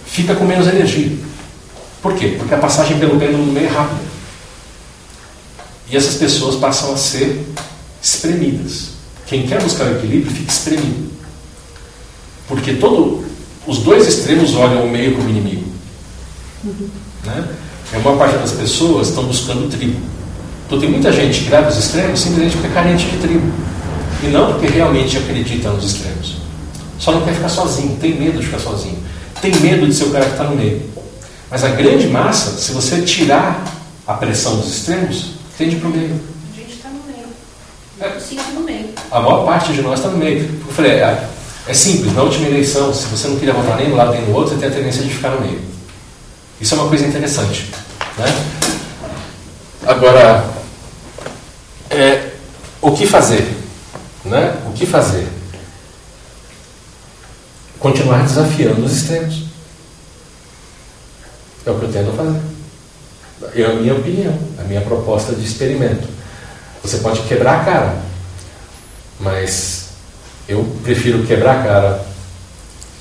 fica 0.06 0.34
com 0.34 0.44
menos 0.44 0.66
energia. 0.66 1.16
Por 2.00 2.14
quê? 2.14 2.36
Porque 2.38 2.54
a 2.54 2.58
passagem 2.58 2.98
pelo 2.98 3.18
pêndulo 3.18 3.56
é 3.58 3.66
rápida. 3.66 4.10
E 5.90 5.96
essas 5.96 6.14
pessoas 6.14 6.56
passam 6.56 6.94
a 6.94 6.96
ser 6.96 7.44
espremidas. 8.00 8.90
Quem 9.26 9.46
quer 9.46 9.62
buscar 9.62 9.86
o 9.86 9.96
equilíbrio 9.96 10.32
fica 10.32 10.50
espremido. 10.50 11.10
Porque 12.46 12.74
todo, 12.74 13.24
os 13.70 13.78
dois 13.78 14.04
extremos 14.08 14.56
olham 14.56 14.84
o 14.84 14.90
meio 14.90 15.14
como 15.14 15.28
inimigo. 15.28 15.64
Né? 17.24 17.48
E 17.92 17.96
a 17.96 18.00
maior 18.00 18.18
parte 18.18 18.36
das 18.36 18.50
pessoas 18.50 19.08
estão 19.08 19.22
buscando 19.22 19.70
tribo. 19.70 19.96
Então 20.66 20.80
tem 20.80 20.90
muita 20.90 21.12
gente 21.12 21.44
que 21.44 21.50
leva 21.50 21.68
os 21.68 21.78
extremos 21.78 22.18
simplesmente 22.18 22.56
porque 22.56 22.66
é 22.66 22.70
carente 22.72 23.06
de 23.06 23.18
tribo. 23.18 23.52
E 24.24 24.26
não 24.26 24.54
porque 24.54 24.66
realmente 24.66 25.16
acredita 25.16 25.70
nos 25.70 25.84
extremos. 25.84 26.38
Só 26.98 27.12
não 27.12 27.20
quer 27.22 27.34
ficar 27.34 27.48
sozinho, 27.48 27.96
tem 28.00 28.18
medo 28.18 28.40
de 28.40 28.46
ficar 28.46 28.58
sozinho. 28.58 28.98
Tem 29.40 29.54
medo 29.60 29.86
de 29.86 29.94
ser 29.94 30.04
o 30.04 30.10
cara 30.10 30.24
que 30.24 30.32
está 30.32 30.44
no 30.44 30.56
meio. 30.56 30.82
Mas 31.48 31.62
a 31.62 31.68
grande 31.68 32.08
massa, 32.08 32.58
se 32.58 32.72
você 32.72 33.02
tirar 33.02 33.64
a 34.04 34.14
pressão 34.14 34.56
dos 34.56 34.68
extremos, 34.68 35.30
tende 35.56 35.76
para 35.76 35.88
o 35.88 35.92
meio. 35.92 36.20
A 36.52 36.56
gente 36.56 36.72
está 36.72 36.88
no 36.88 37.04
meio. 37.06 37.28
É. 38.00 38.16
Eu 38.16 38.20
sinto 38.20 38.50
no 38.52 38.62
meio. 38.62 38.88
A 39.12 39.20
maior 39.20 39.44
parte 39.44 39.72
de 39.72 39.80
nós 39.80 40.00
está 40.00 40.10
no 40.10 40.18
meio. 40.18 40.40
Eu 40.66 40.72
falei, 40.72 41.00
é, 41.70 41.74
simples, 41.74 42.12
na 42.12 42.22
última 42.22 42.48
eleição, 42.48 42.92
se 42.92 43.06
você 43.06 43.28
não 43.28 43.36
queria 43.36 43.54
votar 43.54 43.76
nem 43.76 43.88
no 43.88 43.94
lado 43.94 44.10
nem 44.10 44.26
no 44.26 44.34
outro, 44.34 44.54
você 44.54 44.60
tem 44.60 44.68
a 44.68 44.72
tendência 44.72 45.04
de 45.04 45.10
ficar 45.10 45.30
no 45.30 45.40
meio. 45.40 45.60
Isso 46.60 46.74
é 46.74 46.78
uma 46.78 46.88
coisa 46.88 47.06
interessante. 47.06 47.70
Né? 48.18 48.26
Agora, 49.86 50.50
é, 51.88 52.32
o 52.82 52.90
que 52.90 53.06
fazer? 53.06 53.56
Né? 54.24 54.56
O 54.66 54.72
que 54.72 54.84
fazer? 54.84 55.28
Continuar 57.78 58.24
desafiando 58.24 58.84
os 58.84 58.92
extremos. 58.92 59.44
É 61.64 61.70
o 61.70 61.78
que 61.78 61.84
eu 61.84 61.92
tento 61.92 62.16
fazer. 62.16 62.40
É 63.54 63.64
a 63.64 63.74
minha 63.74 63.94
opinião, 63.94 64.36
a 64.58 64.64
minha 64.64 64.80
proposta 64.80 65.36
de 65.36 65.46
experimento. 65.46 66.08
Você 66.82 66.98
pode 66.98 67.20
quebrar 67.22 67.60
a 67.60 67.64
cara, 67.64 68.02
mas 69.20 69.79
eu 70.50 70.64
prefiro 70.82 71.24
quebrar 71.24 71.60
a 71.60 71.62
cara 71.62 72.06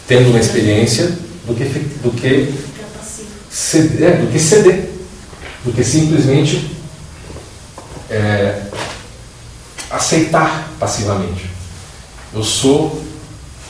tendo 0.07 0.29
uma 0.29 0.39
experiência 0.39 1.07
do 1.45 1.55
que, 1.55 1.63
do 1.63 2.11
que, 2.11 2.53
ceder, 3.49 4.07
é, 4.07 4.17
do 4.17 4.31
que 4.31 4.39
ceder, 4.39 4.89
do 5.65 5.73
que 5.73 5.83
simplesmente 5.83 6.75
é, 8.07 8.61
aceitar 9.89 10.69
passivamente. 10.79 11.49
Eu 12.31 12.43
sou 12.43 13.03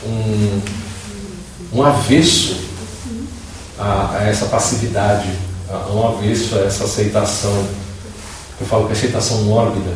um, 0.05 0.61
um 1.71 1.81
avesso 1.81 2.57
a, 3.77 4.17
a 4.17 4.23
essa 4.23 4.47
passividade, 4.47 5.29
a 5.69 5.89
um 5.89 6.05
avesso 6.05 6.55
a 6.55 6.63
essa 6.63 6.83
aceitação. 6.83 7.65
Eu 8.59 8.67
falo 8.67 8.87
que 8.87 8.91
aceitação 8.93 9.43
mórbida. 9.43 9.95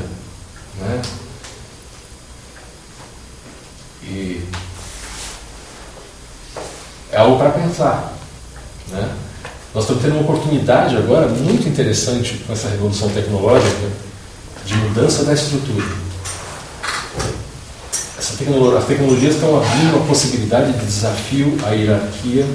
Né? 0.79 1.01
E 4.05 4.43
é 7.11 7.17
algo 7.17 7.37
para 7.37 7.51
pensar. 7.51 8.13
Né? 8.89 9.09
Nós 9.73 9.83
estamos 9.83 10.03
tendo 10.03 10.15
uma 10.15 10.21
oportunidade 10.21 10.95
agora 10.97 11.27
muito 11.27 11.67
interessante 11.67 12.43
com 12.45 12.53
essa 12.53 12.69
revolução 12.69 13.09
tecnológica 13.09 13.87
de 14.65 14.75
mudança 14.75 15.23
da 15.23 15.33
estrutura. 15.33 15.85
Essa 18.17 18.37
tecnologia, 18.37 18.79
as 18.79 18.85
tecnologias 18.85 19.35
estão 19.35 19.57
abrindo 19.57 19.97
a 19.97 20.07
possibilidade 20.07 20.73
de 20.73 20.85
desafio 20.85 21.57
à 21.65 21.71
hierarquia 21.71 22.45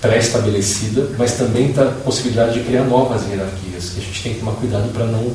pré-estabelecida, 0.00 1.10
mas 1.18 1.34
também 1.34 1.70
está 1.70 1.82
a 1.82 1.90
possibilidade 1.90 2.54
de 2.54 2.64
criar 2.64 2.84
novas 2.84 3.22
hierarquias, 3.28 3.90
que 3.90 4.00
a 4.00 4.02
gente 4.02 4.22
tem 4.22 4.34
que 4.34 4.40
tomar 4.40 4.52
cuidado 4.52 4.90
para 4.92 5.04
não 5.04 5.30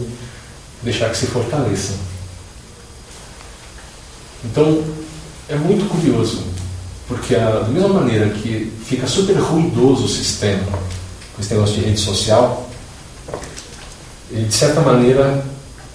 deixar 0.81 1.09
que 1.09 1.17
se 1.17 1.27
fortaleçam. 1.27 1.95
Então, 4.43 4.83
é 5.47 5.55
muito 5.55 5.87
curioso, 5.89 6.43
porque 7.07 7.35
a, 7.35 7.59
da 7.59 7.67
mesma 7.67 7.89
maneira 7.89 8.29
que 8.29 8.71
fica 8.85 9.07
super 9.07 9.35
ruidoso 9.35 10.05
o 10.05 10.09
sistema, 10.09 10.63
com 11.35 11.41
esse 11.41 11.53
negócio 11.53 11.75
de 11.75 11.81
rede 11.81 11.99
social, 11.99 12.69
ele 14.31 14.45
de 14.45 14.53
certa 14.53 14.81
maneira 14.81 15.45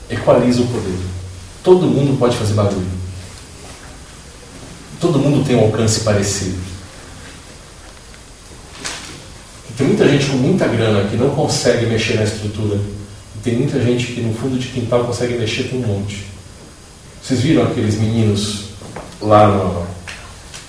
equaliza 0.09 0.63
o 0.63 0.67
poder. 0.67 0.99
Todo 1.65 1.87
mundo 1.87 2.19
pode 2.19 2.37
fazer 2.37 2.55
barulho. 2.55 3.01
Todo 5.01 5.19
mundo 5.19 5.45
tem 5.45 5.57
um 5.57 5.65
alcance 5.65 6.01
parecido. 6.01 6.59
Tem 9.77 9.87
muita 9.87 10.07
gente 10.07 10.27
com 10.27 10.37
muita 10.37 10.69
grana 10.69 11.09
que 11.09 11.17
não 11.17 11.31
consegue 11.31 11.87
mexer 11.87 12.15
na 12.15 12.25
estrutura. 12.25 12.79
E 13.35 13.39
tem 13.43 13.57
muita 13.57 13.81
gente 13.83 14.09
que 14.09 14.21
no 14.21 14.35
fundo 14.35 14.59
de 14.59 14.69
quintal 14.69 15.05
consegue 15.05 15.39
mexer 15.39 15.71
com 15.71 15.79
um 15.79 15.87
monte. 15.87 16.27
Vocês 17.23 17.41
viram 17.41 17.63
aqueles 17.63 17.97
meninos 17.97 18.70
lá 19.21 19.47
no, 19.47 19.87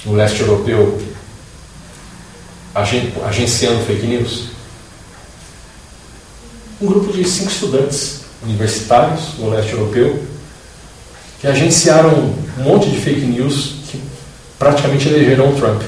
no 0.06 0.14
leste 0.16 0.42
europeu 0.42 1.02
agen, 2.76 3.14
agenciando 3.26 3.86
fake 3.86 4.08
news? 4.08 4.50
Um 6.82 6.88
grupo 6.88 7.14
de 7.14 7.24
cinco 7.24 7.52
estudantes 7.52 8.22
universitários 8.44 9.38
no 9.38 9.50
leste 9.50 9.74
europeu 9.74 10.24
que 11.40 11.48
agenciaram 11.48 12.36
um 12.58 12.64
monte 12.64 12.90
de 12.90 13.00
fake 13.00 13.22
news 13.22 13.76
que 13.90 14.02
praticamente 14.58 15.08
elegeram 15.08 15.50
o 15.50 15.56
Trump 15.56 15.82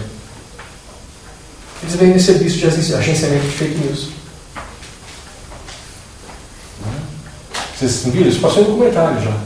eles 1.83 1.95
vendem 1.95 2.19
serviço 2.19 2.58
de 2.58 2.66
agenciamento 2.95 3.45
de 3.45 3.51
fake 3.51 3.75
news. 3.75 4.08
Vocês 7.77 8.06
viram? 8.06 8.30
Isso 8.30 8.40
passou 8.40 8.64
em 8.64 8.66
documentário 8.66 9.22
já. 9.22 9.38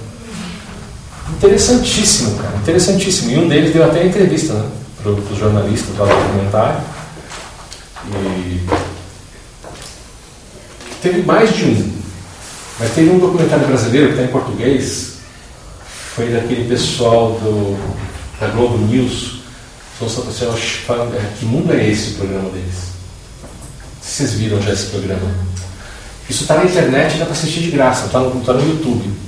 Interessantíssimo, 1.36 2.38
cara. 2.38 2.56
Interessantíssimo. 2.58 3.32
E 3.32 3.38
um 3.38 3.48
deles 3.48 3.74
deu 3.74 3.84
até 3.84 4.06
entrevista 4.06 4.54
né, 4.54 4.70
para 5.02 5.12
os 5.12 5.38
jornalistas 5.38 5.98
lá 5.98 6.06
do 6.06 6.24
documentário. 6.24 6.82
E 8.10 8.66
teve 11.02 11.22
mais 11.24 11.56
de 11.56 11.66
um. 11.66 11.98
Mas 12.80 12.92
teve 12.94 13.10
um 13.10 13.20
documentário 13.20 13.68
brasileiro 13.68 14.08
que 14.08 14.14
está 14.14 14.26
em 14.26 14.32
português. 14.32 15.18
Foi 16.16 16.30
daquele 16.30 16.68
pessoal 16.68 17.34
do, 17.34 17.78
da 18.40 18.48
Globo 18.48 18.78
News, 18.78 19.42
são 20.00 20.10
só 20.10 20.22
pessoas 20.22 20.60
é, 20.90 21.34
que 21.40 21.46
mundo 21.46 21.74
é 21.74 21.90
esse 21.90 22.12
o 22.12 22.16
programa 22.16 22.50
deles? 22.50 22.88
Vocês 24.02 24.34
viram 24.34 24.62
já 24.62 24.74
esse 24.74 24.88
programa? 24.88 25.30
Isso 26.30 26.44
está 26.44 26.56
na 26.56 26.66
internet 26.66 27.18
dá 27.18 27.26
para 27.26 27.34
assistir 27.34 27.62
de 27.62 27.72
graça, 27.72 28.08
está 28.08 28.20
no, 28.20 28.42
tá 28.42 28.54
no 28.54 28.68
YouTube. 28.68 29.27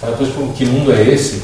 Tá? 0.00 0.08
Depois, 0.08 0.30
que 0.56 0.64
mundo 0.64 0.92
é 0.92 1.02
esse? 1.02 1.42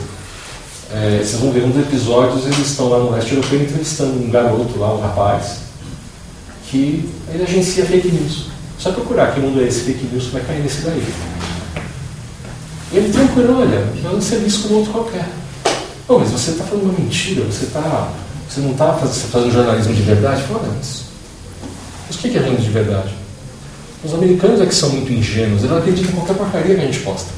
É, 0.93 1.19
vocês 1.19 1.41
vão 1.41 1.51
ver 1.51 1.65
um 1.65 1.71
dos 1.71 1.83
episódios, 1.83 2.45
eles 2.45 2.59
estão 2.59 2.89
lá 2.89 2.99
no 2.99 3.11
leste 3.11 3.35
europeu 3.35 3.61
entrevistando 3.61 4.13
um 4.13 4.31
garoto 4.31 4.79
lá, 4.79 4.95
um 4.95 5.01
rapaz, 5.01 5.59
que 6.71 7.09
ele 7.33 7.43
agencia 7.43 7.85
fake 7.85 8.09
news. 8.09 8.47
Só 8.79 8.93
procurar 8.93 9.35
que 9.35 9.41
mundo 9.41 9.61
é 9.61 9.67
esse 9.67 9.81
fake 9.81 10.07
news, 10.07 10.27
vai 10.29 10.43
cair 10.43 10.63
nesse 10.63 10.83
daí. 10.83 11.03
E 12.93 12.97
ele 12.97 13.13
tranquilo, 13.13 13.61
olha, 13.61 13.85
é 14.05 14.09
um 14.09 14.21
serviço 14.21 14.63
como 14.63 14.77
outro 14.77 14.93
qualquer. 14.93 15.29
Oh, 16.09 16.19
mas 16.19 16.31
você 16.31 16.53
está 16.53 16.65
falando 16.65 16.85
uma 16.85 16.93
mentira, 16.93 17.45
você 17.45 17.65
está 17.65 18.13
você 18.49 18.61
não 18.61 18.73
está 18.73 18.93
fazendo, 18.95 19.29
fazendo 19.29 19.53
jornalismo 19.53 19.93
de 19.93 20.03
verdade? 20.03 20.43
Fala, 20.43 20.73
mas 20.77 21.05
Mas 22.07 22.17
o 22.17 22.19
que 22.19 22.29
é 22.29 22.41
renda 22.41 22.61
de 22.61 22.71
verdade? 22.71 23.11
Os 24.05 24.15
americanos 24.15 24.61
é 24.61 24.67
que 24.67 24.75
são 24.75 24.91
muito 24.91 25.13
ingênuos, 25.13 25.65
eles 25.65 25.77
acreditam 25.77 26.13
em 26.13 26.15
qualquer 26.15 26.37
porcaria 26.37 26.75
que 26.77 26.81
a 26.81 26.85
gente 26.85 27.01
posta. 27.01 27.31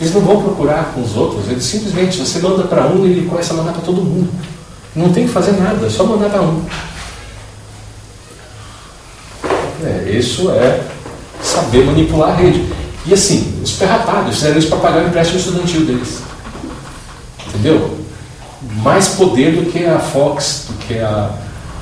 Eles 0.00 0.12
não 0.12 0.20
vão 0.20 0.42
procurar 0.42 0.92
com 0.92 1.02
os 1.02 1.16
outros, 1.16 1.48
eles 1.48 1.64
simplesmente, 1.64 2.18
você 2.18 2.38
manda 2.38 2.64
para 2.64 2.86
um 2.86 3.06
e 3.06 3.12
ele 3.12 3.28
começa 3.28 3.54
a 3.54 3.56
mandar 3.56 3.72
para 3.72 3.82
todo 3.82 4.02
mundo. 4.02 4.28
Não 4.94 5.12
tem 5.12 5.26
que 5.26 5.32
fazer 5.32 5.52
nada, 5.52 5.86
é 5.86 5.90
só 5.90 6.04
mandar 6.04 6.28
para 6.28 6.42
um. 6.42 6.62
É, 9.84 10.10
isso 10.10 10.50
é 10.50 10.82
saber 11.42 11.84
manipular 11.84 12.30
a 12.30 12.34
rede. 12.34 12.66
E 13.06 13.14
assim, 13.14 13.60
os 13.62 13.72
perrapados 13.72 14.34
fizeram 14.34 14.58
isso 14.58 14.68
para 14.68 14.78
pagar 14.78 15.04
o 15.04 15.08
empréstimo 15.08 15.38
estudantil 15.38 15.86
deles. 15.86 16.20
Entendeu? 17.48 17.98
Mais 18.82 19.08
poder 19.08 19.52
do 19.56 19.70
que 19.70 19.84
a 19.84 19.98
Fox, 19.98 20.66
do 20.68 20.74
que 20.86 20.98
a, 20.98 21.30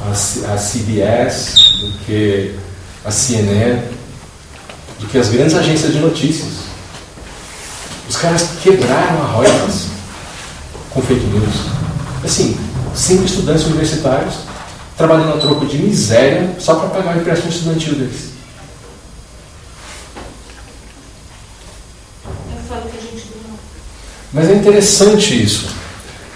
a, 0.07 0.11
a 0.11 0.57
CBS, 0.57 1.55
do 1.81 2.05
que 2.05 2.55
a 3.05 3.11
CNN, 3.11 3.83
do 5.01 5.07
que 5.07 5.19
as 5.19 5.29
grandes 5.31 5.55
agências 5.55 5.93
de 5.93 5.99
notícias. 5.99 6.64
Caras 8.25 8.49
quebraram 8.63 9.23
a 9.23 9.39
Reuters 9.39 9.89
com 10.89 11.03
fake 11.03 11.27
news. 11.27 11.57
Assim, 12.25 12.59
cinco 12.95 13.25
estudantes 13.25 13.67
universitários 13.67 14.33
trabalhando 14.97 15.35
a 15.35 15.37
troco 15.37 15.67
de 15.67 15.77
miséria 15.77 16.57
só 16.59 16.77
para 16.77 16.89
pagar 16.89 17.17
o 17.17 17.21
empréstimo 17.21 17.51
estudantil 17.51 17.97
deles. 17.97 18.31
Eu 22.25 22.63
falo 22.67 22.89
que 22.89 22.97
a 22.97 23.01
gente 23.03 23.27
não. 23.47 23.59
Mas 24.33 24.49
é 24.49 24.55
interessante 24.55 25.45
isso. 25.45 25.69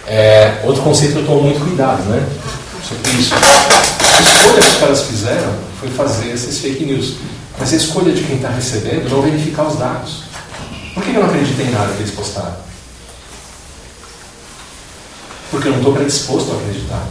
É, 0.06 0.60
outro 0.64 0.82
conceito 0.82 1.14
que 1.14 1.18
eu 1.20 1.26
tomo 1.26 1.44
muito 1.44 1.64
cuidado, 1.64 2.02
né? 2.02 2.22
Sobre 2.86 3.12
isso. 3.12 3.34
A 3.34 4.20
escolha 4.20 4.60
que 4.60 4.68
os 4.68 4.76
caras 4.76 5.02
fizeram 5.04 5.54
foi 5.80 5.88
fazer 5.88 6.32
esses 6.34 6.58
fake 6.58 6.84
news. 6.84 7.14
Mas 7.58 7.72
a 7.72 7.76
escolha 7.76 8.12
de 8.12 8.22
quem 8.24 8.36
está 8.36 8.50
recebendo 8.50 9.08
não 9.08 9.22
verificar 9.22 9.62
os 9.62 9.78
dados. 9.78 10.27
Por 10.94 11.02
que 11.02 11.10
eu 11.10 11.22
não 11.22 11.28
acreditei 11.28 11.66
em 11.66 11.70
nada 11.70 11.92
que 11.94 12.02
eles 12.02 12.14
postaram? 12.14 12.56
Porque 15.50 15.68
eu 15.68 15.72
não 15.72 15.78
estou 15.78 15.94
predisposto 15.94 16.52
a 16.52 16.56
acreditar. 16.56 17.06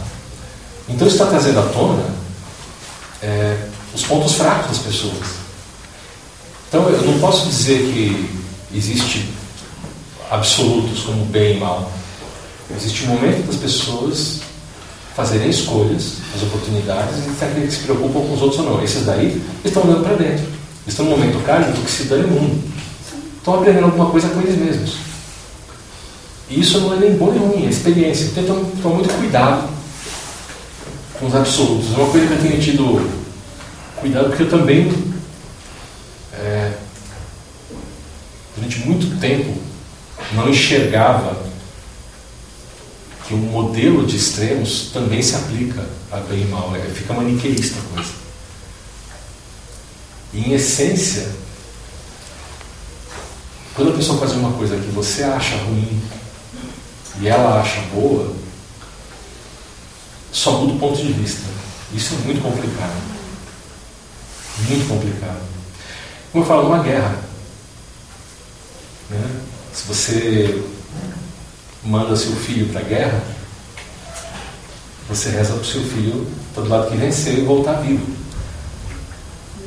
Então 0.88 1.06
isso 1.06 1.16
está 1.16 1.26
trazendo 1.26 1.60
à 1.60 1.62
tona 1.62 2.04
é, 3.22 3.68
os 3.94 4.02
pontos 4.04 4.34
fracos 4.34 4.68
das 4.68 4.78
pessoas. 4.78 5.26
Então 6.68 6.88
eu 6.88 7.02
não 7.02 7.18
posso 7.18 7.46
dizer 7.46 7.78
que 7.78 8.38
existe 8.74 9.28
absolutos 10.30 11.02
como 11.02 11.24
bem 11.26 11.56
e 11.56 11.60
mal. 11.60 11.90
Existe 12.76 13.04
um 13.04 13.08
momento 13.08 13.46
das 13.46 13.56
pessoas 13.56 14.40
fazerem 15.16 15.50
escolhas, 15.50 16.18
as 16.36 16.42
oportunidades, 16.42 17.16
e 17.26 17.44
aqueles 17.44 17.74
que 17.74 17.80
se 17.80 17.84
preocupam 17.84 18.20
com 18.20 18.34
os 18.34 18.42
outros 18.42 18.60
ou 18.60 18.66
não. 18.66 18.84
Esses 18.84 19.04
daí 19.04 19.42
estão 19.64 19.82
olhando 19.82 20.04
para 20.04 20.16
dentro. 20.16 20.46
Estão 20.86 21.06
no 21.06 21.10
momento 21.12 21.42
kármico 21.44 21.82
que 21.82 21.90
se 21.90 22.04
dane 22.04 22.24
o 22.24 22.28
mundo. 22.28 22.62
Estão 23.38 23.54
aprendendo 23.54 23.86
alguma 23.86 24.10
coisa 24.10 24.28
com 24.28 24.40
eles 24.40 24.56
mesmos. 24.56 24.96
E 26.50 26.60
isso 26.60 26.80
não 26.80 26.94
é 26.94 26.96
nem 26.96 27.16
bom 27.16 27.30
nem 27.30 27.40
ruim, 27.40 27.66
é 27.66 27.70
experiência. 27.70 28.32
Então, 28.36 28.64
tomar 28.82 28.96
muito 28.96 29.12
cuidado 29.14 29.68
com 31.18 31.26
os 31.26 31.34
absolutos. 31.34 31.92
É 31.92 31.96
uma 31.96 32.10
coisa 32.10 32.26
que 32.26 32.32
eu 32.32 32.42
tenho 32.42 32.60
tido 32.60 33.10
cuidado, 33.96 34.28
porque 34.28 34.44
eu 34.44 34.50
também, 34.50 34.92
é, 36.32 36.72
durante 38.56 38.78
muito 38.80 39.20
tempo, 39.20 39.54
não 40.32 40.48
enxergava 40.48 41.48
que 43.26 43.34
o 43.34 43.38
modelo 43.38 44.06
de 44.06 44.16
extremos 44.16 44.90
também 44.92 45.22
se 45.22 45.34
aplica 45.34 45.84
a 46.10 46.16
bem 46.16 46.42
e 46.42 46.44
mal. 46.46 46.74
É, 46.74 46.80
fica 46.80 47.12
maniqueísta 47.12 47.78
a 47.78 47.94
coisa. 47.94 48.12
E, 50.32 50.48
em 50.48 50.52
essência, 50.54 51.28
quando 53.78 53.92
a 53.92 53.96
pessoa 53.96 54.18
faz 54.18 54.32
uma 54.32 54.50
coisa 54.54 54.76
que 54.76 54.90
você 54.90 55.22
acha 55.22 55.54
ruim 55.58 56.02
e 57.20 57.28
ela 57.28 57.60
acha 57.60 57.80
boa, 57.94 58.34
só 60.32 60.50
muda 60.50 60.72
o 60.72 60.78
ponto 60.80 61.00
de 61.00 61.12
vista. 61.12 61.44
Isso 61.94 62.14
é 62.14 62.26
muito 62.26 62.42
complicado. 62.42 62.96
Muito 64.68 64.88
complicado. 64.88 65.40
Como 66.32 66.42
eu 66.42 66.48
falo, 66.48 66.64
numa 66.64 66.82
guerra. 66.82 67.20
Né? 69.10 69.40
Se 69.72 69.86
você 69.86 70.64
manda 71.84 72.16
seu 72.16 72.34
filho 72.34 72.72
para 72.72 72.80
a 72.80 72.84
guerra, 72.84 73.22
você 75.08 75.30
reza 75.30 75.52
para 75.52 75.62
o 75.62 75.64
seu 75.64 75.84
filho 75.84 76.26
estar 76.48 76.62
do 76.62 76.68
lado 76.68 76.90
que 76.90 76.96
venceu 76.96 77.34
e 77.34 77.42
voltar 77.42 77.74
vivo. 77.74 78.04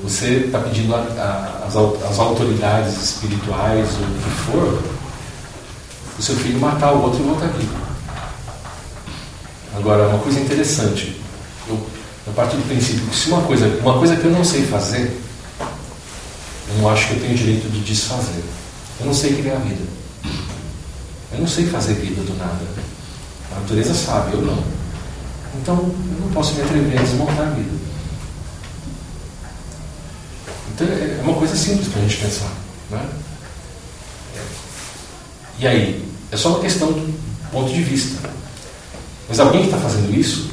Você 0.04 0.46
está 0.46 0.60
pedindo 0.60 0.96
às 0.96 2.20
autoridades 2.20 2.98
espirituais 3.02 3.88
ou 4.00 4.04
o 4.04 4.22
que 4.24 4.30
for, 4.52 4.84
o 6.18 6.22
seu 6.22 6.36
filho 6.36 6.60
matar 6.60 6.94
o 6.94 7.04
outro 7.04 7.20
e 7.20 7.24
voltar 7.24 7.48
vivo. 7.48 7.76
Agora, 9.76 10.08
uma 10.08 10.20
coisa 10.20 10.40
interessante, 10.40 11.20
eu, 11.68 11.76
eu 12.28 12.34
parto 12.34 12.56
do 12.56 12.68
princípio 12.68 13.06
que 13.08 13.16
se 13.16 13.30
uma 13.30 13.42
coisa, 13.42 13.68
uma 13.82 13.98
coisa 13.98 14.16
que 14.16 14.26
eu 14.26 14.32
não 14.32 14.44
sei 14.44 14.64
fazer, 14.64 15.22
eu 16.70 16.82
não 16.82 16.90
acho 16.90 17.08
que 17.08 17.14
eu 17.16 17.20
tenho 17.22 17.36
direito 17.36 17.70
de 17.70 17.80
desfazer. 17.82 18.44
Eu 19.00 19.08
não 19.08 19.14
sei 19.14 19.36
criar 19.36 19.56
vida. 19.56 19.84
Eu 21.34 21.40
não 21.40 21.48
sei 21.48 21.66
fazer 21.68 21.94
vida 21.96 22.22
do 22.22 22.38
nada. 22.38 22.66
A 23.52 23.60
natureza 23.60 23.94
sabe, 23.94 24.34
eu 24.34 24.42
não. 24.42 24.64
Então, 25.60 25.76
eu 25.76 26.22
não 26.22 26.32
posso 26.32 26.54
me 26.54 26.62
atrever 26.62 27.00
a 27.00 27.02
desmontar 27.02 27.48
a 27.48 27.52
vida. 27.52 27.81
Então, 30.82 31.20
é 31.20 31.22
uma 31.22 31.36
coisa 31.36 31.56
simples 31.56 31.88
para 31.88 32.00
a 32.00 32.04
gente 32.04 32.18
pensar. 32.18 32.52
Né? 32.90 33.10
E 35.60 35.68
aí? 35.68 36.06
É 36.32 36.38
só 36.38 36.50
uma 36.50 36.60
questão 36.60 36.92
do 36.92 37.52
ponto 37.52 37.72
de 37.72 37.84
vista. 37.84 38.30
Mas 39.30 39.40
alguém 39.40 39.62
que 39.62 39.68
está 39.68 39.78
fazendo 39.78 40.14
isso 40.18 40.50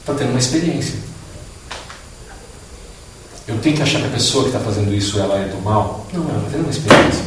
está 0.00 0.14
tendo 0.14 0.30
uma 0.30 0.38
experiência. 0.38 0.94
Eu 3.48 3.58
tenho 3.58 3.76
que 3.76 3.82
achar 3.82 4.00
que 4.00 4.06
a 4.06 4.10
pessoa 4.10 4.44
que 4.44 4.50
está 4.50 4.60
fazendo 4.60 4.94
isso 4.94 5.18
ela 5.18 5.38
é 5.38 5.48
do 5.48 5.60
mal? 5.62 6.06
Não, 6.12 6.28
ela 6.28 6.38
está 6.38 6.50
tendo 6.50 6.62
uma 6.62 6.70
experiência. 6.70 7.24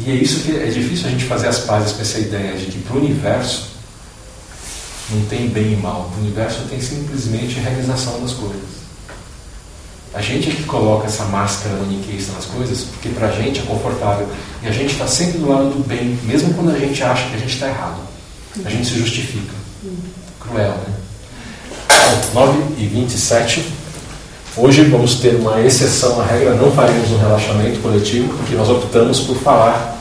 E 0.00 0.10
é 0.10 0.14
isso 0.14 0.40
que 0.40 0.56
é 0.56 0.66
difícil 0.66 1.08
a 1.08 1.10
gente 1.10 1.24
fazer 1.24 1.48
as 1.48 1.58
pazes 1.60 1.92
com 1.92 2.02
essa 2.02 2.18
ideia 2.18 2.56
de 2.56 2.66
que 2.66 2.78
para 2.78 2.96
o 2.96 3.00
universo 3.00 3.68
não 5.10 5.24
tem 5.26 5.48
bem 5.48 5.72
e 5.72 5.76
mal. 5.76 6.10
O 6.14 6.20
universo 6.20 6.62
tem 6.68 6.80
simplesmente 6.80 7.58
realização 7.58 8.20
das 8.20 8.32
coisas. 8.32 8.77
A 10.14 10.22
gente 10.22 10.48
é 10.48 10.52
que 10.52 10.62
coloca 10.64 11.06
essa 11.06 11.24
máscara 11.24 11.74
maniqueísta 11.76 12.32
nas 12.32 12.46
coisas, 12.46 12.84
porque 12.84 13.10
para 13.10 13.28
a 13.28 13.32
gente 13.32 13.60
é 13.60 13.62
confortável. 13.62 14.26
E 14.62 14.68
a 14.68 14.72
gente 14.72 14.92
está 14.92 15.06
sempre 15.06 15.38
do 15.38 15.48
lado 15.48 15.70
do 15.70 15.86
bem, 15.86 16.18
mesmo 16.24 16.54
quando 16.54 16.70
a 16.70 16.78
gente 16.78 17.02
acha 17.02 17.28
que 17.28 17.36
a 17.36 17.38
gente 17.38 17.54
está 17.54 17.68
errado. 17.68 17.98
A 18.64 18.70
gente 18.70 18.88
se 18.88 18.98
justifica. 18.98 19.54
Cruel, 20.40 20.70
né? 20.70 20.94
9 22.32 22.58
e 22.78 22.86
27. 22.86 23.64
Hoje 24.56 24.82
vamos 24.84 25.16
ter 25.16 25.36
uma 25.36 25.60
exceção 25.60 26.20
à 26.20 26.24
regra, 26.24 26.54
não 26.54 26.72
faremos 26.72 27.10
um 27.10 27.18
relaxamento 27.18 27.78
coletivo, 27.80 28.34
porque 28.38 28.54
nós 28.56 28.68
optamos 28.68 29.20
por 29.20 29.36
falar 29.36 29.98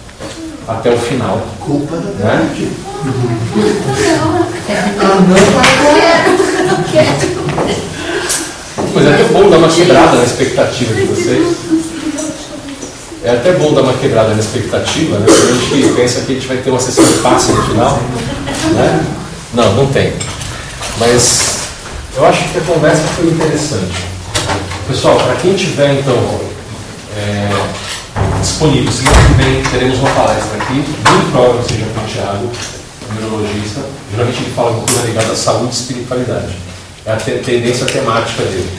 até 0.67 0.89
o 0.91 0.97
final. 0.97 1.45
Culpa 1.59 1.97
da 1.97 2.09
Né? 2.25 2.69
Mas 8.97 9.05
é 9.05 9.13
até 9.13 9.23
bom 9.25 9.49
dar 9.49 9.57
uma 9.57 9.67
quebrada 9.69 10.17
na 10.17 10.23
expectativa 10.23 10.93
de 10.93 11.01
vocês. 11.03 11.55
É 13.23 13.31
até 13.31 13.51
bom 13.53 13.73
dar 13.73 13.81
uma 13.81 13.93
quebrada 13.93 14.33
na 14.33 14.39
expectativa, 14.39 15.17
né? 15.19 15.25
Porque 15.27 15.51
a 15.51 15.77
gente 15.77 15.93
pensa 15.95 16.21
que 16.21 16.31
a 16.31 16.35
gente 16.35 16.47
vai 16.47 16.57
ter 16.57 16.69
uma 16.69 16.79
sessão 16.79 17.03
de 17.03 17.13
passe 17.19 17.51
no 17.51 17.61
final. 17.63 17.99
Né? 18.73 19.05
Não, 19.53 19.73
não 19.75 19.87
tem. 19.87 20.13
Mas 20.97 21.57
eu 22.15 22.25
acho 22.25 22.43
que 22.49 22.57
a 22.57 22.61
conversa 22.61 23.03
foi 23.15 23.27
interessante. 23.27 24.05
Pessoal, 24.87 25.17
para 25.17 25.35
quem 25.35 25.53
tiver 25.55 25.99
então 25.99 26.39
é, 27.17 27.49
disponível, 28.41 28.91
semana 28.91 29.17
que 29.27 29.43
vem 29.43 29.63
teremos 29.63 29.99
uma 29.99 30.09
palestra 30.11 30.57
aqui, 30.61 30.73
muito 30.73 31.31
provável 31.31 31.63
seja 31.67 31.85
com 31.93 32.01
o 32.01 32.07
Thiago, 32.07 32.51
neurologista. 33.19 33.81
Geralmente 34.11 34.41
ele 34.41 34.53
fala 34.55 34.69
alguma 34.69 34.87
coisa 34.87 35.01
ligada 35.05 35.31
à 35.33 35.35
saúde 35.35 35.67
e 35.75 35.75
espiritualidade. 35.75 36.55
É 37.05 37.11
a 37.11 37.17
te- 37.17 37.39
tendência 37.43 37.85
temática 37.85 38.43
dele. 38.43 38.69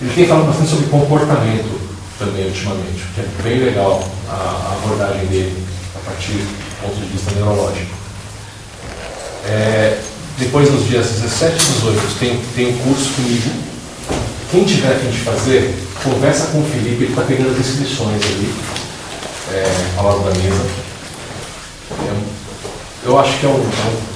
Ele 0.00 0.12
tem 0.14 0.26
falado 0.26 0.46
bastante 0.46 0.70
sobre 0.70 0.86
comportamento 0.86 1.80
também 2.18 2.46
ultimamente, 2.46 3.02
que 3.14 3.20
é 3.20 3.28
bem 3.42 3.58
legal 3.64 4.02
a, 4.28 4.76
abordagem 4.82 5.26
dele 5.26 5.64
a 5.94 6.10
partir 6.10 6.32
do 6.32 6.82
ponto 6.82 6.96
de 6.96 7.06
vista 7.06 7.32
neurológico. 7.34 7.96
É, 9.46 9.98
depois, 10.38 10.70
nos 10.70 10.86
dias 10.86 11.06
17 11.06 11.54
e 11.54 11.72
18, 11.72 12.18
tem, 12.18 12.40
tem 12.54 12.74
um 12.74 12.78
curso 12.78 13.10
comigo. 13.14 13.50
Quem 14.50 14.64
tiver 14.64 14.94
a 14.94 14.98
fim 14.98 15.10
de 15.10 15.18
fazer, 15.18 15.74
conversa 16.02 16.46
com 16.48 16.60
o 16.60 16.64
Felipe, 16.64 17.04
ele 17.04 17.10
está 17.10 17.22
pegando 17.22 17.50
as 17.50 17.58
inscrições 17.58 18.22
ali, 18.24 18.54
é, 19.52 19.72
ao 19.96 20.06
lado 20.06 20.24
da 20.24 20.38
mesa. 20.38 20.64
É 21.90 22.38
eu 23.04 23.18
acho 23.18 23.38
que 23.38 23.46
é 23.46 23.48
um, 23.48 23.70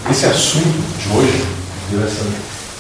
é 0.06 0.10
esse 0.10 0.26
assunto 0.26 0.82
de 0.98 1.16
hoje, 1.16 1.44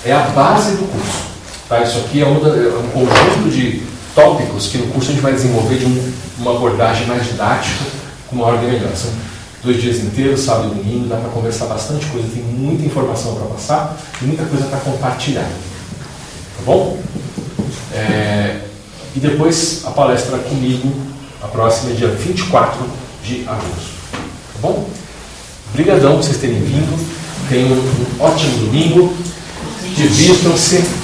é 0.04 0.12
a 0.12 0.20
base 0.28 0.72
do 0.72 0.90
curso. 0.90 1.31
Tá? 1.72 1.82
Isso 1.82 1.98
aqui 2.00 2.20
é 2.20 2.26
um, 2.26 2.38
da- 2.38 2.50
é 2.50 2.68
um 2.68 2.88
conjunto 2.90 3.48
de 3.50 3.80
tópicos 4.14 4.66
que 4.66 4.76
no 4.76 4.88
curso 4.88 5.08
a 5.08 5.12
gente 5.14 5.22
vai 5.22 5.32
desenvolver 5.32 5.76
de 5.78 5.86
um- 5.86 6.12
uma 6.38 6.50
abordagem 6.54 7.06
mais 7.06 7.24
didática, 7.24 7.82
com 8.28 8.36
uma 8.36 8.52
melhor. 8.58 8.94
São 8.94 9.10
dois 9.64 9.80
dias 9.80 9.96
inteiros, 10.00 10.40
sábado 10.40 10.72
e 10.74 10.82
domingo, 10.82 11.08
dá 11.08 11.16
para 11.16 11.30
conversar 11.30 11.64
bastante 11.66 12.04
coisa, 12.06 12.28
tem 12.28 12.42
muita 12.42 12.84
informação 12.84 13.34
para 13.36 13.46
passar 13.46 13.96
e 14.20 14.24
muita 14.26 14.44
coisa 14.44 14.66
para 14.66 14.80
compartilhar. 14.80 15.48
Tá 16.56 16.62
bom? 16.66 16.98
É, 17.94 18.58
e 19.16 19.20
depois 19.20 19.80
a 19.86 19.92
palestra 19.92 20.36
comigo, 20.40 20.92
a 21.42 21.46
próxima 21.48 21.92
é 21.92 21.94
dia 21.94 22.08
24 22.08 22.80
de 23.24 23.44
agosto. 23.46 23.92
Tá 24.12 24.58
bom? 24.60 24.90
Obrigadão 25.70 26.16
por 26.16 26.22
vocês 26.24 26.36
terem 26.36 26.60
vindo. 26.60 26.98
Tenham 27.48 27.70
um 27.72 28.22
ótimo 28.22 28.58
domingo. 28.66 29.16
Divirtam-se. 29.96 31.01